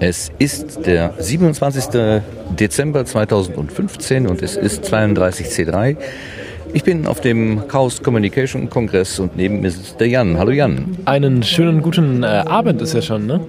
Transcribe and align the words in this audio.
Es 0.00 0.30
ist 0.38 0.86
der 0.86 1.12
27. 1.18 2.12
Dezember 2.56 3.04
2015 3.04 4.28
und 4.28 4.42
es 4.42 4.54
ist 4.54 4.84
32C3. 4.84 5.96
Ich 6.72 6.84
bin 6.84 7.04
auf 7.08 7.20
dem 7.20 7.66
Chaos 7.66 8.00
Communication 8.00 8.70
Kongress 8.70 9.18
und 9.18 9.36
neben 9.36 9.60
mir 9.60 9.66
ist 9.66 9.98
der 9.98 10.06
Jan. 10.06 10.38
Hallo 10.38 10.52
Jan. 10.52 10.96
Einen 11.04 11.42
schönen 11.42 11.82
guten 11.82 12.22
äh, 12.22 12.26
Abend 12.26 12.80
ist 12.80 12.94
ja 12.94 13.02
schon, 13.02 13.26
ne? 13.26 13.40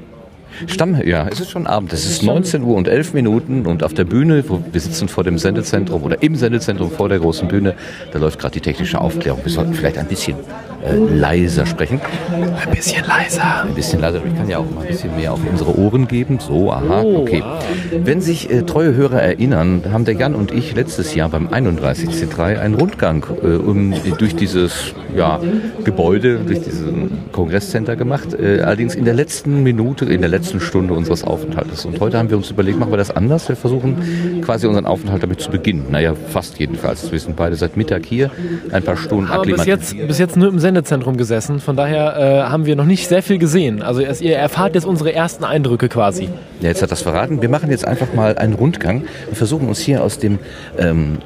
Stamm, 0.65 0.99
ja, 1.05 1.27
es 1.27 1.39
ist 1.39 1.51
schon 1.51 1.67
Abend. 1.67 1.93
Es 1.93 2.05
ist 2.05 2.23
19 2.23 2.63
Uhr 2.63 2.75
und 2.75 2.87
11 2.87 3.13
Minuten 3.13 3.67
und 3.67 3.83
auf 3.83 3.93
der 3.93 4.05
Bühne, 4.05 4.43
wo 4.47 4.59
wir 4.71 4.81
sitzen 4.81 5.07
vor 5.07 5.23
dem 5.23 5.37
Sendezentrum 5.37 6.01
oder 6.01 6.21
im 6.23 6.35
Sendezentrum 6.35 6.89
vor 6.89 7.09
der 7.09 7.19
großen 7.19 7.47
Bühne, 7.47 7.75
da 8.11 8.17
läuft 8.17 8.39
gerade 8.39 8.53
die 8.53 8.61
technische 8.61 8.99
Aufklärung. 8.99 9.41
Wir 9.43 9.51
sollten 9.51 9.75
vielleicht 9.75 9.99
ein 9.99 10.07
bisschen 10.07 10.35
äh, 10.83 10.95
leiser 10.95 11.65
sprechen. 11.65 11.99
Ein 12.31 12.75
bisschen 12.75 13.05
leiser. 13.05 13.63
Ein 13.63 13.73
bisschen 13.75 13.99
leiser. 13.99 14.21
Ich 14.25 14.35
kann 14.35 14.49
ja 14.49 14.59
auch 14.59 14.69
mal 14.69 14.81
ein 14.81 14.87
bisschen 14.87 15.15
mehr 15.15 15.33
auf 15.33 15.39
unsere 15.49 15.77
Ohren 15.77 16.07
geben. 16.07 16.39
So, 16.39 16.71
aha, 16.71 17.01
Oh, 17.01 17.21
okay. 17.21 17.43
Wenn 17.91 18.21
sich 18.21 18.49
äh, 18.49 18.63
treue 18.63 18.95
Hörer 18.95 19.21
erinnern, 19.21 19.83
haben 19.91 20.05
der 20.05 20.15
Jan 20.15 20.35
und 20.35 20.51
ich 20.51 20.75
letztes 20.75 21.15
Jahr 21.15 21.29
beim 21.29 21.47
31C3 21.47 22.59
einen 22.59 22.75
Rundgang 22.75 23.25
äh, 23.43 23.55
um, 23.55 23.93
durch 24.17 24.35
dieses 24.35 24.93
ja, 25.15 25.39
Gebäude, 25.83 26.39
durch 26.45 26.61
diesen 26.61 27.31
Kongresscenter 27.31 27.95
gemacht. 27.95 28.33
Äh, 28.33 28.61
allerdings 28.61 28.95
in 28.95 29.05
der 29.05 29.13
letzten 29.13 29.63
Minute, 29.63 30.05
in 30.05 30.21
der 30.21 30.29
letzten 30.29 30.59
Stunde 30.59 30.93
unseres 30.93 31.23
Aufenthaltes. 31.23 31.85
Und 31.85 31.99
heute 31.99 32.17
haben 32.17 32.29
wir 32.29 32.37
uns 32.37 32.49
überlegt, 32.51 32.79
machen 32.79 32.91
wir 32.91 32.97
das 32.97 33.11
anders. 33.11 33.49
Wir 33.49 33.55
versuchen 33.55 34.41
quasi 34.41 34.67
unseren 34.67 34.85
Aufenthalt 34.85 35.23
damit 35.23 35.41
zu 35.41 35.51
beginnen. 35.51 35.87
Naja, 35.89 36.13
fast 36.29 36.59
jedenfalls. 36.59 37.11
Wir 37.11 37.19
sind 37.19 37.35
beide 37.35 37.55
seit 37.55 37.77
Mittag 37.77 38.05
hier, 38.05 38.31
ein 38.71 38.83
paar 38.83 38.97
Stunden 38.97 39.29
Aber 39.31 39.43
bis 39.43 39.65
jetzt, 39.65 39.95
bis 40.07 40.17
jetzt 40.17 40.37
nur 40.37 40.49
im 40.49 40.59
Sendezentrum 40.69 41.17
gesessen, 41.17 41.59
von 41.59 41.75
daher 41.75 42.15
äh, 42.15 42.49
haben 42.51 42.67
wir 42.67 42.75
noch 42.75 42.85
nicht 42.85 43.07
sehr 43.07 43.23
viel 43.23 43.39
gesehen. 43.39 43.81
Also 43.81 44.01
ihr 44.01 44.37
erfahrt 44.37 44.75
jetzt 44.75 44.85
unsere 44.85 45.11
ersten 45.11 45.43
Eindrücke 45.43 45.89
quasi. 45.89 46.29
Ja, 46.61 46.67
jetzt 46.67 46.83
hat 46.83 46.91
das 46.91 47.01
verraten. 47.01 47.41
Wir 47.41 47.49
machen 47.49 47.71
jetzt 47.71 47.87
einfach 47.87 48.13
mal 48.13 48.37
einen 48.37 48.53
Rundgang. 48.53 49.05
Wir 49.27 49.35
versuchen 49.35 49.67
uns 49.67 49.79
hier 49.79 50.03
aus 50.03 50.19
dem 50.19 50.37
ähm, 50.77 51.17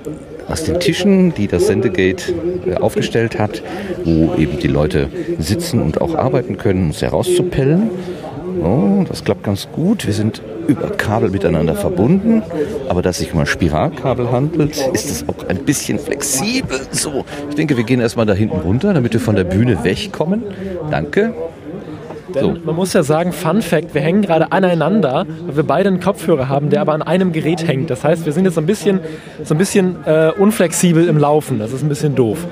aus 0.47 0.63
den 0.63 0.79
Tischen, 0.79 1.33
die 1.33 1.47
das 1.47 1.67
Sendegate 1.67 2.33
äh, 2.65 2.75
aufgestellt 2.75 3.37
hat, 3.37 3.61
wo 4.05 4.33
eben 4.35 4.59
die 4.59 4.67
Leute 4.69 5.09
sitzen 5.39 5.81
und 5.81 5.99
auch 5.99 6.15
arbeiten 6.15 6.57
können, 6.57 6.87
uns 6.87 7.01
herauszupellen. 7.01 7.89
Oh, 8.61 9.03
das 9.07 9.23
klappt 9.23 9.43
ganz 9.43 9.67
gut. 9.71 10.05
Wir 10.05 10.13
sind 10.13 10.41
über 10.67 10.89
Kabel 10.89 11.29
miteinander 11.29 11.75
verbunden, 11.75 12.41
aber 12.87 13.01
da 13.01 13.09
es 13.09 13.17
sich 13.17 13.33
um 13.33 13.39
ein 13.39 13.45
Spiralkabel 13.45 14.31
handelt, 14.31 14.77
ist 14.93 15.09
es 15.09 15.27
auch 15.27 15.47
ein 15.47 15.59
bisschen 15.59 15.99
flexibel. 15.99 16.79
So, 16.91 17.25
ich 17.49 17.55
denke, 17.55 17.77
wir 17.77 17.83
gehen 17.83 17.99
erstmal 17.99 18.25
da 18.25 18.33
hinten 18.33 18.59
runter, 18.59 18.93
damit 18.93 19.13
wir 19.13 19.19
von 19.19 19.35
der 19.35 19.43
Bühne 19.43 19.83
wegkommen. 19.83 20.43
Danke. 20.89 21.33
Denn 22.35 22.41
So. 22.41 22.55
man 22.63 22.75
muss 22.75 22.93
ja 22.93 23.03
sagen, 23.03 23.31
Fun 23.31 23.61
Fact, 23.61 23.93
wir 23.93 24.01
hängen 24.01 24.21
gerade 24.21 24.51
aneinander, 24.51 25.25
weil 25.45 25.55
wir 25.55 25.63
beide 25.63 25.89
einen 25.89 25.99
Kopfhörer 25.99 26.49
haben, 26.49 26.69
der 26.69 26.81
aber 26.81 26.93
an 26.93 27.01
einem 27.01 27.31
Gerät 27.31 27.67
hängt. 27.67 27.89
Das 27.89 28.03
heißt, 28.03 28.25
wir 28.25 28.33
sind 28.33 28.45
jetzt 28.45 28.55
so 28.55 28.61
ein 28.61 28.65
bisschen, 28.65 28.99
so 29.43 29.53
ein 29.53 29.57
bisschen 29.57 29.95
äh, 30.05 30.31
unflexibel 30.37 31.07
im 31.07 31.17
Laufen. 31.17 31.59
Das 31.59 31.73
ist 31.73 31.83
ein 31.83 31.89
bisschen 31.89 32.15
doof. 32.15 32.45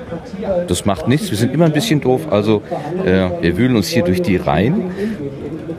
Das 0.68 0.84
macht 0.84 1.08
nichts, 1.08 1.30
wir 1.30 1.38
sind 1.38 1.52
immer 1.52 1.64
ein 1.66 1.72
bisschen 1.72 2.00
doof. 2.00 2.22
Also 2.30 2.62
äh, 3.04 3.28
wir 3.40 3.56
wühlen 3.56 3.76
uns 3.76 3.88
hier 3.88 4.04
durch 4.04 4.22
die 4.22 4.36
Reihen. 4.36 4.90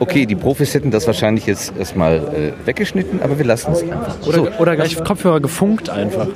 Okay, 0.00 0.26
die 0.26 0.34
Profis 0.34 0.74
hätten 0.74 0.90
das 0.90 1.06
wahrscheinlich 1.06 1.46
jetzt 1.46 1.72
erstmal 1.78 2.16
äh, 2.16 2.66
weggeschnitten, 2.66 3.22
aber 3.22 3.38
wir 3.38 3.44
lassen 3.46 3.72
es 3.72 3.82
einfach. 3.82 4.16
Oder, 4.26 4.36
so, 4.36 4.48
oder 4.58 4.76
gleich 4.76 5.02
Kopfhörer 5.02 5.40
gefunkt 5.40 5.88
einfach. 5.88 6.26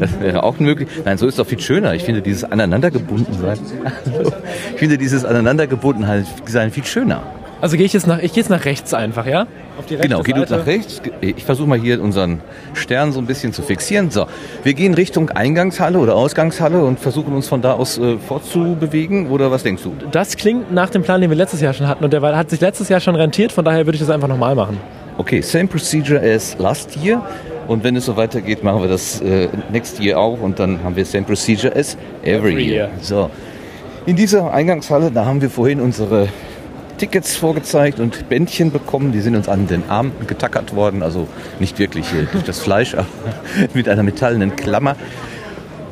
Das 0.00 0.20
wäre 0.20 0.42
auch 0.42 0.58
möglich. 0.58 0.88
Nein, 1.04 1.18
so 1.18 1.26
ist 1.26 1.38
doch 1.38 1.46
viel 1.46 1.60
schöner. 1.60 1.94
Ich 1.94 2.04
finde 2.04 2.22
dieses 2.22 2.44
Aneinandergebundensein, 2.44 3.58
ich 4.72 4.78
finde 4.78 4.98
dieses 4.98 5.24
Aneinandergebundensein 5.24 6.26
sein 6.46 6.70
viel 6.70 6.84
schöner. 6.84 7.22
Also 7.60 7.76
gehe 7.76 7.86
ich 7.86 7.92
jetzt 7.92 8.06
nach, 8.06 8.20
ich 8.20 8.32
gehe 8.32 8.42
jetzt 8.42 8.50
nach 8.50 8.64
rechts 8.64 8.94
einfach, 8.94 9.26
ja? 9.26 9.46
Auf 9.78 9.86
die 9.86 9.94
rechte 9.94 10.08
Genau, 10.08 10.22
geh 10.22 10.32
du 10.32 10.42
nach 10.42 10.66
rechts. 10.66 11.02
Ich 11.20 11.44
versuche 11.44 11.68
mal 11.68 11.78
hier 11.78 12.00
unseren 12.00 12.40
Stern 12.74 13.10
so 13.10 13.18
ein 13.18 13.26
bisschen 13.26 13.52
zu 13.52 13.62
fixieren. 13.62 14.12
So, 14.12 14.26
wir 14.62 14.74
gehen 14.74 14.94
Richtung 14.94 15.30
Eingangshalle 15.30 15.98
oder 15.98 16.14
Ausgangshalle 16.14 16.84
und 16.84 17.00
versuchen 17.00 17.34
uns 17.34 17.48
von 17.48 17.60
da 17.60 17.72
aus 17.72 17.98
äh, 17.98 18.16
fortzubewegen. 18.18 19.28
Oder 19.28 19.50
was 19.50 19.64
denkst 19.64 19.82
du? 19.82 19.92
Das 20.12 20.36
klingt 20.36 20.72
nach 20.72 20.90
dem 20.90 21.02
Plan, 21.02 21.20
den 21.20 21.30
wir 21.30 21.36
letztes 21.36 21.60
Jahr 21.60 21.72
schon 21.72 21.88
hatten 21.88 22.04
und 22.04 22.12
der 22.12 22.22
hat 22.22 22.48
sich 22.48 22.60
letztes 22.60 22.88
Jahr 22.90 23.00
schon 23.00 23.16
rentiert, 23.16 23.50
von 23.50 23.64
daher 23.64 23.86
würde 23.86 23.96
ich 23.96 24.00
das 24.00 24.10
einfach 24.10 24.28
nochmal 24.28 24.54
machen. 24.54 24.78
Okay, 25.18 25.42
same 25.42 25.66
procedure 25.66 26.20
as 26.20 26.56
last 26.58 26.96
year. 26.96 27.22
Und 27.66 27.84
wenn 27.84 27.96
es 27.96 28.06
so 28.06 28.16
weitergeht, 28.16 28.64
machen 28.64 28.80
wir 28.80 28.88
das 28.88 29.20
äh, 29.20 29.48
next 29.70 30.00
year 30.00 30.18
auch 30.18 30.40
und 30.40 30.58
dann 30.58 30.82
haben 30.82 30.96
wir 30.96 31.04
same 31.04 31.24
procedure 31.24 31.74
as 31.76 31.98
every, 32.22 32.52
Every 32.52 32.64
year. 32.64 32.74
year. 32.86 32.90
So, 33.02 33.30
in 34.06 34.16
dieser 34.16 34.52
Eingangshalle, 34.52 35.10
da 35.10 35.26
haben 35.26 35.42
wir 35.42 35.50
vorhin 35.50 35.80
unsere 35.80 36.28
Tickets 36.96 37.36
vorgezeigt 37.36 38.00
und 38.00 38.28
Bändchen 38.28 38.72
bekommen. 38.72 39.12
Die 39.12 39.20
sind 39.20 39.36
uns 39.36 39.48
an 39.48 39.66
den 39.66 39.90
Arm 39.90 40.12
getackert 40.26 40.74
worden, 40.74 41.02
also 41.02 41.28
nicht 41.60 41.78
wirklich 41.78 42.06
äh, 42.14 42.26
durch 42.32 42.44
das 42.44 42.60
Fleisch, 42.60 42.94
aber 42.94 43.06
mit 43.74 43.88
einer 43.88 44.02
metallenen 44.02 44.56
Klammer. 44.56 44.96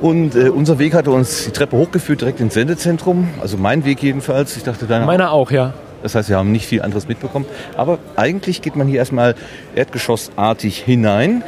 Und 0.01 0.35
äh, 0.35 0.51
unser 0.51 0.79
Weg 0.79 0.95
hatte 0.95 1.11
uns 1.11 1.47
die 1.47 1.51
Treppe 1.51 1.77
hochgeführt, 1.77 2.21
direkt 2.21 2.41
ins 2.41 2.55
Sendezentrum. 2.55 3.29
Also 3.41 3.57
mein 3.57 3.85
Weg 3.85 4.03
jedenfalls. 4.03 4.57
Ich 4.57 4.63
dachte, 4.63 4.87
deiner 4.87 5.05
Meiner 5.05 5.33
auch, 5.33 5.51
ja. 5.51 5.75
Das 6.07 6.15
heißt, 6.15 6.29
wir 6.29 6.37
haben 6.37 6.53
nicht 6.53 6.67
viel 6.67 6.83
anderes 6.83 7.09
mitbekommen. 7.09 7.47
Aber 7.77 7.99
eigentlich 8.15 8.63
geht 8.63 8.77
man 8.77 8.87
hier 8.87 8.99
erstmal 8.99 9.35
erdgeschossartig 9.75 10.79
hinein. 10.79 11.43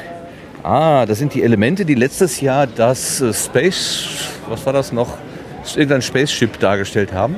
Ah, 0.64 1.06
das 1.06 1.18
sind 1.18 1.32
die 1.34 1.44
Elemente, 1.44 1.84
die 1.84 1.94
letztes 1.94 2.40
Jahr 2.40 2.66
das 2.66 3.20
äh, 3.20 3.32
Space, 3.32 4.08
was 4.48 4.66
war 4.66 4.72
das 4.72 4.92
noch? 4.92 5.16
Irgendein 5.76 6.02
Spaceship 6.02 6.58
dargestellt 6.58 7.12
haben. 7.12 7.36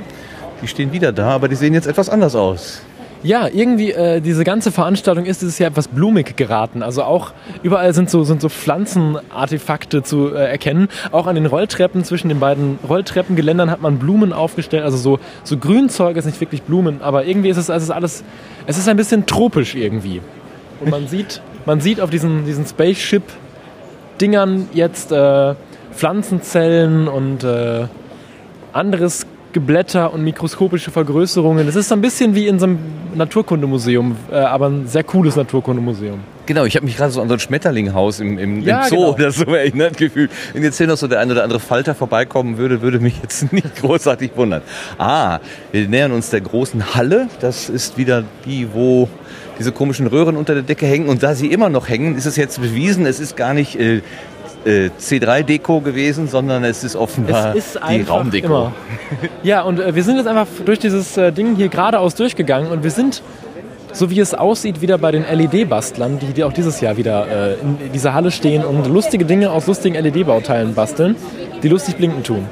Die 0.62 0.66
stehen 0.66 0.92
wieder 0.92 1.12
da, 1.12 1.28
aber 1.28 1.48
die 1.48 1.56
sehen 1.56 1.74
jetzt 1.74 1.86
etwas 1.86 2.08
anders 2.08 2.34
aus. 2.34 2.80
Ja, 3.22 3.48
irgendwie 3.52 3.92
äh, 3.92 4.22
diese 4.22 4.44
ganze 4.44 4.72
Veranstaltung 4.72 5.26
ist 5.26 5.42
dieses 5.42 5.58
Jahr 5.58 5.70
etwas 5.70 5.88
blumig 5.88 6.36
geraten. 6.36 6.82
Also 6.82 7.02
auch 7.02 7.32
überall 7.62 7.92
sind 7.92 8.08
so, 8.08 8.24
sind 8.24 8.40
so 8.40 8.48
Pflanzenartefakte 8.48 10.02
zu 10.02 10.34
äh, 10.34 10.50
erkennen. 10.50 10.88
Auch 11.12 11.26
an 11.26 11.34
den 11.34 11.44
Rolltreppen 11.44 12.02
zwischen 12.04 12.30
den 12.30 12.40
beiden 12.40 12.78
Rolltreppengeländern 12.88 13.70
hat 13.70 13.82
man 13.82 13.98
Blumen 13.98 14.32
aufgestellt. 14.32 14.84
Also 14.84 14.96
so, 14.96 15.18
so 15.44 15.58
Grünzeug 15.58 16.16
ist 16.16 16.24
nicht 16.24 16.40
wirklich 16.40 16.62
Blumen, 16.62 17.02
aber 17.02 17.26
irgendwie 17.26 17.50
ist 17.50 17.58
es, 17.58 17.68
es 17.68 17.82
ist 17.82 17.90
alles, 17.90 18.24
es 18.66 18.78
ist 18.78 18.88
ein 18.88 18.96
bisschen 18.96 19.26
tropisch 19.26 19.74
irgendwie. 19.74 20.22
Und 20.80 20.90
man 20.90 21.06
sieht, 21.06 21.42
man 21.66 21.82
sieht 21.82 22.00
auf 22.00 22.08
diesen, 22.08 22.46
diesen 22.46 22.64
Spaceship-Dingern 22.64 24.70
jetzt 24.72 25.12
äh, 25.12 25.54
Pflanzenzellen 25.92 27.06
und 27.06 27.44
äh, 27.44 27.84
anderes 28.72 29.26
Geblätter 29.52 30.12
und 30.12 30.22
mikroskopische 30.22 30.90
Vergrößerungen. 30.90 31.66
Es 31.66 31.76
ist 31.76 31.88
so 31.88 31.94
ein 31.94 32.00
bisschen 32.00 32.34
wie 32.34 32.46
in 32.46 32.58
so 32.58 32.66
einem 32.66 32.78
Naturkundemuseum, 33.14 34.16
äh, 34.30 34.36
aber 34.36 34.68
ein 34.68 34.86
sehr 34.86 35.04
cooles 35.04 35.36
Naturkundemuseum. 35.36 36.20
Genau, 36.46 36.64
ich 36.64 36.74
habe 36.76 36.84
mich 36.86 36.96
gerade 36.96 37.12
so 37.12 37.20
an 37.20 37.28
so 37.28 37.34
ein 37.34 37.40
Schmetterlinghaus 37.40 38.20
im, 38.20 38.38
im, 38.38 38.62
Ja, 38.62 38.82
im 38.82 38.88
Zoo 38.88 38.96
genau. 38.96 39.14
oder 39.14 39.30
so 39.30 39.44
erinnert 39.54 39.96
gefühlt. 39.96 40.30
Wenn 40.52 40.62
jetzt 40.62 40.78
hier 40.78 40.86
noch 40.86 40.96
so 40.96 41.06
der 41.06 41.20
ein 41.20 41.30
oder 41.30 41.44
andere 41.44 41.60
Falter 41.60 41.94
vorbeikommen 41.94 42.58
würde, 42.58 42.82
würde 42.82 42.98
mich 42.98 43.14
jetzt 43.22 43.52
nicht 43.52 43.76
großartig 43.76 44.32
wundern. 44.36 44.62
Ah, 44.98 45.40
wir 45.72 45.88
nähern 45.88 46.12
uns 46.12 46.30
der 46.30 46.40
großen 46.40 46.94
Halle. 46.94 47.28
Das 47.40 47.68
ist 47.68 47.98
wieder 47.98 48.24
die, 48.44 48.68
wo 48.72 49.08
diese 49.58 49.72
komischen 49.72 50.06
Röhren 50.06 50.36
unter 50.36 50.54
der 50.54 50.62
Decke 50.62 50.86
hängen. 50.86 51.08
Und 51.08 51.22
da 51.22 51.34
sie 51.34 51.48
immer 51.48 51.68
noch 51.68 51.88
hängen, 51.88 52.16
ist 52.16 52.26
es 52.26 52.36
jetzt 52.36 52.60
bewiesen, 52.60 53.06
es 53.06 53.20
ist 53.20 53.36
gar 53.36 53.54
nicht 53.54 53.78
äh, 53.78 54.00
äh, 54.64 54.90
C3-Deko 54.98 55.80
gewesen, 55.80 56.28
sondern 56.28 56.64
es 56.64 56.84
ist 56.84 56.96
offenbar 56.96 57.54
Es 57.54 57.74
ist 57.74 57.80
die 57.90 58.02
Raumdeko. 58.02 58.46
immer. 58.46 58.72
Ja, 59.42 59.62
und 59.62 59.80
äh, 59.80 59.94
wir 59.94 60.02
sind 60.02 60.16
jetzt 60.16 60.26
einfach 60.26 60.46
durch 60.64 60.78
dieses 60.78 61.16
äh, 61.16 61.32
Ding 61.32 61.56
hier 61.56 61.68
geradeaus 61.68 62.14
durchgegangen 62.14 62.70
und 62.70 62.82
wir 62.82 62.90
sind, 62.90 63.22
so 63.92 64.10
wie 64.10 64.20
es 64.20 64.34
aussieht, 64.34 64.80
wieder 64.80 64.98
bei 64.98 65.10
den 65.12 65.24
LED-Bastlern, 65.24 66.18
die, 66.18 66.32
die 66.32 66.44
auch 66.44 66.52
dieses 66.52 66.80
Jahr 66.80 66.96
wieder 66.96 67.26
äh, 67.26 67.54
in 67.54 67.92
dieser 67.92 68.14
Halle 68.14 68.30
stehen 68.30 68.64
und 68.64 68.86
lustige 68.86 69.24
Dinge 69.24 69.50
aus 69.50 69.66
lustigen 69.66 69.94
LED-Bauteilen 69.96 70.74
basteln, 70.74 71.16
die 71.62 71.68
lustig 71.68 71.96
blinken 71.96 72.22
tun. 72.22 72.46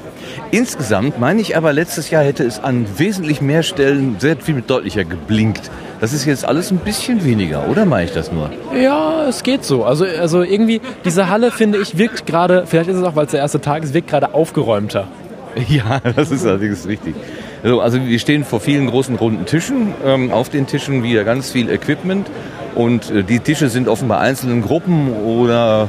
Insgesamt 0.50 1.18
meine 1.18 1.40
ich 1.40 1.56
aber, 1.56 1.72
letztes 1.72 2.10
Jahr 2.10 2.24
hätte 2.24 2.44
es 2.44 2.58
an 2.58 2.86
wesentlich 2.96 3.40
mehr 3.40 3.62
Stellen 3.62 4.16
sehr 4.18 4.36
viel 4.36 4.62
deutlicher 4.62 5.04
geblinkt. 5.04 5.70
Das 6.00 6.12
ist 6.12 6.24
jetzt 6.26 6.44
alles 6.44 6.70
ein 6.70 6.78
bisschen 6.78 7.24
weniger, 7.24 7.68
oder 7.68 7.84
meine 7.84 8.04
ich 8.04 8.12
das 8.12 8.30
nur? 8.30 8.50
Ja, 8.74 9.26
es 9.28 9.42
geht 9.42 9.64
so. 9.64 9.84
Also, 9.84 10.04
also 10.04 10.42
irgendwie, 10.42 10.80
diese 11.04 11.28
Halle, 11.28 11.50
finde 11.50 11.78
ich, 11.78 11.98
wirkt 11.98 12.26
gerade, 12.26 12.64
vielleicht 12.66 12.88
ist 12.88 12.96
es 12.96 13.02
auch, 13.02 13.16
weil 13.16 13.26
es 13.26 13.32
der 13.32 13.40
erste 13.40 13.60
Tag 13.60 13.82
ist, 13.82 13.94
wirkt 13.94 14.08
gerade 14.08 14.34
aufgeräumter. 14.34 15.08
Ja, 15.68 16.00
das 16.14 16.30
ist 16.30 16.46
allerdings 16.46 16.86
richtig. 16.86 17.16
Also, 17.64 17.80
also 17.80 18.04
wir 18.04 18.18
stehen 18.20 18.44
vor 18.44 18.60
vielen 18.60 18.86
großen 18.86 19.16
runden 19.16 19.44
Tischen. 19.44 19.92
Ähm, 20.04 20.30
auf 20.30 20.50
den 20.50 20.68
Tischen 20.68 21.02
wieder 21.02 21.24
ganz 21.24 21.50
viel 21.50 21.68
Equipment. 21.68 22.28
Und 22.76 23.10
äh, 23.10 23.24
die 23.24 23.40
Tische 23.40 23.68
sind 23.68 23.88
offenbar 23.88 24.20
einzelnen 24.20 24.62
Gruppen 24.62 25.12
oder 25.12 25.88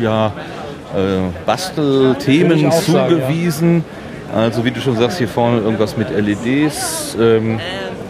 ja, 0.00 0.32
äh, 0.96 1.20
Bastelthemen 1.46 2.66
auch 2.66 2.82
sagen, 2.82 3.20
zugewiesen. 3.20 3.84
Also 4.34 4.64
wie 4.64 4.72
du 4.72 4.80
schon 4.80 4.96
sagst, 4.96 5.18
hier 5.18 5.28
vorne 5.28 5.60
irgendwas 5.60 5.96
mit 5.96 6.10
LEDs. 6.10 7.16
Ähm, 7.20 7.60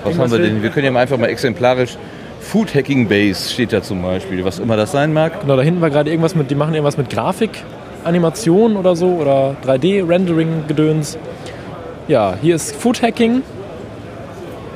was 0.05 0.19
haben 0.19 0.31
wir 0.31 0.39
denn? 0.39 0.63
Wir 0.63 0.71
können 0.71 0.87
ja 0.87 0.91
mal 0.91 1.01
einfach 1.01 1.19
mal 1.19 1.29
exemplarisch 1.29 1.97
Food 2.45 2.75
Hacking 2.75 3.09
Base 3.09 3.53
steht 3.53 3.73
da 3.73 3.83
zum 3.83 4.03
Beispiel, 4.03 4.45
was 4.45 4.59
immer 4.59 4.77
das 4.77 4.93
sein 4.93 5.13
mag. 5.13 5.41
Genau, 5.41 5.57
da 5.57 5.63
hinten 5.63 5.81
war 5.81 5.91
gerade 5.91 6.11
irgendwas 6.11 6.35
mit, 6.35 6.51
die 6.51 6.55
machen 6.55 6.75
irgendwas 6.75 6.99
mit 6.99 7.11
Grafik, 7.11 7.51
Animation 8.05 8.77
oder 8.77 8.95
so 8.95 9.09
oder 9.09 9.57
3D-Rendering-Gedöns. 9.67 11.19
Ja, 12.07 12.37
hier 12.41 12.55
ist 12.55 12.77
Food 12.77 13.03
Hacking. 13.03 13.43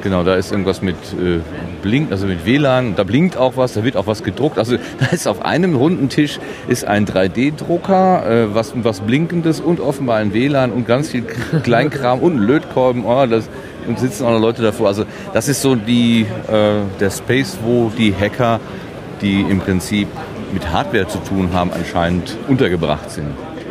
Genau, 0.02 0.22
da 0.22 0.36
ist 0.36 0.50
irgendwas 0.50 0.80
mit 0.80 0.96
äh, 0.96 1.40
Blink, 1.82 2.10
also 2.10 2.26
mit 2.26 2.46
WLAN, 2.46 2.94
da 2.96 3.04
blinkt 3.04 3.36
auch 3.36 3.56
was, 3.56 3.74
da 3.74 3.84
wird 3.84 3.96
auch 3.96 4.06
was 4.06 4.22
gedruckt. 4.22 4.58
Also 4.58 4.76
da 4.98 5.06
ist 5.06 5.26
auf 5.26 5.44
einem 5.44 5.74
runden 5.74 6.08
Tisch 6.08 6.40
ist 6.68 6.86
ein 6.86 7.06
3D-Drucker, 7.06 8.30
äh, 8.30 8.54
was, 8.54 8.72
was 8.76 9.00
Blinkendes 9.00 9.60
und 9.60 9.80
offenbar 9.80 10.16
ein 10.18 10.32
WLAN 10.32 10.72
und 10.72 10.86
ganz 10.86 11.10
viel 11.10 11.22
Kleinkram 11.62 12.20
und 12.20 12.38
Lötkolben. 12.38 13.04
Oh, 13.04 13.26
das, 13.26 13.48
und 13.88 13.98
sitzen 13.98 14.24
auch 14.24 14.30
noch 14.30 14.40
Leute 14.40 14.62
davor. 14.62 14.88
Also 14.88 15.04
das 15.32 15.48
ist 15.48 15.62
so 15.62 15.74
die, 15.74 16.26
äh, 16.46 16.72
der 17.00 17.10
Space, 17.10 17.58
wo 17.64 17.90
die 17.96 18.14
Hacker, 18.14 18.60
die 19.20 19.40
im 19.40 19.60
Prinzip 19.60 20.08
mit 20.52 20.70
Hardware 20.70 21.08
zu 21.08 21.18
tun 21.18 21.50
haben, 21.52 21.70
anscheinend 21.72 22.36
untergebracht 22.46 23.10
sind. 23.10 23.26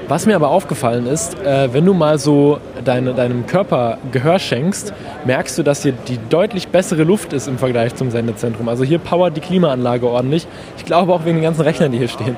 Was 0.09 0.25
mir 0.25 0.37
aber 0.37 0.49
aufgefallen 0.49 1.05
ist, 1.05 1.37
äh, 1.39 1.73
wenn 1.73 1.85
du 1.85 1.93
mal 1.93 2.17
so 2.17 2.59
deine, 2.85 3.13
deinem 3.13 3.45
Körper 3.45 3.97
Gehör 4.13 4.39
schenkst, 4.39 4.93
merkst 5.25 5.57
du, 5.57 5.63
dass 5.63 5.83
hier 5.83 5.91
die 5.91 6.17
deutlich 6.29 6.69
bessere 6.69 7.03
Luft 7.03 7.33
ist 7.33 7.49
im 7.49 7.57
Vergleich 7.57 7.93
zum 7.95 8.09
Sendezentrum. 8.09 8.69
Also 8.69 8.85
hier 8.85 8.99
powert 8.99 9.35
die 9.35 9.41
Klimaanlage 9.41 10.07
ordentlich. 10.07 10.47
Ich 10.77 10.85
glaube 10.85 11.11
auch 11.11 11.25
wegen 11.25 11.37
den 11.37 11.43
ganzen 11.43 11.63
Rechnern, 11.63 11.91
die 11.91 11.97
hier 11.97 12.07
stehen. 12.07 12.37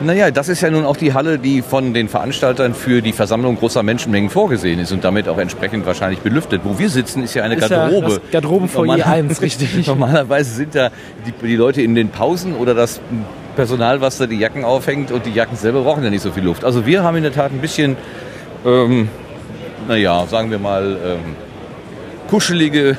Naja, 0.00 0.30
das 0.32 0.48
ist 0.48 0.60
ja 0.60 0.70
nun 0.70 0.84
auch 0.84 0.96
die 0.96 1.14
Halle, 1.14 1.38
die 1.38 1.62
von 1.62 1.94
den 1.94 2.08
Veranstaltern 2.08 2.74
für 2.74 3.00
die 3.00 3.12
Versammlung 3.12 3.56
großer 3.56 3.82
Menschenmengen 3.84 4.28
vorgesehen 4.28 4.80
ist 4.80 4.90
und 4.90 5.04
damit 5.04 5.28
auch 5.28 5.38
entsprechend 5.38 5.86
wahrscheinlich 5.86 6.20
belüftet. 6.20 6.62
Wo 6.64 6.78
wir 6.78 6.90
sitzen, 6.90 7.22
ist 7.22 7.34
ja 7.34 7.44
eine 7.44 7.54
Ist 7.54 7.68
Garderobe. 7.68 8.08
Ja 8.08 8.18
das 8.18 8.30
Garderobenfoyer 8.32 9.06
1, 9.06 9.40
richtig. 9.40 9.86
Normalerweise 9.86 10.52
sind 10.52 10.74
da 10.74 10.90
die, 11.26 11.46
die 11.46 11.56
Leute 11.56 11.80
in 11.80 11.94
den 11.94 12.08
Pausen 12.08 12.56
oder 12.56 12.74
das 12.74 13.00
Personal, 13.54 14.00
was 14.00 14.18
da 14.18 14.26
die 14.26 14.36
Jacken 14.36 14.64
aufhängt 14.64 15.12
und 15.12 15.26
die 15.26 15.32
Jacken 15.32 15.56
selber 15.56 15.82
brauchen 15.82 16.02
ja 16.02 16.10
nicht 16.10 16.22
so 16.22 16.32
viel 16.32 16.42
Luft. 16.42 16.64
Also 16.64 16.86
wir 16.86 17.04
haben 17.04 17.16
in 17.16 17.22
der 17.22 17.32
Tat 17.32 17.52
ein 17.52 17.60
bisschen, 17.60 17.96
ähm, 18.66 19.08
naja, 19.86 20.26
sagen 20.26 20.50
wir 20.50 20.58
mal, 20.58 20.96
ähm, 21.04 21.36
kuschelige 22.28 22.98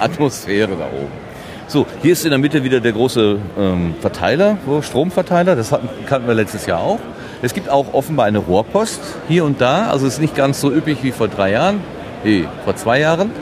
Atmosphäre 0.00 0.76
da 0.78 0.86
oben. 0.86 1.25
So, 1.68 1.84
hier 2.00 2.12
ist 2.12 2.24
in 2.24 2.30
der 2.30 2.38
Mitte 2.38 2.62
wieder 2.62 2.78
der 2.78 2.92
große 2.92 3.38
ähm, 3.58 3.96
Verteiler, 4.00 4.56
Stromverteiler. 4.82 5.56
Das 5.56 5.72
hatten, 5.72 5.88
kannten 6.06 6.28
wir 6.28 6.34
letztes 6.34 6.64
Jahr 6.66 6.80
auch. 6.80 7.00
Es 7.42 7.54
gibt 7.54 7.68
auch 7.68 7.92
offenbar 7.92 8.26
eine 8.26 8.38
Rohrpost 8.38 9.00
hier 9.26 9.44
und 9.44 9.60
da. 9.60 9.88
Also 9.88 10.06
es 10.06 10.14
ist 10.14 10.20
nicht 10.20 10.36
ganz 10.36 10.60
so 10.60 10.70
üppig 10.70 11.02
wie 11.02 11.10
vor 11.10 11.26
drei 11.26 11.50
Jahren, 11.50 11.80
nee, 12.22 12.44
vor 12.64 12.76
zwei 12.76 13.00
Jahren. 13.00 13.32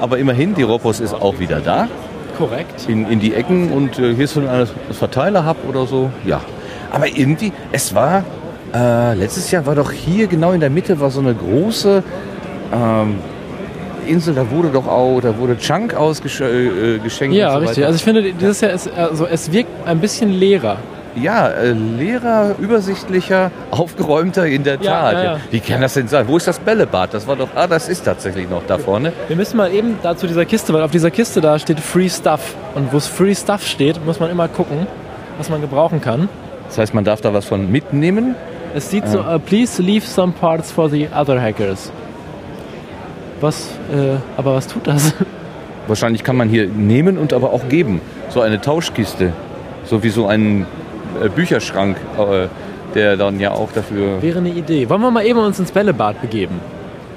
Aber 0.00 0.16
immerhin, 0.16 0.54
die 0.54 0.62
Rohrpost 0.62 1.02
ist 1.02 1.12
auch 1.12 1.38
wieder 1.38 1.60
da 1.60 1.86
Korrekt. 2.38 2.88
in, 2.88 3.06
in 3.10 3.20
die 3.20 3.34
Ecken 3.34 3.70
und 3.70 3.98
äh, 3.98 4.14
hier 4.14 4.24
ist 4.24 4.34
so 4.34 4.40
ein 4.40 4.66
Verteiler-Hub 4.92 5.58
oder 5.68 5.86
so. 5.86 6.10
Ja. 6.24 6.40
Aber 6.90 7.08
irgendwie, 7.08 7.52
es 7.72 7.94
war, 7.94 8.24
äh, 8.74 9.14
letztes 9.14 9.50
Jahr 9.50 9.66
war 9.66 9.74
doch 9.74 9.92
hier 9.92 10.28
genau 10.28 10.52
in 10.52 10.60
der 10.60 10.70
Mitte 10.70 10.98
war 10.98 11.10
so 11.10 11.20
eine 11.20 11.34
große 11.34 12.02
ähm, 12.72 13.18
Insel, 14.06 14.34
da 14.34 14.50
wurde 14.50 14.68
doch 14.70 14.86
auch, 14.86 15.20
da 15.20 15.36
wurde 15.38 15.56
Chunk 15.58 15.94
ausgeschenkt. 15.94 16.52
Äh, 16.54 16.98
geschenkt 16.98 17.36
Ja, 17.36 17.48
und 17.48 17.52
so 17.54 17.58
richtig. 17.60 17.76
weiter. 17.78 17.86
Also 17.88 17.96
ich 17.96 18.04
finde, 18.04 18.22
dieses 18.32 18.60
Jahr 18.60 18.72
ist, 18.72 18.90
also 18.96 19.26
es 19.26 19.52
wirkt 19.52 19.70
ein 19.86 19.98
bisschen 20.00 20.30
leerer. 20.32 20.76
Ja, 21.20 21.48
äh, 21.48 21.72
leerer, 21.72 22.54
übersichtlicher, 22.58 23.50
aufgeräumter 23.70 24.46
in 24.46 24.64
der 24.64 24.74
Ja, 24.82 24.90
Tat. 24.90 25.12
ja, 25.14 25.24
ja. 25.24 25.36
Wie 25.50 25.60
kann 25.60 25.80
das 25.80 25.94
denn 25.94 26.08
sein? 26.08 26.28
Wo 26.28 26.36
ist 26.36 26.46
das 26.46 26.58
Bällebad? 26.58 27.14
Das 27.14 27.26
war 27.26 27.36
doch, 27.36 27.48
ah, 27.54 27.66
das 27.66 27.88
ist 27.88 28.04
tatsächlich 28.04 28.50
noch 28.50 28.62
da 28.66 28.76
vorne. 28.76 29.12
Wir 29.28 29.36
müssen 29.36 29.56
mal 29.56 29.72
eben 29.72 29.98
da 30.02 30.14
zu 30.16 30.26
dieser 30.26 30.44
Kiste, 30.44 30.74
weil 30.74 30.82
auf 30.82 30.90
dieser 30.90 31.10
Kiste 31.10 31.40
da 31.40 31.58
steht 31.58 31.80
Free 31.80 32.08
Stuff. 32.10 32.54
Und 32.74 32.92
wo 32.92 32.98
es 32.98 33.06
Free 33.06 33.34
Stuff 33.34 33.66
steht, 33.66 34.04
muss 34.04 34.20
man 34.20 34.30
immer 34.30 34.46
gucken, 34.48 34.86
was 35.38 35.48
man 35.48 35.62
gebrauchen 35.62 36.00
kann. 36.02 36.28
Das 36.68 36.76
heißt, 36.78 36.92
man 36.92 37.04
darf 37.04 37.22
da 37.22 37.32
was 37.32 37.46
von 37.46 37.70
mitnehmen. 37.70 38.34
Es 38.74 38.90
sieht 38.90 39.08
so, 39.08 39.20
uh, 39.20 39.38
please 39.38 39.80
leave 39.80 40.06
some 40.06 40.32
parts 40.38 40.70
for 40.70 40.90
the 40.90 41.08
other 41.16 41.40
hackers. 41.40 41.90
Was, 43.40 43.68
äh, 43.92 44.16
aber 44.36 44.54
was 44.54 44.66
tut 44.66 44.86
das? 44.86 45.14
Wahrscheinlich 45.86 46.24
kann 46.24 46.36
man 46.36 46.48
hier 46.48 46.66
nehmen 46.66 47.18
und 47.18 47.32
aber 47.32 47.52
auch 47.52 47.68
geben. 47.68 48.00
So 48.28 48.40
eine 48.40 48.60
Tauschkiste. 48.60 49.32
So 49.84 50.02
wie 50.02 50.08
so 50.08 50.26
ein 50.26 50.66
äh, 51.22 51.28
Bücherschrank, 51.28 51.96
äh, 52.18 52.48
der 52.94 53.16
dann 53.16 53.38
ja 53.38 53.52
auch 53.52 53.70
dafür. 53.72 54.20
Wäre 54.22 54.38
eine 54.38 54.48
Idee. 54.50 54.88
Wollen 54.88 55.00
wir 55.00 55.10
mal 55.10 55.24
eben 55.24 55.38
uns 55.38 55.58
ins 55.58 55.70
Bällebad 55.70 56.20
begeben? 56.20 56.60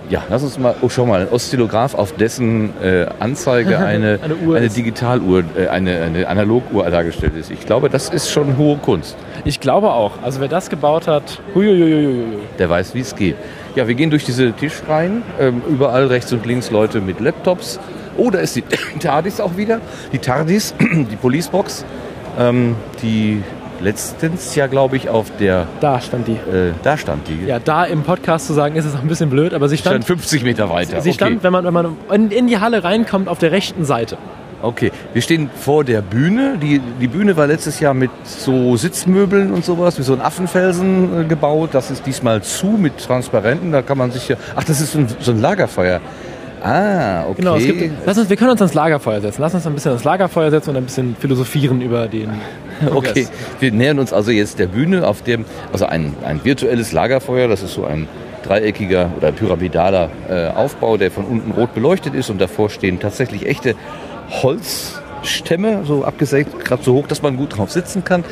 Ja, 0.09 0.23
lass 0.27 0.41
uns 0.41 0.57
mal. 0.57 0.75
Oh, 0.81 0.89
schau 0.89 1.05
mal, 1.05 1.21
ein 1.21 1.29
Oszillograph, 1.29 1.93
auf 1.93 2.13
dessen 2.13 2.73
äh, 2.81 3.05
Anzeige 3.19 3.77
eine, 3.79 4.19
Eine 4.21 4.35
Uhr 4.35 4.57
ist. 4.57 4.75
Digitaluhr, 4.75 5.43
äh, 5.55 5.67
eine, 5.67 6.01
eine 6.01 6.27
Analoguhr 6.27 6.89
dargestellt 6.89 7.33
ist. 7.39 7.51
Ich 7.51 7.65
glaube, 7.65 7.89
das 7.89 8.09
ist 8.09 8.31
schon 8.31 8.57
hohe 8.57 8.77
Kunst. 8.77 9.15
Ich 9.45 9.59
glaube 9.59 9.91
auch. 9.91 10.13
Also 10.23 10.41
wer 10.41 10.47
das 10.47 10.69
gebaut 10.69 11.07
hat, 11.07 11.39
huiuiuiui. 11.53 12.39
Der 12.57 12.69
weiß, 12.69 12.95
wie 12.95 13.01
es 13.01 13.15
geht. 13.15 13.35
Ja, 13.75 13.87
wir 13.87 13.95
gehen 13.95 14.09
durch 14.09 14.25
diese 14.25 14.51
Tischreihen. 14.51 15.23
Ähm, 15.39 15.61
überall 15.69 16.07
rechts 16.07 16.33
und 16.33 16.45
links 16.45 16.71
Leute 16.71 17.01
mit 17.01 17.19
Laptops. 17.19 17.79
Oh, 18.17 18.29
da 18.29 18.39
ist 18.39 18.55
die 18.55 18.63
TARDIS 18.99 19.39
auch 19.39 19.57
wieder. 19.57 19.79
Die 20.11 20.19
TARDIS, 20.19 20.73
die 20.79 21.15
Policebox, 21.15 21.85
ähm, 22.37 22.75
die 23.01 23.41
letztens 23.81 24.55
ja, 24.55 24.67
glaube 24.67 24.97
ich, 24.97 25.09
auf 25.09 25.31
der. 25.39 25.67
Da 25.79 26.01
stand 26.01 26.27
die. 26.27 26.33
Äh, 26.33 26.73
da 26.83 26.97
stand 26.97 27.27
die. 27.27 27.45
Ja, 27.45 27.59
da 27.59 27.85
im 27.85 28.03
Podcast 28.03 28.47
zu 28.47 28.53
sagen, 28.53 28.75
ist 28.75 28.85
es 28.85 28.95
auch 28.95 29.01
ein 29.01 29.07
bisschen 29.07 29.29
blöd, 29.29 29.53
aber 29.53 29.69
sie 29.69 29.77
stand 29.77 30.03
stand, 30.03 30.19
50 30.19 30.43
Meter 30.43 30.69
weiter. 30.69 31.01
sie 31.01 31.13
stand 31.13 31.43
wenn, 31.43 31.51
man, 31.51 31.65
wenn 31.65 31.73
man 31.73 31.97
in, 32.11 32.31
in 32.31 32.47
die 32.47 32.59
Halle 32.59 32.83
reinkommt, 32.83 33.27
auf 33.27 33.39
der 33.39 33.51
rechten 33.51 33.85
Seite. 33.85 34.17
Okay, 34.61 34.91
wir 35.13 35.21
stehen 35.21 35.49
vor 35.55 35.83
der 35.83 36.01
Bühne. 36.01 36.57
Die, 36.61 36.79
die 36.99 37.07
Bühne 37.07 37.37
war 37.37 37.47
letztes 37.47 37.79
Jahr 37.79 37.93
mit 37.93 38.11
so 38.25 38.75
Sitzmöbeln 38.75 39.53
und 39.53 39.63
sowas, 39.63 39.97
wie 39.97 40.03
so 40.03 40.13
ein 40.13 40.21
Affenfelsen 40.21 41.21
äh, 41.21 41.23
gebaut. 41.25 41.69
Das 41.73 41.91
ist 41.91 42.05
diesmal 42.05 42.43
zu 42.43 42.67
mit 42.67 42.97
Transparenten. 42.97 43.71
Da 43.71 43.81
kann 43.81 43.97
man 43.97 44.11
sich 44.11 44.27
ja. 44.27 44.35
Ach, 44.55 44.63
das 44.63 44.81
ist 44.81 44.91
so 44.91 44.99
ein, 44.99 45.07
so 45.19 45.31
ein 45.31 45.39
Lagerfeuer. 45.39 46.01
Ah, 46.61 47.23
okay. 47.23 47.35
Genau, 47.37 47.55
es 47.55 47.65
gibt, 47.65 47.91
lass 48.05 48.17
uns, 48.17 48.29
wir 48.29 48.35
können 48.35 48.51
uns 48.51 48.61
ans 48.61 48.73
Lagerfeuer 48.73 49.21
setzen. 49.21 49.41
Lass 49.41 49.53
uns 49.53 49.65
ein 49.65 49.73
bisschen 49.73 49.91
ans 49.91 50.03
Lagerfeuer 50.03 50.51
setzen 50.51 50.71
und 50.71 50.77
ein 50.77 50.83
bisschen 50.83 51.15
philosophieren 51.15 51.81
über 51.81 52.07
den. 52.07 52.29
Okay, 52.95 53.27
wir 53.59 53.73
nähern 53.73 53.99
uns 53.99 54.13
also 54.13 54.31
jetzt 54.31 54.57
der 54.57 54.67
Bühne, 54.67 55.05
auf 55.05 55.21
dem, 55.21 55.43
also 55.73 55.85
ein, 55.85 56.15
ein 56.23 56.45
virtuelles 56.45 56.93
Lagerfeuer, 56.93 57.49
das 57.49 57.61
ist 57.61 57.73
so 57.73 57.83
ein 57.83 58.07
dreieckiger 58.43 59.11
oder 59.17 59.33
pyramidaler 59.33 60.09
äh, 60.29 60.47
Aufbau, 60.47 60.95
der 60.95 61.11
von 61.11 61.25
unten 61.25 61.51
rot 61.51 61.73
beleuchtet 61.73 62.13
ist 62.13 62.29
und 62.29 62.39
davor 62.39 62.69
stehen 62.69 63.01
tatsächlich 63.01 63.45
echte 63.45 63.75
Holzstämme, 64.29 65.85
so 65.85 66.03
abgesägt, 66.03 66.63
gerade 66.63 66.83
so 66.83 66.93
hoch, 66.93 67.07
dass 67.07 67.21
man 67.21 67.37
gut 67.37 67.57
drauf 67.57 67.71
sitzen 67.71 68.03
kann. 68.03 68.23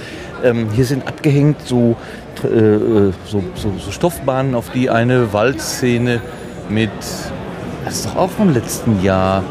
Ähm, 0.44 0.70
hier 0.72 0.86
sind 0.86 1.08
abgehängt 1.08 1.62
so, 1.66 1.96
äh, 2.44 3.12
so, 3.26 3.44
so, 3.56 3.74
so 3.78 3.92
Stoffbahnen, 3.92 4.56
auf 4.56 4.70
die 4.70 4.90
eine 4.90 5.34
Waldszene 5.34 6.22
mit, 6.70 6.92
das 7.86 7.96
ist 7.96 8.06
doch 8.06 8.16
auch 8.16 8.30
vom 8.30 8.54
letzten 8.54 9.02
Jahr, 9.02 9.44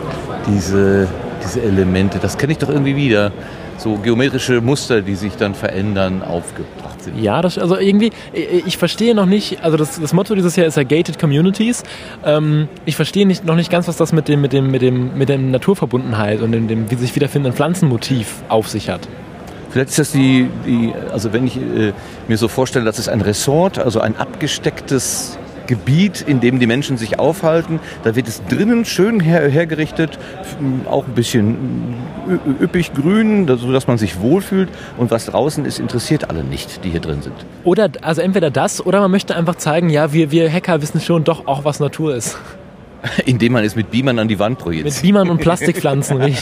diese, 0.46 1.08
diese 1.42 1.62
Elemente, 1.62 2.18
das 2.18 2.38
kenne 2.38 2.52
ich 2.52 2.58
doch 2.58 2.68
irgendwie 2.68 2.96
wieder. 2.96 3.32
So 3.78 3.96
geometrische 3.96 4.60
Muster, 4.60 5.02
die 5.02 5.16
sich 5.16 5.36
dann 5.36 5.54
verändern, 5.54 6.22
aufgebracht 6.22 6.85
sind. 7.06 7.22
Ja, 7.22 7.42
das, 7.42 7.58
also 7.58 7.76
irgendwie, 7.78 8.10
ich, 8.32 8.76
verstehe 8.76 9.14
noch 9.14 9.26
nicht, 9.26 9.62
also 9.62 9.76
das, 9.76 10.00
das 10.00 10.12
Motto 10.12 10.34
dieses 10.34 10.56
Jahr 10.56 10.66
ist 10.66 10.76
ja 10.76 10.82
Gated 10.82 11.18
Communities. 11.18 11.82
Ähm, 12.24 12.68
ich 12.84 12.96
verstehe 12.96 13.26
nicht, 13.26 13.44
noch 13.44 13.56
nicht 13.56 13.70
ganz, 13.70 13.88
was 13.88 13.96
das 13.96 14.12
mit 14.12 14.28
dem, 14.28 14.40
mit 14.40 14.52
dem, 14.52 14.70
mit 14.70 14.82
dem, 14.82 15.16
mit 15.16 15.28
der 15.28 15.38
Naturverbundenheit 15.38 16.40
und 16.40 16.52
dem, 16.52 16.68
dem 16.68 16.90
wie 16.90 16.94
sich 16.96 17.14
wiederfindenden 17.14 17.56
Pflanzenmotiv 17.56 18.42
auf 18.48 18.68
sich 18.68 18.88
hat. 18.88 19.08
Vielleicht 19.70 19.90
ist 19.90 19.98
das 19.98 20.12
die, 20.12 20.48
die 20.66 20.92
also 21.12 21.32
wenn 21.32 21.46
ich 21.46 21.56
äh, 21.56 21.92
mir 22.28 22.38
so 22.38 22.48
vorstelle, 22.48 22.84
das 22.84 22.98
ist 22.98 23.08
ein 23.08 23.20
Resort, 23.20 23.78
also 23.78 24.00
ein 24.00 24.16
abgestecktes 24.16 25.38
Gebiet, 25.66 26.24
in 26.26 26.40
dem 26.40 26.58
die 26.60 26.66
Menschen 26.66 26.96
sich 26.96 27.18
aufhalten. 27.18 27.80
Da 28.04 28.14
wird 28.16 28.28
es 28.28 28.42
drinnen 28.48 28.84
schön 28.84 29.20
her 29.20 29.48
hergerichtet, 29.48 30.18
auch 30.90 31.06
ein 31.06 31.14
bisschen 31.14 31.94
üppig 32.60 32.92
grün, 32.94 33.46
da- 33.46 33.56
sodass 33.56 33.86
man 33.86 33.98
sich 33.98 34.20
wohlfühlt. 34.20 34.68
Und 34.96 35.10
was 35.10 35.26
draußen 35.26 35.64
ist, 35.64 35.78
interessiert 35.78 36.30
alle 36.30 36.44
nicht, 36.44 36.84
die 36.84 36.90
hier 36.90 37.00
drin 37.00 37.22
sind. 37.22 37.34
Oder, 37.64 37.90
also 38.02 38.20
entweder 38.22 38.50
das, 38.50 38.84
oder 38.84 39.00
man 39.00 39.10
möchte 39.10 39.36
einfach 39.36 39.56
zeigen, 39.56 39.90
ja, 39.90 40.12
wir, 40.12 40.30
wir 40.30 40.50
Hacker 40.52 40.80
wissen 40.82 41.00
schon 41.00 41.24
doch 41.24 41.46
auch, 41.46 41.64
was 41.64 41.80
Natur 41.80 42.14
ist. 42.16 42.38
Indem 43.26 43.52
man 43.52 43.64
es 43.64 43.76
mit 43.76 43.90
Beamern 43.90 44.18
an 44.18 44.28
die 44.28 44.38
Wand 44.38 44.58
projiziert. 44.58 44.94
Mit 44.94 45.02
Beamern 45.02 45.30
und 45.30 45.40
Plastikpflanzen. 45.40 46.18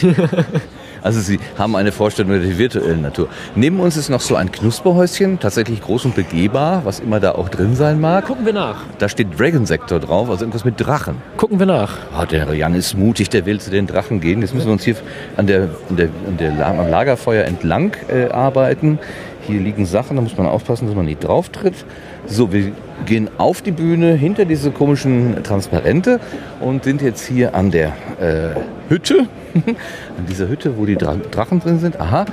Also 1.05 1.19
Sie 1.19 1.39
haben 1.55 1.75
eine 1.75 1.91
Vorstellung 1.91 2.31
der 2.31 2.57
virtuellen 2.57 3.03
Natur. 3.03 3.29
Neben 3.53 3.79
uns 3.79 3.95
ist 3.95 4.09
noch 4.09 4.21
so 4.21 4.35
ein 4.35 4.51
Knusperhäuschen, 4.51 5.39
tatsächlich 5.39 5.81
groß 5.81 6.05
und 6.05 6.15
begehbar, 6.15 6.81
was 6.83 6.99
immer 6.99 7.19
da 7.19 7.33
auch 7.33 7.47
drin 7.47 7.75
sein 7.75 8.01
mag. 8.01 8.25
Gucken 8.25 8.43
wir 8.43 8.53
nach. 8.53 8.81
Da 8.97 9.07
steht 9.07 9.39
Dragon 9.39 9.67
Sektor 9.67 9.99
drauf, 9.99 10.31
also 10.31 10.43
irgendwas 10.43 10.65
mit 10.65 10.79
Drachen. 10.79 11.21
Gucken 11.37 11.59
wir 11.59 11.67
nach. 11.67 11.95
Oh, 12.19 12.25
der 12.25 12.51
Jan 12.55 12.73
ist 12.73 12.97
mutig, 12.97 13.29
der 13.29 13.45
will 13.45 13.59
zu 13.59 13.69
den 13.69 13.85
Drachen 13.85 14.19
gehen. 14.19 14.41
Jetzt 14.41 14.55
müssen 14.55 14.65
wir 14.65 14.73
uns 14.73 14.83
hier 14.83 14.95
an 15.37 15.45
der, 15.45 15.69
an 15.91 15.95
der, 15.95 16.09
an 16.27 16.37
der, 16.39 16.67
am 16.67 16.89
Lagerfeuer 16.89 17.45
entlang 17.45 17.95
äh, 18.07 18.29
arbeiten. 18.31 18.97
Hier 19.45 19.59
liegen 19.59 19.85
Sachen, 19.85 20.15
da 20.15 20.23
muss 20.23 20.35
man 20.35 20.47
aufpassen, 20.47 20.87
dass 20.87 20.95
man 20.95 21.05
nicht 21.05 21.23
drauf 21.23 21.49
tritt. 21.49 21.85
So, 22.27 22.51
wir 22.51 22.71
gehen 23.05 23.29
auf 23.37 23.61
die 23.61 23.71
Bühne 23.71 24.13
hinter 24.13 24.45
diese 24.45 24.71
komischen 24.71 25.43
Transparente 25.43 26.19
und 26.59 26.83
sind 26.83 27.01
jetzt 27.01 27.25
hier 27.25 27.53
an 27.53 27.71
der 27.71 27.89
äh, 28.19 28.89
Hütte. 28.89 29.27
an 29.53 30.25
dieser 30.29 30.47
Hütte, 30.47 30.77
wo 30.77 30.85
die 30.85 30.95
Dra 30.95 31.15
Drachen 31.31 31.59
drin 31.59 31.79
sind. 31.79 31.99
Aha. 31.99 32.25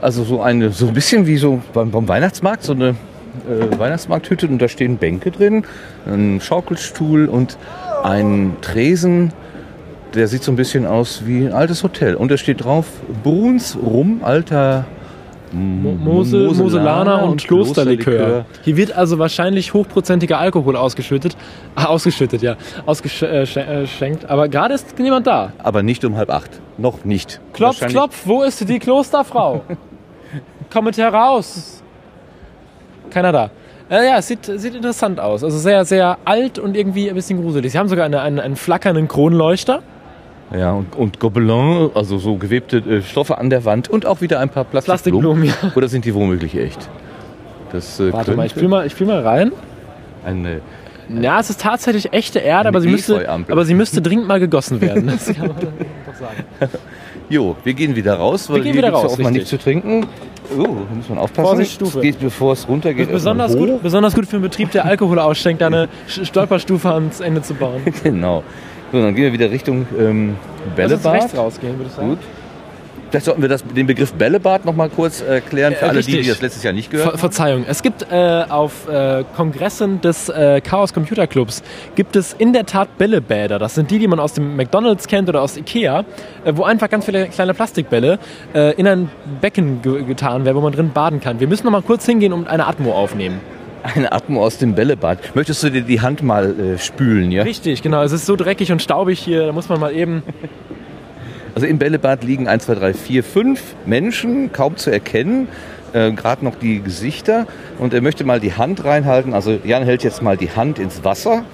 Also 0.00 0.24
so 0.24 0.40
eine, 0.40 0.70
so 0.70 0.88
ein 0.88 0.94
bisschen 0.94 1.26
wie 1.26 1.36
so 1.36 1.62
beim, 1.72 1.90
beim 1.90 2.08
Weihnachtsmarkt, 2.08 2.62
so 2.62 2.72
eine 2.72 2.90
äh, 2.90 3.78
Weihnachtsmarkthütte 3.78 4.46
und 4.48 4.60
da 4.60 4.68
stehen 4.68 4.96
Bänke 4.98 5.30
drin, 5.30 5.64
ein 6.06 6.40
Schaukelstuhl 6.40 7.26
und 7.26 7.58
ein 8.02 8.56
Tresen, 8.60 9.32
der 10.14 10.28
sieht 10.28 10.42
so 10.42 10.52
ein 10.52 10.56
bisschen 10.56 10.86
aus 10.86 11.22
wie 11.26 11.46
ein 11.46 11.52
altes 11.52 11.82
Hotel. 11.82 12.14
Und 12.14 12.30
da 12.30 12.36
steht 12.36 12.64
drauf, 12.64 12.86
Bruns 13.22 13.76
Rum, 13.80 14.20
alter 14.22 14.80
Mo 14.80 15.03
Mosel, 15.54 16.52
Moselaner 16.52 17.22
und, 17.22 17.46
Klosterlikör. 17.46 18.44
Hier 18.62 18.76
wird 18.76 18.92
also 18.92 19.18
wahrscheinlich 19.18 19.72
hochprozentiger 19.72 20.38
Alkohol 20.38 20.76
ausgeschüttet. 20.76 21.36
Ah, 21.74 21.84
ausgeschüttet, 21.86 22.42
ja. 22.42 22.56
Ausgeschenkt. 22.86 24.28
Aber 24.28 24.48
gerade 24.48 24.74
ist 24.74 24.98
niemand 24.98 25.26
da. 25.26 25.52
Aber 25.58 25.82
nicht 25.82 26.04
um 26.04 26.16
halb 26.16 26.30
acht. 26.30 26.50
Noch 26.76 27.04
nicht. 27.04 27.40
Klopf, 27.52 27.86
klopf, 27.86 28.22
wo 28.24 28.42
ist 28.42 28.68
die 28.68 28.78
Klosterfrau? 28.78 29.62
Kommet 30.72 30.98
heraus. 30.98 31.82
Keiner 33.10 33.30
da. 33.30 33.50
Äh, 33.90 34.08
ja, 34.08 34.18
es 34.18 34.26
sieht, 34.26 34.46
sieht 34.46 34.74
interessant 34.74 35.20
aus. 35.20 35.44
Also 35.44 35.58
sehr, 35.58 35.84
sehr 35.84 36.18
alt 36.24 36.58
und 36.58 36.76
irgendwie 36.76 37.08
ein 37.08 37.14
bisschen 37.14 37.40
gruselig. 37.40 37.72
Sie 37.72 37.78
haben 37.78 37.88
sogar 37.88 38.06
eine, 38.06 38.20
einen, 38.22 38.40
einen 38.40 38.56
flackernden 38.56 39.06
Kronleuchter. 39.08 39.82
Ja, 40.56 40.72
und, 40.72 40.94
und 40.94 41.18
Gobelin, 41.18 41.90
also 41.94 42.18
so 42.18 42.36
gewebte 42.36 42.78
äh, 42.78 43.02
Stoffe 43.02 43.38
an 43.38 43.50
der 43.50 43.64
Wand 43.64 43.88
und 43.88 44.06
auch 44.06 44.20
wieder 44.20 44.40
ein 44.40 44.48
paar 44.48 44.64
Plastikblumen. 44.64 45.42
Plastikblumen, 45.42 45.70
ja. 45.72 45.76
Oder 45.76 45.88
sind 45.88 46.04
die 46.04 46.14
womöglich 46.14 46.56
echt? 46.56 46.88
Das, 47.72 47.98
äh, 47.98 48.12
Warte 48.12 48.36
mal, 48.36 48.46
ich 48.46 48.54
fühl 48.54 48.68
mal, 48.68 48.86
ich 48.86 48.94
fühl 48.94 49.06
mal 49.06 49.20
rein. 49.20 49.52
Eine, 50.24 50.60
Ja, 51.20 51.40
es 51.40 51.50
ist 51.50 51.60
tatsächlich 51.60 52.12
echte 52.12 52.38
Erde, 52.38 52.68
aber 52.68 52.80
sie, 52.80 52.88
müsste, 52.88 53.28
aber 53.28 53.64
sie 53.64 53.74
müsste 53.74 54.00
dringend 54.00 54.28
mal 54.28 54.38
gegossen 54.38 54.80
werden. 54.80 55.06
Das 55.12 55.26
kann 55.34 55.48
man 55.48 55.56
doch 55.56 56.14
sagen. 56.14 56.72
jo, 57.28 57.56
wir 57.64 57.74
gehen 57.74 57.96
wieder 57.96 58.14
raus, 58.14 58.48
weil 58.48 58.56
Wir 58.56 58.62
gehen 58.64 58.76
wieder 58.76 58.88
gibt's 58.88 59.02
ja 59.02 59.08
raus, 59.08 59.14
auch 59.14 59.22
mal 59.22 59.32
nichts 59.32 59.50
zu 59.50 59.58
trinken. 59.58 60.06
Oh, 60.56 60.62
da 60.62 60.94
muss 60.94 61.08
man 61.08 61.18
aufpassen. 61.18 61.46
Vorsicht, 61.46 61.72
Stufe. 61.72 61.98
Es 61.98 62.02
geht, 62.02 62.20
bevor 62.20 62.52
es 62.52 62.68
runtergeht. 62.68 63.10
Besonders 63.10 63.56
gut, 63.56 63.82
besonders 63.82 64.14
gut 64.14 64.26
für 64.26 64.36
einen 64.36 64.42
Betrieb, 64.42 64.70
der 64.70 64.84
Alkohol 64.84 65.18
ausschenkt, 65.18 65.62
da 65.62 65.66
eine 65.66 65.88
Stolperstufe 66.06 66.90
ans 66.92 67.20
Ende 67.20 67.42
zu 67.42 67.54
bauen. 67.54 67.82
Genau. 68.02 68.44
So, 68.94 69.02
dann 69.02 69.12
gehen 69.16 69.24
wir 69.24 69.32
wieder 69.32 69.50
Richtung 69.50 69.86
ähm, 69.98 70.36
Lass 70.76 70.92
uns 70.92 71.02
Bällebad. 71.02 71.22
rechts 71.24 71.36
rausgehen, 71.36 71.76
würde 71.76 71.88
ich 71.90 71.96
sagen. 71.96 72.10
Gut. 72.10 72.18
Vielleicht 73.10 73.26
sollten 73.26 73.42
wir 73.42 73.48
das, 73.48 73.64
den 73.64 73.86
Begriff 73.88 74.12
Bällebad 74.12 74.64
noch 74.64 74.76
mal 74.76 74.88
kurz 74.88 75.20
erklären 75.20 75.74
für 75.74 75.84
Äh, 75.86 75.88
alle 75.88 76.00
die, 76.00 76.06
die 76.06 76.16
richtig. 76.18 76.32
das 76.34 76.42
letztes 76.42 76.62
Jahr 76.62 76.72
nicht 76.72 76.92
gehört 76.92 77.10
Ver 77.10 77.18
Verzeihung. 77.18 77.64
Es 77.68 77.82
gibt 77.82 78.06
äh, 78.12 78.44
auf 78.48 78.88
äh, 78.88 79.24
Kongressen 79.36 80.00
des 80.00 80.28
äh, 80.28 80.60
Chaos 80.60 80.92
Computer 80.92 81.26
Clubs 81.26 81.64
gibt 81.96 82.14
es 82.14 82.34
in 82.34 82.52
der 82.52 82.66
Tat 82.66 82.96
Bällebäder. 82.96 83.58
Das 83.58 83.74
sind 83.74 83.90
die, 83.90 83.98
die 83.98 84.06
man 84.06 84.20
aus 84.20 84.32
dem 84.34 84.54
McDonalds 84.56 85.08
kennt 85.08 85.28
oder 85.28 85.42
aus 85.42 85.56
Ikea, 85.56 86.04
äh, 86.44 86.52
wo 86.54 86.62
einfach 86.62 86.88
ganz 86.88 87.04
viele 87.04 87.26
kleine 87.26 87.52
Plastikbälle 87.52 88.20
äh, 88.54 88.74
in 88.74 88.86
ein 88.86 89.10
Becken 89.40 89.82
ge 89.82 90.04
getan 90.04 90.44
werden, 90.44 90.56
wo 90.56 90.60
man 90.60 90.72
drin 90.72 90.90
baden 90.94 91.18
kann. 91.20 91.40
Wir 91.40 91.48
müssen 91.48 91.64
noch 91.64 91.72
mal 91.72 91.82
kurz 91.82 92.06
hingehen 92.06 92.32
und 92.32 92.46
eine 92.48 92.66
Atmo 92.68 92.92
aufnehmen. 92.92 93.40
Eine 93.84 94.12
Atmo 94.12 94.42
aus 94.42 94.56
dem 94.56 94.74
Bällebad. 94.74 95.36
Möchtest 95.36 95.62
du 95.62 95.70
dir 95.70 95.82
die 95.82 96.00
Hand 96.00 96.22
mal 96.22 96.58
äh, 96.58 96.78
spülen, 96.78 97.30
ja? 97.30 97.42
Richtig, 97.42 97.82
genau. 97.82 98.02
Es 98.02 98.12
ist 98.12 98.24
so 98.24 98.34
dreckig 98.34 98.72
und 98.72 98.80
staubig 98.80 99.20
hier, 99.20 99.46
da 99.46 99.52
muss 99.52 99.68
man 99.68 99.78
mal 99.78 99.94
eben. 99.94 100.22
Also 101.56 101.68
im 101.68 101.78
Bällebad 101.78 102.24
liegen 102.24 102.48
1, 102.48 102.64
2, 102.64 102.74
3, 102.74 102.94
4, 102.94 103.22
5 103.22 103.62
Menschen, 103.86 104.50
kaum 104.50 104.76
zu 104.76 104.90
erkennen. 104.90 105.46
Äh, 105.92 106.10
Gerade 106.10 106.44
noch 106.44 106.56
die 106.56 106.80
Gesichter. 106.82 107.46
Und 107.78 107.94
er 107.94 108.00
möchte 108.00 108.24
mal 108.24 108.40
die 108.40 108.54
Hand 108.54 108.84
reinhalten. 108.84 109.32
Also 109.34 109.60
Jan 109.62 109.84
hält 109.84 110.02
jetzt 110.02 110.20
mal 110.20 110.36
die 110.36 110.50
Hand 110.50 110.80
ins 110.80 111.04
Wasser. 111.04 111.44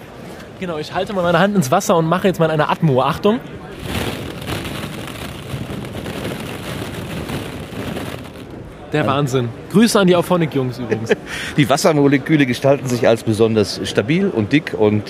Genau, 0.58 0.78
ich 0.78 0.94
halte 0.94 1.12
mal 1.12 1.20
meine 1.20 1.38
Hand 1.38 1.54
ins 1.54 1.70
Wasser 1.70 1.98
und 1.98 2.06
mache 2.06 2.28
jetzt 2.28 2.40
mal 2.40 2.50
eine 2.50 2.70
Atmo. 2.70 3.02
Achtung. 3.02 3.40
Der 8.92 9.06
Wahnsinn. 9.06 9.48
Grüße 9.72 9.98
an 10.00 10.06
die 10.06 10.16
Auphonic-Jungs 10.16 10.78
übrigens. 10.78 11.10
Die 11.56 11.68
Wassermoleküle 11.68 12.44
gestalten 12.46 12.86
sich 12.88 13.06
als 13.06 13.22
besonders 13.22 13.80
stabil 13.84 14.28
und 14.28 14.52
dick. 14.52 14.74
Und 14.76 15.04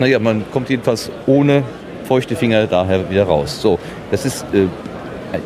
naja, 0.00 0.18
man 0.18 0.44
kommt 0.52 0.68
jedenfalls 0.70 1.10
ohne 1.26 1.62
feuchte 2.04 2.34
Finger 2.36 2.66
daher 2.66 3.08
wieder 3.10 3.24
raus. 3.24 3.60
So, 3.62 3.78
das 4.10 4.24
ist, 4.26 4.44
äh, 4.52 4.66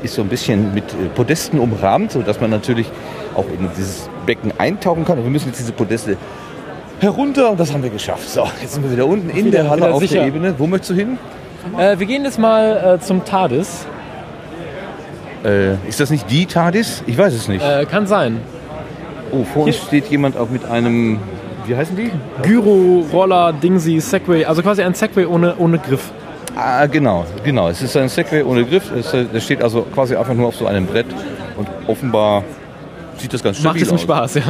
ist 0.02 0.14
so 0.14 0.22
ein 0.22 0.28
bisschen 0.28 0.72
mit 0.74 0.84
äh, 0.92 1.08
Podesten 1.14 1.58
umrahmt, 1.58 2.12
sodass 2.12 2.40
man 2.40 2.50
natürlich 2.50 2.86
auch 3.34 3.46
in 3.46 3.68
dieses 3.76 4.08
Becken 4.26 4.52
eintauchen 4.58 5.04
kann. 5.04 5.18
Und 5.18 5.24
wir 5.24 5.30
müssen 5.30 5.48
jetzt 5.48 5.58
diese 5.60 5.72
Podeste 5.72 6.16
herunter 7.00 7.50
und 7.50 7.60
das 7.60 7.72
haben 7.72 7.82
wir 7.82 7.90
geschafft. 7.90 8.28
So, 8.28 8.46
jetzt 8.60 8.74
sind 8.74 8.82
wir 8.84 8.92
wieder 8.92 9.06
unten 9.06 9.30
in 9.30 9.46
Wieder- 9.46 9.62
der 9.62 9.70
Halle 9.70 9.92
auf 9.92 10.00
sicher. 10.00 10.16
der 10.16 10.26
Ebene. 10.26 10.54
Wo 10.58 10.66
möchtest 10.66 10.90
du 10.90 10.94
hin? 10.94 11.18
Äh, 11.78 11.98
wir 11.98 12.06
gehen 12.06 12.24
jetzt 12.24 12.38
mal 12.38 12.96
äh, 12.98 13.04
zum 13.04 13.24
TARDIS. 13.24 13.86
Äh, 15.44 15.74
ist 15.88 16.00
das 16.00 16.10
nicht 16.10 16.30
die 16.30 16.46
TARDIS? 16.46 17.04
Ich 17.06 17.16
weiß 17.16 17.32
es 17.32 17.48
nicht. 17.48 17.64
Äh, 17.64 17.86
kann 17.86 18.06
sein. 18.06 18.40
Oh, 19.32 19.44
vor 19.44 19.64
uns 19.66 19.76
steht 19.76 20.06
jemand 20.06 20.36
auch 20.36 20.50
mit 20.50 20.64
einem, 20.64 21.18
wie 21.66 21.76
heißen 21.76 21.96
die? 21.96 22.10
Gyro, 22.42 23.06
Roller, 23.12 23.52
Dingsy, 23.52 24.00
Segway. 24.00 24.44
Also 24.44 24.62
quasi 24.62 24.82
ein 24.82 24.94
Segway 24.94 25.24
ohne, 25.24 25.54
ohne 25.56 25.78
Griff. 25.78 26.10
Ah, 26.56 26.86
genau, 26.86 27.24
genau. 27.44 27.68
Es 27.68 27.80
ist 27.80 27.96
ein 27.96 28.08
Segway 28.08 28.42
ohne 28.42 28.64
Griff. 28.64 28.90
Es, 28.92 29.14
äh, 29.14 29.24
das 29.32 29.44
steht 29.44 29.62
also 29.62 29.82
quasi 29.82 30.16
einfach 30.16 30.34
nur 30.34 30.48
auf 30.48 30.56
so 30.56 30.66
einem 30.66 30.86
Brett 30.86 31.06
und 31.56 31.68
offenbar 31.86 32.42
sieht 33.18 33.32
das 33.32 33.42
ganz 33.42 33.62
Macht 33.62 33.78
stabil 33.78 33.82
es 33.82 33.88
ihm 33.88 33.94
aus. 33.94 34.02
Spaß, 34.02 34.34
ja. 34.34 34.42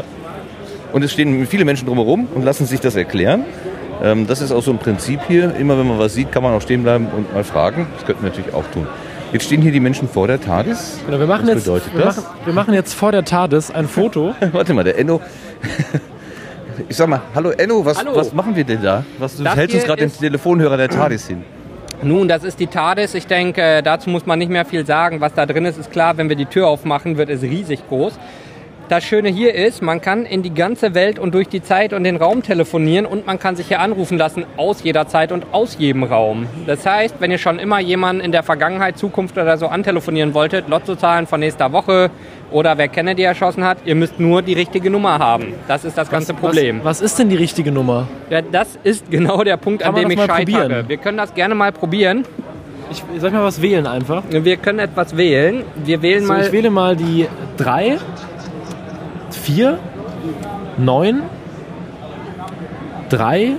Und 0.93 1.05
es 1.05 1.13
stehen 1.13 1.47
viele 1.47 1.65
Menschen 1.65 1.87
drumherum 1.87 2.27
und 2.35 2.45
lassen 2.45 2.67
sich 2.67 2.81
das 2.81 2.97
erklären. 2.97 3.45
Ähm, 4.03 4.27
das 4.27 4.41
ist 4.41 4.51
auch 4.51 4.63
so 4.63 4.71
ein 4.71 4.79
Prinzip 4.79 5.21
hier. 5.29 5.55
Immer 5.55 5.79
wenn 5.79 5.87
man 5.87 5.99
was 5.99 6.15
sieht, 6.15 6.33
kann 6.33 6.43
man 6.43 6.55
auch 6.55 6.63
stehen 6.63 6.83
bleiben 6.83 7.07
und 7.15 7.33
mal 7.33 7.45
fragen. 7.45 7.87
Das 7.97 8.07
könnten 8.07 8.23
wir 8.23 8.31
natürlich 8.31 8.55
auch 8.55 8.65
tun. 8.73 8.87
Jetzt 9.33 9.45
stehen 9.45 9.63
hier 9.63 9.71
die 9.73 9.81
Menschen 9.81 10.09
vor 10.09 10.27
der 10.27 10.41
TARDIS. 10.41 11.01
Genau, 11.07 11.19
wir 11.21 11.27
machen 11.27 11.47
Was 11.47 11.55
jetzt, 11.55 11.65
bedeutet 11.65 11.95
wir 11.97 12.05
das? 12.05 12.17
Machen, 12.17 12.29
wir 12.45 12.53
machen 12.53 12.75
jetzt 12.75 12.95
vor 12.95 13.13
der 13.13 13.25
TARDIS 13.25 13.71
ein 13.71 13.87
Foto. 13.87 14.35
Warte 14.53 14.75
mal, 14.75 14.83
der 14.83 14.99
Enno. 14.99 15.21
Ich 16.89 16.97
sag 16.97 17.09
mal, 17.09 17.21
hallo 17.35 17.51
Enno, 17.51 17.85
was, 17.85 17.99
Hallo. 17.99 18.17
was 18.17 18.33
machen 18.33 18.57
wir 18.57 18.65
denn 18.65 18.83
da? 18.83 19.05
Was, 19.19 19.37
du 19.37 19.45
Das 19.45 19.55
hältst 19.55 19.77
uns 19.77 19.85
gerade 19.85 20.01
den 20.01 20.09
ist- 20.09 20.19
Telefonhörer 20.19 20.77
der 20.77 20.89
TARDIS 20.89 21.29
hin. 21.29 21.45
Nun, 22.03 22.27
das 22.29 22.43
ist 22.45 22.59
die 22.59 22.67
TARDIS. 22.67 23.15
Ich 23.15 23.27
denke, 23.27 23.83
dazu 23.85 24.09
muss 24.11 24.25
man 24.27 24.39
nicht 24.39 24.51
mehr 24.51 24.65
viel 24.65 24.85
sagen. 24.87 25.21
Was 25.21 25.35
da 25.35 25.45
drin 25.47 25.65
ist, 25.67 25.79
ist 25.79 25.93
klar. 25.93 26.17
Wenn 26.17 26.29
wir 26.31 26.37
die 26.37 26.47
Tür 26.47 26.67
aufmachen, 26.67 27.17
wird 27.19 27.29
es 27.29 27.43
riesig 27.43 27.87
groß. 27.89 28.19
Das 28.91 29.05
Schöne 29.05 29.29
hier 29.29 29.55
ist, 29.55 29.83
man 29.83 30.01
kann 30.01 30.27
in 30.27 30.43
die 30.43 30.53
ganze 30.53 30.97
Welt 30.97 31.21
und 31.21 31.33
durch 31.33 31.47
die 31.49 31.63
Zeit 31.63 31.93
und 31.93 32.03
den 32.03 32.17
Raum 32.17 32.43
telefonieren 32.43 33.07
und 33.07 33.25
man 33.25 33.39
kann 33.39 33.55
sich 33.55 33.69
hier 33.69 33.79
anrufen 33.79 34.19
lassen 34.19 34.45
aus 34.57 34.83
jeder 34.83 35.07
Zeit 35.07 35.31
und 35.31 35.47
aus 35.53 35.77
jedem 35.79 36.03
Raum. 36.03 36.49
Das 36.67 36.85
heißt, 36.85 37.15
wenn 37.21 37.31
ihr 37.31 37.39
schon 37.39 37.61
immer 37.61 37.79
jemanden 37.79 38.21
in 38.21 38.33
der 38.33 38.43
Vergangenheit, 38.43 38.99
Zukunft 38.99 39.39
oder 39.39 39.57
so 39.59 39.69
antelefonieren 39.69 40.35
wolltet, 40.35 40.69
Lottozahlen 40.69 41.29
von 41.29 41.39
nächster 41.39 41.71
Woche 41.71 42.11
oder 42.51 42.79
wer 42.79 42.89
Kennedy 42.89 43.23
erschossen 43.23 43.63
hat, 43.63 43.79
ihr 43.85 43.95
müsst 43.95 44.19
nur 44.19 44.43
die 44.43 44.55
richtige 44.55 44.91
Nummer 44.91 45.21
haben. 45.21 45.55
Das 45.69 45.85
ist 45.85 45.97
das 45.97 46.11
ganze 46.11 46.35
Problem. 46.35 46.79
Was, 46.83 47.01
was 47.01 47.01
ist 47.13 47.19
denn 47.21 47.29
die 47.29 47.37
richtige 47.37 47.71
Nummer? 47.71 48.09
Ja, 48.29 48.43
das 48.43 48.77
ist 48.83 49.09
genau 49.09 49.45
der 49.45 49.57
Punkt, 49.57 49.83
Kann 49.85 49.95
an 49.95 50.01
dem 50.03 50.11
ich 50.11 50.19
scheitere. 50.19 50.37
probieren? 50.39 50.89
Wir 50.89 50.97
können 50.97 51.17
das 51.17 51.33
gerne 51.33 51.55
mal 51.55 51.71
probieren. 51.71 52.25
Ich, 52.91 53.05
soll 53.21 53.29
ich 53.29 53.35
mal 53.37 53.45
was 53.45 53.63
wählen 53.63 53.87
einfach? 53.87 54.25
Wir 54.29 54.57
können 54.57 54.81
etwas 54.81 55.17
wählen. 55.17 55.63
Wir 55.85 56.03
wählen 56.03 56.23
So, 56.27 56.33
mal. 56.33 56.45
ich 56.45 56.51
wähle 56.51 56.71
mal 56.71 56.97
die 56.97 57.29
3, 57.57 57.99
4, 59.51 59.79
9, 60.79 61.23
3. 63.09 63.53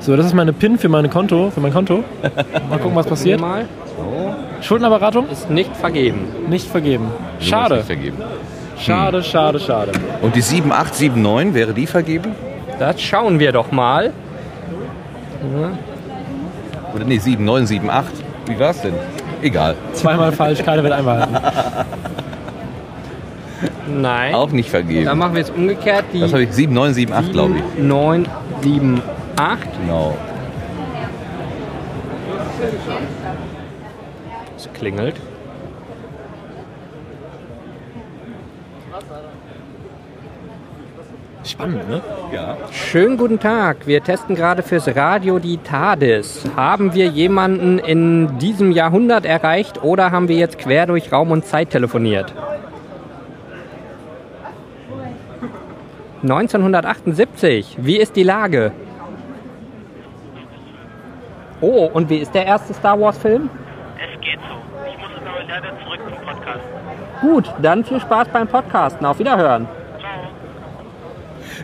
So, 0.00 0.16
das 0.16 0.26
ist 0.26 0.34
meine 0.34 0.52
PIN 0.52 0.76
für 0.76 0.88
meine 0.88 1.08
Konto, 1.08 1.50
für 1.50 1.60
mein 1.60 1.72
Konto. 1.72 2.02
Mal 2.68 2.78
gucken, 2.80 2.96
was 2.96 3.06
passiert. 3.06 3.40
Mal. 3.40 3.66
Schuldenaberatung? 4.60 5.28
Ist 5.28 5.50
nicht 5.50 5.76
vergeben. 5.76 6.24
Nicht 6.48 6.66
vergeben. 6.66 7.12
Schade. 7.38 7.76
nicht 7.76 7.86
vergeben. 7.86 8.16
Schade, 8.76 9.22
schade, 9.22 9.60
schade. 9.60 9.92
Und 10.20 10.34
die 10.34 10.40
7879, 10.40 11.54
wäre 11.54 11.72
die 11.72 11.86
vergeben? 11.86 12.34
Das 12.80 13.00
schauen 13.00 13.38
wir 13.38 13.52
doch 13.52 13.70
mal. 13.70 14.12
Oder 16.92 17.04
nee, 17.04 17.18
7978. 17.18 18.24
Wie 18.46 18.58
war's 18.58 18.82
denn? 18.82 18.94
Egal. 19.42 19.76
Zweimal 19.92 20.32
falsch, 20.32 20.64
keiner 20.64 20.82
wird 20.82 20.92
einmal 20.92 21.20
halten. 21.20 21.36
Nein. 23.90 24.34
Auch 24.34 24.50
nicht 24.50 24.70
vergeben. 24.70 25.06
Dann 25.06 25.18
machen 25.18 25.34
wir 25.34 25.42
es 25.42 25.50
umgekehrt. 25.50 26.04
Die 26.12 26.20
Das 26.20 26.32
habe 26.32 26.44
ich 26.44 26.52
7978, 26.52 27.32
glaube 27.32 27.56
ich. 27.56 27.82
9, 27.82 28.28
7, 28.62 29.02
8. 29.36 29.58
Genau. 29.84 30.16
Es 34.56 34.68
klingelt. 34.74 35.16
Spannend, 41.42 41.88
ne? 41.88 42.00
Ja. 42.32 42.56
Schönen 42.70 43.16
guten 43.16 43.40
Tag. 43.40 43.86
Wir 43.86 44.04
testen 44.04 44.36
gerade 44.36 44.62
fürs 44.62 44.94
Radio 44.94 45.38
die 45.38 45.56
TARDIS. 45.56 46.44
Haben 46.54 46.92
wir 46.94 47.06
jemanden 47.06 47.78
in 47.78 48.38
diesem 48.38 48.70
Jahrhundert 48.70 49.24
erreicht 49.24 49.82
oder 49.82 50.12
haben 50.12 50.28
wir 50.28 50.36
jetzt 50.36 50.58
quer 50.58 50.86
durch 50.86 51.10
Raum 51.10 51.30
und 51.30 51.46
Zeit 51.46 51.70
telefoniert? 51.70 52.34
1978. 56.22 57.76
Wie 57.80 57.96
ist 57.98 58.16
die 58.16 58.22
Lage? 58.22 58.72
Oh, 61.60 61.88
und 61.92 62.08
wie 62.08 62.18
ist 62.18 62.34
der 62.34 62.46
erste 62.46 62.72
Star 62.74 62.98
Wars 63.00 63.18
Film? 63.18 63.50
Es 63.96 64.20
geht 64.20 64.38
so. 64.40 64.86
Ich 64.90 64.98
muss 64.98 65.10
jetzt 65.14 65.26
aber 65.28 65.42
leider 65.46 65.78
zurück 65.84 66.00
zum 66.04 66.24
Podcast. 66.26 66.60
Gut, 67.20 67.52
dann 67.62 67.84
viel 67.84 68.00
Spaß 68.00 68.28
beim 68.28 68.48
Podcasten. 68.48 69.04
Auf 69.06 69.18
Wiederhören. 69.18 69.68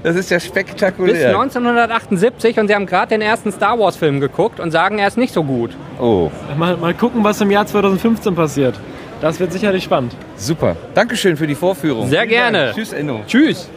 Das 0.02 0.14
ist 0.14 0.30
ja 0.30 0.36
Bis 0.36 0.46
spektakulär. 0.46 1.28
1978 1.30 2.60
und 2.60 2.68
sie 2.68 2.74
haben 2.74 2.86
gerade 2.86 3.08
den 3.08 3.22
ersten 3.22 3.50
Star 3.50 3.78
Wars 3.78 3.96
Film 3.96 4.20
geguckt 4.20 4.60
und 4.60 4.70
sagen, 4.70 4.98
er 4.98 5.08
ist 5.08 5.16
nicht 5.16 5.32
so 5.32 5.42
gut. 5.42 5.70
Oh, 5.98 6.30
Mal, 6.56 6.76
mal 6.76 6.94
gucken, 6.94 7.24
was 7.24 7.40
im 7.40 7.50
Jahr 7.50 7.66
2015 7.66 8.34
passiert. 8.34 8.78
Das 9.22 9.40
wird 9.40 9.50
sicherlich 9.52 9.82
spannend. 9.84 10.14
super. 10.36 10.76
Dankeschön 10.94 11.36
für 11.38 11.46
die 11.46 11.54
Vorführung. 11.54 12.06
Sehr 12.08 12.20
Vielen 12.20 12.30
gerne. 12.30 12.58
Dank. 12.66 12.74
Tschüss, 12.76 12.92
Enno. 12.92 13.20
Tschüss. 13.26 13.70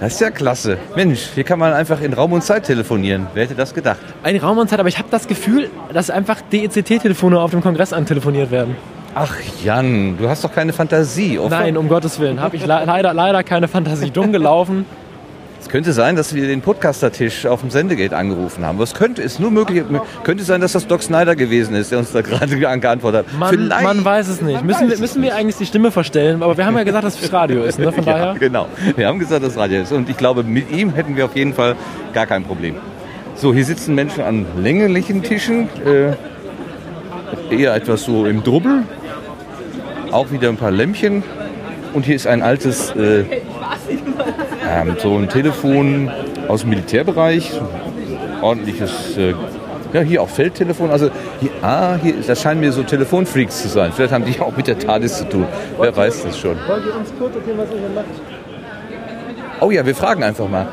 Das 0.00 0.14
ist 0.14 0.20
ja 0.20 0.30
klasse. 0.30 0.78
Mensch, 0.96 1.28
hier 1.34 1.44
kann 1.44 1.58
man 1.58 1.72
einfach 1.72 2.00
in 2.00 2.12
Raum 2.12 2.32
und 2.32 2.42
Zeit 2.42 2.64
telefonieren. 2.64 3.26
Wer 3.34 3.44
hätte 3.44 3.54
das 3.54 3.74
gedacht? 3.74 3.98
Ein 4.22 4.36
Raum 4.36 4.58
und 4.58 4.68
Zeit, 4.68 4.80
aber 4.80 4.88
ich 4.88 4.98
habe 4.98 5.08
das 5.10 5.28
Gefühl, 5.28 5.70
dass 5.92 6.10
einfach 6.10 6.40
DECT-Telefone 6.52 7.38
auf 7.40 7.50
dem 7.50 7.62
Kongress 7.62 7.92
antelefoniert 7.92 8.50
werden. 8.50 8.76
Ach, 9.14 9.34
Jan, 9.62 10.16
du 10.18 10.28
hast 10.28 10.42
doch 10.42 10.52
keine 10.52 10.72
Fantasie. 10.72 11.38
Offen? 11.38 11.50
Nein, 11.50 11.76
um 11.76 11.88
Gottes 11.88 12.18
Willen. 12.18 12.40
Habe 12.40 12.56
ich 12.56 12.66
le 12.66 12.82
leider, 12.86 13.14
leider 13.14 13.44
keine 13.44 13.68
Fantasie. 13.68 14.10
Dumm 14.10 14.32
gelaufen. 14.32 14.86
Es 15.64 15.70
könnte 15.70 15.94
sein, 15.94 16.14
dass 16.14 16.34
wir 16.34 16.46
den 16.46 16.60
Podcaster-Tisch 16.60 17.46
auf 17.46 17.62
dem 17.62 17.70
Sendegate 17.70 18.14
angerufen 18.14 18.64
haben. 18.66 18.78
Was 18.78 18.92
könnte 18.94 19.22
es 19.22 19.38
nur 19.38 19.50
möglich 19.50 19.82
könnte 20.22 20.44
sein, 20.44 20.60
dass 20.60 20.72
das 20.72 20.86
Doc 20.86 21.02
Snyder 21.02 21.34
gewesen 21.34 21.74
ist, 21.74 21.90
der 21.90 21.98
uns 22.00 22.12
da 22.12 22.20
gerade 22.20 22.56
ge- 22.58 22.78
geantwortet 22.78 23.24
hat. 23.26 23.38
Man, 23.38 23.68
man 23.68 24.04
weiß 24.04 24.28
es 24.28 24.42
nicht. 24.42 24.62
Müssen 24.62 24.90
wir, 24.90 24.98
müssen 24.98 25.22
wir 25.22 25.34
eigentlich 25.34 25.56
die 25.56 25.64
Stimme 25.66 25.90
verstellen? 25.90 26.42
Aber 26.42 26.56
wir 26.58 26.66
haben 26.66 26.76
ja 26.76 26.84
gesagt, 26.84 27.04
dass 27.04 27.20
es 27.20 27.32
Radio 27.32 27.64
ist. 27.64 27.78
Ne? 27.78 27.90
Von 27.90 28.04
Ja, 28.04 28.12
daher. 28.12 28.34
genau. 28.38 28.66
Wir 28.94 29.08
haben 29.08 29.18
gesagt, 29.18 29.42
dass 29.42 29.56
Radio 29.56 29.80
ist. 29.80 29.90
Und 29.90 30.10
ich 30.10 30.18
glaube, 30.18 30.42
mit 30.44 30.70
ihm 30.70 30.92
hätten 30.92 31.16
wir 31.16 31.24
auf 31.24 31.34
jeden 31.34 31.54
Fall 31.54 31.76
gar 32.12 32.26
kein 32.26 32.44
Problem. 32.44 32.74
So, 33.34 33.52
hier 33.54 33.64
sitzen 33.64 33.94
Menschen 33.94 34.22
an 34.22 34.44
länglichen 34.62 35.22
Tischen. 35.22 35.68
Äh, 35.84 37.54
eher 37.54 37.74
etwas 37.74 38.02
so 38.04 38.26
im 38.26 38.44
Drubbel. 38.44 38.82
Auch 40.12 40.30
wieder 40.30 40.50
ein 40.50 40.56
paar 40.56 40.70
Lämpchen. 40.70 41.22
Und 41.94 42.04
hier 42.04 42.16
ist 42.16 42.26
ein 42.26 42.42
altes, 42.42 42.90
äh, 42.90 43.24
ähm, 44.70 44.96
so 45.02 45.16
ein 45.16 45.28
Telefon 45.28 46.10
aus 46.48 46.60
dem 46.62 46.70
Militärbereich. 46.70 47.52
Ordentliches, 48.42 49.16
äh, 49.16 49.34
ja, 49.92 50.00
hier 50.00 50.22
auch 50.22 50.28
Feldtelefon. 50.28 50.90
Also, 50.90 51.10
hier, 51.40 51.50
ah, 51.62 51.96
hier, 52.02 52.14
das 52.26 52.42
scheinen 52.42 52.60
mir 52.60 52.72
so 52.72 52.82
Telefonfreaks 52.82 53.62
zu 53.62 53.68
sein. 53.68 53.92
Vielleicht 53.92 54.12
haben 54.12 54.24
die 54.24 54.38
auch 54.40 54.56
mit 54.56 54.66
der 54.66 54.78
TARDIS 54.78 55.18
zu 55.18 55.28
tun. 55.28 55.46
Wer 55.78 55.96
weiß 55.96 56.24
das 56.24 56.38
schon. 56.38 56.56
Wollt 56.66 56.84
ihr 56.84 56.96
uns 56.96 57.12
kurz 57.18 57.34
erzählen, 57.36 57.58
was 57.58 57.70
ihr 57.70 57.78
hier 57.78 57.88
macht? 57.94 58.06
Oh 59.60 59.70
ja, 59.70 59.86
wir 59.86 59.94
fragen 59.94 60.22
einfach 60.22 60.48
mal. 60.48 60.66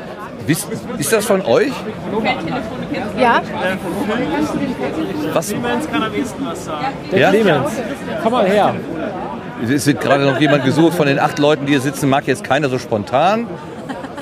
Wisst, 0.46 0.66
ist 0.98 1.12
das 1.12 1.24
von 1.24 1.40
euch? 1.42 1.72
Ja, 3.18 3.40
Was? 5.32 5.54
Der 7.12 7.18
Ja? 7.18 7.30
Clemens. 7.30 7.70
Komm 8.22 8.32
mal 8.32 8.46
her. 8.46 8.74
Es 9.62 9.86
wird 9.86 10.00
gerade 10.00 10.24
noch 10.24 10.40
jemand 10.40 10.64
gesucht 10.64 10.94
von 10.94 11.06
den 11.06 11.20
acht 11.20 11.38
Leuten, 11.38 11.66
die 11.66 11.72
hier 11.72 11.80
sitzen. 11.80 12.08
Mag 12.08 12.26
jetzt 12.26 12.42
keiner 12.42 12.68
so 12.68 12.78
spontan. 12.78 13.46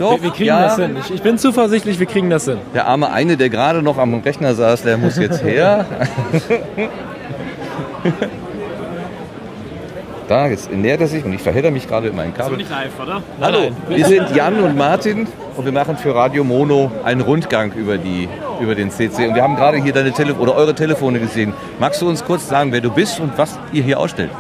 Doch, 0.01 0.13
Wir, 0.13 0.23
wir 0.23 0.31
kriegen 0.31 0.47
ja. 0.47 0.63
das 0.63 0.77
hin. 0.77 0.97
Ich, 0.99 1.11
ich 1.17 1.21
bin 1.21 1.37
zuversichtlich, 1.37 1.99
wir 1.99 2.07
kriegen 2.07 2.31
das 2.31 2.47
hin. 2.47 2.57
Der 2.73 2.87
arme 2.87 3.13
eine, 3.13 3.37
der 3.37 3.51
gerade 3.51 3.83
noch 3.83 3.99
am 3.99 4.15
Rechner 4.15 4.55
saß, 4.55 4.83
der 4.83 4.97
muss 4.97 5.19
jetzt 5.19 5.45
her. 5.45 5.85
da, 10.27 10.47
jetzt 10.47 10.73
nähert 10.73 11.03
er 11.03 11.07
sich 11.07 11.23
und 11.23 11.35
ich 11.35 11.43
verhedder 11.43 11.71
mich 11.71 11.87
gerade 11.87 12.09
in 12.09 12.17
meinen 12.17 12.33
Kabel. 12.33 12.59
live, 12.59 12.99
oder? 12.99 13.23
Hallo, 13.43 13.73
wir 13.89 14.07
sind 14.07 14.35
Jan 14.35 14.59
und 14.61 14.75
Martin 14.75 15.27
und 15.59 15.67
wir 15.67 15.73
machen 15.73 15.99
für 15.99 16.15
Radio 16.15 16.45
Mono 16.45 16.91
einen 17.05 17.21
Rundgang 17.21 17.73
über, 17.75 17.99
die, 17.99 18.27
über 18.59 18.75
den 18.75 18.91
CC. 18.91 19.29
Und 19.29 19.35
wir 19.35 19.43
haben 19.43 19.57
gerade 19.57 19.77
hier 19.83 19.93
deine 19.93 20.13
Tele 20.13 20.33
oder 20.33 20.55
eure 20.57 20.75
Telefone 20.75 21.21
gesehen. 21.21 21.53
Magst 21.79 22.01
du 22.01 22.09
uns 22.09 22.25
kurz 22.25 22.49
sagen, 22.49 22.73
wer 22.73 22.81
du 22.81 22.91
bist 22.91 23.21
und 23.21 23.37
was 23.37 23.59
ihr 23.71 23.83
hier 23.83 24.01
ausstellt? 24.01 24.31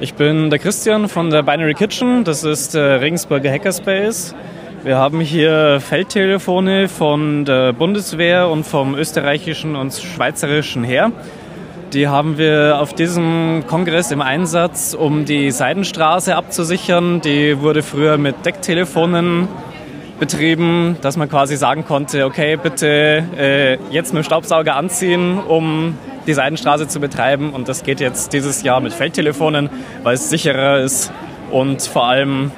Ich 0.00 0.14
bin 0.14 0.50
der 0.50 0.58
Christian 0.58 1.08
von 1.08 1.30
der 1.30 1.44
Binary 1.44 1.74
Kitchen. 1.74 2.24
Das 2.24 2.42
ist 2.42 2.74
der 2.74 3.00
Regensburger 3.00 3.52
Hackerspace. 3.52 4.34
Wir 4.82 4.96
haben 4.96 5.20
hier 5.20 5.78
Feldtelefone 5.78 6.88
von 6.88 7.44
der 7.44 7.74
Bundeswehr 7.74 8.48
und 8.48 8.64
vom 8.64 8.94
österreichischen 8.94 9.76
und 9.76 9.92
schweizerischen 9.92 10.84
Heer. 10.84 11.12
Die 11.92 12.08
haben 12.08 12.38
wir 12.38 12.78
auf 12.80 12.94
diesem 12.94 13.64
Kongress 13.66 14.10
im 14.10 14.22
Einsatz, 14.22 14.94
um 14.94 15.26
die 15.26 15.50
Seidenstraße 15.50 16.34
abzusichern. 16.34 17.20
Die 17.20 17.60
wurde 17.60 17.82
früher 17.82 18.16
mit 18.16 18.46
Decktelefonen 18.46 19.48
betrieben, 20.18 20.96
dass 21.02 21.18
man 21.18 21.28
quasi 21.28 21.56
sagen 21.56 21.84
konnte, 21.84 22.24
okay, 22.24 22.56
bitte 22.56 23.22
äh, 23.36 23.74
jetzt 23.90 24.14
mit 24.14 24.22
dem 24.22 24.24
Staubsauger 24.24 24.76
anziehen, 24.76 25.38
um 25.38 25.98
die 26.26 26.32
Seidenstraße 26.32 26.88
zu 26.88 27.00
betreiben. 27.00 27.50
Und 27.50 27.68
das 27.68 27.82
geht 27.82 28.00
jetzt 28.00 28.32
dieses 28.32 28.62
Jahr 28.62 28.80
mit 28.80 28.94
Feldtelefonen, 28.94 29.68
weil 30.04 30.14
es 30.14 30.30
sicherer 30.30 30.80
ist 30.80 31.12
und 31.50 31.82
vor 31.82 32.06
allem, 32.06 32.50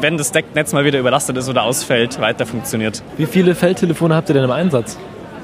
wenn 0.00 0.16
das 0.16 0.32
Decknetz 0.32 0.72
mal 0.72 0.84
wieder 0.84 0.98
überlastet 0.98 1.36
ist 1.36 1.48
oder 1.48 1.62
ausfällt, 1.62 2.20
weiter 2.20 2.46
funktioniert. 2.46 3.02
Wie 3.16 3.26
viele 3.26 3.54
Feldtelefone 3.54 4.14
habt 4.14 4.28
ihr 4.30 4.34
denn 4.34 4.44
im 4.44 4.50
Einsatz? 4.50 4.98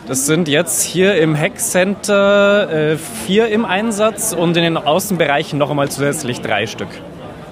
Das 0.07 0.27
sind 0.27 0.49
jetzt 0.49 0.83
hier 0.83 1.17
im 1.17 1.39
Hackcenter 1.39 2.93
äh, 2.93 2.97
vier 2.97 3.49
im 3.49 3.65
Einsatz 3.65 4.33
und 4.33 4.57
in 4.57 4.65
den 4.65 4.77
Außenbereichen 4.77 5.59
noch 5.59 5.71
einmal 5.71 5.89
zusätzlich 5.89 6.41
drei 6.41 6.67
Stück. 6.67 6.89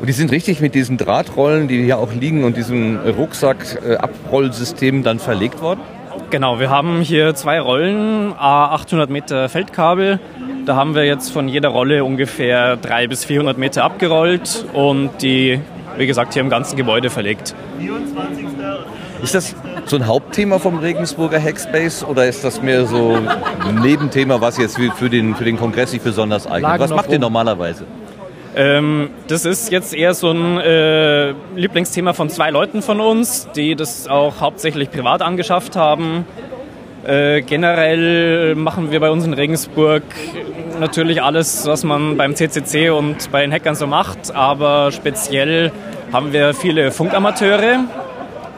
Und 0.00 0.08
die 0.08 0.12
sind 0.12 0.30
richtig 0.30 0.60
mit 0.60 0.74
diesen 0.74 0.96
Drahtrollen, 0.96 1.68
die 1.68 1.82
hier 1.82 1.98
auch 1.98 2.12
liegen 2.12 2.44
und 2.44 2.56
diesem 2.56 2.98
Rucksack-Abrollsystem 2.98 5.02
dann 5.02 5.18
verlegt 5.18 5.60
worden? 5.60 5.80
Genau, 6.30 6.60
wir 6.60 6.68
haben 6.68 7.00
hier 7.00 7.34
zwei 7.34 7.60
Rollen, 7.60 8.34
a 8.36 8.74
800 8.74 9.08
Meter 9.08 9.48
Feldkabel. 9.48 10.20
Da 10.66 10.76
haben 10.76 10.94
wir 10.94 11.04
jetzt 11.04 11.30
von 11.30 11.48
jeder 11.48 11.70
Rolle 11.70 12.04
ungefähr 12.04 12.76
300 12.76 13.08
bis 13.08 13.24
400 13.24 13.56
Meter 13.56 13.84
abgerollt 13.84 14.66
und 14.74 15.10
die, 15.22 15.58
wie 15.98 16.06
gesagt, 16.06 16.32
hier 16.32 16.42
im 16.42 16.50
ganzen 16.50 16.76
Gebäude 16.76 17.10
verlegt. 17.10 17.54
Ist 19.22 19.34
das 19.34 19.54
so 19.86 19.96
ein 19.96 20.06
Hauptthema 20.06 20.58
vom 20.58 20.78
Regensburger 20.78 21.40
Hackspace 21.42 22.04
oder 22.04 22.26
ist 22.26 22.44
das 22.44 22.62
mehr 22.62 22.86
so 22.86 23.18
ein 23.66 23.74
Nebenthema, 23.82 24.40
was 24.40 24.58
jetzt 24.58 24.78
für 24.96 25.10
den, 25.10 25.34
für 25.34 25.44
den 25.44 25.58
Kongress 25.58 25.90
sich 25.90 26.00
besonders 26.00 26.46
eignet? 26.46 26.62
Lagen 26.62 26.82
Was 26.82 26.90
macht 26.90 27.10
ihr 27.10 27.18
normalerweise? 27.18 27.84
Ähm, 28.54 29.10
das 29.26 29.44
ist 29.44 29.70
jetzt 29.70 29.94
eher 29.94 30.14
so 30.14 30.30
ein 30.30 30.58
äh, 30.58 31.30
Lieblingsthema 31.54 32.12
von 32.12 32.30
zwei 32.30 32.50
Leuten 32.50 32.82
von 32.82 33.00
uns, 33.00 33.48
die 33.54 33.76
das 33.76 34.08
auch 34.08 34.40
hauptsächlich 34.40 34.90
privat 34.90 35.22
angeschafft 35.22 35.76
haben. 35.76 36.24
Äh, 37.06 37.42
generell 37.42 38.54
machen 38.54 38.90
wir 38.90 39.00
bei 39.00 39.10
uns 39.10 39.24
in 39.24 39.32
Regensburg 39.32 40.02
natürlich 40.80 41.22
alles, 41.22 41.66
was 41.66 41.84
man 41.84 42.16
beim 42.16 42.34
CCC 42.34 42.90
und 42.90 43.30
bei 43.30 43.42
den 43.42 43.52
Hackern 43.52 43.74
so 43.74 43.86
macht, 43.86 44.34
aber 44.34 44.90
speziell 44.92 45.72
haben 46.12 46.32
wir 46.32 46.54
viele 46.54 46.90
Funkamateure, 46.90 47.84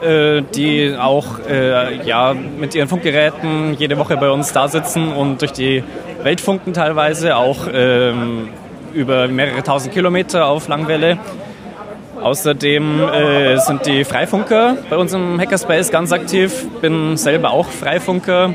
äh, 0.01 0.41
die 0.55 0.95
auch 0.99 1.39
äh, 1.47 2.03
ja, 2.05 2.33
mit 2.33 2.73
ihren 2.75 2.87
Funkgeräten 2.87 3.75
jede 3.77 3.97
Woche 3.97 4.17
bei 4.17 4.29
uns 4.29 4.51
da 4.53 4.67
sitzen 4.67 5.13
und 5.13 5.41
durch 5.41 5.51
die 5.51 5.83
Welt 6.23 6.41
funken 6.41 6.73
teilweise, 6.73 7.35
auch 7.35 7.67
ähm, 7.71 8.49
über 8.93 9.27
mehrere 9.27 9.63
tausend 9.63 9.93
Kilometer 9.93 10.45
auf 10.47 10.67
Langwelle. 10.67 11.17
Außerdem 12.21 13.01
äh, 13.01 13.57
sind 13.57 13.85
die 13.85 14.03
Freifunker 14.03 14.77
bei 14.89 14.97
uns 14.97 15.13
im 15.13 15.39
Hackerspace 15.39 15.89
ganz 15.89 16.11
aktiv. 16.11 16.67
Bin 16.81 17.17
selber 17.17 17.51
auch 17.51 17.67
Freifunker. 17.67 18.53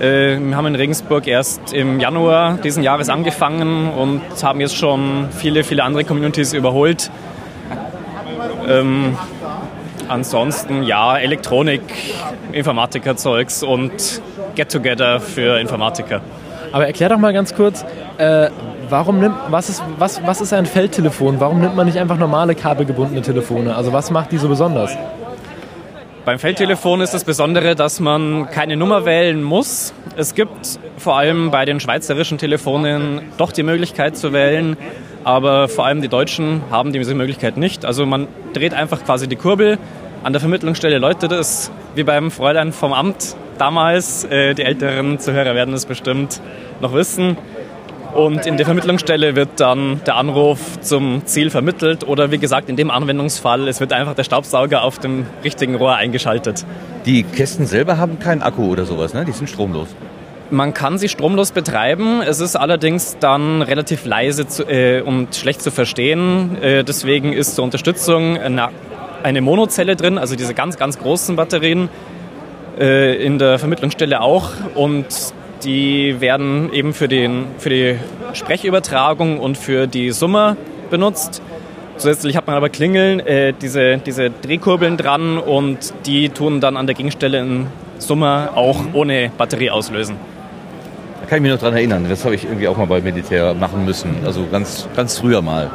Äh, 0.00 0.38
wir 0.38 0.56
haben 0.56 0.66
in 0.66 0.74
Regensburg 0.74 1.26
erst 1.26 1.72
im 1.72 2.00
Januar 2.00 2.58
diesen 2.58 2.82
Jahres 2.82 3.08
angefangen 3.08 3.90
und 3.90 4.22
haben 4.42 4.60
jetzt 4.60 4.76
schon 4.76 5.28
viele, 5.30 5.62
viele 5.62 5.84
andere 5.84 6.04
Communities 6.04 6.52
überholt. 6.54 7.10
Ähm, 8.68 9.16
ansonsten 10.08 10.82
ja, 10.82 11.18
Elektronik, 11.18 11.82
Informatiker-Zeugs 12.52 13.62
und 13.62 14.22
Get-Together 14.54 15.20
für 15.20 15.58
Informatiker. 15.60 16.20
Aber 16.72 16.86
erklär 16.86 17.10
doch 17.10 17.18
mal 17.18 17.32
ganz 17.32 17.54
kurz, 17.54 17.84
äh, 18.18 18.48
warum 18.88 19.20
nimmt, 19.20 19.34
was, 19.50 19.68
ist, 19.68 19.82
was, 19.98 20.24
was 20.26 20.40
ist 20.40 20.52
ein 20.52 20.66
Feldtelefon? 20.66 21.40
Warum 21.40 21.60
nimmt 21.60 21.76
man 21.76 21.86
nicht 21.86 21.98
einfach 21.98 22.18
normale 22.18 22.54
kabelgebundene 22.54 23.22
Telefone? 23.22 23.74
Also 23.74 23.92
was 23.92 24.10
macht 24.10 24.32
die 24.32 24.38
so 24.38 24.48
besonders? 24.48 24.96
Beim 26.24 26.38
Feldtelefon 26.38 27.00
ist 27.00 27.14
das 27.14 27.22
Besondere, 27.24 27.76
dass 27.76 28.00
man 28.00 28.50
keine 28.50 28.76
Nummer 28.76 29.04
wählen 29.04 29.42
muss. 29.42 29.94
Es 30.16 30.34
gibt 30.34 30.80
vor 30.96 31.16
allem 31.16 31.50
bei 31.50 31.64
den 31.64 31.78
schweizerischen 31.78 32.38
Telefonen 32.38 33.20
doch 33.38 33.52
die 33.52 33.62
Möglichkeit 33.62 34.16
zu 34.16 34.32
wählen, 34.32 34.76
aber 35.22 35.68
vor 35.68 35.86
allem 35.86 36.02
die 36.02 36.08
Deutschen 36.08 36.62
haben 36.70 36.92
diese 36.92 37.14
Möglichkeit 37.14 37.56
nicht. 37.56 37.84
Also 37.84 38.06
man 38.06 38.26
dreht 38.54 38.74
einfach 38.74 39.04
quasi 39.04 39.28
die 39.28 39.36
Kurbel. 39.36 39.78
An 40.24 40.32
der 40.32 40.40
Vermittlungsstelle 40.40 40.98
läutet 40.98 41.30
es, 41.30 41.70
wie 41.94 42.02
beim 42.02 42.32
Fräulein 42.32 42.72
vom 42.72 42.92
Amt 42.92 43.36
damals. 43.58 44.24
Äh, 44.24 44.54
Die 44.54 44.62
älteren 44.62 45.20
Zuhörer 45.20 45.54
werden 45.54 45.74
es 45.74 45.86
bestimmt 45.86 46.40
noch 46.80 46.92
wissen. 46.92 47.36
Und 48.16 48.46
in 48.46 48.56
der 48.56 48.64
Vermittlungsstelle 48.64 49.36
wird 49.36 49.60
dann 49.60 50.00
der 50.06 50.16
Anruf 50.16 50.80
zum 50.80 51.26
Ziel 51.26 51.50
vermittelt 51.50 52.06
oder 52.08 52.30
wie 52.30 52.38
gesagt 52.38 52.68
in 52.70 52.76
dem 52.76 52.90
Anwendungsfall, 52.90 53.68
es 53.68 53.78
wird 53.78 53.92
einfach 53.92 54.14
der 54.14 54.24
Staubsauger 54.24 54.82
auf 54.82 54.98
dem 54.98 55.26
richtigen 55.44 55.74
Rohr 55.74 55.96
eingeschaltet. 55.96 56.64
Die 57.04 57.22
Kästen 57.22 57.66
selber 57.66 57.98
haben 57.98 58.18
keinen 58.18 58.42
Akku 58.42 58.72
oder 58.72 58.86
sowas, 58.86 59.12
ne? 59.12 59.24
Die 59.26 59.32
sind 59.32 59.50
stromlos. 59.50 59.88
Man 60.50 60.72
kann 60.72 60.96
sie 60.96 61.08
stromlos 61.08 61.50
betreiben, 61.52 62.22
es 62.22 62.40
ist 62.40 62.56
allerdings 62.56 63.18
dann 63.18 63.62
relativ 63.62 64.06
leise 64.06 64.46
zu, 64.46 64.62
äh, 64.64 65.02
und 65.02 65.34
schlecht 65.34 65.60
zu 65.60 65.70
verstehen. 65.70 66.56
Äh, 66.62 66.84
deswegen 66.84 67.32
ist 67.32 67.56
zur 67.56 67.64
Unterstützung 67.64 68.38
eine 68.38 68.70
eine 69.22 69.40
Monozelle 69.40 69.96
drin, 69.96 70.18
also 70.18 70.36
diese 70.36 70.54
ganz, 70.54 70.76
ganz 70.76 70.98
großen 70.98 71.34
Batterien, 71.34 71.88
äh, 72.78 73.16
in 73.24 73.38
der 73.38 73.58
Vermittlungsstelle 73.58 74.20
auch. 74.20 74.50
Und 74.74 75.06
die 75.64 76.20
werden 76.20 76.72
eben 76.72 76.92
für, 76.92 77.08
den, 77.08 77.46
für 77.58 77.70
die 77.70 77.96
Sprechübertragung 78.32 79.38
und 79.38 79.56
für 79.56 79.86
die 79.86 80.10
Summer 80.10 80.56
benutzt. 80.90 81.42
Zusätzlich 81.96 82.36
hat 82.36 82.46
man 82.46 82.56
aber 82.56 82.68
Klingeln, 82.68 83.20
äh, 83.20 83.54
diese, 83.54 83.96
diese 83.98 84.30
Drehkurbeln 84.30 84.96
dran 84.96 85.38
und 85.38 85.94
die 86.04 86.28
tun 86.28 86.60
dann 86.60 86.76
an 86.76 86.86
der 86.86 86.94
Gegenstelle 86.94 87.40
in 87.40 87.66
Summer 87.98 88.50
auch 88.54 88.80
ohne 88.92 89.30
Batterie 89.36 89.70
auslösen. 89.70 90.16
Da 91.22 91.26
kann 91.26 91.38
ich 91.38 91.42
mich 91.42 91.52
noch 91.52 91.58
dran 91.58 91.74
erinnern. 91.74 92.06
Das 92.08 92.24
habe 92.24 92.34
ich 92.34 92.44
irgendwie 92.44 92.68
auch 92.68 92.76
mal 92.76 92.86
bei 92.86 93.00
Militär 93.00 93.54
machen 93.54 93.84
müssen. 93.84 94.14
Also 94.24 94.46
ganz, 94.50 94.88
ganz 94.94 95.18
früher 95.18 95.40
mal. 95.40 95.70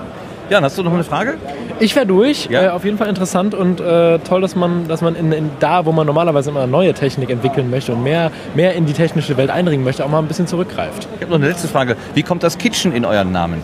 Jan, 0.52 0.66
hast 0.66 0.78
du 0.78 0.84
noch 0.84 0.92
eine 0.92 1.06
Frage? 1.06 1.36
Ich 1.80 1.96
wäre 1.96 2.06
durch. 2.06 2.48
Ja. 2.48 2.64
Äh, 2.64 2.70
auf 2.72 2.84
jeden 2.84 2.98
Fall 2.98 3.08
interessant 3.08 3.54
und 3.54 3.80
äh, 3.80 4.20
toll, 4.20 4.42
dass 4.42 4.54
man, 4.54 4.86
dass 4.90 5.00
man 5.00 5.16
in, 5.16 5.32
in 5.32 5.50
da, 5.62 5.86
wo 5.86 5.94
man 5.94 6.06
normalerweise 6.06 6.50
immer 6.50 6.68
neue 6.68 6.94
Technik 6.94 7.30
entwickeln 7.30 7.70
möchte 7.70 7.94
und 7.94 8.04
mehr, 8.04 8.32
mehr 8.54 8.76
in 8.76 8.86
die 8.86 8.92
technische 8.92 9.38
Welt 9.38 9.50
eindringen 9.50 9.86
möchte, 9.86 10.04
auch 10.04 10.10
mal 10.10 10.20
ein 10.20 10.28
bisschen 10.28 10.48
zurückgreift. 10.48 11.08
Ich 11.16 11.22
habe 11.22 11.32
noch 11.32 11.38
eine 11.38 11.48
letzte 11.48 11.70
Frage. 11.70 11.96
Wie 12.16 12.24
kommt 12.24 12.44
das 12.44 12.58
Kitchen 12.58 12.92
in 12.92 13.06
euren 13.06 13.32
Namen? 13.32 13.64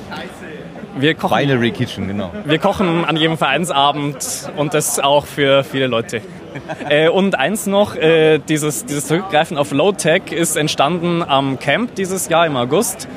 Wir 0.97 1.13
kochen, 1.13 1.37
Binary 1.37 1.71
Kitchen, 1.71 2.07
genau. 2.07 2.31
wir 2.45 2.57
kochen 2.57 3.03
an 3.03 3.17
jedem 3.17 3.37
Vereinsabend 3.37 4.49
und 4.55 4.73
das 4.73 4.97
auch 4.97 5.25
für 5.25 5.65
viele 5.65 5.87
Leute. 5.87 6.21
äh, 6.89 7.09
und 7.09 7.37
eins 7.37 7.67
noch, 7.67 7.97
äh, 7.97 8.39
dieses, 8.39 8.85
dieses 8.85 9.07
Zurückgreifen 9.07 9.57
auf 9.57 9.73
Low-Tech 9.73 10.31
ist 10.31 10.55
entstanden 10.55 11.21
am 11.21 11.59
Camp 11.59 11.95
dieses 11.95 12.29
Jahr 12.29 12.47
im 12.47 12.55
August. 12.55 13.09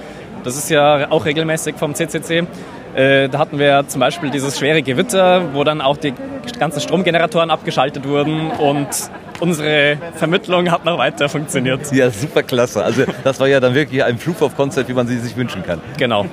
Das 0.42 0.56
ist 0.56 0.70
ja 0.70 1.08
auch 1.10 1.24
regelmäßig 1.24 1.76
vom 1.76 1.94
CCC. 1.94 2.46
Äh, 2.94 3.28
da 3.28 3.38
hatten 3.38 3.58
wir 3.58 3.84
zum 3.86 4.00
Beispiel 4.00 4.30
dieses 4.30 4.58
schwere 4.58 4.82
Gewitter, 4.82 5.54
wo 5.54 5.64
dann 5.64 5.80
auch 5.80 5.96
die 5.96 6.12
ganzen 6.58 6.80
Stromgeneratoren 6.80 7.50
abgeschaltet 7.50 8.06
wurden 8.06 8.50
und 8.50 8.88
unsere 9.40 9.96
Vermittlung 10.14 10.70
hat 10.70 10.84
noch 10.84 10.98
weiter 10.98 11.28
funktioniert. 11.28 11.92
Ja, 11.92 12.10
super 12.10 12.42
klasse. 12.42 12.84
Also 12.84 13.04
das 13.24 13.40
war 13.40 13.48
ja 13.48 13.60
dann 13.60 13.74
wirklich 13.74 14.02
ein 14.04 14.18
Proof 14.18 14.42
of 14.42 14.56
Concept, 14.56 14.88
wie 14.88 14.94
man 14.94 15.06
sie 15.06 15.18
sich 15.18 15.36
wünschen 15.36 15.62
kann. 15.62 15.80
Genau. 15.98 16.26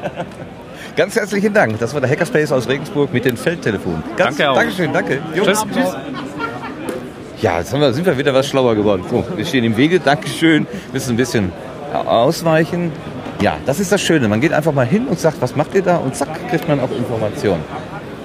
Ganz 0.95 1.15
herzlichen 1.15 1.53
Dank. 1.53 1.79
Das 1.79 1.93
war 1.93 2.01
der 2.01 2.09
Hackerspace 2.09 2.51
aus 2.51 2.67
Regensburg 2.67 3.13
mit 3.13 3.23
den 3.23 3.37
Feldtelefonen. 3.37 4.03
Ganz, 4.17 4.37
Danke 4.37 4.51
auch. 4.51 4.55
Dankeschön, 4.55 4.91
danke. 4.91 5.19
Jo, 5.35 5.43
Tschüss. 5.43 5.63
Ja, 7.39 7.59
jetzt 7.59 7.71
haben 7.71 7.81
wir, 7.81 7.93
sind 7.93 8.05
wir 8.05 8.17
wieder 8.17 8.33
was 8.33 8.47
schlauer 8.47 8.73
geworden. 8.73 9.03
So, 9.07 9.23
wir 9.35 9.45
stehen 9.45 9.63
im 9.63 9.77
Wege. 9.77 9.99
Dankeschön. 9.99 10.65
Müssen 10.91 11.11
ein 11.11 11.17
bisschen 11.17 11.51
ausweichen. 11.93 12.91
Ja, 13.41 13.57
das 13.65 13.79
ist 13.79 13.91
das 13.91 14.01
Schöne. 14.01 14.27
Man 14.27 14.41
geht 14.41 14.53
einfach 14.53 14.73
mal 14.73 14.85
hin 14.85 15.07
und 15.07 15.19
sagt, 15.19 15.41
was 15.41 15.55
macht 15.55 15.75
ihr 15.75 15.83
da? 15.83 15.97
Und 15.97 16.15
zack, 16.15 16.49
kriegt 16.49 16.67
man 16.67 16.79
auch 16.79 16.89
Informationen. 16.91 17.63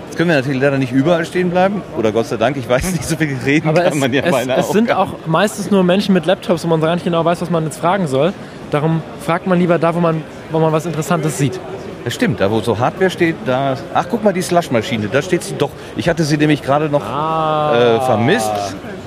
Jetzt 0.07 0.17
können 0.17 0.31
wir 0.31 0.37
natürlich 0.37 0.61
leider 0.61 0.79
nicht 0.79 0.93
überall 0.93 1.25
stehen 1.25 1.51
bleiben. 1.51 1.83
Oder 1.97 2.13
Gott 2.13 2.27
sei 2.27 2.37
Dank, 2.37 2.57
ich 2.57 2.69
weiß 2.69 2.93
nicht, 2.93 3.05
so 3.05 3.17
viel 3.17 3.37
reden 3.45 3.69
Aber 3.69 3.83
kann 3.83 3.93
es, 3.95 3.99
man 3.99 4.13
ja 4.13 4.23
es, 4.23 4.67
es 4.67 4.69
sind 4.71 4.93
auch 4.93 5.15
meistens 5.27 5.71
nur 5.71 5.83
Menschen 5.85 6.13
mit 6.13 6.27
Laptops, 6.27 6.65
wo 6.65 6.69
man 6.69 6.81
gar 6.81 6.95
nicht 6.95 7.05
genau 7.05 7.25
weiß, 7.25 7.41
was 7.41 7.51
man 7.51 7.65
jetzt 7.65 7.79
fragen 7.79 8.07
soll. 8.07 8.33
Darum 8.71 9.03
fragt 9.25 9.47
man 9.47 9.59
lieber 9.59 9.79
da, 9.79 9.95
wo 9.95 10.01
man, 10.01 10.23
wo 10.51 10.59
man 10.59 10.73
was 10.73 10.87
Interessantes 10.87 11.39
sieht. 11.39 11.59
Das 12.05 12.15
stimmt, 12.15 12.41
da 12.41 12.51
wo 12.51 12.61
so 12.61 12.79
Hardware 12.79 13.11
steht, 13.11 13.37
da. 13.47 13.77
Ach, 13.95 14.07
guck 14.11 14.25
mal, 14.25 14.33
die 14.33 14.43
Slushmaschine, 14.43 15.09
da 15.09 15.23
steht 15.23 15.45
sie 15.45 15.55
doch. 15.57 15.71
Ich 15.97 16.09
hatte 16.09 16.25
sie 16.25 16.37
nämlich 16.37 16.63
gerade 16.63 16.89
noch 16.89 17.05
Ah. 17.05 17.97
äh, 17.99 18.01
vermisst. 18.01 18.51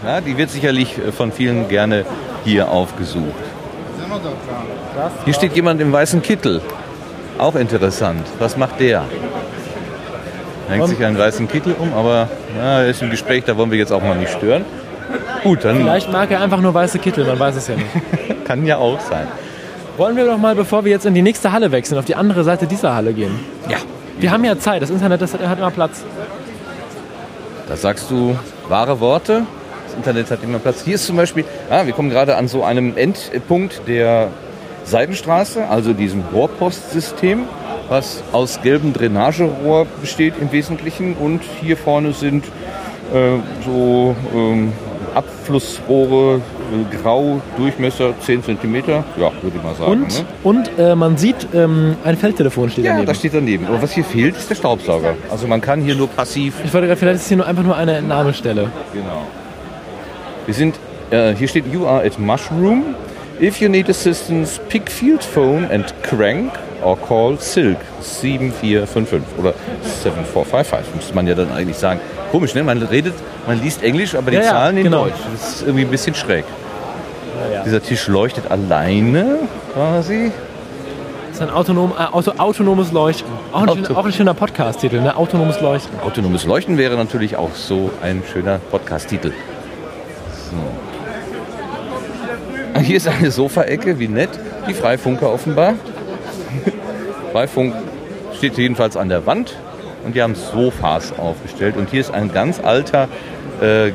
Ja, 0.06 0.22
die 0.22 0.38
wird 0.38 0.50
sicherlich 0.50 0.98
äh, 0.98 1.12
von 1.12 1.32
vielen 1.32 1.68
gerne 1.68 2.06
hier 2.46 2.70
aufgesucht. 2.72 3.26
Hier 5.26 5.34
steht 5.34 5.56
jemand 5.56 5.82
im 5.82 5.92
weißen 5.92 6.22
Kittel. 6.22 6.62
Auch 7.38 7.56
interessant. 7.56 8.26
Was 8.40 8.58
macht 8.58 8.80
der? 8.80 9.04
Hängt 10.70 10.88
sich 10.88 11.04
einen 11.04 11.18
weißen 11.18 11.48
Kittel 11.48 11.76
um, 11.78 11.94
aber 11.94 12.30
er 12.60 12.88
ist 12.88 13.02
im 13.02 13.12
Gespräch, 13.12 13.44
da 13.46 13.56
wollen 13.58 13.72
wir 13.72 13.78
jetzt 13.78 13.92
auch 13.92 14.02
mal 14.02 14.16
nicht 14.16 14.32
stören. 14.32 14.66
Gut, 15.44 15.64
dann 15.64 15.78
Vielleicht 15.78 16.12
mag 16.12 16.32
er 16.32 16.42
einfach 16.42 16.60
nur 16.60 16.74
weiße 16.74 16.98
Kittel, 17.00 17.26
man 17.26 17.38
weiß 17.38 17.56
es 17.56 17.68
ja 17.68 17.76
nicht. 17.76 17.88
kann 18.46 18.66
ja 18.66 18.78
auch 18.78 19.00
sein. 19.00 19.28
Wollen 19.98 20.16
wir 20.18 20.26
doch 20.26 20.38
mal, 20.38 20.56
bevor 20.56 20.84
wir 20.84 20.92
jetzt 20.92 21.06
in 21.06 21.14
die 21.14 21.22
nächste 21.22 21.52
Halle 21.52 21.72
wechseln, 21.72 21.98
auf 22.00 22.06
die 22.06 22.16
andere 22.16 22.44
Seite 22.44 22.68
dieser 22.68 22.96
Halle 22.96 23.14
gehen? 23.14 23.40
Ja. 23.70 23.78
Wir 24.18 24.32
haben 24.32 24.44
ja 24.44 24.58
Zeit, 24.58 24.82
das 24.82 24.90
Internet 24.90 25.22
das 25.22 25.34
hat, 25.34 25.46
hat 25.46 25.58
immer 25.58 25.72
Platz. 25.72 26.04
Da 27.68 27.76
sagst 27.76 28.10
du 28.10 28.38
wahre 28.70 29.00
Worte. 29.00 29.44
Das 29.86 29.96
Internet 29.96 30.32
hat 30.32 30.44
immer 30.44 30.60
Platz. 30.60 30.84
Hier 30.84 30.96
ist 30.96 31.06
zum 31.06 31.16
Beispiel, 31.16 31.46
ah, 31.70 31.86
wir 31.86 31.94
kommen 31.94 32.10
gerade 32.10 32.36
an 32.36 32.48
so 32.48 32.64
einem 32.64 32.98
Endpunkt 32.98 33.82
der 33.88 34.30
Seidenstraße, 34.84 35.68
also 35.68 35.94
diesem 35.94 36.24
Rohrpostsystem, 36.34 37.44
was 37.90 38.24
aus 38.32 38.62
gelbem 38.62 38.94
Drainagerohr 38.94 39.86
besteht 40.02 40.36
im 40.40 40.52
Wesentlichen. 40.52 41.16
Und 41.16 41.42
hier 41.62 41.78
vorne 41.78 42.14
sind 42.14 42.46
äh, 43.14 43.38
so 43.66 44.16
ähm, 44.34 44.74
Abflussrohre, 45.14 46.36
äh, 46.36 46.96
grau, 47.02 47.42
Durchmesser 47.58 48.14
10 48.20 48.44
cm. 48.44 48.76
Ja, 48.76 49.32
würde 49.42 49.58
ich 49.58 49.64
mal 49.64 49.76
sagen. 49.76 49.92
Und, 49.92 50.08
ne? 50.10 50.26
und 50.44 50.70
äh, 50.78 50.96
man 50.96 51.18
sieht, 51.18 51.48
ähm, 51.54 51.96
ein 52.04 52.18
Feldtelefon 52.18 52.70
steht 52.70 52.86
Ja, 52.86 52.92
daneben. 52.92 53.08
das 53.08 53.18
steht 53.20 53.34
daneben. 53.34 53.66
Aber 53.68 53.82
was 53.82 53.92
hier 53.92 54.04
fehlt, 54.04 54.36
ist 54.36 54.50
der 54.50 54.56
Staubsauger. 54.56 55.16
Also 55.32 55.48
man 55.48 55.62
kann 55.62 55.82
hier 55.82 55.96
nur 55.96 56.10
passiv 56.10 56.56
ich 56.64 56.74
wollte 56.74 56.88
gerade, 56.88 57.00
vielleicht 57.00 57.22
ist 57.22 57.28
hier 57.28 57.38
nur 57.38 57.48
einfach 57.48 57.64
nur 57.64 57.76
eine 57.76 57.96
Entnahmestelle. 57.98 58.70
Genau. 58.94 59.26
Wir 60.46 60.54
sind, 60.54 60.76
äh, 61.12 61.34
hier 61.34 61.48
steht, 61.48 61.66
you 61.72 61.86
are 61.88 62.04
at 62.06 62.20
Mushroom. 62.20 62.96
If 63.42 63.60
you 63.60 63.68
need 63.70 63.90
assistance, 63.90 64.60
pick 64.70 64.90
Field 64.90 65.24
Phone 65.24 65.68
and 65.72 65.94
Crank 66.04 66.54
or 66.84 66.98
call 66.98 67.38
Silk 67.40 67.78
7455 68.02 69.22
oder 69.38 69.54
7455, 69.84 70.96
müsste 70.96 71.14
man 71.16 71.28
ja 71.28 71.36
dann 71.36 71.52
eigentlich 71.52 71.78
sagen. 71.78 72.00
Komisch, 72.32 72.54
ne? 72.56 72.64
Man 72.64 72.82
redet, 72.82 73.14
man 73.48 73.62
liest 73.62 73.84
Englisch, 73.84 74.16
aber 74.16 74.32
die 74.32 74.38
Ja, 74.38 74.44
ja, 74.44 74.50
Zahlen 74.52 74.78
in 74.78 74.84
genau. 74.86 75.06
Deutsch. 75.06 75.16
Das 75.34 75.56
ist 75.56 75.62
irgendwie 75.64 75.84
ein 75.86 75.92
bisschen 75.92 76.16
schräg. 76.16 76.46
ja. 77.54 77.64
Dieser 77.64 77.82
Tisch 77.82 78.08
leuchtet 78.08 78.50
alleine 78.50 79.40
quasi. 79.74 80.32
Das 81.28 81.38
ist 81.38 81.42
ein 81.42 81.50
autonom, 81.54 81.92
äh, 82.00 82.04
auto, 82.14 82.32
autonomes 82.38 82.94
Leuchten. 82.94 83.30
Auch 83.52 83.64
ein, 83.64 83.70
Auto- 83.70 83.84
schöner, 83.86 83.98
auch 84.00 84.06
ein 84.06 84.14
schöner 84.14 84.34
Podcast-Titel, 84.34 85.02
ne? 85.02 85.18
Autonomes 85.18 85.60
Leuchten. 85.60 86.00
Autonomes 86.00 86.46
Leuchten 86.46 86.78
wäre 86.78 86.96
natürlich 86.96 87.36
auch 87.36 87.54
so 87.54 87.90
ein 88.02 88.24
schöner 88.32 88.60
Podcast-Titel. 88.72 89.32
So. 90.56 90.62
Hier 92.82 92.98
ist 92.98 93.08
eine 93.08 93.32
Sofaecke, 93.32 94.00
wie 94.00 94.08
nett. 94.08 94.30
Die 94.68 94.74
Freifunker 94.74 95.32
offenbar. 95.32 95.76
Freifunk 97.32 97.74
steht 98.38 98.58
jedenfalls 98.58 98.98
an 98.98 99.10
der 99.10 99.26
Wand 99.26 99.56
und 100.06 100.16
die 100.16 100.22
haben 100.22 100.36
Sofas 100.36 101.14
aufgestellt. 101.18 101.78
Und 101.78 101.90
hier 101.90 102.02
ist 102.02 102.12
ein 102.12 102.32
ganz 102.32 102.60
alter, 102.60 103.08
äh, 103.62 103.88
äh, 103.88 103.92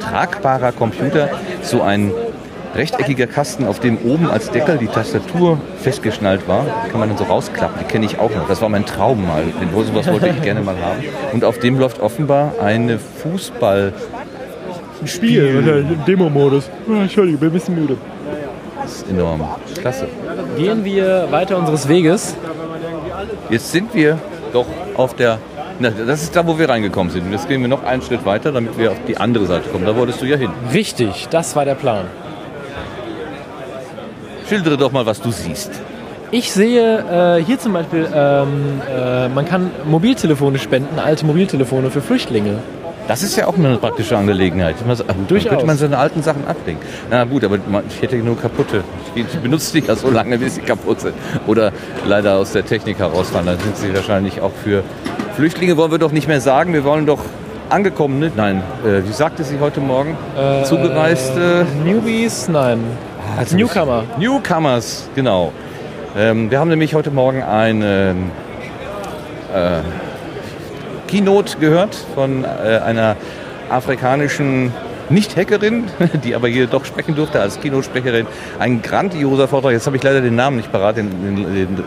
tragbarer 0.00 0.72
Computer, 0.72 1.30
so 1.62 1.82
ein 1.82 2.12
rechteckiger 2.74 3.26
Kasten, 3.26 3.66
auf 3.66 3.80
dem 3.80 3.98
oben 3.98 4.30
als 4.30 4.50
Deckel 4.50 4.78
die 4.78 4.86
Tastatur 4.86 5.60
festgeschnallt 5.80 6.48
war. 6.48 6.66
Kann 6.90 7.00
man 7.00 7.08
dann 7.08 7.18
so 7.18 7.24
rausklappen. 7.24 7.78
Die 7.80 7.84
kenne 7.84 8.06
ich 8.06 8.18
auch 8.18 8.30
noch. 8.30 8.48
Das 8.48 8.60
war 8.60 8.68
mein 8.68 8.84
Traum 8.84 9.26
mal. 9.26 9.44
Den 9.60 9.70
sowas 9.70 10.06
wollte 10.06 10.28
ich 10.28 10.42
gerne 10.42 10.60
mal 10.60 10.76
haben. 10.76 11.04
Und 11.32 11.44
auf 11.44 11.58
dem 11.58 11.78
läuft 11.78 12.00
offenbar 12.00 12.54
eine 12.60 12.98
Fußball. 12.98 13.92
Spiel, 15.04 15.84
Demo-Modus. 16.06 16.70
Entschuldigung, 16.88 17.40
bin 17.40 17.50
ein 17.50 17.52
bisschen 17.52 17.74
müde. 17.74 17.96
Das 18.82 18.96
ist 18.96 19.10
enorm. 19.10 19.46
Klasse. 19.80 20.08
Gehen 20.56 20.84
wir 20.84 21.28
weiter 21.30 21.56
unseres 21.58 21.88
Weges. 21.88 22.36
Jetzt 23.50 23.72
sind 23.72 23.94
wir 23.94 24.18
doch 24.52 24.66
auf 24.96 25.14
der. 25.14 25.38
Na, 25.80 25.90
das 25.90 26.22
ist 26.22 26.36
da, 26.36 26.46
wo 26.46 26.58
wir 26.58 26.68
reingekommen 26.68 27.12
sind. 27.12 27.32
Jetzt 27.32 27.48
gehen 27.48 27.60
wir 27.60 27.68
noch 27.68 27.82
einen 27.82 28.02
Schritt 28.02 28.24
weiter, 28.24 28.52
damit 28.52 28.78
wir 28.78 28.92
auf 28.92 28.98
die 29.08 29.16
andere 29.16 29.46
Seite 29.46 29.68
kommen. 29.70 29.84
Da 29.84 29.96
wolltest 29.96 30.22
du 30.22 30.26
ja 30.26 30.36
hin. 30.36 30.50
Richtig, 30.72 31.28
das 31.30 31.56
war 31.56 31.64
der 31.64 31.74
Plan. 31.74 32.04
Schildere 34.48 34.76
doch 34.76 34.92
mal, 34.92 35.04
was 35.06 35.20
du 35.20 35.30
siehst. 35.30 35.70
Ich 36.30 36.52
sehe 36.52 37.38
äh, 37.38 37.44
hier 37.44 37.58
zum 37.58 37.72
Beispiel, 37.72 38.08
ähm, 38.14 38.82
äh, 38.88 39.28
man 39.28 39.44
kann 39.44 39.70
Mobiltelefone 39.84 40.58
spenden, 40.58 40.98
alte 40.98 41.24
Mobiltelefone 41.26 41.90
für 41.90 42.00
Flüchtlinge. 42.00 42.58
Das 43.06 43.22
ist 43.22 43.36
ja 43.36 43.46
auch 43.46 43.56
eine 43.56 43.76
praktische 43.76 44.16
Angelegenheit. 44.16 44.76
Man, 44.86 44.96
Durchaus. 45.28 45.50
könnte 45.50 45.66
man 45.66 45.76
seine 45.76 45.98
alten 45.98 46.22
Sachen 46.22 46.46
ablegen. 46.46 46.78
Na 47.10 47.24
gut, 47.24 47.44
aber 47.44 47.58
ich 47.88 48.00
hätte 48.00 48.16
nur 48.16 48.38
kaputte. 48.38 48.82
Ich 49.14 49.26
benutze 49.26 49.78
die 49.78 49.86
ja 49.86 49.94
so 49.94 50.10
lange, 50.10 50.38
bis 50.38 50.54
sie 50.54 50.62
kaputt 50.62 51.00
sind. 51.00 51.14
Oder 51.46 51.72
leider 52.06 52.36
aus 52.36 52.52
der 52.52 52.64
Technik 52.64 52.98
herausfallen. 52.98 53.46
Dann 53.46 53.58
sind 53.58 53.76
sie 53.76 53.94
wahrscheinlich 53.94 54.40
auch 54.40 54.52
für 54.64 54.82
Flüchtlinge, 55.36 55.76
wollen 55.76 55.90
wir 55.90 55.98
doch 55.98 56.12
nicht 56.12 56.28
mehr 56.28 56.40
sagen. 56.40 56.72
Wir 56.72 56.84
wollen 56.84 57.04
doch 57.04 57.20
Angekommene, 57.70 58.30
nein, 58.36 58.62
äh, 58.84 59.02
wie 59.08 59.12
sagte 59.12 59.42
sie 59.42 59.58
heute 59.58 59.80
Morgen? 59.80 60.16
Äh, 60.38 60.64
Zugereiste 60.64 61.66
Newbies? 61.82 62.46
Nein. 62.48 62.78
Also 63.38 63.56
Newcomer. 63.56 64.04
Newcomers, 64.18 65.08
genau. 65.14 65.50
Ähm, 66.16 66.50
wir 66.50 66.60
haben 66.60 66.68
nämlich 66.68 66.94
heute 66.94 67.10
Morgen 67.10 67.42
eine 67.42 68.14
äh, 69.52 69.78
Keynote 71.06 71.58
gehört 71.58 71.96
von 72.14 72.44
äh, 72.44 72.78
einer 72.78 73.16
afrikanischen 73.70 74.72
Nicht-Hackerin, 75.08 75.84
die 76.24 76.34
aber 76.34 76.48
hier 76.48 76.66
doch 76.66 76.84
sprechen 76.84 77.14
durfte 77.14 77.40
als 77.40 77.60
Keynote-Sprecherin. 77.60 78.26
Ein 78.58 78.82
grandioser 78.82 79.48
Vortrag. 79.48 79.72
Jetzt 79.72 79.86
habe 79.86 79.96
ich 79.96 80.02
leider 80.02 80.20
den 80.20 80.36
Namen 80.36 80.56
nicht 80.56 80.72
parat, 80.72 80.96
den, 80.96 81.10
den, 81.10 81.54
den, 81.54 81.78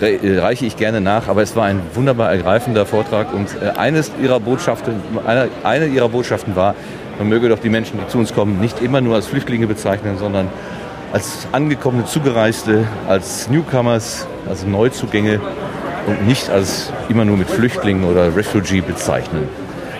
äh, 0.00 0.16
äh, 0.16 0.38
reiche 0.40 0.66
ich 0.66 0.76
gerne 0.76 1.00
nach, 1.00 1.28
aber 1.28 1.42
es 1.42 1.54
war 1.54 1.64
ein 1.64 1.80
wunderbar 1.94 2.30
ergreifender 2.30 2.86
Vortrag 2.86 3.32
und 3.32 3.48
äh, 3.62 3.78
eines 3.78 4.10
ihrer 4.20 4.40
Botschaften, 4.40 4.94
eine, 5.26 5.48
eine 5.62 5.86
ihrer 5.86 6.08
Botschaften 6.08 6.56
war, 6.56 6.74
man 7.18 7.28
möge 7.28 7.48
doch 7.48 7.58
die 7.58 7.68
Menschen, 7.68 8.00
die 8.00 8.06
zu 8.08 8.18
uns 8.18 8.34
kommen, 8.34 8.60
nicht 8.60 8.82
immer 8.82 9.00
nur 9.00 9.14
als 9.14 9.26
Flüchtlinge 9.26 9.66
bezeichnen, 9.66 10.18
sondern 10.18 10.48
als 11.12 11.46
angekommene 11.52 12.04
Zugereiste, 12.06 12.84
als 13.08 13.48
Newcomers, 13.48 14.26
also 14.48 14.66
Neuzugänge 14.66 15.40
und 16.06 16.26
nicht 16.26 16.50
als 16.50 16.92
immer 17.08 17.24
nur 17.24 17.36
mit 17.36 17.48
Flüchtlingen 17.48 18.04
oder 18.04 18.34
Refugee 18.34 18.80
bezeichnen. 18.80 19.48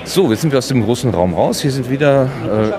So, 0.04 0.30
jetzt 0.30 0.40
sind 0.40 0.50
wir 0.50 0.58
aus 0.58 0.68
dem 0.68 0.82
großen 0.82 1.14
Raum 1.14 1.34
raus. 1.34 1.60
Hier 1.60 1.70
sind 1.70 1.90
wieder 1.90 2.28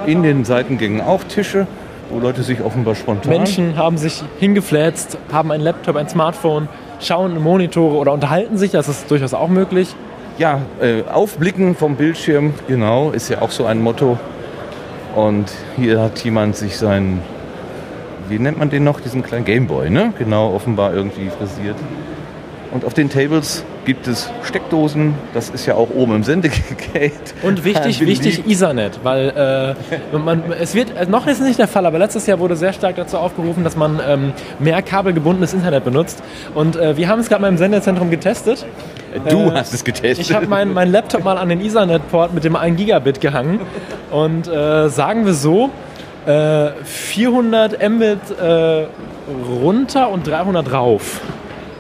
äh, 0.06 0.12
in 0.12 0.24
den 0.24 0.44
Seitengängen 0.44 1.02
auch 1.02 1.24
Tische, 1.24 1.68
wo 2.10 2.20
Leute 2.20 2.44
sich 2.44 2.62
offenbar 2.62 2.96
spontan... 2.96 3.32
Menschen 3.32 3.78
haben 3.78 3.98
sich 3.98 4.24
hingeflätzt, 4.40 5.18
haben 5.32 5.52
einen 5.52 5.64
Laptop, 5.64 5.96
ein 5.96 6.10
Smartphone, 6.10 6.68
schauen 7.00 7.36
in 7.36 7.42
Monitore 7.42 7.96
oder 7.96 8.12
unterhalten 8.12 8.58
sich, 8.58 8.72
das 8.72 8.90
ist 8.90 9.10
durchaus 9.10 9.34
auch 9.34 9.48
möglich. 9.48 9.96
Ja, 10.38 10.62
äh, 10.82 11.04
aufblicken 11.12 11.76
vom 11.76 11.96
Bildschirm, 11.96 12.54
genau, 12.68 13.12
ist 13.12 13.30
ja 13.30 13.42
auch 13.42 13.52
so 13.52 13.66
ein 13.66 13.82
Motto. 13.82 14.18
Und 15.16 15.52
hier 15.78 16.02
hat 16.02 16.24
jemand 16.24 16.56
sich 16.56 16.78
seinen, 16.78 17.22
wie 18.30 18.40
nennt 18.40 18.58
man 18.58 18.70
den 18.70 18.84
noch, 18.84 19.00
diesen 19.00 19.24
kleinen 19.24 19.46
Gameboy, 19.46 19.90
ne? 19.90 20.14
Genau, 20.18 20.54
offenbar 20.54 20.94
irgendwie 20.94 21.30
frisiert. 21.30 21.76
Und 22.72 22.86
auf 22.86 22.94
den 22.94 23.10
Tables 23.10 23.66
gibt 23.84 24.08
es 24.08 24.30
Steckdosen, 24.44 25.16
das 25.34 25.50
ist 25.50 25.66
ja 25.66 25.76
auch 25.76 25.90
oben 25.94 26.16
im 26.16 26.24
Sendegate. 26.24 27.12
Und 27.44 27.66
wichtig, 27.66 28.00
wichtig 28.06 28.48
Ethernet, 28.48 29.00
weil 29.04 29.76
äh, 30.14 30.18
man, 30.18 30.44
es 30.58 30.74
wird, 30.74 30.96
äh, 30.96 31.06
noch 31.06 31.28
ist 31.28 31.42
es 31.42 31.46
nicht 31.46 31.60
der 31.60 31.68
Fall, 31.68 31.86
aber 31.86 32.00
letztes 32.00 32.28
Jahr 32.28 32.40
wurde 32.40 32.56
sehr 32.56 32.72
stark 32.72 32.96
dazu 32.96 33.18
aufgerufen, 33.18 33.66
dass 33.66 33.76
man 33.76 34.00
ähm, 34.08 34.34
mehr 34.60 34.82
kabelgebundenes 34.82 35.54
Internet 35.54 35.84
benutzt. 35.84 36.24
Und 36.56 36.78
äh, 36.78 36.96
wir 36.96 37.10
haben 37.10 37.20
es 37.20 37.28
gerade 37.28 37.42
mal 37.42 37.50
im 37.50 37.58
Sendezentrum 37.58 38.10
getestet. 38.10 38.66
Du 39.30 39.50
Äh, 39.50 39.52
hast 39.54 39.74
es 39.74 39.84
getestet. 39.84 40.26
Ich 40.30 40.34
habe 40.34 40.48
meinen 40.48 40.74
mein 40.74 40.92
Laptop 40.92 41.26
mal 41.26 41.38
an 41.38 41.50
den 41.50 41.60
Ethernet-Port 41.60 42.34
mit 42.34 42.46
dem 42.46 42.56
1 42.56 42.78
Gigabit 42.78 43.20
gehangen 43.20 43.60
und 44.12 44.48
äh, 44.48 44.88
sagen 44.88 45.26
wir 45.26 45.34
so, 45.34 45.72
äh, 46.26 46.70
400 46.86 47.74
Mbit 47.90 48.20
äh, 48.40 48.86
runter 49.62 50.10
und 50.10 50.26
300 50.26 50.72
rauf. 50.72 51.20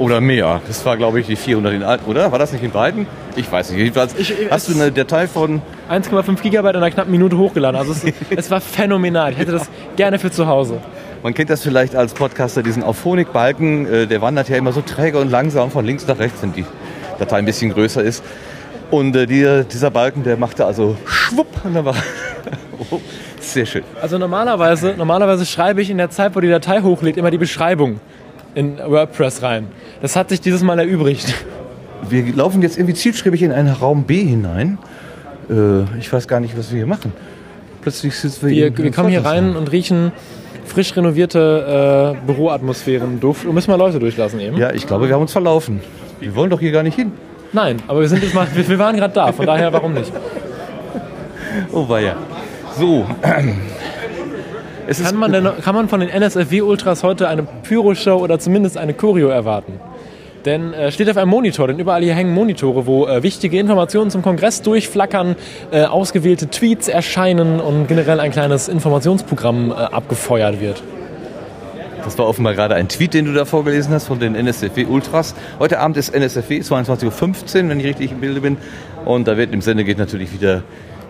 Oder 0.01 0.19
mehr. 0.19 0.61
Das 0.67 0.83
war, 0.83 0.97
glaube 0.97 1.19
ich, 1.19 1.27
die 1.27 1.35
400 1.35 1.73
in 1.75 1.83
alt, 1.83 2.01
oder? 2.07 2.31
War 2.31 2.39
das 2.39 2.51
nicht 2.51 2.63
in 2.63 2.71
beiden? 2.71 3.05
Ich 3.35 3.51
weiß 3.51 3.69
nicht. 3.69 3.77
Jedenfalls 3.81 4.15
Ich- 4.17 4.33
hast 4.49 4.67
du 4.67 4.73
eine 4.73 4.91
Datei 4.91 5.27
von 5.27 5.61
1,5 5.91 6.41
Gigabyte 6.41 6.71
in 6.75 6.77
einer 6.81 6.89
knappen 6.89 7.11
Minute 7.11 7.37
hochgeladen. 7.37 7.79
Also 7.79 7.91
es, 7.91 8.01
es 8.35 8.49
war 8.49 8.61
phänomenal. 8.61 9.31
Ich 9.33 9.37
hätte 9.37 9.51
das 9.51 9.69
gerne 9.97 10.17
für 10.17 10.31
zu 10.31 10.47
Hause. 10.47 10.79
Man 11.21 11.35
kennt 11.35 11.51
das 11.51 11.61
vielleicht 11.61 11.95
als 11.95 12.15
Podcaster, 12.15 12.63
diesen 12.63 12.81
Auphonic-Balken, 12.81 13.85
äh, 13.85 14.07
der 14.07 14.23
wandert 14.23 14.49
ja 14.49 14.57
immer 14.57 14.71
so 14.71 14.81
träge 14.81 15.19
und 15.19 15.29
langsam 15.29 15.69
von 15.69 15.85
links 15.85 16.07
nach 16.07 16.17
rechts, 16.17 16.41
wenn 16.41 16.53
die 16.53 16.65
Datei 17.19 17.37
ein 17.37 17.45
bisschen 17.45 17.71
größer 17.71 18.01
ist. 18.01 18.23
Und 18.89 19.15
äh, 19.15 19.27
die, 19.27 19.65
dieser 19.71 19.91
Balken, 19.91 20.23
der 20.23 20.35
machte 20.35 20.65
also 20.65 20.97
schwupp 21.05 21.63
und 21.63 21.75
dann 21.75 21.85
war 21.85 21.93
oh, 22.89 22.99
sehr 23.39 23.67
schön. 23.67 23.83
Also 24.01 24.17
normalerweise, 24.17 24.95
normalerweise 24.97 25.45
schreibe 25.45 25.83
ich 25.83 25.91
in 25.91 25.99
der 25.99 26.09
Zeit, 26.09 26.35
wo 26.35 26.39
die 26.39 26.49
Datei 26.49 26.81
hochlädt, 26.81 27.17
immer 27.17 27.29
die 27.29 27.37
Beschreibung 27.37 27.99
in 28.55 28.77
WordPress 28.77 29.41
rein. 29.41 29.67
Das 30.01 30.15
hat 30.15 30.29
sich 30.29 30.41
dieses 30.41 30.61
Mal 30.63 30.79
erübrigt. 30.79 31.33
Wir 32.09 32.33
laufen 32.35 32.61
jetzt 32.61 32.77
irgendwie 32.77 32.95
zielstrebig 32.95 33.43
in 33.43 33.51
einen 33.51 33.69
Raum 33.73 34.03
B 34.03 34.23
hinein. 34.23 34.77
Äh, 35.49 35.83
ich 35.99 36.11
weiß 36.11 36.27
gar 36.27 36.39
nicht, 36.39 36.57
was 36.57 36.71
wir 36.71 36.77
hier 36.77 36.87
machen. 36.87 37.13
Plötzlich 37.81 38.15
sitzen 38.15 38.47
wir, 38.49 38.55
Wir, 38.55 38.67
in- 38.67 38.77
wir 38.77 38.91
kommen 38.91 39.09
hier 39.09 39.23
rein 39.25 39.55
und 39.55 39.71
riechen 39.71 40.11
frisch 40.65 40.95
renovierte 40.95 42.15
äh, 42.23 42.25
Büroatmosphären 42.25 43.19
Duft 43.19 43.45
und 43.45 43.53
müssen 43.53 43.71
mal 43.71 43.77
Leute 43.77 43.99
durchlassen 43.99 44.39
eben. 44.39 44.57
Ja, 44.57 44.71
ich 44.71 44.87
glaube, 44.87 45.07
wir 45.07 45.15
haben 45.15 45.21
uns 45.21 45.31
verlaufen. 45.33 45.81
Wir 46.19 46.35
wollen 46.35 46.49
doch 46.49 46.59
hier 46.59 46.71
gar 46.71 46.83
nicht 46.83 46.95
hin. 46.95 47.11
Nein, 47.53 47.77
aber 47.87 47.99
wir 48.01 48.07
sind 48.07 48.23
jetzt 48.23 48.33
mal, 48.33 48.47
wir, 48.53 48.67
wir 48.69 48.79
waren 48.79 48.95
gerade 48.95 49.13
da, 49.13 49.31
von 49.33 49.45
daher 49.45 49.73
warum 49.73 49.93
nicht? 49.93 50.11
Oh 51.73 51.89
weia. 51.89 52.15
So. 52.79 53.05
Kann 54.87 55.15
man, 55.15 55.31
denn, 55.31 55.47
kann 55.63 55.75
man 55.75 55.89
von 55.89 55.99
den 55.99 56.09
NSFW 56.09 56.61
Ultras 56.61 57.03
heute 57.03 57.27
eine 57.27 57.43
Pyro-Show 57.43 58.17
oder 58.17 58.39
zumindest 58.39 58.77
eine 58.77 58.93
Choreo 58.93 59.29
erwarten? 59.29 59.79
Denn 60.45 60.73
äh, 60.73 60.91
steht 60.91 61.09
auf 61.09 61.17
einem 61.17 61.29
Monitor, 61.29 61.67
denn 61.67 61.79
überall 61.79 62.01
hier 62.01 62.15
hängen 62.15 62.33
Monitore, 62.33 62.87
wo 62.87 63.05
äh, 63.05 63.21
wichtige 63.21 63.59
Informationen 63.59 64.09
zum 64.09 64.21
Kongress 64.21 64.61
durchflackern, 64.61 65.35
äh, 65.71 65.83
ausgewählte 65.83 66.49
Tweets 66.49 66.87
erscheinen 66.87 67.59
und 67.59 67.87
generell 67.87 68.19
ein 68.19 68.31
kleines 68.31 68.67
Informationsprogramm 68.67 69.71
äh, 69.71 69.73
abgefeuert 69.75 70.59
wird. 70.59 70.81
Das 72.03 72.17
war 72.17 72.27
offenbar 72.27 72.55
gerade 72.55 72.73
ein 72.73 72.89
Tweet, 72.89 73.13
den 73.13 73.25
du 73.25 73.33
da 73.33 73.45
vorgelesen 73.45 73.93
hast 73.93 74.07
von 74.07 74.19
den 74.19 74.33
NSFW 74.33 74.85
Ultras. 74.85 75.35
Heute 75.59 75.79
Abend 75.79 75.97
ist 75.97 76.09
NSFW 76.09 76.61
22.15 76.61 77.63
Uhr, 77.63 77.69
wenn 77.69 77.79
ich 77.79 77.85
richtig 77.85 78.11
im 78.11 78.19
Bilde 78.19 78.41
bin. 78.41 78.57
Und 79.05 79.27
da 79.27 79.37
wird 79.37 79.53
im 79.53 79.61
Sende 79.61 79.83
geht 79.83 79.99
natürlich 79.99 80.33
wieder 80.33 80.63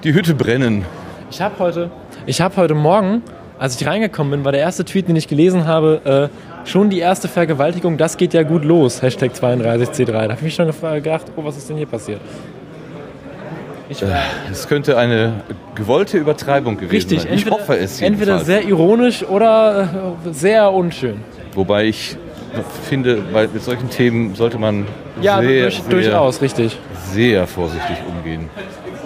die 0.04 0.14
Hütte 0.14 0.36
brennen. 0.36 0.84
Ich 1.30 1.40
habe 1.40 1.58
heute, 1.60 1.92
ich 2.26 2.42
habe 2.42 2.58
heute 2.58 2.76
Morgen, 2.76 3.24
als 3.62 3.80
ich 3.80 3.86
reingekommen 3.86 4.32
bin, 4.32 4.44
war 4.44 4.52
der 4.52 4.62
erste 4.62 4.84
Tweet, 4.84 5.08
den 5.08 5.16
ich 5.16 5.28
gelesen 5.28 5.68
habe, 5.68 6.30
äh, 6.66 6.68
schon 6.68 6.90
die 6.90 6.98
erste 6.98 7.28
Vergewaltigung, 7.28 7.96
das 7.96 8.18
geht 8.18 8.34
ja 8.34 8.42
gut 8.42 8.66
los, 8.66 9.04
Hashtag 9.04 9.34
32C3. 9.34 10.12
Da 10.12 10.22
habe 10.24 10.34
ich 10.34 10.42
mich 10.42 10.56
schon 10.56 10.66
gedacht, 10.66 11.28
oh, 11.36 11.44
was 11.46 11.58
ist 11.58 11.70
denn 11.70 11.78
hier 11.78 11.86
passiert? 11.86 12.22
Ich, 13.88 14.04
Es 14.50 14.68
könnte 14.68 14.98
eine 14.98 15.44
gewollte 15.76 16.18
Übertreibung 16.18 16.78
gewesen 16.78 16.92
richtig, 16.92 17.22
sein. 17.22 17.34
Ich 17.34 17.42
entweder, 17.42 17.56
hoffe 17.56 17.78
es 17.78 18.02
entweder 18.02 18.40
sehr 18.40 18.64
ironisch 18.64 19.24
oder 19.24 20.16
äh, 20.26 20.34
sehr 20.34 20.72
unschön. 20.72 21.18
Wobei 21.54 21.86
ich 21.86 22.18
finde, 22.90 23.22
bei 23.32 23.48
mit 23.48 23.62
solchen 23.62 23.92
Themen 23.92 24.34
sollte 24.34 24.58
man 24.58 24.88
Ja, 25.22 25.40
sehr, 25.40 25.62
durch, 25.64 25.76
sehr, 25.76 25.92
durchaus, 25.92 26.42
richtig. 26.42 26.80
sehr 27.14 27.46
vorsichtig 27.46 27.98
umgehen. 28.10 28.50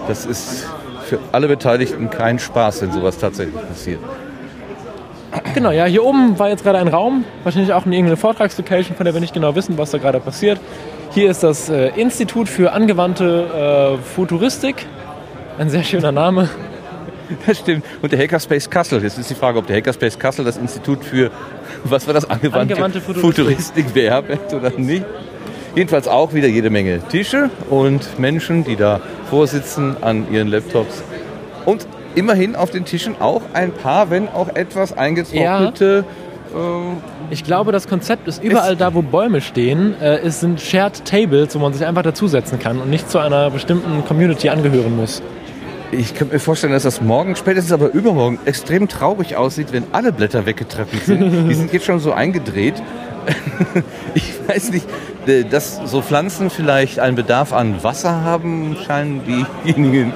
Das 0.07 0.25
ist 0.25 0.65
für 1.03 1.19
alle 1.33 1.49
Beteiligten 1.49 2.09
kein 2.09 2.39
Spaß, 2.39 2.83
wenn 2.83 2.93
sowas 2.93 3.17
tatsächlich 3.17 3.61
passiert. 3.67 3.99
Genau, 5.53 5.71
ja, 5.71 5.85
hier 5.85 6.03
oben 6.03 6.37
war 6.39 6.49
jetzt 6.49 6.63
gerade 6.63 6.79
ein 6.79 6.87
Raum, 6.87 7.23
wahrscheinlich 7.43 7.73
auch 7.73 7.85
eine 7.85 7.95
irgendeine 7.95 8.17
Vortragslocation, 8.17 8.95
von 8.95 9.05
der 9.05 9.13
wir 9.13 9.21
nicht 9.21 9.33
genau 9.33 9.55
wissen, 9.55 9.77
was 9.77 9.91
da 9.91 9.97
gerade 9.97 10.19
passiert. 10.19 10.59
Hier 11.11 11.31
ist 11.31 11.43
das 11.43 11.69
äh, 11.69 11.89
Institut 11.95 12.49
für 12.49 12.73
angewandte 12.73 13.97
äh, 13.99 14.03
Futuristik. 14.03 14.85
Ein 15.57 15.69
sehr 15.69 15.83
schöner 15.83 16.11
Name. 16.11 16.49
Das 17.47 17.57
stimmt. 17.57 17.85
Und 18.01 18.11
der 18.11 18.19
Hackerspace 18.19 18.69
Kassel. 18.69 19.01
Jetzt 19.01 19.17
ist 19.17 19.29
die 19.29 19.35
Frage, 19.35 19.57
ob 19.57 19.65
der 19.65 19.77
Hackerspace 19.77 20.19
Kassel 20.19 20.45
das 20.45 20.57
Institut 20.57 21.03
für, 21.03 21.31
was 21.83 22.05
war 22.05 22.13
das, 22.13 22.29
angewandte, 22.29 22.75
Angewandte 22.75 23.01
Futuristik. 23.01 23.45
Futuristik 23.45 23.93
beherbergt 23.93 24.53
oder 24.53 24.69
nicht. 24.71 25.05
Jedenfalls 25.75 26.07
auch 26.07 26.33
wieder 26.33 26.47
jede 26.47 26.69
Menge 26.69 26.99
Tische 27.09 27.49
und 27.69 28.19
Menschen, 28.19 28.63
die 28.63 28.75
da 28.75 29.01
vorsitzen 29.29 29.97
an 30.01 30.31
ihren 30.31 30.47
Laptops. 30.47 31.03
Und 31.65 31.87
immerhin 32.15 32.55
auf 32.55 32.71
den 32.71 32.85
Tischen 32.85 33.15
auch 33.19 33.41
ein 33.53 33.71
paar, 33.71 34.09
wenn 34.09 34.27
auch 34.27 34.49
etwas 34.55 34.97
eingetrocknete. 34.97 36.05
Ich 37.31 37.43
glaube, 37.43 37.71
das 37.71 37.87
Konzept 37.87 38.27
ist 38.27 38.41
überall 38.43 38.75
da, 38.75 38.93
wo 38.93 39.01
Bäume 39.01 39.41
stehen, 39.41 39.99
äh, 39.99 40.19
es 40.19 40.39
sind 40.39 40.61
Shared 40.61 41.03
Tables, 41.03 41.55
wo 41.55 41.59
man 41.59 41.73
sich 41.73 41.85
einfach 41.85 42.03
dazusetzen 42.03 42.59
kann 42.59 42.79
und 42.79 42.89
nicht 42.89 43.09
zu 43.09 43.19
einer 43.19 43.49
bestimmten 43.49 44.05
Community 44.05 44.49
angehören 44.49 44.95
muss. 44.95 45.21
Ich 45.91 46.13
könnte 46.15 46.33
mir 46.33 46.39
vorstellen, 46.39 46.73
dass 46.73 46.83
das 46.83 47.01
morgen, 47.01 47.35
spätestens 47.35 47.71
aber 47.71 47.91
übermorgen, 47.91 48.39
extrem 48.45 48.87
traurig 48.87 49.35
aussieht, 49.37 49.67
wenn 49.71 49.83
alle 49.91 50.11
Blätter 50.11 50.45
weggetreffelt 50.45 51.03
sind. 51.03 51.47
Die 51.49 51.53
sind 51.53 51.73
jetzt 51.73 51.85
schon 51.85 51.99
so 51.99 52.11
eingedreht. 52.11 52.75
Ich 54.13 54.33
weiß 54.47 54.71
nicht, 54.71 54.87
äh, 55.27 55.43
dass 55.43 55.81
so 55.85 56.01
Pflanzen 56.01 56.49
vielleicht 56.49 56.99
einen 56.99 57.15
Bedarf 57.15 57.51
an 57.51 57.83
Wasser 57.83 58.21
haben, 58.23 58.77
scheinen 58.85 59.21
diejenigen 59.25 60.13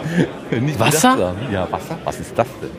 nicht 0.51 0.79
Wasser? 0.79 1.11
haben. 1.17 1.37
Ja, 1.51 1.67
Wasser? 1.71 1.97
Was 2.03 2.19
ist 2.19 2.33
das 2.37 2.47
denn? 2.61 2.69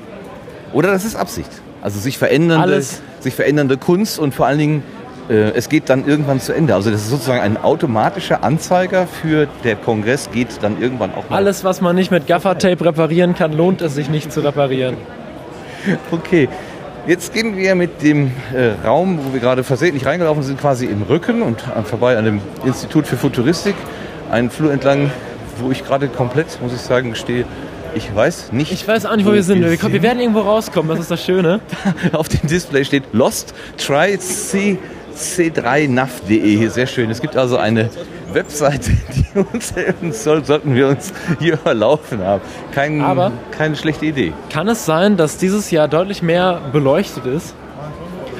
Oder 0.73 0.93
das 0.93 1.05
ist 1.05 1.17
Absicht. 1.17 1.51
Also 1.83 1.99
sich 1.99 2.19
verändernde, 2.19 2.63
Alles. 2.63 3.03
sich 3.21 3.35
verändernde 3.35 3.77
Kunst 3.77 4.19
und 4.19 4.35
vor 4.35 4.47
allen 4.47 4.59
Dingen, 4.59 4.83
äh, 5.29 5.51
es 5.53 5.69
geht 5.69 5.89
dann 5.89 6.07
irgendwann 6.07 6.41
zu 6.41 6.53
Ende. 6.53 6.75
Also 6.75 6.91
das 6.91 7.03
ist 7.03 7.11
sozusagen 7.11 7.41
ein 7.41 7.57
automatischer 7.57 8.45
Anzeiger 8.45 9.07
für 9.07 9.49
der 9.65 9.77
Kongress 9.77 10.31
geht 10.31 10.49
dann 10.63 10.81
irgendwann 10.81 11.13
auch 11.15 11.29
mal. 11.29 11.37
Alles, 11.37 11.65
was 11.65 11.81
man 11.81 11.97
nicht 11.97 12.11
mit 12.11 12.27
Gaffertape 12.27 12.85
reparieren 12.85 13.35
kann, 13.35 13.53
lohnt 13.53 13.81
es 13.83 13.95
sich 13.95 14.09
nicht 14.11 14.33
zu 14.33 14.41
reparieren. 14.41 14.97
Okay, 16.11 16.49
jetzt 17.07 17.33
gehen 17.33 17.57
wir 17.57 17.75
mit 17.75 18.03
dem 18.03 18.31
äh, 18.55 18.87
Raum, 18.87 19.19
wo 19.25 19.33
wir 19.33 19.41
gerade 19.41 19.65
versehentlich 19.65 20.07
reingelaufen 20.07 20.43
sind, 20.43 20.61
quasi 20.61 20.87
im 20.87 21.03
Rücken 21.03 21.43
und 21.43 21.59
äh, 21.61 21.83
vorbei 21.83 22.17
an 22.17 22.25
dem 22.25 22.41
Institut 22.65 23.07
für 23.07 23.17
Futuristik. 23.17 23.75
Einen 24.31 24.51
Flur 24.51 24.73
entlang, 24.73 25.11
wo 25.59 25.71
ich 25.71 25.85
gerade 25.85 26.09
komplett, 26.09 26.61
muss 26.63 26.73
ich 26.73 26.81
sagen, 26.81 27.15
stehe. 27.15 27.45
Ich 27.95 28.15
weiß 28.15 28.53
nicht. 28.53 28.71
Ich 28.71 28.87
weiß 28.87 29.05
auch 29.07 29.17
nicht, 29.17 29.27
wo 29.27 29.33
wir 29.33 29.43
sind. 29.43 29.61
Wir, 29.69 29.77
kommen- 29.77 29.95
wir 29.95 30.03
werden 30.03 30.21
irgendwo 30.21 30.41
rauskommen, 30.43 30.89
das 30.91 31.01
ist 31.01 31.11
das 31.11 31.25
Schöne. 31.25 31.59
Auf 32.13 32.29
dem 32.29 32.49
Display 32.49 32.85
steht 32.85 33.03
Lost 33.13 33.53
Try 33.79 34.17
C 34.19 34.79
c3nav.de. 35.17 36.69
Sehr 36.69 36.87
schön. 36.87 37.11
Es 37.11 37.21
gibt 37.21 37.37
also 37.37 37.57
eine 37.57 37.91
Webseite, 38.35 38.91
die 39.35 39.39
uns 39.53 39.75
helfen 39.75 40.13
soll, 40.13 40.45
sollten 40.45 40.75
wir 40.75 40.89
uns 40.89 41.13
hier 41.39 41.57
verlaufen 41.59 42.23
haben. 42.25 42.43
Kein, 42.73 43.01
Aber- 43.01 43.33
keine 43.51 43.77
schlechte 43.77 44.07
Idee. 44.07 44.33
Kann 44.51 44.69
es 44.69 44.85
sein, 44.85 45.17
dass 45.17 45.37
dieses 45.37 45.71
Jahr 45.71 45.89
deutlich 45.89 46.23
mehr 46.23 46.61
beleuchtet 46.73 47.27
ist? 47.27 47.55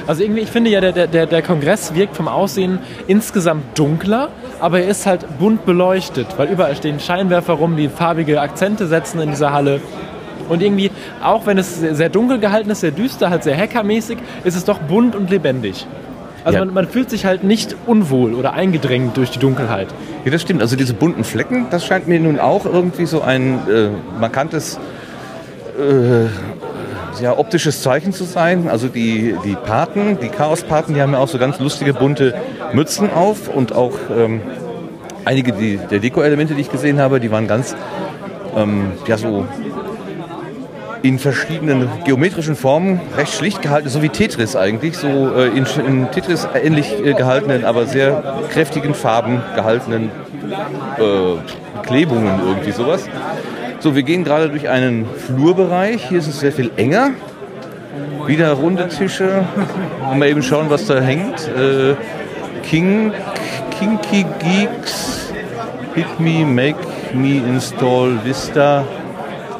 Also 0.07 0.23
irgendwie, 0.23 0.41
ich 0.41 0.49
finde 0.49 0.71
ja, 0.71 0.81
der, 0.81 1.07
der, 1.07 1.25
der 1.27 1.41
Kongress 1.41 1.93
wirkt 1.93 2.15
vom 2.15 2.27
Aussehen 2.27 2.79
insgesamt 3.07 3.77
dunkler, 3.77 4.29
aber 4.59 4.79
er 4.81 4.87
ist 4.89 5.05
halt 5.05 5.25
bunt 5.37 5.65
beleuchtet, 5.65 6.27
weil 6.37 6.49
überall 6.49 6.75
stehen 6.75 6.99
Scheinwerfer 6.99 7.53
rum, 7.53 7.77
die 7.77 7.87
farbige 7.87 8.41
Akzente 8.41 8.87
setzen 8.87 9.21
in 9.21 9.29
dieser 9.29 9.53
Halle. 9.53 9.79
Und 10.49 10.61
irgendwie, 10.63 10.91
auch 11.23 11.45
wenn 11.45 11.57
es 11.59 11.79
sehr 11.79 12.09
dunkel 12.09 12.39
gehalten 12.39 12.71
ist, 12.71 12.81
sehr 12.81 12.91
düster, 12.91 13.29
halt 13.29 13.43
sehr 13.43 13.55
hackermäßig, 13.55 14.17
ist 14.43 14.55
es 14.55 14.65
doch 14.65 14.79
bunt 14.79 15.15
und 15.15 15.29
lebendig. 15.29 15.85
Also 16.43 16.57
Ja. 16.59 16.65
man, 16.65 16.73
man 16.73 16.87
fühlt 16.87 17.09
sich 17.09 17.25
halt 17.25 17.43
nicht 17.43 17.75
unwohl 17.85 18.33
oder 18.33 18.53
eingedrängt 18.53 19.15
durch 19.17 19.29
die 19.31 19.39
Dunkelheit. 19.39 19.87
Ja, 20.25 20.31
das 20.31 20.41
stimmt. 20.41 20.61
Also 20.61 20.75
diese 20.75 20.93
bunten 20.93 21.23
Flecken, 21.23 21.67
das 21.69 21.85
scheint 21.85 22.07
mir 22.07 22.19
nun 22.19 22.39
auch 22.39 22.65
irgendwie 22.65 23.05
so 23.05 23.21
ein 23.21 23.59
äh, 23.69 23.89
markantes 24.19 24.79
äh, 25.79 26.25
ja, 27.21 27.37
optisches 27.37 27.81
Zeichen 27.81 28.13
zu 28.13 28.23
sein. 28.23 28.67
Also 28.69 28.87
die, 28.87 29.35
die 29.45 29.55
Paten, 29.55 30.17
die 30.21 30.29
Chaos-Paten, 30.29 30.93
die 30.93 31.01
haben 31.01 31.13
ja 31.13 31.19
auch 31.19 31.27
so 31.27 31.37
ganz 31.37 31.59
lustige 31.59 31.93
bunte 31.93 32.33
Mützen 32.73 33.11
auf 33.11 33.47
und 33.47 33.73
auch 33.73 33.93
ähm, 34.15 34.41
einige 35.25 35.51
die, 35.51 35.77
der 35.77 35.99
Deko-Elemente, 35.99 36.55
die 36.55 36.61
ich 36.61 36.71
gesehen 36.71 36.99
habe, 36.99 37.19
die 37.19 37.29
waren 37.31 37.47
ganz 37.47 37.75
ähm, 38.55 38.93
ja 39.07 39.17
so 39.17 39.45
in 41.03 41.19
verschiedenen 41.19 41.89
geometrischen 42.05 42.55
Formen 42.55 42.99
recht 43.17 43.33
schlicht 43.33 43.61
gehalten, 43.61 43.89
so 43.89 44.01
wie 44.01 44.09
Tetris 44.09 44.55
eigentlich, 44.55 44.97
so 44.97 45.07
äh, 45.07 45.47
in, 45.47 45.65
in 45.85 46.11
Tetris 46.11 46.47
ähnlich 46.53 46.93
äh, 47.03 47.13
gehaltenen, 47.13 47.65
aber 47.65 47.85
sehr 47.85 48.41
kräftigen 48.49 48.93
Farben 48.93 49.41
gehaltenen 49.55 50.11
äh, 50.97 51.81
Klebungen, 51.83 52.39
irgendwie 52.45 52.71
sowas. 52.71 53.07
So, 53.79 53.95
wir 53.95 54.03
gehen 54.03 54.23
gerade 54.23 54.49
durch 54.49 54.69
einen 54.69 55.07
Flurbereich. 55.07 56.09
Hier 56.09 56.19
ist 56.19 56.27
es 56.27 56.39
sehr 56.39 56.51
viel 56.51 56.69
enger. 56.77 57.11
Wieder 58.27 58.51
runde 58.53 58.87
Tische. 58.87 59.43
Mal 60.15 60.27
eben 60.27 60.43
schauen, 60.43 60.69
was 60.69 60.85
da 60.85 60.99
hängt. 60.99 61.47
Äh, 61.47 61.95
King, 62.61 63.11
Kinky 63.71 64.25
Geeks, 64.39 65.33
Hit 65.95 66.19
Me, 66.19 66.45
Make 66.45 66.77
Me 67.13 67.37
Install 67.37 68.19
Vista. 68.23 68.85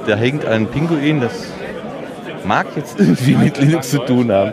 Da 0.08 0.16
hängt 0.16 0.46
ein 0.46 0.68
Pinguin, 0.68 1.22
das 1.22 1.52
mag 2.46 2.68
jetzt 2.76 2.96
irgendwie 3.00 3.36
mit 3.36 3.58
Linux 3.58 3.90
zu 3.92 4.00
tun 4.00 4.32
haben. 4.32 4.52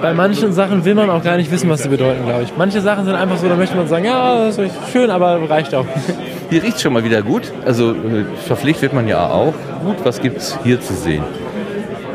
Bei 0.00 0.14
manchen 0.14 0.52
Sachen 0.52 0.84
will 0.84 0.94
man 0.94 1.10
auch 1.10 1.22
gar 1.22 1.36
nicht 1.36 1.50
wissen, 1.50 1.68
was 1.68 1.82
sie 1.82 1.88
bedeuten, 1.88 2.24
glaube 2.24 2.44
ich. 2.44 2.52
Manche 2.56 2.80
Sachen 2.80 3.04
sind 3.04 3.14
einfach 3.14 3.36
so, 3.36 3.48
da 3.48 3.56
möchte 3.56 3.76
man 3.76 3.88
sagen, 3.88 4.04
ja, 4.04 4.46
das 4.46 4.58
ist 4.58 4.74
schön, 4.92 5.10
aber 5.10 5.48
reicht 5.48 5.74
auch. 5.74 5.86
Hier 6.50 6.62
riecht 6.62 6.80
schon 6.80 6.92
mal 6.92 7.04
wieder 7.04 7.22
gut. 7.22 7.52
Also 7.64 7.90
äh, 7.90 8.24
verpflegt 8.46 8.82
wird 8.82 8.92
man 8.92 9.08
ja 9.08 9.28
auch. 9.28 9.54
Gut, 9.84 9.96
was 10.04 10.20
gibt's 10.20 10.56
hier 10.62 10.80
zu 10.80 10.94
sehen? 10.94 11.24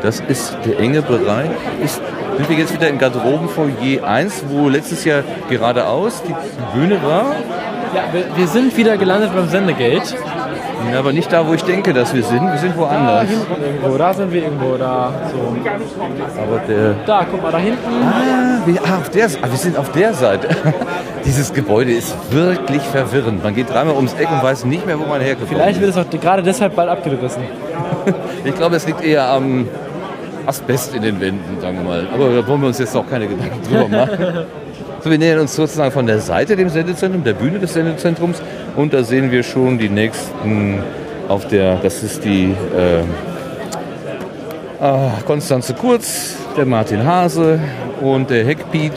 Das 0.02 0.20
ist 0.20 0.56
der 0.64 0.80
enge 0.80 1.02
Bereich. 1.02 1.50
Ist, 1.84 2.00
sind 2.36 2.48
wir 2.48 2.56
jetzt 2.56 2.74
wieder 2.74 2.88
im 2.88 2.98
Garderobenfoyer 2.98 4.04
1, 4.04 4.44
wo 4.48 4.68
letztes 4.68 5.04
Jahr 5.04 5.22
geradeaus 5.48 6.22
die 6.22 6.34
Bühne 6.76 7.02
war. 7.02 7.36
Ja, 7.94 8.04
wir, 8.10 8.24
wir 8.34 8.46
sind 8.46 8.74
wieder 8.76 8.96
gelandet 8.96 9.30
beim 9.34 9.48
Sendegate. 9.48 10.16
Ja, 10.90 10.98
aber 10.98 11.12
nicht 11.12 11.32
da, 11.32 11.46
wo 11.46 11.54
ich 11.54 11.62
denke, 11.64 11.92
dass 11.92 12.14
wir 12.14 12.22
sind. 12.22 12.42
Wir 12.50 12.58
sind 12.58 12.74
Da 12.74 12.80
woanders. 12.80 13.28
hinten 13.28 13.62
irgendwo, 13.62 13.98
da 13.98 14.14
sind 14.14 14.32
wir 14.32 14.42
irgendwo, 14.42 14.76
da. 14.76 15.12
So. 15.32 16.40
Aber 16.42 16.58
der. 16.68 16.94
Da, 17.06 17.26
guck 17.30 17.42
mal, 17.42 17.52
da 17.52 17.58
hinten. 17.58 17.78
Ah, 18.02 18.66
wir, 18.66 18.80
ah, 18.84 18.98
auf 18.98 19.10
der, 19.10 19.26
ah, 19.26 19.50
wir 19.50 19.58
sind 19.58 19.76
auf 19.76 19.92
der 19.92 20.14
Seite. 20.14 20.48
Dieses 21.24 21.52
Gebäude 21.52 21.92
ist 21.92 22.14
wirklich 22.30 22.82
verwirrend. 22.82 23.42
Man 23.42 23.54
geht 23.54 23.70
dreimal 23.70 23.94
ums 23.94 24.14
Eck 24.14 24.30
und 24.30 24.42
weiß 24.42 24.64
nicht 24.64 24.86
mehr, 24.86 24.98
wo 24.98 25.04
man 25.04 25.20
hergekommen 25.20 25.54
Vielleicht 25.54 25.80
wird 25.80 25.90
es 25.90 25.96
auch 25.96 26.10
gerade 26.10 26.42
deshalb 26.42 26.74
bald 26.76 26.88
abgerissen. 26.88 27.42
Ich 28.44 28.56
glaube, 28.56 28.74
es 28.74 28.84
liegt 28.88 29.04
eher 29.04 29.28
am 29.28 29.68
Asbest 30.46 30.96
in 30.96 31.02
den 31.02 31.20
Wänden, 31.20 31.60
sagen 31.60 31.78
wir 31.78 31.84
mal. 31.84 32.08
Aber 32.12 32.34
da 32.34 32.46
wollen 32.48 32.60
wir 32.60 32.66
uns 32.68 32.78
jetzt 32.80 32.96
auch 32.96 33.08
keine 33.08 33.28
Gedanken 33.28 33.62
drüber 33.62 33.88
machen. 33.88 34.46
So, 35.02 35.10
wir 35.10 35.18
nähern 35.18 35.40
uns 35.40 35.56
sozusagen 35.56 35.90
von 35.90 36.06
der 36.06 36.20
Seite 36.20 36.54
dem 36.54 36.68
Sendezentrum, 36.68 37.24
der 37.24 37.32
Bühne 37.32 37.58
des 37.58 37.72
Sendezentrums. 37.74 38.40
Und 38.76 38.92
da 38.92 39.02
sehen 39.02 39.30
wir 39.32 39.42
schon 39.42 39.78
die 39.78 39.88
nächsten 39.88 40.78
auf 41.28 41.48
der, 41.48 41.76
das 41.76 42.02
ist 42.04 42.24
die 42.24 42.54
äh, 42.76 43.02
ah, 44.80 45.10
Konstanze 45.26 45.74
Kurz, 45.74 46.36
der 46.56 46.66
Martin 46.66 47.04
Hase 47.04 47.58
und 48.00 48.30
der 48.30 48.44
Heckpiet. 48.44 48.92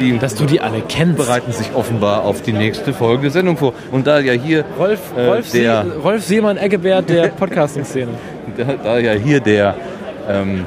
Die 0.00 0.18
Dass 0.18 0.34
du 0.34 0.44
die 0.44 0.60
alle 0.60 0.82
kennst. 0.88 1.16
bereiten 1.18 1.52
sich 1.52 1.72
offenbar 1.72 2.24
auf 2.24 2.42
die 2.42 2.52
nächste 2.52 2.92
Folge 2.92 3.22
der 3.22 3.30
Sendung 3.30 3.56
vor. 3.56 3.74
Und 3.92 4.08
da 4.08 4.18
ja 4.18 4.32
hier 4.32 4.64
Rolf, 4.76 4.98
Äh, 5.16 5.26
Rolf, 5.26 5.52
der- 5.52 5.84
See, 5.84 5.90
Rolf 6.02 6.24
Seemann 6.24 6.56
Eggebert 6.56 7.08
der 7.08 7.28
Podcasting-Szene. 7.28 8.10
da, 8.56 8.64
da 8.82 8.98
ja 8.98 9.12
hier 9.12 9.38
der, 9.38 9.76
ähm, 10.28 10.64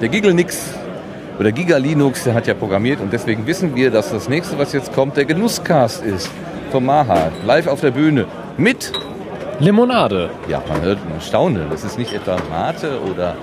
der 0.00 0.08
Gigalnix 0.08 0.74
oder 1.38 1.52
Giga 1.52 1.76
Linux, 1.76 2.24
der 2.24 2.34
hat 2.34 2.46
ja 2.46 2.54
programmiert 2.54 3.00
und 3.00 3.12
deswegen 3.12 3.46
wissen 3.46 3.74
wir, 3.76 3.90
dass 3.90 4.10
das 4.10 4.28
nächste, 4.28 4.58
was 4.58 4.72
jetzt 4.72 4.92
kommt, 4.92 5.16
der 5.16 5.24
Genusscast 5.24 6.04
ist. 6.04 6.30
Vom 6.72 6.84
Maha, 6.86 7.30
live 7.46 7.66
auf 7.68 7.80
der 7.80 7.92
Bühne 7.92 8.26
mit, 8.56 8.92
Limonade. 9.58 10.30
ja, 10.48 10.62
man 10.68 10.82
hört 10.82 10.98
ein 10.98 11.20
Staunen, 11.20 11.66
das 11.70 11.82
ist 11.84 11.98
nicht 11.98 12.12
etwa 12.12 12.36
Mate 12.50 12.98
oder 13.10 13.36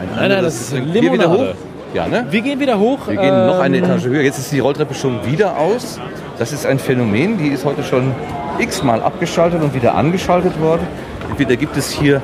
ein 0.00 0.08
nein, 0.14 0.32
anderes- 0.32 0.70
das 0.70 0.78
ist 0.78 0.92
Limonade. 0.94 1.28
hoch. 1.30 1.54
Ja, 1.94 2.06
ne? 2.06 2.26
Wir 2.30 2.42
gehen 2.42 2.60
wieder 2.60 2.78
hoch. 2.78 3.08
Wir 3.08 3.16
gehen 3.16 3.46
noch 3.46 3.60
eine 3.60 3.78
ähm, 3.78 3.84
Etage 3.84 4.04
höher. 4.04 4.20
Jetzt 4.20 4.38
ist 4.38 4.52
die 4.52 4.58
Rolltreppe 4.58 4.92
schon 4.94 5.24
wieder 5.24 5.56
aus. 5.56 5.98
Das 6.38 6.52
ist 6.52 6.66
ein 6.66 6.78
Phänomen, 6.78 7.38
die 7.38 7.48
ist 7.48 7.64
heute 7.64 7.82
schon 7.82 8.14
x-mal 8.58 9.00
abgeschaltet 9.02 9.62
und 9.62 9.72
wieder 9.72 9.94
angeschaltet 9.94 10.60
worden. 10.60 10.86
Entweder 11.30 11.56
gibt 11.56 11.78
es 11.78 11.90
hier 11.90 12.20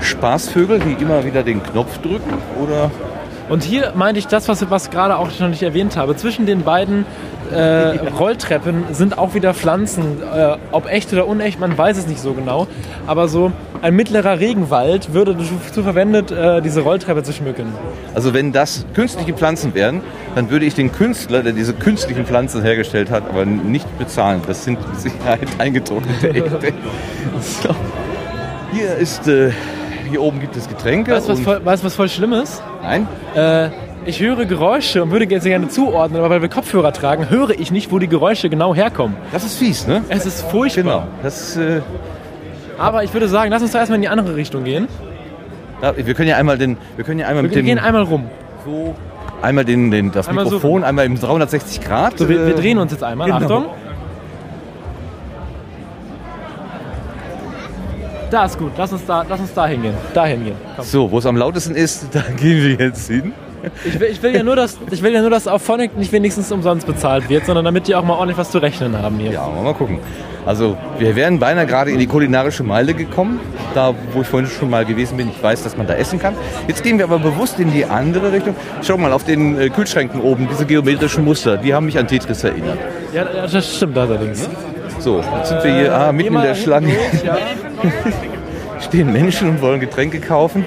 Spaßvögel, 0.00 0.80
die 0.80 1.02
immer 1.02 1.22
wieder 1.24 1.42
den 1.42 1.62
Knopf 1.62 1.98
drücken, 1.98 2.32
oder 2.62 2.90
Und 3.48 3.62
hier 3.62 3.92
meinte 3.94 4.18
ich 4.18 4.26
das, 4.26 4.48
was, 4.48 4.68
was 4.70 4.90
gerade 4.90 5.16
auch 5.16 5.30
schon 5.30 5.50
nicht 5.50 5.62
erwähnt 5.62 5.96
habe. 5.96 6.16
Zwischen 6.16 6.46
den 6.46 6.62
beiden 6.62 7.04
äh, 7.52 7.98
Rolltreppen 8.18 8.84
sind 8.92 9.18
auch 9.18 9.34
wieder 9.34 9.52
Pflanzen. 9.52 10.22
Äh, 10.22 10.56
ob 10.72 10.86
echt 10.86 11.12
oder 11.12 11.26
unecht, 11.26 11.60
man 11.60 11.76
weiß 11.76 11.98
es 11.98 12.06
nicht 12.06 12.20
so 12.20 12.32
genau. 12.32 12.66
Aber 13.06 13.28
so 13.28 13.52
ein 13.82 13.94
mittlerer 13.94 14.40
Regenwald 14.40 15.12
würde 15.12 15.36
dazu 15.36 15.82
verwendet, 15.82 16.30
äh, 16.30 16.62
diese 16.62 16.80
Rolltreppe 16.80 17.22
zu 17.22 17.32
schmücken. 17.32 17.66
Also 18.14 18.32
wenn 18.32 18.52
das 18.52 18.86
künstliche 18.94 19.34
Pflanzen 19.34 19.74
wären, 19.74 20.00
dann 20.34 20.48
würde 20.48 20.64
ich 20.64 20.74
den 20.74 20.90
Künstler, 20.90 21.42
der 21.42 21.52
diese 21.52 21.74
künstlichen 21.74 22.24
Pflanzen 22.24 22.62
hergestellt 22.62 23.10
hat, 23.10 23.28
aber 23.28 23.44
nicht 23.44 23.98
bezahlen. 23.98 24.40
Das 24.46 24.64
sind 24.64 24.78
mit 24.88 25.00
Sicherheit 25.00 25.48
eingetrocknete 25.58 26.30
echte. 26.30 26.72
So. 27.40 27.74
Hier 28.72 28.94
ist, 28.96 29.28
äh, 29.28 29.50
hier 30.08 30.22
oben 30.22 30.40
gibt 30.40 30.56
es 30.56 30.68
Getränke. 30.68 31.12
Weißt 31.12 31.28
du, 31.28 31.32
was, 31.32 31.40
voll- 31.40 31.64
weißt, 31.64 31.84
was 31.84 31.94
voll 31.94 32.08
schlimm 32.08 32.32
ist? 32.32 32.62
Nein? 32.82 33.06
Äh, 33.34 33.68
ich 34.06 34.20
höre 34.20 34.44
Geräusche 34.44 35.02
und 35.02 35.10
würde 35.10 35.24
jetzt 35.26 35.44
gerne 35.44 35.68
zuordnen, 35.68 36.18
aber 36.20 36.28
weil 36.30 36.42
wir 36.42 36.48
Kopfhörer 36.48 36.92
tragen, 36.92 37.30
höre 37.30 37.50
ich 37.58 37.70
nicht, 37.70 37.90
wo 37.90 37.98
die 37.98 38.08
Geräusche 38.08 38.50
genau 38.50 38.74
herkommen. 38.74 39.16
Das 39.32 39.44
ist 39.44 39.56
fies, 39.58 39.86
ne? 39.86 40.02
Es 40.08 40.26
ist 40.26 40.42
furchtbar. 40.42 40.82
Genau. 40.82 41.02
Das, 41.22 41.56
äh, 41.56 41.80
Aber 42.78 43.02
ich 43.04 43.12
würde 43.14 43.28
sagen, 43.28 43.50
lass 43.50 43.62
uns 43.62 43.72
doch 43.72 43.78
erstmal 43.78 43.96
in 43.96 44.02
die 44.02 44.08
andere 44.08 44.36
Richtung 44.36 44.64
gehen. 44.64 44.88
ja, 45.82 45.94
wir 45.96 46.14
können 46.14 46.28
ja 46.28 46.36
einmal 46.36 46.58
den, 46.58 46.76
wir 46.96 47.04
können 47.04 47.18
ja 47.20 47.26
einmal 47.28 47.42
Wir 47.44 47.48
mit 47.48 47.56
dem, 47.56 47.64
gehen 47.66 47.78
einmal 47.78 48.02
rum. 48.02 48.24
so, 48.66 48.94
einmal 49.40 49.64
den, 49.64 49.90
den, 49.90 50.12
das 50.12 50.28
Einmal 50.28 50.44
so 50.44 50.50
Mikrofon, 50.56 50.82
rum. 50.82 50.84
einmal 50.84 51.06
im 51.06 51.18
360 51.18 51.80
Grad. 51.80 52.18
So, 52.18 52.28
wir, 52.28 52.46
wir 52.46 52.54
äh, 52.54 52.60
drehen 52.60 52.78
uns 52.78 52.92
jetzt 52.92 53.04
einmal. 53.04 53.26
genau. 53.28 53.38
Achtung. 53.42 53.64
Da 58.34 58.46
ist 58.46 58.58
gut. 58.58 58.72
Lass 58.76 58.92
uns 58.92 59.06
da, 59.06 59.24
lass 59.28 59.38
uns 59.38 59.54
da 59.54 59.64
hingehen. 59.64 59.94
Da 60.12 60.26
hingehen. 60.26 60.56
Komm. 60.74 60.84
So, 60.84 61.08
wo 61.08 61.18
es 61.18 61.26
am 61.26 61.36
lautesten 61.36 61.76
ist, 61.76 62.08
da 62.12 62.20
gehen 62.36 62.64
wir 62.64 62.86
jetzt 62.86 63.06
hin. 63.06 63.32
Ich 63.84 64.00
will, 64.00 64.08
ich 64.08 64.20
will 64.24 64.34
ja 64.34 64.42
nur, 64.42 64.56
dass 64.56 64.76
ich 64.90 65.02
will 65.04 65.12
ja 65.12 65.20
nur, 65.20 65.30
dass 65.30 65.46
auf 65.46 65.62
Phonic 65.62 65.96
nicht 65.96 66.10
wenigstens 66.10 66.50
umsonst 66.50 66.84
bezahlt 66.84 67.28
wird, 67.28 67.46
sondern 67.46 67.64
damit 67.64 67.86
die 67.86 67.94
auch 67.94 68.02
mal 68.02 68.14
ordentlich 68.14 68.36
was 68.36 68.50
zu 68.50 68.58
rechnen 68.58 68.98
haben 68.98 69.20
hier. 69.20 69.30
Ja, 69.30 69.48
mal 69.48 69.72
gucken. 69.72 70.00
Also, 70.44 70.76
wir 70.98 71.14
wären 71.14 71.38
beinahe 71.38 71.64
gerade 71.64 71.92
in 71.92 72.00
die 72.00 72.08
kulinarische 72.08 72.64
Meile 72.64 72.92
gekommen, 72.92 73.38
da 73.72 73.94
wo 74.12 74.22
ich 74.22 74.26
vorhin 74.26 74.50
schon 74.50 74.68
mal 74.68 74.84
gewesen 74.84 75.16
bin. 75.16 75.28
Ich 75.28 75.40
weiß, 75.40 75.62
dass 75.62 75.76
man 75.76 75.86
da 75.86 75.94
essen 75.94 76.18
kann. 76.18 76.34
Jetzt 76.66 76.82
gehen 76.82 76.98
wir 76.98 77.04
aber 77.04 77.20
bewusst 77.20 77.60
in 77.60 77.72
die 77.72 77.84
andere 77.84 78.32
Richtung. 78.32 78.56
Schau 78.82 78.98
mal 78.98 79.12
auf 79.12 79.22
den 79.22 79.60
äh, 79.60 79.68
Kühlschränken 79.68 80.20
oben, 80.20 80.48
diese 80.50 80.66
geometrischen 80.66 81.24
Muster, 81.24 81.56
die 81.56 81.72
haben 81.72 81.86
mich 81.86 81.96
an 81.96 82.08
Tetris 82.08 82.42
erinnert. 82.42 82.78
Ja, 83.12 83.26
ja, 83.32 83.46
das 83.46 83.76
stimmt 83.76 83.96
allerdings. 83.96 84.48
So, 85.04 85.20
jetzt 85.36 85.50
sind 85.50 85.62
wir 85.62 85.70
hier 85.70 85.94
ah, 85.94 86.12
mitten 86.12 86.34
in 86.34 86.40
der 86.40 86.54
Schlange. 86.54 86.88
Stehen 88.80 89.12
Menschen 89.12 89.50
und 89.50 89.60
wollen 89.60 89.78
Getränke 89.78 90.18
kaufen. 90.18 90.64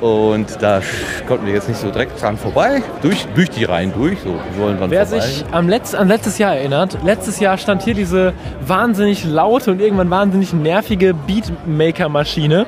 Und 0.00 0.46
da 0.62 0.80
konnten 1.28 1.44
wir 1.44 1.52
jetzt 1.52 1.68
nicht 1.68 1.78
so 1.78 1.90
direkt 1.90 2.22
dran 2.22 2.38
vorbei. 2.38 2.82
Durch, 3.02 3.26
durch 3.34 3.50
die 3.50 3.64
Reihen 3.64 3.92
durch. 3.92 4.20
So, 4.20 4.30
wir 4.30 4.62
wollen 4.62 4.78
dran 4.78 4.90
Wer 4.90 5.04
vorbei. 5.04 5.26
sich 5.26 5.44
am 5.52 5.68
Letz-, 5.68 5.94
an 5.94 6.08
letztes 6.08 6.38
Jahr 6.38 6.56
erinnert, 6.56 6.96
letztes 7.04 7.38
Jahr 7.38 7.58
stand 7.58 7.82
hier 7.82 7.92
diese 7.92 8.32
wahnsinnig 8.66 9.26
laute 9.26 9.72
und 9.72 9.82
irgendwann 9.82 10.08
wahnsinnig 10.08 10.54
nervige 10.54 11.12
Beatmaker-Maschine, 11.12 12.64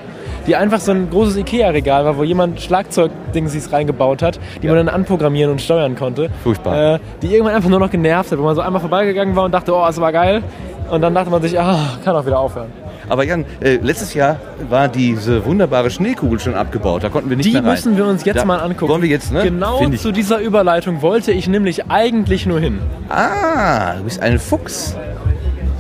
die 0.48 0.56
einfach 0.56 0.80
so 0.80 0.90
ein 0.92 1.08
großes 1.10 1.36
Ikea-Regal 1.36 2.04
war, 2.04 2.16
wo 2.16 2.24
jemand 2.24 2.60
Schlagzeug-Dingsies 2.60 3.72
reingebaut 3.72 4.22
hat, 4.22 4.40
die 4.62 4.66
man 4.66 4.76
dann 4.76 4.88
anprogrammieren 4.88 5.52
und 5.52 5.60
steuern 5.60 5.94
konnte. 5.94 6.30
Furchtbar. 6.42 6.94
Äh, 6.94 6.98
die 7.22 7.28
irgendwann 7.28 7.54
einfach 7.54 7.70
nur 7.70 7.78
noch 7.80 7.90
genervt 7.90 8.32
hat, 8.32 8.38
wo 8.38 8.42
man 8.42 8.56
so 8.56 8.62
einmal 8.62 8.80
vorbeigegangen 8.80 9.36
war 9.36 9.44
und 9.44 9.52
dachte, 9.52 9.74
oh, 9.74 9.86
es 9.88 10.00
war 10.00 10.10
geil. 10.10 10.42
Und 10.90 11.02
dann 11.02 11.14
dachte 11.14 11.30
man 11.30 11.42
sich, 11.42 11.58
ah, 11.60 11.78
kann 12.04 12.16
auch 12.16 12.24
wieder 12.26 12.38
aufhören. 12.40 12.72
Aber 13.10 13.24
Jan, 13.24 13.44
äh, 13.60 13.76
letztes 13.76 14.12
Jahr 14.14 14.36
war 14.68 14.88
diese 14.88 15.44
wunderbare 15.44 15.90
Schneekugel 15.90 16.38
schon 16.40 16.54
abgebaut. 16.54 17.04
Da 17.04 17.08
konnten 17.08 17.30
wir 17.30 17.36
nicht 17.36 17.46
Die 17.46 17.52
mehr 17.52 17.62
rein. 17.62 17.70
müssen 17.70 17.96
wir 17.96 18.06
uns 18.06 18.24
jetzt 18.24 18.36
Da 18.36 18.44
mal 18.44 18.58
angucken. 18.58 18.90
Wollen 18.92 19.02
wir 19.02 19.08
jetzt, 19.08 19.32
ne? 19.32 19.42
Genau 19.44 19.78
Find 19.78 19.94
ich. 19.94 20.00
zu 20.02 20.12
dieser 20.12 20.40
Überleitung 20.40 21.00
wollte 21.00 21.32
ich 21.32 21.48
nämlich 21.48 21.90
eigentlich 21.90 22.44
nur 22.46 22.60
hin. 22.60 22.80
Ah, 23.08 23.94
du 23.96 24.04
bist 24.04 24.20
ein 24.20 24.38
Fuchs. 24.38 24.94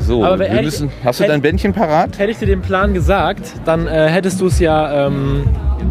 So, 0.08 0.24
Aber 0.24 0.38
wir 0.38 0.62
müssen, 0.62 0.90
hast 1.04 1.20
du 1.20 1.26
dein 1.26 1.42
Bändchen 1.42 1.74
parat? 1.74 2.18
Hätte 2.18 2.30
ich 2.30 2.38
dir 2.38 2.46
den 2.46 2.62
Plan 2.62 2.94
gesagt, 2.94 3.52
dann 3.66 3.86
äh, 3.86 4.08
hättest 4.08 4.40
du 4.40 4.46
es 4.46 4.58
ja, 4.58 5.06
ähm, 5.06 5.44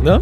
ne? 0.03 0.21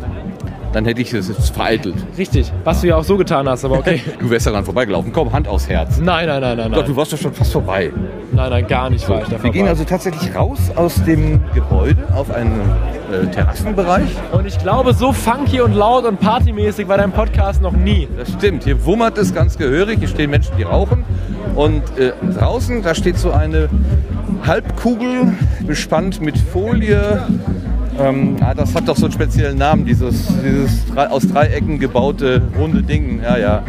Dann 0.76 0.84
hätte 0.84 1.02
ich 1.02 1.14
es 1.14 1.50
vereitelt. 1.52 1.96
Richtig. 2.18 2.52
Was 2.66 2.82
du 2.82 2.88
ja 2.88 2.98
auch 2.98 3.04
so 3.06 3.16
getan 3.16 3.48
hast, 3.48 3.64
aber 3.64 3.80
okay. 3.80 4.02
Du 4.20 4.30
wärst 4.30 4.46
daran 4.46 4.66
vorbeigelaufen. 4.66 5.14
Komm, 5.14 5.32
Hand 5.32 5.48
aufs 5.48 5.70
Herz. 5.70 6.02
Nein, 6.02 6.28
nein, 6.28 6.42
nein, 6.42 6.58
nein, 6.58 6.72
Doch, 6.74 6.84
du 6.84 6.94
warst 6.98 7.14
doch 7.14 7.18
schon 7.18 7.34
fast 7.34 7.54
vorbei. 7.54 7.94
Nein, 8.34 8.50
nein, 8.50 8.68
gar 8.68 8.90
nicht 8.90 9.08
war 9.08 9.22
ich 9.22 9.30
da 9.30 9.42
Wir 9.42 9.52
gehen 9.52 9.70
also 9.70 9.86
tatsächlich 9.86 10.36
raus 10.36 10.60
aus 10.76 11.02
dem 11.06 11.40
Gebäude 11.54 12.06
auf 12.14 12.30
einen 12.30 12.60
äh, 13.10 13.26
Terrassenbereich. 13.28 14.10
Und 14.34 14.48
ich 14.48 14.60
glaube, 14.60 14.94
so 14.94 15.14
funky 15.14 15.62
und 15.62 15.74
laut 15.74 16.04
und 16.04 16.20
partymäßig 16.20 16.90
war 16.90 16.98
dein 16.98 17.14
Podcast 17.14 17.62
noch 17.62 17.72
nie. 17.72 18.10
Das 18.18 18.34
stimmt, 18.34 18.66
hier 18.66 18.84
wummert 18.84 19.18
es 19.18 19.34
ganz 19.34 19.58
gehörig. 19.58 20.00
Hier 20.00 20.10
stehen 20.10 20.30
Menschen, 20.30 20.58
die 20.58 20.64
rauchen. 20.64 21.06
Und 21.56 21.84
äh, 21.98 22.12
draußen, 22.38 22.84
da 22.84 22.96
steht 22.96 23.18
so 23.18 23.32
eine 23.32 23.70
Halbkugel 24.46 25.38
bespannt 25.66 26.20
mit 26.20 26.38
Folie. 26.38 27.26
Ähm, 28.00 28.36
ah, 28.42 28.54
das 28.54 28.76
hat 28.76 28.88
doch 28.88 28.98
so 28.98 29.06
einen 29.06 29.14
speziellen 29.14 29.58
Namen, 29.58 29.86
dieses, 29.86 30.28
dieses 30.44 30.86
drei, 30.88 31.08
aus 31.08 31.28
Dreiecken 31.28 31.80
gebaute 31.80 32.42
runde 32.60 32.84
Ding. 32.84 33.22
Ja, 33.24 33.38
ja. 33.38 33.64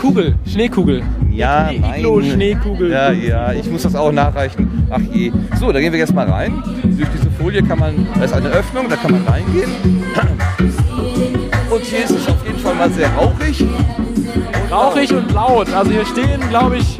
Kugel, 0.00 0.34
Schneekugel. 0.46 1.02
Ja, 1.30 1.68
Iglo- 1.68 1.80
nein. 1.80 2.00
Iglo-Schneekugel. 2.00 2.90
Ja, 2.90 3.10
ja, 3.12 3.52
ich 3.52 3.70
muss 3.70 3.82
das 3.82 3.94
auch 3.94 4.12
nachreichen. 4.12 4.86
Ach 4.90 5.00
je. 5.12 5.30
So, 5.58 5.72
da 5.72 5.80
gehen 5.80 5.92
wir 5.92 5.98
jetzt 5.98 6.14
mal 6.14 6.28
rein. 6.28 6.62
Durch 6.82 7.08
diese 7.16 7.30
Folie 7.38 7.62
kann 7.62 7.78
man, 7.78 8.06
da 8.14 8.24
ist 8.24 8.32
eine 8.34 8.48
Öffnung, 8.48 8.86
da 8.88 8.96
kann 8.96 9.12
man 9.12 9.22
reingehen. 9.26 9.70
Und 11.70 11.82
hier 11.82 12.04
ist 12.04 12.10
es 12.10 12.28
auf 12.28 12.44
jeden 12.46 12.58
Fall 12.58 12.74
mal 12.74 12.90
sehr 12.90 13.08
rauchig. 13.10 13.64
Rauchig 14.70 15.12
und 15.12 15.32
laut. 15.32 15.72
Also 15.72 15.90
hier 15.90 16.04
stehen, 16.06 16.40
glaube 16.48 16.76
ich, 16.78 16.98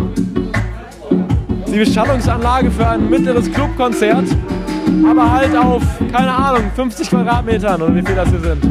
die 1.72 1.78
Beschallungsanlage 1.78 2.70
für 2.70 2.86
ein 2.86 3.08
mittleres 3.08 3.50
Clubkonzert. 3.52 4.24
Aber 5.08 5.30
halt 5.30 5.56
auf, 5.56 5.82
keine 6.12 6.32
Ahnung, 6.34 6.70
50 6.74 7.10
Quadratmetern 7.10 7.80
oder 7.82 7.94
wie 7.94 8.02
viel 8.02 8.14
das 8.14 8.28
hier 8.30 8.40
sind. 8.40 8.64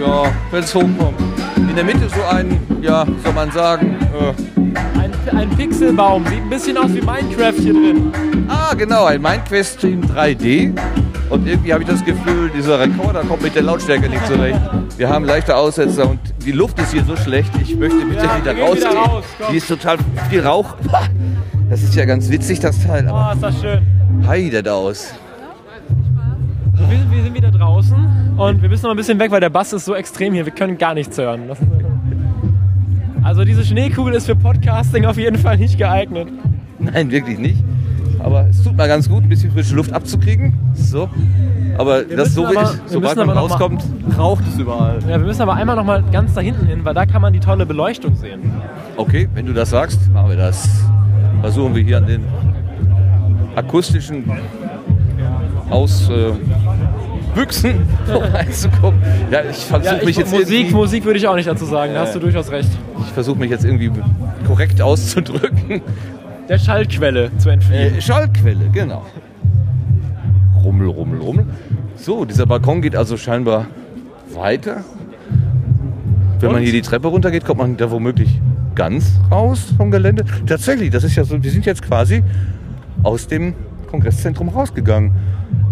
Ja, 0.00 0.24
wenn 0.50 0.62
es 0.62 0.74
hochkommt. 0.74 1.18
In 1.56 1.74
der 1.74 1.84
Mitte 1.84 2.08
so 2.08 2.22
ein, 2.34 2.60
ja, 2.80 3.04
soll 3.24 3.32
man 3.34 3.50
sagen, 3.50 3.96
äh, 4.18 4.98
Ein, 4.98 5.12
ein 5.36 5.50
Pixelbaum, 5.50 6.24
sieht 6.26 6.38
ein 6.42 6.48
bisschen 6.50 6.76
aus 6.76 6.88
wie 6.94 7.00
Minecraft 7.00 7.54
hier 7.60 7.72
drin. 7.72 8.12
ah 8.48 8.74
genau, 8.74 9.04
ein 9.06 9.20
Mindquest 9.20 9.84
in 9.84 10.02
3D. 10.04 10.72
Und 11.30 11.46
irgendwie 11.46 11.72
habe 11.74 11.82
ich 11.82 11.88
das 11.88 12.02
Gefühl, 12.04 12.50
dieser 12.56 12.80
Rekorder 12.80 13.20
kommt 13.22 13.42
mit 13.42 13.54
der 13.54 13.62
Lautstärke 13.62 14.08
nicht 14.08 14.26
zurecht. 14.26 14.58
Wir 14.96 15.10
haben 15.10 15.24
leichte 15.26 15.54
Aussetzer 15.56 16.08
und 16.08 16.18
die 16.44 16.52
Luft 16.52 16.78
ist 16.80 16.92
hier 16.92 17.04
so 17.04 17.16
schlecht. 17.16 17.50
Ich 17.60 17.76
möchte 17.76 17.98
bitte 18.06 18.24
Ja, 18.24 18.36
wieder 18.38 18.56
wir 18.56 18.64
gehen 18.64 18.76
wieder 18.76 18.86
rausgehen. 18.88 18.96
raus. 19.12 19.24
Hier 19.48 19.58
ist 19.58 19.68
total 19.68 19.98
viel 20.30 20.40
Rauch. 20.40 20.74
Das 21.68 21.82
ist 21.82 21.94
ja 21.94 22.06
ganz 22.06 22.30
witzig, 22.30 22.60
das 22.60 22.82
Teil. 22.82 23.06
Aber 23.08 23.28
Oh, 23.30 23.34
ist 23.34 23.42
das 23.42 23.60
schön. 23.60 23.82
heidet 24.26 24.66
aus. 24.68 25.12
So, 26.76 26.88
wir, 26.88 26.98
sind, 26.98 27.10
wir 27.10 27.22
sind 27.22 27.34
wieder 27.34 27.50
draußen 27.50 27.96
und 28.36 28.62
wir 28.62 28.68
müssen 28.68 28.84
noch 28.84 28.90
ein 28.92 28.96
bisschen 28.96 29.18
weg, 29.18 29.30
weil 29.30 29.40
der 29.40 29.50
Bass 29.50 29.72
ist 29.72 29.84
so 29.84 29.94
extrem 29.94 30.32
hier. 30.32 30.44
Wir 30.44 30.52
können 30.52 30.78
gar 30.78 30.94
nichts 30.94 31.18
hören. 31.18 31.42
Das 31.48 31.58
also 33.22 33.44
diese 33.44 33.64
Schneekugel 33.64 34.14
ist 34.14 34.26
für 34.26 34.36
Podcasting 34.36 35.04
auf 35.04 35.18
jeden 35.18 35.36
Fall 35.38 35.58
nicht 35.58 35.76
geeignet. 35.76 36.28
Nein, 36.78 37.10
wirklich 37.10 37.38
nicht. 37.38 37.62
Aber 38.20 38.46
es 38.48 38.62
tut 38.62 38.76
mal 38.76 38.88
ganz 38.88 39.08
gut, 39.08 39.22
ein 39.24 39.28
bisschen 39.28 39.50
frische 39.50 39.74
Luft 39.74 39.92
abzukriegen. 39.92 40.54
So. 40.74 41.08
Aber 41.76 42.02
das 42.02 42.16
müssen 42.16 42.32
so 42.32 42.46
aber- 42.46 42.62
ist, 42.62 42.82
wir 42.84 42.88
sobald 42.88 43.16
man 43.16 43.30
rauskommt, 43.30 43.84
raucht 44.16 44.44
es 44.48 44.58
überall. 44.58 44.98
Ja, 45.02 45.18
wir 45.20 45.26
müssen 45.26 45.42
aber 45.42 45.54
einmal 45.54 45.76
noch 45.76 45.84
mal 45.84 46.02
ganz 46.10 46.34
da 46.34 46.40
hinten 46.40 46.66
hin, 46.66 46.80
weil 46.84 46.94
da 46.94 47.06
kann 47.06 47.22
man 47.22 47.32
die 47.32 47.40
tolle 47.40 47.66
Beleuchtung 47.66 48.14
sehen. 48.16 48.40
Okay, 48.96 49.28
wenn 49.34 49.46
du 49.46 49.52
das 49.52 49.70
sagst, 49.70 50.10
machen 50.12 50.30
wir 50.30 50.36
das. 50.36 50.68
Versuchen 51.40 51.74
wir 51.74 51.82
hier 51.82 51.98
an 51.98 52.06
den 52.06 52.24
akustischen 53.54 54.24
Ausbüchsen 55.70 56.38
vorbeizukommen. 58.06 59.00
Ja, 59.30 59.40
ich 59.48 59.56
versuche 59.56 59.84
Ja, 59.94 59.98
ich, 59.98 60.04
mich 60.04 60.16
jetzt 60.16 60.32
Musik, 60.32 60.72
Musik 60.72 61.04
würde 61.04 61.18
ich 61.18 61.28
auch 61.28 61.34
nicht 61.34 61.48
dazu 61.48 61.64
sagen, 61.66 61.92
da 61.94 62.00
hast 62.00 62.14
du 62.14 62.18
durchaus 62.18 62.50
recht. 62.50 62.70
ich 63.00 63.12
versuche 63.12 63.38
mich 63.38 63.50
jetzt 63.50 63.64
irgendwie 63.64 63.90
korrekt 64.46 64.80
auszudrücken. 64.80 65.82
Der 66.48 66.58
Schallquelle 66.58 67.30
zu 67.36 67.50
entfliehen. 67.50 67.96
Äh, 67.96 68.00
Schallquelle, 68.00 68.70
genau. 68.72 69.04
Rummel, 70.64 70.88
rummel, 70.88 71.20
rummel. 71.20 71.46
So, 71.96 72.24
dieser 72.24 72.46
Balkon 72.46 72.80
geht 72.80 72.96
also 72.96 73.16
scheinbar 73.16 73.66
weiter. 74.32 74.84
Wenn 76.40 76.48
man 76.52 76.58
Und? 76.58 76.62
hier 76.64 76.72
die 76.72 76.82
Treppe 76.82 77.08
runtergeht, 77.08 77.44
kommt 77.44 77.58
man 77.58 77.76
da 77.76 77.90
womöglich 77.90 78.40
ganz 78.74 79.18
raus 79.30 79.74
vom 79.76 79.90
Gelände. 79.90 80.24
Tatsächlich, 80.46 80.90
das 80.90 81.04
ist 81.04 81.16
ja 81.16 81.24
so, 81.24 81.42
wir 81.42 81.50
sind 81.50 81.66
jetzt 81.66 81.82
quasi 81.82 82.22
aus 83.02 83.26
dem 83.26 83.54
Kongresszentrum 83.88 84.48
rausgegangen. 84.48 85.12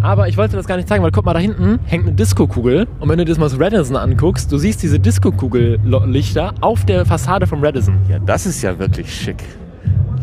Aber 0.03 0.29
ich 0.29 0.37
wollte 0.37 0.57
das 0.57 0.67
gar 0.67 0.77
nicht 0.77 0.89
zeigen, 0.89 1.03
weil 1.03 1.11
guck 1.11 1.25
mal, 1.25 1.35
da 1.35 1.41
hinten 1.41 1.79
hängt 1.87 2.07
eine 2.07 2.15
Diskokugel. 2.15 2.87
Und 3.01 3.09
wenn 3.09 3.19
du 3.19 3.25
dir 3.25 3.33
das 3.33 3.39
mal 3.39 3.49
das 3.49 3.59
Radisson 3.59 3.97
anguckst, 3.97 4.51
du 4.51 4.59
siehst 4.59 4.83
diese 4.83 4.99
Diskokugel-Lichter 4.99 6.55
auf 6.61 6.85
der 6.85 7.05
Fassade 7.05 7.47
vom 7.47 7.63
Radisson. 7.63 7.97
Ja, 8.09 8.19
das 8.19 8.47
ist 8.47 8.63
ja 8.63 8.79
wirklich 8.79 9.13
schick. 9.13 9.43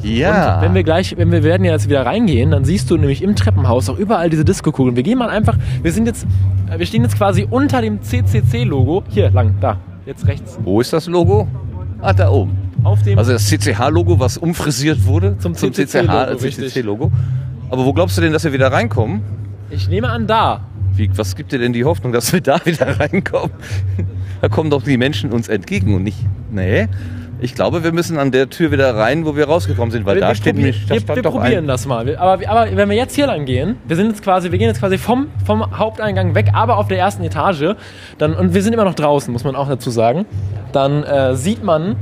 Ja. 0.04 0.56
Und 0.58 0.64
wenn 0.64 0.74
wir 0.74 0.84
gleich, 0.84 1.16
wenn 1.18 1.32
wir 1.32 1.44
werden 1.44 1.64
ja 1.64 1.72
jetzt 1.72 1.88
wieder 1.88 2.06
reingehen, 2.06 2.52
dann 2.52 2.66
siehst 2.66 2.90
du 2.92 2.98
nämlich 2.98 3.22
im 3.22 3.36
Treppenhaus 3.36 3.90
auch 3.90 3.98
überall 3.98 4.30
diese 4.30 4.44
Diskokugeln. 4.44 4.96
Wir 4.96 5.04
gehen 5.04 5.18
mal 5.18 5.30
einfach, 5.30 5.58
wir 5.82 5.92
sind 5.92 6.08
jetzt, 6.08 6.28
wir 6.76 6.86
stehen 6.86 7.04
jetzt 7.04 7.18
quasi 7.18 7.48
unter 7.50 7.82
dem 7.82 8.02
CCC-Logo. 8.02 9.04
Hier 9.10 9.30
lang, 9.32 9.56
da, 9.62 9.78
jetzt 10.06 10.28
rechts. 10.28 10.60
Wo 10.64 10.82
ist 10.82 10.92
das 10.92 11.08
Logo? 11.08 11.48
Ah, 12.02 12.14
da 12.14 12.30
oben. 12.30 12.52
Auf 12.84 13.02
dem, 13.04 13.18
Also 13.18 13.32
das 13.32 13.48
CCH-Logo, 13.48 14.20
was 14.20 14.38
umfrisiert 14.38 15.06
wurde 15.06 15.38
Zum 15.38 15.56
CCC-Logo, 15.56 16.34
richtig. 16.44 16.74
CCC-Logo. 16.74 17.12
Aber 17.74 17.86
wo 17.86 17.92
glaubst 17.92 18.16
du 18.16 18.22
denn, 18.22 18.32
dass 18.32 18.44
wir 18.44 18.54
wieder 18.54 18.72
reinkommen? 18.72 19.24
ich 19.72 19.90
nehme 19.90 20.08
an, 20.08 20.28
da. 20.28 20.62
Wie, 20.94 21.10
was 21.18 21.36
gibt 21.36 21.52
dir 21.52 21.58
denn 21.58 21.74
die 21.74 21.86
Hoffnung, 21.86 22.14
dass 22.14 22.32
wir 22.32 22.40
da 22.40 22.60
wieder 22.66 23.00
reinkommen? 23.00 23.50
Da 24.42 24.48
kommen 24.48 24.70
doch 24.70 24.84
die 24.84 24.96
Menschen 24.96 25.32
uns 25.32 25.50
entgegen 25.50 25.96
und 25.96 26.04
nicht. 26.04 26.20
Nee. 26.52 26.88
Ich 27.42 27.56
glaube, 27.56 27.84
wir 27.84 27.92
müssen 27.92 28.20
an 28.20 28.30
der 28.32 28.52
Tür 28.52 28.72
wieder 28.72 28.96
rein, 28.96 29.26
wo 29.26 29.36
wir 29.36 29.46
rausgekommen 29.46 29.90
sind, 29.90 30.06
weil 30.06 30.18
wir, 30.18 30.22
da 30.22 30.28
wir 30.28 30.36
steht 30.36 30.56
nämlich, 30.56 30.88
wir, 30.88 31.16
wir 31.16 31.24
probieren 31.24 31.64
ein. 31.64 31.68
das 31.68 31.88
mal. 31.88 32.16
Aber, 32.16 32.48
aber 32.48 32.78
wenn 32.78 32.90
wir 32.90 32.96
jetzt 32.96 33.16
hier 33.16 33.26
lang 33.26 33.46
gehen, 33.46 33.78
wir 33.88 33.96
sind 33.96 34.10
jetzt 34.10 34.22
quasi, 34.22 34.52
wir 34.52 34.60
gehen 34.60 34.68
jetzt 34.68 34.80
quasi 34.80 35.00
vom, 35.00 35.30
vom 35.44 35.76
Haupteingang 35.76 36.36
weg, 36.36 36.52
aber 36.54 36.78
auf 36.78 36.90
der 36.90 37.00
ersten 37.00 37.24
Etage, 37.24 37.76
dann, 38.20 38.36
und 38.36 38.54
wir 38.54 38.62
sind 38.62 38.74
immer 38.74 38.86
noch 38.86 38.94
draußen, 38.94 39.34
muss 39.34 39.44
man 39.44 39.56
auch 39.56 39.68
dazu 39.68 39.90
sagen, 39.90 40.28
dann 40.74 41.04
äh, 41.04 41.36
sieht 41.36 41.64
man, 41.64 41.96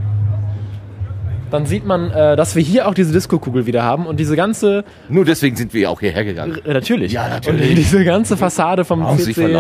dann 1.51 1.65
sieht 1.65 1.85
man, 1.85 2.11
äh, 2.11 2.35
dass 2.35 2.55
wir 2.55 2.63
hier 2.63 2.87
auch 2.87 2.93
diese 2.93 3.11
Disco-Kugel 3.13 3.65
wieder 3.65 3.83
haben 3.83 4.05
und 4.07 4.19
diese 4.19 4.35
ganze, 4.35 4.83
Nur 5.09 5.25
deswegen 5.25 5.55
sind 5.55 5.73
wir 5.73 5.89
auch 5.91 5.99
hierher 5.99 6.23
gegangen. 6.23 6.57
äh, 6.65 6.73
natürlich, 6.73 7.11
Ja, 7.11 7.27
natürlich. 7.27 7.69
Und 7.69 7.77
diese 7.77 8.03
ganze 8.03 8.37
Fassade 8.37 8.85
vom 8.85 9.05
CC. 9.17 9.53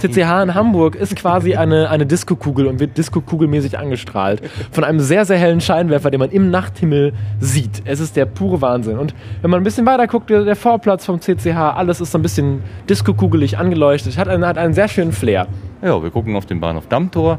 CCH 0.00 0.42
in 0.42 0.54
Hamburg 0.54 0.94
ist 0.94 1.16
quasi 1.16 1.56
eine, 1.56 1.90
eine 1.90 2.06
Disco-Kugel 2.06 2.66
und 2.66 2.80
wird 2.80 2.96
Disco-Kugelmäßig 2.96 3.78
angestrahlt. 3.78 4.42
Von 4.70 4.84
einem 4.84 5.00
sehr, 5.00 5.24
sehr 5.24 5.38
hellen 5.38 5.60
Scheinwerfer, 5.60 6.10
den 6.10 6.20
man 6.20 6.30
im 6.30 6.50
Nachthimmel 6.50 7.12
sieht. 7.40 7.82
Es 7.84 8.00
ist 8.00 8.16
der 8.16 8.26
pure 8.26 8.62
Wahnsinn. 8.62 8.98
Und 8.98 9.14
wenn 9.42 9.50
man 9.50 9.60
ein 9.60 9.64
bisschen 9.64 9.86
weiter 9.86 10.06
guckt, 10.06 10.30
der, 10.30 10.44
der 10.44 10.56
Vorplatz 10.56 11.04
vom 11.04 11.20
CCH, 11.20 11.56
alles 11.56 12.00
ist 12.00 12.12
so 12.12 12.18
ein 12.18 12.22
bisschen 12.22 12.62
Disco-kugelig 12.88 13.58
angeleuchtet. 13.58 14.16
Hat 14.16 14.28
einen, 14.28 14.46
hat 14.46 14.58
einen 14.58 14.74
sehr 14.74 14.88
schönen 14.88 15.12
Flair. 15.12 15.46
Ja, 15.82 16.02
wir 16.02 16.10
gucken 16.10 16.36
auf 16.36 16.46
den 16.46 16.60
Bahnhof 16.60 16.86
Dammtor 16.86 17.38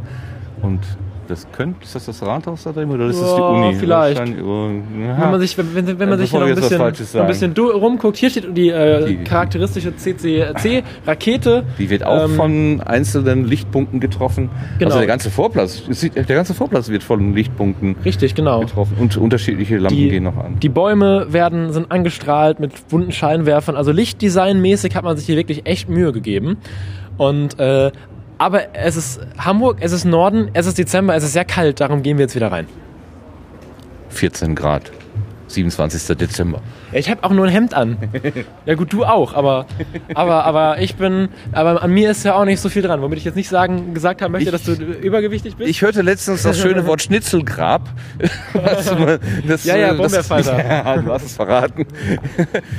und 0.62 0.82
das 1.28 1.48
könnte, 1.52 1.84
ist 1.84 1.96
das 1.96 2.06
das 2.06 2.22
Rathaus 2.22 2.64
da 2.64 2.72
drin 2.72 2.90
oder 2.92 3.06
ist 3.08 3.22
das 3.22 3.36
die 3.36 3.42
Uni? 3.42 3.76
vielleicht. 3.76 4.22
Oh, 4.44 4.70
Wenn 4.70 5.18
man 5.32 5.40
sich, 5.40 5.58
wenn, 5.58 5.74
wenn, 5.76 5.98
man 5.98 6.10
Ja, 6.12 6.18
sich 6.18 6.32
hier 6.32 6.40
noch 6.40 6.48
ein 6.48 6.56
bisschen, 6.56 6.82
ein 7.22 7.28
bisschen 7.28 7.54
rumguckt, 7.58 8.18
hier 8.18 8.30
steht 8.30 8.56
die, 8.56 8.70
äh, 8.70 9.06
Die- 9.08 9.24
charakteristische 9.24 9.96
CCC-Rakete. 9.96 11.64
Die 11.80 11.90
wird 11.90 12.04
auch 12.06 12.26
Ähm, 12.26 12.36
von 12.36 12.82
einzelnen 12.82 13.46
Lichtpunkten 13.46 14.00
getroffen. 14.00 14.50
Genau. 14.80 14.88
Also 14.90 15.00
der 15.00 15.08
ganze 15.08 15.30
Vorplatz, 15.30 15.84
der 16.14 16.24
ganze 16.36 16.54
Vorplatz 16.54 16.90
wird 16.90 17.04
von 17.04 17.34
Lichtpunkten 17.34 17.96
Richtig, 18.06 18.36
genau. 18.36 18.60
getroffen 18.62 18.98
und 19.00 19.18
unterschiedliche 19.18 19.78
Lampen 19.78 19.98
Die, 19.98 20.10
gehen 20.10 20.24
noch 20.24 20.38
an. 20.38 20.60
die 20.60 20.70
Bäume 20.70 21.28
werden, 21.32 21.72
sind 21.74 21.92
angestrahlt 21.92 22.60
mit 22.60 22.88
bunten 22.90 23.12
Scheinwerfern. 23.12 23.76
Also 23.76 23.92
Lichtdesignmäßig 23.92 24.96
hat 24.96 25.04
man 25.04 25.18
sich 25.18 25.26
hier 25.26 25.36
wirklich 25.38 25.66
echt 25.66 25.90
Mühe 25.90 26.12
gegeben. 26.12 26.58
Und 27.18 27.60
äh, 27.60 27.92
aber 28.38 28.76
es 28.76 28.96
ist 28.96 29.20
Hamburg, 29.38 29.78
es 29.80 29.92
ist 29.92 30.06
Norden, 30.06 30.50
es 30.54 30.66
ist 30.66 30.78
Dezember, 30.78 31.16
es 31.16 31.24
ist 31.24 31.34
sehr 31.34 31.46
kalt, 31.46 31.80
darum 31.80 32.04
gehen 32.04 32.18
wir 32.18 32.26
jetzt 32.26 32.36
wieder 32.36 32.52
rein. 32.52 32.68
14 34.10 34.56
Grad 34.56 34.92
27. 35.48 36.18
Dezember. 36.18 36.62
Ja, 36.92 37.00
ich 37.00 37.10
habe 37.10 37.24
auch 37.24 37.32
nur 37.32 37.46
ein 37.46 37.52
Hemd 37.52 37.74
an. 37.74 37.98
Ja 38.66 38.74
gut, 38.76 38.92
du 38.94 39.06
auch, 39.06 39.34
aber, 39.36 39.66
aber, 40.16 40.44
aber 40.46 40.82
ich 40.82 40.96
bin, 40.96 41.30
aber 41.52 41.84
an 41.84 41.92
mir 41.92 42.10
ist 42.10 42.24
ja 42.26 42.36
auch 42.36 42.46
nicht 42.46 42.60
so 42.60 42.70
viel 42.70 42.82
dran, 42.82 43.02
womit 43.02 43.20
ich 43.20 43.26
jetzt 43.26 43.36
nicht 43.36 43.50
sagen, 43.50 43.94
gesagt 43.94 44.22
haben 44.24 44.32
möchte, 44.32 44.50
dass 44.52 44.64
du 44.64 44.72
übergewichtig 44.74 45.56
bist. 45.56 45.70
Ich 45.70 45.82
hörte 45.84 46.02
letztens 46.02 46.42
das 46.44 46.60
schöne 46.60 46.86
Wort 46.88 47.02
Schnitzelgrab. 47.04 47.82
Das, 48.54 48.92
das, 49.48 49.64
Ja, 49.66 49.76
ja, 49.78 49.88
das- 49.90 49.98
Brombeerfalter. 49.98 50.56
Ja, 50.66 50.98
du 50.98 51.12
hast 51.12 51.26
es 51.26 51.36
verraten. 51.36 51.86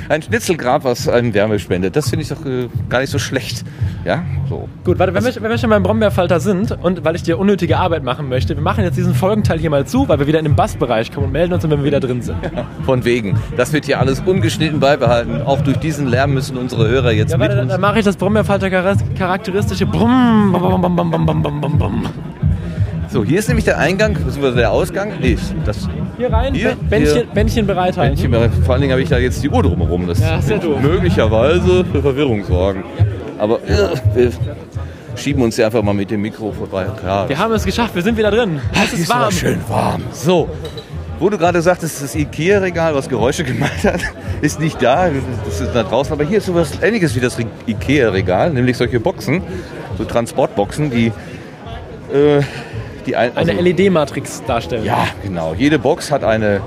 Ein 0.09 0.21
Schnitzelgrab, 0.21 0.83
was 0.83 1.07
einem 1.07 1.33
Wärme 1.33 1.57
spendet. 1.59 1.95
Das 1.95 2.09
finde 2.09 2.23
ich 2.23 2.29
doch 2.29 2.45
äh, 2.45 2.67
gar 2.89 2.99
nicht 3.01 3.09
so 3.11 3.19
schlecht. 3.19 3.63
Ja, 4.05 4.23
so. 4.49 4.67
Gut, 4.83 4.99
warte, 4.99 5.13
wenn 5.13 5.23
wir, 5.23 5.35
wenn 5.35 5.49
wir 5.49 5.57
schon 5.57 5.69
beim 5.69 5.83
Brombeerfalter 5.83 6.39
sind 6.39 6.71
und 6.83 7.03
weil 7.05 7.15
ich 7.15 7.23
dir 7.23 7.37
unnötige 7.39 7.77
Arbeit 7.77 8.03
machen 8.03 8.27
möchte, 8.29 8.55
wir 8.55 8.63
machen 8.63 8.83
jetzt 8.83 8.97
diesen 8.97 9.13
Folgenteil 9.15 9.59
hier 9.59 9.69
mal 9.69 9.85
zu, 9.85 10.07
weil 10.09 10.19
wir 10.19 10.27
wieder 10.27 10.39
in 10.39 10.45
den 10.45 10.55
Bassbereich 10.55 11.11
kommen 11.13 11.27
und 11.27 11.31
melden 11.33 11.53
uns, 11.53 11.63
wenn 11.63 11.69
wir 11.71 11.83
wieder 11.83 11.99
drin 11.99 12.21
sind. 12.21 12.37
Von 12.85 13.05
wegen. 13.05 13.37
Das 13.55 13.71
wird 13.73 13.85
hier 13.85 13.96
alles 13.99 14.21
ungeschnitten 14.21 14.79
beibehalten. 14.79 15.41
Auch 15.43 15.61
durch 15.61 15.77
diesen 15.77 16.07
Lärm 16.07 16.33
müssen 16.33 16.57
unsere 16.57 16.87
Hörer 16.87 17.11
jetzt 17.11 17.31
ja, 17.31 17.37
mit 17.37 17.49
warte, 17.49 17.61
uns. 17.61 17.71
Dann 17.71 17.81
mache 17.81 17.99
ich 17.99 18.05
das 18.05 18.15
Brombeerfalter-charakteristische 18.17 19.85
Brumm. 19.85 20.51
Bam, 20.53 20.95
bam, 20.95 21.77
bam, 21.77 22.07
so, 23.09 23.23
hier 23.23 23.39
ist 23.39 23.47
nämlich 23.47 23.65
der 23.65 23.77
Eingang, 23.77 24.13
beziehungsweise 24.13 24.57
der 24.57 24.71
Ausgang. 24.71 25.13
Nee, 25.21 25.37
das 25.65 25.87
hier 26.17 26.31
rein, 26.31 26.53
hier, 26.53 26.75
Bändchen, 26.89 27.15
hier, 27.15 27.25
Bändchen 27.33 27.65
bereit 27.65 27.95
halten. 27.95 28.29
Bändchen. 28.29 28.63
Vor 28.63 28.73
allen 28.73 28.81
Dingen 28.81 28.91
habe 28.91 29.01
ich 29.01 29.09
da 29.09 29.17
jetzt 29.17 29.41
die 29.41 29.49
Uhr 29.49 29.63
drumherum. 29.63 30.07
Das 30.07 30.19
ja, 30.19 30.37
ist 30.37 30.49
möglicherweise 30.81 31.85
für 31.85 32.01
Verwirrung 32.01 32.43
sorgen. 32.43 32.83
Aber 33.37 33.59
äh, 33.67 33.95
wir 34.13 34.31
schieben 35.15 35.41
uns 35.41 35.55
ja 35.57 35.67
einfach 35.67 35.83
mal 35.83 35.93
mit 35.93 36.11
dem 36.11 36.21
Mikro 36.21 36.51
vorbei. 36.51 36.85
Klar. 36.99 37.29
Wir 37.29 37.37
haben 37.37 37.53
es 37.53 37.63
geschafft, 37.63 37.95
wir 37.95 38.01
sind 38.01 38.17
wieder 38.17 38.31
drin. 38.31 38.59
Es 38.73 38.93
ist, 38.93 38.99
ist 39.01 39.09
warm. 39.09 39.31
schön 39.31 39.59
warm. 39.69 40.03
So, 40.11 40.49
wo 41.19 41.29
du 41.29 41.37
gerade 41.37 41.61
sagtest, 41.61 42.01
das 42.03 42.15
Ikea-Regal, 42.15 42.93
was 42.95 43.09
Geräusche 43.09 43.43
gemacht 43.51 43.83
hat, 43.83 43.99
ist 44.41 44.59
nicht 44.59 44.81
da. 44.81 45.09
Das 45.45 45.61
ist 45.61 45.73
da 45.73 45.83
draußen. 45.83 46.13
Aber 46.13 46.23
hier 46.23 46.37
ist 46.39 46.45
sowas 46.45 46.71
ähnliches 46.81 47.15
wie 47.15 47.19
das 47.19 47.37
Re- 47.39 47.45
Ikea-Regal, 47.65 48.51
nämlich 48.51 48.77
solche 48.77 48.99
Boxen, 48.99 49.41
so 49.97 50.03
Transportboxen, 50.05 50.89
die, 50.91 51.07
äh, 52.13 52.41
die 53.05 53.15
ein, 53.15 53.35
Eine 53.35 53.51
also- 53.53 53.63
LED-Matrix 53.63 54.43
darstellen. 54.45 54.85
Ja, 54.85 55.07
genau. 55.23 55.53
Jede 55.57 55.79
Box 55.79 56.11
hat 56.11 56.23
eine, 56.23 56.61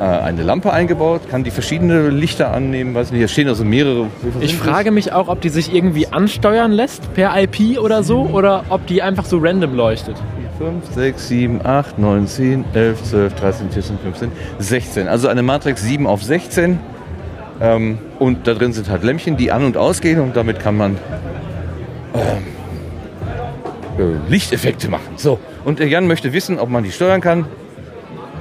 äh, 0.00 0.04
eine 0.04 0.42
Lampe 0.42 0.72
eingebaut, 0.72 1.22
kann 1.30 1.44
die 1.44 1.50
verschiedene 1.50 2.08
Lichter 2.08 2.52
annehmen. 2.52 2.94
Weiß 2.94 3.10
nicht, 3.10 3.18
hier 3.20 3.28
stehen 3.28 3.48
also 3.48 3.64
mehrere. 3.64 4.06
Ich 4.40 4.56
frage 4.56 4.90
mich 4.90 5.12
auch, 5.12 5.28
ob 5.28 5.40
die 5.42 5.50
sich 5.50 5.72
irgendwie 5.74 6.08
ansteuern 6.08 6.72
lässt 6.72 7.14
per 7.14 7.32
IP 7.40 7.78
oder 7.78 8.02
so 8.02 8.22
oder 8.32 8.64
ob 8.70 8.86
die 8.86 9.02
einfach 9.02 9.24
so 9.26 9.38
random 9.38 9.74
leuchtet. 9.74 10.16
5, 10.58 10.94
6, 10.94 11.28
7, 11.28 11.66
8, 11.66 11.98
9, 11.98 12.26
10, 12.26 12.64
11, 12.74 13.02
12, 13.02 13.34
13, 13.34 13.70
14, 13.70 13.98
15, 13.98 14.32
16. 14.58 15.08
Also 15.08 15.28
eine 15.28 15.42
Matrix 15.42 15.82
7 15.82 16.06
auf 16.06 16.22
16. 16.22 16.78
Ähm, 17.60 17.98
und 18.18 18.46
da 18.46 18.54
drin 18.54 18.72
sind 18.72 18.88
halt 18.88 19.02
Lämpchen, 19.02 19.36
die 19.36 19.52
an- 19.52 19.64
und 19.64 19.76
ausgehen 19.76 20.20
und 20.20 20.36
damit 20.36 20.60
kann 20.60 20.76
man 20.76 20.96
ähm, 22.14 22.44
äh, 23.98 24.30
Lichteffekte 24.30 24.88
machen. 24.88 25.14
So. 25.16 25.38
Und 25.64 25.78
der 25.78 25.88
Jan 25.88 26.06
möchte 26.06 26.32
wissen, 26.32 26.58
ob 26.58 26.68
man 26.68 26.84
die 26.84 26.92
steuern 26.92 27.20
kann. 27.20 27.46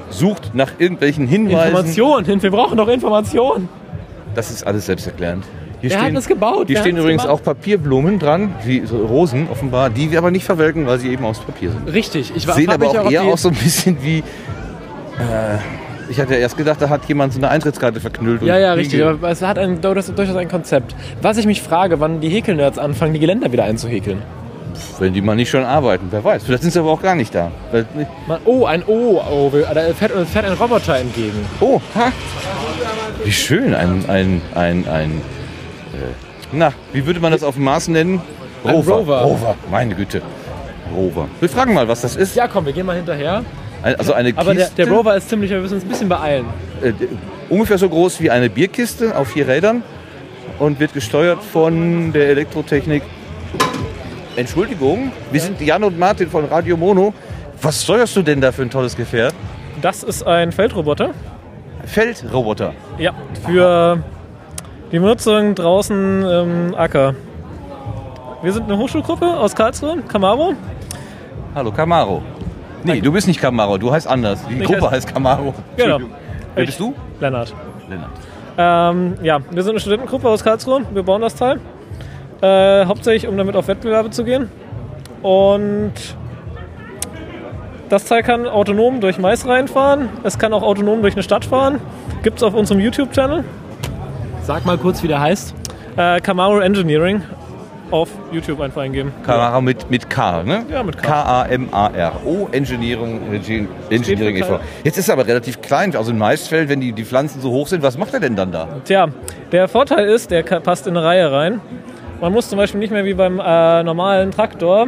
Sucht 0.09 0.53
nach 0.53 0.73
irgendwelchen 0.77 1.27
Hinweisen. 1.27 1.75
Information, 1.75 2.43
wir 2.43 2.51
brauchen 2.51 2.77
doch 2.77 2.87
Information. 2.87 3.67
Das 4.35 4.51
ist 4.51 4.65
alles 4.65 4.85
selbsterklärend. 4.85 5.45
Hier 5.83 5.89
Wer 5.89 6.01
hat 6.01 6.15
das 6.15 6.27
gebaut? 6.29 6.67
Hier 6.67 6.77
Wer 6.77 6.83
stehen 6.83 6.95
übrigens 6.95 7.23
gemacht? 7.23 7.41
auch 7.41 7.43
Papierblumen 7.43 8.17
dran, 8.17 8.55
wie 8.63 8.85
so 8.85 9.05
Rosen 9.05 9.49
offenbar, 9.51 9.89
die 9.89 10.11
wir 10.11 10.17
aber 10.17 10.31
nicht 10.31 10.45
verwelken, 10.45 10.87
weil 10.87 10.97
sie 10.97 11.09
eben 11.09 11.25
aus 11.25 11.39
Papier 11.39 11.71
sind. 11.71 11.93
Richtig, 11.93 12.31
ich 12.33 12.47
war 12.47 12.55
Sehen 12.55 12.69
aber 12.69 12.87
auch 12.87 13.05
ob 13.05 13.11
eher 13.11 13.23
aus 13.23 13.41
so 13.41 13.49
ein 13.49 13.55
bisschen 13.55 13.97
wie. 14.01 14.19
Äh, 14.19 15.57
ich 16.09 16.21
hatte 16.21 16.35
ja 16.35 16.39
erst 16.39 16.55
gedacht, 16.55 16.81
da 16.81 16.87
hat 16.87 17.03
jemand 17.09 17.33
so 17.33 17.39
eine 17.39 17.49
Eintrittskarte 17.49 17.99
verknüllt. 17.99 18.43
Ja, 18.43 18.57
ja, 18.57 18.71
richtig, 18.71 19.03
aber 19.03 19.29
es 19.29 19.41
hat 19.41 19.59
ein, 19.59 19.81
durchaus, 19.81 20.09
ein 20.17 20.47
Konzept. 20.47 20.95
Was 21.21 21.35
ich 21.35 21.45
mich 21.45 21.61
frage, 21.61 21.99
wann 21.99 22.21
die 22.21 22.29
Häkelnerds 22.29 22.77
anfangen, 22.77 23.13
die 23.13 23.19
Geländer 23.19 23.51
wieder 23.51 23.65
einzuhäkeln. 23.65 24.21
Wenn 24.99 25.11
die 25.11 25.21
mal 25.21 25.35
nicht 25.35 25.49
schon 25.49 25.65
arbeiten, 25.65 26.07
wer 26.11 26.23
weiß. 26.23 26.45
Vielleicht 26.45 26.63
sind 26.63 26.71
sie 26.71 26.79
aber 26.79 26.91
auch 26.91 27.01
gar 27.01 27.15
nicht 27.15 27.35
da. 27.35 27.51
Man, 28.25 28.39
oh, 28.45 28.63
ein 28.63 28.83
O, 28.87 29.21
oh, 29.29 29.51
da 29.51 29.81
fährt, 29.93 30.13
fährt 30.29 30.45
ein 30.45 30.53
Roboter 30.53 30.95
entgegen. 30.95 31.45
Oh, 31.59 31.81
ha! 31.93 32.13
Wie 33.25 33.33
schön, 33.33 33.75
ein. 33.75 34.05
ein, 34.07 34.41
ein, 34.55 34.87
ein 34.87 35.21
na, 36.51 36.71
wie 36.91 37.05
würde 37.05 37.19
man 37.19 37.31
das 37.31 37.43
auf 37.43 37.55
dem 37.55 37.63
Mars 37.63 37.87
nennen? 37.87 38.21
Ein 38.63 38.75
Rover. 38.75 39.21
Rover, 39.21 39.55
meine 39.71 39.93
Güte. 39.95 40.21
Rover. 40.95 41.27
Wir 41.39 41.49
fragen 41.49 41.73
mal, 41.73 41.87
was 41.87 42.01
das 42.01 42.15
ist. 42.15 42.35
Ja, 42.35 42.47
komm, 42.47 42.65
wir 42.65 42.73
gehen 42.73 42.85
mal 42.85 42.95
hinterher. 42.95 43.43
Ein- 43.81 43.95
Also 43.95 44.13
eine 44.13 44.31
Aber 44.35 44.53
der, 44.53 44.65
Kiste, 44.65 44.85
der 44.85 44.93
Rover 44.93 45.15
ist 45.17 45.27
ziemlich, 45.29 45.49
wir 45.51 45.59
müssen 45.59 45.73
uns 45.75 45.83
ein 45.83 45.89
bisschen 45.89 46.07
beeilen. 46.09 46.45
äh, 46.81 46.93
ungefähr 47.49 47.77
so 47.77 47.89
groß 47.89 48.21
wie 48.21 48.29
eine 48.31 48.49
Bierkiste 48.49 49.15
auf 49.17 49.29
vier 49.29 49.47
Rädern 49.47 49.83
und 50.59 50.79
wird 50.79 50.93
gesteuert 50.93 51.43
von 51.43 52.13
der 52.13 52.29
Elektrotechnik. 52.29 53.03
Entschuldigung, 54.35 55.11
wir 55.31 55.41
sind 55.41 55.59
Jan 55.61 55.83
und 55.83 55.99
Martin 55.99 56.29
von 56.29 56.45
Radio 56.45 56.75
Mono. 56.77 57.13
Was 57.61 57.83
steuerst 57.83 58.15
du 58.15 58.21
denn 58.21 58.41
da 58.41 58.51
für 58.51 58.63
ein 58.63 58.69
tolles 58.69 58.95
Gefährt? 58.95 59.33
Das 59.81 60.03
ist 60.03 60.25
ein 60.25 60.51
Feldroboter. 60.51 61.11
Feldroboter. 61.85 62.73
Ja, 62.97 63.13
für 63.45 63.99
die 64.93 64.99
Benutzung 64.99 65.55
draußen 65.55 66.23
im 66.23 66.75
Acker. 66.75 67.13
Wir 68.41 68.53
sind 68.53 68.65
eine 68.65 68.77
Hochschulgruppe 68.77 69.25
aus 69.25 69.55
Karlsruhe, 69.55 69.97
Camaro. 70.07 70.53
Hallo, 71.55 71.71
Camaro. 71.71 72.21
Nee, 72.83 73.01
du 73.01 73.11
bist 73.11 73.27
nicht 73.27 73.41
Camaro, 73.41 73.77
du 73.77 73.91
heißt 73.91 74.07
anders. 74.07 74.45
Die 74.47 74.55
Ich 74.55 74.63
Gruppe 74.63 74.81
heiß- 74.87 74.91
heißt 74.91 75.13
Camaro. 75.13 75.53
Genau. 75.77 75.97
Wer 76.55 76.65
bist 76.65 76.79
du? 76.79 76.93
Lennart. 77.19 77.53
Lennart. 77.89 78.11
Ähm, 78.57 79.15
ja, 79.23 79.39
wir 79.49 79.63
sind 79.63 79.71
eine 79.71 79.79
Studentengruppe 79.79 80.29
aus 80.29 80.43
Karlsruhe. 80.43 80.81
Wir 80.93 81.01
bauen 81.03 81.21
das 81.21 81.33
Teil. 81.35 81.59
Äh, 82.41 82.85
hauptsächlich, 82.85 83.27
um 83.27 83.35
damit 83.37 83.55
auf 83.55 83.67
Wettbewerbe 83.67 84.11
zu 84.11 84.23
gehen. 84.23 84.49
Und 85.23 85.93
das 87.89 88.05
Teil 88.05 88.21
kann 88.21 88.45
autonom 88.47 88.99
durch 89.01 89.17
Mais 89.17 89.47
reinfahren. 89.47 90.09
Es 90.23 90.37
kann 90.37 90.53
auch 90.53 90.61
autonom 90.61 91.01
durch 91.01 91.15
eine 91.15 91.23
Stadt 91.23 91.45
fahren. 91.45 91.79
Gibt 92.21 92.37
es 92.37 92.43
auf 92.43 92.53
unserem 92.53 92.79
YouTube-Channel. 92.79 93.43
Sag 94.45 94.65
mal 94.65 94.77
kurz, 94.77 95.01
wie 95.01 95.07
der 95.07 95.21
heißt. 95.21 95.55
Äh, 95.95 96.19
Camaro 96.19 96.59
Engineering. 96.59 97.21
Auf 97.91 98.09
YouTube 98.31 98.59
einfach 98.59 98.81
eingeben. 98.81 99.13
Camaro 99.25 99.61
mit, 99.61 99.89
mit 99.89 100.09
K, 100.09 100.43
ne? 100.43 100.65
Ja, 100.69 100.83
mit 100.83 100.97
K. 100.97 101.03
K-A-M-A-R-O, 101.03 102.49
Engineering, 102.51 103.21
Engineering 103.89 104.35
e.V. 104.35 104.59
Jetzt 104.83 104.97
ist 104.97 105.07
er 105.07 105.13
aber 105.13 105.27
relativ 105.27 105.61
klein, 105.61 105.95
also 105.95 106.11
ein 106.11 106.17
Maisfeld, 106.17 106.67
wenn 106.67 106.81
die, 106.81 106.91
die 106.91 107.05
Pflanzen 107.05 107.39
so 107.39 107.51
hoch 107.51 107.67
sind, 107.67 107.83
was 107.83 107.97
macht 107.97 108.13
er 108.13 108.19
denn 108.19 108.35
dann 108.35 108.51
da? 108.51 108.67
Tja, 108.83 109.07
der 109.51 109.67
Vorteil 109.69 110.07
ist, 110.07 110.31
der 110.31 110.43
passt 110.43 110.87
in 110.87 110.97
eine 110.97 111.05
Reihe 111.05 111.31
rein. 111.31 111.61
Man 112.19 112.33
muss 112.33 112.49
zum 112.49 112.57
Beispiel 112.57 112.79
nicht 112.79 112.91
mehr 112.91 113.05
wie 113.05 113.13
beim 113.13 113.39
äh, 113.39 113.83
normalen 113.83 114.31
Traktor 114.31 114.87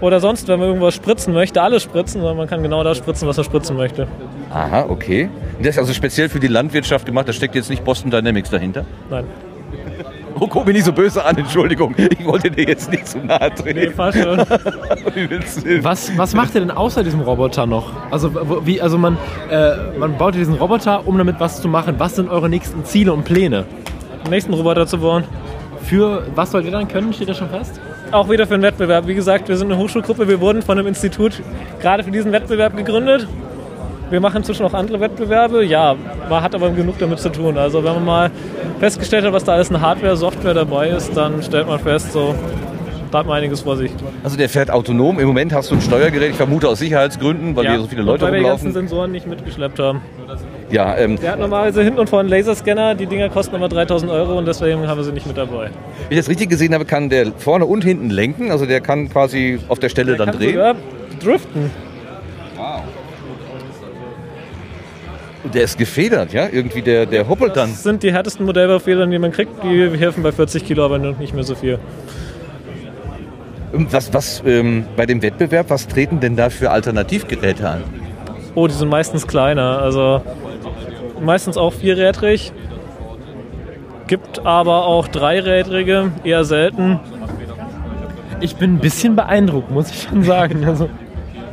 oder 0.00 0.18
sonst, 0.18 0.48
wenn 0.48 0.58
man 0.58 0.68
irgendwas 0.68 0.94
spritzen 0.94 1.32
möchte, 1.32 1.62
alles 1.62 1.82
spritzen, 1.82 2.20
sondern 2.20 2.38
man 2.38 2.48
kann 2.48 2.62
genau 2.62 2.82
das 2.82 2.98
spritzen, 2.98 3.28
was 3.28 3.38
er 3.38 3.44
spritzen 3.44 3.76
möchte. 3.76 4.08
Aha, 4.54 4.86
okay. 4.88 5.28
Und 5.58 5.66
das 5.66 5.74
ist 5.74 5.78
also 5.80 5.92
speziell 5.92 6.28
für 6.28 6.38
die 6.40 6.46
Landwirtschaft 6.46 7.04
gemacht, 7.06 7.28
da 7.28 7.32
steckt 7.32 7.54
jetzt 7.56 7.68
nicht 7.70 7.84
Boston 7.84 8.10
Dynamics 8.10 8.50
dahinter. 8.50 8.84
Nein. 9.10 9.24
Oh, 10.40 10.48
guck 10.48 10.66
mich 10.66 10.74
nicht 10.74 10.84
so 10.84 10.92
böse 10.92 11.24
an, 11.24 11.36
Entschuldigung. 11.36 11.94
Ich 11.96 12.24
wollte 12.24 12.50
dir 12.50 12.64
jetzt 12.64 12.90
nicht 12.90 13.06
zu 13.06 13.18
nahe 13.18 13.52
Nee, 13.64 13.72
treten. 13.72 13.94
fast 13.94 14.18
schon. 14.18 14.38
Was, 15.84 16.18
was 16.18 16.34
macht 16.34 16.56
ihr 16.56 16.60
denn 16.60 16.72
außer 16.72 17.04
diesem 17.04 17.20
Roboter 17.20 17.66
noch? 17.66 17.92
Also, 18.10 18.32
wie, 18.66 18.80
also 18.80 18.98
man, 18.98 19.16
äh, 19.48 19.76
man 19.96 20.18
baut 20.18 20.34
diesen 20.34 20.54
Roboter, 20.54 21.06
um 21.06 21.16
damit 21.18 21.38
was 21.38 21.62
zu 21.62 21.68
machen. 21.68 21.94
Was 21.98 22.16
sind 22.16 22.28
eure 22.30 22.48
nächsten 22.48 22.84
Ziele 22.84 23.12
und 23.12 23.24
Pläne? 23.24 23.64
Den 24.24 24.30
nächsten 24.30 24.52
Roboter 24.54 24.88
zu 24.88 24.98
bauen. 24.98 25.22
Für 25.84 26.26
was 26.34 26.50
sollt 26.50 26.64
ihr 26.64 26.72
dann 26.72 26.88
können? 26.88 27.12
Steht 27.12 27.28
das 27.28 27.38
schon 27.38 27.50
fest? 27.50 27.80
Auch 28.10 28.28
wieder 28.28 28.44
für 28.48 28.54
einen 28.54 28.64
Wettbewerb. 28.64 29.06
Wie 29.06 29.14
gesagt, 29.14 29.48
wir 29.48 29.56
sind 29.56 29.70
eine 29.70 29.80
Hochschulgruppe. 29.80 30.26
Wir 30.26 30.40
wurden 30.40 30.62
von 30.62 30.76
einem 30.76 30.88
Institut 30.88 31.40
gerade 31.80 32.02
für 32.02 32.10
diesen 32.10 32.32
Wettbewerb 32.32 32.76
gegründet. 32.76 33.28
Wir 34.14 34.20
machen 34.20 34.36
inzwischen 34.36 34.64
auch 34.64 34.74
andere 34.74 35.00
Wettbewerbe. 35.00 35.64
Ja, 35.64 35.96
man 36.30 36.40
hat 36.40 36.54
aber 36.54 36.70
genug 36.70 37.00
damit 37.00 37.18
zu 37.18 37.30
tun. 37.30 37.58
Also 37.58 37.82
wenn 37.82 37.94
man 37.94 38.04
mal 38.04 38.30
festgestellt 38.78 39.24
hat, 39.24 39.32
was 39.32 39.42
da 39.42 39.54
alles 39.54 39.72
an 39.72 39.80
Hardware, 39.80 40.16
Software 40.16 40.54
dabei 40.54 40.90
ist, 40.90 41.16
dann 41.16 41.42
stellt 41.42 41.66
man 41.66 41.80
fest, 41.80 42.12
so, 42.12 42.32
da 43.10 43.18
hat 43.18 43.26
man 43.26 43.38
einiges 43.38 43.62
vor 43.62 43.76
sich. 43.76 43.90
Also 44.22 44.36
der 44.36 44.48
fährt 44.48 44.70
autonom. 44.70 45.18
Im 45.18 45.26
Moment 45.26 45.52
hast 45.52 45.72
du 45.72 45.74
ein 45.74 45.80
Steuergerät, 45.80 46.30
ich 46.30 46.36
vermute 46.36 46.68
aus 46.68 46.78
Sicherheitsgründen, 46.78 47.56
weil 47.56 47.66
hier 47.68 47.80
so 47.80 47.88
viele 47.88 48.02
Leute 48.02 48.22
weil 48.26 48.34
wir 48.34 48.38
die 48.38 48.44
ganzen 48.44 48.66
rumlaufen. 48.68 48.88
Sensoren 48.88 49.10
nicht 49.10 49.26
mitgeschleppt 49.26 49.80
haben. 49.80 50.00
Ja, 50.70 50.96
ähm, 50.96 51.18
Der 51.20 51.32
hat 51.32 51.40
normalerweise 51.40 51.82
hinten 51.82 51.98
und 51.98 52.08
vorne 52.08 52.28
einen 52.32 52.38
Laserscanner. 52.38 52.94
Die 52.94 53.06
Dinger 53.06 53.30
kosten 53.30 53.56
aber 53.56 53.68
3000 53.68 54.12
Euro 54.12 54.38
und 54.38 54.46
deswegen 54.46 54.86
haben 54.86 54.96
wir 54.98 55.04
sie 55.04 55.10
nicht 55.12 55.26
mit 55.26 55.36
dabei. 55.36 55.70
wenn 56.08 56.10
ich 56.10 56.18
das 56.18 56.28
richtig 56.28 56.50
gesehen 56.50 56.72
habe, 56.72 56.84
kann 56.84 57.08
der 57.08 57.32
vorne 57.36 57.66
und 57.66 57.82
hinten 57.82 58.10
lenken. 58.10 58.52
Also 58.52 58.64
der 58.64 58.80
kann 58.80 59.08
quasi 59.10 59.58
auf 59.66 59.80
der 59.80 59.88
Stelle 59.88 60.16
dann 60.16 60.30
Kann 60.30 60.38
drehen. 60.38 60.76
driften. 61.18 61.72
Und 65.44 65.54
der 65.54 65.64
ist 65.64 65.76
gefedert, 65.76 66.32
ja? 66.32 66.48
Irgendwie 66.50 66.80
der, 66.80 67.04
der 67.04 67.28
hoppelt 67.28 67.56
dann. 67.56 67.70
Das 67.70 67.82
sind 67.82 68.02
die 68.02 68.12
härtesten 68.12 68.46
Modellbaufedern, 68.46 69.10
die 69.10 69.18
man 69.18 69.30
kriegt. 69.30 69.62
Die 69.62 69.90
helfen 69.98 70.22
bei 70.22 70.32
40 70.32 70.64
Kilo, 70.64 70.84
aber 70.84 70.98
nicht 70.98 71.34
mehr 71.34 71.44
so 71.44 71.54
viel. 71.54 71.78
Was, 73.72 74.12
was 74.14 74.42
ähm, 74.46 74.86
bei 74.96 75.04
dem 75.04 75.20
Wettbewerb, 75.20 75.68
was 75.68 75.86
treten 75.86 76.20
denn 76.20 76.36
da 76.36 76.48
für 76.48 76.70
Alternativgeräte 76.70 77.68
an? 77.68 77.84
Oh, 78.54 78.66
die 78.66 78.74
sind 78.74 78.88
meistens 78.88 79.26
kleiner. 79.26 79.80
Also 79.80 80.22
meistens 81.20 81.56
auch 81.56 81.72
vierrädrig. 81.72 82.52
Gibt 84.06 84.46
aber 84.46 84.86
auch 84.86 85.08
dreirädrige, 85.08 86.12
eher 86.24 86.44
selten. 86.44 87.00
Ich 88.40 88.56
bin 88.56 88.74
ein 88.74 88.78
bisschen 88.78 89.16
beeindruckt, 89.16 89.70
muss 89.70 89.90
ich 89.90 90.02
schon 90.02 90.22
sagen. 90.22 90.64
Also, 90.64 90.88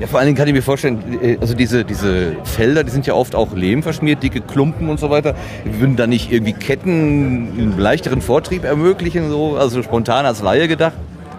Ja, 0.01 0.07
vor 0.07 0.17
allen 0.17 0.25
Dingen 0.25 0.37
kann 0.37 0.47
ich 0.47 0.55
mir 0.55 0.63
vorstellen, 0.63 1.19
äh, 1.21 1.37
also 1.39 1.53
diese, 1.53 1.85
diese 1.85 2.35
Felder, 2.43 2.83
die 2.83 2.89
sind 2.89 3.05
ja 3.05 3.13
oft 3.13 3.35
auch 3.35 3.53
lehmverschmiert, 3.53 4.23
dicke 4.23 4.41
Klumpen 4.41 4.89
und 4.89 4.99
so 4.99 5.11
weiter. 5.11 5.35
Würden 5.63 5.95
da 5.95 6.07
nicht 6.07 6.31
irgendwie 6.31 6.53
Ketten 6.53 6.89
einen 6.89 7.75
leichteren 7.77 8.21
Vortrieb 8.21 8.63
ermöglichen, 8.63 9.29
so, 9.29 9.57
also 9.57 9.83
spontan 9.83 10.25
als 10.25 10.41
Laie 10.41 10.67
gedacht? 10.67 10.93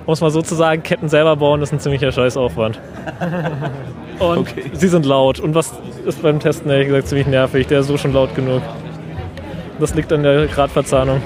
muss 0.06 0.20
man 0.20 0.30
sozusagen 0.30 0.82
Ketten 0.82 1.08
selber 1.08 1.36
bauen, 1.36 1.60
ist 1.62 1.72
ein 1.72 1.80
ziemlicher 1.80 2.10
Scheißaufwand. 2.12 2.80
Und 4.20 4.38
Okay. 4.38 4.64
sie 4.72 4.88
sind 4.88 5.06
laut. 5.06 5.40
Und 5.40 5.54
was 5.56 5.72
ist 6.06 6.22
beim 6.22 6.38
Testen 6.38 6.70
ehrlich 6.70 6.86
gesagt 6.88 7.08
ziemlich 7.08 7.26
nervig? 7.26 7.66
Der 7.66 7.80
ist 7.80 7.86
so 7.88 7.96
schon 7.96 8.12
laut 8.12 8.34
genug. 8.36 8.62
Das 9.80 9.94
liegt 9.94 10.12
an 10.12 10.22
der 10.22 10.46
Gradverzahnung. 10.46 11.20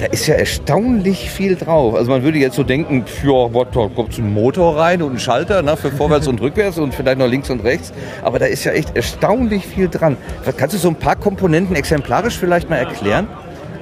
Da 0.00 0.06
ist 0.06 0.26
ja 0.26 0.34
erstaunlich 0.34 1.28
viel 1.28 1.56
drauf. 1.56 1.94
Also 1.94 2.10
man 2.10 2.22
würde 2.22 2.38
jetzt 2.38 2.56
so 2.56 2.62
denken, 2.62 3.04
für 3.04 3.52
was, 3.52 3.66
da 3.74 3.86
kommt 3.94 4.16
ein 4.16 4.32
Motor 4.32 4.78
rein 4.78 5.02
und 5.02 5.12
ein 5.12 5.18
Schalter 5.18 5.60
ne, 5.60 5.76
für 5.76 5.90
vorwärts 5.90 6.26
und 6.26 6.40
rückwärts 6.40 6.78
und 6.78 6.94
vielleicht 6.94 7.18
noch 7.18 7.26
links 7.26 7.50
und 7.50 7.62
rechts. 7.62 7.92
Aber 8.22 8.38
da 8.38 8.46
ist 8.46 8.64
ja 8.64 8.72
echt 8.72 8.96
erstaunlich 8.96 9.66
viel 9.66 9.90
dran. 9.90 10.16
Kannst 10.56 10.74
du 10.74 10.78
so 10.78 10.88
ein 10.88 10.94
paar 10.94 11.16
Komponenten 11.16 11.76
exemplarisch 11.76 12.38
vielleicht 12.38 12.70
mal 12.70 12.76
erklären? 12.76 13.28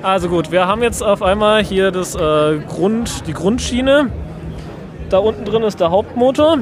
Also 0.03 0.29
gut, 0.29 0.51
wir 0.51 0.67
haben 0.67 0.83
jetzt 0.83 1.05
auf 1.05 1.23
einmal 1.23 1.63
hier 1.63 1.93
das, 1.93 2.17
äh, 2.17 2.59
Grund, 2.67 3.29
die 3.29 3.33
Grundschiene. 3.33 4.11
Da 5.11 5.19
unten 5.19 5.45
drin 5.45 5.63
ist 5.63 5.79
der 5.79 5.93
Hauptmotor. 5.93 6.59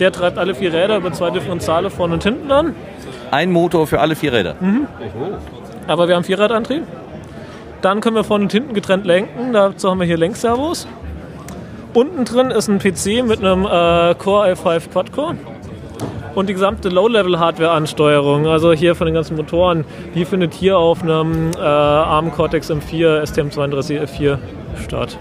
Der 0.00 0.12
treibt 0.12 0.36
alle 0.36 0.54
vier 0.54 0.70
Räder 0.70 0.98
über 0.98 1.12
zwei 1.14 1.30
Differentiale 1.30 1.88
vorne 1.88 2.14
und 2.14 2.24
hinten 2.24 2.52
an. 2.52 2.74
Ein 3.30 3.52
Motor 3.52 3.86
für 3.86 4.00
alle 4.00 4.16
vier 4.16 4.34
Räder. 4.34 4.54
Aber 5.86 6.08
wir 6.08 6.14
haben 6.14 6.24
Vierradantrieb. 6.24 6.82
Dann 7.82 8.00
können 8.00 8.16
wir 8.16 8.24
vorne 8.24 8.44
und 8.44 8.52
hinten 8.52 8.74
getrennt 8.74 9.04
lenken. 9.04 9.52
Dazu 9.52 9.90
haben 9.90 9.98
wir 9.98 10.06
hier 10.06 10.16
Lenkservos. 10.16 10.86
Unten 11.94 12.24
drin 12.24 12.50
ist 12.50 12.68
ein 12.68 12.78
PC 12.78 13.26
mit 13.26 13.40
einem 13.40 13.64
äh, 13.66 14.14
Core 14.14 14.52
i5 14.52 14.88
Quad-Core. 14.90 15.36
Und 16.34 16.48
die 16.48 16.54
gesamte 16.54 16.88
Low-Level-Hardware-Ansteuerung, 16.88 18.46
also 18.46 18.72
hier 18.72 18.94
von 18.94 19.06
den 19.06 19.14
ganzen 19.14 19.36
Motoren, 19.36 19.84
die 20.14 20.24
findet 20.24 20.54
hier 20.54 20.78
auf 20.78 21.02
einem 21.02 21.50
äh, 21.54 21.60
ARM 21.60 22.32
Cortex 22.32 22.70
M4 22.70 23.22
STM32F4 23.24 24.38
statt. 24.82 25.18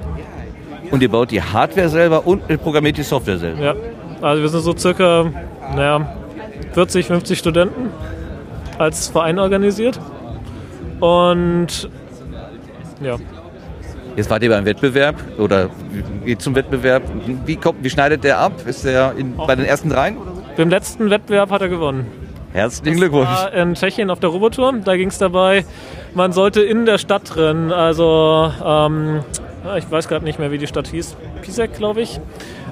Und 0.92 1.02
ihr 1.02 1.10
baut 1.10 1.32
die 1.32 1.42
Hardware 1.42 1.90
selber 1.90 2.26
und 2.26 2.44
ihr 2.48 2.58
programmiert 2.58 2.98
die 2.98 3.04
Software 3.04 3.38
selber. 3.38 3.62
Ja, 3.62 3.76
also 4.22 4.42
wir 4.42 4.50
sind 4.50 4.62
so 4.62 4.78
circa 4.78 5.26
naja, 5.76 6.16
40, 6.74 7.08
50 7.08 7.40
Studenten 7.40 7.90
als 8.78 9.10
Verein 9.10 9.40
organisiert. 9.40 10.00
Und 11.02 11.90
ja, 13.02 13.18
Jetzt 14.16 14.30
wart 14.30 14.44
ihr 14.44 14.50
beim 14.50 14.66
Wettbewerb 14.66 15.16
oder 15.38 15.70
geht 16.26 16.42
zum 16.42 16.54
Wettbewerb. 16.54 17.04
Wie, 17.46 17.56
kommt, 17.56 17.84
wie 17.84 17.90
schneidet 17.90 18.24
der 18.24 18.40
ab? 18.40 18.52
Ist 18.66 18.84
der 18.84 19.14
in, 19.18 19.38
bei 19.38 19.56
den 19.56 19.66
ersten 19.66 19.90
dreien? 19.90 20.18
beim 20.58 20.70
letzten 20.70 21.10
Wettbewerb 21.10 21.50
hat 21.50 21.62
er 21.62 21.70
gewonnen. 21.70 22.08
Herzlichen 22.52 22.98
Glückwunsch. 22.98 23.30
War 23.30 23.54
in 23.54 23.76
Tschechien 23.76 24.10
auf 24.10 24.20
der 24.20 24.30
Robotour. 24.30 24.74
Da 24.84 24.98
ging 24.98 25.08
es 25.08 25.18
dabei, 25.18 25.66
man 26.14 26.34
sollte 26.34 26.62
in 26.62 26.86
der 26.86 26.98
Stadt 26.98 27.34
drin, 27.34 27.72
also 27.72 28.52
ähm, 28.64 29.22
ich 29.78 29.90
weiß 29.90 30.10
gerade 30.10 30.26
nicht 30.26 30.40
mehr, 30.40 30.52
wie 30.52 30.58
die 30.58 30.68
Stadt 30.68 30.88
hieß, 30.88 31.16
Pisek, 31.42 31.74
glaube 31.76 32.02
ich, 32.02 32.20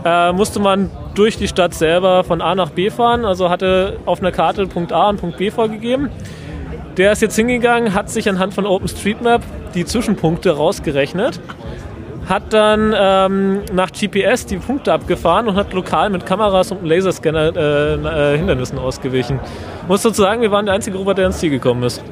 äh, 0.03 0.33
musste 0.33 0.59
man 0.59 0.91
durch 1.15 1.37
die 1.37 1.47
Stadt 1.47 1.73
selber 1.73 2.25
von 2.25 2.41
A 2.41 2.55
nach 2.55 2.71
B 2.71 2.89
fahren. 2.89 3.23
Also 3.23 3.49
hatte 3.49 3.97
auf 4.05 4.19
einer 4.19 4.33
Karte 4.33 4.67
Punkt 4.67 4.91
A 4.91 5.09
und 5.09 5.21
Punkt 5.21 5.37
B 5.37 5.51
vorgegeben. 5.51 6.09
Der 6.99 7.13
ist 7.13 7.21
jetzt 7.21 7.37
hingegangen, 7.37 7.93
hat 7.93 8.09
sich 8.09 8.27
anhand 8.27 8.53
von 8.53 8.65
OpenStreetMap 8.65 9.41
die 9.73 9.85
Zwischenpunkte 9.85 10.51
rausgerechnet, 10.51 11.39
hat 12.27 12.51
dann 12.51 12.93
ähm, 12.93 13.61
nach 13.71 13.89
GPS 13.93 14.45
die 14.45 14.57
Punkte 14.57 14.91
abgefahren 14.91 15.47
und 15.47 15.55
hat 15.55 15.71
lokal 15.71 16.09
mit 16.09 16.25
Kameras 16.25 16.73
und 16.73 16.79
einem 16.79 16.87
Laserscanner 16.87 17.55
äh, 17.55 18.33
äh, 18.33 18.37
Hindernissen 18.37 18.77
ausgewichen. 18.77 19.39
Muss 19.87 20.01
dazu 20.01 20.21
sagen, 20.21 20.41
wir 20.41 20.51
waren 20.51 20.65
der 20.65 20.75
einzige 20.75 20.97
Roboter, 20.97 21.15
der 21.15 21.27
ins 21.27 21.37
Ziel 21.37 21.51
gekommen 21.51 21.83
ist. 21.83 22.03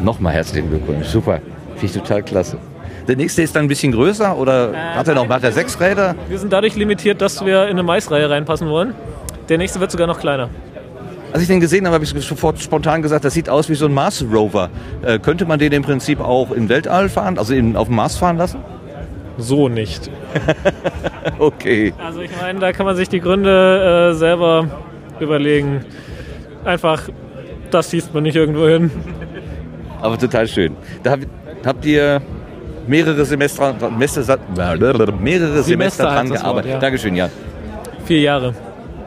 Nochmal 0.00 0.34
herzlichen 0.34 0.70
Glückwunsch. 0.70 1.08
Super. 1.08 1.40
Finde 1.74 1.86
ich 1.86 1.92
total 1.92 2.22
klasse. 2.22 2.58
Der 3.08 3.16
nächste 3.16 3.42
ist 3.42 3.56
dann 3.56 3.64
ein 3.64 3.68
bisschen 3.68 3.90
größer 3.90 4.38
oder 4.38 4.74
hat 4.94 5.08
er 5.08 5.16
noch 5.16 5.28
hat 5.28 5.42
er 5.42 5.50
sechs 5.50 5.80
Räder? 5.80 6.14
Wir 6.28 6.38
sind 6.38 6.52
dadurch 6.52 6.76
limitiert, 6.76 7.20
dass 7.20 7.44
wir 7.44 7.64
in 7.64 7.70
eine 7.70 7.82
Maisreihe 7.82 8.30
reinpassen 8.30 8.68
wollen. 8.68 8.94
Der 9.48 9.58
nächste 9.58 9.80
wird 9.80 9.90
sogar 9.90 10.06
noch 10.06 10.20
kleiner. 10.20 10.50
Als 11.32 11.42
ich 11.42 11.48
den 11.48 11.60
gesehen 11.60 11.84
habe, 11.86 11.94
habe 11.94 12.04
ich 12.04 12.10
sofort 12.10 12.58
spontan 12.60 13.02
gesagt, 13.02 13.24
das 13.24 13.34
sieht 13.34 13.48
aus 13.48 13.68
wie 13.68 13.74
so 13.74 13.86
ein 13.86 13.92
Mars 13.92 14.24
Rover. 14.32 14.70
Äh, 15.02 15.18
könnte 15.18 15.44
man 15.44 15.58
den 15.58 15.72
im 15.72 15.82
Prinzip 15.82 16.20
auch 16.20 16.50
im 16.52 16.68
Weltall 16.68 17.08
fahren, 17.08 17.38
also 17.38 17.52
in, 17.54 17.76
auf 17.76 17.88
dem 17.88 17.96
Mars 17.96 18.16
fahren 18.16 18.38
lassen? 18.38 18.60
So 19.36 19.68
nicht. 19.68 20.10
Okay. 21.38 21.92
Also 22.04 22.20
ich 22.20 22.30
meine, 22.40 22.58
da 22.58 22.72
kann 22.72 22.84
man 22.86 22.96
sich 22.96 23.08
die 23.08 23.20
Gründe 23.20 24.10
äh, 24.10 24.14
selber 24.14 24.66
überlegen. 25.20 25.84
Einfach, 26.64 27.02
das 27.70 27.90
schießt 27.90 28.12
man 28.12 28.24
nicht 28.24 28.34
irgendwo 28.34 28.66
hin. 28.66 28.90
Aber 30.00 30.18
total 30.18 30.48
schön. 30.48 30.74
Da 31.02 31.12
hab, 31.12 31.20
habt 31.64 31.84
ihr 31.84 32.20
mehrere 32.88 33.24
Semester, 33.24 33.74
Semester, 33.78 34.38
mehrere 35.20 35.62
Semester 35.62 36.10
heißt 36.10 36.16
dran 36.18 36.28
das 36.28 36.30
Wort, 36.30 36.42
gearbeitet. 36.42 36.70
ja. 36.72 36.78
Dankeschön, 36.78 37.14
Jan. 37.14 37.30
Vier 38.04 38.20
Jahre. 38.20 38.54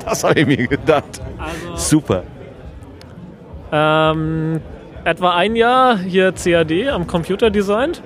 Das 0.05 0.23
habe 0.23 0.39
ich 0.39 0.47
mir 0.47 0.67
gedacht. 0.67 1.21
Super. 1.75 2.23
Ähm, 3.71 4.61
etwa 5.03 5.35
ein 5.35 5.55
Jahr 5.55 5.97
hier 5.97 6.33
CAD 6.33 6.89
am 6.89 7.07
Computer 7.07 7.49
designt. 7.49 8.01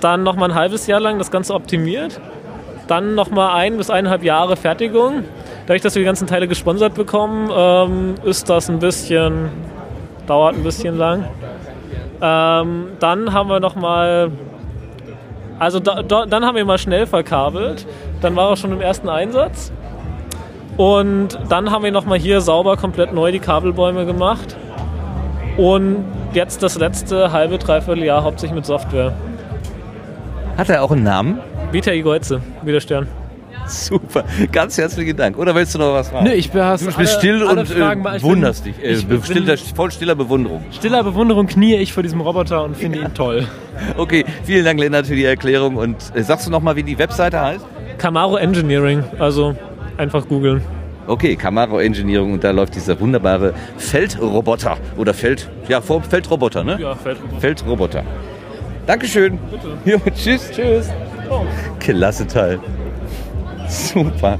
Dann 0.00 0.22
nochmal 0.22 0.50
ein 0.50 0.54
halbes 0.54 0.86
Jahr 0.86 1.00
lang 1.00 1.18
das 1.18 1.30
Ganze 1.30 1.54
optimiert. 1.54 2.20
Dann 2.86 3.14
nochmal 3.14 3.56
ein 3.56 3.76
bis 3.76 3.90
eineinhalb 3.90 4.22
Jahre 4.22 4.56
Fertigung. 4.56 5.24
Dadurch, 5.66 5.82
dass 5.82 5.94
wir 5.94 6.00
die 6.00 6.06
ganzen 6.06 6.26
Teile 6.26 6.48
gesponsert 6.48 6.94
bekommen, 6.94 7.50
ähm, 7.54 8.14
ist 8.24 8.48
das 8.50 8.68
ein 8.68 8.78
bisschen, 8.78 9.50
dauert 10.26 10.56
ein 10.56 10.64
bisschen 10.64 10.96
lang. 10.98 11.28
Ähm, 12.20 12.88
dann 12.98 13.32
haben 13.32 13.48
wir 13.48 13.60
nochmal, 13.60 14.32
also 15.58 15.80
da, 15.80 16.02
da, 16.02 16.26
dann 16.26 16.44
haben 16.44 16.56
wir 16.56 16.64
mal 16.64 16.78
schnell 16.78 17.06
verkabelt. 17.06 17.86
Dann 18.20 18.34
war 18.36 18.50
er 18.50 18.56
schon 18.56 18.72
im 18.72 18.80
ersten 18.80 19.08
Einsatz. 19.08 19.72
Und 20.80 21.38
dann 21.50 21.70
haben 21.70 21.84
wir 21.84 21.90
nochmal 21.92 22.18
hier 22.18 22.40
sauber 22.40 22.78
komplett 22.78 23.12
neu 23.12 23.32
die 23.32 23.38
Kabelbäume 23.38 24.06
gemacht. 24.06 24.56
Und 25.58 26.06
jetzt 26.32 26.62
das 26.62 26.78
letzte 26.78 27.32
halbe, 27.32 27.58
dreiviertel 27.58 28.02
Jahr 28.02 28.24
hauptsächlich 28.24 28.54
mit 28.56 28.64
Software. 28.64 29.12
Hat 30.56 30.70
er 30.70 30.82
auch 30.82 30.90
einen 30.90 31.02
Namen? 31.02 31.38
Vita 31.70 31.90
Igoize, 31.92 32.40
wie 32.62 32.72
der 32.72 32.80
Stern. 32.80 33.08
Super. 33.66 34.24
Ganz 34.52 34.78
herzlichen 34.78 35.18
Dank. 35.18 35.36
Oder 35.38 35.54
willst 35.54 35.74
du 35.74 35.78
noch 35.78 35.92
was 35.92 36.08
fragen? 36.08 36.24
Nö, 36.24 36.32
ich 36.32 36.50
bin 36.50 36.62
Du 36.62 36.92
bist 36.96 37.18
still 37.18 37.42
und 37.42 37.68
Fragen, 37.68 38.02
äh, 38.06 38.16
ich 38.16 38.22
bin- 38.22 38.30
wunderst 38.30 38.64
dich. 38.64 38.82
Äh, 38.82 38.92
ich 38.92 39.06
bin- 39.06 39.22
stiller, 39.22 39.58
voll 39.58 39.90
stiller 39.90 40.14
Bewunderung. 40.14 40.64
Stiller 40.72 41.04
Bewunderung 41.04 41.46
knie 41.46 41.74
ich 41.76 41.92
vor 41.92 42.02
diesem 42.02 42.22
Roboter 42.22 42.64
und 42.64 42.74
finde 42.74 43.00
ihn 43.00 43.12
toll. 43.12 43.46
Okay, 43.98 44.24
vielen 44.44 44.64
Dank, 44.64 44.80
Lennart, 44.80 45.06
für 45.06 45.14
die 45.14 45.24
Erklärung. 45.24 45.76
Und 45.76 45.96
äh, 46.14 46.22
sagst 46.22 46.46
du 46.46 46.50
noch 46.50 46.62
mal, 46.62 46.74
wie 46.76 46.82
die 46.82 46.98
Webseite 46.98 47.38
heißt? 47.38 47.64
Camaro 47.98 48.36
Engineering, 48.36 49.04
also 49.18 49.54
einfach 50.00 50.26
googeln. 50.26 50.62
Okay, 51.06 51.36
Camaro 51.36 51.78
Engineering 51.80 52.32
und 52.32 52.44
da 52.44 52.50
läuft 52.50 52.74
dieser 52.74 52.98
wunderbare 53.00 53.52
Feldroboter 53.78 54.76
oder 54.96 55.14
Feld, 55.14 55.48
ja, 55.68 55.80
Feldroboter, 55.80 56.64
ne? 56.64 56.78
Ja, 56.80 56.94
fällt. 56.94 57.18
Feldroboter. 57.38 58.04
Dankeschön. 58.86 59.38
Jo, 59.84 59.98
tschüss. 60.14 60.50
Tschüss. 60.50 60.90
Klasse 61.78 62.26
Teil. 62.26 62.58
Super. 63.68 64.38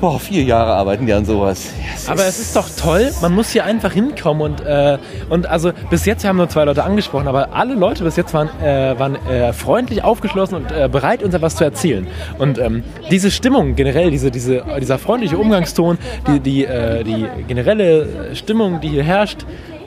Boah, 0.00 0.18
vier 0.18 0.42
Jahre 0.42 0.72
arbeiten 0.72 1.06
die 1.06 1.12
an 1.12 1.24
sowas. 1.24 1.72
Yes, 1.92 2.08
Aber 2.08 2.26
es 2.26 2.38
ist 2.38 2.56
doch 2.56 2.68
toll, 2.68 3.10
man 3.22 3.32
muss 3.32 3.50
hier 3.50 3.64
einfach 3.64 3.92
hinkommen 3.92 4.42
und, 4.42 4.60
äh, 4.60 4.98
und 5.30 5.46
also 5.46 5.72
bis 5.90 6.04
jetzt 6.04 6.22
wir 6.22 6.28
haben 6.28 6.36
nur 6.36 6.48
zwei 6.48 6.64
Leute 6.64 6.84
angesprochen, 6.84 7.28
aber 7.28 7.54
alle 7.54 7.74
Leute 7.74 8.04
bis 8.04 8.16
jetzt 8.16 8.34
waren, 8.34 8.48
äh, 8.60 8.98
waren 8.98 9.16
äh, 9.26 9.52
freundlich 9.52 10.02
aufgeschlossen 10.02 10.56
und 10.56 10.72
äh, 10.72 10.88
bereit, 10.90 11.22
uns 11.22 11.34
etwas 11.34 11.56
zu 11.56 11.64
erzählen. 11.64 12.06
Und 12.38 12.58
ähm, 12.58 12.82
diese 13.10 13.30
Stimmung 13.30 13.76
generell, 13.76 14.10
diese, 14.10 14.30
diese, 14.30 14.64
dieser 14.80 14.98
freundliche 14.98 15.38
Umgangston, 15.38 15.98
die, 16.26 16.40
die, 16.40 16.64
äh, 16.64 17.04
die 17.04 17.26
generelle 17.46 18.34
Stimmung, 18.34 18.80
die 18.80 18.88
hier 18.88 19.04
herrscht, 19.04 19.46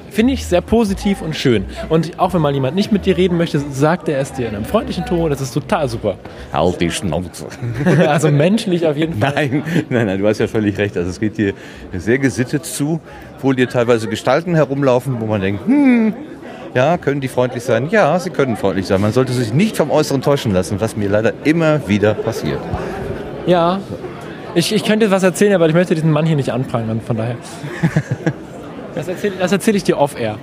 finde 0.09 0.33
ich 0.33 0.45
sehr 0.45 0.61
positiv 0.61 1.21
und 1.21 1.35
schön. 1.35 1.65
Und 1.89 2.19
auch 2.19 2.33
wenn 2.33 2.41
mal 2.41 2.53
jemand 2.53 2.75
nicht 2.75 2.91
mit 2.91 3.05
dir 3.05 3.17
reden 3.17 3.37
möchte, 3.37 3.59
sagt 3.59 4.09
er 4.09 4.19
es 4.19 4.33
dir 4.33 4.49
in 4.49 4.55
einem 4.55 4.65
freundlichen 4.65 5.05
Ton, 5.05 5.29
das 5.29 5.41
ist 5.41 5.53
total 5.53 5.87
super. 5.87 6.17
Halt 6.53 6.81
die 6.81 6.91
Schnauze. 6.91 7.47
Also 8.07 8.31
menschlich 8.31 8.85
auf 8.85 8.95
jeden 8.95 9.19
Fall. 9.19 9.33
Nein, 9.35 9.63
nein, 9.89 10.05
nein, 10.07 10.19
du 10.19 10.27
hast 10.27 10.39
ja 10.39 10.47
völlig 10.47 10.77
recht. 10.77 10.95
Also 10.97 11.09
es 11.09 11.19
geht 11.19 11.35
hier 11.35 11.53
sehr 11.93 12.17
gesittet 12.17 12.65
zu, 12.65 12.99
obwohl 13.35 13.55
hier 13.55 13.69
teilweise 13.69 14.07
Gestalten 14.07 14.55
herumlaufen, 14.55 15.19
wo 15.19 15.25
man 15.25 15.41
denkt, 15.41 15.65
hm, 15.65 16.13
ja, 16.73 16.97
können 16.97 17.21
die 17.21 17.27
freundlich 17.27 17.63
sein? 17.63 17.89
Ja, 17.89 18.19
sie 18.19 18.29
können 18.29 18.55
freundlich 18.55 18.87
sein. 18.87 19.01
Man 19.01 19.11
sollte 19.11 19.33
sich 19.33 19.53
nicht 19.53 19.77
vom 19.77 19.91
Äußeren 19.91 20.21
täuschen 20.21 20.53
lassen, 20.53 20.79
was 20.79 20.95
mir 20.95 21.09
leider 21.09 21.33
immer 21.43 21.87
wieder 21.87 22.13
passiert. 22.13 22.59
Ja. 23.45 23.79
Ich, 24.55 24.73
ich 24.73 24.83
könnte 24.83 25.11
was 25.11 25.23
erzählen, 25.23 25.53
aber 25.53 25.67
ich 25.67 25.73
möchte 25.73 25.95
diesen 25.95 26.11
Mann 26.11 26.25
hier 26.25 26.35
nicht 26.35 26.51
anprangern, 26.51 27.01
von 27.01 27.17
daher. 27.17 27.35
Das 28.97 29.07
erzähle 29.07 29.35
erzähl 29.39 29.75
ich 29.75 29.83
dir 29.83 29.97
off-air. 29.97 30.37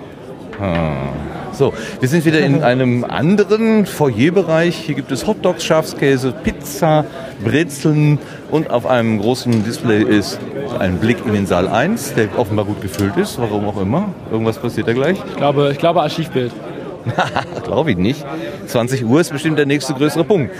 So, 1.53 1.73
wir 2.01 2.09
sind 2.09 2.25
wieder 2.25 2.41
in 2.41 2.63
einem 2.63 3.05
anderen 3.05 3.87
Foyerbereich. 3.87 4.77
Hier 4.77 4.95
gibt 4.95 5.11
es 5.13 5.27
Hotdogs, 5.27 5.65
Schafskäse, 5.65 6.33
Pizza, 6.33 7.05
Brezeln 7.45 8.19
und 8.51 8.71
auf 8.71 8.87
einem 8.87 9.21
großen 9.21 9.65
Display 9.65 10.03
ist 10.03 10.39
ein 10.79 10.99
Blick 10.99 11.19
in 11.27 11.33
den 11.33 11.47
Saal 11.47 11.69
1, 11.69 12.15
der 12.15 12.29
offenbar 12.39 12.65
gut 12.65 12.81
gefüllt 12.81 13.17
ist, 13.17 13.39
warum 13.39 13.67
auch 13.67 13.81
immer. 13.81 14.09
Irgendwas 14.31 14.59
passiert 14.59 14.89
da 14.89 14.93
gleich. 14.93 15.19
Ich 15.29 15.37
glaube, 15.37 15.71
ich 15.73 15.79
glaube 15.79 16.03
Archivbild. 16.03 16.53
Glaube 17.65 17.91
ich 17.91 17.99
nicht. 17.99 18.25
20 18.67 19.05
Uhr 19.05 19.21
ist 19.21 19.31
bestimmt 19.31 19.59
der 19.59 19.67
nächste 19.67 19.93
größere 19.93 20.25
Punkt. 20.25 20.55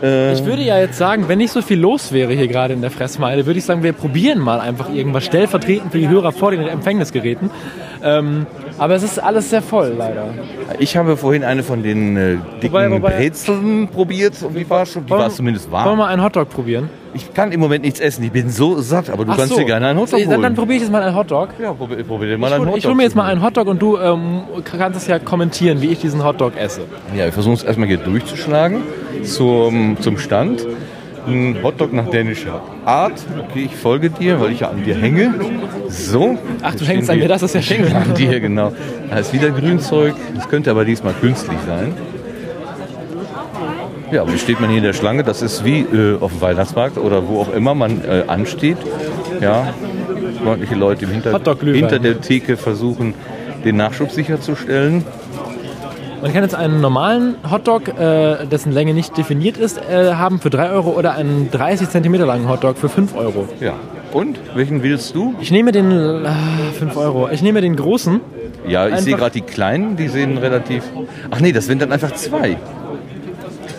Ich 0.00 0.44
würde 0.44 0.62
ja 0.62 0.78
jetzt 0.78 0.96
sagen, 0.96 1.28
wenn 1.28 1.38
nicht 1.38 1.52
so 1.52 1.60
viel 1.60 1.80
los 1.80 2.12
wäre 2.12 2.32
hier 2.32 2.46
gerade 2.46 2.74
in 2.74 2.80
der 2.80 2.90
Fressmeile, 2.90 3.46
würde 3.46 3.58
ich 3.58 3.64
sagen, 3.64 3.82
wir 3.82 3.92
probieren 3.92 4.38
mal 4.38 4.60
einfach 4.60 4.92
irgendwas 4.92 5.24
stellvertretend 5.24 5.90
für 5.90 5.98
die 5.98 6.08
Hörer 6.08 6.30
vor 6.30 6.52
den 6.52 6.66
Empfängnisgeräten. 6.66 7.50
Ähm, 8.02 8.46
aber 8.78 8.94
es 8.94 9.02
ist 9.02 9.18
alles 9.18 9.50
sehr 9.50 9.62
voll, 9.62 9.94
leider. 9.98 10.26
Ich 10.78 10.96
habe 10.96 11.16
vorhin 11.16 11.44
eine 11.44 11.62
von 11.62 11.82
den 11.82 12.16
äh, 12.16 12.36
dicken 12.62 12.74
Wobei- 12.74 12.90
wobei- 12.90 13.16
Brezeln 13.16 13.88
probiert 13.88 14.34
und 14.42 14.54
die 14.56 14.68
war, 14.68 14.86
schon, 14.86 15.04
die 15.06 15.10
war 15.10 15.28
zumindest 15.30 15.70
Wollen 15.70 15.82
wir 15.84 15.86
warm. 15.90 15.98
mal 15.98 16.06
einen 16.06 16.22
Hotdog 16.22 16.48
probieren? 16.50 16.88
Ich 17.14 17.32
kann 17.34 17.52
im 17.52 17.60
Moment 17.60 17.84
nichts 17.84 18.00
essen, 18.00 18.22
ich 18.22 18.30
bin 18.32 18.50
so 18.50 18.80
satt, 18.80 19.08
aber 19.10 19.24
du 19.24 19.34
kannst 19.34 19.56
dir 19.56 19.64
gerne 19.64 19.88
einen 19.88 19.98
Hotdog 19.98 20.20
Dann, 20.20 20.28
holen. 20.28 20.42
dann 20.42 20.54
probiere 20.54 20.76
ich 20.76 20.82
jetzt 20.82 20.92
mal 20.92 21.02
einen 21.02 21.16
Hotdog. 21.16 21.48
ja, 21.60 21.72
probier, 21.72 22.04
probier 22.04 22.36
mal 22.38 22.48
Ich 22.48 22.52
einen 22.54 22.62
hole 22.64 22.72
Hotdog. 22.72 22.90
hol 22.90 22.94
mir 22.94 23.02
jetzt 23.04 23.16
mal 23.16 23.24
einen 23.24 23.42
Hotdog 23.42 23.66
und 23.66 23.80
du 23.82 23.96
ähm, 23.98 24.42
kannst 24.78 25.00
es 25.00 25.06
ja 25.06 25.18
kommentieren, 25.18 25.80
wie 25.80 25.86
ich 25.86 25.98
diesen 25.98 26.22
Hotdog 26.24 26.56
esse. 26.56 26.82
Ja, 27.16 27.24
wir 27.24 27.32
versuchen 27.32 27.54
es 27.54 27.64
erstmal 27.64 27.88
hier 27.88 27.96
durchzuschlagen 27.98 28.82
zum, 29.24 29.96
zum 30.00 30.18
Stand. 30.18 30.66
Ein 31.28 31.58
Hotdog 31.62 31.92
nach 31.92 32.08
dänischer 32.08 32.62
Art. 32.84 33.20
Okay, 33.48 33.64
ich 33.66 33.76
folge 33.76 34.10
dir, 34.10 34.40
weil 34.40 34.52
ich 34.52 34.60
ja 34.60 34.70
an 34.70 34.82
dir 34.84 34.94
hänge. 34.94 35.34
So. 35.88 36.38
Ach, 36.62 36.74
du 36.74 36.84
hängst 36.84 37.10
an 37.10 37.18
mir, 37.18 37.28
das 37.28 37.42
ist 37.42 37.54
ja 37.54 37.62
schön. 37.62 37.92
an 37.92 38.14
dir, 38.14 38.40
genau. 38.40 38.72
Da 39.10 39.18
ist 39.18 39.32
wieder 39.32 39.50
Grünzeug. 39.50 40.14
Das 40.34 40.48
könnte 40.48 40.70
aber 40.70 40.84
diesmal 40.84 41.12
künstlich 41.14 41.58
sein. 41.66 41.94
Ja, 44.10 44.26
wie 44.26 44.38
steht 44.38 44.58
man 44.58 44.70
hier 44.70 44.78
in 44.78 44.84
der 44.84 44.94
Schlange? 44.94 45.22
Das 45.22 45.42
ist 45.42 45.64
wie 45.64 45.80
äh, 45.80 46.18
auf 46.18 46.32
dem 46.32 46.40
Weihnachtsmarkt 46.40 46.96
oder 46.96 47.28
wo 47.28 47.40
auch 47.40 47.52
immer 47.52 47.74
man 47.74 48.02
äh, 48.04 48.24
ansteht. 48.26 48.78
Ja, 49.40 49.74
freundliche 50.42 50.74
Leute 50.74 51.04
im 51.04 51.10
Hinter 51.10 51.38
hinter 51.60 51.98
der 51.98 52.20
Theke 52.20 52.56
versuchen, 52.56 53.12
den 53.64 53.76
Nachschub 53.76 54.10
sicherzustellen. 54.10 55.04
Man 56.20 56.32
kann 56.32 56.42
jetzt 56.42 56.54
einen 56.54 56.80
normalen 56.80 57.36
Hotdog, 57.48 57.88
äh, 57.88 58.46
dessen 58.46 58.72
Länge 58.72 58.92
nicht 58.92 59.16
definiert 59.16 59.56
ist, 59.56 59.78
äh, 59.78 60.14
haben 60.14 60.40
für 60.40 60.50
3 60.50 60.70
Euro 60.70 60.90
oder 60.90 61.12
einen 61.12 61.50
30 61.50 61.88
cm 61.90 62.14
langen 62.14 62.48
Hotdog 62.48 62.76
für 62.76 62.88
5 62.88 63.14
Euro. 63.16 63.48
Ja. 63.60 63.74
Und 64.12 64.38
welchen 64.54 64.82
willst 64.82 65.14
du? 65.14 65.34
Ich 65.40 65.50
nehme 65.52 65.70
den 65.70 65.90
äh, 66.24 66.28
5 66.78 66.96
Euro. 66.96 67.28
Ich 67.30 67.42
nehme 67.42 67.60
den 67.60 67.76
großen. 67.76 68.20
Ja, 68.66 68.86
ich 68.86 68.92
Einfach- 68.92 69.04
sehe 69.04 69.16
gerade 69.16 69.30
die 69.32 69.40
kleinen, 69.42 69.96
die 69.96 70.08
sehen 70.08 70.38
relativ. 70.38 70.82
Ach 71.30 71.40
nee, 71.40 71.52
das 71.52 71.66
sind 71.66 71.82
dann 71.82 71.92
einfach 71.92 72.12
zwei. 72.14 72.56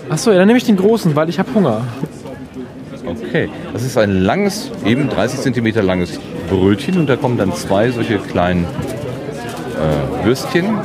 Achso, 0.10 0.32
ja, 0.32 0.38
dann 0.38 0.48
nehme 0.48 0.58
ich 0.58 0.64
den 0.66 0.78
großen, 0.78 1.16
weil 1.16 1.30
ich 1.30 1.40
habe 1.40 1.54
Hunger. 1.54 1.82
Okay. 3.06 3.50
Das 3.74 3.84
ist 3.84 3.98
ein 3.98 4.22
langes, 4.22 4.72
eben 4.86 5.10
30 5.10 5.54
cm 5.54 5.86
langes 5.86 6.20
Brötchen 6.50 6.98
und 7.00 7.10
da 7.10 7.16
kommen 7.16 7.38
dann 7.38 7.54
zwei 7.54 7.90
solche 7.92 8.18
kleinen 8.18 8.66
äh, 9.76 10.26
Würstchen. 10.26 10.78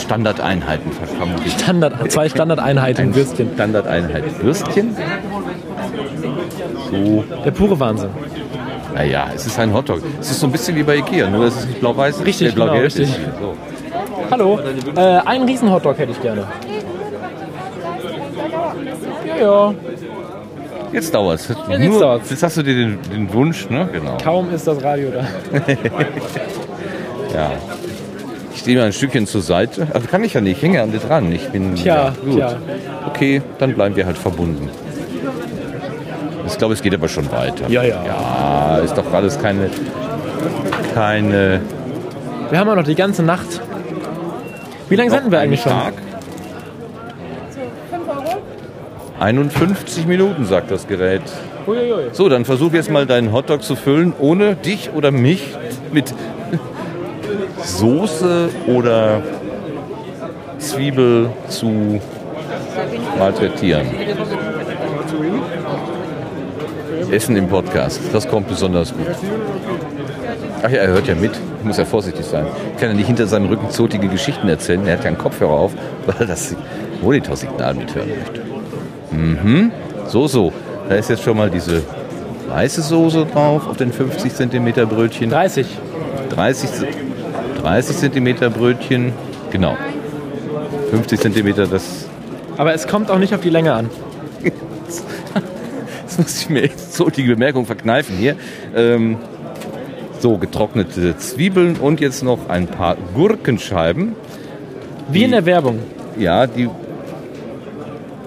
Standardeinheiten 0.00 0.90
verkaufen. 0.92 1.34
Standard, 1.58 2.10
zwei 2.12 2.28
Standardeinheiten 2.28 3.14
Würstchen. 3.14 3.50
Standardeinheit 3.54 4.42
Würstchen. 4.42 4.96
So, 6.90 7.24
Der 7.44 7.50
pure 7.52 7.78
Wahnsinn. 7.78 8.10
naja, 8.94 9.28
es 9.34 9.46
ist 9.46 9.58
ein 9.58 9.72
Hotdog. 9.72 10.00
Es 10.20 10.30
ist 10.30 10.40
so 10.40 10.46
ein 10.46 10.52
bisschen 10.52 10.76
wie 10.76 10.82
bei 10.82 10.96
Ikea, 10.96 11.28
nur 11.30 11.44
dass 11.44 11.56
es 11.60 11.66
nicht 11.66 11.80
blau-weiß 11.80 12.16
ist. 12.16 12.26
Richtig, 12.26 12.48
äh, 12.48 12.52
blau-gelb 12.52 12.74
genau, 12.74 12.84
richtig. 12.84 13.08
ist. 13.08 13.18
So. 13.40 13.56
Hallo, 14.30 14.58
äh, 14.96 15.00
einen 15.00 15.44
riesen 15.44 15.70
Hotdog 15.72 15.98
hätte 15.98 16.12
ich 16.12 16.20
gerne. 16.22 16.44
Ja, 19.26 19.36
ja. 19.40 19.74
Jetzt 20.92 21.14
dauert 21.14 21.38
es. 21.38 21.48
jetzt 21.48 22.00
dauert's. 22.00 22.30
Jetzt 22.30 22.42
hast 22.42 22.56
du 22.56 22.62
dir 22.62 22.74
den, 22.74 22.98
den 23.12 23.32
Wunsch, 23.32 23.70
ne? 23.70 23.88
Genau. 23.92 24.16
Kaum 24.22 24.52
ist 24.52 24.66
das 24.66 24.82
Radio 24.82 25.10
da. 25.10 25.24
Ja. 27.32 27.52
Ich 28.60 28.64
stehe 28.64 28.76
mal 28.76 28.84
ein 28.84 28.92
Stückchen 28.92 29.26
zur 29.26 29.40
Seite. 29.40 29.88
Also 29.94 30.06
kann 30.06 30.22
ich 30.22 30.34
ja 30.34 30.42
nicht, 30.42 30.58
ich 30.58 30.62
hänge 30.62 30.82
an 30.82 30.92
dir 30.92 30.98
dran. 30.98 31.32
Ich 31.32 31.48
bin. 31.48 31.76
Tja, 31.76 31.94
ja, 31.94 32.12
gut. 32.22 32.36
tja. 32.36 32.58
Okay, 33.08 33.40
dann 33.58 33.72
bleiben 33.72 33.96
wir 33.96 34.04
halt 34.04 34.18
verbunden. 34.18 34.68
Ich 36.46 36.58
glaube, 36.58 36.74
es 36.74 36.82
geht 36.82 36.92
aber 36.92 37.08
schon 37.08 37.32
weiter. 37.32 37.70
Ja, 37.70 37.82
ja. 37.82 38.04
Ja, 38.04 38.76
ist 38.84 38.98
doch 38.98 39.10
alles 39.14 39.40
keine. 39.40 39.70
keine. 40.94 41.62
Wir 42.50 42.58
haben 42.58 42.68
auch 42.68 42.76
noch 42.76 42.84
die 42.84 42.94
ganze 42.94 43.22
Nacht. 43.22 43.62
Wie 44.90 44.96
lange 44.96 45.08
senden 45.10 45.32
wir 45.32 45.40
eigentlich 45.40 45.62
schon? 45.62 45.72
Tag. 45.72 45.94
51 49.20 50.06
Minuten, 50.06 50.44
sagt 50.44 50.70
das 50.70 50.86
Gerät. 50.86 51.22
Uiuiui. 51.66 52.10
So, 52.12 52.28
dann 52.28 52.44
versuch 52.44 52.74
jetzt 52.74 52.90
mal 52.90 53.06
deinen 53.06 53.32
Hotdog 53.32 53.62
zu 53.62 53.74
füllen, 53.74 54.12
ohne 54.18 54.54
dich 54.54 54.90
oder 54.94 55.10
mich 55.12 55.56
mit 55.92 56.12
Soße 57.64 58.48
oder 58.66 59.22
Zwiebel 60.58 61.30
zu 61.48 62.00
malträtieren. 63.18 63.86
Essen 67.10 67.36
im 67.36 67.48
Podcast, 67.48 68.00
das 68.12 68.28
kommt 68.28 68.48
besonders 68.48 68.92
gut. 68.92 69.06
Ach 70.62 70.70
ja, 70.70 70.78
er 70.82 70.88
hört 70.88 71.08
ja 71.08 71.14
mit. 71.14 71.32
Ich 71.60 71.64
muss 71.64 71.76
ja 71.78 71.84
vorsichtig 71.84 72.24
sein. 72.24 72.46
Ich 72.74 72.80
kann 72.80 72.90
ja 72.90 72.94
nicht 72.94 73.06
hinter 73.06 73.26
seinem 73.26 73.46
Rücken 73.48 73.70
zotige 73.70 74.08
Geschichten 74.08 74.48
erzählen. 74.48 74.86
Er 74.86 74.94
hat 74.94 75.00
ja 75.04 75.08
einen 75.08 75.18
Kopfhörer 75.18 75.52
auf, 75.52 75.72
weil 76.06 76.16
er 76.20 76.26
das 76.26 76.54
Monitorsignal 77.02 77.74
mithören 77.74 78.10
möchte. 78.10 78.40
Mhm. 79.10 79.72
So, 80.06 80.28
so. 80.28 80.52
Da 80.88 80.96
ist 80.96 81.08
jetzt 81.10 81.22
schon 81.22 81.36
mal 81.36 81.50
diese 81.50 81.82
weiße 82.48 82.82
Soße 82.82 83.26
drauf 83.26 83.66
auf 83.68 83.76
den 83.76 83.92
50 83.92 84.32
cm 84.34 84.72
Brötchen. 84.88 85.30
30. 85.30 85.66
30, 86.30 86.70
Z- 86.72 86.88
30 87.60 87.96
cm 87.96 88.52
Brötchen. 88.52 89.12
Genau. 89.50 89.76
50 90.90 91.20
cm, 91.20 91.54
das, 91.70 92.06
Aber 92.56 92.74
es 92.74 92.86
kommt 92.86 93.10
auch 93.10 93.18
nicht 93.18 93.34
auf 93.34 93.40
die 93.40 93.50
Länge 93.50 93.74
an. 93.74 93.90
das 96.04 96.18
muss 96.18 96.42
ich 96.42 96.48
mir 96.48 96.62
echt 96.62 96.92
so 96.92 97.10
die 97.10 97.24
Bemerkung 97.24 97.66
verkneifen 97.66 98.16
hier. 98.16 98.36
Ähm, 98.74 99.18
so, 100.18 100.36
getrocknete 100.36 101.16
Zwiebeln 101.16 101.76
und 101.76 102.00
jetzt 102.00 102.22
noch 102.22 102.48
ein 102.48 102.66
paar 102.66 102.96
Gurkenscheiben. 103.14 104.14
Wie 105.10 105.24
in 105.24 105.30
der 105.30 105.46
Werbung. 105.46 105.78
Ja, 106.18 106.46
die 106.46 106.68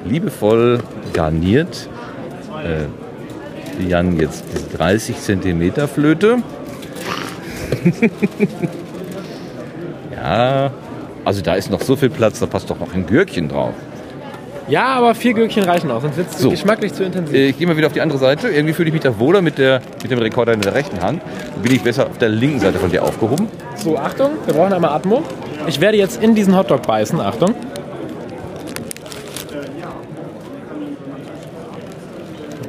liebevoll 0.06 0.80
garniert. 1.14 1.90
Äh, 2.64 2.86
die 3.80 3.90
Jan 3.90 4.20
jetzt 4.20 4.44
diese 4.54 4.78
30 4.78 5.18
cm 5.18 5.88
Flöte. 5.88 6.38
ja, 10.24 10.72
also 11.26 11.42
da 11.42 11.54
ist 11.56 11.70
noch 11.70 11.82
so 11.82 11.96
viel 11.96 12.10
Platz, 12.10 12.40
da 12.40 12.46
passt 12.46 12.70
doch 12.70 12.80
noch 12.80 12.94
ein 12.94 13.06
Gürkchen 13.06 13.50
drauf. 13.50 13.74
Ja, 14.70 14.86
aber 14.96 15.14
vier 15.14 15.34
Gürkchen 15.34 15.64
reichen 15.64 15.92
auch, 15.92 16.02
sonst 16.02 16.16
wird 16.16 16.28
es 16.32 16.40
So. 16.40 16.50
geschmacklich 16.50 16.94
zu 16.94 17.04
intensiv. 17.04 17.36
Äh, 17.36 17.50
Ich 17.50 17.58
gehe 17.58 17.68
mal 17.68 17.76
wieder 17.76 17.88
auf 17.88 17.94
die 17.94 18.00
andere 18.00 18.18
Seite. 18.18 18.48
Irgendwie 18.48 18.74
fühle 18.74 18.88
ich 18.88 18.94
mich 18.94 19.02
da 19.04 19.20
wohler 19.20 19.42
mit, 19.42 19.58
der, 19.58 19.82
mit 20.02 20.10
dem 20.10 20.20
Rekorder 20.20 20.54
in 20.54 20.62
der 20.62 20.74
rechten 20.74 21.02
Hand. 21.02 21.22
Bin 21.62 21.74
ich 21.74 21.82
besser 21.84 22.06
auf 22.08 22.18
der 22.18 22.30
linken 22.30 22.62
Seite 22.62 22.80
von 22.80 22.90
dir 22.90 23.04
aufgehoben. 23.04 23.48
So, 23.76 23.98
Achtung, 23.98 24.32
wir 24.46 24.54
brauchen 24.54 24.72
einmal 24.72 24.92
Atmo. 24.92 25.22
Ich 25.68 25.82
werde 25.82 25.98
jetzt 25.98 26.24
in 26.24 26.34
diesen 26.34 26.56
Hotdog 26.58 26.82
beißen, 26.88 27.20
Achtung. 27.20 27.54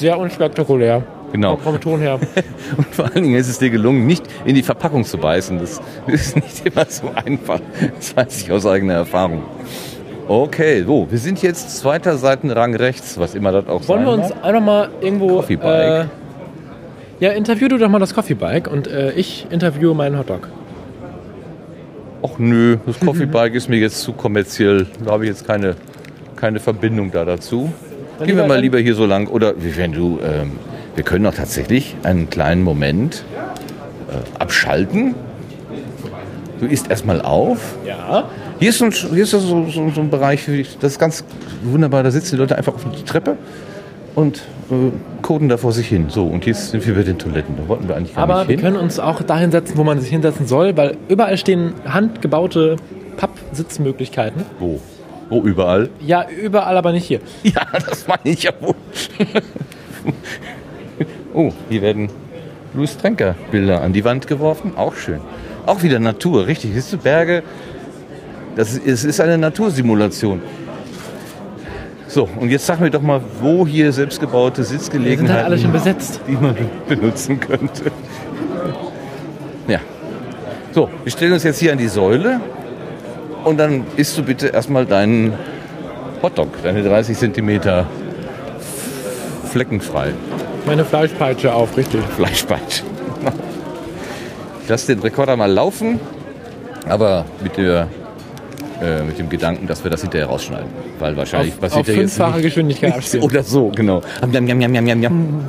Sehr 0.00 0.18
unspektakulär. 0.18 1.02
Genau. 1.34 1.56
Vom 1.56 1.80
Ton 1.80 1.98
her. 1.98 2.20
Und 2.76 2.86
vor 2.94 3.06
allen 3.06 3.24
Dingen 3.24 3.34
ist 3.34 3.48
es 3.48 3.58
dir 3.58 3.68
gelungen, 3.68 4.06
nicht 4.06 4.22
in 4.44 4.54
die 4.54 4.62
Verpackung 4.62 5.04
zu 5.04 5.18
beißen. 5.18 5.58
Das 5.58 5.80
ist 6.06 6.36
nicht 6.36 6.64
immer 6.64 6.84
so 6.88 7.10
einfach. 7.12 7.58
Das 7.96 8.16
weiß 8.16 8.42
ich 8.42 8.52
aus 8.52 8.64
eigener 8.64 8.94
Erfahrung. 8.94 9.42
Okay, 10.28 10.84
so, 10.86 11.08
wir 11.10 11.18
sind 11.18 11.42
jetzt 11.42 11.76
zweiter 11.76 12.18
Seitenrang 12.18 12.76
rechts, 12.76 13.18
was 13.18 13.34
immer 13.34 13.50
das 13.50 13.66
auch 13.66 13.88
Wollen 13.88 14.04
sein 14.04 14.04
wir 14.04 14.12
uns 14.12 14.28
mag. 14.28 14.44
einfach 14.44 14.60
mal 14.60 14.88
irgendwo. 15.00 15.36
Coffee 15.38 15.56
Bike. 15.56 16.06
Äh, 17.20 17.24
ja, 17.24 17.32
interview 17.32 17.66
du 17.66 17.78
doch 17.78 17.88
mal 17.88 17.98
das 17.98 18.14
Coffee 18.14 18.34
Bike 18.34 18.70
und 18.70 18.86
äh, 18.86 19.10
ich 19.14 19.48
interviewe 19.50 19.92
meinen 19.92 20.16
Hotdog. 20.16 20.48
Ach 22.22 22.38
nö, 22.38 22.76
das 22.86 23.00
Coffee 23.00 23.26
Bike 23.26 23.54
ist 23.56 23.68
mir 23.68 23.78
jetzt 23.80 24.00
zu 24.02 24.12
kommerziell. 24.12 24.86
Da 25.04 25.10
habe 25.10 25.24
ich 25.24 25.30
jetzt 25.30 25.48
keine, 25.48 25.74
keine 26.36 26.60
Verbindung 26.60 27.10
da 27.10 27.24
dazu. 27.24 27.72
Dann 28.20 28.28
Gehen 28.28 28.36
wir 28.36 28.46
mal 28.46 28.60
lieber 28.60 28.78
hier 28.78 28.94
so 28.94 29.04
lang. 29.04 29.26
Oder 29.26 29.54
wie 29.58 29.76
wenn 29.76 29.90
du, 29.90 30.20
ähm, 30.24 30.52
wir 30.94 31.04
können 31.04 31.26
auch 31.26 31.34
tatsächlich 31.34 31.96
einen 32.02 32.30
kleinen 32.30 32.62
Moment 32.62 33.24
äh, 34.08 34.40
abschalten. 34.40 35.14
Du 36.60 36.66
isst 36.66 36.88
erstmal 36.88 37.20
auf. 37.20 37.74
Ja. 37.86 38.28
Hier 38.60 38.70
ist, 38.70 38.78
so 38.78 38.84
ein, 38.86 38.92
hier 38.92 39.24
ist 39.24 39.30
so, 39.30 39.40
so, 39.40 39.68
so 39.68 40.00
ein 40.00 40.10
Bereich, 40.10 40.46
das 40.80 40.92
ist 40.92 40.98
ganz 40.98 41.24
wunderbar. 41.62 42.02
Da 42.02 42.10
sitzen 42.10 42.36
die 42.36 42.40
Leute 42.40 42.56
einfach 42.56 42.74
auf 42.74 42.84
der 42.84 43.04
Treppe 43.04 43.36
und 44.14 44.38
äh, 44.70 44.90
coden 45.22 45.48
da 45.48 45.56
vor 45.56 45.72
sich 45.72 45.88
hin. 45.88 46.06
So, 46.08 46.26
und 46.26 46.46
jetzt 46.46 46.70
sind 46.70 46.86
wir 46.86 46.94
bei 46.94 47.02
den 47.02 47.18
Toiletten. 47.18 47.56
Da 47.56 47.68
wollten 47.68 47.88
wir 47.88 47.96
eigentlich 47.96 48.14
gar 48.14 48.22
Aber 48.22 48.38
nicht 48.38 48.48
wir 48.48 48.56
hin. 48.56 48.64
können 48.64 48.76
uns 48.76 49.00
auch 49.00 49.20
dahin 49.22 49.50
setzen, 49.50 49.76
wo 49.76 49.84
man 49.84 50.00
sich 50.00 50.10
hinsetzen 50.10 50.46
soll, 50.46 50.76
weil 50.76 50.96
überall 51.08 51.36
stehen 51.36 51.74
handgebaute 51.86 52.76
Pappsitzmöglichkeiten. 53.16 54.44
Wo? 54.58 54.80
Wo 55.28 55.42
überall? 55.42 55.88
Ja, 56.00 56.26
überall, 56.28 56.76
aber 56.76 56.92
nicht 56.92 57.06
hier. 57.06 57.20
Ja, 57.42 57.66
das 57.72 58.06
meine 58.06 58.20
ich 58.24 58.44
ja 58.44 58.52
wohl. 58.60 58.74
oh, 61.34 61.52
hier 61.68 61.82
werden 61.82 62.08
Louis 62.72 62.96
Trenker 62.96 63.34
Bilder 63.50 63.82
an 63.82 63.92
die 63.92 64.04
Wand 64.04 64.26
geworfen. 64.26 64.72
Auch 64.76 64.94
schön. 64.94 65.20
Auch 65.66 65.82
wieder 65.82 65.98
Natur, 65.98 66.46
richtig. 66.46 66.72
Siehst 66.74 66.92
du, 66.92 66.98
Berge. 66.98 67.42
Das 68.56 68.72
ist, 68.72 68.86
es 68.86 69.04
ist 69.04 69.20
eine 69.20 69.36
Natursimulation. 69.36 70.40
So, 72.06 72.28
und 72.38 72.50
jetzt 72.50 72.66
sag 72.66 72.80
mir 72.80 72.90
doch 72.90 73.02
mal, 73.02 73.20
wo 73.40 73.66
hier 73.66 73.92
selbstgebaute 73.92 74.62
Die 74.62 74.68
sind 74.68 74.80
Sitzgelegenheiten 74.80 75.34
halt 75.34 75.46
alle 75.46 75.58
schon 75.58 75.72
besetzt. 75.72 76.20
die 76.28 76.32
man 76.32 76.56
benutzen 76.88 77.40
könnte. 77.40 77.90
Ja. 79.66 79.80
So, 80.72 80.88
wir 81.02 81.10
stellen 81.10 81.32
uns 81.32 81.42
jetzt 81.42 81.58
hier 81.58 81.72
an 81.72 81.78
die 81.78 81.88
Säule 81.88 82.40
und 83.44 83.58
dann 83.58 83.84
isst 83.96 84.16
du 84.16 84.22
bitte 84.22 84.48
erstmal 84.48 84.86
deinen 84.86 85.32
Hotdog, 86.22 86.62
deine 86.62 86.82
30 86.82 87.18
Zentimeter 87.18 87.86
fleckenfrei 89.50 90.12
Meine 90.66 90.84
Fleischpeitsche 90.84 91.52
auf, 91.52 91.76
richtig. 91.76 92.00
Fleischbein. 92.16 92.60
Ich 94.62 94.68
lasse 94.68 94.94
den 94.94 95.02
Rekorder 95.02 95.36
mal 95.36 95.50
laufen, 95.50 96.00
aber 96.88 97.26
mit, 97.42 97.56
der, 97.58 97.88
äh, 98.82 99.02
mit 99.02 99.18
dem 99.18 99.28
Gedanken, 99.28 99.66
dass 99.66 99.84
wir 99.84 99.90
das 99.90 100.00
hinterher 100.00 100.26
rausschneiden. 100.26 100.68
Weil 100.98 101.16
wahrscheinlich 101.16 101.52
Auf, 101.54 101.60
passiert 101.60 101.80
auf 101.80 101.88
ja 101.88 101.94
jetzt 101.94 102.14
fünffache 102.14 102.36
nicht, 102.36 102.44
Geschwindigkeit 102.44 102.94
abspielen. 102.94 103.24
oder 103.24 103.42
so, 103.42 103.68
genau. 103.68 104.00
Am 104.22 104.32
Jam, 104.32 104.46
jam, 104.46 104.60
jam, 104.60 104.86
jam, 104.86 105.02
jam. 105.02 105.44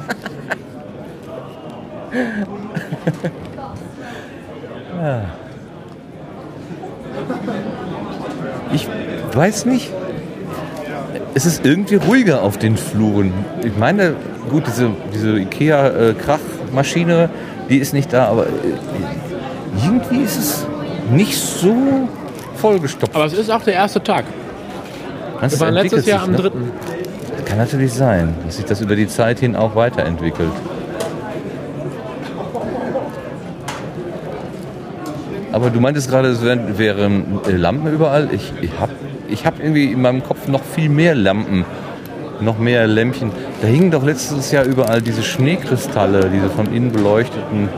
Ich 8.74 8.88
weiß 9.34 9.66
nicht. 9.66 9.92
Es 11.38 11.46
ist 11.46 11.66
irgendwie 11.66 11.96
ruhiger 11.96 12.42
auf 12.42 12.58
den 12.58 12.78
Fluren. 12.78 13.34
Ich 13.62 13.78
meine, 13.78 14.16
gut, 14.50 14.64
diese, 14.68 14.92
diese 15.14 15.38
IKEA-Krachmaschine, 15.38 17.30
die 17.70 17.78
ist 17.78 17.94
nicht 17.94 18.14
da, 18.14 18.30
aber 18.30 18.46
äh, 18.46 18.50
irgendwie 19.86 20.22
ist 20.22 20.38
es 20.38 20.66
nicht 21.12 21.38
so 21.38 22.08
vollgestopft. 22.56 23.14
Aber 23.14 23.26
es 23.26 23.34
ist 23.34 23.52
auch 23.52 23.64
der 23.64 23.74
erste 23.74 24.02
Tag. 24.02 24.24
Das 25.42 25.52
Wir 25.52 25.60
waren 25.60 25.76
entwickelt 25.76 25.92
letztes 25.92 26.06
Jahr 26.06 26.20
sich, 26.20 26.28
am 26.30 26.32
ne? 26.32 26.38
dritten. 26.38 26.72
Kann 27.44 27.58
natürlich 27.58 27.92
sein, 27.92 28.34
dass 28.46 28.56
sich 28.56 28.66
das 28.66 28.80
über 28.80 28.96
die 28.96 29.08
Zeit 29.08 29.40
hin 29.40 29.58
auch 29.58 29.76
weiterentwickelt. 29.76 30.54
Aber 35.52 35.70
du 35.70 35.82
meintest 35.82 36.10
gerade, 36.10 36.30
es 36.30 36.42
wären, 36.42 36.78
wären 36.78 37.40
äh, 37.46 37.52
Lampen 37.52 37.94
überall. 37.94 38.30
Ich, 38.32 38.54
ich 38.62 38.72
habe 38.80 38.94
ich 39.28 39.46
hab 39.46 39.60
irgendwie 39.60 39.92
in 39.92 40.02
meinem 40.02 40.24
Kopf 40.24 40.48
noch 40.48 40.64
viel 40.64 40.90
mehr 40.90 41.16
Lampen, 41.16 41.66
noch 42.42 42.58
mehr 42.58 42.88
Lämpchen. 42.88 43.32
Da 43.62 43.68
hingen 43.68 43.92
doch 43.92 44.04
letztes 44.04 44.52
Jahr 44.52 44.66
überall 44.66 45.02
diese 45.02 45.24
Schneekristalle, 45.24 46.30
diese 46.34 46.50
von 46.50 46.74
innen 46.74 46.92
beleuchteten. 46.92 47.70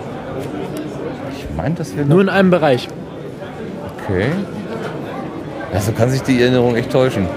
Ich 1.37 1.45
meine, 1.55 1.75
das 1.75 1.95
wäre 1.95 2.07
Nur 2.07 2.21
in 2.21 2.29
einem 2.29 2.49
Bereich. 2.49 2.87
Okay. 4.03 4.27
Ja, 5.73 5.81
so 5.81 5.91
kann 5.91 6.09
sich 6.09 6.21
die 6.21 6.41
Erinnerung 6.41 6.75
echt 6.75 6.91
täuschen. 6.91 7.27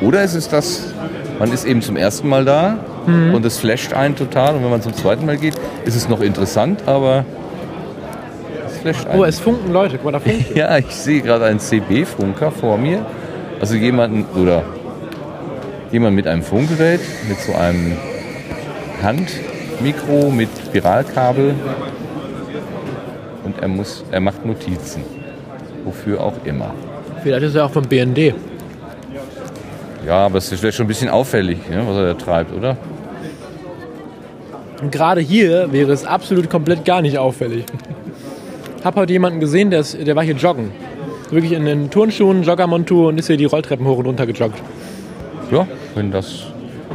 Oder 0.00 0.22
es 0.22 0.34
ist 0.34 0.52
das, 0.52 0.92
man 1.38 1.52
ist 1.52 1.64
eben 1.64 1.82
zum 1.82 1.96
ersten 1.96 2.28
Mal 2.28 2.44
da 2.44 2.78
und 3.06 3.44
es 3.44 3.58
flasht 3.58 3.92
einen 3.92 4.16
total 4.16 4.54
und 4.54 4.62
wenn 4.62 4.70
man 4.70 4.82
zum 4.82 4.94
zweiten 4.94 5.26
Mal 5.26 5.36
geht, 5.36 5.54
ist 5.84 5.94
es 5.94 6.08
noch 6.08 6.20
interessant, 6.20 6.82
aber 6.86 7.24
es 8.84 8.96
flasht 8.96 9.08
einen. 9.08 9.20
Oh, 9.20 9.24
es 9.24 9.40
funken 9.40 9.72
Leute. 9.72 9.96
Guck 9.96 10.04
mal, 10.04 10.12
da 10.12 10.20
funkt. 10.20 10.50
ja, 10.54 10.78
ich 10.78 10.90
sehe 10.90 11.20
gerade 11.20 11.46
einen 11.46 11.60
CB-Funker 11.60 12.50
vor 12.50 12.78
mir. 12.78 13.04
Also 13.60 13.76
jemanden 13.76 14.26
oder 14.40 14.62
jemand 15.90 16.16
mit 16.16 16.26
einem 16.26 16.42
Funkgerät, 16.42 17.00
mit 17.28 17.38
so 17.38 17.54
einem 17.54 17.96
Handmikro 19.02 20.30
mit 20.30 20.48
Spiralkabel 20.66 21.54
und 23.44 23.60
er 23.60 23.68
muss, 23.68 24.04
er 24.10 24.20
macht 24.20 24.44
Notizen. 24.44 25.02
Wofür 25.84 26.20
auch 26.20 26.34
immer. 26.44 26.74
Vielleicht 27.22 27.44
ist 27.44 27.54
er 27.54 27.66
auch 27.66 27.70
vom 27.70 27.84
BND. 27.84 28.34
Ja, 30.06 30.26
aber 30.26 30.38
es 30.38 30.62
wäre 30.62 30.72
schon 30.72 30.84
ein 30.84 30.88
bisschen 30.88 31.08
auffällig, 31.08 31.58
ne, 31.68 31.82
was 31.86 31.96
er 31.96 32.06
da 32.06 32.14
treibt, 32.14 32.54
oder? 32.54 32.76
Und 34.82 34.90
gerade 34.90 35.20
hier 35.20 35.72
wäre 35.72 35.92
es 35.92 36.04
absolut 36.04 36.50
komplett 36.50 36.84
gar 36.84 37.02
nicht 37.02 37.18
auffällig. 37.18 37.64
Hab 38.84 38.96
heute 38.96 39.14
jemanden 39.14 39.40
gesehen, 39.40 39.70
der, 39.70 39.80
ist, 39.80 39.96
der 40.06 40.14
war 40.14 40.22
hier 40.22 40.34
joggen. 40.34 40.70
Wirklich 41.30 41.52
in 41.52 41.64
den 41.64 41.90
Turnschuhen, 41.90 42.42
Joggermontur 42.42 43.08
und 43.08 43.18
ist 43.18 43.28
hier 43.28 43.38
die 43.38 43.46
Rolltreppen 43.46 43.86
hoch 43.86 43.96
und 43.96 44.06
runter 44.06 44.26
gejoggt. 44.26 44.62
Ja, 45.50 45.66
wenn 45.94 46.10
das 46.10 46.44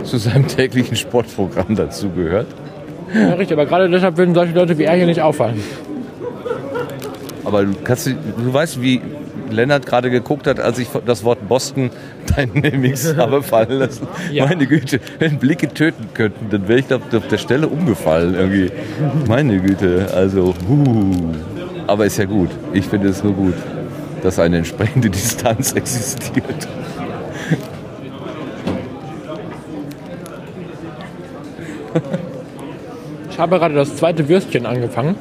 zu 0.03 0.17
seinem 0.17 0.47
täglichen 0.47 0.95
Sportprogramm 0.95 1.75
dazu 1.75 2.09
gehört. 2.11 2.45
Ja, 3.11 3.33
richtig, 3.33 3.53
aber 3.53 3.65
gerade 3.65 3.89
deshalb 3.89 4.17
würden 4.17 4.35
solche 4.35 4.53
Leute 4.53 4.77
wie 4.77 4.83
er 4.83 4.95
hier 4.95 5.07
nicht 5.07 5.21
auffallen. 5.21 5.63
Aber 7.43 7.65
du, 7.65 7.73
kannst, 7.83 8.05
du 8.05 8.53
weißt, 8.53 8.79
wie 8.83 9.01
Lennart 9.49 9.87
gerade 9.87 10.11
geguckt 10.11 10.45
hat, 10.45 10.59
als 10.59 10.77
ich 10.77 10.89
das 11.07 11.23
Wort 11.23 11.47
Boston 11.47 11.89
Mix 12.53 13.15
habe 13.17 13.41
fallen 13.41 13.79
lassen. 13.79 14.07
Ja. 14.31 14.45
Meine 14.45 14.67
Güte, 14.67 14.99
wenn 15.17 15.39
Blicke 15.39 15.69
töten 15.69 16.09
könnten, 16.13 16.51
dann 16.51 16.67
wäre 16.67 16.79
ich 16.79 16.85
da 16.85 16.97
auf 16.97 17.27
der 17.27 17.39
Stelle 17.39 17.67
umgefallen 17.67 18.35
irgendwie. 18.35 18.71
Meine 19.27 19.59
Güte, 19.59 20.09
also, 20.13 20.53
huh. 20.67 21.33
Aber 21.89 22.05
ist 22.05 22.17
ja 22.17 22.25
gut. 22.25 22.49
Ich 22.71 22.85
finde 22.85 23.09
es 23.09 23.23
nur 23.23 23.33
gut, 23.33 23.55
dass 24.21 24.37
eine 24.37 24.57
entsprechende 24.57 25.09
Distanz 25.19 25.71
existiert. 25.73 26.67
Ich 33.31 33.39
habe 33.39 33.57
gerade 33.57 33.73
das 33.73 33.95
zweite 33.95 34.29
Würstchen 34.29 34.67
angefangen. 34.67 35.15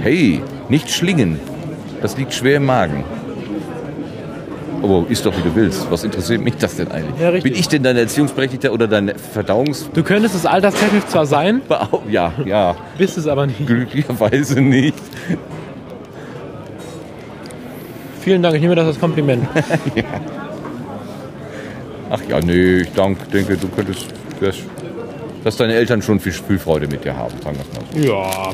Hey, 0.00 0.42
nicht 0.68 0.90
schlingen. 0.90 1.40
Das 2.02 2.18
liegt 2.18 2.34
schwer 2.34 2.56
im 2.56 2.66
Magen. 2.66 3.04
Aber 4.82 5.06
isst 5.08 5.24
doch, 5.24 5.34
wie 5.36 5.42
du 5.42 5.54
willst. 5.54 5.90
Was 5.90 6.04
interessiert 6.04 6.42
mich 6.42 6.56
das 6.56 6.76
denn 6.76 6.90
eigentlich? 6.90 7.20
Ja. 7.20 7.30
Bin 7.30 7.54
ich 7.54 7.68
denn 7.68 7.84
dein 7.84 7.96
Erziehungsberechtigter 7.96 8.72
oder 8.72 8.88
dein 8.88 9.12
Verdauungs... 9.16 9.88
Du 9.94 10.02
könntest 10.02 10.34
es 10.34 10.44
alterstechnisch 10.44 11.06
zwar 11.06 11.24
sein, 11.24 11.62
Ja, 12.10 12.32
ja. 12.44 12.74
bist 12.98 13.16
es 13.16 13.28
aber 13.28 13.46
nicht. 13.46 13.64
Glücklicherweise 13.64 14.60
nicht. 14.60 14.98
Vielen 18.22 18.42
Dank, 18.42 18.54
ich 18.54 18.60
nehme 18.62 18.74
das 18.74 18.86
als 18.86 19.00
Kompliment. 19.00 19.46
Ach 22.10 22.20
ja, 22.28 22.40
nee, 22.40 22.78
ich 22.82 22.92
dank, 22.92 23.30
denke, 23.30 23.56
du 23.56 23.68
könntest... 23.68 24.06
wärst- 24.40 24.64
Dass 25.44 25.56
deine 25.56 25.74
Eltern 25.74 26.02
schon 26.02 26.20
viel 26.20 26.32
Spielfreude 26.32 26.86
mit 26.86 27.04
dir 27.04 27.16
haben, 27.16 27.34
sagen 27.42 27.56
wir 27.56 27.62
es 27.62 27.72
mal 27.74 27.84
so. 27.92 27.98
Ja. 28.14 28.52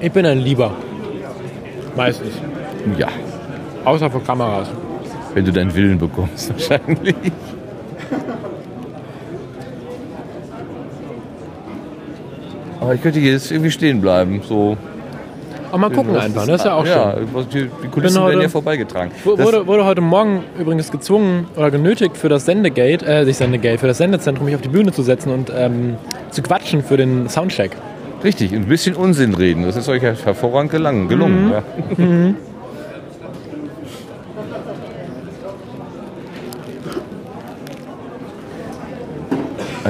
Ich 0.00 0.10
bin 0.12 0.26
ein 0.26 0.38
Lieber. 0.38 0.72
Meistens. 1.96 2.34
Ja, 2.98 3.08
Außer 3.84 4.10
vor 4.10 4.22
Kameras. 4.22 4.68
wenn 5.34 5.44
du 5.44 5.52
deinen 5.52 5.74
Willen 5.74 5.98
bekommst, 5.98 6.50
wahrscheinlich. 6.68 7.14
Aber 12.82 12.94
ich 12.94 13.02
könnte 13.02 13.20
hier 13.20 13.32
jetzt 13.32 13.50
irgendwie 13.50 13.70
stehen 13.70 14.00
bleiben, 14.00 14.42
so. 14.46 14.76
Aber 15.70 15.78
mal 15.78 15.90
gucken 15.90 16.14
einfach, 16.16 16.44
das 16.46 16.56
ist 16.60 16.64
ja 16.66 16.74
auch 16.74 16.84
ja, 16.84 17.14
schön. 17.14 17.46
Die, 17.50 17.70
die 17.82 17.88
Kulissen 17.88 18.14
Bin 18.16 18.22
heute- 18.24 18.32
werden 18.32 18.42
ja 18.42 18.48
vorbeigetragen. 18.50 19.10
Das- 19.24 19.38
Wurde, 19.46 19.66
wurde 19.66 19.84
heute 19.86 20.00
Morgen 20.02 20.44
übrigens 20.58 20.90
gezwungen 20.90 21.46
oder 21.56 21.70
genötigt 21.70 22.16
für 22.18 22.28
das 22.28 22.44
Sendegate, 22.44 23.06
äh, 23.06 23.24
nicht 23.24 23.36
Sendegate, 23.38 23.78
für 23.78 23.86
das 23.86 23.96
Sendezentrum 23.98 24.44
mich 24.46 24.54
auf 24.54 24.60
die 24.60 24.68
Bühne 24.68 24.92
zu 24.92 25.02
setzen 25.02 25.30
und 25.32 25.50
ähm, 25.56 25.94
zu 26.30 26.42
quatschen 26.42 26.82
für 26.82 26.98
den 26.98 27.28
Soundcheck. 27.28 27.70
Richtig, 28.22 28.52
ein 28.52 28.66
bisschen 28.66 28.94
Unsinn 28.96 29.34
reden. 29.34 29.64
Das 29.64 29.76
ist 29.76 29.88
euch 29.88 30.02
ja 30.02 30.12
hervorragend 30.12 30.70
gelang, 30.72 31.08
gelungen. 31.08 31.52
Ja. 31.52 31.62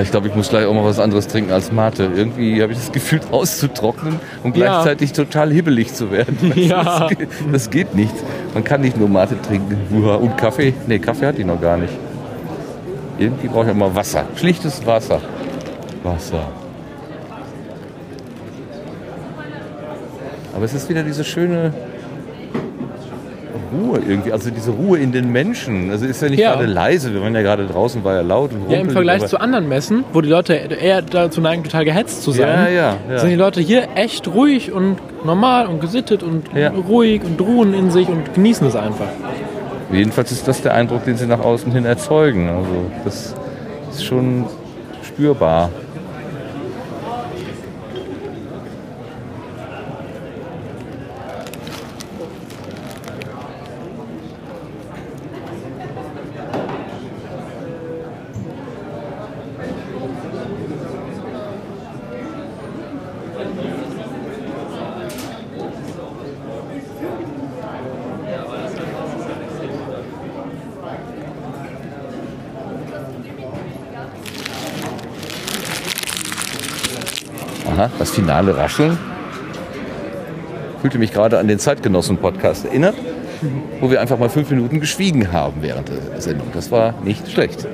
Ich 0.01 0.11
glaube, 0.11 0.29
ich 0.29 0.35
muss 0.35 0.49
gleich 0.49 0.65
auch 0.65 0.73
mal 0.73 0.85
was 0.85 0.99
anderes 0.99 1.29
trinken 1.29 1.53
als 1.53 1.71
Mate. 1.71 2.11
Irgendwie 2.17 2.63
habe 2.63 2.73
ich 2.73 2.79
das 2.79 2.93
Gefühl, 2.93 3.21
auszutrocknen 3.31 4.19
und 4.43 4.57
Ja. 4.57 4.67
gleichzeitig 4.83 5.13
total 5.13 5.53
hibbelig 5.53 5.93
zu 5.93 6.11
werden. 6.11 6.39
Ja. 6.57 6.83
Das, 7.01 7.09
geht, 7.19 7.29
das 7.53 7.71
geht 7.71 7.95
nicht. 7.95 8.15
Man 8.55 8.65
kann 8.65 8.81
nicht 8.81 8.97
nur 8.97 9.09
Mate 9.09 9.37
trinken. 9.43 9.77
Und 10.05 10.37
Kaffee? 10.39 10.73
Nee, 10.87 10.99
Kaffee 10.99 11.27
hatte 11.27 11.41
ich 11.41 11.47
noch 11.47 11.61
gar 11.61 11.77
nicht. 11.77 11.93
Irgendwie 13.19 13.49
brauche 13.49 13.67
ich 13.67 13.71
auch 13.73 13.77
mal 13.77 13.95
Wasser. 13.95 14.25
Schlichtes 14.37 14.85
Wasser. 14.87 15.21
Wasser. 16.03 16.49
Aber 20.55 20.65
es 20.65 20.75
ist 20.75 20.89
wieder 20.89 21.03
diese 21.03 21.25
schöne 21.25 21.73
Ruhe 23.73 24.01
irgendwie, 24.07 24.33
also 24.33 24.51
diese 24.51 24.71
Ruhe 24.71 24.99
in 24.99 25.13
den 25.13 25.31
Menschen. 25.33 25.91
Also 25.91 26.07
ist 26.07 26.23
ja 26.23 26.29
nicht 26.29 26.39
Ja. 26.41 26.53
gerade 26.55 26.67
leise, 26.67 27.13
wir 27.13 27.21
waren 27.23 27.35
ja 27.35 27.43
gerade 27.43 27.67
draußen, 27.67 28.05
war 28.05 28.15
ja 28.15 28.21
laut 28.23 28.53
und 28.53 28.71
Ja, 28.71 28.79
im 28.79 28.91
Vergleich 28.91 29.27
zu 29.27 29.41
anderen 29.41 29.69
Messen, 29.69 30.05
wo 30.13 30.21
die 30.21 30.29
Leute 30.29 30.55
eher 30.55 31.03
dazu 31.03 31.41
neigen, 31.41 31.65
total 31.65 31.85
gehetzt 31.85 32.23
zu 32.23 32.33
sein, 32.33 32.49
Ja, 32.49 32.69
ja, 32.69 32.97
ja. 33.11 33.19
sind 33.19 33.31
die 33.31 33.37
Leute 33.37 33.61
hier 33.61 33.89
echt 33.95 34.29
ruhig 34.29 34.73
und 34.73 34.97
normal 35.25 35.67
und 35.67 35.81
gesittet 35.81 36.23
und 36.23 36.47
ruhig 36.89 37.23
und 37.25 37.41
ruhen 37.41 37.75
in 37.75 37.91
sich 37.91 38.09
und 38.09 38.35
genießen 38.35 38.67
es 38.67 38.77
einfach. 38.77 39.09
Jedenfalls 39.91 40.33
ist 40.33 40.49
das 40.49 40.63
der 40.63 40.75
Eindruck, 40.75 41.05
den 41.05 41.17
sie 41.17 41.27
nach 41.27 41.41
außen 41.41 41.71
hin 41.73 41.85
erzeugen. 41.85 42.49
Also 42.49 42.69
das 43.05 43.35
ist 43.91 44.05
schon 44.05 44.47
spürbar. 45.03 45.69
Aha, 77.67 77.91
das 77.99 78.02
finale 78.13 78.57
Rascheln. 78.57 78.99
Fühlte 80.81 80.99
mich 80.99 81.13
gerade 81.13 81.39
an 81.39 81.49
den 81.49 81.59
Zeitgenossen-Podcast 81.59 82.67
erinnert, 82.67 82.95
wo 83.81 83.91
wir 83.91 84.01
einfach 84.01 84.19
mal 84.19 84.29
fünf 84.29 84.51
Minuten 84.51 84.81
geschwiegen 84.81 85.33
haben 85.33 85.63
während 85.63 85.89
der 85.89 86.21
Sendung. 86.21 86.49
Das 86.53 86.71
war 86.71 86.95
nicht 87.05 87.31
schlecht. 87.31 87.67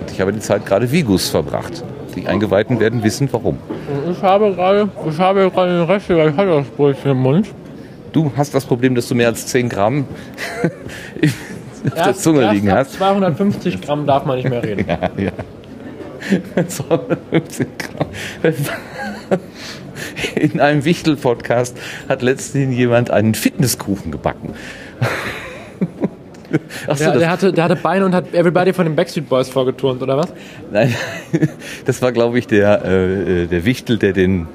Und 0.00 0.10
ich 0.10 0.20
habe 0.20 0.32
die 0.32 0.40
Zeit 0.40 0.66
gerade 0.66 0.90
Vigus 0.90 1.28
verbracht. 1.28 1.84
Die 2.16 2.26
Eingeweihten 2.26 2.80
werden 2.80 3.02
wissen, 3.02 3.28
warum. 3.32 3.58
Ich 4.10 4.22
habe 4.22 4.52
gerade, 4.54 4.88
ich 5.08 5.18
habe 5.18 5.50
gerade 5.50 5.78
den 5.78 5.84
Rest 5.84 6.08
der 6.08 6.32
Kaltersbrötchen 6.32 7.10
im 7.10 7.18
Mund. 7.18 7.48
Du 8.12 8.32
hast 8.36 8.54
das 8.54 8.64
Problem, 8.64 8.94
dass 8.94 9.08
du 9.08 9.14
mehr 9.14 9.28
als 9.28 9.46
10 9.48 9.68
Gramm 9.68 10.06
auf 11.86 12.02
der 12.02 12.14
Zunge 12.14 12.50
liegen 12.52 12.72
hast. 12.72 12.94
250 12.94 13.80
Gramm 13.82 14.06
darf 14.06 14.24
man 14.24 14.36
nicht 14.36 14.48
mehr 14.48 14.62
reden. 14.62 14.86
Ja, 14.88 15.10
ja. 15.16 15.32
250 16.68 17.66
Gramm. 17.78 18.06
In 20.34 20.60
einem 20.60 20.84
Wichtel-Podcast 20.84 21.76
hat 22.08 22.22
letztens 22.22 22.76
jemand 22.76 23.10
einen 23.10 23.34
Fitnesskuchen 23.34 24.10
gebacken. 24.10 24.54
Achso, 26.86 27.04
Der, 27.04 27.12
das, 27.12 27.18
der, 27.18 27.30
hatte, 27.30 27.52
der 27.52 27.64
hatte 27.64 27.76
Beine 27.76 28.04
und 28.04 28.14
hat 28.14 28.32
Everybody 28.32 28.72
von 28.72 28.86
den 28.86 28.94
Backstreet 28.94 29.28
Boys 29.28 29.48
vorgeturnt, 29.48 30.02
oder 30.02 30.16
was? 30.16 30.32
nein, 30.70 30.94
das 31.84 32.00
war, 32.00 32.12
glaube 32.12 32.38
ich, 32.38 32.46
der, 32.46 32.84
äh, 32.84 33.46
der 33.46 33.64
Wichtel, 33.64 33.98
der 33.98 34.12
den 34.12 34.46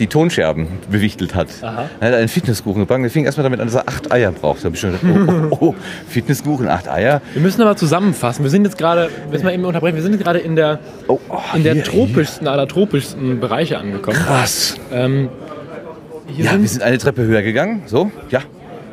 die 0.00 0.06
Tonscherben 0.08 0.66
bewichtelt 0.90 1.34
hat. 1.34 1.48
Aha. 1.62 1.88
Er 2.00 2.08
hat 2.08 2.14
einen 2.14 2.28
Fitnesskuchen 2.28 2.80
gebacken. 2.80 3.02
Der 3.02 3.10
fing 3.10 3.24
erstmal 3.24 3.44
damit 3.44 3.60
an, 3.60 3.66
dass 3.66 3.76
er 3.76 3.88
acht 3.88 4.10
Eier 4.10 4.32
braucht. 4.32 4.60
Da 4.60 4.64
habe 4.64 4.74
ich 4.74 4.80
schon 4.80 4.92
gedacht, 4.92 5.48
oh, 5.50 5.56
oh, 5.60 5.66
oh, 5.68 5.74
Fitnesskuchen, 6.08 6.68
acht 6.68 6.88
Eier. 6.88 7.20
Wir 7.34 7.42
müssen 7.42 7.62
aber 7.62 7.76
zusammenfassen. 7.76 8.42
Wir 8.44 8.50
sind 8.50 8.64
jetzt 8.64 8.78
gerade, 8.78 9.10
müssen 9.30 9.44
wir 9.44 9.52
eben 9.52 9.64
unterbrechen, 9.64 9.96
wir 9.96 10.02
sind 10.02 10.12
jetzt 10.12 10.24
gerade 10.24 10.38
in 10.40 10.56
der, 10.56 10.80
Oh, 11.06 11.20
oh, 11.28 11.38
in 11.54 11.62
der 11.62 11.74
hier, 11.74 11.84
tropischsten 11.84 12.48
aller 12.48 12.66
tropischsten 12.66 13.38
Bereiche 13.40 13.78
angekommen. 13.78 14.16
Krass. 14.16 14.76
Ähm, 14.92 15.28
hier 16.26 16.46
Ja, 16.46 16.50
sind 16.52 16.62
wir 16.62 16.68
sind 16.68 16.82
eine 16.82 16.98
Treppe 16.98 17.22
höher 17.22 17.42
gegangen. 17.42 17.82
So, 17.86 18.10
ja. 18.30 18.40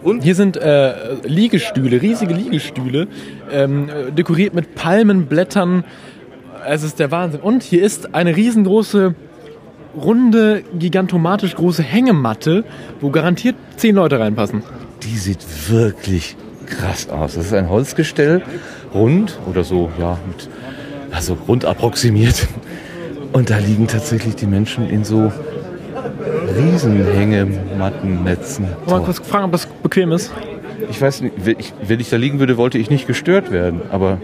Und? 0.03 0.24
Hier 0.24 0.36
sind 0.36 0.58
äh, 0.58 0.93
Liegestühle, 1.24 2.01
riesige 2.01 2.34
Liegestühle, 2.34 3.08
ähm, 3.51 3.89
äh, 3.89 4.12
dekoriert 4.12 4.53
mit 4.53 4.76
Palmenblättern. 4.76 5.84
Es 6.68 6.84
ist 6.84 6.99
der 6.99 7.12
Wahnsinn. 7.12 7.39
Und 7.41 7.64
hier 7.64 7.84
ist 7.84 8.14
eine 8.14 8.36
riesengroße, 8.36 9.16
runde, 9.98 10.64
gigantomatisch 10.78 11.56
große 11.56 11.84
Hängematte, 11.84 12.64
wo 13.02 13.10
garantiert 13.10 13.56
zehn 13.76 13.95
Leute 13.95 14.20
reinpassen. 14.20 14.64
Die 15.04 15.18
sieht 15.18 15.39
wirklich 15.70 16.36
krass 16.66 17.10
aus. 17.10 17.36
Das 17.36 17.45
ist 17.45 17.54
ein 17.54 17.70
Holzgestell, 17.70 18.41
rund 18.93 19.38
oder 19.50 19.64
so, 19.64 19.89
ja, 20.00 20.18
mit, 20.28 20.50
also 21.12 21.38
rund 21.48 21.66
approximiert. 21.66 22.48
Und 23.34 23.50
da 23.50 23.58
liegen 23.58 23.88
tatsächlich 23.88 24.36
die 24.36 24.45
Menschen 24.45 24.89
in 24.89 25.04
so 25.04 25.32
Riesenhängemattennetzen. 26.58 28.68
Mal 28.88 29.02
kurz 29.02 29.20
fragen, 29.20 29.45
ob 29.45 29.52
das 29.52 29.66
bequem 29.66 30.12
ist. 30.12 30.32
Ich 30.89 31.02
weiß 31.02 31.22
nicht, 31.22 31.34
wenn 31.43 31.60
ich, 31.60 31.74
wenn 31.86 32.00
ich 32.00 32.10
da 32.10 32.18
liegen 32.18 32.39
würde, 32.39 32.58
wollte 32.58 32.78
ich 32.78 32.89
nicht 32.89 33.08
gestört 33.08 33.52
werden. 33.52 33.82
Aber 33.91 34.20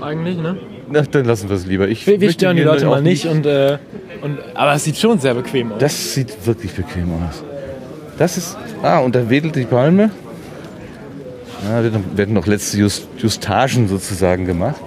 Eigentlich, 0.00 0.38
ne? 0.38 0.56
Na, 0.88 1.02
dann 1.02 1.24
lassen 1.24 1.48
wir 1.48 1.56
es 1.56 1.66
lieber. 1.66 1.88
Ich 1.88 2.06
Wir, 2.06 2.20
wir 2.20 2.28
möchte 2.28 2.40
stören 2.40 2.56
die 2.56 2.62
Leute 2.62 2.86
mal 2.86 3.02
nicht. 3.02 3.26
Und, 3.26 3.46
äh, 3.46 3.78
und, 4.22 4.38
aber 4.54 4.74
es 4.74 4.84
sieht 4.84 4.96
schon 4.96 5.18
sehr 5.18 5.34
bequem 5.34 5.72
aus. 5.72 5.78
Das 5.78 6.14
sieht 6.14 6.46
wirklich 6.46 6.72
bequem 6.72 7.10
aus. 7.12 7.42
Das 8.18 8.36
ist. 8.36 8.56
Ah, 8.82 8.98
und 8.98 9.14
da 9.14 9.28
wedelt 9.28 9.56
die 9.56 9.64
Palme. 9.64 10.10
Ja, 11.64 11.82
werden, 11.82 12.04
werden 12.16 12.34
noch 12.34 12.46
letzte 12.46 12.78
Just, 12.78 13.08
Justagen 13.18 13.88
sozusagen 13.88 14.46
gemacht. 14.46 14.80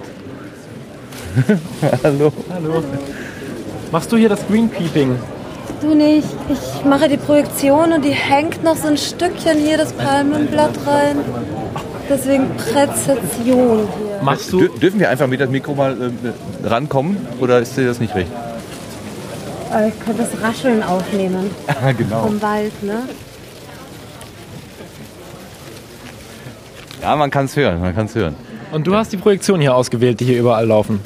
Hallo. 2.04 2.32
Hallo. 2.50 2.82
Machst 3.92 4.10
du 4.12 4.16
hier 4.16 4.28
das 4.28 4.46
Greenkeeping? 4.46 5.16
Du 5.80 5.94
nicht. 5.94 6.28
Ich 6.48 6.84
mache 6.84 7.08
die 7.08 7.16
Projektion 7.16 7.92
und 7.92 8.04
die 8.04 8.10
hängt 8.10 8.62
noch 8.62 8.76
so 8.76 8.88
ein 8.88 8.96
Stückchen 8.96 9.58
hier 9.58 9.78
das 9.78 9.92
Palmenblatt 9.92 10.74
rein. 10.86 11.16
Deswegen 12.10 12.48
Präzision 12.56 13.78
hier. 13.96 14.20
Machst 14.22 14.52
du? 14.52 14.58
Dür 14.58 14.68
dürfen 14.80 14.98
wir 15.00 15.08
einfach 15.08 15.28
mit 15.28 15.38
dem 15.40 15.50
Mikro 15.52 15.74
mal 15.74 15.96
äh, 15.96 16.66
rankommen? 16.68 17.16
Oder 17.40 17.60
ist 17.60 17.76
dir 17.76 17.86
das 17.86 18.00
nicht 18.00 18.14
recht? 18.16 18.30
Äh, 19.72 19.88
Ich 19.88 20.00
könnte 20.04 20.22
das 20.24 20.42
Rascheln 20.42 20.82
aufnehmen 20.82 21.50
Ah, 21.68 21.92
genau. 21.92 22.22
vom 22.22 22.42
Wald, 22.42 22.82
ne? 22.82 23.02
Ja, 27.00 27.14
man 27.16 27.30
kann 27.30 27.44
es 27.46 27.56
hören, 27.56 27.80
man 27.80 27.94
kann 27.94 28.06
es 28.06 28.14
hören. 28.14 28.34
Und 28.72 28.86
du 28.86 28.94
hast 28.94 29.12
die 29.12 29.16
Projektion 29.16 29.60
hier 29.60 29.74
ausgewählt, 29.74 30.20
die 30.20 30.24
hier 30.26 30.38
überall 30.40 30.66
laufen. 30.66 31.00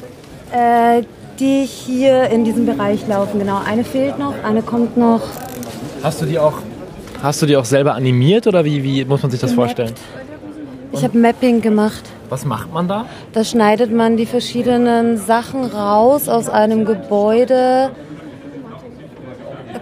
Äh, 0.51 1.03
die 1.39 1.65
hier 1.65 2.29
in 2.29 2.43
diesem 2.45 2.65
Bereich 2.65 3.07
laufen, 3.07 3.39
genau. 3.39 3.61
Eine 3.65 3.83
fehlt 3.83 4.17
noch, 4.19 4.33
eine 4.43 4.61
kommt 4.61 4.97
noch. 4.97 5.21
Hast 6.03 6.21
du 6.21 6.25
die 6.25 6.37
auch, 6.39 6.53
hast 7.21 7.41
du 7.41 7.45
die 7.45 7.55
auch 7.57 7.65
selber 7.65 7.93
animiert 7.93 8.47
oder 8.47 8.65
wie, 8.65 8.83
wie 8.83 9.05
muss 9.05 9.21
man 9.21 9.31
sich 9.31 9.39
das 9.39 9.53
vorstellen? 9.53 9.93
Ich 10.91 11.03
habe 11.03 11.17
Mapping 11.17 11.61
gemacht. 11.61 12.03
Was 12.29 12.45
macht 12.45 12.73
man 12.73 12.87
da? 12.87 13.05
Da 13.33 13.43
schneidet 13.43 13.91
man 13.91 14.17
die 14.17 14.25
verschiedenen 14.25 15.17
Sachen 15.17 15.65
raus 15.65 16.27
aus 16.29 16.49
einem 16.49 16.85
Gebäude. 16.85 17.91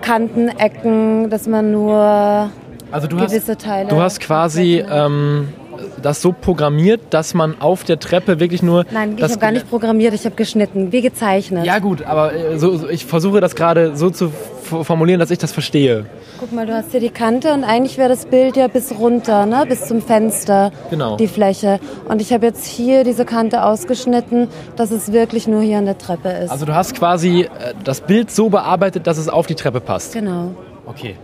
Kanten, 0.01 0.49
Ecken, 0.49 1.29
dass 1.29 1.47
man 1.47 1.71
nur 1.71 2.49
Also 2.91 3.07
du 3.07 3.15
gewisse 3.17 3.53
hast, 3.53 3.61
Teile. 3.61 3.87
du 3.89 4.01
hast 4.01 4.19
quasi 4.19 4.83
ähm, 4.89 5.49
das 6.01 6.21
so 6.21 6.31
programmiert, 6.31 7.01
dass 7.11 7.33
man 7.33 7.59
auf 7.61 7.83
der 7.83 7.99
Treppe 7.99 8.39
wirklich 8.39 8.63
nur. 8.63 8.85
Nein, 8.91 9.15
ich 9.17 9.23
habe 9.23 9.37
gar 9.37 9.51
nicht 9.51 9.69
programmiert, 9.69 10.13
ich 10.13 10.25
habe 10.25 10.35
geschnitten, 10.35 10.91
wie 10.91 11.01
gezeichnet. 11.01 11.65
Ja 11.65 11.79
gut, 11.79 12.03
aber 12.05 12.33
äh, 12.33 12.57
so, 12.59 12.75
so, 12.77 12.89
ich 12.89 13.05
versuche 13.05 13.41
das 13.41 13.55
gerade 13.55 13.95
so 13.95 14.09
zu 14.09 14.31
formulieren, 14.63 15.19
dass 15.19 15.29
ich 15.31 15.37
das 15.37 15.51
verstehe. 15.51 16.05
Guck 16.39 16.51
mal, 16.51 16.65
du 16.65 16.73
hast 16.73 16.91
hier 16.91 16.99
die 16.99 17.09
Kante 17.09 17.53
und 17.53 17.63
eigentlich 17.63 17.97
wäre 17.97 18.09
das 18.09 18.25
Bild 18.25 18.55
ja 18.57 18.67
bis 18.67 18.91
runter, 18.97 19.45
ne? 19.45 19.65
bis 19.67 19.85
zum 19.85 20.01
Fenster, 20.01 20.71
Genau. 20.89 21.15
die 21.17 21.27
Fläche. 21.27 21.79
Und 22.07 22.21
ich 22.21 22.33
habe 22.33 22.45
jetzt 22.45 22.65
hier 22.65 23.03
diese 23.03 23.23
Kante 23.25 23.63
ausgeschnitten, 23.63 24.47
dass 24.75 24.91
es 24.91 25.11
wirklich 25.13 25.47
nur 25.47 25.61
hier 25.61 25.77
an 25.77 25.85
der 25.85 25.97
Treppe 25.97 26.29
ist. 26.29 26.49
Also 26.49 26.65
du 26.65 26.73
hast 26.73 26.95
quasi 26.95 27.41
äh, 27.41 27.73
das 27.83 28.01
Bild 28.01 28.31
so 28.31 28.49
bearbeitet, 28.49 29.05
dass 29.07 29.17
es 29.17 29.29
auf 29.29 29.45
die 29.47 29.55
Treppe 29.55 29.79
passt. 29.79 30.13
genau. 30.13 30.51
Okay. 30.85 31.15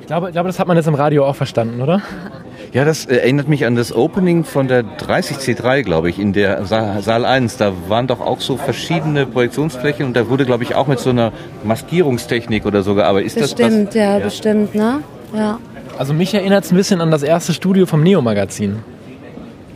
Ich 0.00 0.06
glaube, 0.06 0.28
ich 0.28 0.32
glaube, 0.32 0.48
das 0.48 0.58
hat 0.58 0.66
man 0.66 0.76
jetzt 0.76 0.88
im 0.88 0.94
Radio 0.94 1.24
auch 1.26 1.36
verstanden, 1.36 1.80
oder? 1.80 2.02
Ja, 2.72 2.86
das 2.86 3.04
äh, 3.04 3.16
erinnert 3.16 3.48
mich 3.48 3.66
an 3.66 3.76
das 3.76 3.94
Opening 3.94 4.44
von 4.44 4.66
der 4.66 4.82
30C3, 4.82 5.82
glaube 5.82 6.08
ich, 6.08 6.18
in 6.18 6.32
der 6.32 6.64
Sa 6.64 7.02
Saal 7.02 7.26
1. 7.26 7.58
Da 7.58 7.72
waren 7.88 8.06
doch 8.06 8.20
auch 8.20 8.40
so 8.40 8.56
verschiedene 8.56 9.26
Projektionsflächen 9.26 10.06
und 10.06 10.16
da 10.16 10.28
wurde, 10.28 10.46
glaube 10.46 10.64
ich, 10.64 10.74
auch 10.74 10.86
mit 10.86 10.98
so 10.98 11.10
einer 11.10 11.32
Maskierungstechnik 11.64 12.64
oder 12.64 12.82
so 12.82 12.94
gearbeitet. 12.94 13.26
Ist 13.26 13.40
das 13.40 13.54
Bestimmt, 13.54 13.88
das? 13.88 13.94
ja, 13.94 14.18
bestimmt, 14.18 14.74
ne? 14.74 15.00
Ja. 15.34 15.58
Also 15.98 16.14
mich 16.14 16.32
erinnert 16.32 16.64
es 16.64 16.72
ein 16.72 16.76
bisschen 16.76 17.02
an 17.02 17.10
das 17.10 17.22
erste 17.22 17.52
Studio 17.52 17.84
vom 17.84 18.02
Neo-Magazin. 18.02 18.78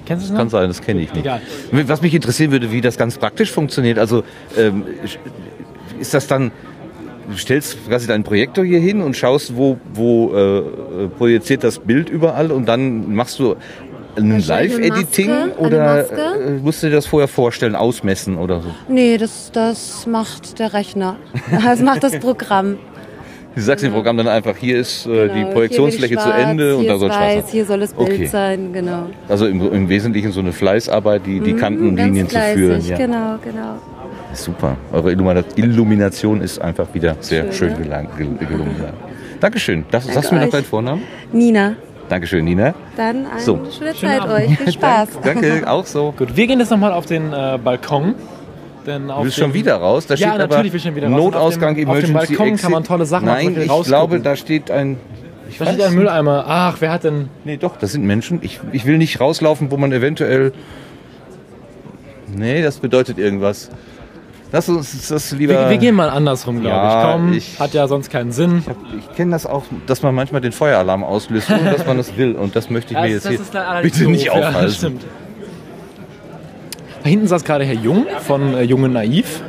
Kennst 0.07 0.25
du 0.25 0.27
es 0.27 0.31
noch? 0.33 0.39
Kann 0.39 0.49
sein, 0.49 0.69
das 0.69 0.81
kenne 0.81 1.03
ich 1.03 1.13
nicht. 1.13 1.25
Egal. 1.25 1.43
Was 1.71 2.01
mich 2.01 2.15
interessieren 2.15 2.51
würde, 2.51 2.73
wie 2.73 2.81
das 2.81 2.97
ganz 2.97 3.19
praktisch 3.19 3.51
funktioniert. 3.53 3.99
Also 3.99 4.25
ähm, 4.57 4.85
ist 5.99 6.15
das 6.15 6.27
dann, 6.27 6.53
du 7.31 7.37
stellst 7.37 7.77
quasi 7.89 8.07
deinen 8.07 8.25
Projektor 8.25 8.65
hier 8.65 8.79
hin 8.81 9.01
und 9.03 9.17
schaust, 9.17 9.57
wo, 9.57 9.79
wo 9.93 10.33
äh, 10.35 10.59
äh, 10.59 10.63
projiziert 11.09 11.65
das 11.65 11.79
Bild 11.79 12.09
überall 12.09 12.51
und 12.53 12.67
dann 12.67 13.15
machst 13.15 13.39
du 13.39 13.57
ein 14.17 14.41
Live-Editing 14.41 15.53
oder 15.59 16.11
äh, 16.11 16.53
musst 16.63 16.83
du 16.83 16.89
dir 16.89 16.95
das 16.97 17.07
vorher 17.07 17.29
vorstellen, 17.29 17.75
ausmessen 17.75 18.39
oder 18.39 18.61
so? 18.61 18.69
Nee, 18.89 19.19
das, 19.19 19.51
das 19.53 20.07
macht 20.07 20.59
der 20.59 20.73
Rechner. 20.73 21.17
Das 21.65 21.81
macht 21.81 22.03
das 22.03 22.19
Programm. 22.19 22.79
Du 23.55 23.63
sagst 23.63 23.83
dem 23.85 23.93
Programm 23.93 24.19
dann 24.19 24.29
einfach, 24.29 24.55
hier 24.57 24.79
ist 24.79 25.07
äh, 25.07 25.29
die 25.29 25.41
Genau, 25.41 25.53
Projektionsfläche 25.53 26.15
hier 26.15 26.23
zu 26.23 26.31
Ende 26.31 26.77
und 26.77 26.87
da 26.87 26.99
soll 26.99 27.09
Schwarz 27.11 27.23
weiß, 27.23 27.43
sein. 27.45 27.53
hier 27.53 27.65
soll 27.65 27.81
das 27.81 27.93
Bild 27.95 28.11
Okay. 28.11 28.27
sein, 28.27 28.73
genau. 28.75 29.07
Also 29.29 29.47
im, 29.47 29.73
im 29.73 29.89
Wesentlichen 29.89 30.31
so 30.33 30.41
eine 30.41 30.53
Fleißarbeit, 30.53 31.25
die, 31.25 31.41
die 31.41 31.55
Kanten 31.55 31.87
und 31.89 31.93
Mhm, 31.93 31.97
ganz 31.97 32.09
Linien 32.09 32.29
zu 32.29 32.39
führen. 32.39 32.85
Ja. 32.87 32.99
Genau, 32.99 33.37
genau. 33.43 33.79
Super. 34.33 34.77
Eure 34.93 35.11
Illumina- 35.13 35.45
Illumination 35.57 36.41
ist 36.41 36.61
einfach 36.61 36.87
wieder 36.93 37.17
sehr 37.21 37.45
schön, 37.45 37.53
Schön, 37.53 37.73
ne? 37.73 37.79
gelang, 37.85 38.09
gel 38.17 38.29
gelungen. 38.47 38.77
Ja. 38.79 38.93
Dankeschön. 39.41 39.85
Das, 39.91 40.05
Danke 40.05 40.15
sagst 40.15 40.31
du 40.31 40.35
mir 40.35 40.43
noch 40.45 40.51
deinen 40.51 40.65
Vornamen? 40.65 41.03
Nina, 41.33 41.75
Dankeschön, 42.09 42.45
Nina. 42.45 42.75
dann 42.97 43.27
eine 43.27 43.41
So. 43.41 43.61
schöne 43.77 43.95
Zeit 43.95 44.21
Abend. 44.21 44.35
euch. 44.35 44.59
Viel 44.59 44.73
Spaß. 44.75 45.09
Danke, 45.23 45.63
auch 45.71 45.87
so. 45.87 46.13
Gut, 46.17 46.37
wir 46.37 46.47
gehen 46.47 46.61
jetzt 46.61 46.71
nochmal 46.71 46.93
auf 46.93 47.07
den 47.07 47.33
äh, 47.33 47.59
Balkon. 47.63 48.15
Denn 48.87 49.11
auf 49.11 49.19
Du 49.19 49.25
bist 49.25 49.37
dem- 49.39 49.43
schon 49.43 49.55
wieder 49.55 49.75
raus. 49.77 50.07
Da 50.07 50.15
Ja, 50.15 50.29
steht 50.29 50.39
natürlich 50.39 50.55
aber 50.55 50.65
will 50.65 50.77
ich 50.77 50.83
schon 50.83 50.95
wieder 50.95 51.09
raus. 51.09 51.15
Und 51.21 51.35
auf 51.35 51.35
Notausgang, 51.35 51.75
dem- 51.75 51.89
auf 51.89 51.99
dem 51.99 52.11
Emergency 52.11 52.35
Balkon 52.35 52.47
Exit. 52.53 52.63
kann 52.63 52.73
man 52.73 52.85
tolle 52.85 53.05
Sachen 53.07 53.25
Nein, 53.27 53.47
machen, 53.47 53.63
ich 53.63 53.69
rausgucken. 53.71 53.89
glaube, 53.91 54.21
da 54.21 54.37
steht 54.37 54.71
ein... 54.71 54.97
Ich 55.49 55.59
Da 55.59 55.67
steht 55.67 55.81
ein 55.83 55.95
Mülleimer. 55.95 56.45
Ach, 56.47 56.77
wer 56.81 56.93
hat 56.93 57.03
denn... 57.05 57.29
Nee, 57.45 57.57
doch, 57.57 57.77
das 57.77 57.93
sind 57.93 58.05
Menschen. 58.05 58.39
Ich, 58.43 58.61
ich 58.73 58.85
will 58.87 58.99
nicht 58.99 59.21
rauslaufen, 59.21 59.71
wo 59.73 59.77
man 59.77 59.91
eventuell... 59.93 60.53
Nee, 62.35 62.63
das 62.63 62.79
bedeutet 62.79 63.19
irgendwas. 63.19 63.71
Lass 64.57 64.69
uns 64.71 65.09
das 65.09 65.33
lieber... 65.33 65.53
Wir, 65.53 65.71
wir 65.71 65.77
gehen 65.79 65.95
mal 65.95 66.09
andersrum, 66.09 66.61
glaube 66.61 66.77
Ja, 66.77 67.01
ich. 67.09 67.13
Komm, 67.13 67.33
ich- 67.35 67.61
hat 67.61 67.75
ja 67.75 67.87
sonst 67.89 68.11
keinen 68.11 68.33
Sinn. 68.33 68.65
Ich 68.99 69.15
kenne 69.17 69.33
das 69.33 69.45
auch, 69.47 69.65
dass 69.87 70.03
man 70.03 70.15
manchmal 70.15 70.41
den 70.41 70.53
Feueralarm 70.53 71.05
auslöst, 71.05 71.51
ohne 71.51 71.71
dass 71.73 71.87
man 71.87 71.97
das 71.99 72.17
will. 72.17 72.35
Und 72.35 72.57
das 72.57 72.71
möchte 72.71 72.95
ich 72.95 73.01
mir 73.01 73.09
jetzt 73.09 73.29
hier 73.29 73.39
bitte 73.83 74.05
nicht 74.11 74.29
doof. 74.29 74.35
Ja, 74.37 74.41
das 74.41 74.49
aufhalten. 74.55 74.73
stimmt. 74.75 75.05
Da 77.03 77.09
hinten 77.11 77.27
saß 77.29 77.45
gerade 77.45 77.65
Herr 77.65 77.75
Jung 77.75 78.07
von 78.27 78.55
äh, 78.55 78.63
Junge 78.63 78.89
Naiv. 78.89 79.43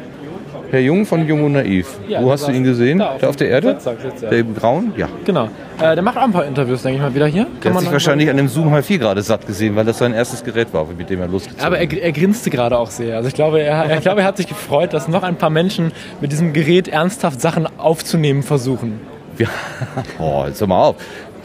Herr 0.70 0.80
Jung 0.82 1.06
von 1.06 1.26
Jung 1.28 1.44
und 1.46 1.54
Naiv. 1.54 1.98
Ja, 2.08 2.20
Wo 2.20 2.26
der 2.26 2.34
hast 2.34 2.48
du 2.48 2.52
ihn 2.52 2.64
gesehen? 2.64 3.00
da 3.00 3.12
auf 3.12 3.22
Da 3.22 3.30
auf 3.30 3.36
der 3.36 3.50
Erde? 3.50 3.78
Sitzt 3.80 4.24
er. 4.24 4.30
Der 4.30 4.44
Braun? 4.44 4.92
Ja. 4.98 5.08
Genau. 5.26 5.46
Äh, 5.80 5.96
der 5.96 6.02
macht 6.02 6.18
auch 6.18 6.24
ein 6.24 6.32
paar 6.32 6.46
Interviews, 6.46 6.82
denke 6.84 6.98
ich 6.98 7.02
mal, 7.02 7.14
wieder 7.16 7.28
hier. 7.28 7.44
Der 7.46 7.52
Kann 7.62 7.70
hat 7.70 7.74
man 7.76 7.84
sich 7.84 7.92
wahrscheinlich 7.92 8.30
an 8.30 8.38
dem 8.38 8.48
Zoom 8.48 8.74
H4 8.74 8.98
gerade 8.98 9.22
satt 9.22 9.48
gesehen, 9.48 9.76
weil 9.76 9.86
das 9.86 9.98
sein 10.00 10.14
erstes 10.14 10.44
Gerät 10.44 10.74
war, 10.74 10.86
mit 10.98 11.10
dem 11.10 11.22
er 11.22 11.28
losgezogen 11.28 11.64
Aber 11.66 11.78
er, 11.78 11.92
er 11.92 12.12
grinste 12.12 12.50
gerade 12.50 12.78
auch 12.78 12.90
sehr. 12.90 13.16
Also 13.16 13.28
ich 13.30 13.36
glaube, 13.36 13.62
er, 13.62 13.96
ich 13.96 14.02
glaube, 14.02 14.22
er 14.22 14.28
hat 14.28 14.38
sich 14.38 14.48
gefreut, 14.48 14.94
dass 14.94 15.08
noch 15.08 15.24
ein 15.24 15.36
paar 15.38 15.50
Menschen 15.50 15.92
mit 16.20 16.32
diesem 16.32 16.52
Gerät 16.54 16.88
ernsthaft 16.88 17.40
Sachen 17.40 17.68
aufzunehmen 17.78 18.44
versuchen. 18.44 19.00
Ja. 19.38 19.48
Oh, 20.20 20.44
jetzt 20.48 20.60
hör 20.60 20.68
mal 20.68 20.84
auf. 20.84 20.96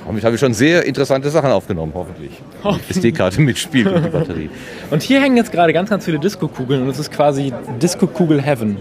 Damit 0.07 0.25
habe 0.25 0.35
ich 0.35 0.41
schon 0.41 0.53
sehr 0.55 0.85
interessante 0.85 1.31
Sachen 1.31 1.51
aufgenommen, 1.51 1.93
hoffentlich. 1.95 2.33
Die 2.65 2.91
SD-Karte 2.91 3.41
mitspielt 3.41 3.87
und 3.87 4.05
die 4.05 4.09
Batterie. 4.11 4.51
Und 4.91 5.03
hier 5.03 5.21
hängen 5.21 5.37
jetzt 5.37 5.53
gerade 5.53 5.73
ganz, 5.73 5.91
ganz 5.91 6.05
viele 6.05 6.19
Disco-Kugeln 6.19 6.83
und 6.83 6.89
es 6.89 6.99
ist 6.99 7.13
quasi 7.13 7.53
Disco-Kugel 7.81 8.43
Heaven. 8.43 8.79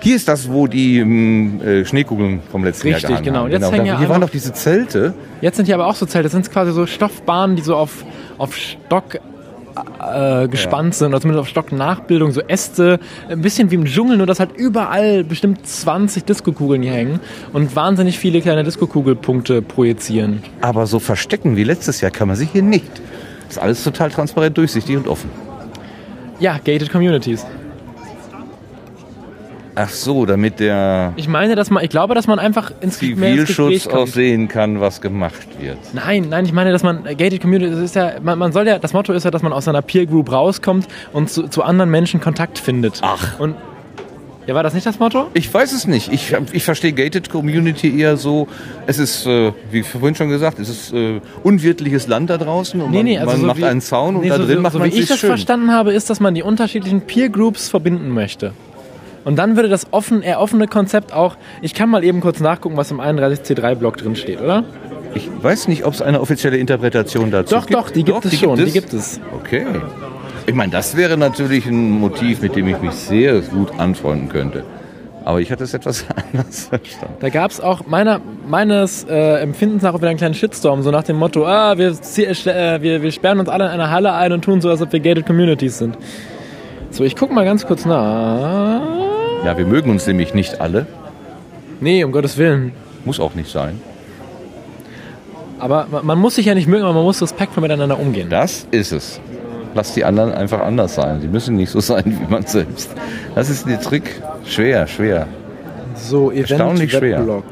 Hier 0.00 0.16
ist 0.16 0.28
das, 0.28 0.50
wo 0.50 0.66
die 0.66 0.98
ähm, 0.98 1.60
äh, 1.62 1.84
Schneekugeln 1.84 2.40
vom 2.50 2.64
letzten 2.64 2.88
Richtig, 2.88 3.02
Jahr 3.04 3.10
gehangen 3.10 3.24
genau. 3.24 3.38
haben. 3.40 3.50
Jetzt 3.50 3.72
hängen 3.72 3.86
da, 3.86 3.92
ja 3.92 3.98
hier 3.98 4.08
waren 4.08 4.20
doch 4.20 4.30
diese 4.30 4.52
Zelte. 4.52 5.14
Jetzt 5.40 5.56
sind 5.56 5.66
hier 5.66 5.74
aber 5.74 5.86
auch 5.86 5.94
so 5.94 6.06
Zelte. 6.06 6.24
Das 6.24 6.32
sind 6.32 6.50
quasi 6.50 6.72
so 6.72 6.86
Stoffbahnen, 6.86 7.56
die 7.56 7.62
so 7.62 7.76
auf, 7.76 8.04
auf 8.38 8.56
Stock 8.56 9.18
äh, 10.00 10.48
gespannt 10.48 10.94
sind, 10.94 11.08
oder 11.08 11.20
zumindest 11.20 11.42
auf 11.42 11.48
Stocknachbildung, 11.48 12.32
so 12.32 12.40
Äste, 12.40 12.98
ein 13.28 13.42
bisschen 13.42 13.70
wie 13.70 13.76
im 13.76 13.84
Dschungel, 13.84 14.16
nur 14.16 14.26
dass 14.26 14.40
halt 14.40 14.50
überall 14.56 15.24
bestimmt 15.24 15.66
20 15.66 16.24
Disco-Kugeln 16.24 16.82
hier 16.82 16.92
hängen 16.92 17.20
und 17.52 17.74
wahnsinnig 17.76 18.18
viele 18.18 18.40
kleine 18.40 18.64
Disco-Kugelpunkte 18.64 19.62
projizieren. 19.62 20.42
Aber 20.60 20.86
so 20.86 20.98
verstecken 20.98 21.56
wie 21.56 21.64
letztes 21.64 22.00
Jahr 22.00 22.10
kann 22.10 22.28
man 22.28 22.36
sich 22.36 22.50
hier 22.50 22.62
nicht. 22.62 22.90
Das 23.46 23.56
ist 23.56 23.62
alles 23.62 23.84
total 23.84 24.10
transparent, 24.10 24.56
durchsichtig 24.56 24.96
und 24.96 25.08
offen. 25.08 25.30
Ja, 26.40 26.58
gated 26.58 26.90
Communities. 26.90 27.44
Ach 29.80 29.88
so, 29.90 30.26
damit 30.26 30.58
der 30.58 31.12
Ich 31.14 31.28
meine, 31.28 31.54
dass 31.54 31.70
man, 31.70 31.84
ich 31.84 31.90
glaube, 31.90 32.16
dass 32.16 32.26
man 32.26 32.40
einfach 32.40 32.72
ins, 32.80 32.98
Zivilschutz 32.98 33.86
auch 33.86 34.08
sehen 34.08 34.48
kann, 34.48 34.80
was 34.80 35.00
gemacht 35.00 35.46
wird. 35.60 35.78
Nein, 35.92 36.26
nein, 36.30 36.44
ich 36.44 36.52
meine, 36.52 36.72
dass 36.72 36.82
man 36.82 37.06
äh, 37.06 37.14
gated 37.14 37.40
Community, 37.40 37.70
das 37.70 37.80
ist 37.80 37.94
ja, 37.94 38.14
man, 38.20 38.38
man 38.40 38.50
soll 38.50 38.66
ja, 38.66 38.80
das 38.80 38.92
Motto 38.92 39.12
ist 39.12 39.22
ja, 39.24 39.30
dass 39.30 39.42
man 39.42 39.52
aus 39.52 39.66
seiner 39.66 39.82
Peer 39.82 40.06
Group 40.06 40.32
rauskommt 40.32 40.88
und 41.12 41.30
zu, 41.30 41.46
zu 41.46 41.62
anderen 41.62 41.90
Menschen 41.90 42.20
Kontakt 42.20 42.58
findet. 42.58 42.98
Ach. 43.02 43.38
Und 43.38 43.54
ja, 44.48 44.54
war 44.54 44.62
das 44.62 44.72
nicht 44.74 44.86
das 44.86 44.98
Motto? 44.98 45.26
Ich 45.34 45.52
weiß 45.52 45.72
es 45.72 45.86
nicht. 45.86 46.10
Ich, 46.10 46.34
ich 46.52 46.64
verstehe 46.64 46.92
Gated 46.94 47.28
Community 47.30 48.00
eher 48.00 48.16
so, 48.16 48.48
es 48.86 48.98
ist, 48.98 49.26
äh, 49.26 49.52
wie 49.70 49.82
vorhin 49.82 50.14
schon 50.14 50.30
gesagt, 50.30 50.58
es 50.58 50.70
ist 50.70 50.92
äh, 50.92 51.20
unwirtliches 51.44 52.06
Land 52.08 52.30
da 52.30 52.38
draußen 52.38 52.80
und 52.80 52.90
man, 52.92 53.04
man 53.04 53.16
also 53.18 53.36
so 53.36 53.46
macht 53.46 53.58
wie- 53.58 53.64
einen 53.64 53.82
Zaun 53.82 54.16
und 54.16 54.22
nee, 54.22 54.28
da 54.30 54.38
drin 54.38 54.56
so, 54.56 54.60
macht 54.62 54.72
so 54.72 54.78
man 54.78 54.86
wie 54.88 54.94
ich 54.94 55.00
sich 55.00 55.08
das 55.10 55.18
schön. 55.18 55.28
verstanden 55.28 55.70
habe, 55.70 55.92
ist, 55.92 56.08
dass 56.10 56.18
man 56.18 56.34
die 56.34 56.42
unterschiedlichen 56.42 57.02
Peer 57.02 57.28
Groups 57.28 57.68
verbinden 57.68 58.08
möchte. 58.08 58.54
Und 59.28 59.36
dann 59.36 59.56
würde 59.56 59.68
das 59.68 59.88
offen, 59.90 60.22
eher 60.22 60.40
offene 60.40 60.66
Konzept 60.68 61.12
auch, 61.12 61.36
ich 61.60 61.74
kann 61.74 61.90
mal 61.90 62.02
eben 62.02 62.20
kurz 62.22 62.40
nachgucken, 62.40 62.78
was 62.78 62.90
im 62.90 62.98
31C3-Blog 62.98 63.98
drin 63.98 64.16
steht, 64.16 64.40
oder? 64.40 64.64
Ich 65.12 65.28
weiß 65.42 65.68
nicht, 65.68 65.84
ob 65.84 65.92
es 65.92 66.00
eine 66.00 66.22
offizielle 66.22 66.56
Interpretation 66.56 67.30
dazu 67.30 67.54
Doch, 67.54 67.66
gibt. 67.66 67.78
doch, 67.78 67.90
die 67.90 68.04
gibt 68.04 68.24
es 68.24 68.38
schon, 68.38 68.56
die 68.56 68.72
gibt 68.72 68.94
es. 68.94 69.20
Okay. 69.38 69.66
Ich 70.46 70.54
meine, 70.54 70.72
das 70.72 70.96
wäre 70.96 71.18
natürlich 71.18 71.66
ein 71.66 71.90
Motiv, 71.90 72.40
mit 72.40 72.56
dem 72.56 72.68
ich 72.68 72.80
mich 72.80 72.92
sehr 72.92 73.40
gut 73.42 73.78
anfreunden 73.78 74.30
könnte. 74.30 74.64
Aber 75.26 75.42
ich 75.42 75.52
hatte 75.52 75.64
es 75.64 75.74
etwas 75.74 76.06
anders 76.32 76.68
verstanden. 76.68 77.16
Da 77.20 77.28
gab 77.28 77.50
es 77.50 77.60
auch 77.60 77.86
meiner, 77.86 78.22
meines 78.48 79.04
äh, 79.10 79.42
Empfindens 79.42 79.82
nach 79.82 79.92
wieder 79.94 80.08
einen 80.08 80.16
kleinen 80.16 80.32
Shitstorm, 80.36 80.80
so 80.80 80.90
nach 80.90 81.02
dem 81.04 81.16
Motto, 81.16 81.46
ah, 81.46 81.76
wir, 81.76 81.92
zie- 81.92 82.24
äh, 82.24 82.80
wir, 82.80 83.02
wir 83.02 83.12
sperren 83.12 83.40
uns 83.40 83.50
alle 83.50 83.66
in 83.66 83.72
einer 83.72 83.90
Halle 83.90 84.14
ein 84.14 84.32
und 84.32 84.42
tun 84.42 84.62
so, 84.62 84.70
als 84.70 84.80
ob 84.80 84.90
wir 84.90 85.00
gated 85.00 85.26
Communities 85.26 85.76
sind. 85.76 85.98
So, 86.92 87.04
ich 87.04 87.14
guck 87.14 87.30
mal 87.30 87.44
ganz 87.44 87.66
kurz 87.66 87.84
nach. 87.84 88.80
Ja, 89.48 89.56
wir 89.56 89.64
mögen 89.64 89.90
uns 89.90 90.06
nämlich 90.06 90.34
nicht 90.34 90.60
alle. 90.60 90.84
Nee, 91.80 92.04
um 92.04 92.12
Gottes 92.12 92.36
Willen. 92.36 92.72
Muss 93.06 93.18
auch 93.18 93.34
nicht 93.34 93.50
sein. 93.50 93.80
Aber 95.58 95.86
man, 96.02 96.18
muss 96.18 96.34
sich 96.34 96.44
ja 96.44 96.54
nicht 96.54 96.68
mögen, 96.68 96.84
aber 96.84 96.92
man 96.92 97.04
muss 97.04 97.22
respektvoll 97.22 97.62
miteinander 97.62 97.98
umgehen. 97.98 98.28
Das 98.28 98.68
ist 98.72 98.92
es. 98.92 99.18
Lass 99.74 99.94
die 99.94 100.04
anderen 100.04 100.32
einfach 100.32 100.60
anders 100.60 100.96
sein. 100.96 101.22
Sie 101.22 101.28
müssen 101.28 101.56
nicht 101.56 101.70
so 101.70 101.80
sein 101.92 102.04
wie 102.04 102.30
man 102.30 102.44
selbst. 102.44 102.90
Das 103.34 103.48
ist 103.48 103.66
der 103.66 103.80
Trick. 103.80 104.20
Schwer, 104.44 104.86
schwer. 104.86 105.26
So, 105.94 106.30
Event 106.30 106.50
Erstaunlich 106.50 106.92
schwer. 106.92 107.42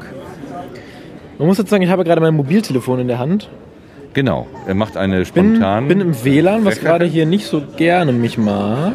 Man 1.39 1.47
muss 1.47 1.57
jetzt 1.57 1.71
sagen, 1.71 1.81
ich 1.81 1.89
habe 1.89 2.03
gerade 2.03 2.21
mein 2.21 2.35
Mobiltelefon 2.35 2.99
in 2.99 3.07
der 3.07 3.17
Hand. 3.17 3.49
Genau. 4.13 4.45
Er 4.67 4.75
macht 4.75 4.97
eine 4.97 5.15
Bin, 5.15 5.25
spontan. 5.25 5.87
bin 5.87 6.01
im 6.01 6.23
WLAN, 6.23 6.63
was 6.63 6.79
gerade 6.79 7.05
hier 7.05 7.25
nicht 7.25 7.47
so 7.47 7.63
gerne 7.75 8.11
mich 8.11 8.37
mag. 8.37 8.93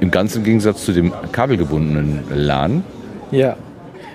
Im, 0.00 0.10
ganzen 0.10 0.44
Gegensatz 0.44 0.84
zu 0.84 0.92
dem 0.92 1.12
kabelgebundenen 1.32 2.24
LAN. 2.32 2.84
Ja. 3.30 3.56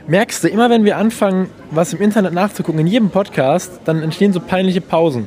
Merkst 0.08 0.44
du, 0.44 0.48
immer 0.48 0.70
wenn 0.70 0.86
wir 0.86 0.98
anfangen, 0.98 1.50
was 1.72 1.94
im 1.94 2.02
Internet 2.02 2.34
nachzugucken, 2.34 2.80
in 2.80 2.88
jedem 2.88 3.10
Podcast, 3.10 3.82
dann 3.86 4.02
entstehen 4.02 4.34
so 4.34 4.40
peinliche 4.40 4.82
Pausen. 4.82 5.26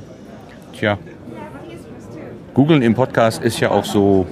Tja. 0.78 0.98
Googeln 2.54 2.82
im 2.82 2.94
Podcast 2.94 3.42
ist 3.42 3.60
ja 3.60 3.70
auch 3.70 3.84
so 3.84 4.26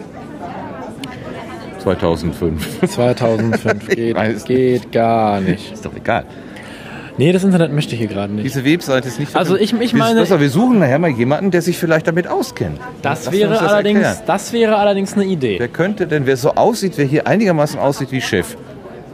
2005. 1.79 2.81
2005 2.87 3.89
geht, 3.95 4.45
geht 4.45 4.93
gar 4.93 5.41
nicht. 5.41 5.73
ist 5.73 5.85
doch 5.85 5.95
egal. 5.95 6.25
Nee, 7.21 7.33
das 7.33 7.45
Internet 7.45 7.71
möchte 7.71 7.93
ich 7.93 7.99
hier 8.01 8.09
gerade 8.09 8.33
nicht. 8.33 8.47
Diese 8.47 8.65
Webseite 8.65 9.07
ist 9.09 9.21
nicht 9.21 9.37
Also 9.37 9.55
ich- 9.55 9.79
ich 9.79 9.93
meine- 9.93 10.19
besser, 10.21 10.41
wir 10.41 10.49
suchen 10.49 10.79
nachher 10.79 10.99
mal 10.99 11.11
jemanden, 11.11 11.51
der 11.51 11.61
sich 11.61 11.77
vielleicht 11.77 12.07
damit 12.07 12.27
auskennt. 12.27 12.81
Das 13.03 13.27
Lass 13.27 13.35
wäre, 13.35 13.51
das 13.51 13.61
allerdings, 13.61 14.01
erklären. 14.01 14.25
das 14.27 14.53
wäre 14.55 14.77
allerdings 14.77 15.13
eine 15.13 15.25
Idee. 15.25 15.57
Wer 15.59 15.69
könnte 15.69 16.07
denn, 16.07 16.25
wer 16.25 16.39
so 16.39 16.55
aussieht, 16.55 16.95
wer 16.97 17.05
hier 17.05 17.27
einigermaßen 17.27 17.79
aussieht 17.79 18.11
wie 18.11 18.23
Chef, 18.23 18.57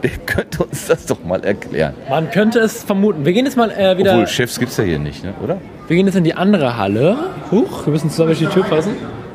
der 0.03 0.11
könnte 0.25 0.63
uns 0.63 0.87
das 0.87 1.05
doch 1.05 1.21
mal 1.25 1.43
erklären. 1.43 1.95
Man 2.09 2.31
könnte 2.31 2.59
es 2.59 2.81
vermuten. 2.81 3.25
Wir 3.25 3.33
gehen 3.33 3.43
jetzt 3.43 3.57
mal 3.57 3.71
äh, 3.71 3.97
wieder. 3.97 4.11
Obwohl, 4.13 4.27
Chefs 4.27 4.57
gibt's 4.57 4.77
ja 4.77 4.85
hier 4.85 4.99
nicht, 4.99 5.25
ne? 5.25 5.33
oder? 5.43 5.57
Wir 5.89 5.97
gehen 5.97 6.05
jetzt 6.05 6.15
in 6.15 6.23
die 6.23 6.33
andere 6.33 6.77
Halle. 6.77 7.17
Huch, 7.51 7.87
wir 7.87 7.91
müssen 7.91 8.09
zusammen 8.09 8.27
durch 8.29 8.39
die 8.39 8.45
Tür 8.45 8.63
passen. 8.63 8.93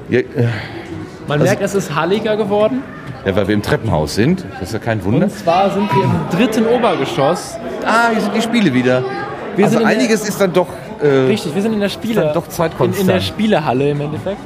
Ja, 0.09 0.20
äh, 0.20 0.24
Man 1.28 1.42
merkt, 1.42 1.60
es 1.60 1.74
ist 1.74 1.94
halliger 1.94 2.38
geworden. 2.38 2.82
Ja, 3.24 3.36
weil 3.36 3.48
wir 3.48 3.54
im 3.54 3.62
Treppenhaus 3.62 4.14
sind. 4.14 4.44
Das 4.58 4.68
ist 4.68 4.72
ja 4.72 4.78
kein 4.78 5.04
Wunder. 5.04 5.26
Und 5.26 5.32
zwar 5.32 5.70
sind 5.70 5.88
wir 5.94 6.04
im 6.04 6.12
dritten 6.30 6.66
Obergeschoss. 6.66 7.56
Ah, 7.84 8.10
hier 8.12 8.20
sind 8.20 8.34
die 8.34 8.42
Spiele 8.42 8.72
wieder. 8.74 9.02
Wir 9.56 9.64
also 9.66 9.78
in 9.78 9.82
der- 9.86 9.96
einiges 9.96 10.28
ist 10.28 10.40
dann 10.40 10.52
doch... 10.52 10.68
Äh, 11.02 11.06
Richtig, 11.26 11.54
wir 11.54 11.62
sind 11.62 11.72
in 11.72 11.80
der 11.80 11.88
Spiele. 11.88 12.30
Doch 12.34 12.48
zeitkonstant. 12.48 12.94
in, 12.96 13.00
in 13.00 13.06
der 13.08 13.20
Spielehalle 13.20 13.90
im 13.90 14.00
Endeffekt. 14.00 14.38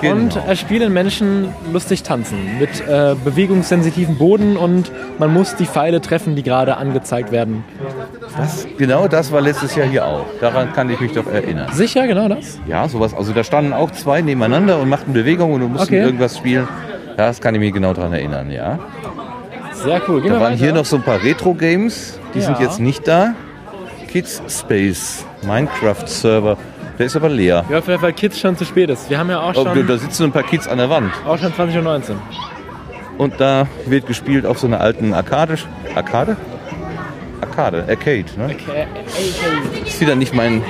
genau. 0.00 0.14
Und 0.14 0.36
äh, 0.36 0.56
spielen 0.56 0.92
Menschen 0.92 1.48
lustig 1.72 2.02
tanzen. 2.02 2.38
Mit 2.58 2.80
äh, 2.86 3.14
bewegungssensitiven 3.24 4.16
Boden 4.16 4.56
und 4.56 4.90
man 5.18 5.32
muss 5.32 5.54
die 5.54 5.66
Pfeile 5.66 6.00
treffen, 6.00 6.34
die 6.34 6.42
gerade 6.42 6.76
angezeigt 6.76 7.30
werden. 7.32 7.64
das, 8.38 8.66
genau 8.78 9.06
das 9.08 9.32
war 9.32 9.40
letztes 9.40 9.74
Jahr 9.76 9.86
hier 9.86 10.06
auch. 10.06 10.24
Daran 10.40 10.72
kann 10.72 10.88
ich 10.90 10.98
mich 11.00 11.12
doch 11.12 11.26
erinnern. 11.26 11.68
Sicher, 11.72 12.06
genau 12.06 12.28
das? 12.28 12.58
Ja, 12.66 12.88
sowas. 12.88 13.14
Also 13.14 13.32
da 13.32 13.44
standen 13.44 13.72
auch 13.72 13.90
zwei 13.90 14.22
nebeneinander 14.22 14.78
und 14.78 14.88
machten 14.88 15.12
Bewegungen 15.12 15.62
und 15.62 15.72
mussten 15.72 15.94
Okay. 15.94 16.02
irgendwas 16.04 16.36
spielen. 16.38 16.66
Ja, 17.16 17.26
Das 17.28 17.40
kann 17.40 17.54
ich 17.54 17.60
mich 17.60 17.72
genau 17.72 17.92
daran 17.94 18.12
erinnern, 18.12 18.50
ja. 18.50 18.78
Sehr 19.72 20.00
cool. 20.08 20.20
Gehen 20.22 20.32
Da 20.32 20.40
waren 20.40 20.52
weiter. 20.52 20.56
hier 20.64 20.72
noch 20.72 20.84
so 20.84 20.96
ein 20.96 21.02
paar 21.02 21.22
Retro-Games. 21.22 22.18
Die 22.34 22.40
sind 22.40 22.58
Ja. 22.58 22.64
jetzt 22.64 22.80
nicht 22.80 23.06
da. 23.06 23.34
Kids 24.08 24.42
Space, 24.48 25.24
Minecraft-Server. 25.46 26.56
Der 26.98 27.06
ist 27.06 27.16
aber 27.16 27.28
leer. 27.28 27.64
Ja, 27.68 27.80
vielleicht 27.82 28.02
weil 28.02 28.12
Kids 28.14 28.40
schon 28.40 28.56
zu 28.56 28.64
spät 28.64 28.88
ist. 28.88 29.10
Wir 29.10 29.18
haben 29.18 29.28
ja 29.28 29.40
auch 29.40 29.50
Oh, 29.54 29.64
schon, 29.64 29.86
da 29.86 29.98
sitzen 29.98 30.24
ein 30.24 30.32
paar 30.32 30.42
Kids 30.44 30.66
an 30.66 30.78
der 30.78 30.88
Wand. 30.88 31.12
auch 31.26 31.36
schon 31.38 31.52
20.19 31.52 32.10
Uhr. 32.12 32.16
Und 33.18 33.38
da 33.40 33.66
wird 33.86 34.06
gespielt 34.06 34.46
auf 34.46 34.58
so 34.58 34.66
einer 34.66 34.80
alten 34.80 35.12
Arcade. 35.12 35.56
Arcade? 35.94 36.36
Arcade, 37.42 37.84
Arcade, 37.88 38.24
ne? 38.38 38.54
Ey. 38.74 38.86
Ist 39.86 40.00
wieder 40.00 40.14
nicht 40.14 40.34
mein. 40.34 40.62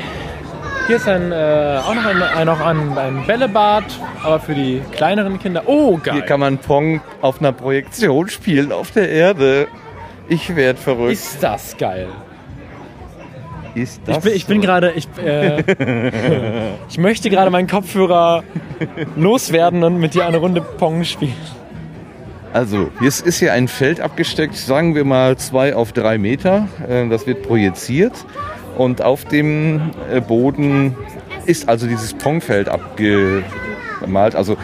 Hier 0.87 0.97
ist 0.97 1.09
ein, 1.09 1.33
äh, 1.33 1.81
auch 1.85 1.95
noch 1.95 2.05
ein, 2.07 2.23
ein, 2.23 2.47
noch 2.47 2.61
ein, 2.61 2.97
ein 2.97 3.27
Bällebad, 3.27 3.85
aber 4.23 4.39
für 4.39 4.55
die 4.55 4.81
kleineren 4.93 5.41
Kinder. 5.41 5.65
Oh, 5.67 5.97
geil. 5.97 6.15
Hier 6.15 6.23
kann 6.23 6.39
man 6.39 6.59
Pong 6.59 7.01
auf 7.23 7.41
einer 7.41 7.51
Projektion 7.53 8.29
spielen 8.29 8.71
auf 8.71 8.93
der 8.93 9.09
Erde. 9.11 9.67
Ich 10.29 10.55
werd 10.55 10.79
verrückt. 10.79 11.13
ist 11.13 11.43
das 11.43 11.77
geil. 11.77 12.07
Ist 13.75 14.01
Ich 14.07 14.19
bin, 14.19 14.33
ich 14.33 14.47
bin 14.47 14.61
so? 14.61 14.67
gerade, 14.67 14.93
ich, 14.93 15.09
äh, 15.23 15.63
ich 16.89 16.99
möchte 16.99 17.31
gerade 17.31 17.51
meinen 17.51 17.69
Kopfhörer 17.69 18.45
loswerden 19.17 19.83
und 19.83 19.99
mit 19.99 20.15
dir 20.15 20.25
eine 20.25 20.39
Runde 20.39 20.61
Pong 20.63 21.03
spielen. 21.05 21.35
Also, 22.53 22.91
jetzt 23.01 23.27
ist 23.27 23.41
hier 23.41 23.53
ein 23.53 23.69
Feld 23.69 24.01
abgesteckt, 24.01 24.55
sagen 24.57 24.95
wir 24.95 25.05
mal 25.05 25.37
zwei 25.37 25.75
auf 25.75 25.93
drei 25.93 26.17
Meter. 26.17 26.69
Äh, 26.89 27.09
Das 27.09 27.27
wird 27.27 27.43
projiziert. 27.43 28.15
Und 28.77 29.03
auf 29.03 29.25
dem 29.25 29.91
äh, 30.13 30.21
Boden 30.21 30.97
ist 31.47 31.69
also 31.69 31.87
dieses 31.87 32.15
Pongfeld 32.15 32.69
abgemalt. 32.69 34.35
Also 34.35 34.57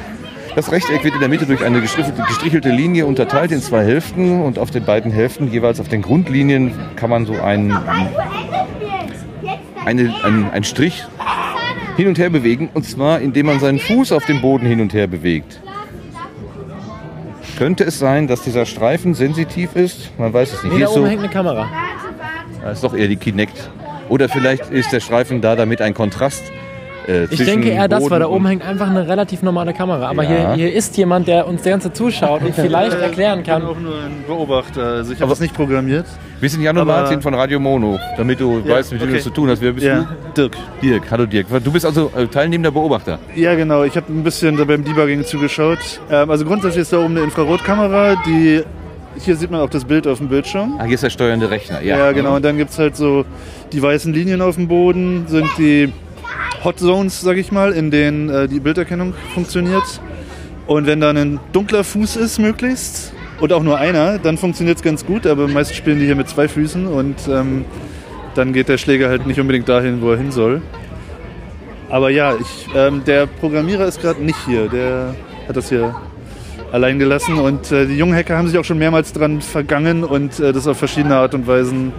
das 0.55 0.70
Rechteck 0.70 1.02
wird 1.02 1.14
in 1.14 1.20
der 1.20 1.30
Mitte 1.30 1.47
durch 1.47 1.64
eine 1.64 1.80
gestrichelte, 1.80 2.68
Linie 2.68 3.06
unterteilt 3.06 3.52
in 3.52 3.62
zwei 3.62 3.84
Hälften 3.84 4.43
und 4.43 4.59
auf 4.59 4.70
den 4.70 4.84
beiden 4.84 5.10
Hälften 5.10 5.51
jeweils 5.51 5.80
auf 5.80 5.89
den 5.89 6.02
Grundlinien 6.02 6.74
kann 6.97 7.09
man 7.09 7.24
so 7.24 7.40
einen, 7.40 7.72
eine, 9.86 10.14
einen, 10.22 10.51
einen 10.51 10.64
Strich 10.64 11.05
hin 11.97 12.09
und 12.09 12.18
her 12.18 12.28
bewegen 12.28 12.68
und 12.74 12.84
zwar 12.84 13.20
indem 13.20 13.47
man 13.47 13.60
seinen 13.60 13.78
Fuß 13.78 14.12
auf 14.12 14.26
dem 14.26 14.43
Boden 14.43 14.66
hin 14.66 14.80
und 14.82 14.93
her 14.93 15.06
bewegt. 15.06 15.60
Könnte 17.56 17.84
es 17.84 17.98
sein, 17.98 18.26
dass 18.26 18.43
dieser 18.43 18.66
Streifen 18.66 19.14
sensitiv 19.14 19.74
ist? 19.76 20.10
Man 20.18 20.32
weiß 20.34 20.52
es 20.52 20.62
nicht. 20.64 20.72
Nee, 20.72 20.78
Hier 20.78 20.86
da 20.86 20.93
ist, 20.93 20.97
oben 20.97 21.05
so, 21.06 21.10
hängt 21.10 21.22
eine 21.22 21.32
Kamera. 21.32 21.68
das 22.62 22.74
ist 22.74 22.84
doch 22.84 22.94
eher 22.94 23.09
die 23.09 23.16
Kinect. 23.16 23.70
Oder 24.12 24.28
vielleicht 24.28 24.70
ist 24.70 24.93
der 24.93 25.01
Streifen 25.01 25.40
da, 25.40 25.56
damit 25.56 25.80
ein 25.80 25.94
Kontrast 25.94 26.43
äh, 27.09 27.24
Ich 27.30 27.43
denke 27.47 27.70
eher 27.70 27.89
das, 27.89 28.10
weil 28.10 28.20
da 28.20 28.26
oben 28.28 28.47
hängt 28.47 28.62
einfach 28.62 28.90
eine 28.90 29.09
relativ 29.09 29.43
normale 29.43 29.72
Kamera. 29.72 30.10
Aber 30.10 30.22
Ja. 30.22 30.28
hier, 30.28 30.66
hier 30.66 30.72
ist 30.74 30.98
jemand, 30.98 31.28
der 31.28 31.48
uns 31.48 31.62
die 31.62 31.70
ganze 31.70 31.94
zuschaut 31.94 32.43
und 32.43 32.55
vielleicht 32.64 32.93
erklären 33.01 33.39
Ich 33.40 33.47
bin 33.47 33.55
kann. 33.55 33.62
auch 33.64 33.80
nur 33.80 33.94
ein 33.94 34.22
Beobachter. 34.26 34.82
Also 34.98 35.14
ich 35.14 35.20
habe 35.22 35.30
das 35.30 35.40
nicht 35.40 35.55
programmiert. 35.55 36.05
Wir 36.40 36.51
sind 36.51 36.60
Jan 36.60 36.76
und 36.76 36.86
Martin 36.86 37.22
von 37.22 37.32
Radio 37.32 37.59
Mono, 37.59 37.98
damit 38.18 38.39
du 38.39 38.60
Ja, 38.66 38.74
weißt, 38.74 38.93
mit 38.93 39.01
wem 39.01 39.09
du 39.09 39.12
okay. 39.14 39.18
es 39.18 39.24
zu 39.24 39.30
tun 39.30 39.48
hast. 39.48 39.62
Wer 39.62 39.72
bist 39.72 39.86
Ja, 39.86 40.06
Dirk. 40.36 40.52
du? 40.82 40.86
Dirk. 40.86 41.05
Hallo 41.10 41.24
Dirk. 41.24 41.47
Du 41.64 41.72
bist 41.72 41.86
also 41.86 42.12
äh, 42.14 42.26
teilnehmender 42.26 42.70
Beobachter. 42.70 43.18
Ja, 43.34 43.55
genau. 43.55 43.82
Ich 43.84 43.97
habe 43.97 44.12
ein 44.12 44.22
bisschen 44.22 44.59
da 44.59 44.64
beim 44.64 44.84
Debugging 44.84 45.24
zugeschaut. 45.24 45.78
Ähm, 46.10 46.28
also 46.30 46.44
grundsätzlich 46.44 46.82
ist 46.82 46.93
da 46.93 46.98
oben 46.98 47.16
eine 47.16 47.24
Infrarotkamera, 47.24 48.16
die 48.26 48.62
hier 49.18 49.36
sieht 49.36 49.51
man 49.51 49.60
auch 49.60 49.70
das 49.70 49.84
Bild 49.84 50.06
auf 50.06 50.18
dem 50.18 50.28
Bildschirm. 50.28 50.76
Ah, 50.78 50.84
hier 50.84 50.94
ist 50.94 51.02
der 51.02 51.10
steuernde 51.10 51.51
Rechner. 51.51 51.82
Ja, 51.82 51.98
Ja, 51.98 52.12
genau. 52.12 52.36
Und 52.36 52.44
dann 52.44 52.56
gibt 52.56 52.70
es 52.70 52.78
halt 52.78 52.97
so 52.97 53.24
die 53.72 53.82
weißen 53.82 54.12
Linien 54.12 54.40
auf 54.40 54.56
dem 54.56 54.68
Boden, 54.68 55.26
sind 55.28 55.48
die 55.59 55.93
Hot 56.64 56.78
Zones, 56.78 57.20
sag 57.20 57.36
ich 57.36 57.52
mal, 57.52 57.72
in 57.72 57.90
denen 57.90 58.28
äh, 58.28 58.48
die 58.48 58.60
Bilderkennung 58.60 59.14
funktioniert. 59.34 60.01
Und 60.66 60.86
wenn 60.86 61.01
da 61.01 61.10
ein 61.10 61.40
dunkler 61.52 61.84
Fuß 61.84 62.16
ist, 62.16 62.39
möglichst, 62.39 63.12
und 63.43 63.52
auch 63.52 63.64
nur 63.64 63.76
einer, 63.76 64.18
dann 64.18 64.39
funktioniert 64.39 64.76
es 64.76 64.82
ganz 64.84 65.05
gut. 65.05 65.26
Aber 65.26 65.48
meist 65.48 65.74
spielen 65.74 65.98
die 65.98 66.06
hier 66.06 66.14
mit 66.14 66.28
zwei 66.28 66.47
Füßen 66.47 66.86
und 66.86 67.16
ähm, 67.28 67.64
dann 68.36 68.52
geht 68.52 68.68
der 68.68 68.78
Schläger 68.78 69.09
halt 69.09 69.26
nicht 69.26 69.40
unbedingt 69.40 69.68
dahin, 69.68 70.01
wo 70.01 70.12
er 70.12 70.16
hin 70.16 70.30
soll. 70.30 70.62
Aber 71.90 72.09
ja, 72.09 72.34
ich, 72.40 72.68
ähm, 72.74 73.02
der 73.05 73.26
Programmierer 73.26 73.86
ist 73.86 74.01
gerade 74.01 74.22
nicht 74.22 74.39
hier. 74.47 74.68
Der 74.68 75.16
hat 75.48 75.56
das 75.56 75.68
hier 75.68 75.93
allein 76.73 76.99
gelassen. 76.99 77.39
Und 77.39 77.70
äh, 77.70 77.86
die 77.86 77.97
jungen 77.97 78.15
Hacker 78.16 78.36
haben 78.36 78.49
sich 78.49 78.59
auch 78.59 78.65
schon 78.65 78.78
mehrmals 78.78 79.12
dran 79.12 79.40
vergangen 79.40 80.03
und 80.03 80.40
äh, 80.40 80.53
das 80.53 80.66
auf 80.66 80.78
verschiedene 80.78 81.15
Art 81.16 81.35
und 81.35 81.47
Weisen 81.47 81.93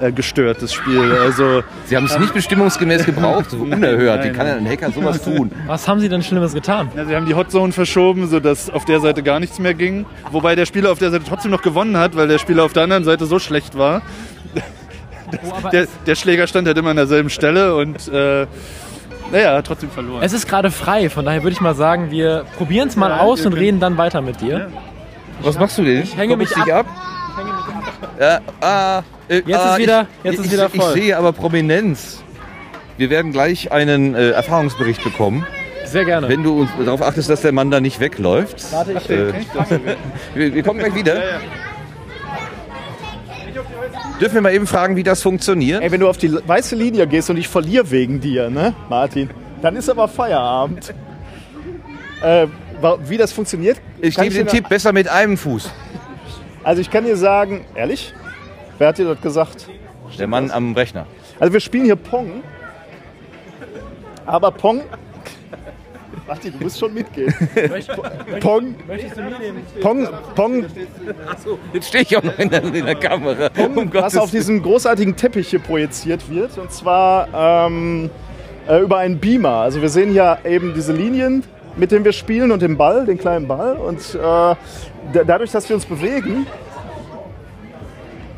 äh, 0.00 0.12
gestört, 0.12 0.62
das 0.62 0.72
Spiel. 0.72 1.12
Also 1.12 1.62
Sie 1.86 1.96
haben 1.96 2.04
es 2.04 2.18
nicht 2.18 2.34
bestimmungsgemäß 2.34 3.04
gebraucht, 3.06 3.50
so 3.50 3.56
unerhört. 3.62 4.24
Wie 4.24 4.30
kann 4.30 4.46
ein 4.46 4.68
Hacker 4.68 4.92
sowas 4.92 5.22
tun? 5.22 5.50
Was 5.66 5.88
haben 5.88 6.00
sie 6.00 6.08
denn 6.08 6.22
Schlimmes 6.22 6.54
getan? 6.54 6.90
ja, 6.96 7.04
sie 7.04 7.16
haben 7.16 7.26
die 7.26 7.34
Hotzone 7.34 7.72
verschoben, 7.72 8.28
sodass 8.28 8.68
auf 8.70 8.84
der 8.84 9.00
Seite 9.00 9.22
gar 9.22 9.40
nichts 9.40 9.58
mehr 9.58 9.74
ging. 9.74 10.04
Wobei 10.30 10.54
der 10.54 10.66
Spieler 10.66 10.92
auf 10.92 10.98
der 10.98 11.10
Seite 11.10 11.24
trotzdem 11.28 11.50
noch 11.50 11.62
gewonnen 11.62 11.96
hat, 11.96 12.14
weil 12.14 12.28
der 12.28 12.38
Spieler 12.38 12.64
auf 12.64 12.72
der 12.72 12.82
anderen 12.84 13.04
Seite 13.04 13.26
so 13.26 13.38
schlecht 13.38 13.76
war. 13.78 14.02
Oh, 15.44 15.52
aber 15.56 15.70
Der, 15.70 15.86
der 16.06 16.14
Schläger 16.14 16.46
stand 16.46 16.66
halt 16.66 16.76
immer 16.76 16.90
an 16.90 16.96
derselben 16.96 17.30
Stelle 17.30 17.74
und 17.74 18.06
äh, 18.08 18.46
naja, 19.32 19.56
hat 19.56 19.66
trotzdem 19.66 19.90
verloren. 19.90 20.22
es 20.22 20.32
ist 20.32 20.46
gerade 20.46 20.70
frei, 20.70 21.08
von 21.10 21.24
daher 21.24 21.42
würde 21.42 21.54
ich 21.54 21.60
mal 21.60 21.74
sagen, 21.74 22.10
wir 22.10 22.44
probieren 22.56 22.88
es 22.88 22.96
mal 22.96 23.10
Ja, 23.10 23.20
aus 23.20 23.40
und 23.40 23.52
können- 23.52 23.62
reden 23.64 23.80
dann 23.80 23.96
weiter 23.98 24.20
mit 24.20 24.40
dir. 24.40 24.70
Was 25.42 25.58
machst 25.58 25.78
du 25.78 25.82
denn? 25.82 26.02
Ich 26.02 26.16
hänge 26.16 26.36
mich 26.36 26.50
dich 26.50 26.72
ab. 26.72 26.86
Ja, 28.20 28.40
ah, 28.60 29.02
äh, 29.28 29.36
Jetzt 29.44 29.54
ah, 29.58 29.72
ist 29.72 29.78
wieder- 29.78 30.06
ich, 30.22 30.24
jetzt 30.30 30.38
ist 30.40 30.46
ich, 30.46 30.52
wieder 30.52 30.70
Ich 30.72 30.80
voll. 30.80 30.92
sehe 30.92 31.16
aber 31.16 31.32
Prominenz. 31.32 32.22
Wir 32.98 33.10
werden 33.10 33.32
gleich 33.32 33.72
einen 33.72 34.14
äh, 34.14 34.30
Erfahrungsbericht 34.30 35.02
bekommen, 35.02 35.44
Sehr 35.86 36.04
gerne. 36.04 36.28
wenn 36.28 36.42
du 36.44 36.60
uns 36.60 36.70
darauf 36.84 37.02
achtest, 37.02 37.30
dass 37.30 37.40
der 37.40 37.52
Mann 37.52 37.70
da 37.70 37.80
nicht 37.80 37.98
wegläuft. 38.00 38.70
Warte, 38.72 38.92
ich 38.92 39.08
Äh, 39.10 39.32
wir, 40.34 40.54
wir 40.54 40.62
kommen 40.62 40.78
gleich 40.78 40.94
wieder. 40.94 41.16
Dürfen 44.22 44.34
wir 44.36 44.42
mal 44.42 44.54
eben 44.54 44.68
fragen, 44.68 44.94
wie 44.94 45.02
das 45.02 45.20
funktioniert? 45.20 45.82
Ey, 45.82 45.90
wenn 45.90 45.98
du 45.98 46.08
auf 46.08 46.16
die 46.16 46.32
weiße 46.32 46.76
Linie 46.76 47.08
gehst 47.08 47.28
und 47.28 47.36
ich 47.38 47.48
verliere 47.48 47.90
wegen 47.90 48.20
dir, 48.20 48.50
ne, 48.50 48.72
Martin, 48.88 49.28
dann 49.62 49.74
ist 49.74 49.90
aber 49.90 50.06
Feierabend. 50.06 50.94
äh, 52.22 52.46
wie 53.04 53.16
das 53.16 53.32
funktioniert? 53.32 53.80
Ich 54.00 54.14
gebe 54.14 54.32
den 54.32 54.46
Tipp 54.46 54.68
besser 54.68 54.92
mit 54.92 55.08
einem 55.08 55.36
Fuß. 55.36 55.68
Also 56.62 56.80
ich 56.80 56.88
kann 56.88 57.04
dir 57.04 57.16
sagen, 57.16 57.64
ehrlich, 57.74 58.14
wer 58.78 58.88
hat 58.88 58.98
dir 58.98 59.06
das 59.06 59.20
gesagt? 59.20 59.68
Der 60.20 60.28
Mann 60.28 60.52
am 60.52 60.72
Rechner. 60.74 61.06
Also 61.40 61.52
wir 61.52 61.58
spielen 61.58 61.86
hier 61.86 61.96
Pong, 61.96 62.44
aber 64.24 64.52
Pong... 64.52 64.82
Martin, 66.26 66.52
du 66.56 66.64
musst 66.64 66.78
schon 66.78 66.94
mitgehen. 66.94 67.34
Pong, 68.40 68.74
Pong, 69.80 70.08
Pong, 70.34 70.64
Jetzt 71.72 71.88
stehe 71.88 72.02
ich 72.04 72.16
auch 72.16 72.22
noch 72.22 72.38
in 72.38 72.48
der, 72.48 72.62
in 72.62 72.86
der 72.86 72.94
Kamera. 72.94 73.50
Um 73.58 73.92
was 73.92 74.16
auf 74.16 74.30
diesem 74.30 74.62
großartigen 74.62 75.16
Teppich 75.16 75.48
hier 75.48 75.58
projiziert 75.58 76.28
wird. 76.30 76.56
Und 76.58 76.70
zwar 76.72 77.66
ähm, 77.66 78.10
äh, 78.68 78.80
über 78.80 78.98
einen 78.98 79.18
Beamer. 79.18 79.56
Also 79.56 79.82
wir 79.82 79.88
sehen 79.88 80.10
hier 80.12 80.38
eben 80.44 80.74
diese 80.74 80.92
Linien, 80.92 81.42
mit 81.76 81.90
denen 81.90 82.04
wir 82.04 82.12
spielen 82.12 82.52
und 82.52 82.62
den 82.62 82.76
Ball, 82.76 83.04
den 83.06 83.18
kleinen 83.18 83.48
Ball. 83.48 83.76
Und 83.76 84.14
äh, 84.14 84.18
da- 84.18 84.56
dadurch, 85.26 85.50
dass 85.50 85.68
wir 85.68 85.76
uns 85.76 85.86
bewegen, 85.86 86.46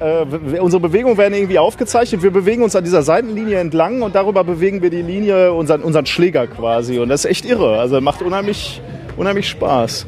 äh, 0.00 0.58
unsere 0.58 0.80
Bewegungen 0.80 1.16
werden 1.16 1.34
irgendwie 1.34 1.58
aufgezeichnet. 1.58 2.22
Wir 2.22 2.30
bewegen 2.30 2.62
uns 2.62 2.74
an 2.76 2.84
dieser 2.84 3.02
Seitenlinie 3.02 3.58
entlang 3.58 4.02
und 4.02 4.14
darüber 4.14 4.44
bewegen 4.44 4.82
wir 4.82 4.90
die 4.90 5.02
Linie, 5.02 5.52
unseren, 5.52 5.82
unseren 5.82 6.06
Schläger 6.06 6.46
quasi. 6.46 6.98
Und 6.98 7.08
das 7.08 7.24
ist 7.24 7.30
echt 7.30 7.44
irre. 7.44 7.78
Also 7.78 8.00
macht 8.00 8.22
unheimlich, 8.22 8.80
unheimlich 9.16 9.48
Spaß. 9.48 10.06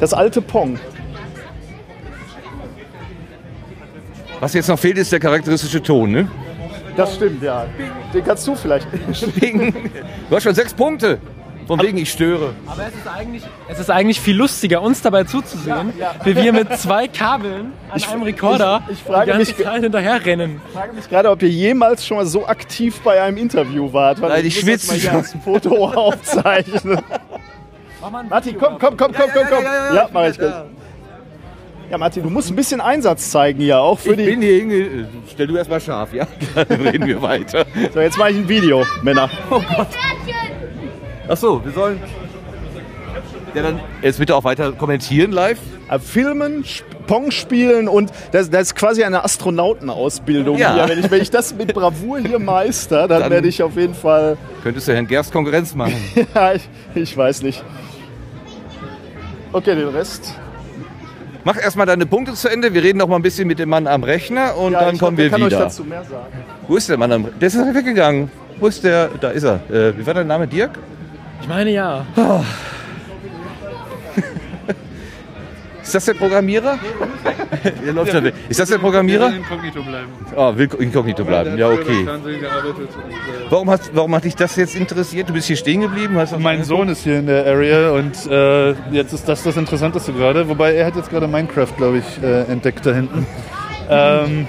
Das 0.00 0.12
alte 0.12 0.40
Pong. 0.40 0.78
Was 4.40 4.52
jetzt 4.54 4.68
noch 4.68 4.78
fehlt, 4.78 4.98
ist 4.98 5.10
der 5.12 5.20
charakteristische 5.20 5.82
Ton. 5.82 6.10
Ne? 6.10 6.28
Das 6.96 7.14
stimmt, 7.16 7.42
ja. 7.42 7.66
Den 8.12 8.24
kannst 8.24 8.46
du 8.46 8.54
vielleicht. 8.54 8.86
Du 10.30 10.36
hast 10.36 10.42
schon 10.42 10.54
sechs 10.54 10.74
Punkte. 10.74 11.18
Von 11.66 11.80
wegen, 11.82 11.96
ich 11.96 12.10
störe. 12.12 12.54
Aber 12.66 12.82
es 12.86 12.94
ist, 12.94 13.08
eigentlich, 13.08 13.42
es 13.68 13.78
ist 13.78 13.90
eigentlich 13.90 14.20
viel 14.20 14.36
lustiger, 14.36 14.82
uns 14.82 15.00
dabei 15.00 15.24
zuzusehen, 15.24 15.92
wie 16.24 16.36
wir 16.36 16.52
mit 16.52 16.76
zwei 16.78 17.08
Kabeln 17.08 17.72
an 17.90 18.02
einem 18.02 18.22
Rekorder 18.22 18.82
ich- 18.88 18.98
ich 18.98 19.02
frage 19.02 19.32
die 19.32 19.38
ganze 19.38 19.54
mich- 19.56 19.64
Zeit 19.64 19.82
hinterher 19.82 20.24
rennen. 20.26 20.60
Ich 20.68 20.74
frage 20.74 20.92
mich 20.92 21.08
gerade, 21.08 21.30
ob 21.30 21.42
ihr 21.42 21.48
jemals 21.48 22.06
schon 22.06 22.18
mal 22.18 22.26
so 22.26 22.46
aktiv 22.46 23.00
bei 23.02 23.22
einem 23.22 23.38
Interview 23.38 23.90
wart. 23.92 24.20
Weil 24.20 24.28
Nein, 24.30 24.46
ich 24.46 24.56
jetzt 24.62 24.86
schwitze 24.86 25.00
schon. 25.00 25.16
als 25.16 25.34
Foto 25.42 25.86
aufzeichnen. 25.94 26.98
Martin, 28.28 28.58
komm, 28.58 28.78
komm, 28.78 28.96
komm, 28.98 29.12
komm, 29.12 29.30
komm, 29.32 29.46
komm. 29.48 29.64
Ja, 29.64 30.08
mach 30.12 30.26
ich 30.28 30.36
gleich. 30.38 30.52
Ja, 31.90 31.98
Martin, 31.98 32.22
du 32.22 32.30
musst 32.30 32.50
ein 32.50 32.56
bisschen 32.56 32.80
Einsatz 32.80 33.30
zeigen 33.30 33.60
hier, 33.60 33.78
auch 33.78 33.98
für 33.98 34.10
Ich 34.12 34.16
die... 34.16 34.24
bin 34.24 34.40
hier 34.42 34.56
hinge... 34.58 35.08
Stell 35.30 35.46
du 35.46 35.56
erstmal 35.56 35.80
scharf, 35.80 36.12
ja? 36.14 36.26
Dann 36.54 36.80
reden 36.80 37.06
wir 37.06 37.20
weiter. 37.22 37.64
So, 37.92 38.00
jetzt 38.00 38.18
mache 38.18 38.30
ich 38.30 38.36
ein 38.38 38.48
Video, 38.48 38.84
Männer. 39.02 39.28
Ach 41.28 41.36
so, 41.36 41.64
wir 41.64 41.72
sollen... 41.72 42.00
Ja, 43.54 43.62
dann 43.62 43.80
jetzt 44.02 44.18
bitte 44.18 44.34
auch 44.34 44.42
weiter 44.42 44.72
kommentieren 44.72 45.30
live. 45.30 45.58
Äh, 45.88 46.00
Filmen, 46.00 46.64
Pong 47.06 47.30
spielen 47.30 47.86
und 47.86 48.10
das, 48.32 48.50
das 48.50 48.62
ist 48.62 48.74
quasi 48.74 49.04
eine 49.04 49.22
Astronautenausbildung 49.22 50.58
Ja. 50.58 50.74
hier. 50.74 50.88
Wenn 50.88 50.98
ich, 50.98 51.10
wenn 51.10 51.22
ich 51.22 51.30
das 51.30 51.54
mit 51.54 51.72
Bravour 51.72 52.18
hier 52.18 52.40
meister, 52.40 53.06
dann, 53.06 53.20
Dann- 53.22 53.30
werde 53.30 53.46
ich 53.48 53.62
auf 53.62 53.76
jeden 53.76 53.94
Fall... 53.94 54.36
Könntest 54.64 54.88
du 54.88 54.92
Herrn 54.94 55.06
Gerst 55.06 55.32
Konkurrenz 55.32 55.74
machen. 55.74 55.94
Ja, 56.34 56.54
ich, 56.54 56.68
ich 56.96 57.16
weiß 57.16 57.42
nicht. 57.42 57.62
Okay, 59.52 59.74
den 59.76 59.88
Rest... 59.88 60.34
Mach 61.46 61.58
erstmal 61.60 61.84
deine 61.86 62.06
Punkte 62.06 62.32
zu 62.32 62.48
Ende. 62.48 62.72
Wir 62.72 62.82
reden 62.82 62.98
noch 62.98 63.06
mal 63.06 63.16
ein 63.16 63.22
bisschen 63.22 63.46
mit 63.46 63.58
dem 63.58 63.68
Mann 63.68 63.86
am 63.86 64.02
Rechner 64.02 64.56
und 64.56 64.72
Ja, 64.72 64.80
dann 64.80 64.96
kommen 64.98 65.14
glaub, 65.14 65.24
wir 65.24 65.30
kann 65.30 65.44
wieder. 65.44 65.58
euch 65.58 65.62
dazu 65.64 65.84
mehr 65.84 66.02
sagen. 66.02 66.32
Wo 66.66 66.74
ist 66.76 66.88
der 66.88 66.96
Mann 66.96 67.12
am 67.12 67.28
Der 67.38 67.46
ist 67.48 67.58
weggegangen. 67.74 68.30
Wo 68.58 68.66
ist 68.66 68.82
der? 68.82 69.10
Da 69.20 69.28
ist 69.28 69.42
er. 69.44 69.60
Äh, 69.70 69.92
wie 69.98 70.06
war 70.06 70.14
dein 70.14 70.26
Name? 70.26 70.46
Dirk? 70.48 70.70
Ich 71.44 71.48
meine 71.48 71.70
ja. 71.72 72.06
Ist 75.82 75.94
das 75.94 76.06
der 76.06 76.14
Programmierer? 76.14 76.78
Der 77.84 77.92
läuft 77.92 78.14
ja 78.14 78.24
weg. 78.24 78.32
Ist 78.48 78.60
das 78.60 78.70
der 78.70 78.78
Programmierer? 78.78 79.30
Inkognito 79.30 79.82
bleiben. 79.82 80.08
Oh, 80.34 80.56
will 80.56 80.70
inkognito 80.78 81.22
bleiben. 81.22 81.58
Ja, 81.58 81.68
okay. 81.68 82.00
Äh, 82.00 82.06
Warum, 83.50 83.68
hast, 83.68 83.94
warum 83.94 84.14
hat 84.14 84.24
dich 84.24 84.36
das 84.36 84.56
jetzt 84.56 84.74
interessiert? 84.74 85.28
Du 85.28 85.34
bist 85.34 85.46
hier 85.46 85.56
stehen 85.56 85.82
geblieben? 85.82 86.16
Hast 86.16 86.34
Mein 86.38 86.64
Sohn 86.64 86.88
ist 86.88 87.04
hier 87.04 87.18
in 87.18 87.26
der 87.26 87.44
Area 87.44 87.90
und 87.90 88.26
äh, 88.26 88.70
jetzt 88.90 89.12
ist 89.12 89.28
das 89.28 89.42
das 89.42 89.58
Interessanteste 89.58 90.14
gerade. 90.14 90.48
Wobei 90.48 90.72
er 90.72 90.86
hat 90.86 90.96
jetzt 90.96 91.10
gerade 91.10 91.28
Minecraft, 91.28 91.76
glaube 91.76 91.98
ich, 91.98 92.22
äh, 92.22 92.44
entdeckt 92.44 92.86
da 92.86 92.94
hinten. 92.94 93.26
Ähm, 93.90 94.46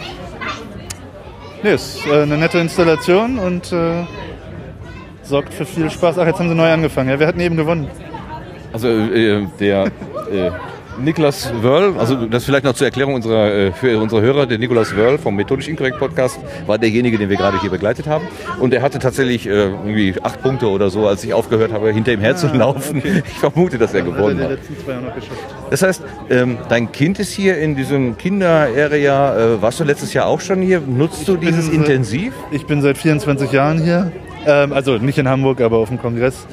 nee, 1.62 1.74
ist 1.74 2.08
äh, 2.08 2.22
eine 2.22 2.38
nette 2.38 2.60
Installation 2.60 3.38
und 3.38 3.74
äh, 3.74 4.06
sorgt 5.26 5.53
für 5.53 5.65
viel 5.65 5.89
Spaß. 5.89 6.18
Ach, 6.18 6.26
jetzt 6.26 6.39
haben 6.39 6.49
sie 6.49 6.56
neu 6.56 6.72
angefangen. 6.72 7.10
Ja, 7.10 7.19
wir 7.19 7.27
hatten 7.27 7.39
eben 7.39 7.57
gewonnen. 7.57 7.88
Also 8.73 8.88
äh, 8.89 9.45
der 9.60 9.85
äh, 10.31 10.52
Niklas 10.97 11.52
Wörl, 11.61 11.97
also 11.97 12.26
das 12.26 12.45
vielleicht 12.45 12.64
noch 12.64 12.73
zur 12.73 12.88
Erklärung 12.88 13.15
unserer, 13.15 13.52
äh, 13.52 13.72
für 13.72 13.99
unsere 13.99 14.22
Hörer, 14.22 14.45
der 14.45 14.57
Niklas 14.57 14.95
Wörl 14.95 15.18
vom 15.18 15.35
Methodisch 15.35 15.68
Inkorrekt 15.68 15.99
Podcast 15.99 16.39
war 16.65 16.77
derjenige, 16.77 17.18
den 17.18 17.30
wir 17.30 17.38
gerade 17.38 17.60
hier 17.60 17.69
begleitet 17.69 18.07
haben. 18.07 18.26
Und 18.60 18.73
er 18.73 18.81
hatte 18.81 18.99
tatsächlich 18.99 19.45
äh, 19.45 19.49
irgendwie 19.49 20.15
acht 20.22 20.41
Punkte 20.41 20.68
oder 20.68 20.89
so, 20.89 21.07
als 21.07 21.23
ich 21.23 21.34
aufgehört 21.34 21.73
habe, 21.73 21.91
hinter 21.91 22.14
ihm 22.14 22.22
herzulaufen. 22.22 23.02
Ich 23.06 23.39
vermute, 23.39 23.77
dass 23.77 23.93
er 23.93 24.02
er 24.02 24.06
gewonnen 24.06 24.41
hat. 24.41 24.49
letzten 24.52 24.77
zwei 24.77 24.97
auch 24.97 25.02
noch 25.02 25.15
geschafft. 25.15 25.39
Das 25.69 25.81
heißt, 25.81 26.03
ähm, 26.30 26.57
dein 26.69 26.91
Kind 26.91 27.19
ist 27.19 27.31
hier 27.31 27.57
in 27.57 27.76
diesem 27.76 28.18
Kinder-Area. 28.18 29.38
Äh, 29.56 29.61
warst 29.61 29.80
du 29.80 29.84
letztes 29.84 30.14
Jahr 30.14 30.27
auch 30.27 30.41
schon 30.41 30.61
hier? 30.61 30.81
Nutzt 30.81 31.27
du 31.27 31.38
dieses 31.38 31.69
bin, 31.69 31.80
äh, 31.80 31.84
intensiv? 31.84 32.34
Ich 32.52 32.65
bin 32.65 32.81
seit 32.81 32.97
24 32.97 33.52
Jahren 33.52 33.81
hier. 33.81 34.11
Ähm, 34.46 34.74
also 34.74 34.98
nicht 34.98 35.18
in 35.18 35.28
Hamburg, 35.28 35.62
aber 35.62 35.78
auf 35.78 35.90
dem 35.90 36.00
Kongress. 36.00 36.48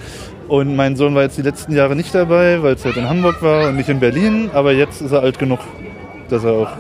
Und 0.49 0.77
mein 0.77 0.97
Sohn 0.97 1.15
war 1.15 1.23
jetzt 1.23 1.39
die 1.39 1.43
letzten 1.43 1.73
Jahre 1.73 1.97
nicht 1.97 2.15
dabei, 2.15 2.63
weil 2.63 2.75
es 2.75 2.85
halt 2.85 2.97
in 2.97 3.09
Hamburg 3.09 3.43
war 3.43 3.69
und 3.69 3.77
nicht 3.77 3.89
in 3.89 4.01
Berlin. 4.01 4.51
Aber 4.53 4.73
jetzt 4.73 5.01
ist 5.01 5.13
er 5.13 5.23
alt 5.23 5.39
genug, 5.39 5.61
dass 6.29 6.45
er 6.45 6.53
auch. 6.53 6.71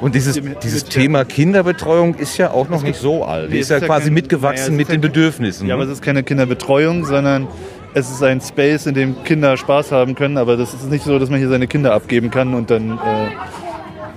Und 0.00 0.14
dieses, 0.14 0.40
dieses 0.62 0.84
Thema 0.84 1.24
Kinderbetreuung 1.24 2.14
ist 2.16 2.36
ja 2.36 2.50
auch 2.50 2.68
noch 2.68 2.82
nicht 2.82 2.98
so 2.98 3.24
alt. 3.24 3.50
Die 3.50 3.58
ist 3.58 3.70
ja 3.70 3.80
quasi 3.80 4.10
mitgewachsen 4.10 4.76
mit 4.76 4.88
den 4.90 5.00
Bedürfnissen. 5.00 5.66
Ja, 5.66 5.74
aber 5.74 5.84
ne? 5.84 5.90
es 5.90 5.98
ist 5.98 6.04
keine 6.04 6.22
Kinderbetreuung, 6.22 7.04
sondern 7.04 7.48
es 7.94 8.10
ist 8.10 8.22
ein 8.22 8.42
Space, 8.42 8.86
in 8.86 8.94
dem 8.94 9.24
Kinder 9.24 9.56
Spaß 9.56 9.92
haben 9.92 10.14
können. 10.14 10.36
Aber 10.36 10.56
das 10.56 10.74
ist 10.74 10.90
nicht 10.90 11.04
so, 11.04 11.18
dass 11.18 11.30
man 11.30 11.38
hier 11.38 11.48
seine 11.48 11.66
Kinder 11.66 11.94
abgeben 11.94 12.30
kann 12.30 12.54
und 12.54 12.70
dann. 12.70 12.92
Äh, 12.92 13.28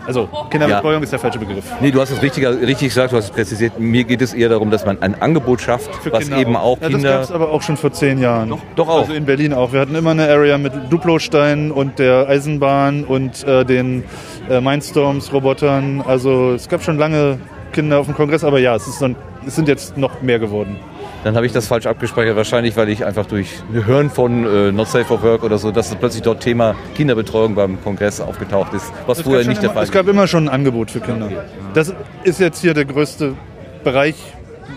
also 0.09 0.27
Kinderbetreuung 0.49 1.03
ist 1.03 1.11
der 1.11 1.19
falsche 1.19 1.37
Begriff. 1.37 1.63
Nee, 1.79 1.91
du 1.91 2.01
hast 2.01 2.09
es 2.09 2.21
richtig, 2.21 2.45
richtig 2.45 2.89
gesagt, 2.89 3.13
du 3.13 3.17
hast 3.17 3.25
es 3.25 3.31
präzisiert. 3.31 3.79
Mir 3.79 4.03
geht 4.03 4.21
es 4.21 4.33
eher 4.33 4.49
darum, 4.49 4.71
dass 4.71 4.83
man 4.85 5.01
ein 5.01 5.21
Angebot 5.21 5.61
schafft, 5.61 5.89
was 6.11 6.23
Kinder 6.23 6.37
eben 6.37 6.55
auch 6.55 6.77
Ja, 6.81 6.89
das 6.89 6.95
Kinder. 6.95 7.09
gab 7.11 7.21
es 7.21 7.31
aber 7.31 7.51
auch 7.51 7.61
schon 7.61 7.77
vor 7.77 7.91
zehn 7.91 8.17
Jahren. 8.17 8.49
Doch, 8.49 8.59
doch 8.75 8.87
auch. 8.87 9.01
Also 9.01 9.13
in 9.13 9.25
Berlin 9.25 9.53
auch. 9.53 9.71
Wir 9.71 9.81
hatten 9.81 9.93
immer 9.93 10.11
eine 10.11 10.27
Area 10.27 10.57
mit 10.57 10.73
Duplostein 10.89 11.71
und 11.71 11.99
der 11.99 12.27
Eisenbahn 12.27 13.03
und 13.03 13.43
äh, 13.43 13.63
den 13.65 14.03
äh, 14.49 14.59
Mindstorms-Robotern. 14.59 16.01
Also 16.05 16.53
es 16.53 16.67
gab 16.67 16.81
schon 16.83 16.97
lange 16.97 17.37
Kinder 17.71 17.99
auf 17.99 18.07
dem 18.07 18.15
Kongress, 18.15 18.43
aber 18.43 18.59
ja, 18.59 18.75
es, 18.75 18.87
ist 18.87 19.01
dann, 19.01 19.15
es 19.45 19.55
sind 19.55 19.67
jetzt 19.67 19.95
noch 19.95 20.21
mehr 20.23 20.39
geworden. 20.39 20.77
Dann 21.23 21.35
habe 21.35 21.45
ich 21.45 21.51
das 21.51 21.67
falsch 21.67 21.85
abgespeichert, 21.85 22.37
wahrscheinlich, 22.37 22.77
weil 22.77 22.87
ich 22.89 23.05
einfach 23.05 23.25
durch 23.25 23.47
Hören 23.73 24.09
von 24.09 24.45
äh, 24.45 24.71
Not 24.71 24.87
Safe 24.87 25.03
for 25.03 25.21
Work 25.21 25.43
oder 25.43 25.57
so, 25.57 25.71
dass 25.71 25.93
plötzlich 25.95 26.23
dort 26.23 26.41
Thema 26.41 26.75
Kinderbetreuung 26.95 27.55
beim 27.55 27.81
Kongress 27.83 28.21
aufgetaucht 28.21 28.73
ist, 28.73 28.91
was 29.05 29.19
Es 29.19 29.23
vorher 29.25 29.45
nicht 29.45 29.61
der 29.61 29.65
immer, 29.65 29.73
Fall 29.73 29.83
Es 29.83 29.91
gab 29.91 30.07
immer 30.07 30.27
schon 30.27 30.45
ein 30.45 30.49
Angebot 30.49 30.91
für 30.91 31.01
Kinder. 31.01 31.29
Das 31.73 31.93
ist 32.23 32.39
jetzt 32.39 32.61
hier 32.61 32.73
der 32.73 32.85
größte 32.85 33.35
Bereich 33.83 34.15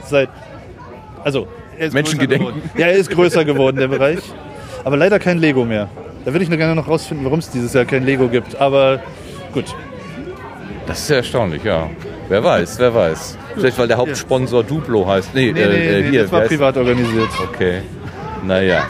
seit. 0.04 0.28
Also, 1.22 1.46
Menschengedenken. 1.92 2.62
Ja, 2.76 2.88
er 2.88 2.94
ist 2.94 3.10
größer 3.10 3.44
geworden, 3.44 3.76
der 3.76 3.88
Bereich. 3.88 4.18
Aber 4.84 4.96
leider 4.96 5.20
kein 5.20 5.38
Lego 5.38 5.64
mehr. 5.64 5.88
Da 6.24 6.32
würde 6.32 6.42
ich 6.42 6.48
nur 6.48 6.58
gerne 6.58 6.74
noch 6.74 6.88
rausfinden, 6.88 7.24
warum 7.24 7.38
es 7.38 7.50
dieses 7.50 7.72
Jahr 7.72 7.84
kein 7.84 8.04
Lego 8.04 8.28
gibt. 8.28 8.60
Aber 8.60 9.00
gut. 9.52 9.66
Das 10.86 11.00
ist 11.00 11.10
ja 11.10 11.16
erstaunlich, 11.16 11.62
ja. 11.62 11.88
Wer 12.32 12.42
weiß, 12.42 12.78
wer 12.78 12.94
weiß. 12.94 13.36
Vielleicht, 13.56 13.78
weil 13.78 13.88
der 13.88 13.98
Hauptsponsor 13.98 14.64
Duplo 14.64 15.06
heißt. 15.06 15.34
Nee, 15.34 15.52
Nee, 15.52 15.60
äh, 15.60 15.68
nee, 15.68 15.74
äh, 15.98 16.00
nee, 16.00 16.10
hier. 16.12 16.22
das 16.22 16.32
war 16.32 16.40
privat 16.40 16.74
organisiert. 16.78 17.28
Okay. 17.42 17.82
Naja. 18.42 18.86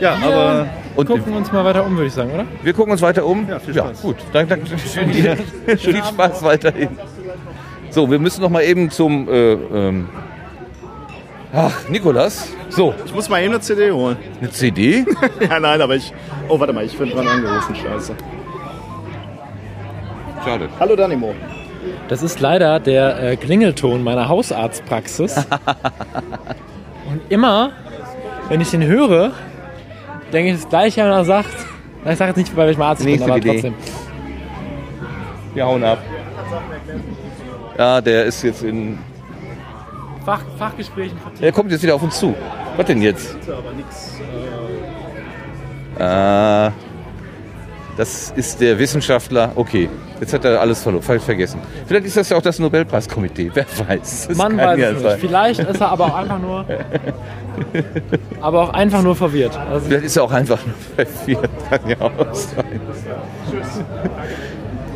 Ja, 0.00 0.16
aber 0.20 0.66
Und 0.96 1.06
Gucken 1.06 1.32
uns 1.34 1.52
mal 1.52 1.64
weiter 1.64 1.86
um, 1.86 1.94
würde 1.94 2.08
ich 2.08 2.12
sagen, 2.12 2.32
oder? 2.32 2.44
wir 2.60 2.72
gucken 2.72 2.90
uns 2.90 3.02
weiter 3.02 3.24
um. 3.24 3.48
Ja, 3.48 3.60
viel 3.60 3.72
Spaß. 3.72 4.02
gut. 4.02 4.16
Danke, 4.32 4.56
danke. 4.56 4.76
Schön 4.92 5.12
dir. 5.12 5.36
Viel 5.76 6.02
Spaß 6.02 6.42
weiterhin. 6.42 6.88
So, 7.90 8.10
wir 8.10 8.18
müssen 8.18 8.42
noch 8.42 8.50
mal 8.50 8.64
eben 8.64 8.90
zum. 8.90 9.28
Äh, 9.28 9.52
ähm, 9.52 10.08
ach, 11.54 11.88
Nikolas. 11.88 12.48
So, 12.68 12.94
Ich 13.06 13.14
muss 13.14 13.28
mal 13.28 13.40
eben 13.42 13.54
eine 13.54 13.60
CD 13.60 13.92
holen. 13.92 14.16
eine 14.40 14.50
CD. 14.50 15.04
ja, 15.48 15.60
nein, 15.60 15.80
aber 15.80 15.94
ich. 15.94 16.12
Oh, 16.48 16.58
warte 16.58 16.72
mal, 16.72 16.84
ich 16.84 16.98
bin 16.98 17.10
dran 17.10 17.28
angerufen, 17.28 17.76
scheiße. 17.76 18.12
Schade. 20.44 20.68
Hallo 20.80 20.96
Danimo. 20.96 21.32
Das 22.08 22.22
ist 22.22 22.40
leider 22.40 22.80
der 22.80 23.22
äh, 23.22 23.36
Klingelton 23.36 24.02
meiner 24.02 24.28
Hausarztpraxis. 24.28 25.36
Und 27.10 27.20
immer, 27.28 27.70
wenn 28.48 28.60
ich 28.60 28.70
den 28.70 28.82
höre, 28.82 29.32
denke 30.32 30.52
ich 30.52 30.60
das 30.60 30.68
gleiche, 30.68 31.02
wenn 31.02 31.10
er 31.10 31.24
sagt. 31.24 31.50
Ich 32.06 32.16
sage 32.16 32.30
jetzt 32.30 32.36
nicht, 32.36 32.50
ich 32.50 32.78
mal 32.78 32.88
Arzt 32.88 33.02
bin, 33.02 33.10
Nächste 33.12 33.28
aber 33.28 33.38
Idee. 33.38 33.52
trotzdem. 33.52 33.74
Wir 35.52 35.66
hauen 35.66 35.84
ab. 35.84 35.98
Ja, 37.76 38.00
der 38.00 38.24
ist 38.24 38.42
jetzt 38.42 38.62
in. 38.62 38.98
Fach, 40.24 40.42
Fachgesprächen 40.58 41.18
vertieft. 41.18 41.42
Er 41.42 41.52
kommt 41.52 41.70
jetzt 41.70 41.82
wieder 41.82 41.94
auf 41.94 42.02
uns 42.02 42.18
zu. 42.18 42.34
Was 42.76 42.86
denn 42.86 43.02
jetzt? 43.02 43.36
Äh, 45.98 46.70
das 47.96 48.32
ist 48.36 48.60
der 48.60 48.78
Wissenschaftler. 48.78 49.52
Okay, 49.56 49.88
jetzt 50.20 50.32
hat 50.32 50.44
er 50.44 50.60
alles 50.60 50.84
verlo- 50.86 51.00
ver 51.00 51.18
vergessen. 51.20 51.60
Vielleicht 51.86 52.06
ist 52.06 52.16
das 52.16 52.28
ja 52.28 52.36
auch 52.36 52.42
das 52.42 52.58
Nobelpreiskomitee. 52.58 53.50
Wer 53.54 53.66
weiß. 53.88 54.28
Das 54.28 54.36
Man 54.36 54.56
weiß 54.56 54.78
ja 54.78 54.90
es 54.90 55.02
nicht. 55.02 55.16
Vielleicht 55.20 55.60
ist 55.60 55.80
er 55.80 55.88
aber 55.90 56.06
auch 56.06 56.14
einfach 56.16 56.38
nur. 56.40 56.64
aber 58.40 58.62
auch 58.62 58.72
einfach 58.74 59.02
nur 59.02 59.16
verwirrt. 59.16 59.58
Also, 59.70 59.86
Vielleicht 59.86 60.04
ist 60.04 60.16
er 60.16 60.22
auch 60.24 60.32
einfach 60.32 60.60
nur 60.64 61.06
verwirrt. 61.06 61.50
Kann 61.70 61.80
ja 61.88 61.96
auch 62.00 62.34
sein. 62.34 62.80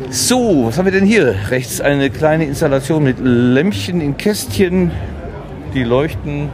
So, 0.09 0.65
was 0.67 0.77
haben 0.77 0.85
wir 0.85 0.91
denn 0.91 1.05
hier? 1.05 1.35
Rechts 1.49 1.81
eine 1.81 2.09
kleine 2.09 2.45
Installation 2.45 3.03
mit 3.03 3.17
Lämpchen 3.19 3.99
in 4.01 4.15
Kästchen, 4.17 4.91
die 5.73 5.83
leuchten. 5.83 6.49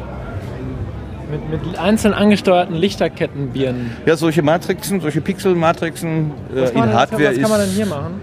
mit, 1.51 1.65
mit 1.65 1.77
einzeln 1.79 2.13
angesteuerten 2.13 2.75
Lichterkettenbirnen. 2.75 3.91
Ja, 4.05 4.15
solche 4.15 4.41
Matrixen, 4.43 5.01
solche 5.01 5.19
Pixel-Matrixen 5.21 6.31
äh, 6.55 6.69
in 6.69 6.93
Hardware 6.93 7.31
was 7.31 7.39
kann 7.41 7.49
man 7.49 7.59
denn 7.59 7.69
ist. 7.69 7.75
hier 7.75 7.85
machen? 7.85 8.21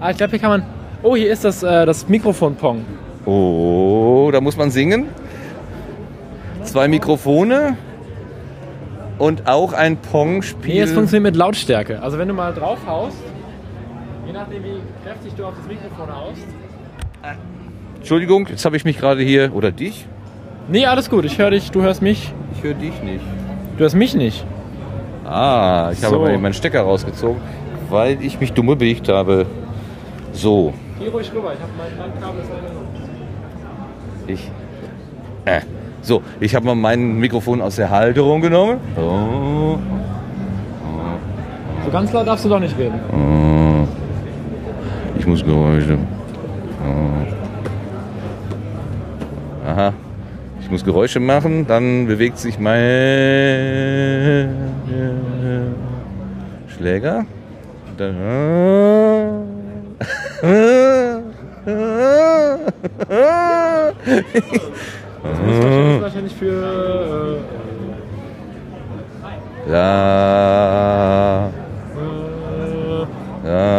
Ah, 0.00 0.10
ich 0.10 0.16
glaube, 0.16 0.30
hier 0.30 0.38
kann 0.38 0.50
man. 0.50 0.62
Oh, 1.02 1.14
hier 1.16 1.30
ist 1.32 1.44
das, 1.44 1.62
äh, 1.62 1.86
das 1.86 2.08
Mikrofon-Pong. 2.08 2.84
Oh, 3.26 4.30
da 4.32 4.40
muss 4.40 4.56
man 4.56 4.70
singen. 4.70 5.06
Zwei 6.62 6.88
Mikrofone 6.88 7.76
und 9.18 9.46
auch 9.48 9.72
ein 9.72 9.96
Pong-Spiel. 9.98 10.74
Nee, 10.74 10.80
es 10.80 10.92
funktioniert 10.92 11.24
mit 11.32 11.36
Lautstärke. 11.36 12.02
Also 12.02 12.18
wenn 12.18 12.28
du 12.28 12.34
mal 12.34 12.52
drauf 12.52 12.78
haust, 12.86 13.16
je 14.26 14.32
nachdem 14.32 14.62
wie 14.64 14.80
kräftig 15.04 15.34
du 15.36 15.44
auf 15.44 15.54
das 15.56 15.66
Mikrofon 15.66 16.14
haust. 16.14 16.46
Entschuldigung, 17.96 18.46
jetzt 18.48 18.64
habe 18.64 18.76
ich 18.76 18.84
mich 18.84 18.98
gerade 18.98 19.22
hier. 19.22 19.54
Oder 19.54 19.70
dich? 19.72 20.06
Nee, 20.68 20.86
alles 20.86 21.10
gut. 21.10 21.24
Ich 21.24 21.38
höre 21.38 21.50
dich, 21.50 21.70
du 21.70 21.82
hörst 21.82 22.00
mich. 22.02 22.32
Ich 22.56 22.62
höre 22.62 22.74
dich 22.74 23.02
nicht. 23.02 23.24
Du 23.76 23.82
hörst 23.82 23.96
mich 23.96 24.14
nicht. 24.14 24.44
Ah, 25.24 25.90
ich 25.92 26.02
habe 26.04 26.16
So. 26.16 26.26
eben 26.28 26.42
meinen 26.42 26.54
Stecker 26.54 26.82
rausgezogen, 26.82 27.40
weil 27.90 28.22
ich 28.22 28.40
mich 28.40 28.52
dumm 28.52 28.66
bewegt 28.66 29.08
habe. 29.08 29.46
So, 30.32 30.72
Geh 30.98 31.08
ruhig 31.08 31.30
rüber, 31.34 31.52
ich 31.54 31.60
habe 31.60 31.72
mein 31.76 31.98
Landkabel 31.98 32.42
ich. 34.30 34.50
Äh. 35.44 35.60
So, 36.02 36.22
ich 36.40 36.54
habe 36.54 36.64
mal 36.64 36.74
mein 36.74 37.18
Mikrofon 37.18 37.60
aus 37.60 37.76
der 37.76 37.90
Halterung 37.90 38.40
genommen. 38.40 38.78
Oh. 38.96 39.76
So 41.84 41.90
ganz 41.90 42.10
laut 42.12 42.26
darfst 42.26 42.44
du 42.44 42.48
doch 42.48 42.60
nicht 42.60 42.78
reden. 42.78 42.98
Oh. 43.12 43.86
Ich 45.18 45.26
muss 45.26 45.44
Geräusche. 45.44 45.98
Oh. 46.86 47.26
Aha. 49.68 49.92
Ich 50.62 50.70
muss 50.70 50.84
Geräusche 50.84 51.20
machen, 51.20 51.66
dann 51.66 52.06
bewegt 52.06 52.38
sich 52.38 52.58
mein 52.58 52.74
Schläger. 56.68 57.26
Dann 57.98 58.14
Wahrscheinlich 66.00 66.34
für. 66.34 67.40
La. 69.66 71.48
Äh, 71.48 71.50
La. 73.44 73.76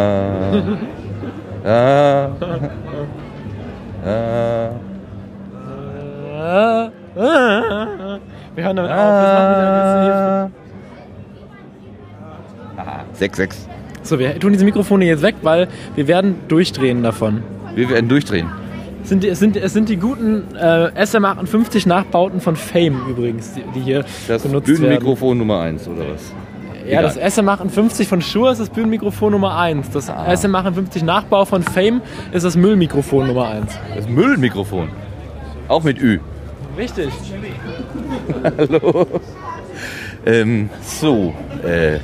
La. 1.63 2.29
La. 4.03 4.65
äh. 4.65 4.69
Wir 8.53 8.63
hören 8.65 8.75
damit 8.75 8.91
auf, 8.91 8.97
das 8.97 9.35
aggressiv. 9.95 10.51
Ah. 12.77 13.03
6, 13.13 13.37
6. 13.37 13.69
So, 14.03 14.19
wir 14.19 14.39
tun 14.39 14.53
diese 14.53 14.65
Mikrofone 14.65 15.05
jetzt 15.05 15.21
weg, 15.21 15.35
weil 15.43 15.67
wir 15.95 16.07
werden 16.07 16.35
durchdrehen 16.47 17.03
davon. 17.03 17.43
Wir 17.75 17.89
werden 17.89 18.09
durchdrehen. 18.09 18.47
Es 19.03 19.09
sind 19.09 19.23
es 19.23 19.39
sind, 19.39 19.57
es 19.57 19.73
sind 19.73 19.89
die 19.89 19.97
guten 19.97 20.43
äh, 20.55 20.89
SM58 20.95 21.87
Nachbauten 21.87 22.39
von 22.39 22.55
Fame 22.55 23.01
übrigens, 23.09 23.53
die, 23.53 23.63
die 23.75 23.79
hier 23.81 24.05
Das 24.27 24.43
benutzt 24.43 24.67
werden. 24.67 24.81
Bühnenmikrofon 24.81 25.37
Nummer 25.37 25.61
1 25.61 25.87
oder 25.87 26.03
was? 26.13 26.33
Ja, 26.87 27.01
das 27.01 27.15
Egal. 27.17 27.29
SM58 27.29 28.05
von 28.07 28.21
Shure 28.21 28.51
ist 28.51 28.59
das 28.59 28.69
Bühnenmikrofon 28.69 29.31
Nummer 29.31 29.57
1. 29.57 29.91
Das 29.91 30.09
SM58 30.09 31.03
Nachbau 31.03 31.45
von 31.45 31.63
Fame 31.63 32.01
ist 32.31 32.43
das 32.43 32.55
Müllmikrofon 32.55 33.27
Nummer 33.27 33.49
1. 33.49 33.71
Das 33.95 34.07
Müllmikrofon. 34.07 34.89
Auch 35.67 35.83
mit 35.83 36.01
Ü. 36.01 36.19
Richtig. 36.77 37.09
Hallo. 38.57 39.07
Ähm, 40.25 40.69
so, 40.81 41.33
äh, 41.63 41.99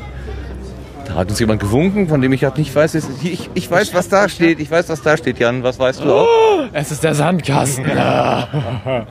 da 1.08 1.16
hat 1.16 1.30
uns 1.30 1.40
jemand 1.40 1.62
gewunken, 1.62 2.08
von 2.08 2.22
dem 2.22 2.34
ich 2.34 2.44
halt 2.44 2.58
nicht 2.58 2.76
weiß. 2.76 2.96
ist- 2.96 3.10
Ich, 3.24 3.50
ich 3.54 3.70
weiß, 3.72 3.94
was 3.94 4.10
da 4.10 4.28
steht. 4.30 4.60
Ich 4.60 4.70
weiß, 4.70 4.90
was 4.90 5.02
da 5.02 5.18
steht, 5.18 5.40
Jan. 5.40 5.64
Was 5.64 5.80
weißt 5.80 6.04
du 6.04 6.14
auch? 6.14 6.28
Es 6.74 6.92
ist 6.92 7.04
der 7.04 7.16
Sandkasten. 7.16 7.86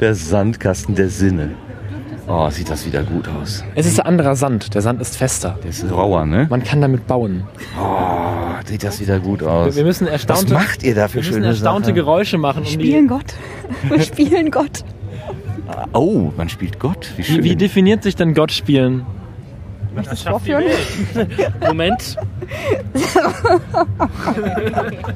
Der 0.00 0.14
Sandkasten 0.14 0.94
der 0.94 1.08
Sinne. 1.08 1.50
Oh, 2.28 2.48
sieht 2.50 2.70
das 2.70 2.86
wieder 2.86 3.02
gut 3.02 3.26
aus. 3.28 3.64
Es 3.74 3.86
ist 3.86 4.00
ein 4.00 4.06
anderer 4.06 4.36
Sand. 4.36 4.74
Der 4.74 4.82
Sand 4.82 5.00
ist 5.00 5.16
fester. 5.16 5.58
Der 5.62 5.70
ist 5.70 5.84
rauer, 5.90 6.24
ne? 6.24 6.46
Man 6.50 6.62
kann 6.62 6.80
damit 6.80 7.06
bauen. 7.06 7.44
Oh, 7.80 7.84
sieht 8.64 8.84
das 8.84 9.00
wieder 9.00 9.18
gut 9.18 9.42
aus. 9.42 9.74
Wir 9.76 9.84
müssen 9.84 10.06
Was 10.06 10.12
erstaunte, 10.12 10.54
macht 10.54 10.82
ihr 10.82 10.94
da 10.94 11.08
für 11.08 11.14
wir 11.14 11.20
müssen 11.22 11.32
schöne 11.34 11.46
erstaunte 11.48 11.86
Sachen? 11.86 11.94
Geräusche 11.96 12.38
machen. 12.38 12.60
Um 12.62 12.68
Spielen 12.68 13.08
Gott. 13.08 13.34
Wir 13.88 14.00
spielen 14.02 14.50
Gott. 14.50 14.84
Oh, 15.92 16.30
man 16.36 16.48
spielt 16.48 16.78
Gott. 16.78 17.10
Wie 17.16 17.24
schön. 17.24 17.38
wie, 17.38 17.44
wie 17.50 17.56
definiert 17.56 18.02
sich 18.02 18.14
denn 18.14 18.34
Gott 18.34 18.52
spielen? 18.52 19.04
Vorführen? 20.24 20.64
Moment. 21.66 22.16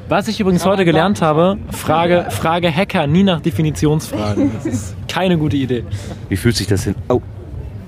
Was 0.09 0.27
ich 0.27 0.39
übrigens 0.39 0.65
heute 0.65 0.85
gelernt 0.85 1.21
habe, 1.21 1.57
Frage, 1.71 2.27
Frage 2.29 2.73
Hacker 2.73 3.07
nie 3.07 3.23
nach 3.23 3.41
Definitionsfragen. 3.41 4.51
Das 4.55 4.65
ist 4.65 4.95
keine 5.07 5.37
gute 5.37 5.57
Idee. 5.57 5.83
Wie 6.29 6.37
fühlt 6.37 6.55
sich 6.55 6.67
das 6.67 6.83
hin? 6.83 6.95
Oh, 7.09 7.21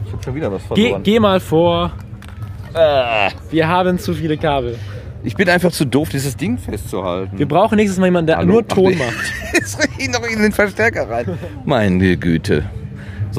ich 0.05 0.13
hab 0.13 0.23
schon 0.23 0.35
wieder 0.35 0.51
was 0.51 0.61
Geh, 0.73 0.83
verloren. 0.83 1.03
geh 1.03 1.19
mal 1.19 1.39
vor. 1.39 1.91
Wir 3.49 3.67
haben 3.67 3.97
zu 3.97 4.13
viele 4.13 4.37
Kabel. 4.37 4.77
Ich 5.23 5.35
bin 5.35 5.49
einfach 5.49 5.71
zu 5.71 5.85
doof, 5.85 6.09
dieses 6.09 6.37
Ding 6.37 6.57
festzuhalten. 6.57 7.37
Wir 7.37 7.47
brauchen 7.47 7.75
nächstes 7.75 7.99
Mal 7.99 8.05
jemanden, 8.07 8.27
der 8.27 8.37
Hallo? 8.37 8.53
nur 8.53 8.67
Ton 8.67 8.97
macht. 8.97 9.33
Jetzt 9.53 9.77
riech 9.79 9.89
ich 9.97 10.09
noch 10.09 10.23
in 10.25 10.41
den 10.41 10.51
Verstärker 10.53 11.09
rein. 11.09 11.37
Meine 11.65 12.15
Güte. 12.15 12.63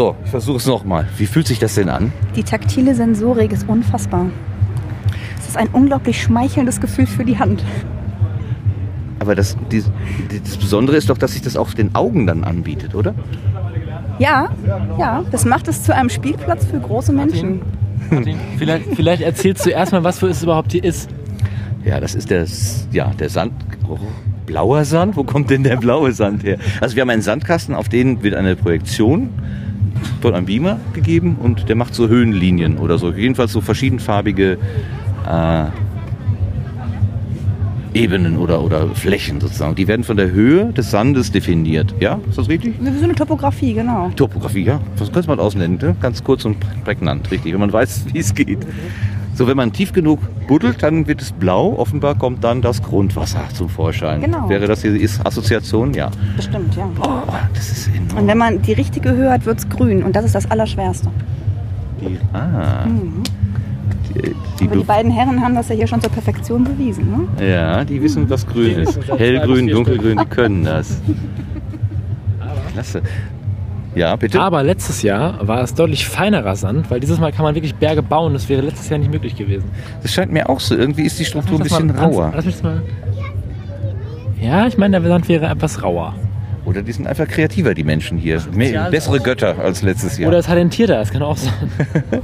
So, 0.00 0.16
ich 0.24 0.30
versuche 0.30 0.56
es 0.56 0.66
nochmal. 0.66 1.06
Wie 1.18 1.26
fühlt 1.26 1.46
sich 1.46 1.58
das 1.58 1.74
denn 1.74 1.90
an? 1.90 2.10
Die 2.34 2.42
taktile 2.42 2.94
Sensorik 2.94 3.52
ist 3.52 3.68
unfassbar. 3.68 4.30
Es 5.38 5.48
ist 5.48 5.58
ein 5.58 5.68
unglaublich 5.74 6.22
schmeichelndes 6.22 6.80
Gefühl 6.80 7.06
für 7.06 7.22
die 7.22 7.38
Hand. 7.38 7.62
Aber 9.18 9.34
das, 9.34 9.58
die, 9.70 9.84
das 10.42 10.56
Besondere 10.56 10.96
ist 10.96 11.10
doch, 11.10 11.18
dass 11.18 11.32
sich 11.32 11.42
das 11.42 11.54
auch 11.54 11.74
den 11.74 11.94
Augen 11.94 12.26
dann 12.26 12.44
anbietet, 12.44 12.94
oder? 12.94 13.14
Ja, 14.18 14.48
ja, 14.98 15.22
das 15.30 15.44
macht 15.44 15.68
es 15.68 15.82
zu 15.82 15.94
einem 15.94 16.08
Spielplatz 16.08 16.64
für 16.64 16.80
große 16.80 17.12
Menschen. 17.12 17.60
Vielleicht, 18.56 18.86
vielleicht 18.96 19.20
erzählst 19.20 19.66
du 19.66 19.68
erstmal, 19.68 20.02
was 20.02 20.20
für 20.20 20.28
es 20.28 20.42
überhaupt 20.42 20.72
hier 20.72 20.82
ist. 20.82 21.10
Ja, 21.84 22.00
das 22.00 22.14
ist 22.14 22.30
der, 22.30 22.46
ja, 22.90 23.12
der 23.18 23.28
Sand. 23.28 23.52
Oh, 23.86 23.98
blauer 24.46 24.86
Sand? 24.86 25.18
Wo 25.18 25.24
kommt 25.24 25.50
denn 25.50 25.62
der 25.62 25.76
blaue 25.76 26.12
Sand 26.12 26.42
her? 26.42 26.56
Also 26.80 26.96
wir 26.96 27.02
haben 27.02 27.10
einen 27.10 27.20
Sandkasten, 27.20 27.74
auf 27.74 27.90
den 27.90 28.22
wird 28.22 28.34
eine 28.34 28.56
Projektion 28.56 29.28
von 30.20 30.34
einem 30.34 30.46
Beamer 30.46 30.80
gegeben 30.92 31.36
und 31.40 31.68
der 31.68 31.76
macht 31.76 31.94
so 31.94 32.08
Höhenlinien 32.08 32.78
oder 32.78 32.98
so. 32.98 33.12
Jedenfalls 33.12 33.52
so 33.52 33.60
verschiedenfarbige 33.60 34.58
äh, 35.28 35.64
Ebenen 37.92 38.36
oder, 38.36 38.62
oder 38.62 38.88
Flächen 38.94 39.40
sozusagen. 39.40 39.74
Die 39.74 39.88
werden 39.88 40.04
von 40.04 40.16
der 40.16 40.30
Höhe 40.30 40.72
des 40.72 40.90
Sandes 40.90 41.32
definiert. 41.32 41.94
Ja, 41.98 42.20
ist 42.28 42.38
das 42.38 42.48
richtig? 42.48 42.74
So 42.80 43.04
eine 43.04 43.14
Topografie, 43.14 43.74
genau. 43.74 44.10
Topografie, 44.14 44.64
ja. 44.64 44.80
Was 44.96 45.10
könnte 45.10 45.28
man 45.28 45.40
ausnennen? 45.40 45.78
Ne? 45.80 45.96
Ganz 46.00 46.22
kurz 46.22 46.44
und 46.44 46.56
prägnant, 46.84 47.30
richtig. 47.30 47.52
Wenn 47.52 47.60
man 47.60 47.72
weiß, 47.72 48.06
wie 48.12 48.18
es 48.18 48.34
geht. 48.34 48.60
So, 49.40 49.46
wenn 49.46 49.56
man 49.56 49.72
tief 49.72 49.94
genug 49.94 50.18
buddelt, 50.48 50.82
dann 50.82 51.06
wird 51.06 51.22
es 51.22 51.32
blau. 51.32 51.72
Offenbar 51.78 52.14
kommt 52.14 52.44
dann 52.44 52.60
das 52.60 52.82
Grundwasser 52.82 53.40
zum 53.54 53.70
Vorschein. 53.70 54.20
Genau. 54.20 54.46
Wäre 54.50 54.66
das 54.66 54.82
hier 54.82 54.94
ist 54.94 55.24
Assoziation? 55.26 55.94
Ja. 55.94 56.10
Bestimmt, 56.36 56.76
ja. 56.76 56.86
Oh, 57.02 57.22
das 57.54 57.70
ist 57.72 57.88
enorm. 57.88 58.18
Und 58.18 58.26
wenn 58.26 58.36
man 58.36 58.60
die 58.60 58.74
richtige 58.74 59.12
Höhe 59.12 59.30
hat, 59.30 59.46
wird 59.46 59.60
es 59.60 59.66
grün. 59.70 60.02
Und 60.02 60.14
das 60.14 60.26
ist 60.26 60.34
das 60.34 60.50
Allerschwerste. 60.50 61.08
Die, 62.02 62.18
ah. 62.34 62.84
Die, 62.84 64.20
die, 64.20 64.26
Aber 64.26 64.34
die 64.58 64.66
Be- 64.80 64.84
beiden 64.84 65.10
Herren 65.10 65.40
haben 65.40 65.54
das 65.54 65.70
ja 65.70 65.74
hier 65.74 65.86
schon 65.86 66.02
zur 66.02 66.10
Perfektion 66.12 66.62
bewiesen. 66.64 67.10
Ne? 67.38 67.48
ja, 67.50 67.82
die 67.82 68.02
wissen, 68.02 68.28
was 68.28 68.46
grün 68.46 68.80
ist. 68.80 68.98
Hellgrün, 69.16 69.68
dunkelgrün, 69.68 70.18
die 70.18 70.26
können 70.26 70.64
das. 70.64 71.00
Klasse. 72.74 73.00
Ja, 73.94 74.14
bitte? 74.16 74.40
Aber 74.40 74.62
letztes 74.62 75.02
Jahr 75.02 75.46
war 75.46 75.62
es 75.62 75.74
deutlich 75.74 76.06
feinerer 76.06 76.54
Sand, 76.56 76.90
weil 76.90 77.00
dieses 77.00 77.18
Mal 77.18 77.32
kann 77.32 77.44
man 77.44 77.54
wirklich 77.54 77.74
Berge 77.74 78.02
bauen. 78.02 78.32
Das 78.32 78.48
wäre 78.48 78.62
letztes 78.62 78.88
Jahr 78.88 78.98
nicht 78.98 79.10
möglich 79.10 79.36
gewesen. 79.36 79.70
Das 80.02 80.12
scheint 80.12 80.32
mir 80.32 80.48
auch 80.48 80.60
so. 80.60 80.76
Irgendwie 80.76 81.02
ist 81.02 81.18
die 81.18 81.24
Struktur 81.24 81.58
ein 81.58 81.62
bisschen 81.62 81.88
mal 81.88 81.96
rauer. 81.98 82.32
lass 82.34 82.44
mich 82.44 82.54
das 82.54 82.62
mal. 82.62 82.82
Ja, 84.40 84.66
ich 84.66 84.78
meine, 84.78 85.00
der 85.00 85.08
Sand 85.08 85.28
wäre 85.28 85.46
etwas 85.46 85.82
rauer. 85.82 86.14
Oder 86.64 86.82
die 86.82 86.92
sind 86.92 87.06
einfach 87.06 87.26
kreativer, 87.26 87.74
die 87.74 87.84
Menschen 87.84 88.16
hier. 88.16 88.40
Mehr, 88.52 88.90
bessere 88.90 89.18
Götter 89.18 89.58
als 89.58 89.82
letztes 89.82 90.18
Jahr. 90.18 90.28
Oder 90.28 90.42
talentierter, 90.42 90.94
das 90.94 91.10
kann 91.10 91.22
auch 91.22 91.36
sein. 91.36 91.52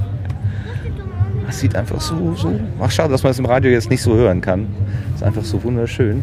Das 1.47 1.61
sieht 1.61 1.77
einfach 1.77 2.01
so, 2.01 2.35
so. 2.35 2.59
Ach, 2.81 2.91
schade, 2.91 3.09
dass 3.09 3.23
man 3.23 3.31
es 3.31 3.39
im 3.39 3.45
Radio 3.45 3.71
jetzt 3.71 3.89
nicht 3.89 4.01
so 4.01 4.13
hören 4.15 4.41
kann. 4.41 4.67
Ist 5.15 5.23
einfach 5.23 5.45
so 5.45 5.63
wunderschön. 5.63 6.21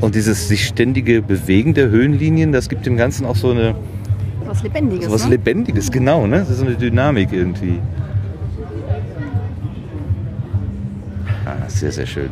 Und 0.00 0.14
dieses 0.14 0.48
sich 0.48 0.66
ständige 0.66 1.22
Bewegen 1.22 1.74
der 1.74 1.88
Höhenlinien, 1.88 2.52
das 2.52 2.68
gibt 2.68 2.86
dem 2.86 2.96
Ganzen 2.96 3.24
auch 3.26 3.36
so 3.36 3.50
eine 3.50 3.74
Was 4.44 4.62
Lebendiges. 4.62 5.06
so 5.06 5.12
was 5.12 5.24
ne? 5.24 5.30
Lebendiges, 5.30 5.90
genau, 5.90 6.26
ne? 6.26 6.38
Das 6.40 6.50
ist 6.50 6.58
so 6.58 6.66
eine 6.66 6.74
Dynamik 6.74 7.32
irgendwie. 7.32 7.78
Ah, 11.44 11.68
sehr, 11.68 11.92
sehr 11.92 12.06
schön. 12.06 12.30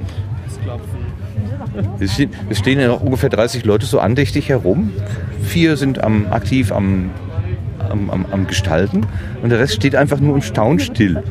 Es 1.98 2.14
stehen, 2.14 2.30
es 2.50 2.58
stehen 2.58 2.78
ja 2.80 2.88
noch 2.88 3.00
ungefähr 3.00 3.30
30 3.30 3.64
Leute 3.64 3.86
so 3.86 3.98
andächtig 3.98 4.48
herum. 4.48 4.90
Vier 5.42 5.76
sind 5.76 6.02
am, 6.02 6.26
aktiv 6.30 6.70
am, 6.70 7.10
am, 7.88 8.10
am, 8.10 8.26
am 8.30 8.46
Gestalten 8.46 9.06
und 9.42 9.50
der 9.50 9.58
Rest 9.58 9.74
steht 9.74 9.96
einfach 9.96 10.20
nur 10.20 10.34
und 10.34 10.44
staunt 10.44 10.82
still. 10.82 11.22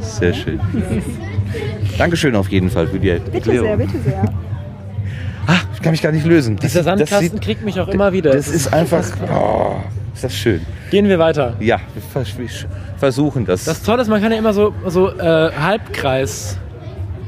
Sehr 0.00 0.34
schön. 0.34 0.60
Dankeschön 1.98 2.36
auf 2.36 2.48
jeden 2.50 2.70
Fall 2.70 2.86
für 2.86 2.98
die 2.98 3.10
Bitte 3.12 3.32
Erklärung. 3.32 3.66
sehr, 3.66 3.76
bitte 3.76 3.98
sehr. 4.00 4.34
Ah, 5.46 5.56
ich 5.74 5.82
kann 5.82 5.92
mich 5.92 6.02
gar 6.02 6.12
nicht 6.12 6.24
lösen. 6.26 6.56
Das, 6.56 6.66
Dieser 6.72 6.80
das 6.80 6.84
Sandkasten 6.86 7.30
sieht- 7.38 7.40
kriegt 7.42 7.64
mich 7.64 7.78
auch 7.80 7.88
immer 7.88 8.12
wieder. 8.12 8.32
Das 8.32 8.48
ist 8.48 8.72
einfach. 8.72 9.04
Oh, 9.32 9.76
ist 10.14 10.24
das 10.24 10.34
schön. 10.34 10.60
Gehen 10.90 11.08
wir 11.08 11.18
weiter. 11.18 11.54
Ja, 11.60 11.78
wir 11.94 12.02
versuchen 12.98 13.44
das. 13.44 13.64
Das 13.64 13.82
Tolle 13.82 14.02
ist, 14.02 14.08
man 14.08 14.22
kann 14.22 14.32
ja 14.32 14.38
immer 14.38 14.52
so, 14.54 14.72
so 14.86 15.10
äh, 15.18 15.50
Halbkreis. 15.52 16.56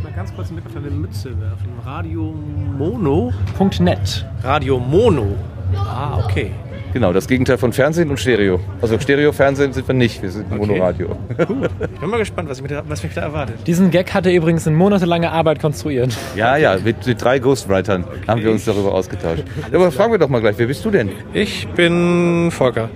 Mal 0.03 0.13
ganz 0.13 0.35
kurz 0.35 0.51
mit 0.51 0.65
auf 0.67 0.77
eine 0.77 0.89
Mütze 0.91 1.31
werfen. 1.41 1.69
Radio 1.85 2.35
Mono. 2.79 3.33
.net. 3.81 4.25
Radio 4.43 4.79
Mono. 4.79 5.35
Ah, 5.77 6.19
okay. 6.25 6.53
Genau, 6.97 7.13
das 7.13 7.27
Gegenteil 7.27 7.59
von 7.59 7.75
Fernsehen 7.75 8.09
und 8.09 8.19
Stereo. 8.19 8.59
Also 8.81 8.99
Stereo-Fernsehen 8.99 9.75
sind 9.75 9.87
wir 9.87 9.95
nicht, 9.95 10.23
wir 10.23 10.31
sind 10.31 10.51
Monoradio. 10.51 11.15
Ich 11.29 12.01
bin 12.01 12.09
mal 12.09 12.17
gespannt, 12.17 12.49
was, 12.49 12.63
mich 12.63 12.71
da, 12.71 12.83
was 12.89 13.03
mich 13.03 13.13
da 13.13 13.21
erwartet. 13.21 13.57
Diesen 13.67 13.91
Gag 13.91 14.15
hat 14.15 14.25
er 14.25 14.33
übrigens 14.33 14.67
in 14.67 14.75
monatelange 14.75 15.31
Arbeit 15.31 15.61
konstruiert. 15.61 16.17
Ja, 16.37 16.57
ja, 16.57 16.79
mit, 16.83 17.07
mit 17.07 17.23
drei 17.23 17.39
Ghostwritern 17.39 18.05
haben 18.27 18.43
wir 18.43 18.51
uns 18.51 18.65
darüber 18.65 18.95
ausgetauscht. 18.95 19.45
Ja, 19.71 19.79
aber 19.79 19.93
fragen 19.93 20.13
wir 20.13 20.19
doch 20.19 20.31
mal 20.31 20.41
gleich, 20.41 20.57
wer 20.57 20.69
bist 20.69 20.87
du 20.87 20.91
denn? 20.91 21.11
Ich 21.35 21.69
bin 21.69 22.51
Volker. 22.51 22.89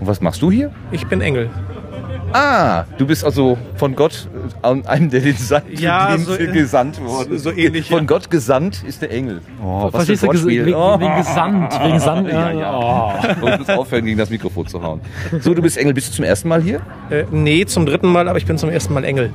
Und 0.00 0.06
was 0.06 0.22
machst 0.22 0.40
du 0.40 0.50
hier? 0.50 0.70
Ich 0.90 1.06
bin 1.06 1.20
Engel. 1.20 1.50
Ah, 2.32 2.84
du 2.98 3.06
bist 3.06 3.24
also 3.24 3.56
von 3.76 3.94
Gott, 3.94 4.28
äh, 4.62 4.66
an 4.66 4.84
einem, 4.86 5.10
der 5.10 5.20
den 5.20 5.36
Sand 5.36 5.78
Ja, 5.78 6.16
so- 6.18 6.36
gesandt 6.36 7.00
worden. 7.04 7.38
so 7.38 7.50
ähnlich, 7.52 7.88
Von 7.88 7.98
ja. 8.00 8.04
Gott 8.04 8.30
gesandt 8.30 8.82
ist 8.86 9.02
der 9.02 9.12
Engel. 9.12 9.40
Oh, 9.62 9.84
was 9.84 10.06
für 10.06 10.16
Verstehst 10.16 10.24
ein 10.24 10.30
du, 10.30 10.36
ges- 10.38 10.46
wegen, 10.66 10.74
Oh. 10.74 10.98
wegen 11.00 11.16
Gesandt, 11.16 11.72
wegen 11.84 11.98
Sand. 12.00 12.28
Ja, 12.28 12.50
ja. 12.50 13.14
Und 13.40 13.48
ich 13.52 13.58
muss 13.58 13.68
aufhören, 13.70 14.04
gegen 14.04 14.18
das 14.18 14.30
Mikrofon 14.30 14.66
zu 14.66 14.82
hauen. 14.82 15.00
So, 15.40 15.54
du 15.54 15.62
bist 15.62 15.76
Engel. 15.78 15.94
Bist 15.94 16.08
du 16.08 16.12
zum 16.16 16.24
ersten 16.24 16.48
Mal 16.48 16.60
hier? 16.62 16.80
Äh, 17.10 17.24
nee, 17.30 17.64
zum 17.66 17.86
dritten 17.86 18.08
Mal, 18.10 18.28
aber 18.28 18.38
ich 18.38 18.46
bin 18.46 18.58
zum 18.58 18.68
ersten 18.70 18.94
Mal 18.94 19.04
Engel. 19.04 19.30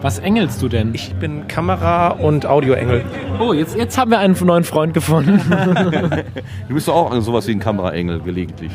Was 0.00 0.18
engelst 0.20 0.62
du 0.62 0.68
denn? 0.68 0.94
Ich 0.94 1.14
bin 1.16 1.48
Kamera- 1.48 2.08
und 2.10 2.46
Audioengel. 2.46 3.04
oh, 3.40 3.52
jetzt, 3.52 3.76
jetzt 3.76 3.98
haben 3.98 4.10
wir 4.12 4.18
einen 4.20 4.36
neuen 4.40 4.64
Freund 4.64 4.94
gefunden. 4.94 5.40
Du 6.68 6.74
bist 6.74 6.86
doch 6.88 6.94
auch 6.94 7.20
sowas 7.20 7.46
wie 7.48 7.52
ein 7.52 7.58
Kameraengel 7.60 8.20
gelegentlich. 8.20 8.70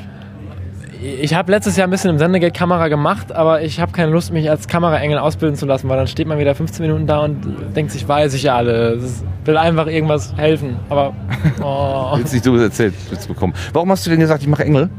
Ich 1.03 1.33
habe 1.33 1.51
letztes 1.51 1.75
Jahr 1.75 1.85
ein 1.85 1.91
bisschen 1.91 2.11
im 2.11 2.17
Sendegate 2.17 2.57
Kamera 2.57 2.87
gemacht, 2.87 3.33
aber 3.33 3.61
ich 3.61 3.81
habe 3.81 3.91
keine 3.91 4.13
Lust, 4.13 4.31
mich 4.31 4.49
als 4.49 4.69
Kameraengel 4.69 5.17
ausbilden 5.17 5.57
zu 5.57 5.65
lassen, 5.65 5.89
weil 5.89 5.97
dann 5.97 6.07
steht 6.07 6.27
man 6.27 6.39
wieder 6.39 6.55
15 6.55 6.81
Minuten 6.81 7.07
da 7.07 7.19
und 7.19 7.75
denkt 7.75 7.91
sich, 7.91 8.07
weiß 8.07 8.33
ich 8.35 8.43
ja 8.43 8.55
alles. 8.55 9.21
Will 9.43 9.57
einfach 9.57 9.87
irgendwas 9.87 10.33
helfen. 10.37 10.77
Aber 10.87 11.13
oh. 11.61 12.17
Willst 12.17 12.31
nicht 12.31 12.45
du 12.45 12.55
erzählt 12.55 12.93
willst 13.09 13.27
bekommen. 13.27 13.53
Warum 13.73 13.91
hast 13.91 14.05
du 14.05 14.11
denn 14.11 14.21
gesagt, 14.21 14.43
ich 14.43 14.47
mache 14.47 14.63
Engel? 14.63 14.89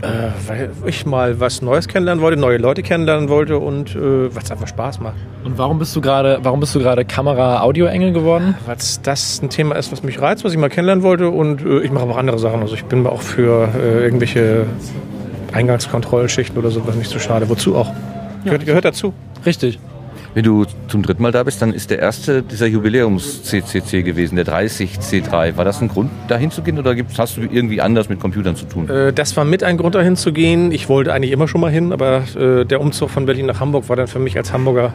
Äh, 0.00 0.06
weil 0.46 0.70
ich 0.86 1.06
mal 1.06 1.40
was 1.40 1.60
Neues 1.60 1.88
kennenlernen 1.88 2.22
wollte, 2.22 2.38
neue 2.38 2.58
Leute 2.58 2.84
kennenlernen 2.84 3.28
wollte 3.28 3.58
und 3.58 3.96
äh, 3.96 4.32
was 4.32 4.52
einfach 4.52 4.68
Spaß 4.68 5.00
macht. 5.00 5.16
Und 5.42 5.58
warum 5.58 5.80
bist 5.80 5.96
du 5.96 6.00
gerade, 6.00 6.38
warum 6.42 6.60
bist 6.60 6.72
du 6.76 6.78
gerade 6.78 7.04
Kamera-Audio-Engel 7.04 8.12
geworden? 8.12 8.54
Weil 8.64 8.76
das 9.02 9.42
ein 9.42 9.50
Thema 9.50 9.74
ist, 9.74 9.90
was 9.90 10.04
mich 10.04 10.20
reizt, 10.20 10.44
was 10.44 10.52
ich 10.52 10.58
mal 10.58 10.68
kennenlernen 10.68 11.02
wollte 11.02 11.30
und 11.30 11.62
äh, 11.62 11.80
ich 11.80 11.90
mache 11.90 12.04
aber 12.04 12.12
auch 12.12 12.18
andere 12.18 12.38
Sachen. 12.38 12.60
Also 12.60 12.76
ich 12.76 12.84
bin 12.84 13.04
auch 13.08 13.22
für 13.22 13.70
äh, 13.74 14.04
irgendwelche 14.04 14.66
Eingangskontrollschichten 15.52 16.56
oder 16.58 16.70
sowas 16.70 16.94
nicht 16.96 17.10
so 17.10 17.18
schade. 17.18 17.48
Wozu 17.48 17.76
auch? 17.76 17.92
Gehört, 18.44 18.66
gehört 18.66 18.84
dazu. 18.84 19.12
Richtig. 19.44 19.78
Wenn 20.34 20.44
du 20.44 20.66
zum 20.88 21.02
dritten 21.02 21.22
Mal 21.22 21.32
da 21.32 21.42
bist, 21.42 21.62
dann 21.62 21.72
ist 21.72 21.90
der 21.90 21.98
erste 21.98 22.42
dieser 22.42 22.66
Jubiläums-CCC 22.66 24.02
gewesen, 24.02 24.36
der 24.36 24.46
30C3. 24.46 25.56
War 25.56 25.64
das 25.64 25.80
ein 25.80 25.88
Grund, 25.88 26.10
da 26.28 26.36
hinzugehen 26.36 26.78
oder 26.78 26.94
gibt's, 26.94 27.18
hast 27.18 27.38
du 27.38 27.40
irgendwie 27.40 27.80
anders 27.80 28.08
mit 28.08 28.20
Computern 28.20 28.54
zu 28.54 28.66
tun? 28.66 28.88
Äh, 28.88 29.12
das 29.12 29.36
war 29.36 29.44
mit 29.44 29.64
ein 29.64 29.78
Grund, 29.78 29.94
dahin 29.94 30.16
zu 30.16 30.32
gehen. 30.32 30.70
Ich 30.70 30.88
wollte 30.88 31.12
eigentlich 31.12 31.32
immer 31.32 31.48
schon 31.48 31.60
mal 31.60 31.72
hin, 31.72 31.92
aber 31.92 32.22
äh, 32.38 32.64
der 32.64 32.80
Umzug 32.80 33.10
von 33.10 33.26
Berlin 33.26 33.46
nach 33.46 33.60
Hamburg 33.60 33.88
war 33.88 33.96
dann 33.96 34.06
für 34.06 34.18
mich 34.18 34.36
als 34.36 34.52
Hamburger 34.52 34.92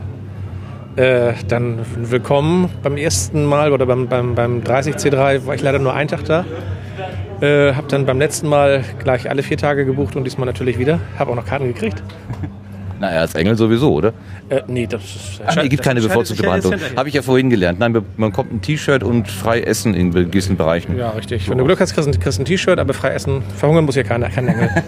äh, 0.95 1.33
dann 1.47 1.79
willkommen. 1.97 2.69
Beim 2.83 2.97
ersten 2.97 3.45
Mal 3.45 3.73
oder 3.73 3.85
beim, 3.85 4.07
beim, 4.07 4.35
beim 4.35 4.61
30C3 4.61 5.45
war 5.45 5.55
ich 5.55 5.61
leider 5.61 5.79
nur 5.79 5.93
einen 5.93 6.07
Tag 6.07 6.25
da. 6.25 6.45
Äh, 7.41 7.73
habe 7.73 7.87
dann 7.87 8.05
beim 8.05 8.19
letzten 8.19 8.47
Mal 8.47 8.83
gleich 8.99 9.29
alle 9.29 9.43
vier 9.43 9.57
Tage 9.57 9.85
gebucht 9.85 10.15
und 10.15 10.23
diesmal 10.23 10.45
natürlich 10.45 10.79
wieder. 10.79 10.99
Habe 11.17 11.31
auch 11.31 11.35
noch 11.35 11.45
Karten 11.45 11.67
gekriegt. 11.67 12.01
Naja, 12.99 13.19
als 13.19 13.35
Engel 13.35 13.57
sowieso, 13.57 13.91
oder? 13.95 14.13
Äh, 14.47 14.61
nee, 14.67 14.87
das 14.87 15.03
ist. 15.03 15.41
Ach, 15.45 15.57
nee, 15.57 15.67
gibt 15.67 15.83
keine 15.83 15.99
bevorzugte 15.99 16.41
Behandlung. 16.41 16.75
Habe 16.95 17.09
ich 17.09 17.15
ja 17.15 17.21
vorhin 17.21 17.49
gelernt. 17.49 17.77
Nein, 17.77 17.97
man 18.15 18.31
kommt 18.31 18.53
ein 18.53 18.61
T-Shirt 18.61 19.03
und 19.03 19.27
frei 19.27 19.59
essen 19.59 19.93
in 19.93 20.11
gewissen 20.13 20.55
Bereichen. 20.55 20.97
Ja, 20.97 21.09
richtig. 21.09 21.49
Wenn 21.49 21.57
du 21.57 21.65
Glück 21.65 21.81
hast, 21.81 21.93
kriegst 21.95 22.07
du 22.15 22.41
ein- 22.41 22.45
T-Shirt, 22.45 22.79
aber 22.79 22.93
frei 22.93 23.09
essen. 23.09 23.41
Verhungern 23.57 23.83
muss 23.83 23.95
hier 23.95 24.05
keiner, 24.05 24.29
kein 24.29 24.47
Engel. 24.47 24.69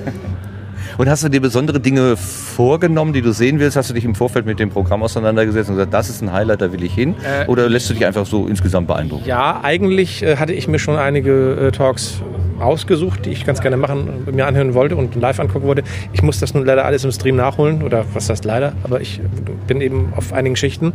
Und 0.98 1.10
hast 1.10 1.24
du 1.24 1.30
dir 1.30 1.42
besondere 1.42 1.80
Dinge 1.80 2.16
vorgenommen, 2.16 3.12
die 3.12 3.22
du 3.22 3.34
sehen 3.34 3.60
willst? 3.60 3.76
Hast 3.76 3.90
du 3.90 3.94
dich 3.94 4.06
im 4.06 4.16
Vorfeld 4.16 4.46
mit 4.46 4.60
dem 4.60 4.70
Programm 4.70 5.04
auseinandergesetzt 5.04 5.70
und 5.70 5.76
gesagt, 5.76 5.94
das 5.94 6.10
ist 6.10 6.22
ein 6.22 6.32
Highlight, 6.32 6.62
da 6.62 6.72
will 6.72 6.84
ich 6.84 6.94
hin? 6.94 7.16
Äh, 7.24 7.48
Oder 7.48 7.68
lässt 7.70 7.90
du 7.90 7.94
dich 7.94 8.06
einfach 8.06 8.26
so 8.26 8.48
insgesamt 8.48 8.88
beeindrucken? 8.88 9.26
Ja, 9.26 9.60
eigentlich 9.62 10.24
äh, 10.24 10.38
hatte 10.38 10.54
ich 10.54 10.68
mir 10.70 10.80
schon 10.80 10.96
einige 10.96 11.68
äh, 11.68 11.72
Talks 11.72 12.22
ausgesucht, 12.60 13.26
die 13.26 13.32
ich 13.32 13.46
ganz 13.46 13.60
gerne 13.60 13.76
machen, 13.76 14.26
äh, 14.26 14.32
mir 14.32 14.48
anhören 14.48 14.74
wollte 14.74 14.96
und 14.96 15.16
live 15.16 15.40
angucken 15.42 15.68
wollte. 15.68 15.84
Ich 16.14 16.22
muss 16.22 16.40
das 16.40 16.54
nun 16.54 16.66
leider 16.66 16.86
alles 16.86 17.04
im 17.04 17.12
Stream 17.12 17.36
nachholen, 17.36 17.84
oder 17.84 18.06
was 18.14 18.30
heißt 18.30 18.46
leider, 18.46 18.72
aber 18.84 19.02
ich 19.02 19.20
bin 19.68 19.82
eben 19.82 20.14
auf 20.16 20.32
einigen 20.32 20.56
Schichten, 20.56 20.94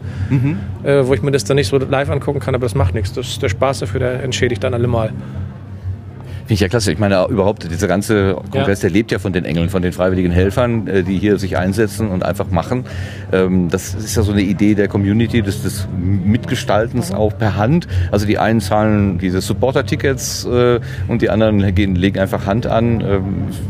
äh, 0.83 1.05
wo 1.05 1.13
ich 1.13 1.21
mir 1.21 1.31
das 1.31 1.45
dann 1.45 1.57
nicht 1.57 1.69
so 1.69 1.77
live 1.77 2.09
angucken 2.09 2.41
kann, 2.41 2.55
aber 2.55 2.65
das 2.65 2.75
macht 2.75 2.95
nichts. 2.95 3.13
Das, 3.13 3.39
der 3.39 3.51
Spaß 3.51 3.81
dafür, 3.81 4.01
der 4.01 4.23
entschädigt 4.23 4.65
dann 4.65 4.73
allemal. 4.73 5.13
Finde 6.51 6.57
ich 6.57 6.61
ja 6.63 6.69
klasse. 6.69 6.91
Ich 6.91 6.99
meine, 6.99 7.29
überhaupt, 7.29 7.71
dieser 7.71 7.87
ganze 7.87 8.35
Kongress, 8.51 8.81
der 8.81 8.91
lebt 8.91 9.13
ja 9.13 9.21
von 9.21 9.33
den 9.33 9.45
Engeln, 9.45 9.69
von 9.69 9.83
den 9.83 9.93
freiwilligen 9.93 10.33
Helfern, 10.33 10.89
äh, 10.89 11.05
die 11.05 11.17
hier 11.17 11.39
sich 11.39 11.57
einsetzen 11.57 12.09
und 12.09 12.25
einfach 12.25 12.51
machen. 12.51 12.87
Ähm, 13.31 13.69
Das 13.69 13.95
ist 13.95 14.17
ja 14.17 14.25
so 14.25 14.33
eine 14.33 14.41
Idee 14.43 14.75
der 14.75 14.89
Community, 14.89 15.43
des, 15.43 15.63
des 15.63 15.87
Mitgestaltens 15.97 17.13
auch 17.13 17.39
per 17.39 17.55
Hand. 17.57 17.87
Also 18.11 18.27
die 18.27 18.39
einen 18.39 18.61
zahlen 18.61 19.19
diese 19.19 19.41
Supporter-Tickets 19.41 20.45
äh, 20.47 20.81
und 21.07 21.23
die 21.23 21.31
anderen 21.31 21.73
gehen, 21.73 21.95
legen 21.95 22.19
einfach 22.19 22.47
Hand 22.47 22.67
an. 22.67 23.01
Ähm, 23.01 23.25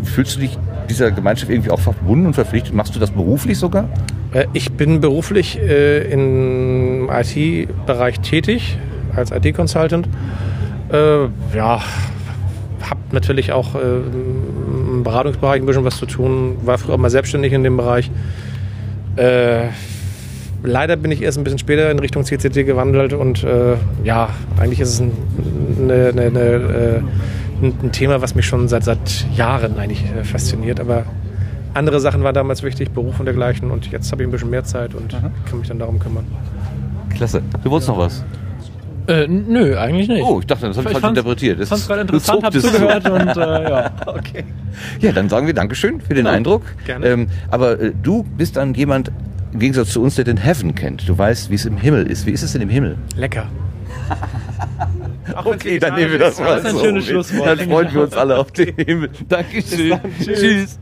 Fühlst 0.04 0.36
du 0.36 0.40
dich 0.40 0.56
dieser 0.88 1.10
Gemeinschaft 1.10 1.52
irgendwie 1.52 1.72
auch 1.72 1.80
verbunden 1.80 2.24
und 2.28 2.32
verpflichtet? 2.32 2.72
Machst 2.72 2.96
du 2.96 2.98
das 2.98 3.10
beruflich 3.10 3.58
sogar? 3.58 3.90
Äh, 4.32 4.46
Ich 4.54 4.72
bin 4.72 5.02
beruflich 5.02 5.58
äh, 5.58 6.10
im 6.10 7.10
IT-Bereich 7.12 8.20
tätig, 8.20 8.78
als 9.14 9.32
IT-Consultant. 9.32 10.08
Äh, 10.90 11.24
ja, 11.54 11.82
habe 12.82 13.00
natürlich 13.12 13.52
auch 13.52 13.74
äh, 13.74 13.78
im 13.78 15.02
Beratungsbereich 15.02 15.60
ein 15.60 15.66
bisschen 15.66 15.84
was 15.84 15.96
zu 15.96 16.06
tun, 16.06 16.56
war 16.64 16.78
früher 16.78 16.94
auch 16.94 16.98
mal 16.98 17.10
selbstständig 17.10 17.52
in 17.52 17.64
dem 17.64 17.76
Bereich. 17.76 18.10
Äh, 19.16 19.68
leider 20.62 20.96
bin 20.96 21.10
ich 21.10 21.22
erst 21.22 21.38
ein 21.38 21.44
bisschen 21.44 21.58
später 21.58 21.90
in 21.90 21.98
Richtung 21.98 22.24
CCT 22.24 22.64
gewandelt 22.66 23.12
und 23.12 23.44
äh, 23.44 23.76
ja, 24.04 24.30
eigentlich 24.58 24.80
ist 24.80 24.90
es 24.90 25.00
ein, 25.00 25.12
eine, 25.78 26.08
eine, 26.08 26.22
eine, 26.22 26.40
äh, 26.40 27.00
ein, 27.62 27.92
Thema, 27.92 28.22
was 28.22 28.34
mich 28.34 28.46
schon 28.46 28.68
seit, 28.68 28.84
seit 28.84 29.26
Jahren 29.34 29.78
eigentlich 29.78 30.04
äh, 30.04 30.24
fasziniert, 30.24 30.80
aber 30.80 31.04
andere 31.74 32.00
Sachen 32.00 32.22
waren 32.24 32.34
damals 32.34 32.62
wichtig, 32.62 32.90
Beruf 32.90 33.20
und 33.20 33.26
dergleichen 33.26 33.70
und 33.70 33.90
jetzt 33.92 34.10
habe 34.10 34.22
ich 34.22 34.28
ein 34.28 34.32
bisschen 34.32 34.50
mehr 34.50 34.64
Zeit 34.64 34.94
und 34.94 35.16
kann 35.48 35.58
mich 35.58 35.68
dann 35.68 35.78
darum 35.78 35.98
kümmern. 35.98 36.26
Klasse. 37.10 37.42
Du 37.62 37.70
wolltest 37.70 37.88
noch 37.88 37.98
was? 37.98 38.24
Äh, 39.10 39.26
nö, 39.28 39.76
eigentlich 39.76 40.08
nicht. 40.08 40.22
Oh, 40.24 40.38
ich 40.40 40.46
dachte, 40.46 40.66
das 40.68 40.76
habe 40.76 40.86
ich 40.88 40.92
falsch 40.92 41.02
fand's- 41.02 41.18
interpretiert. 41.18 41.60
Das 41.60 41.68
fand's 41.68 41.86
gerade 41.88 42.04
du 42.04 42.14
interessant, 42.14 42.44
hab 42.44 42.52
zucktest. 42.52 42.74
zugehört 42.74 43.10
und 43.10 43.36
äh, 43.36 43.70
ja. 43.70 43.90
Okay. 44.06 44.44
Ja, 45.00 45.12
dann 45.12 45.28
sagen 45.28 45.46
wir 45.46 45.54
Dankeschön 45.54 46.00
für 46.00 46.14
den 46.14 46.26
Eindruck. 46.26 46.62
gerne. 46.86 47.06
Ähm, 47.06 47.26
aber 47.50 47.80
äh, 47.80 47.92
du 48.02 48.22
bist 48.22 48.56
dann 48.56 48.74
jemand, 48.74 49.10
im 49.52 49.58
Gegensatz 49.58 49.90
zu 49.90 50.00
uns, 50.02 50.14
der 50.14 50.24
den 50.24 50.36
Heaven 50.36 50.74
kennt. 50.74 51.08
Du 51.08 51.18
weißt, 51.18 51.50
wie 51.50 51.54
es 51.56 51.64
im 51.66 51.76
Himmel 51.76 52.06
ist. 52.06 52.24
Wie 52.26 52.30
ist 52.30 52.42
es 52.42 52.52
denn 52.52 52.62
im 52.62 52.68
Himmel? 52.68 52.96
Lecker. 53.16 53.46
Okay, 55.44 55.78
dann 55.78 55.94
nehmen 55.94 56.12
wir 56.12 56.18
das 56.18 56.40
mal 56.40 56.58
ist 56.58 56.66
ein 56.66 56.72
so 56.74 56.80
schönes. 56.84 57.06
Schlusswort. 57.06 57.46
Dann 57.46 57.68
freuen 57.68 57.94
wir 57.94 58.02
uns 58.02 58.16
alle 58.16 58.36
auf 58.38 58.50
den 58.50 58.74
Himmel. 58.74 59.10
Dankeschön. 59.28 60.00
Tschüss. 60.20 60.78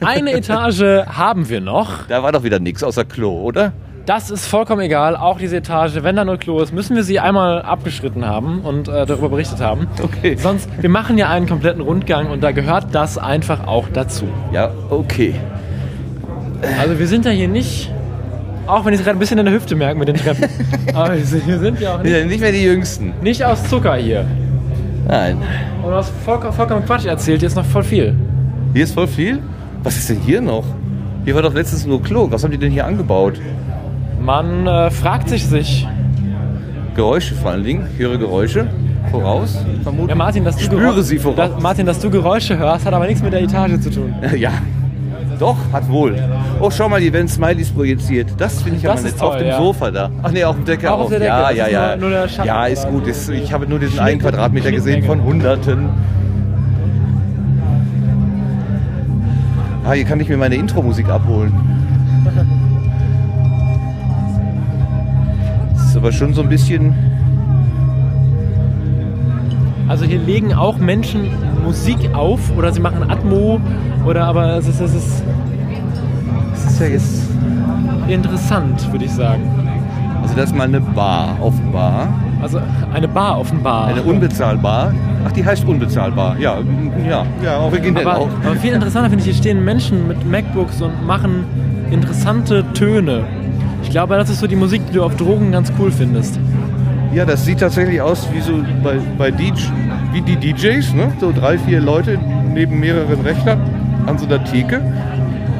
Eine 0.00 0.32
Etage 0.34 1.06
haben 1.06 1.48
wir 1.48 1.60
noch. 1.60 2.06
Da 2.06 2.22
war 2.22 2.30
doch 2.32 2.44
wieder 2.44 2.60
nichts 2.60 2.82
außer 2.84 3.04
Klo, 3.04 3.40
oder? 3.42 3.72
Das 4.06 4.30
ist 4.30 4.46
vollkommen 4.46 4.80
egal. 4.80 5.14
Auch 5.16 5.38
diese 5.38 5.58
Etage, 5.58 6.02
wenn 6.02 6.16
da 6.16 6.24
nur 6.24 6.36
Klo 6.38 6.60
ist, 6.60 6.72
müssen 6.72 6.96
wir 6.96 7.04
sie 7.04 7.20
einmal 7.20 7.62
abgeschritten 7.62 8.26
haben 8.26 8.60
und 8.62 8.88
äh, 8.88 9.06
darüber 9.06 9.28
berichtet 9.28 9.60
haben. 9.60 9.86
Okay. 10.02 10.36
Sonst, 10.36 10.68
wir 10.80 10.88
machen 10.88 11.16
ja 11.18 11.28
einen 11.28 11.46
kompletten 11.46 11.80
Rundgang 11.82 12.28
und 12.30 12.42
da 12.42 12.50
gehört 12.52 12.86
das 12.92 13.18
einfach 13.18 13.66
auch 13.66 13.86
dazu. 13.92 14.24
Ja, 14.52 14.70
okay. 14.88 15.34
Also 16.80 16.98
wir 16.98 17.06
sind 17.06 17.24
ja 17.24 17.30
hier 17.30 17.48
nicht, 17.48 17.90
auch 18.66 18.84
wenn 18.84 18.92
ich 18.94 19.00
es 19.00 19.04
gerade 19.06 19.16
ein 19.16 19.20
bisschen 19.20 19.38
in 19.38 19.44
der 19.46 19.54
Hüfte 19.54 19.76
merke 19.76 19.98
mit 19.98 20.08
den 20.08 20.16
Treppen, 20.16 20.44
aber 20.94 21.14
wir 21.16 21.24
sind, 21.24 21.46
wir 21.46 21.58
sind 21.58 21.80
ja 21.80 21.94
auch 21.96 22.02
nicht, 22.02 22.12
Ja, 22.12 22.24
nicht 22.24 22.40
mehr 22.40 22.52
die 22.52 22.62
Jüngsten. 22.64 23.12
nicht 23.22 23.44
aus 23.44 23.62
Zucker 23.68 23.94
hier. 23.96 24.24
Nein. 25.06 25.38
Und 25.82 25.90
du 25.90 25.96
hast 25.96 26.12
vollkommen, 26.24 26.52
vollkommen 26.52 26.84
Quatsch 26.84 27.06
erzählt, 27.06 27.40
hier 27.40 27.46
ist 27.48 27.54
noch 27.56 27.64
voll 27.64 27.82
viel. 27.84 28.14
Hier 28.74 28.84
ist 28.84 28.92
voll 28.94 29.06
viel. 29.08 29.38
Was 29.82 29.96
ist 29.96 30.08
denn 30.10 30.18
hier 30.20 30.40
noch? 30.40 30.64
Hier 31.24 31.34
war 31.34 31.42
doch 31.42 31.54
letztens 31.54 31.86
nur 31.86 32.02
Klo. 32.02 32.26
Was 32.30 32.44
haben 32.44 32.50
die 32.50 32.58
denn 32.58 32.70
hier 32.70 32.84
angebaut? 32.86 33.34
Man 34.20 34.66
äh, 34.66 34.90
fragt 34.90 35.28
sich 35.28 35.46
sich, 35.46 35.86
Geräusche 36.94 37.34
vor 37.34 37.52
allen 37.52 37.64
Dingen. 37.64 37.86
Ich 37.94 37.98
höre 38.04 38.18
Geräusche. 38.18 38.66
Voraus, 39.10 39.58
vermutlich. 39.82 40.10
ja 40.10 40.14
Martin, 40.14 40.44
dass 40.44 40.56
du, 40.56 40.64
Spüre 40.64 41.02
sie 41.02 41.18
voraus. 41.18 41.36
dass, 41.36 41.62
Martin, 41.62 41.86
dass 41.86 41.98
du 42.00 42.10
Geräusche 42.10 42.58
hörst, 42.58 42.84
hat 42.84 42.92
aber 42.92 43.06
nichts 43.06 43.22
mit 43.22 43.32
der 43.32 43.42
Etage 43.42 43.80
zu 43.80 43.90
tun. 43.90 44.14
Ja. 44.36 44.50
Doch, 45.38 45.56
hat 45.72 45.88
wohl. 45.88 46.14
Oh, 46.60 46.70
schau 46.70 46.86
mal, 46.90 47.00
die 47.00 47.10
werden 47.10 47.26
Smileys 47.26 47.70
projiziert. 47.70 48.28
Das 48.36 48.60
finde 48.60 48.76
ich 48.76 48.82
Das 48.82 49.00
aber 49.00 49.08
nett. 49.08 49.22
Auf 49.22 49.36
dem 49.38 49.46
ja. 49.46 49.56
Sofa 49.56 49.90
da. 49.90 50.10
Ach 50.22 50.30
nee, 50.30 50.44
auf 50.44 50.54
dem 50.54 50.66
Decke 50.66 50.92
Auch 50.92 51.00
auf 51.00 51.08
der 51.08 51.18
Decke, 51.20 51.30
Ja, 51.30 51.50
ja, 51.50 51.64
ist 51.64 51.72
ja. 51.72 51.96
nur- 51.96 52.10
nur 52.10 52.26
ja, 52.44 52.66
ist 52.66 52.86
gut. 52.90 53.06
Ist, 53.06 53.30
ich 53.30 53.50
habe 53.50 53.66
nur 53.66 53.78
diesen 53.78 53.92
Schnitt- 53.94 54.02
einen 54.04 54.20
Quadratmeter 54.20 54.70
gesehen 54.70 55.02
von 55.02 55.22
Hunderten. 55.24 55.88
Ah, 59.88 59.92
hier 59.92 60.04
kann 60.04 60.20
ich 60.20 60.28
mir 60.28 60.36
meine 60.36 60.56
Intro-Musik 60.56 61.08
abholen. 61.08 61.54
Ist 65.90 65.96
aber 65.96 66.12
schon 66.12 66.34
so 66.34 66.42
ein 66.42 66.48
bisschen. 66.48 66.94
Also 69.88 70.04
hier 70.04 70.20
legen 70.20 70.54
auch 70.54 70.78
Menschen 70.78 71.32
Musik 71.64 72.14
auf 72.14 72.40
oder 72.56 72.72
sie 72.72 72.80
machen 72.80 73.10
Atmo 73.10 73.60
oder 74.06 74.24
aber 74.26 74.56
es 74.56 74.68
ist, 74.68 74.80
es 74.80 74.94
ist, 74.94 75.24
es 76.54 76.64
ist 76.64 76.80
ja 76.80 76.86
jetzt 76.86 77.22
interessant, 78.06 78.90
würde 78.92 79.04
ich 79.04 79.10
sagen. 79.10 79.42
Also, 80.22 80.36
das 80.36 80.50
ist 80.50 80.56
mal 80.56 80.64
eine 80.64 80.80
Bar, 80.80 81.36
offenbar. 81.40 82.08
Also 82.40 82.60
eine 82.94 83.08
Bar 83.08 83.40
offenbar. 83.40 83.88
Eine 83.88 84.02
unbezahlbar. 84.02 84.94
Ach, 85.26 85.32
die 85.32 85.44
heißt 85.44 85.64
unbezahlbar. 85.64 86.38
Ja, 86.38 86.58
ja, 87.08 87.26
ja, 87.42 87.58
originell 87.58 88.06
aber, 88.06 88.18
auch. 88.20 88.28
aber 88.44 88.54
viel 88.54 88.72
interessanter 88.72 89.10
finde 89.10 89.24
ich, 89.24 89.30
hier 89.30 89.34
stehen 89.34 89.64
Menschen 89.64 90.06
mit 90.06 90.24
MacBooks 90.24 90.80
und 90.82 91.04
machen 91.04 91.44
interessante 91.90 92.64
Töne. 92.74 93.24
Ich 93.82 93.90
glaube, 93.90 94.14
das 94.16 94.30
ist 94.30 94.40
so 94.40 94.46
die 94.46 94.56
Musik, 94.56 94.82
die 94.88 94.94
du 94.94 95.02
auf 95.02 95.16
Drogen 95.16 95.52
ganz 95.52 95.72
cool 95.78 95.90
findest. 95.90 96.38
Ja, 97.12 97.24
das 97.24 97.44
sieht 97.44 97.60
tatsächlich 97.60 98.00
aus 98.00 98.28
wie 98.32 98.40
so 98.40 98.52
bei, 98.84 98.98
bei 99.18 99.30
DJ, 99.30 99.52
wie 100.12 100.20
die 100.22 100.36
DJs, 100.36 100.94
ne? 100.94 101.12
So 101.20 101.32
drei, 101.32 101.58
vier 101.58 101.80
Leute 101.80 102.18
neben 102.54 102.78
mehreren 102.78 103.20
Rechnern 103.22 103.58
an 104.06 104.16
so 104.18 104.26
einer 104.26 104.42
Theke. 104.44 104.80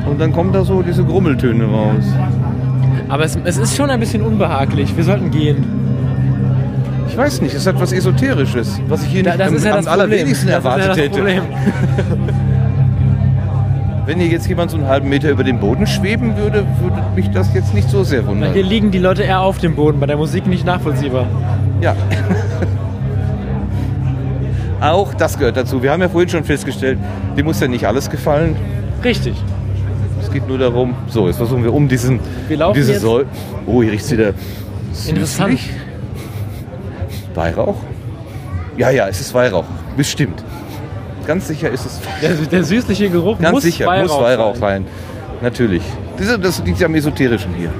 Und 0.08 0.20
dann 0.20 0.32
kommen 0.32 0.52
da 0.52 0.64
so 0.64 0.82
diese 0.82 1.04
Grummeltöne 1.04 1.64
raus. 1.64 2.04
Aber 3.08 3.24
es, 3.24 3.36
es 3.44 3.56
ist 3.58 3.76
schon 3.76 3.90
ein 3.90 3.98
bisschen 4.00 4.22
unbehaglich. 4.22 4.96
Wir 4.96 5.02
sollten 5.04 5.30
gehen. 5.30 5.64
Ich 7.08 7.16
weiß 7.16 7.40
nicht, 7.42 7.54
es 7.54 7.66
hat 7.66 7.80
was 7.80 7.92
Esoterisches, 7.92 8.80
was 8.88 9.02
ich 9.02 9.08
hier 9.10 9.24
Da- 9.24 9.30
nicht 9.30 9.40
das 9.40 9.48
am, 9.48 9.54
ist 9.56 9.64
ja 9.64 9.70
am 9.72 9.76
das 9.78 9.86
Problem. 9.86 10.00
allerwenigsten 10.12 10.48
Das 10.48 10.58
ist 10.58 10.64
ja 10.64 10.70
erwartet 10.70 10.88
das 10.90 10.96
hätte. 10.98 11.42
Wenn 14.10 14.18
hier 14.18 14.26
jetzt 14.26 14.48
jemand 14.48 14.72
so 14.72 14.76
einen 14.76 14.88
halben 14.88 15.08
Meter 15.08 15.30
über 15.30 15.44
den 15.44 15.60
Boden 15.60 15.86
schweben 15.86 16.36
würde, 16.36 16.66
würde 16.80 17.00
mich 17.14 17.30
das 17.30 17.54
jetzt 17.54 17.72
nicht 17.74 17.88
so 17.88 18.02
sehr 18.02 18.26
wundern. 18.26 18.52
Hier 18.52 18.64
liegen 18.64 18.90
die 18.90 18.98
Leute 18.98 19.22
eher 19.22 19.40
auf 19.40 19.58
dem 19.58 19.76
Boden, 19.76 20.00
bei 20.00 20.06
der 20.06 20.16
Musik 20.16 20.48
nicht 20.48 20.66
nachvollziehbar. 20.66 21.26
Ja. 21.80 21.94
Auch 24.80 25.14
das 25.14 25.38
gehört 25.38 25.56
dazu. 25.56 25.80
Wir 25.84 25.92
haben 25.92 26.00
ja 26.02 26.08
vorhin 26.08 26.28
schon 26.28 26.42
festgestellt, 26.42 26.98
dir 27.36 27.44
muss 27.44 27.60
ja 27.60 27.68
nicht 27.68 27.86
alles 27.86 28.10
gefallen. 28.10 28.56
Richtig. 29.04 29.36
Es 30.20 30.28
geht 30.32 30.48
nur 30.48 30.58
darum, 30.58 30.96
so, 31.06 31.28
jetzt 31.28 31.36
versuchen 31.36 31.62
wir 31.62 31.72
um 31.72 31.86
diesen, 31.86 32.18
Wir 32.48 32.56
um 32.56 32.60
laufen 32.62 32.74
diese 32.74 32.90
jetzt- 32.94 33.02
Säule. 33.02 33.26
Oh, 33.64 33.80
hier 33.80 33.92
riecht 33.92 34.06
es 34.06 34.10
wieder 34.10 34.32
Interessant. 35.06 35.52
süßlich. 35.52 35.70
Weihrauch? 37.36 37.76
Ja, 38.76 38.90
ja, 38.90 39.06
es 39.06 39.20
ist 39.20 39.32
Weihrauch. 39.34 39.66
Bestimmt. 39.96 40.42
Ganz 41.30 41.46
sicher 41.46 41.70
ist 41.70 41.86
es 41.86 42.00
Der, 42.20 42.30
der 42.34 42.64
süßliche 42.64 43.08
Geruch 43.08 43.38
Ganz 43.38 43.52
muss 43.52 43.62
sicher, 43.62 43.86
Weihrauch 43.86 44.16
muss 44.16 44.20
Weihrauch 44.20 44.56
sein. 44.56 44.84
sein. 44.84 44.86
Natürlich. 45.42 45.82
Diese, 46.18 46.36
das 46.40 46.60
liegt 46.64 46.80
ja 46.80 46.88
am 46.88 46.94
Esoterischen 46.96 47.54
hier. 47.54 47.70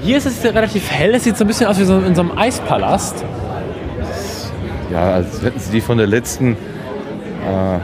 Hier 0.00 0.18
ist 0.18 0.26
es 0.26 0.44
relativ 0.44 0.88
hell. 0.88 1.12
Es 1.16 1.24
sieht 1.24 1.36
so 1.36 1.42
ein 1.42 1.48
bisschen 1.48 1.66
aus 1.66 1.76
wie 1.80 1.84
so 1.84 1.98
in 1.98 2.14
so 2.14 2.20
einem 2.20 2.38
Eispalast. 2.38 3.24
Ja, 4.92 5.14
als 5.14 5.42
hätten 5.42 5.58
sie 5.58 5.72
die 5.72 5.80
von 5.80 5.98
der 5.98 6.06
letzten 6.06 6.52
äh, 6.52 7.78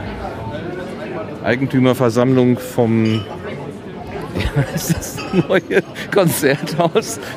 Eigentümerversammlung 1.43 2.59
vom 2.59 3.15
ja, 3.15 4.63
ist 4.73 4.95
das 4.95 5.17
neue 5.49 5.83
Konzerthaus. 6.13 7.19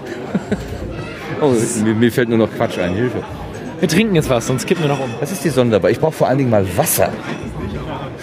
Oh, 1.40 1.52
mir, 1.84 1.94
mir 1.94 2.12
fällt 2.12 2.28
nur 2.28 2.38
noch 2.38 2.48
Quatsch 2.54 2.78
ein, 2.78 2.94
Hilfe. 2.94 3.18
Wir 3.84 3.88
trinken 3.90 4.14
jetzt 4.14 4.30
was, 4.30 4.46
sonst 4.46 4.66
kippen 4.66 4.84
wir 4.84 4.88
noch 4.88 4.98
um. 4.98 5.10
Das 5.20 5.30
ist 5.30 5.44
die 5.44 5.50
Sonderbar. 5.50 5.90
Ich 5.90 6.00
brauche 6.00 6.12
vor 6.12 6.26
allen 6.26 6.38
Dingen 6.38 6.48
mal 6.48 6.64
Wasser. 6.74 7.10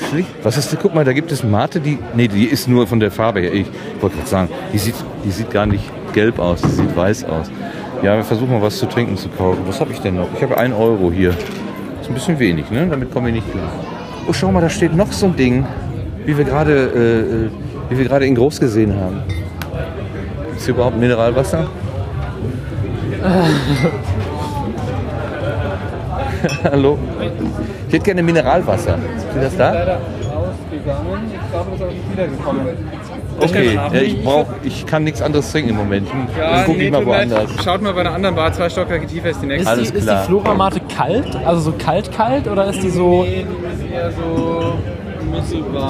Schlicht. 0.09 0.27
Was 0.41 0.57
ist, 0.57 0.75
guck 0.81 0.95
mal, 0.95 1.05
da 1.05 1.13
gibt 1.13 1.31
es 1.31 1.43
Mate, 1.43 1.79
die. 1.79 1.99
Nee, 2.15 2.27
die 2.27 2.45
ist 2.45 2.67
nur 2.67 2.88
von 2.88 2.99
der 2.99 3.11
Farbe 3.11 3.41
her. 3.41 3.53
Ich 3.53 3.67
wollte 3.99 4.15
gerade 4.15 4.27
sagen, 4.27 4.49
die 4.73 4.79
sieht, 4.79 4.95
die 5.23 5.29
sieht 5.29 5.51
gar 5.51 5.67
nicht 5.67 5.83
gelb 6.13 6.39
aus, 6.39 6.63
die 6.63 6.69
sieht 6.69 6.95
weiß 6.95 7.25
aus. 7.25 7.51
Ja, 8.01 8.15
wir 8.15 8.23
versuchen 8.23 8.53
mal 8.53 8.63
was 8.63 8.79
zu 8.79 8.88
trinken 8.88 9.17
zu 9.17 9.29
kaufen. 9.29 9.59
Was 9.67 9.79
habe 9.79 9.93
ich 9.93 9.99
denn 9.99 10.15
noch? 10.15 10.29
Ich 10.35 10.41
habe 10.41 10.57
1 10.57 10.73
Euro 10.73 11.11
hier. 11.11 11.29
Ist 11.29 12.07
ein 12.07 12.15
bisschen 12.15 12.39
wenig, 12.39 12.71
ne? 12.71 12.88
Damit 12.89 13.11
kommen 13.11 13.27
wir 13.27 13.33
nicht 13.33 13.51
klar. 13.51 13.69
Oh, 14.27 14.33
schau 14.33 14.51
mal, 14.51 14.61
da 14.61 14.69
steht 14.69 14.95
noch 14.95 15.11
so 15.11 15.27
ein 15.27 15.35
Ding, 15.35 15.63
wie 16.25 16.35
wir 16.35 16.43
gerade, 16.43 16.73
äh, 16.73 17.45
äh, 17.45 17.49
wie 17.91 17.99
wir 17.99 18.05
gerade 18.05 18.25
in 18.25 18.33
groß 18.33 18.59
gesehen 18.59 18.99
haben. 18.99 19.21
Ist 20.57 20.65
hier 20.65 20.73
überhaupt 20.73 20.97
Mineralwasser? 20.97 21.67
Hallo? 26.63 26.97
Ich 27.88 27.93
hätte 27.93 28.05
gerne 28.05 28.23
Mineralwasser. 28.23 28.97
Ist 29.35 29.43
das 29.43 29.57
da? 29.57 29.99
ausgegangen. 30.72 31.31
Ich 31.34 31.51
glaube, 31.51 31.72
das 31.72 31.81
ist 31.81 31.93
nicht 31.93 32.11
wiedergekommen. 32.11 32.68
Okay, 33.39 33.73
ja, 33.73 34.01
ich 34.01 34.23
brauch, 34.23 34.45
ich 34.63 34.85
kann 34.85 35.03
nichts 35.03 35.22
anderes 35.22 35.51
trinken 35.51 35.72
im 35.72 35.77
Moment. 35.77 36.11
Hm, 36.11 36.27
Dann 36.38 36.65
gucke 36.65 36.84
ich 36.84 36.91
mal 36.91 37.03
mir 37.03 37.11
leid. 37.11 37.30
woanders. 37.31 37.63
Schaut 37.63 37.81
mal 37.81 37.93
bei 37.93 38.01
einer 38.01 38.13
anderen 38.13 38.35
Bar, 38.35 38.53
zwei 38.53 38.69
Stockwerke 38.69 39.07
tiefer 39.07 39.30
ist 39.30 39.41
die 39.41 39.47
nächste. 39.47 39.81
Ist, 39.81 39.93
die, 39.93 39.97
ist 39.97 40.09
die 40.09 40.26
Floramate 40.27 40.81
kalt? 40.95 41.35
Also 41.45 41.72
so 41.72 41.73
kalt-kalt 41.77 42.47
oder 42.47 42.65
ist 42.68 42.84
die 42.84 42.89
so. 42.89 43.23
Nee, 43.23 43.45
die 43.45 43.84
ist 43.85 43.91
eher 43.91 44.11
so. 44.11 44.73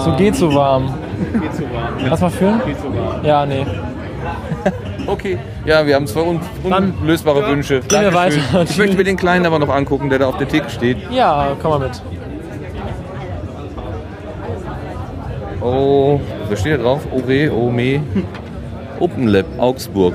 So 0.06 0.15
geht 0.18 0.36
so 0.36 0.53
warm. 0.53 0.94
Geht 1.34 1.53
so 1.56 1.64
warm. 1.64 1.94
Lass 2.10 2.22
mal 2.22 2.30
führen? 2.30 2.61
Geht 2.65 2.78
so 2.80 2.95
warm. 2.95 3.26
Ja, 3.26 3.45
nee. 3.45 3.65
Okay, 5.07 5.38
ja, 5.65 5.86
wir 5.86 5.95
haben 5.95 6.07
zwei 6.07 6.22
un 6.22 6.40
unlösbare 6.64 7.48
Wünsche. 7.48 7.82
gehen 7.82 8.02
wir 8.02 8.14
weiter. 8.14 8.38
Ich 8.64 8.78
möchte 8.78 8.95
mir 8.98 9.03
den 9.03 9.18
kleinen 9.18 9.45
aber 9.45 9.60
noch 9.60 9.69
angucken, 9.69 10.10
der 10.10 10.19
da 10.19 10.28
auf 10.28 10.38
der 10.38 10.48
Theke 10.48 10.69
steht. 10.69 10.98
Ja, 11.11 11.56
komm 11.61 11.72
mal 11.72 11.88
mit. 11.88 12.02
Oh, 15.61 16.19
was 16.49 16.60
steht 16.60 16.80
da 16.80 16.84
drauf? 16.84 17.02
Ore, 17.11 17.52
Ome, 17.52 18.02
Open 18.99 19.28
Lab, 19.28 19.45
Augsburg. 19.57 20.14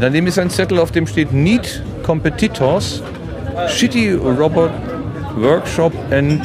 Daneben 0.00 0.26
ist 0.26 0.38
ein 0.38 0.50
Zettel, 0.50 0.78
auf 0.78 0.90
dem 0.90 1.06
steht 1.06 1.32
Need 1.32 1.82
Competitors, 2.02 3.02
Shitty 3.68 4.14
Robot 4.14 4.70
Workshop 5.36 5.92
and 6.10 6.42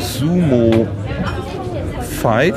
Sumo 0.00 0.86
Fight. 2.00 2.54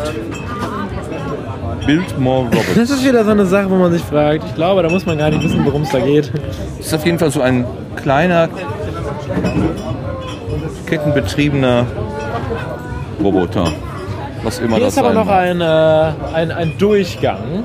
Build 1.86 2.20
more 2.20 2.46
robots. 2.46 2.76
Das 2.76 2.90
ist 2.90 3.06
wieder 3.06 3.24
so 3.24 3.32
eine 3.32 3.46
Sache, 3.46 3.70
wo 3.70 3.76
man 3.76 3.92
sich 3.92 4.02
fragt. 4.02 4.44
Ich 4.46 4.56
glaube, 4.56 4.84
da 4.84 4.90
muss 4.90 5.06
man 5.06 5.18
gar 5.18 5.30
nicht 5.30 5.44
wissen, 5.44 5.66
worum 5.66 5.84
es 5.84 5.90
da 5.90 6.00
geht. 6.00 6.32
Das 6.78 6.88
ist 6.88 6.94
auf 6.94 7.06
jeden 7.06 7.20
Fall 7.20 7.32
so 7.32 7.42
ein 7.42 7.66
kleiner, 7.96 8.50
kettenbetriebener 10.86 11.86
Roboter. 13.24 13.72
Was 14.44 14.60
immer 14.60 14.76
Hier 14.76 14.86
das 14.86 14.94
ist 14.94 15.00
aber 15.00 15.14
noch 15.14 15.28
ein, 15.28 15.62
äh, 15.62 15.64
ein, 16.34 16.52
ein 16.52 16.78
Durchgang. 16.78 17.64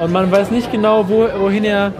Und 0.00 0.12
man 0.12 0.30
weiß 0.30 0.50
nicht 0.50 0.70
genau, 0.70 1.08
wo, 1.08 1.26
wohin 1.40 1.64
er 1.64 1.92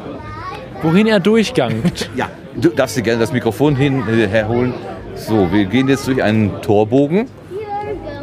wohin 0.83 1.07
er 1.07 1.21
durchgangt. 1.21 2.11
Ja, 2.17 2.29
du 2.55 2.71
darfst 2.71 2.97
dir 2.97 3.03
gerne 3.03 3.21
das 3.21 3.33
Mikrofon 3.33 3.77
hin, 3.77 4.03
äh, 4.09 4.27
herholen. 4.27 4.75
So, 5.15 5.51
wir 5.53 5.65
gehen 5.65 5.89
jetzt 5.89 6.07
durch 6.07 6.23
einen 6.23 6.61
Torbogen, 6.63 7.27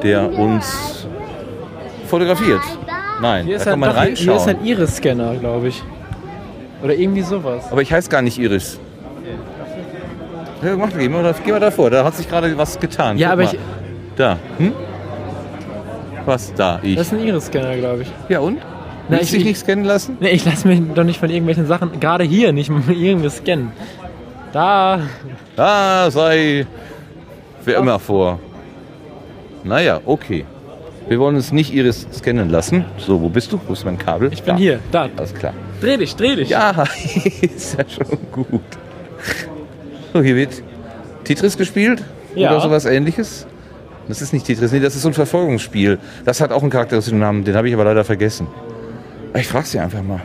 der 0.04 0.38
uns 0.38 1.08
fotografiert. 2.08 2.62
Nein, 3.24 3.46
Hier 3.46 3.56
da 3.56 3.62
ist, 3.62 3.64
kann 3.66 3.74
ein, 3.74 3.80
man 3.80 3.90
doch, 3.96 4.02
hier 4.04 4.12
ist 4.14 4.28
reinschauen. 4.28 4.50
ein 4.60 4.66
Iris-Scanner, 4.66 5.36
glaube 5.38 5.68
ich. 5.70 5.82
Oder 6.84 6.94
irgendwie 6.94 7.22
sowas. 7.22 7.64
Aber 7.72 7.82
ich 7.82 7.92
heiße 7.92 8.10
gar 8.10 8.22
nicht 8.22 8.38
Iris. 8.38 8.80
Ja, 10.64 10.76
mach, 10.78 10.90
geh, 10.98 11.10
mal, 11.10 11.24
da- 11.24 11.34
geh 11.44 11.52
mal 11.52 11.60
davor, 11.60 11.90
da 11.90 12.04
hat 12.06 12.16
sich 12.16 12.30
gerade 12.30 12.56
was 12.58 12.80
getan. 12.80 13.18
Ja, 13.18 13.30
Guck 13.30 13.34
aber 13.34 13.44
mal. 13.46 13.54
ich- 13.54 13.60
Da. 14.16 14.38
Hm? 14.60 14.74
Was 16.26 16.54
da? 16.54 16.80
Ich. 16.84 16.96
Das 16.96 17.08
ist 17.08 17.14
ein 17.14 17.20
Iris-Scanner, 17.28 17.76
glaube 17.78 18.04
ich. 18.04 18.12
Ja 18.30 18.40
und? 18.40 18.60
Na, 19.10 19.18
Willst 19.18 19.34
du 19.34 19.38
dich 19.38 19.46
nicht 19.46 19.58
scannen 19.60 19.84
lassen? 19.84 20.16
Nee, 20.22 20.30
ich 20.30 20.46
lasse 20.46 20.66
mich 20.68 20.82
doch 20.96 21.04
nicht 21.04 21.20
von 21.20 21.30
irgendwelchen 21.30 21.66
Sachen, 21.68 22.00
gerade 22.00 22.24
hier 22.24 22.54
nicht 22.54 22.70
mit 22.70 22.88
irgendwie 22.98 23.30
scannen. 23.30 23.72
Da. 24.54 25.00
Da 25.58 26.10
sei 26.12 26.66
wer 27.66 27.78
immer 27.78 28.00
vor. 28.00 28.40
Naja, 29.66 30.00
okay. 30.06 30.46
Wir 31.08 31.20
wollen 31.20 31.36
uns 31.36 31.52
nicht 31.52 31.74
Iris 31.74 32.08
scannen 32.14 32.50
lassen. 32.50 32.86
So, 32.98 33.22
wo 33.22 33.30
bist 33.30 33.52
du? 33.52 33.60
Wo 33.68 33.74
ist 33.74 33.84
mein 33.86 33.98
Kabel? 33.98 34.32
Ich 34.32 34.42
bin 34.44 34.56
hier, 34.58 34.80
da. 34.92 35.10
Alles 35.18 35.34
klar. 35.34 35.54
Dreh 35.82 35.98
dich, 35.98 36.16
dreh 36.16 36.36
dich. 36.36 36.50
Ja, 36.50 36.86
ist 37.42 37.78
ja 37.78 37.84
schon 37.88 38.18
gut. 38.32 38.62
So, 40.14 40.22
hier 40.22 40.36
wird 40.36 40.64
Tetris 41.24 41.58
gespielt 41.58 42.04
Ja. 42.36 42.52
oder 42.52 42.62
sowas 42.62 42.86
ähnliches. 42.86 43.46
Das 44.08 44.22
ist 44.22 44.34
nicht 44.34 44.46
Tetris, 44.46 44.72
nee, 44.72 44.80
das 44.80 44.96
ist 44.96 45.02
so 45.04 45.08
ein 45.10 45.14
Verfolgungsspiel. 45.14 45.98
Das 46.26 46.42
hat 46.42 46.52
auch 46.52 46.62
einen 46.62 46.72
charakteristischen 46.72 47.20
Namen, 47.20 47.44
den 47.44 47.56
habe 47.56 47.68
ich 47.68 47.74
aber 47.74 47.86
leider 47.86 48.04
vergessen. 48.04 48.48
Aber 49.32 49.40
Ich 49.40 49.48
frage 49.48 49.66
sie 49.66 49.80
einfach 49.80 50.04
mal. 50.04 50.22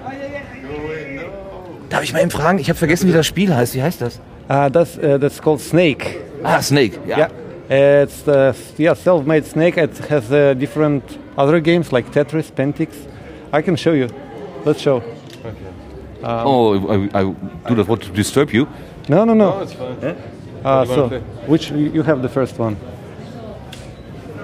Darf 1.91 2.03
ich 2.03 2.13
mal 2.13 2.21
eben 2.21 2.31
fragen? 2.31 2.59
Ich 2.59 2.69
habe 2.69 2.79
vergessen, 2.79 3.09
wie 3.09 3.13
das 3.13 3.27
Spiel 3.27 3.55
heißt. 3.55 3.75
Wie 3.75 3.83
heißt 3.83 4.01
das? 4.03 4.21
Uh, 4.51 4.69
that's 4.71 4.99
uh, 4.99 5.19
that's 5.19 5.41
called 5.41 5.61
Snake. 5.61 6.07
Ah, 6.43 6.61
Snake. 6.61 6.99
Ja. 7.07 7.17
Yeah, 7.19 7.31
it's 7.71 8.27
uh, 8.27 8.55
yeah 8.77 8.95
self-made 8.95 9.45
Snake. 9.45 9.77
It 9.77 9.99
has 10.09 10.33
uh, 10.33 10.55
different 10.55 11.19
other 11.37 11.61
games 11.61 11.93
like 11.93 12.11
Tetris, 12.11 12.51
Pentix. 12.51 12.95
I 13.53 13.63
can 13.63 13.77
show 13.77 13.93
you. 13.93 14.09
Let's 14.65 14.81
show. 14.81 15.03
Um, 16.23 16.47
oh, 16.47 16.89
I, 16.89 17.21
I 17.21 17.23
do 17.69 17.75
not 17.77 17.89
want 17.89 18.03
to 18.03 18.13
disturb 18.13 18.51
you. 18.51 18.67
No, 19.09 19.25
no, 19.25 19.35
no. 19.35 19.51
No, 19.51 19.61
it's 19.61 19.73
fine. 19.73 20.05
Uh, 20.05 20.05
you 20.05 20.65
wanna 20.65 20.87
so, 20.87 21.21
which 21.47 21.71
you 21.71 22.03
have 22.03 22.23
the 22.23 22.29
first 22.29 22.59
one? 22.59 22.77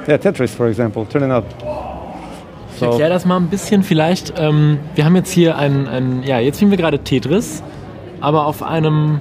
Yeah, 0.07 0.19
Tetris, 0.19 0.51
for 0.51 0.69
example. 0.69 1.05
Turn 1.07 1.23
it 1.23 1.31
up. 1.31 1.45
Ich 2.77 2.83
erkläre 2.83 3.11
das 3.11 3.25
mal 3.25 3.37
ein 3.37 3.49
bisschen 3.49 3.83
vielleicht. 3.83 4.35
Ähm, 4.37 4.79
wir 4.95 5.05
haben 5.05 5.17
jetzt 5.17 5.31
hier 5.31 5.57
ein, 5.57 5.87
ein, 5.87 6.23
ja, 6.25 6.41
jetzt 6.41 6.57
spielen 6.57 6.71
wir 6.71 6.79
gerade 6.79 6.99
Tetris, 6.99 7.63
aber 8.21 8.47
auf 8.47 8.63
einem 8.63 9.21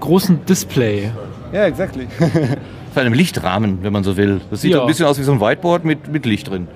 großen 0.00 0.44
Display. 0.46 1.12
Yeah, 1.52 1.66
exactly. 1.66 2.08
Auf 2.90 2.96
einem 2.98 3.12
Lichtrahmen, 3.12 3.78
wenn 3.82 3.92
man 3.92 4.02
so 4.02 4.16
will. 4.16 4.40
Das 4.50 4.62
sieht 4.62 4.72
Ja. 4.72 4.80
ein 4.80 4.86
bisschen 4.88 5.06
aus 5.06 5.18
wie 5.18 5.22
so 5.22 5.32
ein 5.32 5.40
Whiteboard 5.40 5.84
mit, 5.84 6.08
mit 6.08 6.26
Licht 6.26 6.50
drin. 6.50 6.66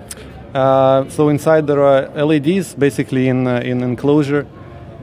Uh, 0.55 1.05
so 1.09 1.29
inside 1.29 1.67
there 1.67 1.83
are 1.83 2.09
LEDs 2.15 2.77
basically 2.77 3.27
in 3.27 3.45
uh, 3.49 3.59
in 3.65 3.83
enclosure, 3.83 4.47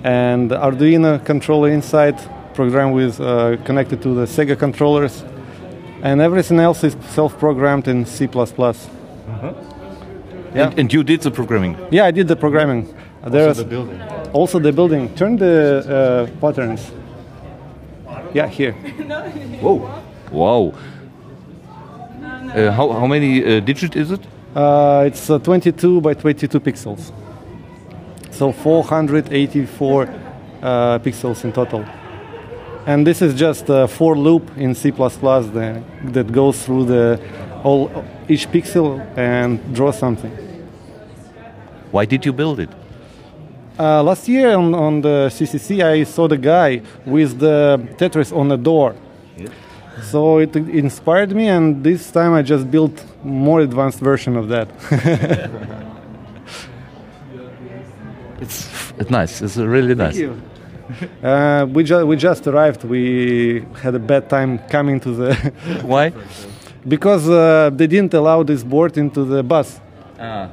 and 0.03 0.49
Arduino 0.53 1.19
controller 1.25 1.67
inside, 1.69 2.15
programmed 2.53 2.95
with 2.95 3.19
uh, 3.19 3.57
connected 3.65 4.01
to 4.01 4.15
the 4.15 4.25
Sega 4.25 4.55
controllers, 4.57 5.25
and 6.03 6.21
everything 6.21 6.59
else 6.61 6.85
is 6.87 6.95
self-programmed 7.09 7.89
in 7.89 8.05
C++. 8.05 8.29
Yeah. 10.53 10.67
And, 10.67 10.79
and 10.79 10.93
you 10.93 11.03
did 11.03 11.19
the 11.21 11.31
programming. 11.31 11.75
Yeah, 11.91 12.05
I 12.05 12.11
did 12.11 12.29
the 12.29 12.37
programming. 12.37 12.87
Uh, 13.21 13.29
there's 13.29 13.57
the 13.57 13.65
building. 13.65 14.01
Also 14.31 14.57
the 14.59 14.71
building. 14.71 15.13
Turn 15.15 15.35
the 15.35 16.29
uh, 16.31 16.39
patterns. 16.39 16.91
Yeah, 18.33 18.47
here. 18.47 18.71
Whoa. 19.61 19.89
Wow. 20.31 20.73
Uh, 22.53 22.69
how, 22.69 22.91
how 22.91 23.07
many 23.07 23.43
uh, 23.43 23.59
digit 23.61 23.95
is 23.95 24.11
it? 24.11 24.19
Uh, 24.53 25.03
it's 25.07 25.29
uh, 25.29 25.39
22 25.39 26.01
by 26.01 26.13
22 26.13 26.59
pixels. 26.59 27.13
So 28.29 28.51
484 28.51 30.03
uh, 30.61 30.99
pixels 30.99 31.45
in 31.45 31.53
total. 31.53 31.85
And 32.85 33.07
this 33.07 33.21
is 33.21 33.35
just 33.35 33.69
a 33.69 33.87
for 33.87 34.17
loop 34.17 34.57
in 34.57 34.75
C++ 34.75 34.91
that, 34.91 35.83
that 36.13 36.31
goes 36.33 36.65
through 36.65 36.85
the 36.85 37.21
all 37.63 37.89
each 38.27 38.49
pixel 38.49 38.99
and 39.17 39.73
draws 39.73 39.97
something. 39.97 40.31
Why 41.91 42.03
did 42.03 42.25
you 42.25 42.33
build 42.33 42.59
it? 42.59 42.69
Uh, 43.79 44.03
last 44.03 44.27
year 44.27 44.57
on, 44.57 44.73
on 44.75 45.01
the 45.01 45.29
CCC, 45.31 45.83
I 45.83 46.03
saw 46.03 46.27
the 46.27 46.37
guy 46.37 46.81
with 47.05 47.39
the 47.39 47.79
Tetris 47.97 48.35
on 48.35 48.49
the 48.49 48.57
door. 48.57 48.95
So 50.03 50.39
it 50.39 50.55
inspired 50.55 51.31
me, 51.35 51.47
and 51.47 51.83
this 51.83 52.11
time 52.11 52.33
I 52.33 52.41
just 52.41 52.69
built 52.71 53.03
more 53.23 53.59
advanced 53.61 53.99
version 53.99 54.37
of 54.37 54.47
that. 54.49 54.69
It's, 58.39 58.91
it's 58.97 59.09
nice. 59.09 59.41
It's 59.41 59.57
really 59.57 59.93
nice. 59.95 60.17
you. 60.17 60.41
Uh, 61.23 61.65
we, 61.69 61.83
ju- 61.83 62.05
we 62.05 62.15
just 62.15 62.47
arrived. 62.47 62.83
We 62.83 63.65
had 63.81 63.93
a 63.95 63.99
bad 63.99 64.29
time 64.29 64.57
coming 64.69 64.99
to 65.01 65.11
the. 65.11 65.35
Why? 65.83 66.11
Because 66.87 67.29
uh, 67.29 67.69
they 67.71 67.85
didn't 67.85 68.11
allow 68.15 68.41
this 68.41 68.63
board 68.63 68.97
into 68.97 69.23
the 69.23 69.43
bus. 69.43 69.79
Ah. 70.19 70.49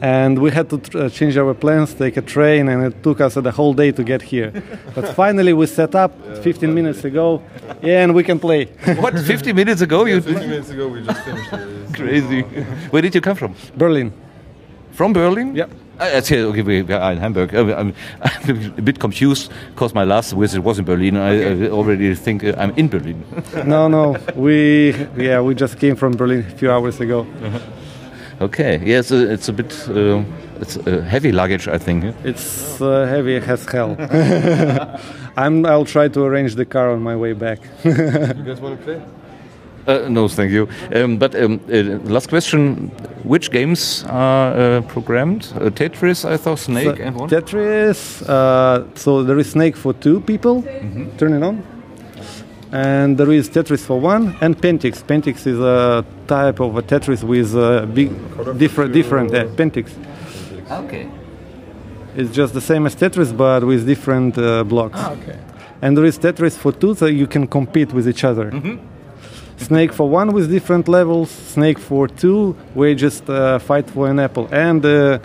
And 0.00 0.38
we 0.38 0.50
had 0.50 0.68
to 0.70 0.78
tr- 0.78 0.98
uh, 0.98 1.08
change 1.08 1.36
our 1.36 1.54
plans, 1.54 1.94
take 1.94 2.16
a 2.16 2.22
train, 2.22 2.68
and 2.68 2.84
it 2.84 3.02
took 3.02 3.20
us 3.20 3.34
the 3.34 3.50
whole 3.50 3.72
day 3.72 3.92
to 3.92 4.04
get 4.04 4.22
here. 4.22 4.52
but 4.94 5.14
finally, 5.14 5.52
we 5.52 5.66
set 5.66 5.94
up 5.94 6.12
15 6.42 6.74
minutes 6.74 7.04
ago, 7.04 7.42
yeah, 7.82 8.04
and 8.04 8.14
we 8.14 8.22
can 8.22 8.38
play. 8.38 8.66
What? 9.00 9.18
50 9.18 9.52
minutes 9.52 9.80
ago? 9.80 10.04
You 10.04 10.20
50 10.20 10.46
minutes 10.46 10.70
ago 10.70 10.88
we 10.88 11.02
just 11.02 11.22
finished 11.24 11.52
it. 11.52 11.94
crazy. 11.94 12.42
Where 12.90 13.02
did 13.02 13.14
you 13.14 13.20
come 13.20 13.36
from? 13.36 13.54
Berlin. 13.76 14.12
From 14.92 15.12
Berlin? 15.12 15.54
Yeah. 15.54 15.66
I, 15.98 16.16
I 16.16 16.20
say, 16.20 16.42
okay, 16.42 16.62
we 16.62 16.82
we 16.82 16.94
are 16.94 17.12
in 17.12 17.18
Hamburg. 17.18 17.54
Uh, 17.54 17.74
I'm, 17.74 17.94
I'm 18.20 18.74
a 18.78 18.82
bit 18.82 18.98
confused 18.98 19.50
because 19.74 19.94
my 19.94 20.04
last 20.04 20.32
visit 20.32 20.62
was 20.62 20.78
in 20.78 20.84
Berlin. 20.84 21.16
I, 21.16 21.64
I 21.66 21.70
already 21.70 22.14
think 22.14 22.44
uh, 22.44 22.52
I'm 22.58 22.72
in 22.76 22.88
Berlin. 22.88 23.24
no, 23.64 23.88
no, 23.88 24.16
we 24.34 24.94
yeah, 25.16 25.40
we 25.40 25.54
just 25.54 25.78
came 25.78 25.96
from 25.96 26.12
Berlin 26.16 26.40
a 26.40 26.56
few 26.58 26.70
hours 26.70 27.00
ago. 27.00 27.26
Okay, 28.40 28.80
yeah, 28.84 28.98
it's 28.98 29.10
a, 29.10 29.32
it's 29.32 29.48
a 29.48 29.52
bit 29.52 29.88
uh, 29.88 30.22
it's 30.60 30.76
a 30.76 31.02
heavy 31.02 31.32
luggage, 31.32 31.68
I 31.68 31.78
think. 31.78 32.04
It's 32.24 32.80
uh, 32.80 33.06
heavy 33.06 33.36
as 33.36 33.64
hell. 33.66 33.96
I'm, 35.36 35.66
I'll 35.66 35.84
try 35.84 36.08
to 36.08 36.24
arrange 36.24 36.54
the 36.54 36.64
car 36.64 36.90
on 36.90 37.02
my 37.02 37.16
way 37.16 37.32
back. 37.34 37.58
You 37.84 37.92
guys 38.44 38.60
want 38.60 38.78
to 38.78 38.84
play? 38.84 39.02
Uh, 39.86 40.08
no, 40.08 40.26
thank 40.28 40.50
you. 40.50 40.68
Um, 40.94 41.16
but 41.16 41.34
um, 41.34 41.60
uh, 41.72 41.82
last 42.10 42.28
question: 42.28 42.90
Which 43.22 43.50
games 43.50 44.04
are 44.08 44.52
uh, 44.52 44.80
programmed? 44.82 45.52
Uh, 45.54 45.70
Tetris, 45.70 46.24
I 46.24 46.36
thought, 46.36 46.58
Snake, 46.58 46.96
So, 46.96 47.02
and 47.02 47.14
what? 47.16 47.30
Tetris. 47.30 48.22
Uh, 48.28 48.84
so 48.94 49.22
there 49.22 49.38
is 49.38 49.50
Snake 49.50 49.76
for 49.76 49.92
two 49.92 50.20
people. 50.20 50.62
Turn 51.18 51.34
it 51.34 51.42
on. 51.42 51.62
And 52.76 53.16
there 53.16 53.32
is 53.32 53.48
Tetris 53.48 53.86
for 53.86 53.98
one 53.98 54.36
and 54.42 54.54
Pentix. 54.54 55.02
Pentix 55.02 55.46
is 55.46 55.58
a 55.58 56.04
type 56.26 56.60
of 56.60 56.76
a 56.76 56.82
Tetris 56.82 57.22
with 57.22 57.56
uh, 57.56 57.86
big, 57.86 58.10
different, 58.58 58.92
different 58.92 59.34
uh, 59.34 59.46
Pentix. 59.60 59.86
Okay. 60.70 61.08
It's 62.16 62.34
just 62.34 62.52
the 62.52 62.60
same 62.60 62.84
as 62.84 62.94
Tetris, 62.94 63.34
but 63.34 63.64
with 63.64 63.86
different 63.86 64.36
uh, 64.36 64.62
blocks. 64.64 64.98
Ah, 64.98 65.12
okay. 65.12 65.38
And 65.80 65.96
there 65.96 66.04
is 66.04 66.18
Tetris 66.18 66.54
for 66.54 66.70
two, 66.70 66.94
so 66.94 67.06
you 67.06 67.26
can 67.26 67.46
compete 67.46 67.94
with 67.94 68.06
each 68.06 68.24
other. 68.24 68.50
Snake 69.56 69.94
for 69.94 70.10
one 70.10 70.34
with 70.34 70.50
different 70.50 70.86
levels. 70.86 71.30
Snake 71.30 71.78
for 71.78 72.06
two, 72.06 72.54
we 72.74 72.94
just 72.94 73.30
uh, 73.30 73.58
fight 73.58 73.88
for 73.88 74.06
an 74.10 74.18
apple. 74.18 74.48
And 74.52 74.82
the 74.82 75.22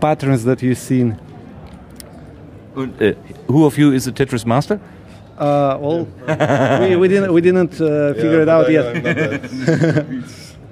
patterns 0.00 0.42
that 0.42 0.60
you've 0.60 0.78
seen. 0.78 1.20
Uh, 2.76 3.12
who 3.46 3.64
of 3.64 3.78
you 3.78 3.92
is 3.92 4.08
a 4.08 4.12
Tetris 4.12 4.44
master? 4.44 4.80
Uh, 5.38 5.76
well, 5.80 6.08
we, 6.88 6.96
we 6.96 7.08
didn't 7.08 7.32
we 7.32 7.40
didn't 7.40 7.80
uh, 7.80 8.14
figure 8.14 8.40
it 8.42 8.48
out 8.48 8.66
I- 8.66 8.70
yet. 8.70 8.86
I'm 8.96 9.02
not 9.02 9.14
that. 9.16 10.24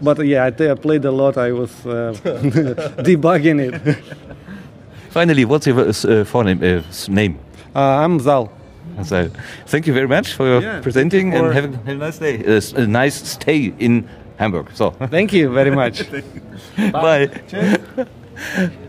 but 0.03 0.27
yeah, 0.27 0.47
I, 0.47 0.51
t- 0.51 0.71
I 0.71 0.75
played 0.75 1.05
a 1.05 1.11
lot. 1.11 1.37
I 1.37 1.51
was 1.53 1.71
uh, 1.87 2.13
debugging 3.03 3.61
it. 3.61 3.75
Finally, 5.11 5.45
what's 5.45 5.67
your 5.67 5.79
uh, 5.81 5.93
forename, 6.25 6.63
uh, 6.63 7.13
name? 7.13 7.39
Uh, 7.75 7.81
I'm 8.05 8.19
Zal. 8.21 8.51
So, 9.05 9.31
thank 9.67 9.87
you 9.87 9.93
very 9.95 10.07
much 10.09 10.35
for 10.35 10.47
your 10.47 10.63
Yeah, 10.63 10.81
presenting 10.81 11.31
thank 11.33 11.43
you 11.43 11.49
and 11.51 11.55
for- 11.55 11.61
have 11.61 11.89
a, 11.89 11.91
a 11.91 11.95
nice 11.95 12.19
day. 12.19 12.45
Uh, 12.45 12.57
s- 12.59 12.73
a 12.73 12.87
nice 12.87 13.15
stay 13.29 13.73
in 13.79 14.09
Hamburg. 14.39 14.71
So, 14.75 14.91
Thank 15.11 15.33
you 15.33 15.51
very 15.53 15.71
much. 15.71 16.03
bye. 16.93 17.31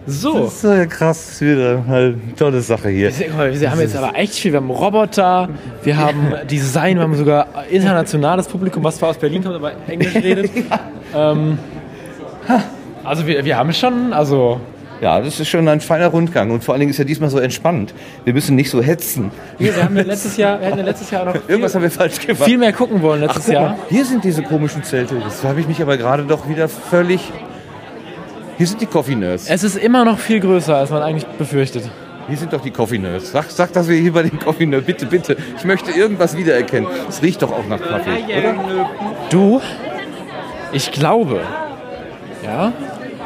So. 0.06 0.46
Das 0.46 0.56
ist 0.56 0.64
äh, 0.66 0.86
krass, 0.88 1.40
wieder 1.42 1.86
halt 1.88 2.18
eine 2.22 2.36
tolle 2.36 2.62
Sache 2.62 2.90
hier. 2.90 3.12
Mal, 3.38 3.60
Wir 3.60 3.72
haben 3.72 3.80
jetzt 3.80 3.96
aber 3.96 4.16
echt 4.18 4.34
viel. 4.34 4.52
Wir 4.52 4.58
haben 4.60 4.70
Roboter, 4.70 5.50
wir 5.84 5.98
haben 5.98 6.34
Design, 6.52 6.98
wir 6.98 7.04
haben 7.04 7.16
sogar 7.16 7.48
internationales 7.70 8.48
Publikum, 8.48 8.84
was 8.84 8.98
zwar 8.98 9.10
aus 9.10 9.18
Berlin 9.18 9.44
kommt, 9.44 9.56
aber 9.56 9.72
Englisch 9.88 10.16
redet. 10.16 10.52
ähm, 11.16 11.58
also 13.04 13.26
wir, 13.28 13.46
wir 13.46 13.58
haben 13.58 13.72
schon, 13.74 14.12
also 14.14 14.60
Ja, 15.02 15.20
das 15.22 15.40
ist 15.40 15.48
schon 15.48 15.68
ein 15.68 15.80
feiner 15.82 16.08
Rundgang 16.08 16.52
und 16.52 16.64
vor 16.64 16.74
allen 16.74 16.80
Dingen 16.80 16.92
ist 16.92 16.98
ja 16.98 17.06
diesmal 17.06 17.30
so 17.30 17.40
entspannt. 17.40 17.94
Wir 18.26 18.34
müssen 18.34 18.56
nicht 18.56 18.70
so 18.70 18.82
hetzen. 18.82 19.32
wir, 19.58 19.76
wir 19.76 19.84
haben 19.86 19.96
ja 19.96 20.04
letztes 20.04 20.36
Jahr, 20.38 20.60
wir 20.60 20.68
hätten 20.68 20.80
ja 20.80 20.86
letztes 20.86 21.12
Jahr 21.12 21.26
noch 21.26 21.36
Irgendwas 21.48 21.76
haben 21.76 21.82
wir 21.84 21.92
falsch 21.92 22.20
gemacht. 22.26 22.44
viel 22.44 22.58
mehr 22.58 22.74
gucken 22.74 23.02
wollen 23.02 23.22
letztes 23.22 23.46
guck 23.46 23.54
Jahr. 23.54 23.70
mal, 23.72 23.78
hier 23.90 24.06
sind 24.06 24.24
diese 24.24 24.44
komischen 24.44 24.84
Zelte. 24.84 25.16
Das 25.24 25.44
habe 25.44 25.60
ich 25.62 25.68
mich 25.68 25.82
aber 25.82 25.96
gerade 25.98 26.24
doch 26.24 26.50
wieder 26.50 26.68
völlig. 26.68 27.32
Hier 28.58 28.68
sind 28.68 28.82
die 28.82 28.86
Coffee 28.86 29.16
Nerds. 29.16 29.50
Es 29.50 29.64
ist 29.64 29.78
immer 29.78 30.06
noch 30.06 30.20
viel 30.20 30.40
größer, 30.40 30.76
als 30.76 30.90
man 30.92 31.02
eigentlich 31.02 31.26
befürchtet. 31.26 31.90
Hier 32.28 32.38
sind 32.38 32.54
doch 32.54 32.62
die 32.62 32.72
Coffee 32.72 33.00
Nerds. 33.00 33.32
Sag, 33.32 33.50
sag 33.50 33.74
dass 33.74 33.88
wir 33.88 33.98
hier 33.98 34.14
bei 34.14 34.24
den 34.24 34.40
Coffee 34.40 34.66
Nerds. 34.66 34.86
Bitte, 34.86 35.06
bitte. 35.06 35.36
Ich 35.58 35.66
möchte 35.66 35.92
irgendwas 35.92 36.38
wiedererkennen. 36.38 36.90
Es 37.10 37.22
riecht 37.22 37.42
doch 37.42 37.52
auch 37.52 37.68
nach 37.68 37.82
Kaffee, 37.82 38.24
oder? 38.38 38.56
Du, 39.30 39.60
ich 40.72 40.92
glaube, 40.92 41.42
ja, 42.44 42.72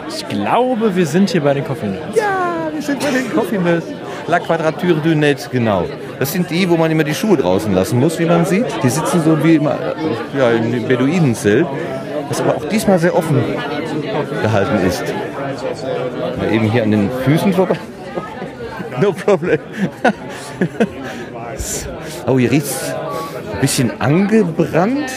ich 0.07 0.27
glaube, 0.27 0.95
wir 0.95 1.05
sind 1.05 1.29
hier 1.29 1.41
bei 1.41 1.53
den 1.53 1.65
Coffee 1.65 1.87
Nerds. 1.87 2.17
Ja, 2.17 2.69
wir 2.73 2.81
sind 2.81 2.99
bei 2.99 3.11
den 3.11 3.31
Coffee 3.33 3.57
Nerds. 3.57 3.85
La 4.27 4.39
Quadrature 4.39 4.95
du 5.01 5.15
Net, 5.15 5.49
genau. 5.51 5.85
Das 6.19 6.33
sind 6.33 6.49
die, 6.49 6.69
wo 6.69 6.75
man 6.75 6.91
immer 6.91 7.05
die 7.05 7.13
Schuhe 7.13 7.37
draußen 7.37 7.73
lassen 7.73 7.99
muss, 7.99 8.19
wie 8.19 8.25
man 8.25 8.45
sieht. 8.45 8.65
Die 8.83 8.89
sitzen 8.89 9.21
so 9.23 9.41
wie 9.43 9.55
immer 9.55 9.75
äh, 9.75 10.37
ja, 10.37 10.51
in 10.51 10.71
dem 10.71 10.85
Beduinenzelt, 10.85 11.65
das 12.29 12.41
aber 12.41 12.55
auch 12.55 12.65
diesmal 12.65 12.99
sehr 12.99 13.15
offen 13.15 13.41
gehalten 14.41 14.85
ist. 14.85 15.03
Mal 16.37 16.53
eben 16.53 16.71
hier 16.71 16.83
an 16.83 16.91
den 16.91 17.09
Füßen 17.23 17.53
vorbei. 17.53 17.75
No 18.99 19.13
problem. 19.13 19.59
oh, 22.25 22.39
hier 22.39 22.49
riecht 22.49 22.73
ein 23.53 23.61
bisschen 23.61 24.01
angebrannt. 24.01 25.11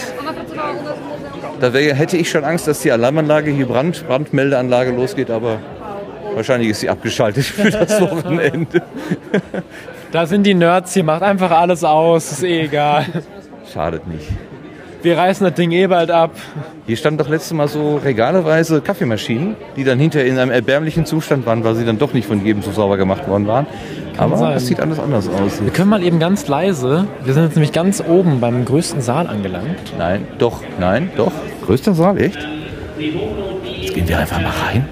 Da 1.61 1.73
wär, 1.73 1.95
hätte 1.95 2.19
ich 2.19 2.29
schon 2.29 2.45
Angst, 2.45 2.69
dass 2.69 2.81
die 2.81 2.93
Alarmanlage 2.93 3.51
hier 3.51 3.67
Brand, 3.67 4.07
Brandmeldeanlage 4.07 4.91
losgeht, 4.91 5.31
aber 5.31 5.61
wahrscheinlich 6.35 6.69
ist 6.69 6.81
sie 6.81 6.91
abgeschaltet 6.91 7.45
für 7.45 7.71
das 7.71 7.99
Wochenende. 8.03 8.83
Da 10.13 10.27
sind 10.27 10.45
die 10.45 10.55
Nerds, 10.55 10.93
hier 10.93 11.05
macht 11.05 11.23
einfach 11.23 11.51
alles 11.51 11.83
aus, 11.83 12.33
ist 12.33 12.43
eh 12.43 12.63
egal. 12.63 13.07
Schadet 13.73 14.07
nicht. 14.07 14.29
Wir 15.03 15.17
reißen 15.17 15.47
das 15.47 15.55
Ding 15.55 15.71
eh 15.71 15.87
bald 15.87 16.11
ab. 16.11 16.33
Hier 16.87 16.97
standen 16.97 17.19
doch 17.19 17.29
letztes 17.29 17.53
Mal 17.55 17.69
so 17.69 17.97
regaleweise 17.97 18.83
Kaffeemaschinen, 18.83 19.57
die 19.77 19.85
dann 19.85 19.99
hinterher 19.99 20.29
in 20.29 20.39
einem 20.39 20.51
erbärmlichen 20.51 21.07
Zustand 21.07 21.47
waren, 21.47 21.65
weil 21.65 21.75
sie 21.75 21.87
dann 21.87 21.99
doch 21.99 22.13
nicht 22.13 22.27
von 22.27 22.45
jedem 22.45 22.63
so 22.63 22.71
sauber 22.71 22.99
gemacht 22.99 23.27
worden 23.27 23.47
waren. 23.47 23.67
Aber 24.19 24.37
sein. 24.37 24.53
das 24.53 24.67
sieht 24.67 24.81
alles 24.81 24.99
anders 24.99 25.29
aus. 25.29 25.63
Wir 25.63 25.73
können 25.73 25.89
mal 25.89 26.03
eben 26.03 26.19
ganz 26.19 26.47
leise, 26.49 27.07
wir 27.25 27.33
sind 27.33 27.45
jetzt 27.45 27.55
nämlich 27.55 27.73
ganz 27.73 28.03
oben 28.07 28.41
beim 28.41 28.67
größten 28.67 29.01
Saal 29.01 29.27
angelangt. 29.27 29.95
Nein, 29.97 30.27
doch, 30.39 30.61
nein, 30.79 31.11
doch. 31.17 31.33
Größter 31.65 31.95
Saal, 31.95 32.21
echt? 32.21 32.39
Jetzt 32.99 33.95
gehen 33.95 34.07
wir 34.07 34.19
einfach 34.19 34.43
mal 34.43 34.53
rein. 34.67 34.87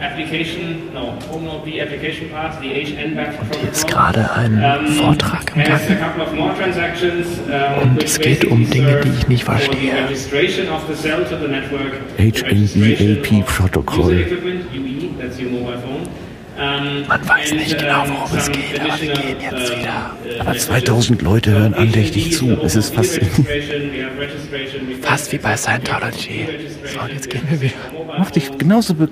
Application, 0.00 0.92
no, 0.94 1.18
Homeload 1.30 1.64
the 1.64 1.80
application 1.80 2.28
part, 2.30 2.60
the 2.60 2.68
HN 2.68 3.14
back 3.14 3.34
Hier 3.60 3.70
ist 3.70 3.86
gerade 3.86 4.30
ein 4.32 4.86
Vortrag 4.98 5.52
im 5.56 5.62
Gang. 5.64 5.80
Und 7.82 8.02
es 8.02 8.18
geht 8.18 8.44
um 8.44 8.68
Dinge, 8.70 9.00
die 9.04 9.10
ich 9.18 9.28
nicht 9.28 9.44
verstehe. 9.44 9.92
registration 10.08 10.68
of 10.68 10.82
the 10.88 10.94
cell 10.94 11.24
to 11.24 11.36
the 11.38 11.48
network, 11.48 11.92
registration 12.18 12.82
HNEAP 12.82 13.40
of 13.42 13.46
Protokoll. 13.56 14.12
user 14.12 14.20
equipment, 14.20 14.64
UE, 14.74 15.08
that's 15.20 15.38
your 15.40 15.50
mobile 15.50 15.78
phone. 15.78 16.08
Um, 16.58 17.06
Man 17.06 17.28
weiß 17.28 17.52
nicht 17.52 17.78
genau, 17.78 18.02
um, 18.02 18.08
worum 18.10 18.36
es 18.36 18.50
geht, 18.50 18.80
aber 18.80 19.00
wir 19.00 19.12
gehen 19.12 19.36
jetzt 19.40 19.78
wieder. 19.78 20.10
uh, 20.24 20.40
Aber 20.40 20.54
2000 20.56 21.22
Leute 21.22 21.52
hören 21.52 21.72
andächtig 21.74 22.32
zu. 22.32 22.58
Es 22.64 22.74
ist 22.74 22.96
we 22.96 23.04
Fast 25.00 25.30
wie 25.32 25.38
bei 25.38 25.56
Scientology. 25.56 26.48
So, 26.82 27.00
und 27.00 27.12
jetzt 27.12 27.30
gehen 27.30 27.42
wir 27.48 27.60
wieder. 27.60 27.74
Mach 28.18 28.32
dich 28.32 28.50
genauso 28.58 28.94
be 28.94 29.08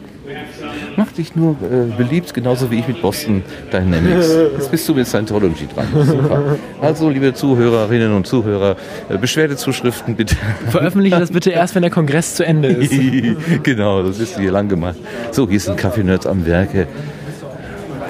Mach 0.97 1.13
dich 1.13 1.37
nur 1.37 1.53
äh, 1.53 1.95
beliebt, 1.97 2.33
genauso 2.33 2.71
wie 2.71 2.79
ich 2.79 2.89
mit 2.89 3.03
Boston 3.03 3.43
Dynamics. 3.73 4.35
Jetzt 4.53 4.71
bist 4.71 4.89
du 4.89 4.95
mit 4.95 5.07
Scientology 5.07 5.67
dran. 5.67 5.87
Super. 6.07 6.57
Also, 6.81 7.11
liebe 7.11 7.35
Zuhörerinnen 7.35 8.13
und 8.13 8.27
Zuhörer, 8.27 8.77
äh, 9.11 9.19
Beschwerdezuschriften 9.19 10.17
bitte. 10.17 10.37
Veröffentliche 10.71 11.19
das 11.19 11.31
bitte 11.31 11.51
erst, 11.51 11.75
wenn 11.75 11.83
der 11.83 11.91
Kongress 11.91 12.37
zu 12.37 12.47
Ende 12.47 12.69
ist. 12.69 12.93
genau, 13.63 14.03
das 14.03 14.19
ist 14.19 14.39
hier 14.39 14.51
lang 14.51 14.69
gemacht. 14.69 14.97
So, 15.33 15.49
hier 15.49 15.61
sind 15.61 15.77
Kaffee-Nerds 15.77 16.27
am 16.27 16.47
Werke. 16.47 16.87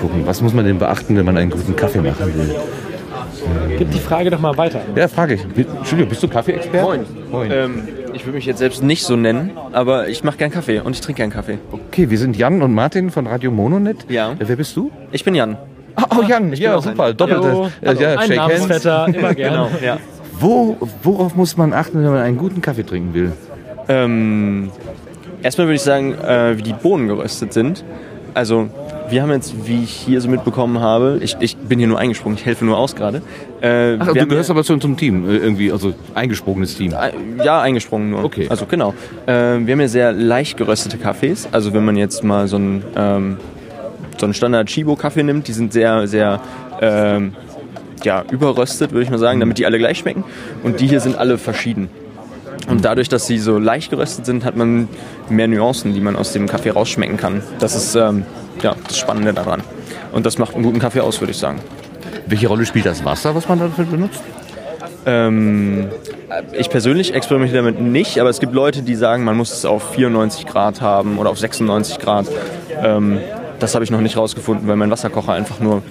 Gucken, 0.00 0.26
was 0.26 0.40
muss 0.40 0.52
man 0.52 0.64
denn 0.64 0.78
beachten, 0.78 1.16
wenn 1.16 1.24
man 1.24 1.36
einen 1.36 1.50
guten 1.50 1.74
Kaffee 1.74 2.00
machen 2.00 2.34
will? 2.34 2.54
Gib 3.78 3.90
die 3.90 3.98
Frage 3.98 4.30
doch 4.30 4.40
mal 4.40 4.56
weiter. 4.56 4.80
Ja, 4.94 5.08
frage 5.08 5.34
ich. 5.34 5.42
Entschuldigung, 5.44 6.08
bist 6.08 6.22
du 6.22 6.28
Kaffee-Experte? 6.28 6.84
Moin. 6.84 7.00
Moin. 7.30 7.50
Ähm, 7.50 7.82
ich 8.16 8.24
würde 8.24 8.36
mich 8.36 8.46
jetzt 8.46 8.58
selbst 8.58 8.82
nicht 8.82 9.04
so 9.04 9.14
nennen, 9.14 9.50
aber 9.72 10.08
ich 10.08 10.24
mache 10.24 10.38
gern 10.38 10.50
Kaffee 10.50 10.80
und 10.80 10.92
ich 10.94 11.00
trinke 11.02 11.18
gern 11.20 11.30
Kaffee. 11.30 11.58
Okay, 11.70 12.10
wir 12.10 12.18
sind 12.18 12.36
Jan 12.36 12.62
und 12.62 12.74
Martin 12.74 13.10
von 13.10 13.26
Radio 13.26 13.50
Mononet. 13.50 14.06
Ja. 14.08 14.32
Äh, 14.32 14.36
wer 14.38 14.56
bist 14.56 14.74
du? 14.76 14.90
Ich 15.12 15.22
bin 15.22 15.34
Jan. 15.34 15.58
Oh, 16.10 16.22
Jan, 16.22 16.52
Ich 16.52 16.58
ja, 16.58 16.80
super. 16.80 17.14
Doppelte. 17.14 17.70
Äh, 17.82 17.94
ja, 17.94 18.18
Ein 18.18 18.28
shake 18.28 18.38
hands. 18.38 18.58
Namensvetter, 18.68 19.08
immer 19.14 19.34
gerne. 19.34 19.68
Genau, 19.68 19.70
ja. 19.84 19.98
Wo, 20.40 20.76
worauf 21.02 21.34
muss 21.36 21.56
man 21.56 21.72
achten, 21.72 22.02
wenn 22.02 22.10
man 22.10 22.22
einen 22.22 22.36
guten 22.38 22.60
Kaffee 22.60 22.84
trinken 22.84 23.14
will? 23.14 23.32
Ähm, 23.88 24.70
erstmal 25.42 25.66
würde 25.66 25.76
ich 25.76 25.82
sagen, 25.82 26.14
äh, 26.14 26.58
wie 26.58 26.62
die 26.62 26.72
Bohnen 26.74 27.08
geröstet 27.08 27.52
sind. 27.52 27.84
Also 28.34 28.68
wir 29.08 29.22
haben 29.22 29.30
jetzt, 29.30 29.66
wie 29.66 29.84
ich 29.84 29.90
hier 29.90 30.20
so 30.20 30.28
mitbekommen 30.28 30.80
habe, 30.80 31.18
ich, 31.22 31.36
ich 31.40 31.56
bin 31.56 31.78
hier 31.78 31.88
nur 31.88 31.98
eingesprungen, 31.98 32.38
ich 32.38 32.44
helfe 32.44 32.64
nur 32.64 32.76
aus 32.76 32.96
gerade. 32.96 33.22
Äh, 33.60 33.96
Ach, 33.98 34.12
du 34.12 34.26
gehörst 34.26 34.50
aber 34.50 34.64
schon 34.64 34.80
zum 34.80 34.96
Team, 34.96 35.28
äh, 35.28 35.36
irgendwie, 35.36 35.70
also 35.72 35.94
eingesprungenes 36.14 36.76
Team. 36.76 36.94
Ja, 37.42 37.60
eingesprungen 37.60 38.10
nur. 38.10 38.24
Okay. 38.24 38.46
Also 38.48 38.66
genau. 38.66 38.94
Ähm, 39.26 39.66
wir 39.66 39.72
haben 39.72 39.80
ja 39.80 39.88
sehr 39.88 40.12
leicht 40.12 40.56
geröstete 40.56 40.98
Kaffees. 40.98 41.48
Also 41.52 41.72
wenn 41.72 41.84
man 41.84 41.96
jetzt 41.96 42.24
mal 42.24 42.48
so 42.48 42.56
einen, 42.56 42.84
ähm, 42.96 43.36
so 44.18 44.26
einen 44.26 44.34
Standard 44.34 44.68
Chibo-Kaffee 44.68 45.22
nimmt, 45.22 45.48
die 45.48 45.52
sind 45.52 45.72
sehr, 45.72 46.06
sehr 46.06 46.40
ähm, 46.80 47.34
ja, 48.02 48.24
überröstet, 48.30 48.92
würde 48.92 49.02
ich 49.02 49.10
mal 49.10 49.18
sagen, 49.18 49.40
damit 49.40 49.58
die 49.58 49.66
alle 49.66 49.78
gleich 49.78 49.98
schmecken. 49.98 50.24
Und 50.62 50.80
die 50.80 50.86
hier 50.86 51.00
sind 51.00 51.16
alle 51.16 51.38
verschieden. 51.38 51.88
Und 52.68 52.84
dadurch, 52.84 53.08
dass 53.08 53.26
sie 53.26 53.38
so 53.38 53.58
leicht 53.58 53.90
geröstet 53.90 54.26
sind, 54.26 54.44
hat 54.44 54.56
man 54.56 54.88
mehr 55.28 55.46
Nuancen, 55.46 55.94
die 55.94 56.00
man 56.00 56.16
aus 56.16 56.32
dem 56.32 56.48
Kaffee 56.48 56.70
rausschmecken 56.70 57.16
kann. 57.16 57.42
Das 57.58 57.76
ist 57.76 57.94
ähm, 57.94 58.24
ja, 58.62 58.74
das 58.86 58.98
Spannende 58.98 59.32
daran. 59.32 59.62
Und 60.12 60.26
das 60.26 60.38
macht 60.38 60.54
einen 60.54 60.64
guten 60.64 60.78
Kaffee 60.78 61.00
aus, 61.00 61.20
würde 61.20 61.32
ich 61.32 61.38
sagen. 61.38 61.60
Welche 62.26 62.48
Rolle 62.48 62.66
spielt 62.66 62.86
das 62.86 63.04
Wasser, 63.04 63.34
was 63.34 63.48
man 63.48 63.58
dafür 63.58 63.84
benutzt? 63.84 64.22
Ähm, 65.04 65.88
ich 66.52 66.68
persönlich 66.68 67.14
experimentiere 67.14 67.62
damit 67.62 67.80
nicht, 67.80 68.18
aber 68.18 68.30
es 68.30 68.40
gibt 68.40 68.52
Leute, 68.52 68.82
die 68.82 68.96
sagen, 68.96 69.24
man 69.24 69.36
muss 69.36 69.52
es 69.52 69.64
auf 69.64 69.92
94 69.92 70.46
Grad 70.46 70.80
haben 70.80 71.18
oder 71.18 71.30
auf 71.30 71.38
96 71.38 71.98
Grad. 71.98 72.26
Ähm, 72.82 73.20
das 73.60 73.74
habe 73.74 73.84
ich 73.84 73.90
noch 73.90 74.00
nicht 74.00 74.16
rausgefunden, 74.16 74.66
weil 74.66 74.76
mein 74.76 74.90
Wasserkocher 74.90 75.32
einfach 75.32 75.60
nur 75.60 75.82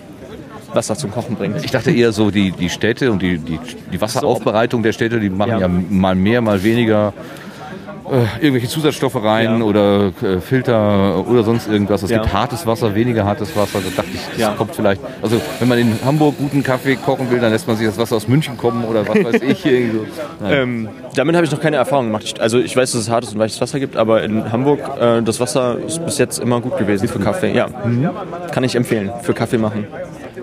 Wasser 0.74 0.96
zum 0.96 1.12
Kochen 1.12 1.36
bringt. 1.36 1.64
Ich 1.64 1.72
dachte 1.72 1.92
eher 1.92 2.12
so, 2.12 2.32
die, 2.32 2.52
die 2.52 2.70
Städte 2.70 3.12
und 3.12 3.22
die, 3.22 3.38
die, 3.38 3.60
die 3.92 4.02
Wasseraufbereitung 4.02 4.84
der 4.84 4.92
Städte, 4.92 5.20
die 5.22 5.30
machen 5.30 5.60
ja, 5.60 5.68
mal 5.68 6.16
mehr, 6.16 6.42
mal 6.42 6.64
weniger 6.64 7.14
äh, 8.12 8.26
irgendwelche 8.44 8.68
Zusatzstoffe 8.68 9.16
rein 9.24 9.62
oder 9.62 10.12
äh, 10.22 10.40
Filter 10.40 11.26
oder 11.28 11.44
sonst 11.44 11.68
irgendwas. 11.68 12.04
Es 12.04 12.10
Ja. 12.12 12.20
gibt 12.22 12.34
hartes 12.34 12.66
Wasser, 12.68 12.94
weniger 12.96 13.26
hartes 13.26 13.56
Wasser. 13.56 13.80
Da 13.80 13.90
dachte 14.04 14.10
ich, 14.14 14.20
das 14.32 14.38
Ja. 14.38 14.52
kommt 14.52 14.76
vielleicht. 14.76 15.02
Also 15.22 15.42
wenn 15.60 15.68
man 15.68 15.78
in 15.80 15.98
Hamburg 16.06 16.36
guten 16.38 16.62
Kaffee 16.64 16.96
kochen 16.96 17.30
will, 17.32 17.40
dann 17.40 17.52
lässt 17.52 17.68
man 17.68 17.78
sich 17.78 17.88
das 17.88 17.98
Wasser 17.98 18.16
aus 18.18 18.28
München 18.28 18.58
kommen 18.58 18.84
oder 18.86 19.08
was 19.08 19.16
weiß 19.24 19.42
ich. 19.42 19.66
irgendwie 19.66 19.98
so. 20.40 20.46
Ähm, 20.46 20.90
damit 21.16 21.36
habe 21.36 21.46
ich 21.46 21.52
noch 21.52 21.60
keine 21.62 21.78
Erfahrung 21.78 22.06
gemacht. 22.08 22.24
Ich, 22.26 22.42
also 22.42 22.60
ich 22.60 22.76
weiß, 22.76 22.92
dass 22.92 23.02
es 23.02 23.10
hartes 23.10 23.34
und 23.34 23.40
weiches 23.40 23.60
Wasser 23.62 23.80
gibt, 23.80 23.98
aber 23.98 24.24
in 24.24 24.52
Hamburg 24.52 24.80
äh, 25.00 25.22
das 25.22 25.40
Wasser 25.40 25.78
ist 25.86 26.04
bis 26.06 26.18
jetzt 26.18 26.40
immer 26.40 26.62
gut 26.62 26.78
gewesen 26.78 27.08
für 27.08 27.20
Kaffee. 27.20 27.54
Ja, 27.54 27.68
kann 28.52 28.64
ich 28.64 28.76
empfehlen 28.76 29.12
für 29.22 29.34
Kaffee 29.34 29.58
machen. 29.58 29.88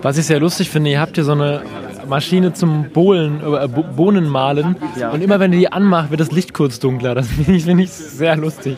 Was 0.01 0.17
ich 0.17 0.25
sehr 0.25 0.39
lustig 0.39 0.69
finde, 0.69 0.89
ihr 0.89 0.99
habt 0.99 1.15
hier 1.15 1.23
so 1.23 1.31
eine 1.31 1.61
Maschine 2.13 2.53
zum 2.53 2.89
Bohlen, 2.93 3.39
äh, 3.41 3.67
Bo- 3.67 3.85
Bohnen 3.95 4.29
mahlen 4.29 4.75
und 5.11 5.21
immer 5.23 5.39
wenn 5.39 5.51
ihr 5.51 5.57
die 5.59 5.71
anmacht, 5.71 6.11
wird 6.11 6.21
das 6.21 6.31
Licht 6.31 6.53
kurz 6.53 6.77
dunkler. 6.79 7.15
Das 7.15 7.27
finde 7.35 7.53
ich, 7.53 7.65
finde 7.65 7.83
ich 7.83 7.89
sehr 7.89 8.35
lustig. 8.35 8.77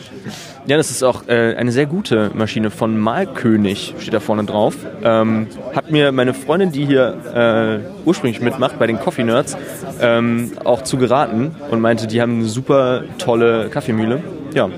Ja, 0.66 0.78
das 0.78 0.90
ist 0.90 1.02
auch 1.02 1.28
äh, 1.28 1.54
eine 1.54 1.70
sehr 1.70 1.84
gute 1.84 2.30
Maschine 2.34 2.70
von 2.70 2.98
Malkönig, 2.98 3.94
steht 3.98 4.14
da 4.14 4.20
vorne 4.20 4.44
drauf. 4.44 4.74
Ähm, 5.04 5.48
hat 5.74 5.90
mir 5.90 6.12
meine 6.12 6.32
Freundin, 6.32 6.72
die 6.72 6.86
hier 6.86 7.82
äh, 7.84 8.06
ursprünglich 8.08 8.40
mitmacht, 8.40 8.78
bei 8.78 8.86
den 8.86 8.98
Coffee 8.98 9.22
Nerds, 9.24 9.54
ähm, 10.00 10.52
auch 10.64 10.80
zu 10.82 10.96
geraten 10.96 11.54
und 11.70 11.80
meinte, 11.82 12.06
die 12.06 12.22
haben 12.22 12.36
eine 12.36 12.46
super 12.46 13.02
tolle 13.18 13.68
Kaffeemühle. 13.68 14.22
Ja. 14.54 14.70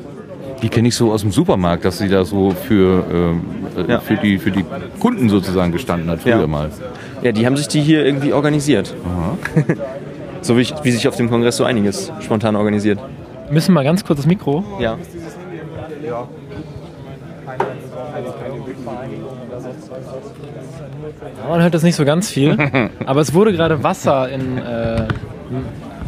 Die 0.63 0.69
kenne 0.69 0.89
ich 0.89 0.97
so 0.97 1.13
aus 1.13 1.21
dem 1.23 1.31
Supermarkt, 1.31 1.85
dass 1.85 1.99
sie 1.99 2.09
da 2.09 2.25
so 2.25 2.51
für, 2.51 3.05
äh, 3.79 4.01
für, 4.01 4.17
die, 4.17 4.39
für 4.39 4.51
die 4.51 4.65
Kunden 5.01 5.29
sozusagen 5.29 5.73
gestanden 5.73 6.11
hat, 6.11 6.23
früher 6.23 6.41
Ja. 6.41 6.47
mal. 6.47 6.71
Ja, 7.23 7.33
die 7.33 7.47
haben 7.47 7.57
sich 7.57 7.69
die 7.69 7.81
hier 7.81 8.05
irgendwie 8.05 8.33
organisiert. 8.33 8.95
so 10.43 10.57
wie, 10.57 10.63
ich, 10.63 10.75
wie 10.83 10.91
sich 10.91 11.07
auf 11.09 11.17
dem 11.17 11.29
Kongress 11.31 11.57
so 11.57 11.65
einiges 11.65 12.13
spontan 12.21 12.57
organisiert. 12.57 12.99
Müssen 13.51 13.69
wir 13.69 13.75
mal 13.75 13.85
ganz 13.85 14.05
kurz 14.05 14.19
das 14.19 14.27
Mikro. 14.27 14.65
Ja. 14.81 14.97
Ja, 16.07 16.29
Man 21.49 21.63
hört 21.63 21.75
das 21.75 21.83
nicht 21.83 21.97
so 21.97 22.05
ganz 22.05 22.31
viel, 22.31 22.57
aber 23.07 23.21
es 23.21 23.33
wurde 23.35 23.53
gerade 23.53 23.83
Wasser 23.83 24.29
in 24.29 24.59
äh, 24.59 25.07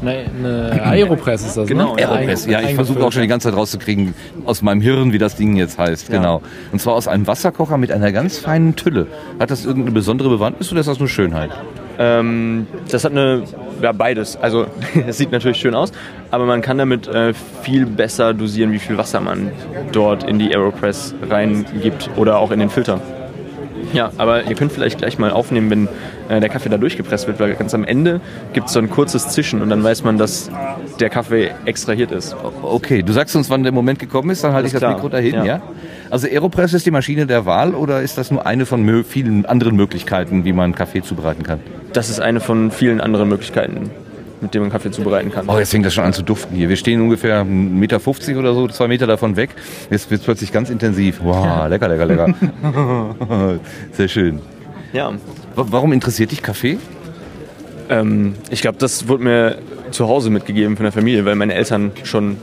eine, 0.03 0.71
eine 0.73 0.83
Aeropress 0.85 1.45
ist 1.47 1.57
das, 1.57 1.69
Genau, 1.69 1.95
ne? 1.95 2.03
Aeropress. 2.07 2.47
Ja, 2.47 2.61
ich 2.61 2.75
versuche 2.75 3.05
auch 3.05 3.13
schon 3.13 3.23
die 3.23 3.29
ganze 3.29 3.49
Zeit 3.49 3.59
rauszukriegen 3.59 4.15
aus 4.45 4.63
meinem 4.63 4.81
Hirn, 4.81 5.13
wie 5.13 5.19
das 5.19 5.37
Ding 5.37 5.57
jetzt 5.57 5.79
heißt. 5.79 6.09
Ja. 6.09 6.17
Genau. 6.17 6.43
Und 6.73 6.81
zwar 6.81 6.95
aus 6.95 7.09
einem 7.09 7.27
Wasserkocher 7.27 7.79
mit 7.79 7.93
einer 7.93 8.13
ganz 8.13 8.39
feinen 8.39 8.77
Tülle. 8.77 9.07
Hat 9.39 9.51
das 9.51 9.65
irgendeine 9.65 9.93
besondere 9.93 10.29
Bewandtnis 10.29 10.71
oder 10.71 10.81
ist 10.81 10.87
das 10.87 10.99
nur 10.99 11.09
Schönheit? 11.09 11.51
Ähm, 11.99 12.67
das 12.91 13.05
hat 13.05 13.13
eine, 13.13 13.43
ja 13.83 13.93
beides. 13.93 14.37
Also 14.37 14.67
es 15.07 15.19
sieht 15.19 15.33
natürlich 15.33 15.59
schön 15.59 15.75
aus, 15.75 15.93
aber 16.31 16.47
man 16.47 16.63
kann 16.63 16.79
damit 16.79 17.07
äh, 17.09 17.35
viel 17.63 17.85
besser 17.85 18.33
dosieren, 18.33 18.73
wie 18.73 18.79
viel 18.79 18.97
Wasser 18.97 19.21
man 19.21 19.53
dort 19.93 20.25
in 20.25 20.39
die 20.39 20.55
Aeropress 20.55 21.15
reingibt 21.29 22.11
oder 22.17 22.39
auch 22.39 22.51
in 22.53 22.61
den 22.61 22.71
Filter. 22.71 23.01
Ja, 23.93 24.13
aber 24.19 24.45
ihr 24.45 24.55
könnt 24.55 24.73
vielleicht 24.73 24.99
gleich 24.99 25.19
mal 25.19 25.31
aufnehmen, 25.31 25.71
wenn 25.71 25.89
äh, 26.29 26.41
der 26.41 26.49
Kaffee 26.49 26.69
da 26.69 26.77
durchgepresst 26.77 27.27
wird, 27.27 27.41
weil 27.41 27.55
ganz 27.55 27.75
am 27.75 27.85
Ende 27.85 28.21
gibt 28.53 28.69
es 28.69 28.73
so 28.73 28.79
ein 28.79 28.89
kurzes 28.91 29.29
Zischen 29.31 29.63
und 29.63 29.71
dann 29.71 29.83
weiß 29.83 30.05
man, 30.05 30.19
dass 30.19 30.51
der 31.01 31.11
Kaffee 31.11 31.51
extrahiert 31.65 32.13
ist. 32.13 32.37
Okay, 32.63 33.03
du 33.03 33.13
sagst 33.13 33.35
uns, 33.37 33.51
wann 33.51 33.63
der 33.63 33.73
Moment 33.73 33.99
gekommen 33.99 34.31
ist, 34.31 34.45
dann 34.45 34.53
halte 34.53 34.69
ich 34.69 34.73
das 34.73 34.83
Alles 34.83 34.97
Mikro 34.97 35.09
klar. 35.09 35.21
dahin, 35.21 35.35
ja. 35.35 35.45
Ja. 35.45 35.63
Also 36.11 36.27
Aeropress 36.27 36.75
ist 36.75 36.87
die 36.87 36.91
Maschine 36.91 37.27
der 37.27 37.47
Wahl 37.47 37.75
oder 37.75 38.03
ist 38.03 38.19
das 38.19 38.31
nur 38.31 38.47
eine 38.47 38.67
von 38.67 39.05
vielen 39.05 39.47
anderen 39.47 39.77
Möglichkeiten, 39.77 40.45
wie 40.45 40.53
man 40.53 40.75
Kaffee 40.75 41.03
zubereiten 41.03 41.43
kann? 41.43 41.61
Das 41.93 42.11
ist 42.11 42.21
eine 42.21 42.41
von 42.41 42.71
vielen 42.71 43.01
anderen 43.01 43.29
Möglichkeiten, 43.29 43.91
mit 44.41 44.55
denen 44.55 44.65
man 44.65 44.73
Kaffee 44.73 44.91
zubereiten 44.91 45.31
kann. 45.33 45.49
Oh, 45.49 45.59
jetzt 45.59 45.71
fängt 45.71 45.85
das 45.87 45.95
schon 45.95 46.05
an 46.05 46.13
zu 46.13 46.23
duften 46.23 46.57
hier. 46.57 46.69
Wir 46.69 46.77
stehen 46.77 47.01
ungefähr 47.01 47.43
1,50 47.43 47.47
Meter 47.49 48.39
oder 48.39 48.55
so, 48.55 48.69
zwei 48.69 48.89
Meter 48.89 49.07
davon 49.07 49.37
weg. 49.37 49.51
Jetzt 49.91 50.11
wird 50.11 50.21
es 50.21 50.25
plötzlich 50.25 50.53
ganz 50.53 50.71
intensiv. 50.71 51.21
Wow, 51.23 51.69
lecker, 51.69 51.89
lecker, 51.89 52.07
lecker. 52.07 52.35
Sehr 53.93 54.09
schön. 54.09 54.41
Ja. 54.93 55.11
Wa- 55.55 55.67
Warum 55.71 55.93
interessiert 55.93 56.31
dich 56.31 56.43
Kaffee? 56.43 56.79
Ähm, 57.89 58.35
ich 58.51 58.61
glaube, 58.63 58.79
das 58.79 59.09
wurde 59.09 59.25
mir 59.25 59.59
zu 59.91 60.09
Hause 60.09 60.31
mitgegeben 60.31 60.77
von 60.77 60.85
der 60.85 60.93
Familie, 60.93 61.25
weil 61.25 61.35
meine 61.35 61.55
Eltern 61.55 61.93
schon 62.05 62.37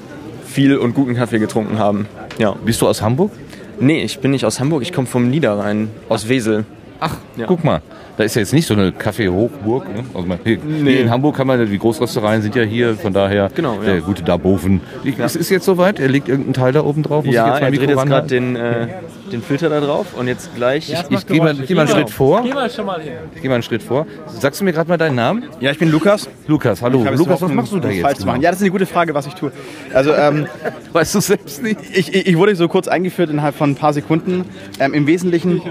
viel 0.46 0.78
und 0.78 0.94
guten 0.94 1.16
Kaffee 1.16 1.40
getrunken 1.40 1.80
haben. 1.80 2.08
Ja. 2.38 2.52
Bist 2.66 2.82
du 2.82 2.88
aus 2.88 3.02
Hamburg? 3.02 3.32
Nee, 3.80 4.02
ich 4.04 4.20
bin 4.20 4.32
nicht 4.32 4.44
aus 4.46 4.60
Hamburg, 4.60 4.82
ich 4.82 4.92
komme 4.92 5.08
vom 5.08 5.30
Niederrhein, 5.30 5.90
aus 6.10 6.28
Wesel. 6.30 6.66
Ach, 7.00 7.16
Guck 7.46 7.64
mal, 7.64 7.82
da 8.18 8.24
ist 8.24 8.36
ja 8.36 8.42
jetzt 8.42 8.54
nicht 8.54 8.68
so 8.68 8.74
eine 8.74 8.92
Kaffee-Hochburg. 8.92 9.88
Ne? 9.96 10.04
Also 10.14 10.28
man, 10.28 10.40
hier, 10.44 10.58
hier 10.84 11.02
in 11.02 11.12
Hamburg 11.12 11.38
kann 11.38 11.46
man, 11.46 11.64
die 11.70 11.78
Großröstereien 11.78 12.42
sind 12.42 12.56
ja 12.56 12.64
hier, 12.64 12.96
von 12.96 13.14
daher 13.14 13.52
Genau, 13.54 13.76
ja. 13.76 13.94
der 13.94 14.02
gute 14.02 14.24
Darboven. 14.24 14.82
Ja. 15.04 15.24
Es 15.24 15.36
ist 15.36 15.50
jetzt 15.50 15.66
soweit, 15.66 16.00
er 16.00 16.08
legt 16.10 16.28
irgendeinen 16.28 16.56
Teil 16.56 16.74
da 16.74 16.84
oben 16.84 17.04
drauf. 17.04 17.24
Muss 17.24 17.32
ich 17.32 17.36
Ja, 17.36 17.46
jetzt 17.46 17.62
mein 17.62 17.64
er 17.64 17.70
dreht 17.70 17.88
Mikro 17.88 18.02
jetzt 18.02 18.10
gerade 18.10 18.28
den, 18.28 18.56
äh, 18.56 18.88
den 19.32 19.44
Filter 19.44 19.70
da 19.70 19.80
drauf 19.80 20.08
und 20.18 20.28
jetzt 20.28 20.56
gleich... 20.56 20.92
ich 20.92 21.00
ich 21.12 21.28
gehe 21.28 21.38
mal, 21.38 21.54
geh 21.54 21.76
mal 21.76 21.82
einen 21.82 21.90
Schritt 21.90 22.10
vor. 22.10 22.42
Geh 22.42 22.54
mal 22.54 22.70
schon 22.72 22.88
mal 22.88 23.00
hin. 23.00 23.14
Ich 23.36 23.42
gehe 23.42 23.50
mal 23.50 23.56
einen 23.56 23.64
Schritt 23.64 23.84
vor. 23.84 24.08
Sagst 24.26 24.62
du 24.62 24.66
mir 24.66 24.74
gerade 24.74 24.90
mal 24.90 24.98
deinen 24.98 25.16
Namen? 25.16 25.44
Ja, 25.60 25.70
ich 25.70 25.78
bin 25.78 25.92
Lukas. 25.92 26.28
Lukas, 26.48 26.82
hallo. 26.82 27.00
Ich 27.04 27.06
jetzt 27.06 27.20
Lukas, 27.20 27.40
was 27.40 27.52
machst 27.52 27.72
du 27.72 27.80
da 27.80 27.90
jetzt? 27.90 28.02
Falsch 28.02 28.26
machen. 28.26 28.42
Ja, 28.42 28.50
das 28.50 28.60
ist 28.60 28.64
eine 28.64 28.72
gute 28.72 28.88
Frage, 28.88 29.14
was 29.14 29.28
ich 29.28 29.36
tue. 29.36 29.52
Also, 29.94 30.14
ähm, 30.14 30.48
weißt 30.94 31.14
du 31.14 31.20
selbst 31.20 31.62
nicht? 31.62 31.80
Ich, 31.94 32.14
ich, 32.16 32.26
ich 32.28 32.38
wurde 32.38 32.56
so 32.56 32.68
kurz 32.68 32.88
eingeführt 32.88 33.30
innerhalb 33.30 33.54
von 33.54 33.72
ein 33.72 33.76
paar 33.76 33.94
Sekunden. 33.94 34.46
Ähm, 34.80 34.96
Im 34.96 35.06
Wesentlichen 35.06 35.62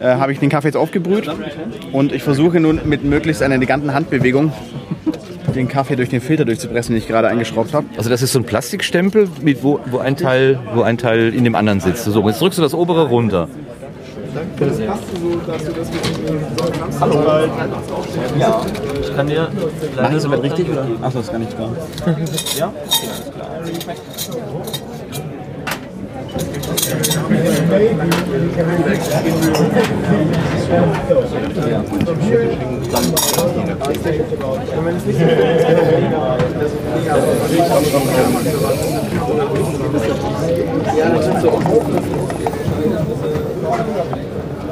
äh, 0.00 0.06
habe 0.06 0.32
ich 0.32 0.38
den 0.38 0.48
Kaffee 0.48 0.68
jetzt 0.68 0.76
aufgebrüht 0.76 1.30
und 1.92 2.12
ich 2.12 2.22
versuche 2.22 2.58
nun 2.60 2.80
mit 2.84 3.04
möglichst 3.04 3.42
einer 3.42 3.54
eleganten 3.54 3.94
Handbewegung 3.94 4.52
den 5.54 5.68
Kaffee 5.68 5.96
durch 5.96 6.08
den 6.08 6.20
Filter 6.20 6.44
durchzupressen, 6.44 6.94
den 6.94 7.02
ich 7.02 7.08
gerade 7.08 7.28
eingeschraubt 7.28 7.74
habe. 7.74 7.86
Also 7.96 8.08
das 8.08 8.22
ist 8.22 8.32
so 8.32 8.38
ein 8.38 8.44
Plastikstempel, 8.44 9.28
mit 9.40 9.62
wo, 9.62 9.80
wo, 9.86 9.98
ein 9.98 10.16
Teil, 10.16 10.58
wo 10.74 10.82
ein 10.82 10.96
Teil 10.98 11.34
in 11.34 11.44
dem 11.44 11.54
anderen 11.54 11.80
sitzt. 11.80 12.04
So, 12.04 12.26
jetzt 12.28 12.40
drückst 12.40 12.58
du 12.58 12.62
das 12.62 12.74
obere 12.74 13.08
runter. 13.08 13.48
Das 14.60 14.78
passt 14.78 15.02
so, 15.20 15.40
dass 15.44 15.64
du 15.64 15.72
das 15.72 15.90
mit 15.90 17.00
Hallo. 17.00 17.48
Ja, 18.38 18.64
ich 19.00 19.16
kann 19.16 19.26
dir... 19.26 19.48
Machen 19.96 20.20
Sie 20.20 20.28
das 20.28 20.42
richtig 20.42 20.70
oder? 20.70 20.86
Achso, 21.02 21.18
das 21.18 21.26
ist 21.26 21.32
gar 21.32 21.38
nicht 21.40 21.56
klar. 22.56 22.72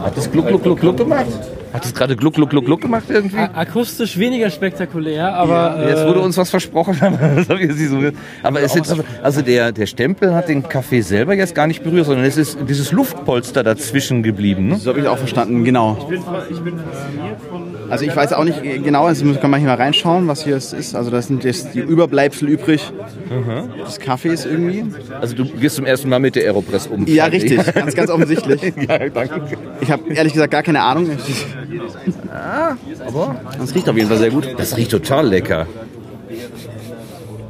Hat 0.00 0.16
das 0.16 0.30
gluck, 0.30 0.46
gluck, 0.46 0.62
gluck, 0.62 0.80
gluck 0.80 0.96
gemacht? 0.96 1.26
Hat 1.72 1.84
es 1.84 1.94
gerade 1.94 2.16
gluck, 2.16 2.34
gluck, 2.34 2.50
gluck, 2.50 2.64
gluck 2.64 2.80
gemacht 2.80 3.04
irgendwie? 3.08 3.36
Akustisch 3.36 4.18
weniger 4.18 4.50
spektakulär, 4.50 5.34
aber. 5.34 5.86
Jetzt 5.88 6.06
wurde 6.06 6.20
äh, 6.20 6.24
uns 6.24 6.36
was 6.36 6.50
versprochen, 6.50 6.96
aber 7.00 7.18
das 7.46 7.60
ich 7.60 7.68
nicht 7.68 7.88
so 7.88 8.00
Aber 8.42 8.62
es 8.62 8.74
ist, 8.74 8.94
also 9.22 9.42
der, 9.42 9.72
der 9.72 9.86
Stempel 9.86 10.34
hat 10.34 10.48
den 10.48 10.62
Kaffee 10.62 11.02
selber 11.02 11.34
jetzt 11.34 11.54
gar 11.54 11.66
nicht 11.66 11.82
berührt, 11.82 12.06
sondern 12.06 12.24
es 12.24 12.36
ist 12.36 12.58
dieses 12.68 12.92
Luftpolster 12.92 13.62
dazwischen 13.62 14.22
geblieben. 14.22 14.68
Ne? 14.68 14.76
So 14.76 14.90
habe 14.90 15.00
ich 15.00 15.06
auch 15.06 15.18
verstanden, 15.18 15.64
genau. 15.64 16.08
Also 17.90 18.04
ich 18.04 18.14
weiß 18.14 18.32
auch 18.34 18.44
nicht 18.44 18.62
genau, 18.62 19.06
also 19.06 19.24
kann 19.34 19.50
man 19.50 19.60
hier 19.60 19.68
mal 19.68 19.76
reinschauen, 19.76 20.28
was 20.28 20.44
hier 20.44 20.56
es 20.56 20.72
ist. 20.72 20.94
Also 20.94 21.10
das 21.10 21.26
sind 21.26 21.44
jetzt 21.44 21.74
die 21.74 21.80
Überbleibsel 21.80 22.48
übrig 22.48 22.92
des 23.84 23.98
Kaffees 23.98 24.46
irgendwie. 24.46 24.84
Also 25.20 25.36
du 25.36 25.44
gehst 25.44 25.76
zum 25.76 25.86
ersten 25.86 26.08
Mal 26.08 26.18
mit 26.18 26.36
der 26.36 26.44
Aeropress 26.44 26.86
um. 26.86 27.06
Ja, 27.06 27.26
richtig, 27.26 27.60
ganz, 27.74 27.94
ganz 27.94 28.10
offensichtlich. 28.10 28.60
ja, 28.88 29.08
danke. 29.08 29.40
Ich 29.80 29.90
habe 29.90 30.12
ehrlich 30.12 30.32
gesagt 30.32 30.50
gar 30.50 30.62
keine 30.62 30.82
Ahnung. 30.82 31.10
Ah, 32.32 32.76
aber 33.06 33.40
das 33.58 33.74
riecht 33.74 33.88
auf 33.88 33.96
jeden 33.96 34.08
Fall 34.08 34.18
sehr 34.18 34.30
gut. 34.30 34.48
Das 34.56 34.76
riecht 34.76 34.90
total 34.90 35.28
lecker. 35.28 35.66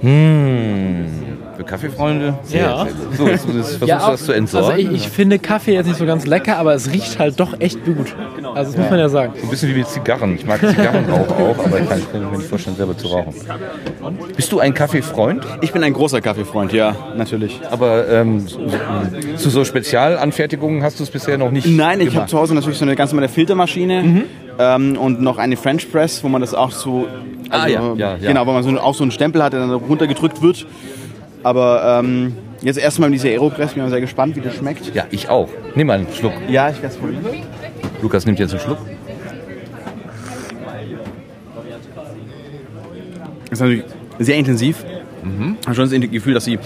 Mmh. 0.01 1.28
Für 1.59 1.64
Kaffeefreunde? 1.64 2.35
Sehr, 2.44 2.60
Ja. 2.62 2.85
sehr 2.85 2.93
gut. 2.94 3.16
So, 3.16 3.26
jetzt, 3.28 3.44
versuchst 3.44 3.80
Ja, 3.86 3.98
du 3.98 4.05
auch- 4.05 4.10
das 4.12 4.24
zu 4.24 4.32
entsorgen. 4.32 4.70
Also 4.70 4.80
ich, 4.80 4.90
ich 4.93 5.09
finde 5.09 5.40
Kaffee 5.40 5.74
jetzt 5.74 5.86
nicht 5.86 5.98
so 5.98 6.06
ganz 6.06 6.24
lecker, 6.24 6.56
aber 6.56 6.72
es 6.74 6.93
riecht 6.93 7.18
halt 7.18 7.39
doch 7.40 7.59
echt 7.60 7.85
gut. 7.85 8.14
Also 8.55 8.70
das 8.70 8.80
muss 8.80 8.90
man 8.90 9.01
ja 9.01 9.09
sagen. 9.09 9.32
So 9.36 9.43
ein 9.43 9.51
bisschen 9.51 9.68
wie 9.74 9.78
mit 9.80 9.89
Zigarren. 9.89 10.36
Ich 10.36 10.47
mag 10.47 10.60
Zigarrenrauch 10.60 11.28
auch, 11.30 11.59
aber 11.66 11.80
ich 11.80 11.89
kann 11.89 11.98
ich 11.98 12.12
kann 12.12 12.30
mir 12.30 12.39
nicht 12.39 12.48
vorstellen, 12.48 12.76
selber 12.76 12.97
zu 12.97 13.09
rauchen. 13.09 13.35
Bist 14.36 14.52
du 14.52 14.60
ein 14.60 14.72
Kaffeefreund? 14.72 15.44
Ich 15.60 15.72
bin 15.72 15.82
ein 15.82 15.93
großer 15.94 16.20
Kaffeefreund, 16.20 16.72
ja, 16.72 16.94
natürlich. 17.16 17.60
Aber 17.70 18.09
ähm, 18.09 18.47
so- 18.47 18.60
zu 19.36 19.51
so 19.51 19.64
Spezialanfertigungen 19.64 20.85
hast 20.85 21.01
du 21.01 21.02
es 21.02 21.10
bisher 21.10 21.39
noch 21.39 21.51
nicht 21.51 21.66
Nein, 21.66 22.01
ich 22.01 22.14
habe 22.16 22.26
zu 22.28 22.39
Hause 22.39 22.55
natürlich 22.55 22.78
so 22.78 22.85
eine 22.85 22.94
ganz 22.94 23.10
normale 23.10 23.28
Filtermaschine 23.28 24.02
Mhm. 24.05 24.22
ähm, 24.60 24.97
und 24.97 25.20
noch 25.20 25.39
eine 25.39 25.56
French 25.56 25.90
Press, 25.90 26.22
wo 26.22 26.28
man 26.28 26.40
das 26.40 26.55
auch 26.55 26.70
so, 26.70 27.06
Ah, 27.51 27.62
also, 27.62 27.74
ja, 27.74 27.94
ja, 28.12 28.16
ja. 28.20 28.28
genau, 28.28 28.47
wo 28.47 28.52
man 28.52 28.62
so, 28.62 28.70
auch 28.78 28.94
so 28.94 29.02
einen 29.02 29.10
Stempel 29.10 29.43
hat, 29.43 29.52
der 29.55 29.60
dann 29.60 29.70
runtergedrückt 29.72 30.40
wird. 30.43 30.66
Aber 31.43 32.01
ähm, 32.02 32.36
jetzt 32.60 32.78
erstmal 32.78 33.10
diese 33.10 33.28
Aeropress, 33.28 33.74
bin 33.74 33.85
ich 33.85 33.90
sehr 33.90 34.01
gespannt, 34.01 34.36
wie 34.36 34.40
das 34.40 34.55
schmeckt. 34.55 34.94
Ja, 34.94 35.06
ich 35.10 35.28
auch. 35.28 35.48
Nimm 35.74 35.86
mal 35.86 35.98
einen 35.98 36.12
Schluck. 36.12 36.32
Ja, 36.48 36.70
ich 36.70 36.77
werde 36.82 36.94
es 36.94 36.97
probieren. 36.97 37.24
Lukas 38.02 38.27
nimmt 38.27 38.39
jetzt 38.39 38.52
einen 38.52 38.60
Schluck. 38.60 38.78
Das 43.51 43.52
ist 43.52 43.60
natürlich 43.60 43.85
sehr 44.19 44.36
intensiv. 44.36 44.85
Mhm. 45.23 45.56
Ich 45.60 45.66
habe 45.66 45.74
schon 45.74 45.90
das 45.90 46.10
Gefühl, 46.10 46.35
dass, 46.35 46.44
sie, 46.44 46.59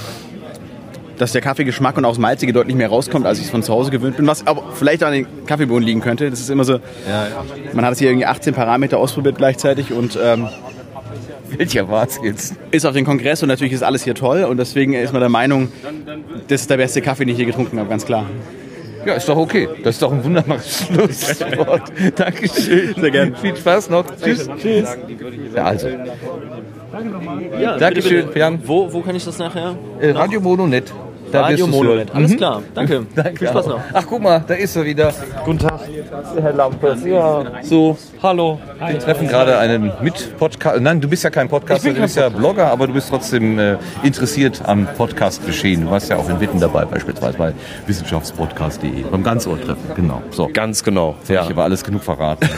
dass 1.18 1.32
der 1.32 1.40
Kaffeegeschmack 1.40 1.96
und 1.96 2.04
auch 2.04 2.10
das 2.10 2.18
Malzige 2.18 2.52
deutlich 2.52 2.74
mehr 2.76 2.88
rauskommt, 2.88 3.24
als 3.24 3.38
ich 3.38 3.44
es 3.44 3.50
von 3.50 3.62
zu 3.62 3.72
Hause 3.72 3.90
gewöhnt 3.90 4.16
bin. 4.16 4.26
Was 4.26 4.46
aber 4.46 4.64
vielleicht 4.74 5.02
an 5.04 5.12
den 5.12 5.46
Kaffeebohnen 5.46 5.86
liegen 5.86 6.00
könnte. 6.00 6.28
Das 6.28 6.40
ist 6.40 6.50
immer 6.50 6.64
so. 6.64 6.80
Man 7.72 7.84
hat 7.84 7.92
es 7.92 7.98
hier 7.98 8.10
irgendwie 8.10 8.26
18 8.26 8.54
Parameter 8.54 8.98
ausprobiert 8.98 9.36
gleichzeitig 9.36 9.92
und. 9.92 10.18
Ähm, 10.20 10.48
Welcher 11.56 11.88
war's 11.88 12.20
jetzt? 12.22 12.54
Ist 12.70 12.86
auf 12.86 12.94
den 12.94 13.04
Kongress 13.04 13.42
und 13.42 13.48
natürlich 13.48 13.72
ist 13.72 13.82
alles 13.82 14.04
hier 14.04 14.14
toll 14.14 14.44
und 14.44 14.56
deswegen 14.56 14.94
ist 14.94 15.12
man 15.12 15.20
der 15.20 15.28
Meinung, 15.28 15.68
das 16.48 16.62
ist 16.62 16.70
der 16.70 16.76
beste 16.76 17.02
Kaffee, 17.02 17.24
den 17.24 17.30
ich 17.30 17.36
hier 17.36 17.46
getrunken 17.46 17.78
habe, 17.78 17.88
ganz 17.88 18.04
klar. 18.06 18.26
Ja, 19.04 19.14
ist 19.14 19.28
doch 19.28 19.36
okay. 19.36 19.68
Das 19.82 19.96
ist 19.96 20.02
doch 20.02 20.12
ein 20.12 20.22
wunderbares 20.22 20.86
Schlusswort. 20.86 21.92
Dankeschön. 22.14 22.94
Sehr 22.94 23.10
gerne. 23.10 23.34
Viel 23.36 23.56
Spaß 23.56 23.90
noch. 23.90 24.04
Tschüss. 24.22 24.48
Tschüss. 24.60 24.96
Ja, 25.54 25.64
also. 25.64 25.88
Ja, 27.60 27.78
Dankeschön, 27.78 28.10
bitte, 28.10 28.26
bitte. 28.28 28.38
Jan. 28.38 28.60
Wo, 28.64 28.92
wo 28.92 29.00
kann 29.00 29.16
ich 29.16 29.24
das 29.24 29.38
nachher? 29.38 29.76
Äh, 30.00 30.10
Radio 30.12 30.40
Mononet. 30.40 30.92
Da 31.32 31.42
Radio 31.42 31.66
Mononet. 31.66 32.14
Alles 32.14 32.32
Mhm. 32.32 32.36
klar. 32.36 32.62
Danke. 32.74 33.06
Danke. 33.14 33.38
Viel 33.38 33.48
Spaß 33.48 33.66
auch. 33.66 33.70
noch. 33.70 33.80
Ach, 33.92 34.04
guck 34.08 34.22
mal, 34.22 34.44
da 34.46 34.54
ist 34.54 34.76
er 34.76 34.84
wieder. 34.84 35.12
Guten 35.44 35.58
Tag. 35.58 35.80
Herr 36.40 36.52
Lampers. 36.52 37.04
Ja. 37.04 37.42
So, 37.62 37.96
hallo. 38.22 38.58
Wir 38.86 38.98
treffen 38.98 39.26
gerade 39.28 39.58
einen 39.58 39.92
Mit-Podcast. 40.02 40.80
Nein, 40.80 41.00
du 41.00 41.08
bist 41.08 41.24
ja 41.24 41.30
kein 41.30 41.48
Podcaster, 41.48 41.92
du 41.92 42.00
bist 42.00 42.16
ja 42.16 42.28
Blogger, 42.28 42.66
aber 42.70 42.86
du 42.86 42.92
bist 42.92 43.08
trotzdem 43.08 43.58
äh, 43.58 43.76
interessiert 44.02 44.60
am 44.66 44.86
Podcast-Geschehen. 44.96 45.82
Du 45.86 45.90
warst 45.90 46.10
ja 46.10 46.16
auch 46.16 46.28
in 46.28 46.38
Witten 46.40 46.60
dabei, 46.60 46.84
beispielsweise 46.84 47.38
bei 47.38 47.52
wissenschaftspodcast.de. 47.86 49.02
Beim 49.10 49.22
Ganzohrtreffen, 49.22 49.94
genau. 49.96 50.22
So. 50.30 50.48
Ganz 50.52 50.84
genau. 50.84 51.16
Hab 51.28 51.44
ich 51.46 51.50
aber 51.50 51.64
alles 51.64 51.82
genug 51.82 52.02
verraten. 52.04 52.48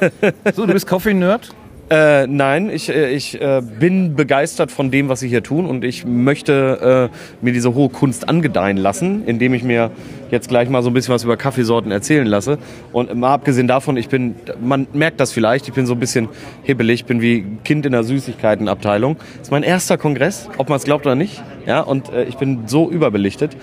so, 0.54 0.64
du 0.66 0.72
bist 0.72 0.86
Coffee-Nerd? 0.86 1.50
Äh, 1.92 2.26
nein, 2.26 2.70
ich, 2.70 2.88
äh, 2.88 3.10
ich 3.10 3.38
äh, 3.38 3.60
bin 3.60 4.16
begeistert 4.16 4.72
von 4.72 4.90
dem, 4.90 5.10
was 5.10 5.20
Sie 5.20 5.28
hier 5.28 5.42
tun 5.42 5.66
und 5.66 5.84
ich 5.84 6.06
möchte 6.06 7.10
äh, 7.12 7.44
mir 7.44 7.52
diese 7.52 7.74
hohe 7.74 7.90
Kunst 7.90 8.30
angedeihen 8.30 8.78
lassen, 8.78 9.24
indem 9.26 9.52
ich 9.52 9.62
mir 9.62 9.90
jetzt 10.30 10.48
gleich 10.48 10.70
mal 10.70 10.82
so 10.82 10.88
ein 10.88 10.94
bisschen 10.94 11.12
was 11.12 11.22
über 11.22 11.36
Kaffeesorten 11.36 11.92
erzählen 11.92 12.26
lasse. 12.26 12.56
Und 12.94 13.14
mal 13.14 13.34
abgesehen 13.34 13.68
davon, 13.68 13.98
ich 13.98 14.08
bin, 14.08 14.36
man 14.58 14.86
merkt 14.94 15.20
das 15.20 15.32
vielleicht, 15.32 15.68
ich 15.68 15.74
bin 15.74 15.84
so 15.84 15.92
ein 15.92 16.00
bisschen 16.00 16.30
hibbelig, 16.62 17.00
ich 17.00 17.04
bin 17.04 17.20
wie 17.20 17.44
Kind 17.62 17.84
in 17.84 17.92
der 17.92 18.04
Süßigkeitenabteilung. 18.04 19.18
Das 19.18 19.48
ist 19.48 19.50
mein 19.50 19.62
erster 19.62 19.98
Kongress, 19.98 20.48
ob 20.56 20.70
man 20.70 20.78
es 20.78 20.84
glaubt 20.84 21.04
oder 21.04 21.14
nicht. 21.14 21.42
Ja, 21.66 21.82
und 21.82 22.10
äh, 22.10 22.24
ich 22.24 22.38
bin 22.38 22.60
so 22.68 22.90
überbelichtet. 22.90 23.54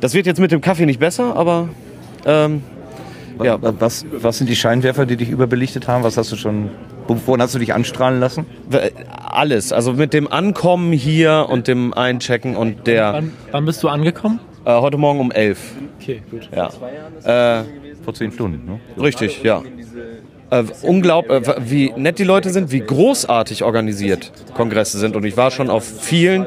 Das 0.00 0.14
wird 0.14 0.24
jetzt 0.24 0.40
mit 0.40 0.50
dem 0.50 0.62
Kaffee 0.62 0.86
nicht 0.86 0.98
besser, 1.00 1.36
aber 1.36 1.68
ähm, 2.24 2.62
ja. 3.42 3.58
was, 3.60 4.06
was 4.12 4.38
sind 4.38 4.48
die 4.48 4.56
Scheinwerfer, 4.56 5.04
die 5.04 5.16
dich 5.18 5.28
überbelichtet 5.28 5.88
haben? 5.88 6.04
Was 6.04 6.16
hast 6.16 6.32
du 6.32 6.36
schon, 6.36 6.70
wovon 7.08 7.40
hast 7.42 7.54
du 7.54 7.58
dich 7.58 7.74
anstrahlen 7.74 8.20
lassen? 8.20 8.46
Alles. 9.24 9.72
Also 9.72 9.92
mit 9.92 10.12
dem 10.12 10.30
Ankommen 10.30 10.92
hier 10.92 11.46
und 11.48 11.68
dem 11.68 11.94
Einchecken 11.94 12.56
und 12.56 12.86
der. 12.86 13.12
Wann, 13.12 13.32
wann 13.50 13.64
bist 13.64 13.82
du 13.82 13.88
angekommen? 13.88 14.40
Äh, 14.64 14.80
heute 14.80 14.98
Morgen 14.98 15.20
um 15.20 15.30
elf. 15.30 15.74
Okay, 16.00 16.22
gut. 16.30 16.48
Ja. 16.54 16.68
Äh, 17.60 17.64
Vor 18.04 18.14
zehn 18.14 18.32
Stunden, 18.32 18.64
ne? 18.66 18.80
Richtig, 19.00 19.42
ja. 19.42 19.62
Äh, 20.48 20.62
unglaublich, 20.82 21.48
äh, 21.48 21.54
wie 21.58 21.92
nett 21.96 22.20
die 22.20 22.24
Leute 22.24 22.50
sind, 22.50 22.70
wie 22.70 22.78
großartig 22.78 23.64
organisiert 23.64 24.30
Kongresse 24.54 24.98
sind. 24.98 25.16
Und 25.16 25.24
ich 25.24 25.36
war 25.36 25.50
schon 25.50 25.70
auf 25.70 25.84
vielen, 25.84 26.46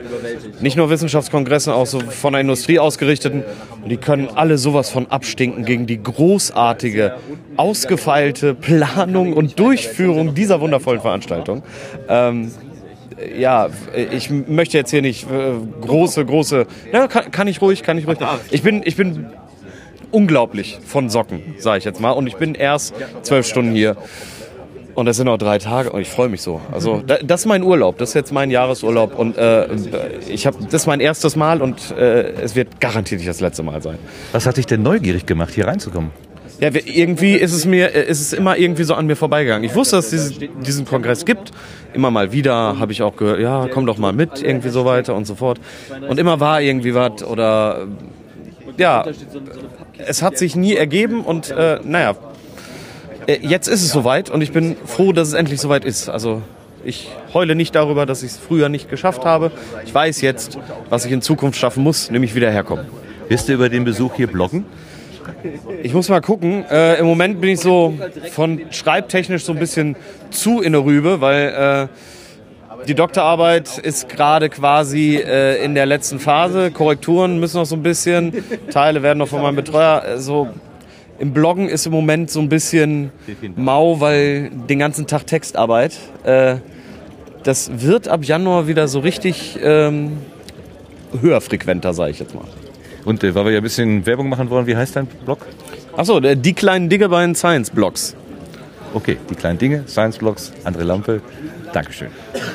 nicht 0.61 0.77
nur 0.77 0.89
Wissenschaftskongressen, 0.89 1.73
auch 1.73 1.85
so 1.85 1.99
von 1.99 2.31
der 2.31 2.41
Industrie 2.41 2.80
ausgerichteten. 2.80 3.43
Und 3.84 3.89
die 3.89 3.97
können 3.97 4.30
alle 4.34 4.57
sowas 4.57 4.89
von 4.89 5.07
abstinken 5.07 5.65
gegen 5.65 5.85
die 5.85 6.01
großartige, 6.01 7.15
ausgefeilte 7.57 8.53
Planung 8.53 9.34
und 9.34 9.59
Durchführung 9.59 10.34
dieser 10.34 10.61
wundervollen 10.61 11.01
Veranstaltung. 11.01 11.63
Ähm, 12.07 12.51
ja, 13.38 13.67
ich 14.13 14.30
möchte 14.30 14.77
jetzt 14.77 14.91
hier 14.91 15.01
nicht 15.01 15.30
äh, 15.30 15.51
große, 15.81 16.26
große. 16.26 16.67
Ja, 16.93 17.07
kann, 17.07 17.31
kann 17.31 17.47
ich 17.49 17.61
ruhig, 17.61 17.84
kann 17.84 17.97
ich 17.97 18.07
ruhig. 18.07 18.17
Ich 18.49 18.63
bin, 18.63 18.81
ich 18.85 18.95
bin 18.95 19.26
unglaublich 20.11 20.80
von 20.86 21.10
Socken, 21.10 21.56
sage 21.60 21.80
ich 21.80 21.86
jetzt 21.86 21.99
mal. 21.99 22.11
Und 22.11 22.27
ich 22.27 22.36
bin 22.36 22.56
erst 22.56 22.94
zwölf 23.22 23.48
Stunden 23.48 23.73
hier. 23.73 23.98
Und 24.95 25.06
das 25.06 25.15
sind 25.15 25.27
noch 25.27 25.38
drei 25.38 25.60
Tage 25.60 25.91
und 25.91 26.02
ich 26.02 26.10
freue 26.10 26.27
mich 26.27 26.41
so. 26.41 26.60
Also 26.73 27.02
da, 27.06 27.18
das 27.23 27.41
ist 27.41 27.45
mein 27.45 27.64
Urlaub, 27.64 27.98
das 27.99 28.10
ist 28.10 28.15
jetzt 28.15 28.34
mein 28.34 28.52
Jahresurlaub 28.52 29.18
und 29.18 29.38
äh, 29.38 29.68
ich 30.27 30.45
habe 30.45 30.57
das 30.65 30.81
ist 30.81 30.88
mein 30.88 30.99
erstes 30.99 31.38
Mal 31.38 31.61
und 31.61 31.91
äh, 31.91 32.31
es 32.41 32.53
wird 32.56 32.81
garantiert 32.81 33.19
nicht 33.19 33.30
das 33.30 33.40
letzte 33.40 33.64
Mal 33.64 33.81
sein. 33.81 33.98
Was 34.34 34.45
hat 34.45 34.57
dich 34.57 34.65
denn 34.65 34.81
neugierig 34.81 35.26
gemacht, 35.26 35.53
hier 35.53 35.68
reinzukommen? 35.68 36.11
Ja, 36.60 36.69
irgendwie 36.73 37.36
ist 37.36 37.53
es 37.53 37.65
mir, 37.65 37.95
äh, 37.95 38.10
ist 38.10 38.19
es 38.19 38.34
immer 38.34 38.57
irgendwie 38.57 38.84
so 38.84 38.94
an 38.94 39.06
mir 39.06 39.15
vorbeigegangen. 39.15 39.64
Ich 39.64 39.76
wusste, 39.76 39.95
dass 39.95 40.11
es 40.11 40.38
diesen 40.65 40.86
Kongress 40.86 41.23
gibt. 41.23 41.52
Immer 41.94 42.11
mal 42.11 42.34
wieder 42.34 42.77
habe 42.77 42.91
ich 42.91 43.02
auch 43.02 43.15
gehört, 43.15 43.40
ja, 43.40 43.69
komm 43.72 43.86
doch 43.86 43.98
mal 43.98 44.11
mit, 44.11 44.44
irgendwie 44.44 44.69
so 44.69 44.84
weiter 44.84 45.15
und 45.15 45.26
so 45.26 45.36
fort. 45.36 45.61
Und 46.10 46.19
immer 46.19 46.41
war 46.41 46.61
irgendwie 46.61 46.94
was 46.94 47.23
oder 47.23 47.88
ja, 48.77 49.06
es 50.05 50.21
hat 50.21 50.38
sich 50.38 50.55
nie 50.55 50.76
ergeben 50.76 51.21
und 51.21 51.51
äh, 51.51 51.80
naja, 51.84 52.15
äh, 53.27 53.39
jetzt 53.41 53.67
ist 53.67 53.84
es 53.84 53.91
soweit 53.91 54.30
und 54.30 54.41
ich 54.41 54.51
bin 54.51 54.76
froh, 54.85 55.11
dass 55.13 55.27
es 55.27 55.34
endlich 55.34 55.59
soweit 55.61 55.85
ist. 55.85 56.09
Also 56.09 56.41
ich 56.84 57.09
heule 57.34 57.55
nicht 57.55 57.76
darüber, 57.76 58.05
dass 58.05 58.23
ich 58.23 58.31
es 58.31 58.38
früher 58.38 58.69
nicht 58.69 58.89
geschafft 58.89 59.26
habe. 59.26 59.51
Ich 59.85 59.93
weiß 59.93 60.21
jetzt, 60.21 60.57
was 60.89 61.05
ich 61.05 61.11
in 61.11 61.21
Zukunft 61.21 61.59
schaffen 61.59 61.84
muss, 61.84 62.09
nämlich 62.09 62.35
wieder 62.35 62.51
herkommen. 62.51 62.85
Wirst 63.27 63.49
du 63.49 63.53
über 63.53 63.69
den 63.69 63.84
Besuch 63.84 64.15
hier 64.15 64.27
bloggen? 64.27 64.65
Ich 65.84 65.93
muss 65.93 66.09
mal 66.09 66.21
gucken. 66.21 66.65
Äh, 66.69 66.99
Im 66.99 67.05
Moment 67.05 67.39
bin 67.39 67.51
ich 67.51 67.59
so 67.59 67.93
von 68.31 68.61
schreibtechnisch 68.71 69.43
so 69.43 69.53
ein 69.53 69.59
bisschen 69.59 69.95
zu 70.31 70.61
in 70.61 70.71
der 70.73 70.84
Rübe, 70.84 71.21
weil 71.21 71.88
äh, 71.89 72.18
die 72.88 72.95
Doktorarbeit 72.95 73.77
ist 73.77 74.10
gerade 74.10 74.49
quasi 74.49 75.18
äh, 75.18 75.64
in 75.64 75.76
der 75.76 75.85
letzten 75.85 76.19
Phase. 76.19 76.72
Korrekturen 76.72 77.39
müssen 77.39 77.57
noch 77.57 77.65
so 77.65 77.76
ein 77.76 77.84
bisschen. 77.84 78.34
Teile 78.72 79.03
werden 79.03 79.19
noch 79.19 79.27
von 79.27 79.41
meinem 79.41 79.56
Betreuer 79.56 80.03
äh, 80.06 80.18
so. 80.19 80.49
Im 81.19 81.34
Bloggen 81.34 81.68
ist 81.68 81.85
im 81.85 81.91
Moment 81.91 82.31
so 82.31 82.39
ein 82.39 82.47
bisschen 82.47 83.11
mau, 83.57 83.99
weil 83.99 84.49
den 84.69 84.80
ganzen 84.80 85.06
Tag 85.06 85.27
Textarbeit. 85.27 85.97
Äh, 86.23 86.57
das 87.43 87.69
wird 87.81 88.07
ab 88.07 88.23
Januar 88.23 88.68
wieder 88.68 88.88
so 88.88 88.99
richtig 88.99 89.60
ähm, 89.61 90.18
höher 91.22 91.41
frequenter, 91.41 91.93
sage 91.93 92.11
ich 92.11 92.19
jetzt 92.19 92.34
mal. 92.34 92.45
Und 93.06 93.23
äh, 93.23 93.35
weil 93.35 93.45
wir 93.45 93.51
ja 93.51 93.57
ein 93.57 93.64
bisschen 93.64 94.06
Werbung 94.06 94.30
machen 94.30 94.49
wollen, 94.49 94.68
wie 94.68 94.76
heißt 94.76 94.95
dein 94.95 95.07
Blog? 95.07 95.39
Achso, 95.97 96.19
die 96.19 96.53
kleinen 96.53 96.88
Dinge 96.88 97.10
bei 97.10 97.22
den 97.22 97.35
Science 97.35 97.69
Blogs. 97.69 98.15
Okay, 98.93 99.18
die 99.30 99.35
kleinen 99.35 99.60
Dinge, 99.60 99.84
Science 99.88 100.18
Blogs, 100.18 100.51
André 100.64 100.84
Lampe. 100.84 101.22
Dankeschön. 101.73 102.07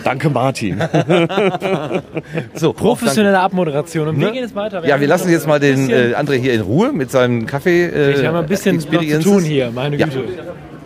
Danke, 0.03 0.29
Martin. 0.31 0.81
so, 2.55 2.73
Professionelle 2.73 3.39
Abmoderation. 3.39 4.09
Und 4.09 4.19
wir 4.21 4.27
Ne? 4.27 4.33
gehen 4.33 4.43
jetzt 4.43 4.55
weiter. 4.55 4.83
Wir 4.83 4.89
Ja, 4.89 4.95
haben 4.95 5.01
wir 5.01 5.09
lassen 5.09 5.31
jetzt 5.31 5.47
mal 5.47 5.61
den 5.61 5.89
äh, 5.91 6.15
André 6.17 6.35
hier 6.35 6.53
in 6.55 6.61
Ruhe 6.63 6.93
mit 6.93 7.11
seinem 7.11 7.47
Kaffee. 7.47 7.85
Äh, 7.87 8.21
Ich 8.21 8.27
habe 8.27 8.39
ein 8.39 8.47
bisschen 8.47 8.77
noch 8.77 9.03
zu 9.03 9.21
tun 9.21 9.43
hier, 9.45 9.71
meine 9.71 9.97
Ja. 9.97 10.07
Güte. 10.07 10.25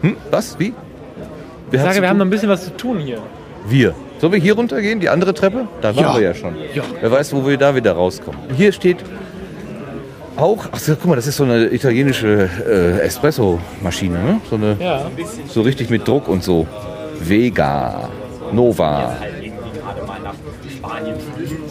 Hm? 0.02 0.16
Was? 0.30 0.59
Wie? 0.59 0.66
Ich 0.68 0.72
Wer 1.70 1.80
hat's 1.80 1.90
sage, 1.90 2.02
wir 2.02 2.09
haben 2.09 2.18
noch 2.18 2.26
ein 2.26 2.30
bisschen 2.30 2.48
was 2.48 2.64
zu 2.64 2.76
tun 2.76 2.98
hier. 2.98 3.18
Wir. 3.68 3.94
Sollen 4.18 4.32
wir 4.32 4.40
hier 4.40 4.55
runtergehen, 4.55 5.00
die 5.00 5.09
andere 5.09 5.34
Treppe? 5.34 5.68
Da 5.80 5.94
waren 5.94 6.02
Ja. 6.05 6.14
wir 6.14 6.22
ja 6.22 6.34
schon. 6.34 6.55
Ja. 6.74 6.82
Wer 7.00 7.10
weiß, 7.10 7.32
wo 7.34 7.46
wir 7.46 7.56
da 7.56 7.74
wieder 7.74 7.92
rauskommen. 7.92 8.40
Hier 8.56 8.72
steht 8.72 8.98
auch, 10.36 10.66
ach 10.72 10.78
so, 10.78 10.94
guck 10.94 11.06
mal, 11.06 11.16
das 11.16 11.26
ist 11.26 11.36
so 11.36 11.44
eine 11.44 11.66
italienische 11.66 12.48
äh, 12.68 13.00
Espresso-Maschine, 13.00 14.18
ne? 14.18 14.40
So, 14.48 14.56
eine, 14.56 14.76
Ja. 14.80 15.10
so 15.48 15.62
richtig 15.62 15.90
mit 15.90 16.06
Druck 16.06 16.28
und 16.28 16.42
so. 16.44 16.66
Vega, 17.20 18.09
Nova. 18.53 19.16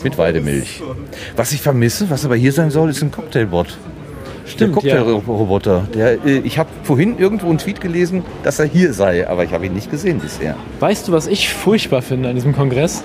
Mit 0.03 0.17
Weidemilch. 0.17 0.81
Was 1.35 1.51
ich 1.51 1.61
vermisse, 1.61 2.09
was 2.09 2.25
aber 2.25 2.35
hier 2.35 2.51
sein 2.51 2.71
soll, 2.71 2.89
ist 2.89 3.01
ein 3.01 3.11
Cocktailbot. 3.11 3.77
Stimmt, 4.45 4.81
der 4.83 4.95
ja. 4.95 5.03
Cocktailroboter. 5.03 5.87
Der, 5.93 6.25
äh, 6.25 6.39
ich 6.39 6.57
habe 6.57 6.69
vorhin 6.83 7.19
irgendwo 7.19 7.49
einen 7.49 7.57
Tweet 7.57 7.81
gelesen, 7.81 8.23
dass 8.43 8.59
er 8.59 8.65
hier 8.65 8.93
sei, 8.93 9.27
aber 9.27 9.43
ich 9.43 9.51
habe 9.51 9.65
ihn 9.65 9.73
nicht 9.73 9.91
gesehen 9.91 10.19
bisher. 10.19 10.55
Weißt 10.79 11.07
du, 11.07 11.11
was 11.11 11.27
ich 11.27 11.49
furchtbar 11.49 12.01
finde 12.01 12.29
an 12.29 12.35
diesem 12.35 12.55
Kongress? 12.55 13.03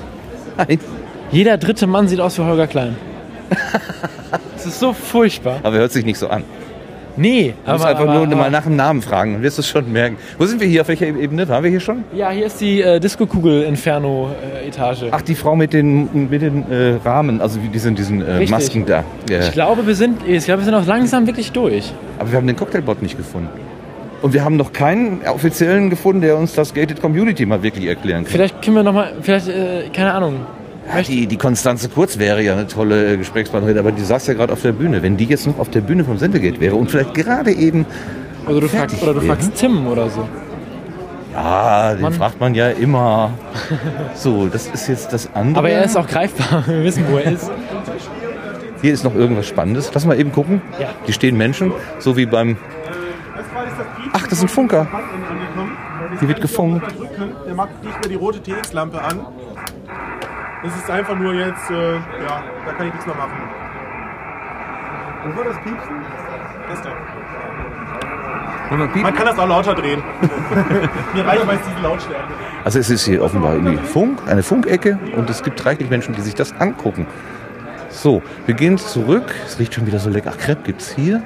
Nein. 0.56 0.78
Jeder 1.32 1.56
dritte 1.58 1.86
Mann 1.86 2.08
sieht 2.08 2.20
aus 2.20 2.38
wie 2.38 2.42
Holger 2.42 2.66
Klein. 2.66 2.96
Das 4.54 4.74
ist 4.74 4.78
so 4.78 4.92
furchtbar. 4.92 5.58
Aber 5.64 5.74
er 5.74 5.80
hört 5.80 5.92
sich 5.92 6.04
nicht 6.04 6.18
so 6.18 6.28
an. 6.28 6.44
Nee, 7.16 7.54
Du 7.64 7.72
musst 7.72 7.84
aber, 7.84 7.90
einfach 7.90 8.08
aber, 8.08 8.26
nur 8.26 8.36
mal 8.36 8.42
aber, 8.42 8.50
nach 8.50 8.64
dem 8.64 8.76
Namen 8.76 9.02
fragen, 9.02 9.34
dann 9.34 9.42
wirst 9.42 9.58
du 9.58 9.60
es 9.60 9.68
schon 9.68 9.90
merken. 9.92 10.16
Wo 10.38 10.46
sind 10.46 10.60
wir 10.60 10.66
hier? 10.66 10.82
Auf 10.82 10.88
welcher 10.88 11.06
Ebene? 11.06 11.48
Waren 11.48 11.62
wir 11.62 11.70
hier 11.70 11.80
schon? 11.80 12.04
Ja, 12.14 12.30
hier 12.30 12.46
ist 12.46 12.60
die 12.60 12.80
äh, 12.80 13.00
Disco-Kugel-Inferno-Etage. 13.00 15.04
Ach, 15.10 15.22
die 15.22 15.34
Frau 15.34 15.56
mit 15.56 15.72
den, 15.72 16.28
mit 16.30 16.42
den 16.42 16.70
äh, 16.70 16.96
Rahmen, 17.04 17.40
also 17.40 17.62
wie 17.62 17.68
diesen, 17.68 17.94
diesen 17.94 18.26
äh. 18.26 18.46
Masken 18.46 18.86
da. 18.86 19.04
Ja. 19.28 19.40
Ich 19.40 19.52
glaube, 19.52 19.86
wir 19.86 19.94
sind, 19.94 20.26
ich 20.26 20.44
glaube, 20.44 20.62
wir 20.62 20.64
sind 20.64 20.74
auch 20.74 20.86
langsam 20.86 21.26
wirklich 21.26 21.52
durch. 21.52 21.92
Aber 22.18 22.30
wir 22.30 22.38
haben 22.38 22.46
den 22.46 22.56
Cocktailbot 22.56 23.02
nicht 23.02 23.16
gefunden. 23.16 23.48
Und 24.22 24.32
wir 24.32 24.44
haben 24.44 24.56
noch 24.56 24.72
keinen 24.72 25.20
offiziellen 25.26 25.90
gefunden, 25.90 26.20
der 26.20 26.36
uns 26.36 26.54
das 26.54 26.72
Gated 26.72 27.02
Community 27.02 27.44
mal 27.44 27.62
wirklich 27.62 27.86
erklären 27.86 28.22
kann. 28.22 28.32
Vielleicht 28.32 28.62
können 28.62 28.76
wir 28.76 28.84
noch 28.84 28.92
mal, 28.92 29.12
vielleicht, 29.20 29.48
äh, 29.48 29.88
keine 29.92 30.14
Ahnung. 30.14 30.46
Ja, 30.88 31.02
die, 31.02 31.26
die 31.26 31.36
Konstanze 31.36 31.88
Kurz 31.88 32.18
wäre 32.18 32.42
ja 32.42 32.54
eine 32.54 32.66
tolle 32.66 33.14
äh, 33.14 33.16
Gesprächspartnerin, 33.16 33.78
aber 33.78 33.92
die 33.92 34.02
saß 34.02 34.26
ja 34.26 34.34
gerade 34.34 34.52
auf 34.52 34.62
der 34.62 34.72
Bühne. 34.72 35.02
Wenn 35.02 35.16
die 35.16 35.24
jetzt 35.24 35.46
noch 35.46 35.58
auf 35.58 35.70
der 35.70 35.80
Bühne 35.80 36.04
vom 36.04 36.18
Sendegate 36.18 36.60
wäre 36.60 36.76
und 36.76 36.90
vielleicht 36.90 37.14
gerade 37.14 37.52
eben. 37.52 37.86
Oder 38.46 38.60
du, 38.60 38.68
fragst, 38.68 39.02
oder 39.02 39.14
du 39.14 39.22
wäre. 39.22 39.36
fragst 39.36 39.54
Tim 39.54 39.86
oder 39.86 40.10
so. 40.10 40.28
Ja, 41.32 41.94
den 41.94 42.02
Mann. 42.02 42.12
fragt 42.12 42.40
man 42.40 42.54
ja 42.54 42.68
immer. 42.70 43.32
So, 44.14 44.46
das 44.46 44.66
ist 44.66 44.88
jetzt 44.88 45.12
das 45.12 45.34
andere. 45.34 45.58
Aber 45.60 45.70
er 45.70 45.84
ist 45.84 45.96
auch 45.96 46.06
greifbar. 46.06 46.64
Wir 46.66 46.84
wissen, 46.84 47.04
wo 47.10 47.16
er 47.16 47.32
ist. 47.32 47.50
Hier 48.82 48.92
ist 48.92 49.04
noch 49.04 49.14
irgendwas 49.14 49.46
Spannendes. 49.46 49.90
Lass 49.94 50.04
mal 50.04 50.18
eben 50.18 50.32
gucken. 50.32 50.60
Ja. 50.78 50.88
Hier 51.04 51.14
stehen 51.14 51.36
Menschen, 51.36 51.72
so 51.98 52.16
wie 52.16 52.26
beim. 52.26 52.56
Ach, 54.12 54.26
das 54.26 54.40
sind 54.40 54.50
Funker. 54.50 54.86
Hier 56.18 56.28
wird 56.28 56.40
gefunkt. 56.40 56.84
Der 57.46 57.54
macht 57.54 57.82
nicht 57.82 58.00
mehr 58.00 58.08
die 58.08 58.14
rote 58.16 58.42
TX-Lampe 58.42 59.00
an. 59.00 59.20
Das 60.62 60.76
ist 60.76 60.90
einfach 60.90 61.16
nur 61.18 61.34
jetzt, 61.34 61.70
äh, 61.70 61.94
ja, 61.94 62.44
da 62.64 62.72
kann 62.72 62.86
ich 62.86 62.92
nichts 62.92 63.06
mehr 63.06 63.16
machen. 63.16 63.32
Wo 65.24 65.36
war 65.36 65.44
das 65.44 65.56
Piepsen? 65.62 65.96
Das 66.68 66.82
da. 66.82 66.90
Man 68.70 69.14
kann 69.14 69.26
das 69.26 69.38
auch 69.38 69.48
lauter 69.48 69.74
drehen. 69.74 70.02
Mir 71.14 71.26
reicht 71.26 71.44
meist 71.46 71.62
diese 71.68 71.82
Lautstärke. 71.82 72.32
Also 72.64 72.78
es 72.78 72.88
ist 72.88 73.04
hier 73.04 73.22
offenbar 73.22 73.54
irgendwie 73.54 73.76
Funk, 73.76 74.20
eine 74.26 74.42
Funkecke 74.42 74.98
und 75.14 75.28
es 75.28 75.42
gibt 75.42 75.64
reichlich 75.66 75.90
Menschen, 75.90 76.14
die 76.14 76.22
sich 76.22 76.34
das 76.34 76.54
angucken. 76.58 77.06
So, 77.90 78.22
wir 78.46 78.54
gehen 78.54 78.78
zurück. 78.78 79.34
Es 79.44 79.58
riecht 79.58 79.74
schon 79.74 79.86
wieder 79.86 79.98
so 79.98 80.08
lecker. 80.08 80.32
Ach, 80.34 80.38
Crepe 80.38 80.62
gibt's 80.64 80.90
hier. 80.90 81.22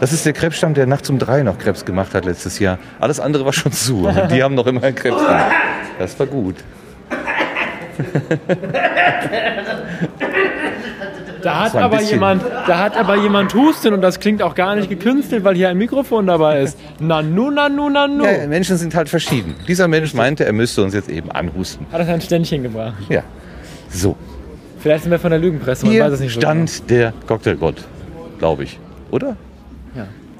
Das 0.00 0.12
ist 0.12 0.26
der 0.26 0.32
Krebsstand, 0.32 0.76
der 0.76 0.86
nachts 0.86 1.08
um 1.08 1.18
drei 1.18 1.42
noch 1.42 1.58
Krebs 1.58 1.84
gemacht 1.84 2.14
hat 2.14 2.24
letztes 2.24 2.58
Jahr. 2.58 2.78
Alles 3.00 3.20
andere 3.20 3.44
war 3.44 3.52
schon 3.52 3.72
zu. 3.72 4.08
Die 4.30 4.42
haben 4.42 4.54
noch 4.54 4.66
immer 4.66 4.82
einen 4.82 4.96
Krebs. 4.96 5.22
Das 5.98 6.18
war 6.18 6.26
gut. 6.26 6.56
Da 11.42 11.64
hat, 11.64 11.74
aber 11.74 11.96
bisschen- 11.96 12.14
jemand, 12.14 12.42
da 12.68 12.78
hat 12.78 12.96
aber 12.96 13.16
jemand 13.16 13.52
Husten 13.54 13.92
und 13.92 14.00
das 14.00 14.20
klingt 14.20 14.42
auch 14.42 14.54
gar 14.54 14.76
nicht 14.76 14.88
gekünstelt, 14.88 15.42
weil 15.42 15.56
hier 15.56 15.68
ein 15.70 15.76
Mikrofon 15.78 16.26
dabei 16.26 16.60
ist. 16.60 16.78
Nanu, 17.00 17.50
nanu, 17.50 17.88
nanu. 17.90 18.24
Ja, 18.24 18.46
Menschen 18.46 18.76
sind 18.76 18.94
halt 18.94 19.08
verschieden. 19.08 19.54
Dieser 19.66 19.88
Mensch 19.88 20.14
meinte, 20.14 20.44
er 20.44 20.52
müsste 20.52 20.84
uns 20.84 20.94
jetzt 20.94 21.08
eben 21.10 21.32
anhusten. 21.32 21.86
Hat 21.90 22.00
er 22.06 22.14
ein 22.14 22.20
Ständchen 22.20 22.62
gebracht. 22.62 22.94
Ja. 23.08 23.22
So, 23.90 24.16
Vielleicht 24.78 25.04
sind 25.04 25.12
wir 25.12 25.18
von 25.20 25.30
der 25.30 25.38
Lügenpresse, 25.38 25.84
man 25.86 25.92
hier 25.94 26.04
weiß 26.04 26.14
es 26.14 26.20
nicht 26.20 26.34
so 26.34 26.40
genau. 26.40 26.50
stand 26.66 26.90
der 26.90 27.12
Cocktailbot, 27.28 27.76
glaube 28.38 28.64
ich. 28.64 28.78
Oder? 29.12 29.36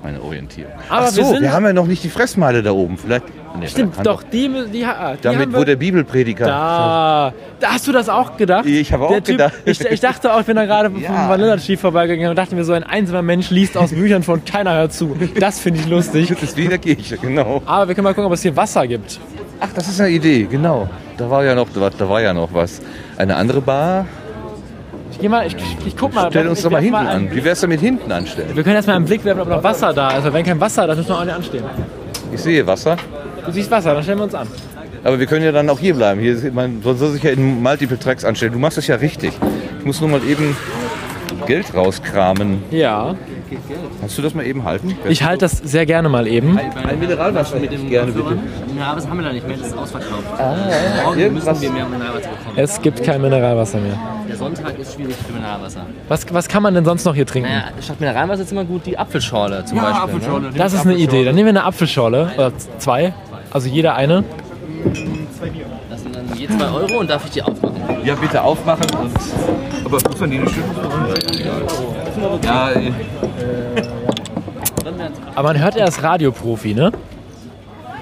Ja. 0.02 0.08
Meine 0.10 0.22
Orientierung. 0.22 0.72
Aber 0.88 1.06
Ach 1.06 1.08
so, 1.08 1.16
wir 1.18 1.24
sind- 1.26 1.42
wir 1.42 1.52
haben 1.52 1.64
ja 1.64 1.72
noch 1.72 1.86
nicht 1.86 2.02
die 2.02 2.08
Fressmeile 2.08 2.62
da 2.62 2.72
oben. 2.72 2.98
Vielleicht. 2.98 3.24
Nee, 3.58 3.68
Stimmt, 3.68 3.94
doch, 4.04 4.22
die, 4.22 4.48
die, 4.48 4.70
die, 4.72 4.84
ah, 4.84 5.14
die 5.14 5.20
Damit, 5.22 5.52
wir, 5.52 5.64
der 5.64 5.76
Bibelprediger. 5.76 6.46
Da, 6.46 7.32
da 7.60 7.68
hast 7.72 7.86
du 7.86 7.92
das 7.92 8.08
auch 8.08 8.36
gedacht? 8.38 8.64
Ich 8.66 8.92
habe 8.92 9.04
auch 9.04 9.14
typ, 9.16 9.26
gedacht. 9.26 9.52
Ich, 9.66 9.78
ich 9.80 10.00
dachte 10.00 10.32
auch, 10.32 10.40
ich 10.40 10.46
bin 10.46 10.56
da 10.56 10.64
gerade 10.64 10.90
vom 10.90 11.02
Vanilla 11.02 11.58
Chief 11.58 11.78
vorbeigegangen 11.78 12.30
und 12.30 12.36
dachte 12.36 12.54
mir, 12.54 12.64
so 12.64 12.72
ein 12.72 12.82
einsamer 12.82 13.20
Mensch 13.22 13.50
liest 13.50 13.76
aus 13.76 13.90
Büchern 13.90 14.22
von 14.22 14.42
keiner 14.44 14.74
hört 14.74 14.92
zu. 14.94 15.14
Das 15.38 15.60
finde 15.60 15.80
ich 15.80 15.86
lustig. 15.88 16.28
Das 16.28 16.42
ist 16.42 16.56
wie 16.56 16.64
in 16.64 16.70
der 16.70 16.78
Kirche, 16.78 17.18
genau. 17.18 17.62
Aber 17.66 17.88
wir 17.88 17.94
können 17.94 18.04
mal 18.04 18.14
gucken, 18.14 18.26
ob 18.26 18.32
es 18.32 18.42
hier 18.42 18.56
Wasser 18.56 18.86
gibt. 18.86 19.20
Ach, 19.60 19.68
das 19.74 19.86
ist 19.88 20.00
eine 20.00 20.10
Idee, 20.10 20.44
genau. 20.50 20.88
Da 21.18 21.30
war 21.30 21.44
ja 21.44 21.54
noch, 21.54 21.68
da 21.70 22.08
war 22.08 22.20
ja 22.22 22.32
noch 22.32 22.52
was. 22.54 22.80
Eine 23.18 23.36
andere 23.36 23.60
Bar. 23.60 24.06
Ich 25.12 25.18
geh 25.20 25.28
mal, 25.28 25.46
ich, 25.46 25.54
ich 25.86 25.96
guck 25.96 26.14
mal. 26.14 26.28
Stell 26.30 26.48
uns 26.48 26.62
doch 26.62 26.70
mal 26.70 26.80
hinten 26.82 26.96
einen- 26.96 27.28
an. 27.28 27.34
Wie 27.36 27.44
wär's 27.44 27.60
denn 27.60 27.68
mit 27.70 27.80
hinten 27.80 28.10
anstellen? 28.10 28.50
Wir 28.54 28.62
können 28.64 28.76
erstmal 28.76 28.96
einen 28.96 29.04
Blick 29.04 29.24
werfen, 29.24 29.40
ob 29.42 29.48
noch 29.48 29.62
Wasser 29.62 29.92
da 29.92 30.10
ist. 30.10 30.24
Aber 30.24 30.32
wenn 30.34 30.44
kein 30.44 30.60
Wasser, 30.60 30.86
dann 30.86 30.96
müssen 30.96 31.10
wir 31.10 31.18
auch 31.18 31.24
nicht 31.24 31.34
anstehen. 31.34 31.64
Ich 32.32 32.40
sehe 32.40 32.66
Wasser. 32.66 32.96
Du 33.46 33.52
siehst 33.52 33.70
Wasser, 33.70 33.94
dann 33.94 34.02
stellen 34.02 34.18
wir 34.18 34.24
uns 34.24 34.34
an. 34.34 34.48
Aber 35.04 35.18
wir 35.18 35.26
können 35.26 35.44
ja 35.44 35.52
dann 35.52 35.68
auch 35.68 35.78
hier 35.78 35.94
bleiben. 35.94 36.20
Hier, 36.20 36.32
ist- 36.34 36.52
man 36.54 36.80
soll 36.82 36.96
soll 36.96 37.10
sich 37.12 37.22
ja 37.22 37.30
in 37.30 37.62
Multiple 37.62 37.98
Tracks 37.98 38.24
anstellen. 38.24 38.52
Du 38.52 38.58
machst 38.58 38.78
das 38.78 38.86
ja 38.86 38.96
richtig. 38.96 39.32
Ich 39.78 39.84
muss 39.84 40.00
nur 40.00 40.10
mal 40.10 40.20
eben 40.28 40.56
Geld 41.46 41.74
rauskramen. 41.74 42.62
Ja. 42.70 43.14
Kannst 44.00 44.18
du 44.18 44.22
das 44.22 44.34
mal 44.34 44.44
eben 44.46 44.64
halten? 44.64 44.96
Ich 45.08 45.22
halte 45.22 45.38
das 45.46 45.52
sehr 45.58 45.86
gerne 45.86 46.08
mal 46.08 46.26
eben. 46.26 46.58
Ein 46.58 46.98
Mineralwasser 46.98 47.58
mit 47.58 47.72
dem 47.72 47.88
gerne, 47.88 48.12
bitte. 48.12 48.36
Ja, 48.78 48.94
das 48.94 49.08
haben 49.08 49.18
wir 49.18 49.24
da 49.26 49.32
nicht 49.32 49.46
mehr, 49.46 49.56
das 49.56 49.68
ist 49.68 49.76
ausverkauft. 49.78 50.24
Ah, 50.38 50.56
Morgen 51.04 51.18
irgendwas- 51.20 51.46
müssen 51.60 51.62
wir 51.62 51.70
mehr 51.72 51.86
Mineralwasser 51.88 52.28
bekommen. 52.30 52.56
Es 52.56 52.80
gibt 52.82 53.02
kein 53.02 53.20
Mineralwasser 53.22 53.78
mehr. 53.78 53.98
Der 54.28 54.36
Sonntag 54.36 54.78
ist 54.78 54.94
schwierig 54.94 55.14
für 55.26 55.32
Mineralwasser. 55.32 55.86
Was, 56.08 56.26
was 56.32 56.48
kann 56.48 56.62
man 56.62 56.74
denn 56.74 56.84
sonst 56.84 57.04
noch 57.04 57.14
hier 57.14 57.26
trinken? 57.26 57.48
Naja, 57.50 57.64
statt 57.80 58.00
Mineralwasser 58.00 58.42
ist 58.42 58.52
immer 58.52 58.64
gut 58.64 58.86
die 58.86 58.98
Apfelschorle 58.98 59.64
zum 59.64 59.76
Ja, 59.78 59.84
Beispiel. 59.84 60.02
Apfelschorle. 60.02 60.50
Ne? 60.50 60.54
Das 60.56 60.72
ist 60.72 60.86
eine 60.86 60.94
Idee. 60.96 61.24
Dann 61.24 61.34
nehmen 61.34 61.46
wir 61.46 61.50
eine 61.60 61.64
Apfelschorle. 61.64 62.30
Oder 62.36 62.52
zwei. 62.78 63.12
Also 63.50 63.68
jeder 63.68 63.94
eine. 63.94 64.24
Das 64.84 64.98
sind 64.98 65.08
je 66.36 66.48
zwei 66.48 66.66
Euro 66.70 66.98
und 67.00 67.10
darf 67.10 67.24
ich 67.24 67.30
die 67.32 67.42
aufmachen? 67.42 67.76
Ja, 68.04 68.14
bitte 68.14 68.42
aufmachen 68.42 68.86
und. 69.00 69.12
Aber 69.84 69.98
muss 70.08 70.20
man 70.20 70.30
die 70.30 70.38
nicht 70.38 70.54
schütteln? 70.54 70.76
Ja, 72.42 72.70
äh, 72.72 72.92
Aber 75.34 75.48
man 75.52 75.62
hört, 75.62 75.76
er 75.76 75.88
ist 75.88 76.02
Radioprofi, 76.02 76.74
ne? 76.74 76.92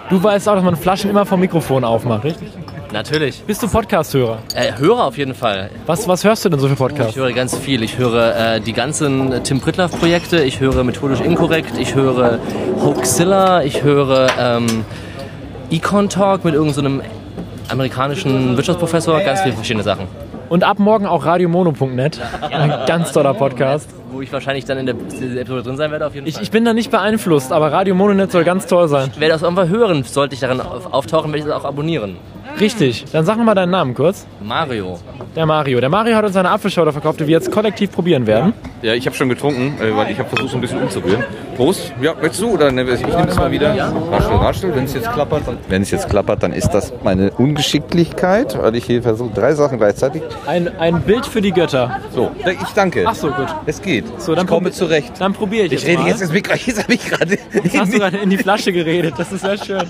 Du 0.08 0.22
weißt 0.22 0.48
auch, 0.48 0.54
dass 0.54 0.64
man 0.64 0.76
Flaschen 0.76 1.10
immer 1.10 1.24
vom 1.24 1.40
Mikrofon 1.40 1.84
aufmacht, 1.84 2.24
richtig? 2.24 2.48
Natürlich. 2.92 3.42
Bist 3.44 3.62
du 3.62 3.68
Podcast-Hörer? 3.68 4.38
Äh, 4.54 4.72
Hörer 4.76 5.04
auf 5.04 5.16
jeden 5.16 5.34
Fall. 5.34 5.70
Was, 5.86 6.08
was 6.08 6.24
hörst 6.24 6.44
du 6.44 6.48
denn 6.48 6.58
so 6.58 6.66
für 6.66 6.72
Ich 6.72 6.78
Podcasts? 6.78 7.14
höre 7.14 7.32
ganz 7.32 7.56
viel. 7.56 7.84
Ich 7.84 7.96
höre 7.98 8.34
äh, 8.56 8.60
die 8.60 8.72
ganzen 8.72 9.44
Tim 9.44 9.60
Pritlove-Projekte, 9.60 10.42
ich 10.42 10.58
höre 10.58 10.82
Methodisch 10.82 11.20
Inkorrekt, 11.20 11.78
ich 11.78 11.94
höre 11.94 12.40
Hoaxilla, 12.82 13.62
ich 13.62 13.84
höre 13.84 14.26
ähm, 14.38 14.84
Econ 15.70 16.08
Talk 16.08 16.44
mit 16.44 16.54
irgendeinem 16.54 17.00
amerikanischen 17.70 18.56
Wirtschaftsprofessor, 18.56 19.20
ganz 19.20 19.40
viele 19.42 19.54
verschiedene 19.54 19.82
Sachen. 19.82 20.06
Und 20.48 20.64
ab 20.64 20.78
morgen 20.80 21.06
auch 21.06 21.24
radiomono.net. 21.24 22.20
Ein 22.50 22.72
ganz 22.86 23.12
toller 23.12 23.34
Podcast. 23.34 23.88
Wo 24.10 24.20
ich 24.20 24.32
wahrscheinlich 24.32 24.64
dann 24.64 24.78
in 24.78 24.86
der 24.86 24.94
Episode 25.40 25.62
drin 25.62 25.76
sein 25.76 25.92
werde, 25.92 26.06
auf 26.06 26.14
jeden 26.14 26.26
Ich, 26.26 26.34
Fall. 26.34 26.42
ich 26.42 26.50
bin 26.50 26.64
da 26.64 26.72
nicht 26.72 26.90
beeinflusst, 26.90 27.52
aber 27.52 27.70
Radio 27.70 27.94
Mononet 27.94 28.32
soll 28.32 28.42
ganz 28.42 28.66
toll 28.66 28.88
sein. 28.88 29.10
Ich 29.14 29.20
werde 29.20 29.34
das 29.34 29.42
irgendwann 29.42 29.68
hören, 29.68 30.02
sollte 30.02 30.34
ich 30.34 30.40
daran 30.40 30.60
auf- 30.60 30.92
auftauchen, 30.92 31.30
werde 31.32 31.38
ich 31.38 31.44
das 31.44 31.54
auch 31.54 31.64
abonnieren. 31.64 32.16
Richtig. 32.58 33.04
Dann 33.12 33.24
sag 33.24 33.36
nochmal 33.36 33.54
deinen 33.54 33.70
Namen 33.70 33.94
kurz. 33.94 34.26
Mario. 34.42 34.98
Der 35.36 35.46
Mario. 35.46 35.80
Der 35.80 35.88
Mario 35.88 36.16
hat 36.16 36.24
uns 36.24 36.36
eine 36.36 36.50
Apfelschorle 36.50 36.92
verkauft, 36.92 37.20
die 37.20 37.26
wir 37.26 37.32
jetzt 37.32 37.50
kollektiv 37.52 37.92
probieren 37.92 38.26
werden. 38.26 38.52
ja, 38.82 38.94
ich 38.94 39.06
habe 39.06 39.14
schon 39.16 39.28
getrunken, 39.28 39.74
äh, 39.80 39.94
weil 39.96 40.10
ich 40.10 40.18
habe 40.18 40.28
versucht, 40.28 40.50
so 40.50 40.56
ein 40.56 40.60
bisschen 40.60 40.82
umzurühren. 40.82 41.22
Prost. 41.56 41.92
Ja, 42.00 42.14
möchtest 42.14 42.42
du? 42.42 42.50
Oder 42.50 42.72
ne, 42.72 42.82
ich 42.82 43.00
nehme 43.06 43.28
es 43.28 43.36
mal 43.36 43.50
wieder. 43.50 43.70
Raschel, 44.10 44.36
raschel. 44.36 44.74
Wenn 44.74 44.84
es 44.84 44.94
jetzt 44.94 45.12
klappert, 45.12 45.42
dann, 45.46 45.58
wenn 45.68 45.82
es 45.82 45.90
jetzt 45.90 46.08
klappert, 46.08 46.42
dann 46.42 46.52
ist 46.52 46.70
das 46.70 46.92
meine 47.04 47.30
Ungeschicklichkeit, 47.32 48.58
weil 48.60 48.74
ich 48.74 48.84
hier 48.84 49.02
versuche, 49.02 49.30
drei 49.34 49.54
Sachen 49.54 49.78
gleichzeitig. 49.78 50.22
Ein, 50.46 50.68
ein 50.78 51.00
Bild 51.02 51.26
für 51.26 51.40
die 51.40 51.52
Götter. 51.52 51.98
So, 52.14 52.30
ich 52.44 52.68
danke. 52.74 53.04
Ach 53.06 53.14
so, 53.14 53.28
gut. 53.28 53.46
Es 53.66 53.80
geht. 53.80 54.04
So, 54.20 54.34
dann 54.34 54.46
ich 54.46 54.50
komme 54.50 54.70
zurecht. 54.72 55.12
Dann 55.18 55.32
probiere 55.32 55.66
ich 55.66 55.72
Ich 55.72 55.80
jetzt 55.82 55.88
rede 55.88 56.02
mal. 56.02 56.08
jetzt, 56.08 56.20
jetzt, 56.20 56.34
jetzt, 56.34 56.66
jetzt 56.66 56.82
habe 56.82 56.94
ich 56.94 57.04
gerade. 57.08 57.38
Jetzt 57.62 57.78
hast 57.78 57.92
du 57.94 57.98
gerade 57.98 58.16
in 58.18 58.30
die 58.30 58.38
Flasche 58.38 58.72
geredet. 58.72 59.14
Das 59.18 59.30
ist 59.32 59.42
sehr 59.42 59.58
schön. 59.58 59.82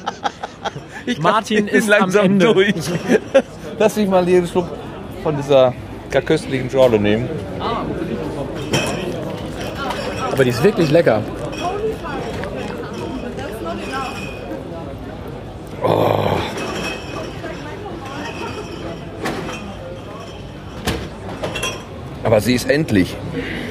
Ich 1.06 1.18
glaub, 1.18 1.32
Martin 1.32 1.66
ich 1.66 1.72
bin 1.72 1.74
ist 1.74 1.88
langsam 1.88 2.24
am 2.24 2.32
Ende. 2.32 2.52
durch. 2.52 2.74
Lass 3.78 3.96
mich 3.96 4.08
mal 4.08 4.24
hier 4.26 4.38
einen 4.38 4.46
Schluck 4.46 4.68
von 5.22 5.36
dieser 5.36 5.74
gar 6.10 6.22
köstlichen 6.22 6.70
Schorle 6.70 6.98
nehmen. 6.98 7.28
Aber 10.32 10.44
die 10.44 10.50
ist 10.50 10.62
wirklich 10.62 10.90
lecker. 10.90 11.22
Oh. 15.82 16.38
Aber 22.22 22.40
sie 22.40 22.54
ist 22.54 22.68
endlich. 22.70 23.16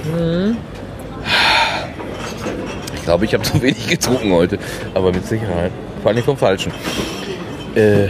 Mhm. 0.06 0.58
Ich 2.96 3.04
glaube, 3.04 3.26
ich 3.26 3.34
habe 3.34 3.44
zu 3.44 3.62
wenig 3.62 3.88
getrunken 3.88 4.32
heute. 4.34 4.60
Aber 4.94 5.12
mit 5.12 5.26
Sicherheit. 5.26 5.72
Vor 6.02 6.12
allem 6.12 6.24
vom 6.24 6.38
Falschen. 6.38 6.72
Äh, 7.76 8.08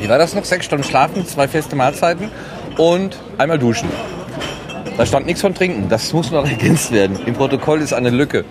wie 0.00 0.08
war 0.08 0.18
das 0.18 0.34
noch? 0.34 0.44
Sechs 0.44 0.66
Stunden 0.66 0.84
schlafen, 0.84 1.26
zwei 1.26 1.48
feste 1.48 1.76
Mahlzeiten 1.76 2.30
und 2.76 3.18
einmal 3.38 3.58
duschen. 3.58 3.88
Da 4.96 5.06
stand 5.06 5.26
nichts 5.26 5.40
von 5.40 5.54
Trinken. 5.54 5.88
Das 5.88 6.12
muss 6.12 6.30
noch 6.30 6.44
ergänzt 6.48 6.92
werden. 6.92 7.18
Im 7.26 7.34
Protokoll 7.34 7.80
ist 7.80 7.92
eine 7.92 8.10
Lücke. 8.10 8.44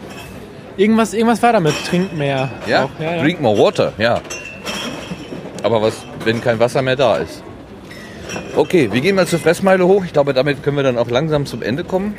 Irgendwas, 0.77 1.13
irgendwas 1.13 1.41
war 1.41 1.53
damit. 1.53 1.73
Trink 1.89 2.13
mehr. 2.15 2.49
Ja? 2.67 2.89
Ja. 2.99 3.21
Drink 3.21 3.41
more 3.41 3.57
water, 3.57 3.93
ja. 3.97 4.21
Aber 5.63 5.81
was, 5.81 6.05
wenn 6.23 6.39
kein 6.39 6.59
Wasser 6.59 6.81
mehr 6.81 6.95
da 6.95 7.17
ist? 7.17 7.43
Okay, 8.55 8.89
wir 8.91 9.01
gehen 9.01 9.15
mal 9.15 9.25
zur 9.27 9.39
Fressmeile 9.39 9.85
hoch. 9.87 10.03
Ich 10.05 10.13
glaube, 10.13 10.33
damit 10.33 10.63
können 10.63 10.77
wir 10.77 10.83
dann 10.83 10.97
auch 10.97 11.09
langsam 11.09 11.45
zum 11.45 11.61
Ende 11.61 11.83
kommen. 11.83 12.15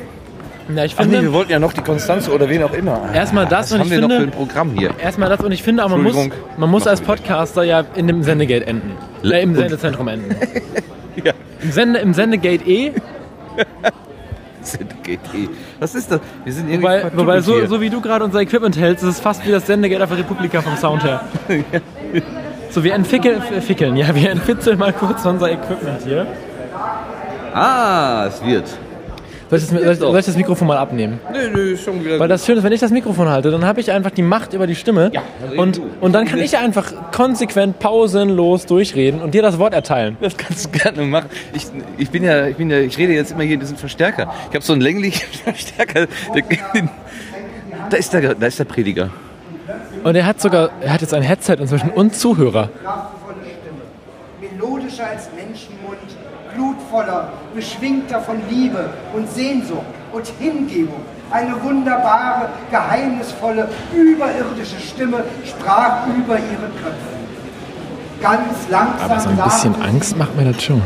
Ja, 0.75 0.85
ich 0.85 0.93
Ach 0.97 0.99
nee, 1.05 1.11
finde, 1.11 1.21
wir 1.23 1.33
wollten 1.33 1.51
ja 1.51 1.59
noch 1.59 1.73
die 1.73 1.81
Konstanze 1.81 2.31
oder 2.31 2.47
wen 2.49 2.61
auch 2.63 2.73
immer. 2.73 3.09
Erstmal 3.13 3.45
das 3.47 3.67
Was 3.67 3.71
und 3.73 3.79
haben 3.79 3.85
ich 3.87 3.91
wir 3.91 3.99
finde- 4.01 4.15
noch 4.15 4.21
für 4.21 4.27
ein 4.27 4.31
Programm 4.47 4.71
hier? 4.77 4.91
erstmal 5.01 5.29
das 5.29 5.39
und 5.41 5.51
ich 5.51 5.63
finde 5.63 5.83
auch, 5.83 5.89
man 5.89 6.03
muss, 6.03 6.15
man 6.57 6.69
muss 6.69 6.85
als 6.87 7.01
Podcaster 7.01 7.63
ja 7.63 7.83
in 7.95 8.07
dem 8.07 8.21
Sendegate 8.23 8.67
enden. 8.67 8.91
Äh, 9.23 9.41
Im 9.43 9.55
Sendezentrum 9.55 10.07
enden. 10.07 10.35
Ja. 11.21 11.33
Im, 11.61 11.71
Sende, 11.73 11.99
Im 11.99 12.13
Sendegate 12.13 12.63
E. 12.65 12.91
Sendegate 14.61 15.19
E. 15.35 15.49
Was 15.79 15.95
ist 15.95 16.11
das? 16.11 16.21
Wir 16.45 16.53
sind 16.53 16.69
irgendwie 16.69 16.83
Wobei, 16.87 17.11
wobei 17.15 17.41
so, 17.41 17.65
so 17.65 17.81
wie 17.81 17.89
du 17.89 17.99
gerade 17.99 18.23
unser 18.23 18.39
Equipment 18.41 18.77
hältst, 18.77 19.03
ist 19.03 19.09
es 19.09 19.19
fast 19.19 19.45
wie 19.45 19.51
das 19.51 19.65
Sendegate 19.67 20.03
auf 20.03 20.11
Republika 20.15 20.61
vom 20.61 20.77
Sound 20.77 21.03
her. 21.03 21.21
So, 22.71 22.83
wir 22.83 22.93
entwickeln, 22.93 23.41
fickeln, 23.61 23.95
ja, 23.97 24.13
wir 24.13 24.29
entwickeln 24.29 24.77
mal 24.77 24.93
kurz 24.93 25.25
unser 25.25 25.51
Equipment 25.51 26.03
hier. 26.05 26.27
Ah, 27.51 28.25
es 28.27 28.45
wird. 28.45 28.65
Soll 29.49 29.57
ich, 29.57 29.65
das, 29.65 29.69
soll, 29.69 29.91
ich, 29.93 29.99
soll 29.99 30.19
ich 30.19 30.25
das 30.25 30.37
Mikrofon 30.37 30.67
mal 30.67 30.77
abnehmen? 30.77 31.19
Nö, 31.33 31.49
nö, 31.51 31.75
schon 31.77 32.05
wieder. 32.05 32.19
Weil 32.19 32.27
das 32.27 32.45
Schöne 32.45 32.59
ist, 32.59 32.63
wenn 32.63 32.71
ich 32.71 32.79
das 32.79 32.91
Mikrofon 32.91 33.29
halte, 33.29 33.49
dann 33.49 33.65
habe 33.65 33.79
ich 33.79 33.91
einfach 33.91 34.11
die 34.11 34.21
Macht 34.21 34.53
über 34.53 34.67
die 34.67 34.75
Stimme. 34.75 35.11
und, 35.57 35.81
und 36.01 36.13
dann 36.13 36.25
kann 36.25 36.39
ich 36.39 36.57
einfach 36.57 36.93
konsequent 37.11 37.79
pausenlos 37.79 38.67
durchreden 38.67 39.21
und 39.21 39.33
dir 39.33 39.41
das 39.41 39.57
Wort 39.57 39.73
erteilen. 39.73 40.17
Das 40.21 40.37
kannst 40.37 40.65
du 40.65 40.69
gerne 40.77 41.01
machen. 41.03 41.29
Ich, 41.53 41.65
ich 41.97 42.11
bin 42.11 42.23
ja, 42.23 42.45
ich 42.45 42.57
bin 42.57 42.69
ja, 42.69 42.77
ich 42.77 42.97
rede 42.97 43.13
jetzt 43.13 43.31
immer 43.31 43.43
hier 43.43 43.55
in 43.55 43.59
diesem 43.59 43.77
Verstärker. 43.77 44.31
Ich 44.49 44.55
habe 44.55 44.63
so 44.63 44.73
einen 44.73 44.83
länglichen 44.83 45.27
Verstärker. 45.43 46.05
Da 47.89 47.97
ist 47.97 48.13
der, 48.13 48.35
da 48.35 48.45
ist 48.45 48.59
der 48.59 48.65
Prediger. 48.65 49.09
Und 50.03 50.15
er 50.15 50.25
hat 50.25 50.39
sogar, 50.39 50.69
er 50.81 50.93
hat 50.93 51.01
jetzt 51.01 51.13
ein 51.13 51.23
Headset 51.23 51.55
inzwischen 51.59 51.89
und 51.89 52.15
Zuhörer. 52.15 52.69
kraftvolle 52.83 53.37
Stimme, 53.41 54.57
melodischer 54.59 55.07
als 55.07 55.29
Menschenmund, 55.35 55.97
blutvoller, 56.55 57.33
beschwingter 57.59 58.21
von 58.21 58.37
Liebe 58.49 58.89
und 59.13 59.29
Sehnsucht 59.29 59.85
und 60.13 60.25
Hingebung. 60.39 61.01
Eine 61.29 61.61
wunderbare, 61.61 62.49
geheimnisvolle, 62.71 63.67
überirdische 63.93 64.79
Stimme 64.79 65.25
sprach 65.45 66.07
über 66.07 66.35
ihre 66.35 66.69
Köpfe. 66.81 67.19
Ganz 68.21 68.69
langsam 68.69 69.11
Aber 69.11 69.19
so 69.19 69.29
ein 69.29 69.37
bisschen 69.37 69.81
Angst 69.81 70.17
macht 70.17 70.35
mir 70.35 70.51
das 70.51 70.63
schon. 70.63 70.81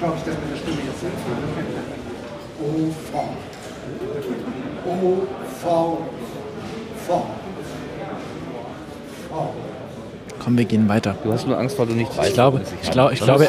Schau, 0.00 0.08
ob 0.08 0.16
ich 0.16 0.22
das 0.22 0.34
mit 0.34 0.52
der 0.52 0.56
Stimme 0.56 0.78
jetzt 0.86 1.00
hinfüge. 1.00 1.46
Oh, 2.62 2.92
fort. 3.10 3.28
Oh, 4.86 5.26
fort. 5.60 5.98
Fort. 7.06 7.26
Fort. 9.28 9.65
Komm, 10.46 10.56
wir 10.58 10.64
gehen 10.64 10.88
weiter. 10.88 11.16
Du 11.24 11.32
hast 11.32 11.44
nur 11.48 11.58
Angst, 11.58 11.76
weil 11.76 11.86
du 11.86 11.94
nicht 11.94 12.16
weißt. 12.16 12.28
Ich 12.28 12.34
glaube, 12.34 12.60
ich 12.80 12.90
glaube, 12.92 13.14
ich 13.14 13.20
glaube, 13.20 13.48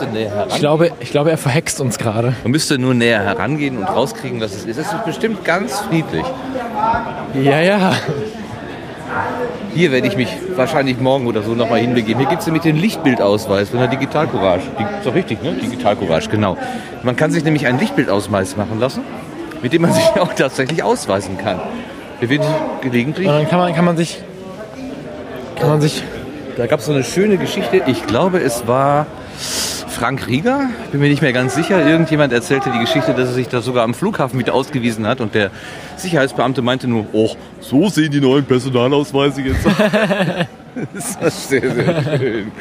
ich 0.50 0.56
glaube, 0.58 0.92
ich 1.00 1.12
glaube, 1.12 1.30
er 1.30 1.38
verhext 1.38 1.80
uns 1.80 2.00
gerade. 2.00 2.34
Man 2.42 2.52
müsste 2.52 2.80
nur 2.80 2.96
näher 2.96 3.22
herangehen 3.24 3.78
und 3.78 3.84
rauskriegen, 3.84 4.42
was 4.42 4.56
es 4.56 4.66
ist. 4.66 4.80
Es 4.80 4.92
ist 4.92 5.06
bestimmt 5.06 5.46
ganz 5.46 5.80
friedlich. 5.82 6.26
Ja, 7.36 7.62
ja. 7.62 7.94
Hier 9.76 9.92
werde 9.92 10.08
ich 10.08 10.18
mich 10.18 10.30
wahrscheinlich 10.56 11.00
morgen 11.00 11.28
oder 11.28 11.44
so 11.44 11.54
nochmal 11.54 11.82
hinbegeben. 11.82 12.18
Hier 12.18 12.30
gibt 12.30 12.42
es 12.42 12.48
nämlich 12.48 12.64
den 12.64 12.78
Lichtbildausweis 12.78 13.70
von 13.70 13.78
der 13.78 13.90
Digitalcourage. 13.90 14.64
Die, 14.80 14.98
ist 14.98 15.06
doch 15.06 15.14
richtig, 15.14 15.44
ne? 15.44 15.52
Digitalcourage, 15.52 16.30
genau. 16.30 16.58
Man 17.04 17.16
kann 17.16 17.30
sich 17.30 17.44
nämlich 17.44 17.68
einen 17.68 17.78
Lichtbildausweis 17.78 18.58
machen 18.58 18.80
lassen, 18.80 19.04
mit 19.62 19.72
dem 19.72 19.84
man 19.84 19.94
sich 19.94 20.04
auch 20.20 20.34
tatsächlich 20.34 20.82
ausweisen 20.82 21.38
kann. 21.38 21.62
Der 22.22 22.30
wird 22.30 22.44
gelegentlich. 22.82 23.28
Und 23.28 23.36
dann 23.36 23.48
kann 23.48 23.60
man, 23.60 23.76
kann 23.76 23.86
man 23.86 23.98
sich, 23.98 24.18
kann 25.60 25.70
man 25.70 25.80
sich, 25.80 26.02
Da 26.58 26.66
gab 26.66 26.80
es 26.80 26.88
so 26.88 26.92
eine 26.92 27.04
schöne 27.04 27.38
Geschichte. 27.38 27.84
Ich 27.86 28.08
glaube, 28.08 28.40
es 28.40 28.66
war 28.66 29.06
Frank 29.88 30.26
Rieger. 30.26 30.72
Ich 30.86 30.90
bin 30.90 31.00
mir 31.00 31.08
nicht 31.08 31.22
mehr 31.22 31.32
ganz 31.32 31.54
sicher. 31.54 31.88
Irgendjemand 31.88 32.34
erzählte 32.34 32.72
die 32.72 32.80
Geschichte, 32.80 33.14
dass 33.14 33.30
er 33.30 33.36
sich 33.36 33.48
da 33.48 33.62
sogar 33.62 33.84
am 33.84 33.94
Flughafen 33.94 34.40
wieder 34.40 34.56
ausgewiesen 34.56 35.06
hat. 35.06 35.22
Und 35.22 35.36
der 35.36 35.52
Sicherheitsbeamte 35.98 36.64
meinte 36.64 36.88
nur, 36.88 37.06
oh, 37.14 37.30
so 37.60 37.90
sehen 37.90 38.12
die 38.12 38.20
neuen 38.20 38.44
Personalausweise 38.44 39.44
jetzt 39.44 39.68
aus. 39.68 39.74
das 40.96 41.22
war 41.22 41.30
sehr, 41.30 41.76
sehr 41.76 42.18
schön. 42.18 42.52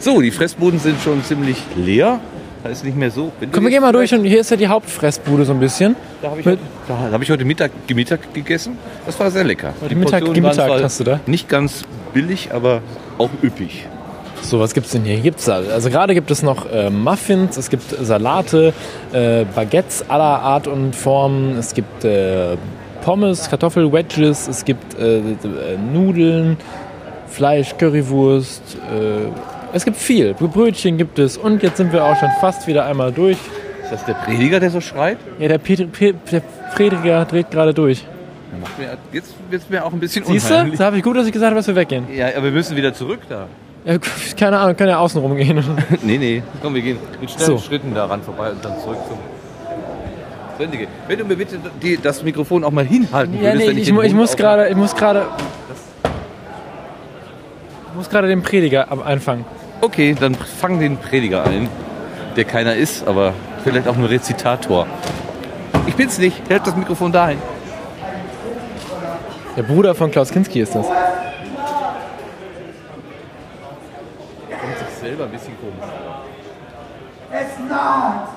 So, 0.00 0.20
die 0.20 0.32
Fressbuden 0.32 0.80
sind 0.80 1.00
schon 1.00 1.22
ziemlich 1.22 1.58
leer. 1.76 2.18
Da 2.62 2.68
ist 2.68 2.84
nicht 2.84 2.96
mehr 2.96 3.10
so. 3.10 3.32
Komm, 3.50 3.64
wir 3.64 3.70
gehen 3.70 3.82
mal 3.82 3.92
durch 3.92 4.14
und 4.14 4.24
hier 4.24 4.40
ist 4.40 4.50
ja 4.50 4.56
die 4.56 4.68
Hauptfressbude 4.68 5.44
so 5.44 5.52
ein 5.52 5.58
bisschen. 5.58 5.96
Da 6.22 6.30
habe 6.30 6.40
ich, 6.40 6.46
da 6.46 6.58
hab 7.10 7.20
ich 7.22 7.30
heute 7.30 7.44
Mittag, 7.44 7.72
Mittag 7.92 8.32
gegessen. 8.34 8.78
Das 9.04 9.18
war 9.18 9.30
sehr 9.32 9.42
lecker. 9.44 9.74
Heute 9.80 9.88
Die 9.88 9.94
Mittag- 9.96 10.28
Mittag 10.28 10.82
hast 10.82 11.00
du 11.00 11.04
da? 11.04 11.20
Nicht 11.26 11.48
ganz 11.48 11.82
billig, 12.14 12.50
aber 12.52 12.80
auch 13.18 13.30
üppig. 13.42 13.86
So, 14.42 14.60
was 14.60 14.74
gibt's 14.74 14.90
denn 14.90 15.02
hier? 15.04 15.14
Hier 15.14 15.22
Gibt's 15.22 15.44
da? 15.46 15.56
Also 15.72 15.88
gerade 15.90 16.14
gibt 16.14 16.30
es 16.30 16.42
noch 16.42 16.70
äh, 16.70 16.90
Muffins, 16.90 17.56
es 17.56 17.68
gibt 17.70 17.84
Salate, 18.00 18.72
äh, 19.12 19.44
Baguettes 19.54 20.04
aller 20.08 20.24
Art 20.40 20.66
und 20.66 20.94
Form, 20.96 21.56
es 21.58 21.74
gibt 21.74 22.04
äh, 22.04 22.56
Pommes, 23.04 23.48
Kartoffelwedges, 23.50 24.48
es 24.48 24.64
gibt 24.64 24.98
äh, 24.98 25.18
äh, 25.18 25.22
Nudeln, 25.92 26.56
Fleisch, 27.28 27.74
Currywurst, 27.78 28.62
äh, 28.76 29.28
es 29.72 29.84
gibt 29.84 29.96
viel. 29.96 30.34
Brötchen 30.34 30.96
gibt 30.98 31.18
es 31.18 31.36
und 31.36 31.62
jetzt 31.62 31.76
sind 31.78 31.92
wir 31.92 32.04
auch 32.04 32.16
schon 32.16 32.30
fast 32.40 32.66
wieder 32.66 32.84
einmal 32.86 33.12
durch. 33.12 33.38
Ist 33.84 33.92
das 33.92 34.04
der 34.04 34.14
Prediger, 34.14 34.60
der 34.60 34.70
so 34.70 34.80
schreit? 34.80 35.18
Ja, 35.38 35.48
der, 35.48 35.58
Pet 35.58 35.92
Pe 35.92 36.14
der 36.30 36.42
Prediger 36.74 37.24
dreht 37.24 37.50
gerade 37.50 37.74
durch. 37.74 38.04
Mir- 38.78 38.96
Jetzt 39.12 39.34
wird 39.50 39.62
es 39.62 39.68
mir 39.70 39.84
auch 39.84 39.92
ein 39.92 39.98
bisschen 40.00 40.24
Siehst 40.24 40.48
du? 40.48 40.54
unheimlich. 40.54 40.78
Da 40.78 40.86
habe 40.86 40.96
ich 40.98 41.02
gut, 41.02 41.16
dass 41.16 41.26
ich 41.26 41.32
gesagt 41.32 41.50
habe, 41.50 41.56
dass 41.56 41.66
wir 41.66 41.74
weggehen. 41.76 42.06
Ja, 42.14 42.28
aber 42.36 42.44
wir 42.44 42.50
müssen 42.52 42.76
wieder 42.76 42.92
zurück 42.94 43.20
da. 43.28 43.46
Ja, 43.84 43.96
keine 44.38 44.58
Ahnung, 44.58 44.76
können 44.76 44.90
ja 44.90 44.98
außen 44.98 45.20
rumgehen. 45.20 45.64
nee, 46.02 46.18
nee. 46.18 46.42
Komm, 46.62 46.74
wir 46.74 46.82
gehen 46.82 46.98
mit 47.20 47.30
schnellen 47.30 47.46
So. 47.46 47.58
Schritten 47.58 47.94
daran 47.94 48.22
vorbei 48.22 48.50
und 48.50 48.64
dann 48.64 48.78
zurück 48.80 48.98
zum 49.08 49.18
Sendegate. 50.58 50.88
Wenn 51.08 51.18
du 51.18 51.24
mir 51.24 51.36
bitte 51.36 51.58
die, 51.82 51.96
das 52.00 52.22
Mikrofon 52.22 52.62
auch 52.62 52.70
mal 52.70 52.84
hinhalten 52.84 53.34
Ja, 53.34 53.40
würdest, 53.42 53.58
nee, 53.64 53.68
wenn 53.70 53.78
ich, 53.78 53.88
ich, 53.88 53.92
mu- 53.92 54.02
ich 54.02 54.14
muss 54.14 54.36
gerade, 54.36 54.68
ich 54.68 54.76
muss 54.76 54.94
gerade, 54.94 55.24
ich 57.90 57.96
muss 57.96 58.08
gerade 58.08 58.28
den 58.28 58.42
Prediger 58.42 58.90
am 58.90 59.02
einfangen. 59.02 59.44
Okay, 59.84 60.14
dann 60.14 60.36
fang 60.36 60.78
den 60.78 60.96
Prediger 60.96 61.44
ein, 61.44 61.68
der 62.36 62.44
keiner 62.44 62.76
ist, 62.76 63.04
aber 63.08 63.34
vielleicht 63.64 63.88
auch 63.88 63.96
nur 63.96 64.08
Rezitator. 64.08 64.86
Ich 65.88 65.96
bin's 65.96 66.18
nicht. 66.18 66.48
Hält 66.48 66.64
das 66.64 66.76
Mikrofon 66.76 67.10
dahin. 67.10 67.38
Der 69.56 69.64
Bruder 69.64 69.96
von 69.96 70.12
Klaus 70.12 70.30
Kinski 70.30 70.60
ist 70.60 70.76
das. 70.76 70.86
Kommt 70.86 70.96
sich 74.78 74.98
selber 75.00 75.24
ein 75.24 75.30
bisschen 75.32 75.54
komisch. 75.58 75.90
Es 77.32 77.58
naht! 77.68 78.28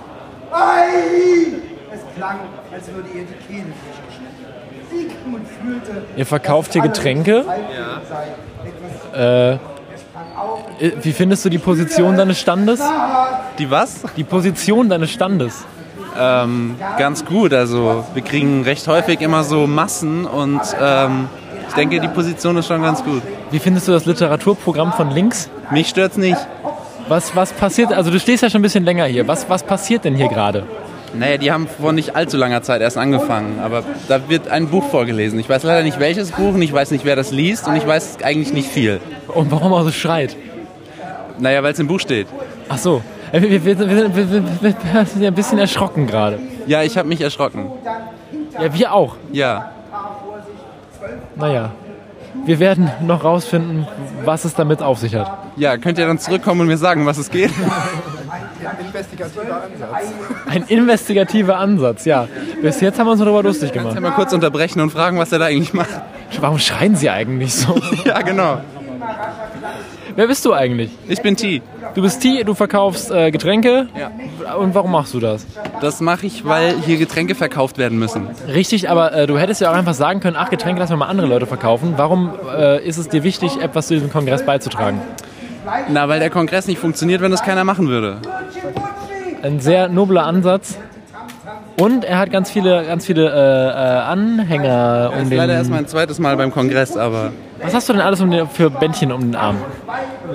Ei! 0.51 1.59
Es 1.93 1.99
klang, 2.17 2.39
als 2.73 2.87
würde 2.91 3.09
ihr 3.09 3.25
die 3.25 3.53
Kehle 3.53 3.65
durchgeschnitten. 3.83 4.45
Siegmund 4.89 5.47
fühlte, 5.61 6.05
Ihr 6.15 6.25
verkauft 6.25 6.73
hier 6.73 6.81
Getränke? 6.81 7.45
Äh, 9.13 9.51
äh, 9.53 9.59
wie 11.01 11.13
findest 11.13 11.45
du 11.45 11.49
die 11.49 11.57
Position 11.57 12.17
deines 12.17 12.39
Standes? 12.39 12.81
Die 13.57 13.69
was? 13.69 14.03
Die 14.17 14.23
Position 14.23 14.89
deines 14.89 15.11
Standes. 15.11 15.65
Ähm, 16.17 16.75
ganz 16.97 17.25
gut. 17.25 17.53
Also 17.53 18.05
wir 18.13 18.21
kriegen 18.21 18.63
recht 18.63 18.87
häufig 18.87 19.21
immer 19.21 19.43
so 19.43 19.67
Massen 19.67 20.25
und 20.25 20.61
ähm, 20.81 21.27
ich 21.67 21.73
denke, 21.73 21.99
die 21.99 22.07
Position 22.07 22.57
ist 22.57 22.67
schon 22.67 22.81
ganz 22.81 23.03
gut. 23.03 23.21
Wie 23.51 23.59
findest 23.59 23.87
du 23.87 23.91
das 23.91 24.05
Literaturprogramm 24.05 24.93
von 24.93 25.11
links? 25.11 25.49
Mich 25.71 25.89
stört's 25.89 26.17
nicht. 26.17 26.37
Was, 27.07 27.35
was 27.35 27.53
passiert, 27.53 27.93
also 27.93 28.09
du 28.09 28.19
stehst 28.19 28.41
ja 28.43 28.49
schon 28.49 28.59
ein 28.59 28.63
bisschen 28.63 28.83
länger 28.83 29.05
hier. 29.05 29.27
Was, 29.27 29.49
was 29.49 29.63
passiert 29.63 30.05
denn 30.05 30.15
hier 30.15 30.27
gerade? 30.27 30.65
Naja, 31.13 31.37
die 31.37 31.51
haben 31.51 31.67
vor 31.67 31.93
nicht 31.93 32.15
allzu 32.15 32.37
langer 32.37 32.61
Zeit 32.61 32.81
erst 32.81 32.97
angefangen, 32.97 33.59
aber 33.61 33.83
da 34.07 34.27
wird 34.29 34.49
ein 34.49 34.67
Buch 34.67 34.83
vorgelesen. 34.89 35.39
Ich 35.39 35.47
weiß 35.47 35.63
leider 35.63 35.83
nicht 35.83 35.99
welches 35.99 36.31
Buch 36.31 36.53
und 36.53 36.61
ich 36.61 36.73
weiß 36.73 36.91
nicht, 36.91 37.05
wer 37.05 37.15
das 37.15 37.31
liest 37.31 37.67
und 37.67 37.75
ich 37.75 37.87
weiß 37.87 38.17
eigentlich 38.23 38.53
nicht 38.53 38.69
viel. 38.69 38.99
Und 39.27 39.51
warum 39.51 39.71
er 39.71 39.83
so 39.83 39.91
schreit? 39.91 40.35
Naja, 41.39 41.63
weil 41.63 41.73
es 41.73 41.79
im 41.79 41.87
Buch 41.87 41.99
steht. 41.99 42.27
Ach 42.69 42.77
so. 42.77 43.01
Äh, 43.31 43.41
wir, 43.41 43.65
wir, 43.65 43.77
wir 43.77 45.05
sind 45.05 45.21
ja 45.21 45.27
ein 45.29 45.35
bisschen 45.35 45.59
erschrocken 45.59 46.07
gerade. 46.07 46.39
Ja, 46.67 46.83
ich 46.83 46.97
habe 46.97 47.07
mich 47.07 47.21
erschrocken. 47.21 47.71
Ja, 48.59 48.73
wir 48.73 48.93
auch. 48.93 49.15
Ja. 49.31 49.71
Naja. 51.35 51.71
Wir 52.45 52.59
werden 52.59 52.91
noch 53.01 53.23
rausfinden, 53.23 53.87
was 54.23 54.45
es 54.45 54.53
damit 54.53 54.81
auf 54.81 54.99
sich 54.99 55.15
hat. 55.15 55.31
Ja, 55.55 55.77
könnt 55.77 55.97
ihr 55.97 56.05
dann 56.05 56.19
zurückkommen 56.19 56.61
und 56.61 56.67
mir 56.67 56.77
sagen, 56.77 57.05
was 57.05 57.17
es 57.17 57.31
geht? 57.31 57.51
Investigativer 58.79 59.63
Ansatz. 59.63 60.13
Ein 60.47 60.63
investigativer 60.63 61.57
Ansatz, 61.57 62.05
ja. 62.05 62.27
Bis 62.61 62.81
jetzt 62.81 62.99
haben 62.99 63.07
wir 63.07 63.11
uns 63.11 63.21
darüber 63.21 63.43
lustig 63.43 63.71
gemacht. 63.71 63.93
Kannst 63.93 63.97
du 63.97 64.01
mal 64.01 64.15
kurz 64.15 64.33
unterbrechen 64.33 64.81
und 64.81 64.91
fragen, 64.91 65.17
was 65.17 65.31
er 65.31 65.39
da 65.39 65.45
eigentlich 65.45 65.73
macht? 65.73 65.89
Warum 66.39 66.59
schreien 66.59 66.95
Sie 66.95 67.09
eigentlich 67.09 67.53
so? 67.53 67.75
ja, 68.05 68.21
genau. 68.21 68.59
Wer 70.15 70.27
bist 70.27 70.45
du 70.45 70.53
eigentlich? 70.53 70.91
Ich 71.09 71.21
bin 71.21 71.35
T. 71.35 71.61
Du 71.93 72.01
bist 72.01 72.21
T, 72.21 72.43
du 72.43 72.53
verkaufst 72.53 73.11
äh, 73.11 73.31
Getränke. 73.31 73.87
Ja. 73.99 74.55
Und 74.55 74.73
warum 74.73 74.91
machst 74.91 75.13
du 75.13 75.19
das? 75.19 75.45
Das 75.81 75.99
mache 75.99 76.25
ich, 76.25 76.45
weil 76.45 76.75
hier 76.85 76.97
Getränke 76.97 77.35
verkauft 77.35 77.77
werden 77.77 77.99
müssen. 77.99 78.27
Richtig, 78.47 78.89
aber 78.89 79.13
äh, 79.13 79.27
du 79.27 79.37
hättest 79.37 79.59
ja 79.61 79.71
auch 79.71 79.75
einfach 79.75 79.93
sagen 79.93 80.21
können, 80.21 80.37
ach, 80.39 80.49
Getränke 80.49 80.79
lassen 80.79 80.93
wir 80.93 80.97
mal 80.97 81.07
andere 81.07 81.27
Leute 81.27 81.45
verkaufen. 81.45 81.95
Warum 81.97 82.31
äh, 82.57 82.81
ist 82.85 82.97
es 82.97 83.09
dir 83.09 83.23
wichtig, 83.23 83.61
etwas 83.61 83.87
zu 83.87 83.95
diesem 83.95 84.11
Kongress 84.11 84.45
beizutragen? 84.45 85.01
Na, 85.89 86.07
weil 86.09 86.19
der 86.19 86.29
Kongress 86.29 86.67
nicht 86.67 86.79
funktioniert, 86.79 87.21
wenn 87.21 87.31
das 87.31 87.41
keiner 87.43 87.63
machen 87.63 87.87
würde. 87.87 88.17
Ein 89.41 89.59
sehr 89.59 89.87
nobler 89.89 90.25
Ansatz. 90.25 90.77
Und 91.79 92.05
er 92.05 92.19
hat 92.19 92.31
ganz 92.31 92.49
viele, 92.49 92.85
ganz 92.85 93.05
viele 93.05 93.25
äh, 93.29 93.33
äh, 93.33 93.99
Anhänger 94.01 95.11
um 95.13 95.23
ist 95.23 95.29
den. 95.31 95.37
leider 95.37 95.53
erst 95.55 95.69
mein 95.69 95.87
zweites 95.87 96.19
Mal 96.19 96.37
beim 96.37 96.51
Kongress, 96.51 96.95
aber 96.95 97.33
Was 97.61 97.73
hast 97.73 97.89
du 97.89 97.93
denn 97.93 98.01
alles 98.01 98.21
um 98.21 98.31
den, 98.31 98.47
für 98.47 98.69
Bändchen 98.69 99.11
um 99.11 99.19
den 99.21 99.35
Arm? 99.35 99.57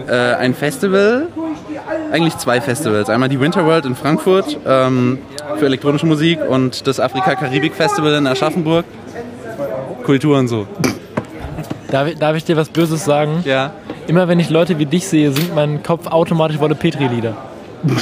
äh, 0.06 0.34
ein 0.34 0.52
Festival, 0.54 1.28
eigentlich 2.12 2.36
zwei 2.36 2.60
Festivals. 2.60 3.08
Einmal 3.08 3.30
die 3.30 3.40
Winter 3.40 3.64
World 3.64 3.86
in 3.86 3.94
Frankfurt 3.96 4.58
ähm, 4.66 5.18
für 5.56 5.64
elektronische 5.64 6.04
Musik 6.06 6.40
und 6.46 6.86
das 6.86 7.00
Afrika-Karibik-Festival 7.00 8.14
in 8.14 8.26
Aschaffenburg. 8.26 8.84
Kultur 10.04 10.38
und 10.38 10.48
so. 10.48 10.66
Darf, 11.90 12.06
ich- 12.08 12.18
darf 12.18 12.36
ich 12.36 12.44
dir 12.44 12.56
was 12.58 12.68
Böses 12.68 13.02
sagen? 13.04 13.42
Ja. 13.46 13.72
Immer 14.10 14.26
wenn 14.26 14.40
ich 14.40 14.50
Leute 14.50 14.76
wie 14.80 14.86
dich 14.86 15.06
sehe, 15.06 15.30
singt 15.30 15.54
mein 15.54 15.84
Kopf 15.84 16.08
automatisch 16.08 16.58
Wolle 16.58 16.74
Petri-Lieder. 16.74 17.36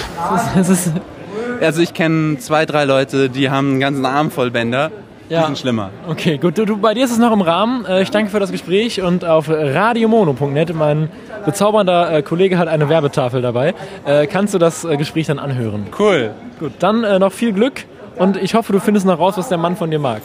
Also 1.60 1.82
ich 1.82 1.92
kenne 1.92 2.38
zwei, 2.38 2.64
drei 2.64 2.84
Leute, 2.84 3.28
die 3.28 3.50
haben 3.50 3.72
einen 3.72 3.80
ganzen 3.80 4.06
Arm 4.06 4.30
voll 4.30 4.50
Bänder. 4.50 4.90
Die 5.28 5.34
Ja. 5.34 5.44
sind 5.44 5.58
schlimmer. 5.58 5.90
Okay, 6.08 6.38
gut. 6.38 6.56
Du, 6.56 6.64
du, 6.64 6.78
bei 6.78 6.94
dir 6.94 7.04
ist 7.04 7.10
es 7.10 7.18
noch 7.18 7.32
im 7.32 7.42
Rahmen. 7.42 7.84
Äh, 7.84 8.00
Ich 8.02 8.10
danke 8.10 8.30
für 8.30 8.40
das 8.40 8.50
Gespräch 8.50 9.02
und 9.02 9.24
auf 9.26 9.50
radiomono.net, 9.50 10.74
mein 10.74 11.10
bezaubernder 11.44 12.10
äh, 12.10 12.22
Kollege 12.22 12.56
hat 12.56 12.68
eine 12.68 12.88
Werbetafel 12.88 13.42
dabei, 13.42 13.74
äh, 14.06 14.26
kannst 14.26 14.54
du 14.54 14.58
das 14.58 14.86
Gespräch 14.96 15.26
dann 15.26 15.38
anhören. 15.38 15.88
Cool. 15.98 16.30
Gut, 16.58 16.72
dann 16.78 17.02
noch 17.20 17.32
viel 17.32 17.52
Glück 17.52 17.84
und 18.18 18.36
ich 18.36 18.54
hoffe, 18.54 18.72
du 18.72 18.80
findest 18.80 19.06
noch 19.06 19.18
raus, 19.18 19.34
was 19.36 19.48
der 19.48 19.58
Mann 19.58 19.76
von 19.76 19.90
dir 19.90 19.98
mag. 19.98 20.22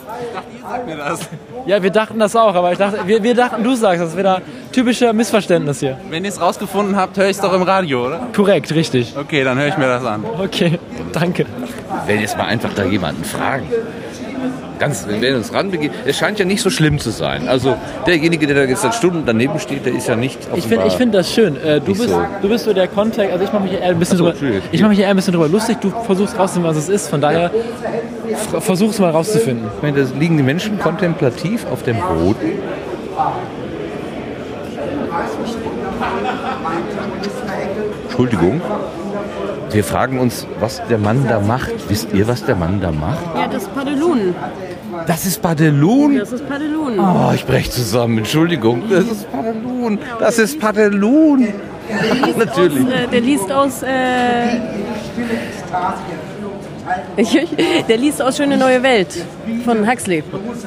Sag 0.61 0.85
mir 0.85 0.97
das. 0.97 1.29
Ja, 1.65 1.81
wir 1.81 1.91
dachten 1.91 2.19
das 2.19 2.35
auch, 2.35 2.55
aber 2.55 2.71
ich 2.73 2.77
dachte, 2.77 2.99
wir, 3.05 3.23
wir 3.23 3.35
dachten, 3.35 3.63
du 3.63 3.73
sagst, 3.75 4.01
das 4.01 4.09
ist 4.09 4.17
wieder 4.17 4.41
typischer 4.71 5.13
Missverständnis 5.13 5.79
hier. 5.79 5.97
Wenn 6.09 6.25
ihr 6.25 6.29
es 6.29 6.41
rausgefunden 6.41 6.95
habt, 6.97 7.17
höre 7.17 7.25
ich 7.25 7.37
es 7.37 7.41
doch 7.41 7.53
im 7.53 7.61
Radio, 7.61 8.07
oder? 8.07 8.27
Korrekt, 8.35 8.73
richtig. 8.73 9.13
Okay, 9.17 9.43
dann 9.43 9.57
höre 9.57 9.67
ich 9.67 9.77
mir 9.77 9.87
das 9.87 10.03
an. 10.03 10.25
Okay, 10.39 10.79
danke. 11.13 11.45
Wenn 12.05 12.19
jetzt 12.19 12.37
mal 12.37 12.45
einfach 12.45 12.73
da 12.73 12.83
jemanden 12.83 13.23
fragen. 13.23 13.67
Ganz, 14.79 15.05
wenn 15.07 15.21
wir 15.21 15.35
uns 15.35 15.53
ranbegeben, 15.53 15.95
es 16.05 16.17
scheint 16.17 16.39
ja 16.39 16.45
nicht 16.45 16.61
so 16.61 16.69
schlimm 16.69 16.99
zu 16.99 17.11
sein. 17.11 17.47
Also 17.47 17.75
derjenige, 18.07 18.47
der 18.47 18.55
da 18.55 18.63
jetzt 18.63 18.81
seit 18.81 18.95
Stunden 18.95 19.23
daneben 19.25 19.59
steht, 19.59 19.85
der 19.85 19.93
ist 19.93 20.07
ja 20.07 20.15
nicht 20.15 20.39
Ich 20.55 20.65
finde 20.65 20.87
ich 20.87 20.93
find 20.93 21.13
das 21.13 21.31
schön. 21.31 21.55
Äh, 21.63 21.79
du, 21.79 21.93
bist, 21.93 22.09
so. 22.09 22.21
du 22.41 22.49
bist 22.49 22.65
so 22.65 22.73
der 22.73 22.87
Kontext, 22.87 23.31
also 23.31 23.45
ich 23.45 23.53
mache 23.53 23.63
mich 23.63 23.73
eher 23.73 23.83
ein 23.83 23.99
bisschen 23.99 24.17
so, 24.17 24.31
drüber, 24.31 24.61
ich 24.71 24.81
mache 24.81 24.89
mich 24.91 24.99
eher 24.99 25.09
ein 25.09 25.15
bisschen 25.15 25.33
drüber 25.33 25.47
lustig. 25.47 25.77
Du 25.79 25.89
versuchst 26.05 26.37
rauszufinden, 26.37 26.69
was 26.69 26.77
es 26.77 26.89
ist. 26.89 27.07
Von 27.09 27.21
daher 27.21 27.51
f- 28.29 28.63
versuch's 28.63 28.99
mal 28.99 29.11
rauszufinden. 29.11 29.67
Ich 29.77 29.83
meine, 29.83 30.03
da 30.03 30.09
liegen 30.19 30.37
die 30.37 30.43
Menschen 30.43 30.79
kontemplativ 30.79 31.65
auf 31.71 31.83
dem 31.83 31.97
Boden. 31.97 32.53
Entschuldigung. 38.05 38.61
Wir 39.73 39.83
fragen 39.83 40.19
uns, 40.19 40.45
was 40.59 40.81
der 40.87 40.99
Mann 40.99 41.25
da 41.27 41.39
macht. 41.39 41.89
Wisst 41.89 42.13
ihr, 42.13 42.27
was 42.27 42.45
der 42.45 42.55
Mann 42.55 42.79
da 42.79 42.91
macht? 42.91 43.23
Ja, 43.35 43.47
das 43.47 43.63
ist 43.63 43.75
Padelun. 43.75 44.35
Das 45.07 45.25
ist 45.25 45.41
Padelun? 45.41 46.19
Das 46.19 46.31
ist 46.31 46.47
Padelun. 46.47 46.99
Oh, 46.99 47.31
ich 47.33 47.43
brech 47.45 47.71
zusammen. 47.71 48.19
Entschuldigung. 48.19 48.83
Das 48.87 49.05
ist 49.05 49.31
Padelun. 49.31 49.99
Das 50.19 50.37
ist 50.37 50.59
Padelun. 50.59 51.47
Natürlich. 52.37 52.85
Aus, 52.85 52.93
äh, 52.93 53.07
der 53.07 53.21
liest 53.21 53.51
aus. 53.51 53.83
Äh, 53.83 54.59
der 57.87 57.97
liest 57.97 58.21
aus 58.21 58.37
Schöne 58.37 58.57
neue 58.57 58.83
Welt 58.83 59.25
von 59.65 59.89
Huxley. 59.89 60.23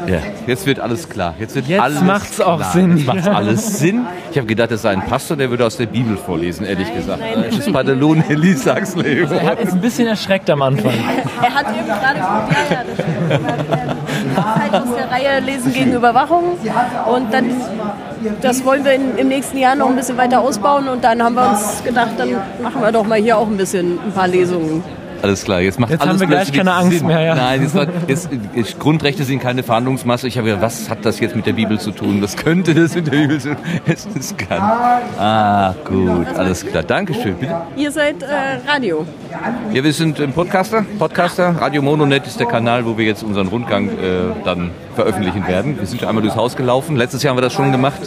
Ja, 0.07 0.19
jetzt 0.47 0.67
wird 0.67 0.81
alles 0.81 1.09
klar. 1.09 1.35
Jetzt 1.39 1.55
wird 1.55 1.67
Jetzt 1.67 1.81
alles 1.81 2.01
macht's 2.03 2.41
auch 2.41 2.59
klar. 2.59 2.73
Sinn. 2.73 2.97
Jetzt 2.97 3.07
macht's 3.07 3.29
alles 3.29 3.79
Sinn. 3.79 4.07
Ich 4.31 4.37
habe 4.37 4.47
gedacht, 4.47 4.71
das 4.71 4.83
sei 4.83 4.91
ein 4.91 5.05
Pastor, 5.05 5.37
der 5.37 5.51
würde 5.51 5.67
aus 5.67 5.77
der 5.77 5.87
Bibel 5.87 6.17
vorlesen, 6.17 6.65
ehrlich 6.65 6.93
gesagt. 6.95 7.21
nein. 7.21 7.45
Das 7.51 7.59
ist 7.59 7.73
Padelun, 7.73 8.25
Elise 8.29 8.75
Huxley. 8.75 9.23
Er 9.23 9.43
hat 9.45 9.61
ist 9.61 9.73
ein 9.73 9.81
bisschen 9.81 10.07
erschreckt 10.07 10.49
am 10.51 10.63
Anfang. 10.63 10.93
Er 11.43 11.55
hat 11.55 11.67
eben 11.77 11.87
gerade. 11.87 12.19
Ja, 12.19 12.49
ja, 12.71 12.85
das 12.87 12.95
stimmt. 12.95 13.47
Zeit 14.35 14.75
aus 14.75 14.89
der 14.97 15.11
Reihe 15.11 15.41
Lesen 15.41 15.73
gegen 15.73 15.93
Überwachung. 15.93 16.57
Und 17.07 17.33
dann. 17.33 17.51
Das 18.41 18.65
wollen 18.65 18.85
wir 18.85 18.93
in, 18.93 19.17
im 19.19 19.29
nächsten 19.29 19.59
Jahr 19.59 19.75
noch 19.75 19.89
ein 19.89 19.97
bisschen 19.97 20.17
weiter 20.17 20.41
ausbauen. 20.41 20.89
Und 20.89 21.05
dann 21.05 21.23
haben 21.23 21.35
wir 21.35 21.51
uns 21.51 21.83
gedacht, 21.85 22.13
dann 22.17 22.31
machen 22.63 22.81
wir 22.81 22.91
doch 22.93 23.07
mal 23.07 23.19
hier 23.19 23.39
auch 23.39 23.47
ein 23.47 23.57
bisschen 23.57 23.99
ein 24.05 24.13
paar 24.13 24.29
Lesungen. 24.29 24.83
Alles 25.27 25.43
klar, 25.45 25.61
jetzt 25.61 25.81
macht 25.81 25.91
Jetzt 25.91 26.03
alles 26.03 26.13
haben 26.13 26.21
wir 26.21 26.27
gleich 26.29 26.53
keine 26.53 26.73
Angst 26.73 26.99
Sinn. 26.99 27.07
mehr, 27.09 27.21
ja. 27.21 27.35
Nein, 27.35 27.63
jetzt, 27.63 27.75
war- 27.75 27.89
jetzt, 28.07 28.29
jetzt, 28.55 28.79
Grundrechte 28.79 29.25
sind 29.25 29.41
keine 29.41 29.65
Verhandlungsmasse. 29.65 30.29
Ich 30.29 30.39
habe 30.39 30.47
gedacht, 30.47 30.63
was 30.63 30.89
hat 30.89 31.05
das 31.05 31.19
jetzt 31.19 31.35
mit 31.35 31.47
der 31.47 31.53
Bibel 31.55 31.81
zu 31.81 31.91
tun? 31.91 32.23
Was 32.23 32.37
könnte 32.37 32.75
das 32.75 32.95
mit 32.95 33.09
der 33.09 33.11
Bibel 33.11 33.41
zu 33.41 33.49
tun? 33.57 33.65
Es 33.87 34.07
ist 34.15 34.39
kann. 34.39 34.61
Ah, 35.19 35.75
gut, 35.85 36.29
alles 36.37 36.65
klar. 36.65 36.85
Dankeschön. 36.85 37.35
Bitte. 37.39 37.57
Ihr 37.77 37.91
seid 37.91 38.23
äh, 38.23 38.27
Radio. 38.71 39.05
Ja, 39.73 39.83
wir 39.83 39.93
sind 39.93 40.21
im 40.21 40.33
Podcaster. 40.33 40.87
Podcaster. 40.97 41.57
Radio 41.61 41.83
Mononet 41.83 42.25
ist 42.29 42.39
der 42.39 42.47
Kanal, 42.47 42.87
wo 42.87 42.97
wir 42.97 43.05
jetzt 43.05 43.25
unseren 43.25 43.49
Rundgang 43.49 43.89
äh, 43.89 43.93
dann 44.45 44.71
veröffentlichen 44.95 45.45
werden. 45.49 45.77
Wir 45.81 45.87
sind 45.87 45.99
schon 45.99 46.09
einmal 46.09 46.23
durchs 46.23 46.37
Haus 46.37 46.55
gelaufen. 46.57 46.95
Letztes 46.95 47.25
Jahr 47.25 47.31
haben 47.33 47.39
wir 47.39 47.43
das 47.43 47.53
schon 47.53 47.73
gemacht. 47.73 47.99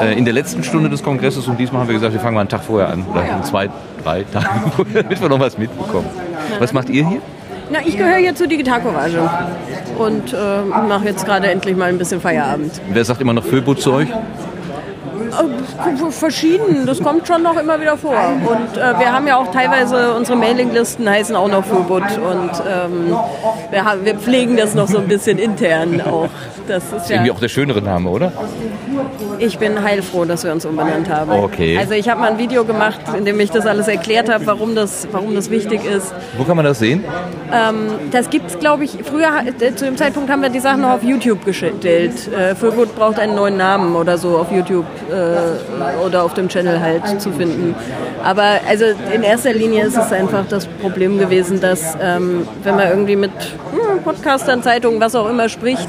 Äh, 0.00 0.16
in 0.16 0.24
der 0.24 0.32
letzten 0.32 0.62
Stunde 0.62 0.88
des 0.90 1.02
Kongresses. 1.02 1.48
Und 1.48 1.58
diesmal 1.58 1.80
haben 1.82 1.88
wir 1.88 1.94
gesagt, 1.94 2.12
wir 2.12 2.20
fangen 2.20 2.34
mal 2.34 2.40
einen 2.42 2.48
Tag 2.48 2.62
vorher 2.62 2.88
an. 2.88 3.04
Oder 3.10 3.24
in 3.36 3.42
zwei, 3.42 3.68
drei 4.04 4.22
Tagen, 4.22 4.70
damit 4.94 5.20
wir 5.20 5.28
noch 5.28 5.40
was 5.40 5.58
mitbekommen. 5.58 6.06
Was 6.58 6.72
macht 6.72 6.88
ihr 6.88 7.08
hier? 7.08 7.20
Na, 7.70 7.78
ich 7.84 7.96
gehöre 7.96 8.16
hier 8.16 8.34
zur 8.34 8.46
Digitalcourage 8.46 9.18
und 9.98 10.32
äh, 10.32 10.36
mache 10.86 11.06
jetzt 11.06 11.24
gerade 11.24 11.50
endlich 11.50 11.76
mal 11.76 11.88
ein 11.88 11.98
bisschen 11.98 12.20
Feierabend. 12.20 12.80
Wer 12.92 13.04
sagt 13.04 13.20
immer 13.20 13.32
noch 13.32 13.44
Föbut 13.44 13.80
zu 13.80 13.92
euch? 13.92 14.08
Äh, 14.10 16.10
verschieden, 16.10 16.86
das 16.86 17.02
kommt 17.02 17.26
schon 17.26 17.42
noch 17.42 17.56
immer 17.56 17.80
wieder 17.80 17.96
vor. 17.96 18.14
Und 18.14 18.76
äh, 18.76 18.98
wir 18.98 19.12
haben 19.12 19.26
ja 19.26 19.38
auch 19.38 19.50
teilweise, 19.50 20.14
unsere 20.14 20.36
Mailinglisten 20.36 21.08
heißen 21.08 21.34
auch 21.34 21.48
noch 21.48 21.64
Föbut 21.64 22.02
und 22.02 22.50
ähm, 22.68 23.16
wir, 23.70 23.84
haben, 23.84 24.04
wir 24.04 24.16
pflegen 24.16 24.56
das 24.56 24.74
noch 24.74 24.88
so 24.88 24.98
ein 24.98 25.08
bisschen 25.08 25.38
intern 25.38 26.02
auch. 26.02 26.28
Das 26.68 26.84
ist 26.84 27.08
ja, 27.10 27.16
Irgendwie 27.16 27.30
auch 27.32 27.40
der 27.40 27.48
schönere 27.48 27.82
Name, 27.82 28.08
oder? 28.08 28.32
ich 29.38 29.58
bin 29.58 29.82
heilfroh, 29.82 30.24
dass 30.24 30.44
wir 30.44 30.52
uns 30.52 30.64
umbenannt 30.64 31.08
haben. 31.08 31.30
Okay. 31.32 31.78
Also 31.78 31.94
ich 31.94 32.08
habe 32.08 32.20
mal 32.20 32.30
ein 32.30 32.38
Video 32.38 32.64
gemacht, 32.64 33.00
in 33.16 33.24
dem 33.24 33.40
ich 33.40 33.50
das 33.50 33.66
alles 33.66 33.88
erklärt 33.88 34.30
habe, 34.30 34.46
warum 34.46 34.74
das, 34.74 35.08
warum 35.10 35.34
das 35.34 35.50
wichtig 35.50 35.84
ist. 35.84 36.14
Wo 36.36 36.44
kann 36.44 36.56
man 36.56 36.64
das 36.64 36.78
sehen? 36.78 37.04
Ähm, 37.52 37.88
das 38.10 38.30
gibt 38.30 38.50
es, 38.50 38.58
glaube 38.58 38.84
ich, 38.84 38.92
früher, 39.04 39.30
äh, 39.60 39.74
zu 39.74 39.84
dem 39.84 39.96
Zeitpunkt 39.96 40.30
haben 40.30 40.42
wir 40.42 40.48
die 40.48 40.60
Sachen 40.60 40.82
noch 40.82 40.90
auf 40.90 41.02
YouTube 41.02 41.44
gestellt. 41.44 41.82
Äh, 42.32 42.54
Föbut 42.54 42.94
braucht 42.94 43.18
einen 43.18 43.34
neuen 43.34 43.56
Namen 43.56 43.94
oder 43.96 44.16
so 44.18 44.38
auf 44.38 44.50
YouTube 44.52 44.86
äh, 45.10 46.06
oder 46.06 46.22
auf 46.24 46.34
dem 46.34 46.48
Channel 46.48 46.80
halt 46.80 47.20
zu 47.20 47.30
finden. 47.32 47.74
Aber 48.22 48.60
also 48.68 48.84
in 49.12 49.22
erster 49.22 49.52
Linie 49.52 49.86
ist 49.86 49.96
es 49.96 50.12
einfach 50.12 50.44
das 50.48 50.66
Problem 50.66 51.18
gewesen, 51.18 51.60
dass 51.60 51.96
ähm, 52.00 52.46
wenn 52.62 52.76
man 52.76 52.88
irgendwie 52.88 53.16
mit 53.16 53.32
hm, 53.72 54.02
Podcastern, 54.02 54.62
Zeitungen, 54.62 55.00
was 55.00 55.14
auch 55.14 55.28
immer 55.28 55.48
spricht, 55.48 55.88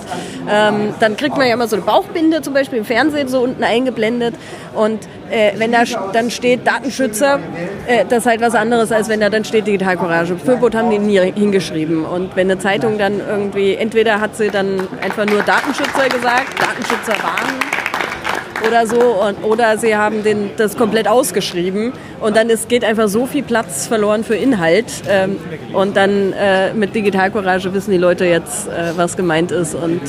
ähm, 0.69 0.93
dann 0.99 1.17
kriegt 1.17 1.37
man 1.37 1.47
ja 1.47 1.53
immer 1.53 1.67
so 1.67 1.75
eine 1.75 1.85
Bauchbinde 1.85 2.41
zum 2.41 2.53
Beispiel 2.53 2.79
im 2.79 2.85
Fernsehen 2.85 3.27
so 3.27 3.41
unten 3.41 3.63
eingeblendet 3.63 4.35
und 4.73 5.07
äh, 5.29 5.53
wenn 5.57 5.71
da 5.71 5.83
dann 6.11 6.29
steht 6.29 6.65
Datenschützer, 6.65 7.39
äh, 7.87 8.05
das 8.07 8.19
ist 8.19 8.25
halt 8.25 8.41
was 8.41 8.55
anderes, 8.55 8.91
als 8.91 9.09
wenn 9.09 9.19
da 9.19 9.29
dann 9.29 9.43
steht 9.43 9.67
Digitalcourage. 9.67 10.37
Föbot 10.37 10.75
haben 10.75 10.89
die 10.91 10.99
nie 10.99 11.19
hingeschrieben. 11.19 12.05
Und 12.05 12.35
wenn 12.35 12.49
eine 12.49 12.59
Zeitung 12.59 12.97
dann 12.97 13.19
irgendwie, 13.19 13.75
entweder 13.75 14.19
hat 14.19 14.35
sie 14.35 14.49
dann 14.49 14.87
einfach 15.01 15.25
nur 15.25 15.41
Datenschützer 15.41 16.09
gesagt, 16.09 16.59
Datenschützer 16.59 17.13
warnen 17.23 17.82
oder 18.67 18.87
so, 18.87 18.99
und, 18.99 19.43
oder 19.43 19.77
sie 19.77 19.95
haben 19.95 20.23
den, 20.23 20.51
das 20.57 20.77
komplett 20.77 21.07
ausgeschrieben 21.07 21.93
und 22.19 22.35
dann 22.35 22.49
ist, 22.49 22.69
geht 22.69 22.83
einfach 22.83 23.07
so 23.07 23.25
viel 23.25 23.43
Platz 23.43 23.87
verloren 23.87 24.23
für 24.23 24.35
Inhalt. 24.35 24.85
Ähm, 25.07 25.37
und 25.73 25.95
dann 25.97 26.33
äh, 26.33 26.73
mit 26.73 26.95
Digitalcourage 26.95 27.73
wissen 27.73 27.91
die 27.91 27.97
Leute 27.97 28.25
jetzt, 28.25 28.67
äh, 28.67 28.95
was 28.95 29.17
gemeint 29.17 29.51
ist. 29.51 29.75
Und 29.75 30.01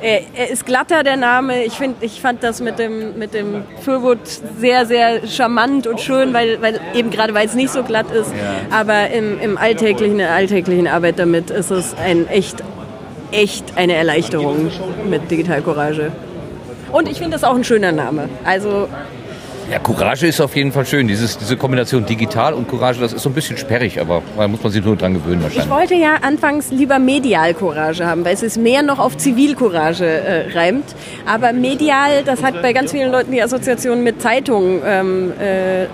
er, 0.00 0.20
er 0.34 0.50
ist 0.50 0.66
glatter, 0.66 1.02
der 1.02 1.16
Name. 1.16 1.64
Ich, 1.64 1.74
find, 1.74 2.02
ich 2.02 2.20
fand 2.20 2.42
das 2.42 2.60
mit 2.60 2.78
dem, 2.78 3.18
mit 3.18 3.32
dem 3.32 3.62
Föbut 3.80 4.18
sehr, 4.58 4.84
sehr 4.86 5.26
charmant 5.26 5.86
und 5.86 6.00
schön, 6.00 6.34
weil, 6.34 6.60
weil 6.60 6.78
eben 6.94 7.10
gerade 7.10 7.32
weil 7.32 7.46
es 7.46 7.54
nicht 7.54 7.70
so 7.70 7.82
glatt 7.82 8.10
ist. 8.10 8.30
Aber 8.70 9.08
im, 9.10 9.40
im 9.40 9.56
alltäglichen, 9.56 10.12
in 10.12 10.18
der 10.18 10.32
alltäglichen 10.32 10.88
Arbeit 10.88 11.18
damit 11.18 11.50
ist 11.50 11.70
es 11.70 11.94
ein 11.94 12.28
echt, 12.28 12.62
echt 13.32 13.76
eine 13.76 13.94
Erleichterung 13.94 14.70
mit 15.08 15.30
Digitalcourage. 15.30 16.12
Und 16.94 17.08
ich 17.08 17.18
finde 17.18 17.32
das 17.32 17.42
auch 17.42 17.56
ein 17.56 17.64
schöner 17.64 17.90
Name. 17.90 18.28
Also 18.44 18.86
Ja, 19.68 19.78
Courage 19.80 20.26
ist 20.28 20.40
auf 20.40 20.54
jeden 20.54 20.70
Fall 20.70 20.86
schön. 20.86 21.08
Dieses, 21.08 21.36
diese 21.38 21.56
Kombination 21.56 22.06
digital 22.06 22.54
und 22.54 22.68
Courage, 22.68 23.00
das 23.00 23.12
ist 23.12 23.22
so 23.22 23.30
ein 23.30 23.32
bisschen 23.32 23.56
sperrig, 23.56 24.00
aber 24.00 24.22
da 24.36 24.46
muss 24.46 24.62
man 24.62 24.70
sich 24.70 24.84
nur 24.84 24.94
dran 24.94 25.14
gewöhnen 25.14 25.38
Ich 25.40 25.56
wahrscheinlich. 25.56 25.70
wollte 25.74 25.94
ja 25.94 26.18
anfangs 26.22 26.70
lieber 26.70 27.00
medial 27.00 27.52
Courage 27.54 28.06
haben, 28.06 28.24
weil 28.24 28.34
es 28.34 28.44
ist 28.44 28.58
mehr 28.58 28.82
noch 28.84 29.00
auf 29.00 29.16
Zivilcourage 29.16 30.04
äh, 30.04 30.52
reimt. 30.56 30.84
Aber 31.26 31.52
medial, 31.52 32.22
das 32.24 32.44
hat 32.44 32.62
bei 32.62 32.72
ganz 32.72 32.92
vielen 32.92 33.10
Leuten 33.10 33.32
die 33.32 33.42
Assoziation 33.42 34.04
mit 34.04 34.22
Zeitungen 34.22 34.80
ähm, 34.86 35.32
äh, 35.40 35.84
äh, 35.84 35.86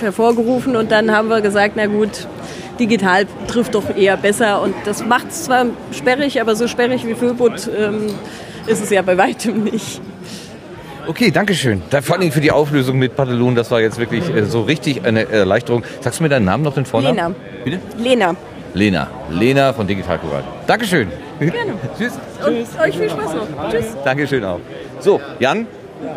hervorgerufen 0.00 0.74
und 0.74 0.90
dann 0.90 1.10
haben 1.14 1.28
wir 1.28 1.42
gesagt, 1.42 1.74
na 1.76 1.84
gut, 1.84 2.26
digital 2.78 3.26
trifft 3.46 3.74
doch 3.74 3.94
eher 3.94 4.16
besser 4.16 4.62
und 4.62 4.74
das 4.86 5.04
macht 5.04 5.28
es 5.30 5.44
zwar 5.44 5.66
sperrig, 5.92 6.40
aber 6.40 6.54
so 6.56 6.66
sperrig 6.66 7.06
wie 7.06 7.14
Füllbutt 7.14 7.68
ähm, 7.78 8.06
ist 8.66 8.82
es 8.82 8.88
ja 8.88 9.02
bei 9.02 9.18
weitem 9.18 9.64
nicht. 9.64 10.00
Okay, 11.10 11.32
danke 11.32 11.56
schön. 11.56 11.82
Da, 11.90 12.02
vor 12.02 12.16
allem 12.16 12.30
für 12.30 12.40
die 12.40 12.52
Auflösung 12.52 12.96
mit 12.96 13.16
Padelun, 13.16 13.56
das 13.56 13.68
war 13.72 13.80
jetzt 13.80 13.98
wirklich 13.98 14.32
äh, 14.32 14.44
so 14.44 14.62
richtig 14.62 15.04
eine 15.04 15.28
Erleichterung. 15.28 15.82
Sagst 16.00 16.20
du 16.20 16.22
mir 16.22 16.28
deinen 16.28 16.44
Namen 16.44 16.62
noch, 16.62 16.74
den 16.74 16.84
Vornamen? 16.84 17.16
Lena. 17.16 17.34
Bitte? 17.64 17.80
Lena. 17.98 18.36
Lena. 18.74 19.08
Lena 19.28 19.72
von 19.72 19.88
Digital 19.88 20.20
Courage. 20.20 20.44
Dankeschön. 20.68 21.08
Gerne. 21.40 21.72
Tschüss. 21.98 22.12
Und 22.46 22.80
euch 22.80 22.96
viel 22.96 23.10
Spaß 23.10 23.34
noch. 23.34 23.70
Tschüss. 23.72 23.86
Dankeschön 24.04 24.44
auch. 24.44 24.60
So, 25.00 25.20
Jan, 25.40 25.66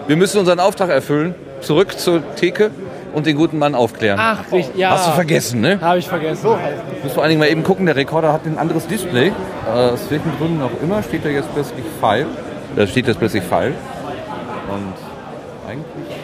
wir 0.05 0.15
müssen 0.15 0.37
unseren 0.37 0.59
Auftrag 0.59 0.91
erfüllen. 0.91 1.33
Zurück 1.61 1.97
zur 1.97 2.21
Theke 2.35 2.69
und 3.15 3.25
den 3.25 3.35
guten 3.35 3.57
Mann 3.57 3.73
aufklären. 3.73 4.19
Ach, 4.21 4.43
richtig, 4.51 4.77
ja. 4.77 4.91
Hast 4.91 5.07
du 5.07 5.11
vergessen, 5.13 5.61
ne? 5.61 5.81
Habe 5.81 5.97
ich 5.97 6.07
vergessen. 6.07 6.49
Ich 6.97 7.03
muss 7.03 7.13
vor 7.13 7.23
allen 7.23 7.31
Dingen 7.31 7.39
mal 7.39 7.49
eben 7.49 7.63
gucken, 7.63 7.87
der 7.87 7.95
Rekorder 7.95 8.31
hat 8.31 8.45
ein 8.45 8.59
anderes 8.59 8.85
Display. 8.85 9.29
Äh, 9.29 9.71
aus 9.71 10.01
welchen 10.09 10.37
Gründen 10.37 10.61
auch 10.61 10.83
immer 10.83 11.01
steht 11.01 11.25
da 11.25 11.29
jetzt 11.29 11.51
plötzlich 11.51 11.83
Pfeil. 11.99 12.27
Da 12.75 12.85
steht 12.85 13.07
jetzt 13.07 13.17
plötzlich 13.17 13.41
Pfeil. 13.41 13.73
Und 14.73 15.69
eigentlich 15.69 16.17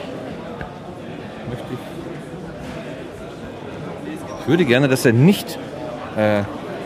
möchte 1.49 1.65
ich. 1.73 1.80
Ich 4.41 4.47
würde 4.47 4.65
gerne, 4.65 4.88
dass 4.88 5.05
er 5.05 5.13
nicht, 5.13 5.59
äh, 6.17 6.41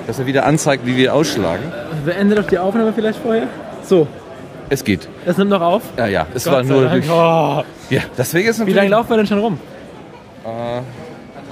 dass 0.07 0.19
er 0.19 0.25
wieder 0.25 0.45
anzeigt, 0.45 0.85
wie 0.85 0.97
wir 0.97 1.13
ausschlagen. 1.13 1.71
Beendet 2.05 2.37
doch 2.37 2.47
die 2.47 2.59
Aufnahme 2.59 2.91
vielleicht 2.93 3.19
vorher? 3.19 3.47
So, 3.83 4.07
Es 4.69 4.83
geht. 4.83 5.07
das 5.25 5.37
nimmt 5.37 5.51
noch 5.51 5.61
auf. 5.61 5.83
Ja, 5.97 6.07
ja, 6.07 6.25
es 6.33 6.43
Gott 6.45 6.53
war 6.53 6.63
nur. 6.63 6.87
Durch, 6.89 7.09
Oh. 7.09 7.63
ja, 7.89 8.01
wäre 8.33 8.43
jetzt 8.45 8.65
Wie 8.65 8.73
lange 8.73 8.89
laufen 8.89 9.09
wir 9.09 9.17
denn 9.17 9.27
schon 9.27 9.39
rum? 9.39 9.59
Äh, 10.45 10.81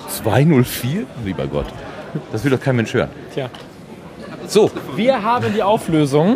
204? 0.09 1.05
Lieber 1.23 1.47
Gott. 1.47 1.67
Das 2.33 2.43
will 2.43 2.51
doch 2.51 2.59
kein 2.59 2.75
Mensch 2.75 2.93
hören. 2.93 3.09
Tja. 3.33 3.49
So. 4.47 4.69
Wir 4.97 5.23
haben 5.23 5.53
die 5.53 5.63
Auflösung. 5.63 6.35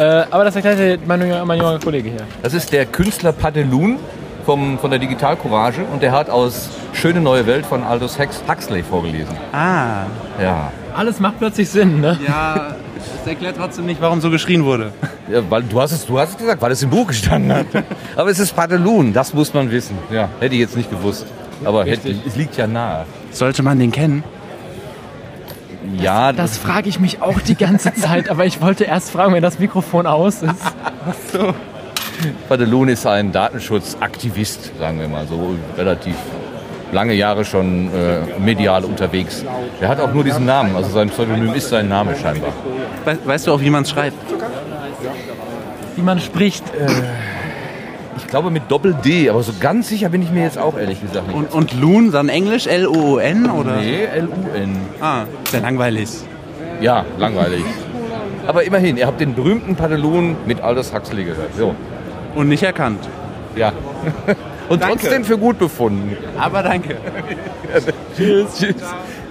Äh, 0.00 0.24
aber 0.30 0.44
das 0.44 0.56
erklärt 0.56 1.06
mein, 1.06 1.20
junger- 1.20 1.44
mein 1.44 1.58
junger 1.58 1.78
Kollege 1.78 2.08
hier. 2.08 2.26
Das 2.42 2.54
ist 2.54 2.72
der 2.72 2.86
Künstler 2.86 3.32
Padelun 3.32 3.98
vom, 4.46 4.78
von 4.78 4.88
der 4.90 4.98
Digital 4.98 5.36
Courage 5.36 5.82
und 5.92 6.02
der 6.02 6.12
hat 6.12 6.30
aus 6.30 6.70
Schöne 6.94 7.20
neue 7.20 7.46
Welt 7.46 7.66
von 7.66 7.82
Aldous 7.84 8.18
Hux- 8.18 8.40
Huxley 8.48 8.82
vorgelesen. 8.82 9.36
Ah. 9.52 10.04
Ja. 10.42 10.72
Alles 10.96 11.20
macht 11.20 11.38
plötzlich 11.38 11.68
Sinn, 11.68 12.00
ne? 12.00 12.18
Ja, 12.26 12.74
das 13.18 13.26
erklärt 13.28 13.56
trotzdem 13.58 13.84
nicht, 13.84 14.00
warum 14.00 14.22
so 14.22 14.30
geschrien 14.30 14.64
wurde. 14.64 14.90
ja 15.30 15.42
weil 15.50 15.62
du 15.64 15.78
hast, 15.80 15.92
es, 15.92 16.06
du 16.06 16.18
hast 16.18 16.30
es 16.30 16.36
gesagt, 16.38 16.62
weil 16.62 16.72
es 16.72 16.82
im 16.82 16.88
Buch 16.88 17.06
gestanden 17.08 17.52
hat. 17.52 17.66
Aber 18.16 18.30
es 18.30 18.38
ist 18.38 18.56
Padelun, 18.56 19.12
das 19.12 19.34
muss 19.34 19.52
man 19.52 19.70
wissen. 19.70 19.98
Ja, 20.10 20.30
hätte 20.40 20.54
ich 20.54 20.60
jetzt 20.62 20.76
nicht 20.78 20.90
gewusst. 20.90 21.26
Aber 21.62 21.84
hätte, 21.84 22.08
es 22.26 22.36
liegt 22.36 22.56
ja 22.56 22.66
nahe. 22.66 23.04
Sollte 23.32 23.62
man 23.62 23.78
den 23.78 23.92
kennen? 23.92 24.24
Ja, 25.98 26.32
Das 26.32 26.58
frage 26.58 26.88
ich 26.88 27.00
mich 27.00 27.22
auch 27.22 27.40
die 27.40 27.54
ganze 27.54 27.94
Zeit, 27.94 28.28
aber 28.28 28.44
ich 28.46 28.60
wollte 28.60 28.84
erst 28.84 29.10
fragen, 29.10 29.34
wenn 29.34 29.42
das 29.42 29.58
Mikrofon 29.58 30.06
aus 30.06 30.42
ist. 30.42 30.62
so. 31.32 31.54
Padelun 32.48 32.88
ist 32.88 33.06
ein 33.06 33.32
Datenschutzaktivist, 33.32 34.72
sagen 34.78 35.00
wir 35.00 35.08
mal 35.08 35.26
so, 35.26 35.56
relativ 35.76 36.16
lange 36.92 37.14
Jahre 37.14 37.44
schon 37.44 37.88
äh, 37.94 38.38
medial 38.38 38.84
unterwegs. 38.84 39.44
Er 39.80 39.88
hat 39.88 40.00
auch 40.00 40.12
nur 40.12 40.24
diesen 40.24 40.44
Namen, 40.44 40.76
also 40.76 40.90
sein 40.90 41.08
Pseudonym 41.08 41.54
ist 41.54 41.68
sein 41.70 41.88
Name 41.88 42.14
scheinbar. 42.16 42.52
We 43.04 43.16
weißt 43.24 43.46
du 43.46 43.54
auch, 43.54 43.60
wie 43.60 43.70
man 43.70 43.84
es 43.84 43.90
schreibt? 43.90 44.16
Wie 45.96 46.02
man 46.02 46.20
spricht. 46.20 46.64
Ich 48.16 48.26
glaube 48.26 48.50
mit 48.50 48.70
Doppel-D, 48.70 49.30
aber 49.30 49.42
so 49.42 49.52
ganz 49.58 49.88
sicher 49.88 50.08
bin 50.08 50.22
ich 50.22 50.30
mir 50.30 50.42
jetzt 50.42 50.58
auch 50.58 50.76
ehrlich 50.76 51.00
gesagt 51.00 51.28
nicht. 51.28 51.36
Und, 51.36 51.52
und 51.52 51.80
Loon, 51.80 52.12
dann 52.12 52.28
Englisch, 52.28 52.66
L-O-O-N 52.66 53.50
oder? 53.50 53.76
Nee, 53.76 54.04
L-U-N. 54.04 54.76
Ah, 55.00 55.24
sehr 55.50 55.60
langweilig. 55.60 56.08
Ja, 56.80 57.04
langweilig. 57.18 57.64
Aber 58.46 58.64
immerhin, 58.64 58.96
ihr 58.96 59.06
habt 59.06 59.20
den 59.20 59.34
berühmten 59.34 59.76
Padelun 59.76 60.36
mit 60.46 60.60
Aldous 60.60 60.92
Huxley 60.92 61.24
gehört. 61.24 61.54
So. 61.56 61.74
Und 62.34 62.48
nicht 62.48 62.62
erkannt. 62.62 63.08
Ja. 63.56 63.72
Und 64.68 64.82
Danke. 64.82 64.98
trotzdem 65.00 65.24
für 65.24 65.36
gut 65.38 65.58
befunden. 65.58 66.16
Aber 66.38 66.62
danke. 66.62 66.96
Tschüss. 68.16 68.58
Tschüss. 68.58 68.74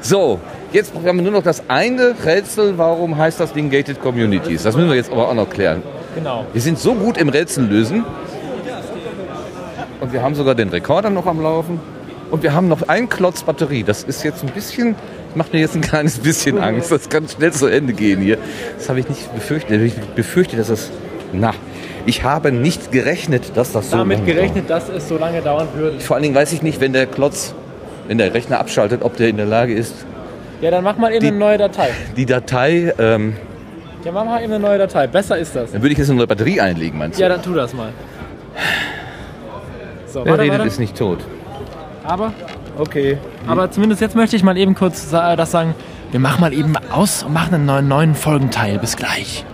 So, 0.01 0.39
jetzt 0.71 0.93
haben 0.93 1.17
wir 1.17 1.23
nur 1.23 1.31
noch 1.31 1.43
das 1.43 1.63
eine 1.69 2.13
Rätsel. 2.25 2.77
Warum 2.77 3.17
heißt 3.17 3.39
das 3.39 3.53
Ding 3.53 3.69
Gated 3.69 4.01
Communities? 4.01 4.63
Das 4.63 4.75
müssen 4.75 4.89
wir 4.89 4.95
jetzt 4.95 5.11
aber 5.11 5.29
auch 5.29 5.33
noch 5.33 5.49
klären. 5.49 5.81
Genau. 6.15 6.45
Wir 6.51 6.61
sind 6.61 6.77
so 6.79 6.93
gut 6.93 7.17
im 7.17 7.29
Rätsel 7.29 7.65
lösen. 7.65 8.03
Und 9.99 10.13
wir 10.13 10.21
haben 10.21 10.35
sogar 10.35 10.55
den 10.55 10.69
Rekorder 10.69 11.09
noch 11.09 11.25
am 11.25 11.41
Laufen. 11.41 11.79
Und 12.31 12.43
wir 12.43 12.53
haben 12.53 12.67
noch 12.67 12.87
ein 12.87 13.09
Klotz 13.09 13.43
Batterie. 13.43 13.83
Das 13.83 14.03
ist 14.03 14.23
jetzt 14.23 14.43
ein 14.43 14.49
bisschen, 14.51 14.95
macht 15.35 15.51
mir 15.51 15.59
jetzt 15.59 15.75
ein 15.75 15.81
kleines 15.81 16.19
bisschen 16.19 16.59
Angst. 16.59 16.91
Das 16.91 17.09
kann 17.09 17.27
schnell 17.27 17.51
zu 17.51 17.67
Ende 17.67 17.93
gehen 17.93 18.21
hier. 18.21 18.37
Das 18.77 18.87
habe 18.89 18.99
ich 18.99 19.09
nicht 19.09 19.33
befürchtet. 19.33 19.81
Ich 19.81 19.95
befürchte, 20.15 20.55
dass 20.55 20.67
das, 20.67 20.91
na, 21.33 21.53
ich 22.05 22.23
habe 22.23 22.51
nicht 22.51 22.91
gerechnet, 22.91 23.51
dass 23.55 23.71
das 23.71 23.89
so 23.89 23.97
Damit 23.97 24.19
lange 24.19 24.33
gerechnet, 24.33 24.69
dass 24.69 24.89
es 24.89 25.07
so 25.09 25.17
lange 25.17 25.41
dauern 25.41 25.67
würde. 25.75 25.91
dauert. 25.91 26.03
Vor 26.03 26.15
allen 26.15 26.23
Dingen 26.23 26.35
weiß 26.35 26.53
ich 26.53 26.61
nicht, 26.61 26.79
wenn 26.79 26.93
der 26.93 27.07
Klotz, 27.07 27.55
wenn 28.07 28.19
der 28.19 28.33
Rechner 28.33 28.59
abschaltet, 28.59 29.01
ob 29.01 29.17
der 29.17 29.29
in 29.29 29.37
der 29.37 29.45
Lage 29.47 29.73
ist, 29.73 29.95
Ja, 30.61 30.69
dann 30.71 30.83
mach 30.83 30.97
mal 30.97 31.11
eben 31.13 31.25
eine 31.25 31.37
neue 31.37 31.57
Datei. 31.57 31.89
die 32.15 32.25
Datei, 32.27 32.93
ähm, 32.99 33.35
Ja, 34.05 34.11
mach 34.11 34.23
mal 34.25 34.43
eben 34.43 34.53
eine 34.53 34.59
neue 34.63 34.77
Datei. 34.77 35.07
Besser 35.07 35.37
ist 35.39 35.55
das. 35.55 35.71
dann 35.71 35.81
würde 35.81 35.93
ich 35.93 35.97
jetzt 35.97 36.09
eine 36.09 36.17
neue 36.17 36.27
Batterie 36.27 36.61
einlegen, 36.61 36.97
meinst 36.99 37.17
du? 37.17 37.23
Ja, 37.23 37.29
dann 37.29 37.41
tu 37.41 37.53
das 37.55 37.73
mal. 37.73 37.89
So, 40.11 40.25
Wer 40.25 40.31
warte, 40.31 40.43
redet, 40.43 40.57
warte. 40.59 40.67
ist 40.67 40.79
nicht 40.79 40.97
tot. 40.97 41.19
Aber, 42.03 42.33
okay. 42.77 43.17
Aber 43.47 43.69
zumindest 43.69 44.01
jetzt 44.01 44.15
möchte 44.15 44.35
ich 44.35 44.43
mal 44.43 44.57
eben 44.57 44.73
kurz 44.75 45.09
sa- 45.09 45.35
das 45.35 45.51
sagen. 45.51 45.75
Wir 46.11 46.19
machen 46.19 46.41
mal 46.41 46.53
eben 46.53 46.73
aus 46.91 47.21
und 47.23 47.33
machen 47.33 47.53
einen 47.53 47.65
neuen, 47.67 47.87
neuen 47.87 48.15
Folgenteil. 48.15 48.79
Bis 48.79 48.97
gleich. 48.97 49.45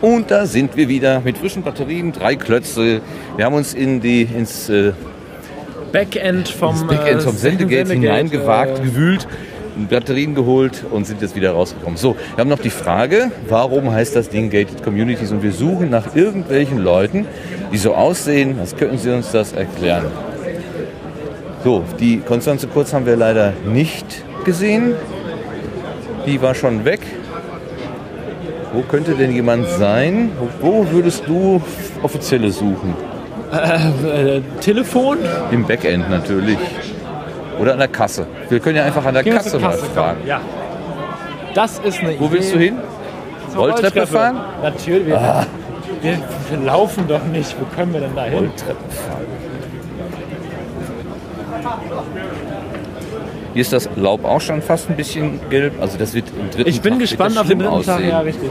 Und 0.00 0.30
da 0.30 0.46
sind 0.46 0.76
wir 0.76 0.88
wieder 0.88 1.20
mit 1.20 1.38
frischen 1.38 1.62
Batterien, 1.62 2.12
drei 2.12 2.36
Klötze. 2.36 3.00
Wir 3.36 3.44
haben 3.44 3.54
uns 3.54 3.74
in 3.74 4.00
die, 4.00 4.22
ins, 4.22 4.68
äh, 4.68 4.92
Backend 5.92 6.48
vom, 6.48 6.70
ins 6.74 6.84
Backend 6.86 7.22
vom 7.22 7.34
äh, 7.34 7.38
Sendegate 7.38 7.86
Sendegate, 7.88 7.92
hineingewagt, 7.94 8.78
äh, 8.78 8.82
gewühlt, 8.82 9.26
Batterien 9.88 10.34
geholt 10.34 10.84
und 10.90 11.06
sind 11.06 11.20
jetzt 11.20 11.36
wieder 11.36 11.52
rausgekommen. 11.52 11.96
So, 11.96 12.16
wir 12.34 12.38
haben 12.38 12.48
noch 12.48 12.58
die 12.58 12.70
Frage, 12.70 13.30
warum 13.48 13.92
heißt 13.92 14.16
das 14.16 14.28
Ding 14.28 14.50
Gated 14.50 14.82
Communities? 14.82 15.30
Und 15.32 15.42
wir 15.42 15.52
suchen 15.52 15.90
nach 15.90 16.16
irgendwelchen 16.16 16.78
Leuten, 16.78 17.26
die 17.72 17.78
so 17.78 17.94
aussehen, 17.94 18.58
als 18.58 18.76
könnten 18.76 18.98
sie 18.98 19.10
uns 19.10 19.30
das 19.32 19.52
erklären. 19.52 20.06
So, 21.62 21.84
die 22.00 22.18
Konstanze 22.18 22.68
Kurz 22.68 22.92
haben 22.92 23.06
wir 23.06 23.16
leider 23.16 23.52
nicht 23.66 24.06
gesehen. 24.44 24.94
Die 26.26 26.40
war 26.40 26.54
schon 26.54 26.84
weg. 26.84 27.00
Wo 28.72 28.82
könnte 28.82 29.14
denn 29.14 29.32
jemand 29.32 29.68
sein? 29.68 30.30
Wo, 30.60 30.84
wo 30.84 30.90
würdest 30.90 31.24
du 31.26 31.62
Offizielle 32.02 32.50
suchen? 32.50 32.94
Äh, 33.52 34.36
äh, 34.36 34.42
Telefon? 34.60 35.18
Im 35.50 35.64
Backend 35.66 36.10
natürlich. 36.10 36.58
Oder 37.58 37.72
an 37.72 37.78
der 37.78 37.88
Kasse. 37.88 38.26
Wir 38.48 38.60
können 38.60 38.76
ja 38.76 38.84
einfach 38.84 39.04
an 39.04 39.14
der 39.14 39.22
Gehen 39.22 39.34
Kasse, 39.34 39.58
mal 39.58 39.72
fragen. 39.72 40.18
komm. 40.20 40.28
Ja. 40.28 40.40
Das 41.54 41.78
ist 41.78 42.00
eine 42.00 42.18
Wo 42.20 42.30
willst 42.30 42.52
du 42.52 42.56
Idee. 42.56 42.66
hin? 42.66 42.78
Zur 43.50 43.60
Rolltreppe 43.60 44.06
fahren? 44.06 44.40
Natürlich. 44.62 45.06
Wir, 45.06 45.18
Ah. 45.18 45.46
wir, 46.02 46.18
wir 46.50 46.58
laufen 46.66 47.08
doch 47.08 47.24
nicht. 47.24 47.56
Wo 47.58 47.64
können 47.74 47.92
wir 47.94 48.00
denn 48.00 48.14
da 48.14 48.24
hin? 48.24 48.34
Rolltreppe 48.34 48.90
fahren. 48.90 49.24
Hier 53.54 53.62
ist 53.62 53.72
das 53.72 53.88
Laub 53.96 54.24
auch 54.24 54.40
schon 54.40 54.60
fast 54.60 54.90
ein 54.90 54.96
bisschen 54.96 55.40
gelb. 55.48 55.80
Also 55.80 55.96
das 55.96 56.12
wird 56.12 56.26
im 56.38 56.50
dritten 56.50 56.68
Ich 56.68 56.82
bin 56.82 56.92
Tag 56.94 57.00
gespannt 57.00 57.38
auf 57.38 57.48
den 57.48 57.58
dritten 57.58 57.82
Tag. 57.82 57.94
aussehen. 57.96 58.08
Ja, 58.10 58.20
richtig. 58.20 58.50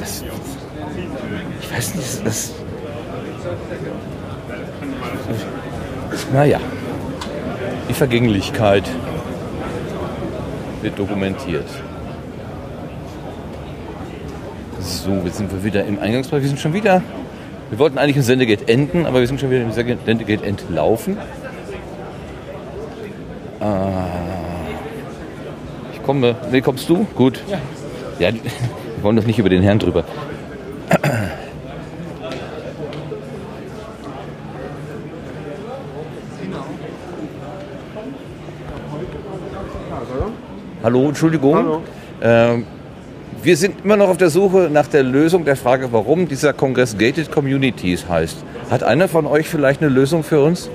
Das, 0.00 0.24
ich 1.60 1.72
weiß 1.76 1.94
nicht, 1.94 2.26
das... 2.26 2.52
Naja. 6.32 6.58
Die 7.92 7.98
Vergänglichkeit 7.98 8.84
wird 10.80 10.98
dokumentiert. 10.98 11.66
So, 14.80 15.10
jetzt 15.26 15.36
sind 15.36 15.52
wir 15.52 15.62
wieder 15.62 15.84
im 15.84 15.98
Eingangsbereich. 15.98 16.40
Wir 16.40 16.48
sind 16.48 16.58
schon 16.58 16.72
wieder... 16.72 17.02
Wir 17.68 17.78
wollten 17.78 17.98
eigentlich 17.98 18.16
im 18.16 18.22
Sendegate 18.22 18.66
enden, 18.66 19.04
aber 19.04 19.20
wir 19.20 19.26
sind 19.26 19.40
schon 19.40 19.50
wieder 19.50 19.60
im 19.60 19.72
Sendegate 19.72 20.42
entlaufen. 20.42 21.18
Ah, 23.60 24.06
ich 25.92 26.02
komme... 26.02 26.34
Nee, 26.50 26.62
kommst 26.62 26.88
du? 26.88 27.06
Gut. 27.14 27.42
Ja. 27.46 28.30
Ja, 28.30 28.34
wir 28.96 29.02
wollen 29.02 29.16
doch 29.16 29.26
nicht 29.26 29.38
über 29.38 29.50
den 29.50 29.62
Herrn 29.62 29.78
drüber. 29.78 30.04
Hallo, 40.82 41.08
Entschuldigung. 41.08 41.54
Hallo. 41.54 41.82
Ähm, 42.20 42.66
wir 43.40 43.56
sind 43.56 43.84
immer 43.84 43.96
noch 43.96 44.08
auf 44.08 44.16
der 44.16 44.30
Suche 44.30 44.68
nach 44.72 44.88
der 44.88 45.04
Lösung 45.04 45.44
der 45.44 45.54
Frage, 45.54 45.92
warum 45.92 46.26
dieser 46.26 46.52
Kongress 46.52 46.98
Gated 46.98 47.30
Communities 47.30 48.08
heißt. 48.08 48.44
Hat 48.68 48.82
einer 48.82 49.06
von 49.06 49.26
euch 49.26 49.48
vielleicht 49.48 49.80
eine 49.80 49.90
Lösung 49.90 50.24
für 50.24 50.42
uns? 50.42 50.68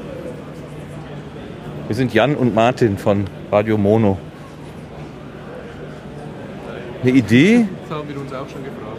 Wir 1.88 1.96
sind 1.96 2.14
Jan 2.14 2.36
und 2.36 2.56
Martin 2.56 2.98
von 2.98 3.26
Radio 3.52 3.78
Mono. 3.78 4.18
Eine 7.02 7.12
Idee? 7.12 7.66
Das 7.88 7.98
haben 7.98 8.10
wir 8.10 8.20
uns 8.20 8.34
auch 8.34 8.50
schon 8.50 8.64
gefragt. 8.64 8.98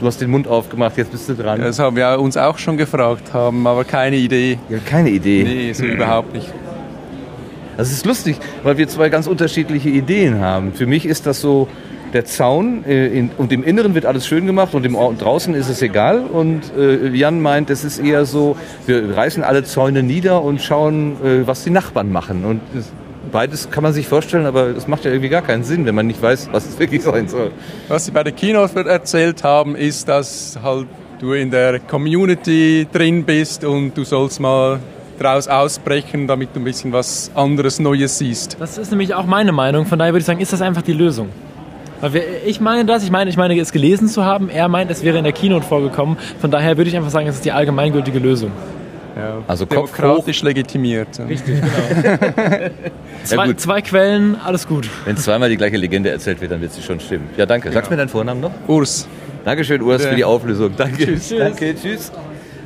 Du 0.00 0.06
hast 0.06 0.20
den 0.20 0.30
Mund 0.30 0.48
aufgemacht, 0.48 0.96
jetzt 0.96 1.12
bist 1.12 1.28
du 1.28 1.34
dran. 1.34 1.60
Das 1.60 1.78
haben 1.78 1.94
wir 1.94 2.18
uns 2.18 2.36
auch 2.36 2.58
schon 2.58 2.76
gefragt, 2.76 3.32
haben 3.32 3.66
aber 3.66 3.84
keine 3.84 4.16
Idee. 4.16 4.58
Ja, 4.68 4.78
keine 4.78 5.10
Idee. 5.10 5.44
Nee, 5.44 5.72
so 5.72 5.84
überhaupt 5.84 6.32
nicht. 6.32 6.50
Das 7.80 7.90
ist 7.92 8.04
lustig, 8.04 8.36
weil 8.62 8.76
wir 8.76 8.88
zwei 8.88 9.08
ganz 9.08 9.26
unterschiedliche 9.26 9.88
Ideen 9.88 10.38
haben. 10.40 10.74
Für 10.74 10.84
mich 10.84 11.06
ist 11.06 11.24
das 11.24 11.40
so 11.40 11.66
der 12.12 12.26
Zaun 12.26 12.84
äh, 12.84 13.06
in, 13.06 13.30
und 13.38 13.52
im 13.52 13.64
Inneren 13.64 13.94
wird 13.94 14.04
alles 14.04 14.26
schön 14.26 14.44
gemacht 14.44 14.74
und 14.74 14.84
im 14.84 14.96
Au- 14.96 15.14
draußen 15.18 15.54
ist 15.54 15.70
es 15.70 15.80
egal. 15.80 16.18
Und 16.20 16.60
äh, 16.76 17.08
Jan 17.08 17.40
meint, 17.40 17.70
es 17.70 17.82
ist 17.82 17.98
eher 17.98 18.26
so, 18.26 18.56
wir 18.86 19.16
reißen 19.16 19.42
alle 19.42 19.64
Zäune 19.64 20.02
nieder 20.02 20.42
und 20.42 20.60
schauen, 20.60 21.12
äh, 21.24 21.46
was 21.46 21.64
die 21.64 21.70
Nachbarn 21.70 22.12
machen. 22.12 22.44
Und 22.44 22.60
das, 22.74 22.92
beides 23.32 23.70
kann 23.70 23.82
man 23.82 23.94
sich 23.94 24.06
vorstellen, 24.06 24.44
aber 24.44 24.74
das 24.74 24.86
macht 24.86 25.06
ja 25.06 25.10
irgendwie 25.10 25.30
gar 25.30 25.40
keinen 25.40 25.64
Sinn, 25.64 25.86
wenn 25.86 25.94
man 25.94 26.06
nicht 26.06 26.20
weiß, 26.20 26.50
was 26.52 26.66
es 26.66 26.78
wirklich 26.78 27.02
sein 27.02 27.28
soll. 27.28 27.50
Was 27.88 28.04
Sie 28.04 28.10
bei 28.10 28.24
der 28.24 28.34
Keynote 28.34 28.86
erzählt 28.86 29.42
haben, 29.42 29.74
ist, 29.74 30.06
dass 30.06 30.58
halt 30.62 30.86
du 31.18 31.32
in 31.32 31.50
der 31.50 31.78
Community 31.80 32.86
drin 32.92 33.24
bist 33.24 33.64
und 33.64 33.96
du 33.96 34.04
sollst 34.04 34.38
mal 34.38 34.80
draus 35.20 35.48
ausbrechen, 35.48 36.26
damit 36.26 36.50
du 36.54 36.60
ein 36.60 36.64
bisschen 36.64 36.92
was 36.92 37.30
anderes 37.34 37.78
Neues 37.78 38.18
siehst. 38.18 38.56
Das 38.58 38.78
ist 38.78 38.90
nämlich 38.90 39.14
auch 39.14 39.26
meine 39.26 39.52
Meinung. 39.52 39.86
Von 39.86 39.98
daher 39.98 40.12
würde 40.12 40.20
ich 40.20 40.26
sagen, 40.26 40.40
ist 40.40 40.52
das 40.52 40.62
einfach 40.62 40.82
die 40.82 40.94
Lösung. 40.94 41.28
Weil 42.00 42.14
wir, 42.14 42.22
ich 42.46 42.60
meine 42.60 42.86
das, 42.86 43.04
ich 43.04 43.10
meine, 43.10 43.28
ich 43.28 43.36
meine 43.36 43.58
es 43.60 43.72
gelesen 43.72 44.08
zu 44.08 44.24
haben. 44.24 44.48
Er 44.48 44.68
meint, 44.68 44.90
es 44.90 45.04
wäre 45.04 45.18
in 45.18 45.24
der 45.24 45.34
Keynote 45.34 45.66
vorgekommen. 45.66 46.16
Von 46.40 46.50
daher 46.50 46.78
würde 46.78 46.88
ich 46.88 46.96
einfach 46.96 47.10
sagen, 47.10 47.26
es 47.26 47.34
ist 47.36 47.44
die 47.44 47.52
allgemeingültige 47.52 48.18
Lösung. 48.18 48.50
Ja, 49.16 49.38
Also 49.46 49.66
Kopf 49.66 49.92
demokratisch 49.92 50.42
legitimiert. 50.42 51.08
Richtig, 51.28 51.60
genau. 51.60 52.70
zwei, 53.24 53.52
zwei 53.54 53.82
Quellen, 53.82 54.36
alles 54.42 54.66
gut. 54.66 54.88
Wenn 55.04 55.16
zweimal 55.18 55.50
die 55.50 55.56
gleiche 55.56 55.76
Legende 55.76 56.08
erzählt 56.10 56.40
wird, 56.40 56.52
dann 56.52 56.62
wird 56.62 56.72
sie 56.72 56.80
schon 56.80 57.00
stimmen. 57.00 57.28
Ja, 57.36 57.44
danke. 57.44 57.70
Sagst 57.72 57.90
du 57.90 57.94
mir 57.94 57.98
deinen 57.98 58.08
Vornamen 58.08 58.40
noch? 58.40 58.52
Urs. 58.68 59.06
Dankeschön, 59.44 59.82
Urs, 59.82 60.06
für 60.06 60.14
die 60.14 60.24
Auflösung. 60.24 60.72
Danke. 60.76 61.04
Tschüss. 61.04 61.34
Danke, 61.36 61.74
tschüss. 61.74 62.10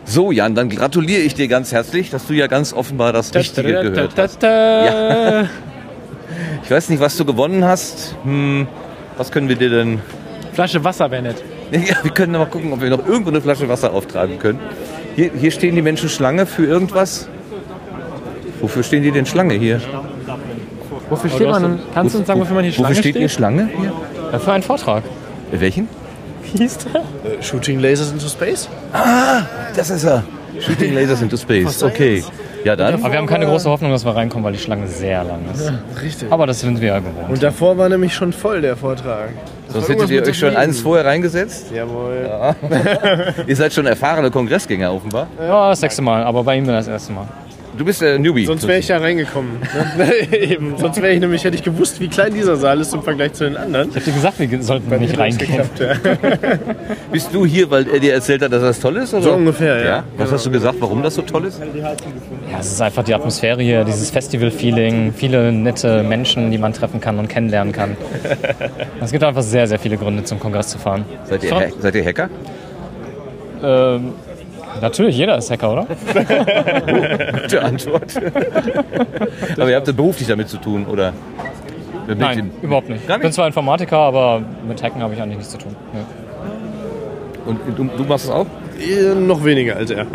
So, 0.04 0.32
Jan, 0.32 0.54
dann 0.54 0.68
gratuliere 0.68 1.22
ich 1.22 1.34
dir 1.34 1.48
ganz 1.48 1.72
herzlich, 1.72 2.10
dass 2.10 2.26
du 2.26 2.34
ja 2.34 2.46
ganz 2.46 2.72
offenbar 2.72 3.12
das 3.12 3.34
Richtige 3.34 3.80
gehört 3.80 4.12
hast. 4.16 4.42
Ja. 4.42 5.48
Ich 6.64 6.70
weiß 6.70 6.88
nicht, 6.88 6.98
was 7.00 7.16
du 7.18 7.26
gewonnen 7.26 7.62
hast. 7.62 8.16
Hm, 8.24 8.66
was 9.18 9.30
können 9.30 9.50
wir 9.50 9.56
dir 9.56 9.68
denn... 9.68 10.00
Flasche 10.54 10.82
Wasser 10.82 11.10
wäre 11.10 11.22
nett. 11.22 11.44
Ja, 11.72 11.96
wir 12.02 12.10
können 12.10 12.32
mal 12.32 12.46
gucken, 12.46 12.72
ob 12.72 12.80
wir 12.80 12.88
noch 12.88 13.06
irgendwo 13.06 13.30
eine 13.30 13.40
Flasche 13.40 13.68
Wasser 13.68 13.92
auftreiben 13.92 14.38
können. 14.38 14.58
Hier, 15.14 15.30
hier 15.38 15.50
stehen 15.50 15.74
die 15.74 15.82
Menschen 15.82 16.08
Schlange 16.08 16.46
für 16.46 16.64
irgendwas. 16.64 17.28
Wofür 18.60 18.82
stehen 18.82 19.02
die 19.02 19.10
denn 19.10 19.26
Schlange 19.26 19.54
hier? 19.54 19.80
Wofür 21.10 21.30
steht 21.30 21.48
man? 21.48 21.80
Kannst 21.92 22.14
du 22.14 22.18
uns 22.18 22.26
sagen, 22.26 22.40
wofür 22.40 22.54
man 22.54 22.64
hier 22.64 22.72
Schlange 22.72 22.90
Wofür 22.90 23.02
steht 23.02 23.16
hier 23.16 23.28
steht? 23.28 23.36
Schlange? 23.36 23.68
Hier? 23.78 23.92
Ja, 24.32 24.38
für 24.38 24.52
einen 24.52 24.62
Vortrag. 24.62 25.02
Welchen? 25.52 25.88
Wie 26.54 26.58
hieß 26.58 26.78
der? 26.78 27.42
Shooting 27.42 27.80
Lasers 27.80 28.12
into 28.12 28.28
Space? 28.28 28.68
Ah, 28.92 29.42
das 29.74 29.90
ist 29.90 30.04
er. 30.04 30.22
Shooting 30.60 30.94
Lasers 30.94 31.20
into 31.20 31.36
Space. 31.36 31.82
Okay. 31.82 32.22
Ja, 32.64 32.76
dann. 32.76 32.94
Aber 32.94 33.10
wir 33.10 33.18
haben 33.18 33.26
keine 33.26 33.44
große 33.46 33.68
Hoffnung, 33.68 33.90
dass 33.90 34.04
wir 34.04 34.14
reinkommen, 34.14 34.44
weil 34.44 34.52
die 34.52 34.60
Schlange 34.60 34.86
sehr 34.86 35.24
lang 35.24 35.40
ist. 35.52 35.66
Ja, 35.66 35.80
richtig. 36.00 36.30
Aber 36.30 36.46
das 36.46 36.60
sind 36.60 36.80
wir 36.80 36.88
ja 36.88 36.98
gewohnt. 37.00 37.28
Und 37.28 37.42
davor 37.42 37.76
war 37.76 37.88
nämlich 37.88 38.14
schon 38.14 38.32
voll 38.32 38.62
der 38.62 38.76
Vortrag. 38.76 39.30
Sonst 39.68 39.88
hättet 39.88 40.10
ihr 40.10 40.22
euch 40.22 40.38
schon 40.38 40.56
eins 40.56 40.80
vorher 40.80 41.04
reingesetzt? 41.04 41.72
Jawohl. 41.74 42.28
Ja. 42.28 42.54
ihr 43.46 43.56
seid 43.56 43.72
schon 43.72 43.86
erfahrene 43.86 44.30
Kongressgänger 44.30 44.94
offenbar. 44.94 45.26
Ja, 45.38 45.70
das 45.70 45.80
sechste 45.80 46.02
Mal, 46.02 46.22
aber 46.22 46.44
bei 46.44 46.56
ihm 46.56 46.66
dann 46.66 46.76
das 46.76 46.86
erste 46.86 47.12
Mal. 47.12 47.26
Du 47.76 47.84
bist 47.84 48.00
der 48.00 48.18
Newbie. 48.18 48.46
Sonst 48.46 48.68
wäre 48.68 48.78
ich 48.78 48.88
ja 48.88 48.98
reingekommen. 48.98 49.58
Ne? 49.98 50.12
Eben. 50.38 50.76
Sonst 50.78 51.02
wäre 51.02 51.12
ich 51.12 51.20
nämlich, 51.20 51.42
hätte 51.42 51.56
ich 51.56 51.62
gewusst, 51.62 52.00
wie 52.00 52.08
klein 52.08 52.32
dieser 52.32 52.56
Saal 52.56 52.80
ist 52.80 52.94
im 52.94 53.02
Vergleich 53.02 53.32
zu 53.32 53.44
den 53.44 53.56
anderen. 53.56 53.90
Ich 53.90 53.96
hab 53.96 54.04
dir 54.04 54.12
gesagt, 54.12 54.38
wir 54.38 54.62
sollten 54.62 54.90
Dann 54.90 55.00
nicht 55.00 55.18
hätte 55.18 55.36
geklappt, 55.38 55.80
ja. 55.80 55.94
Bist 57.12 57.30
du 57.32 57.44
hier, 57.44 57.68
weil 57.70 57.88
er 57.88 57.98
dir 57.98 58.12
erzählt 58.14 58.42
hat, 58.42 58.52
dass 58.52 58.62
das 58.62 58.78
toll 58.80 58.96
ist? 58.98 59.12
Oder? 59.12 59.22
So 59.22 59.32
ungefähr, 59.32 59.84
ja. 59.84 60.04
Was 60.16 60.30
hast 60.30 60.46
du 60.46 60.50
gesagt, 60.50 60.76
warum 60.80 61.02
das 61.02 61.14
so 61.16 61.22
toll 61.22 61.46
ist? 61.46 61.60
Ja, 62.50 62.58
es 62.60 62.66
ist 62.72 62.80
einfach 62.80 63.02
die 63.02 63.14
Atmosphäre 63.14 63.60
hier, 63.62 63.84
dieses 63.84 64.10
Festival-Feeling, 64.10 65.12
viele 65.16 65.50
nette 65.50 66.02
Menschen, 66.04 66.50
die 66.52 66.58
man 66.58 66.72
treffen 66.72 67.00
kann 67.00 67.18
und 67.18 67.28
kennenlernen 67.28 67.72
kann. 67.72 67.96
Es 69.00 69.10
gibt 69.10 69.24
einfach 69.24 69.42
sehr, 69.42 69.66
sehr 69.66 69.78
viele 69.80 69.96
Gründe, 69.96 70.22
zum 70.24 70.38
Kongress 70.38 70.68
zu 70.68 70.78
fahren. 70.78 71.04
Seid 71.28 71.42
ihr, 71.42 71.54
Ha- 71.54 71.62
seid 71.80 71.94
ihr 71.96 72.04
Hacker? 72.04 72.28
Ähm, 73.62 74.12
natürlich, 74.80 75.16
jeder 75.16 75.36
ist 75.38 75.50
Hacker, 75.50 75.72
oder? 75.72 75.86
Gute 77.42 77.62
Antwort. 77.62 78.14
Aber 79.58 79.70
ihr 79.70 79.76
habt 79.76 79.88
das 79.88 79.94
beruflich 79.96 80.28
damit 80.28 80.48
zu 80.48 80.56
tun, 80.58 80.86
oder? 80.86 81.12
Mit 82.06 82.18
Nein, 82.18 82.36
dem- 82.36 82.50
überhaupt 82.62 82.88
nicht. 82.88 83.06
Gar 83.06 83.16
Ich 83.16 83.20
bin 83.22 83.28
nicht? 83.28 83.34
zwar 83.34 83.46
Informatiker, 83.46 83.96
aber 83.98 84.42
mit 84.68 84.82
Hacken 84.82 85.02
habe 85.02 85.14
ich 85.14 85.22
eigentlich 85.22 85.38
nichts 85.38 85.52
zu 85.52 85.58
tun. 85.58 85.74
Ja. 85.94 86.00
Und 87.46 87.60
du, 87.76 87.84
du 87.96 88.04
machst 88.04 88.24
es 88.24 88.30
auch? 88.30 88.46
Eh, 88.80 89.14
Noch 89.14 89.44
weniger 89.44 89.76
als 89.76 89.90
er. 89.90 90.06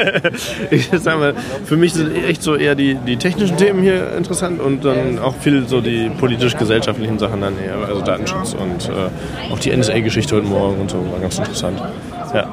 ich 0.70 0.88
sag 0.92 1.18
mal, 1.18 1.34
für 1.64 1.76
mich 1.76 1.92
sind 1.92 2.14
echt 2.24 2.42
so 2.42 2.54
eher 2.56 2.74
die, 2.76 2.94
die 2.94 3.16
technischen 3.16 3.56
Themen 3.56 3.82
hier 3.82 4.16
interessant 4.16 4.60
und 4.60 4.84
dann 4.84 5.18
auch 5.18 5.34
viel 5.34 5.66
so 5.68 5.80
die 5.80 6.08
politisch-gesellschaftlichen 6.10 7.18
Sachen 7.18 7.40
dann 7.40 7.54
eher, 7.58 7.86
also 7.88 8.00
Datenschutz 8.02 8.54
und 8.54 8.88
äh, 8.88 9.52
auch 9.52 9.58
die 9.58 9.76
NSA-Geschichte 9.76 10.36
heute 10.36 10.46
Morgen 10.46 10.80
und 10.80 10.90
so 10.92 10.98
war 11.12 11.18
ganz 11.20 11.38
interessant. 11.38 11.82
Ja. 12.32 12.48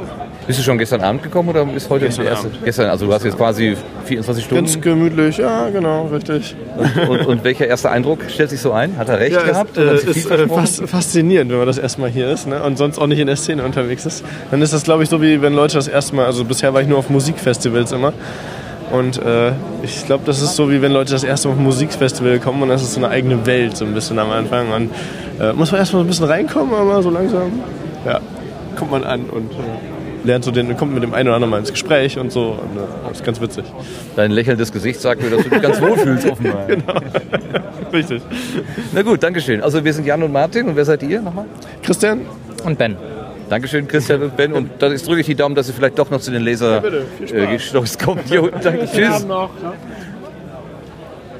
Bist 0.48 0.60
du 0.60 0.64
schon 0.64 0.78
gestern 0.78 1.02
Abend 1.02 1.22
gekommen 1.22 1.50
oder 1.50 1.68
ist 1.76 1.90
heute 1.90 2.06
Gestern 2.06 2.24
der 2.24 2.32
erste? 2.32 2.48
Abend. 2.48 2.64
Gestern, 2.64 2.90
also 2.90 3.06
du 3.06 3.14
hast 3.14 3.26
jetzt 3.26 3.36
quasi 3.36 3.76
24 4.06 4.46
Stunden. 4.46 4.64
Ganz 4.64 4.80
gemütlich, 4.80 5.38
ja, 5.38 5.70
genau, 5.70 6.08
richtig. 6.08 6.56
Und, 6.78 7.10
und, 7.10 7.26
und 7.28 7.44
welcher 7.44 7.68
erste 7.68 7.90
Eindruck 7.90 8.20
stellt 8.30 8.50
sich 8.50 8.62
so 8.62 8.72
ein? 8.72 8.98
Hat 8.98 9.10
er 9.10 9.20
recht 9.20 9.36
ja, 9.36 9.44
gehabt? 9.44 9.76
Es, 9.76 10.04
äh, 10.06 10.14
sie 10.14 10.22
viel 10.22 10.32
ist 10.32 10.80
äh, 10.80 10.88
faszinierend, 10.88 11.52
wenn 11.52 11.58
man 11.58 11.68
das 11.68 11.78
erstmal 11.78 12.10
hier 12.10 12.30
ist 12.30 12.48
ne? 12.48 12.64
und 12.64 12.78
sonst 12.78 12.98
auch 12.98 13.08
nicht 13.08 13.20
in 13.20 13.28
der 13.28 13.36
Szene 13.36 13.64
unterwegs 13.64 14.06
ist. 14.06 14.24
Dann 14.50 14.62
ist 14.62 14.72
das, 14.72 14.84
glaube 14.84 15.04
ich, 15.04 15.10
so 15.10 15.22
wie 15.22 15.42
wenn 15.42 15.54
Leute 15.54 15.74
das 15.74 15.90
erste 15.90 16.16
Mal, 16.16 16.26
also 16.26 16.46
bisher 16.46 16.74
war 16.74 16.82
ich 16.82 16.88
nur 16.88 17.00
auf 17.00 17.10
Musikfestivals 17.10 17.92
immer. 17.92 18.14
Und 18.90 19.22
äh, 19.22 19.52
ich 19.84 20.06
glaube, 20.06 20.24
das 20.26 20.42
ist 20.42 20.56
so 20.56 20.72
wie 20.72 20.82
wenn 20.82 20.94
Leute 20.94 21.12
das 21.12 21.26
erste 21.26 21.50
Mal 21.50 21.56
auf 21.56 21.60
ein 21.60 21.66
Musikfestival 21.66 22.40
kommen 22.40 22.64
und 22.64 22.70
das 22.70 22.84
ist 22.84 22.94
so 22.94 23.02
eine 23.02 23.10
eigene 23.10 23.46
Welt 23.46 23.76
so 23.76 23.84
ein 23.84 23.94
bisschen 23.94 24.18
am 24.18 24.32
Anfang. 24.32 24.72
Und 24.72 24.92
äh, 25.42 25.52
muss 25.52 25.74
man 25.74 25.80
erstmal 25.80 26.04
so 26.04 26.06
ein 26.06 26.08
bisschen 26.08 26.26
reinkommen, 26.26 26.74
aber 26.74 27.04
so 27.04 27.10
langsam 27.10 27.52
ja, 28.06 28.22
kommt 28.78 28.92
man 28.92 29.04
an 29.04 29.26
und 29.26 29.52
äh, 29.52 29.97
lernt 30.28 30.46
so 30.46 30.52
den, 30.52 30.78
kommt 30.78 30.94
mit 30.94 31.02
dem 31.02 31.14
einen 31.14 31.28
oder 31.28 31.36
anderen 31.36 31.52
mal 31.52 31.60
ins 31.60 31.72
Gespräch 31.72 32.20
und 32.20 32.32
so. 32.32 32.50
Und, 32.50 32.78
äh, 32.78 32.86
das 33.08 33.20
ist 33.20 33.26
ganz 33.26 33.42
witzig. 33.42 33.66
Dein 34.16 34.32
lächelndes 34.32 34.72
Gesicht 34.72 35.02
sagt 35.02 35.24
mir, 35.24 35.32
dass 35.32 35.44
du 35.44 35.50
dich 35.50 35.62
ganz 35.62 35.82
wohlfühlst, 35.82 36.28
offenbar. 36.32 36.68
genau. 36.68 36.94
Richtig. 37.92 38.22
Na 38.94 39.02
gut, 39.02 39.24
Dankeschön. 39.24 39.64
Also 39.64 39.84
wir 39.84 39.94
sind 39.94 40.06
Jan 40.06 40.22
und 40.22 40.32
Martin 40.32 40.68
und 40.68 40.76
wer 40.76 40.86
seid 40.86 41.02
ihr 41.02 41.22
nochmal? 41.22 41.46
Christian. 41.82 42.22
Und 42.64 42.78
Ben. 42.78 42.96
Dankeschön, 43.50 43.88
Christian 43.88 44.22
und 44.24 44.36
Ben. 44.36 44.54
Und 44.54 44.70
dann 44.80 44.96
drücke 44.96 45.22
ich 45.22 45.26
die 45.26 45.36
Daumen, 45.36 45.56
dass 45.56 45.70
ihr 45.70 45.74
vielleicht 45.74 45.98
doch 45.98 46.10
noch 46.10 46.20
zu 46.20 46.32
den 46.32 46.44
Laser. 46.44 46.82
Viel 46.82 47.34
äh, 47.34 47.58
kommt. 48.04 48.30
Jo, 48.30 48.50
danke. 48.62 48.88
Tschüss. 48.94 49.26
noch. 49.26 49.50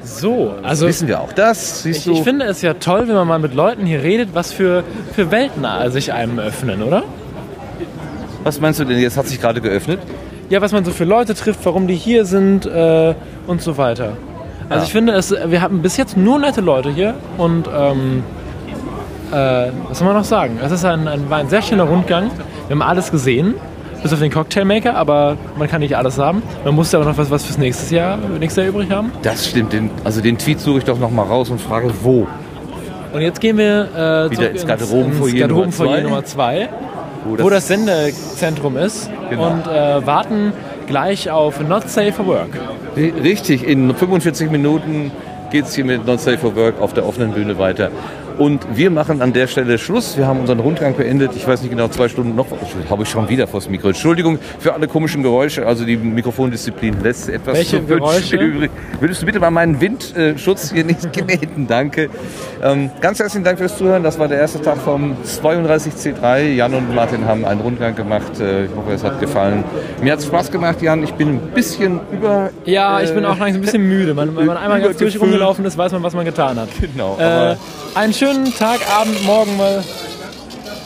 So, 0.02 0.54
also 0.62 0.86
Wissen 0.86 1.06
wir 1.06 1.20
auch 1.20 1.32
das? 1.34 1.82
Siehst 1.82 2.00
ich, 2.00 2.04
du? 2.06 2.12
ich 2.12 2.22
finde 2.22 2.46
es 2.46 2.62
ja 2.62 2.74
toll, 2.74 3.08
wenn 3.08 3.14
man 3.14 3.28
mal 3.28 3.38
mit 3.38 3.54
Leuten 3.54 3.84
hier 3.84 4.02
redet, 4.02 4.30
was 4.32 4.52
für, 4.52 4.82
für 5.14 5.30
Welten 5.30 5.66
sich 5.90 6.14
einem 6.14 6.38
öffnen, 6.38 6.82
oder? 6.82 7.04
Was 8.48 8.60
meinst 8.62 8.80
du 8.80 8.84
denn? 8.86 8.98
Jetzt 8.98 9.18
hat 9.18 9.26
sich 9.26 9.38
gerade 9.38 9.60
geöffnet. 9.60 10.00
Ja, 10.48 10.62
was 10.62 10.72
man 10.72 10.82
so 10.82 10.90
für 10.90 11.04
Leute 11.04 11.34
trifft, 11.34 11.60
warum 11.64 11.86
die 11.86 11.94
hier 11.96 12.24
sind 12.24 12.64
äh, 12.64 13.14
und 13.46 13.60
so 13.60 13.76
weiter. 13.76 14.14
Also 14.70 14.80
Ja. 14.80 14.84
ich 14.86 14.92
finde, 14.92 15.12
es, 15.12 15.34
wir 15.46 15.60
hatten 15.60 15.82
bis 15.82 15.98
jetzt 15.98 16.16
nur 16.16 16.38
nette 16.38 16.62
Leute 16.62 16.88
hier 16.90 17.12
und 17.36 17.68
ähm, 17.68 18.22
äh, 19.30 19.34
was 19.88 19.98
soll 19.98 20.06
man 20.06 20.16
noch 20.16 20.24
sagen? 20.24 20.58
Es 20.64 20.72
ist 20.72 20.82
ein, 20.86 21.06
ein, 21.06 21.28
war 21.28 21.36
ein 21.38 21.50
sehr 21.50 21.60
schöner 21.60 21.82
Rundgang. 21.84 22.30
Wir 22.68 22.74
haben 22.74 22.80
alles 22.80 23.10
gesehen, 23.10 23.52
bis 24.02 24.14
auf 24.14 24.18
den 24.18 24.32
Cocktailmaker, 24.32 24.94
aber 24.96 25.36
man 25.58 25.68
kann 25.68 25.82
nicht 25.82 25.94
alles 25.98 26.16
haben. 26.16 26.42
Man 26.64 26.74
muss 26.74 26.90
ja 26.90 27.00
auch 27.00 27.04
noch 27.04 27.18
was, 27.18 27.30
was 27.30 27.44
fürs 27.44 27.58
nächste 27.58 27.94
Jahr, 27.96 28.16
nächstes 28.16 28.64
Jahr 28.64 28.72
übrig 28.72 28.90
haben. 28.90 29.12
Das 29.20 29.46
stimmt. 29.46 29.74
Den, 29.74 29.90
also 30.04 30.22
den 30.22 30.38
Tweet 30.38 30.58
suche 30.60 30.78
ich 30.78 30.84
doch 30.84 30.98
noch 30.98 31.10
mal 31.10 31.24
raus 31.26 31.50
und 31.50 31.60
frage, 31.60 31.90
wo? 32.02 32.26
Und 33.12 33.20
jetzt 33.20 33.42
gehen 33.42 33.58
wir 33.58 33.88
äh, 34.26 34.30
Wieder 34.30 34.50
ins 34.52 34.66
Garderobenfoyer 34.66 35.48
Nummer 35.48 36.24
2, 36.24 36.68
Wo 37.28 37.44
wo, 37.44 37.50
das- 37.50 37.66
das 37.66 37.68
Sendezentrum 37.68 38.76
ist 38.76 39.10
Genau. 39.30 39.48
und 39.50 39.66
äh, 39.66 40.06
warten 40.06 40.52
gleich 40.86 41.30
auf 41.30 41.60
Not 41.60 41.88
Safe 41.88 42.12
for 42.12 42.26
Work. 42.26 42.48
Richtig, 42.96 43.66
in 43.66 43.94
45 43.94 44.50
Minuten 44.50 45.10
geht 45.50 45.66
es 45.66 45.74
hier 45.74 45.84
mit 45.84 46.06
Not 46.06 46.20
Safe 46.20 46.38
for 46.38 46.56
Work 46.56 46.80
auf 46.80 46.94
der 46.94 47.06
offenen 47.06 47.32
Bühne 47.32 47.58
weiter. 47.58 47.90
Und 48.38 48.64
wir 48.76 48.90
machen 48.90 49.20
an 49.20 49.32
der 49.32 49.48
Stelle 49.48 49.78
Schluss. 49.78 50.16
Wir 50.16 50.26
haben 50.28 50.38
unseren 50.38 50.60
Rundgang 50.60 50.94
beendet. 50.96 51.32
Ich 51.34 51.46
weiß 51.46 51.60
nicht 51.62 51.70
genau, 51.70 51.88
zwei 51.88 52.08
Stunden 52.08 52.36
noch. 52.36 52.46
Habe 52.88 53.02
ich 53.02 53.08
schon 53.08 53.28
wieder 53.28 53.48
vors 53.48 53.68
Mikro. 53.68 53.88
Entschuldigung 53.88 54.38
für 54.60 54.74
alle 54.74 54.86
komischen 54.86 55.24
Geräusche. 55.24 55.66
Also 55.66 55.84
die 55.84 55.96
Mikrofondisziplin 55.96 57.02
lässt 57.02 57.28
etwas 57.28 57.54
Welche 57.56 57.84
zu 57.84 57.88
wünschen 57.88 58.38
übrig. 58.40 58.70
Würdest 59.00 59.22
du 59.22 59.26
bitte 59.26 59.40
mal 59.40 59.50
meinen 59.50 59.80
Windschutz 59.80 60.70
hier 60.70 60.84
nicht 60.84 61.12
kneten? 61.16 61.66
Danke. 61.66 62.10
Ähm, 62.62 62.90
ganz 63.00 63.18
herzlichen 63.18 63.42
Dank 63.44 63.58
fürs 63.58 63.76
Zuhören. 63.76 64.04
Das 64.04 64.20
war 64.20 64.28
der 64.28 64.38
erste 64.38 64.62
Tag 64.62 64.76
vom 64.78 65.16
32C3. 65.26 66.52
Jan 66.54 66.74
und 66.74 66.94
Martin 66.94 67.24
haben 67.24 67.44
einen 67.44 67.60
Rundgang 67.60 67.96
gemacht. 67.96 68.38
Äh, 68.38 68.66
Ich 68.66 68.70
hoffe, 68.76 68.92
es 68.92 69.02
hat 69.02 69.18
gefallen. 69.20 69.64
Mir 70.00 70.12
hat 70.12 70.20
es 70.20 70.26
Spaß 70.26 70.52
gemacht, 70.52 70.80
Jan. 70.80 71.02
Ich 71.02 71.12
bin 71.14 71.28
ein 71.30 71.40
bisschen 71.54 71.98
über... 72.12 72.50
Ja, 72.64 73.00
ich 73.00 73.12
bin 73.12 73.24
äh, 73.24 73.26
auch 73.26 73.38
langsam 73.38 73.62
ein 73.62 73.64
bisschen 73.64 73.88
müde. 73.88 74.14
Man, 74.14 74.36
wenn 74.36 74.46
man 74.46 74.56
einmal 74.56 74.80
ganz 74.80 74.96
durch 74.98 75.20
rumgelaufen 75.20 75.64
ist, 75.64 75.76
weiß 75.76 75.90
man, 75.90 76.04
was 76.04 76.14
man 76.14 76.24
getan 76.24 76.56
hat. 76.58 76.68
Genau. 76.80 77.16
Äh, 77.18 77.56
einen 77.94 78.12
schönen 78.12 78.27
Tag, 78.58 78.80
Abend, 79.00 79.24
morgen 79.24 79.56
mal. 79.56 79.82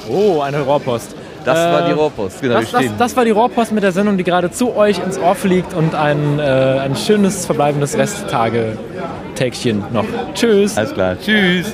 Oh, 0.09 0.40
eine 0.43 0.60
Rohrpost. 0.60 1.16
Das 1.44 1.59
Äh, 1.59 1.73
war 1.73 1.86
die 1.89 1.93
Rohrpost, 1.93 2.40
genau, 2.40 2.60
Das, 2.60 2.70
das, 2.70 2.85
das 2.97 3.16
war 3.16 3.24
die 3.24 3.32
Rohrpost 3.32 3.73
mit 3.73 3.82
der 3.82 3.90
Sendung, 3.90 4.16
die 4.16 4.23
gerade 4.23 4.52
zu 4.52 4.77
euch 4.77 5.01
ins 5.05 5.19
Ohr 5.19 5.35
fliegt 5.35 5.74
und 5.74 5.93
ein, 5.93 6.39
äh, 6.39 6.43
ein 6.43 6.94
schönes 6.94 7.47
verbleibendes 7.47 7.98
Resttage-Tägchen 7.98 9.82
noch. 9.93 10.05
Tschüss. 10.35 10.77
Alles 10.78 10.94
klar. 10.94 11.16
Tschüss. 11.20 11.73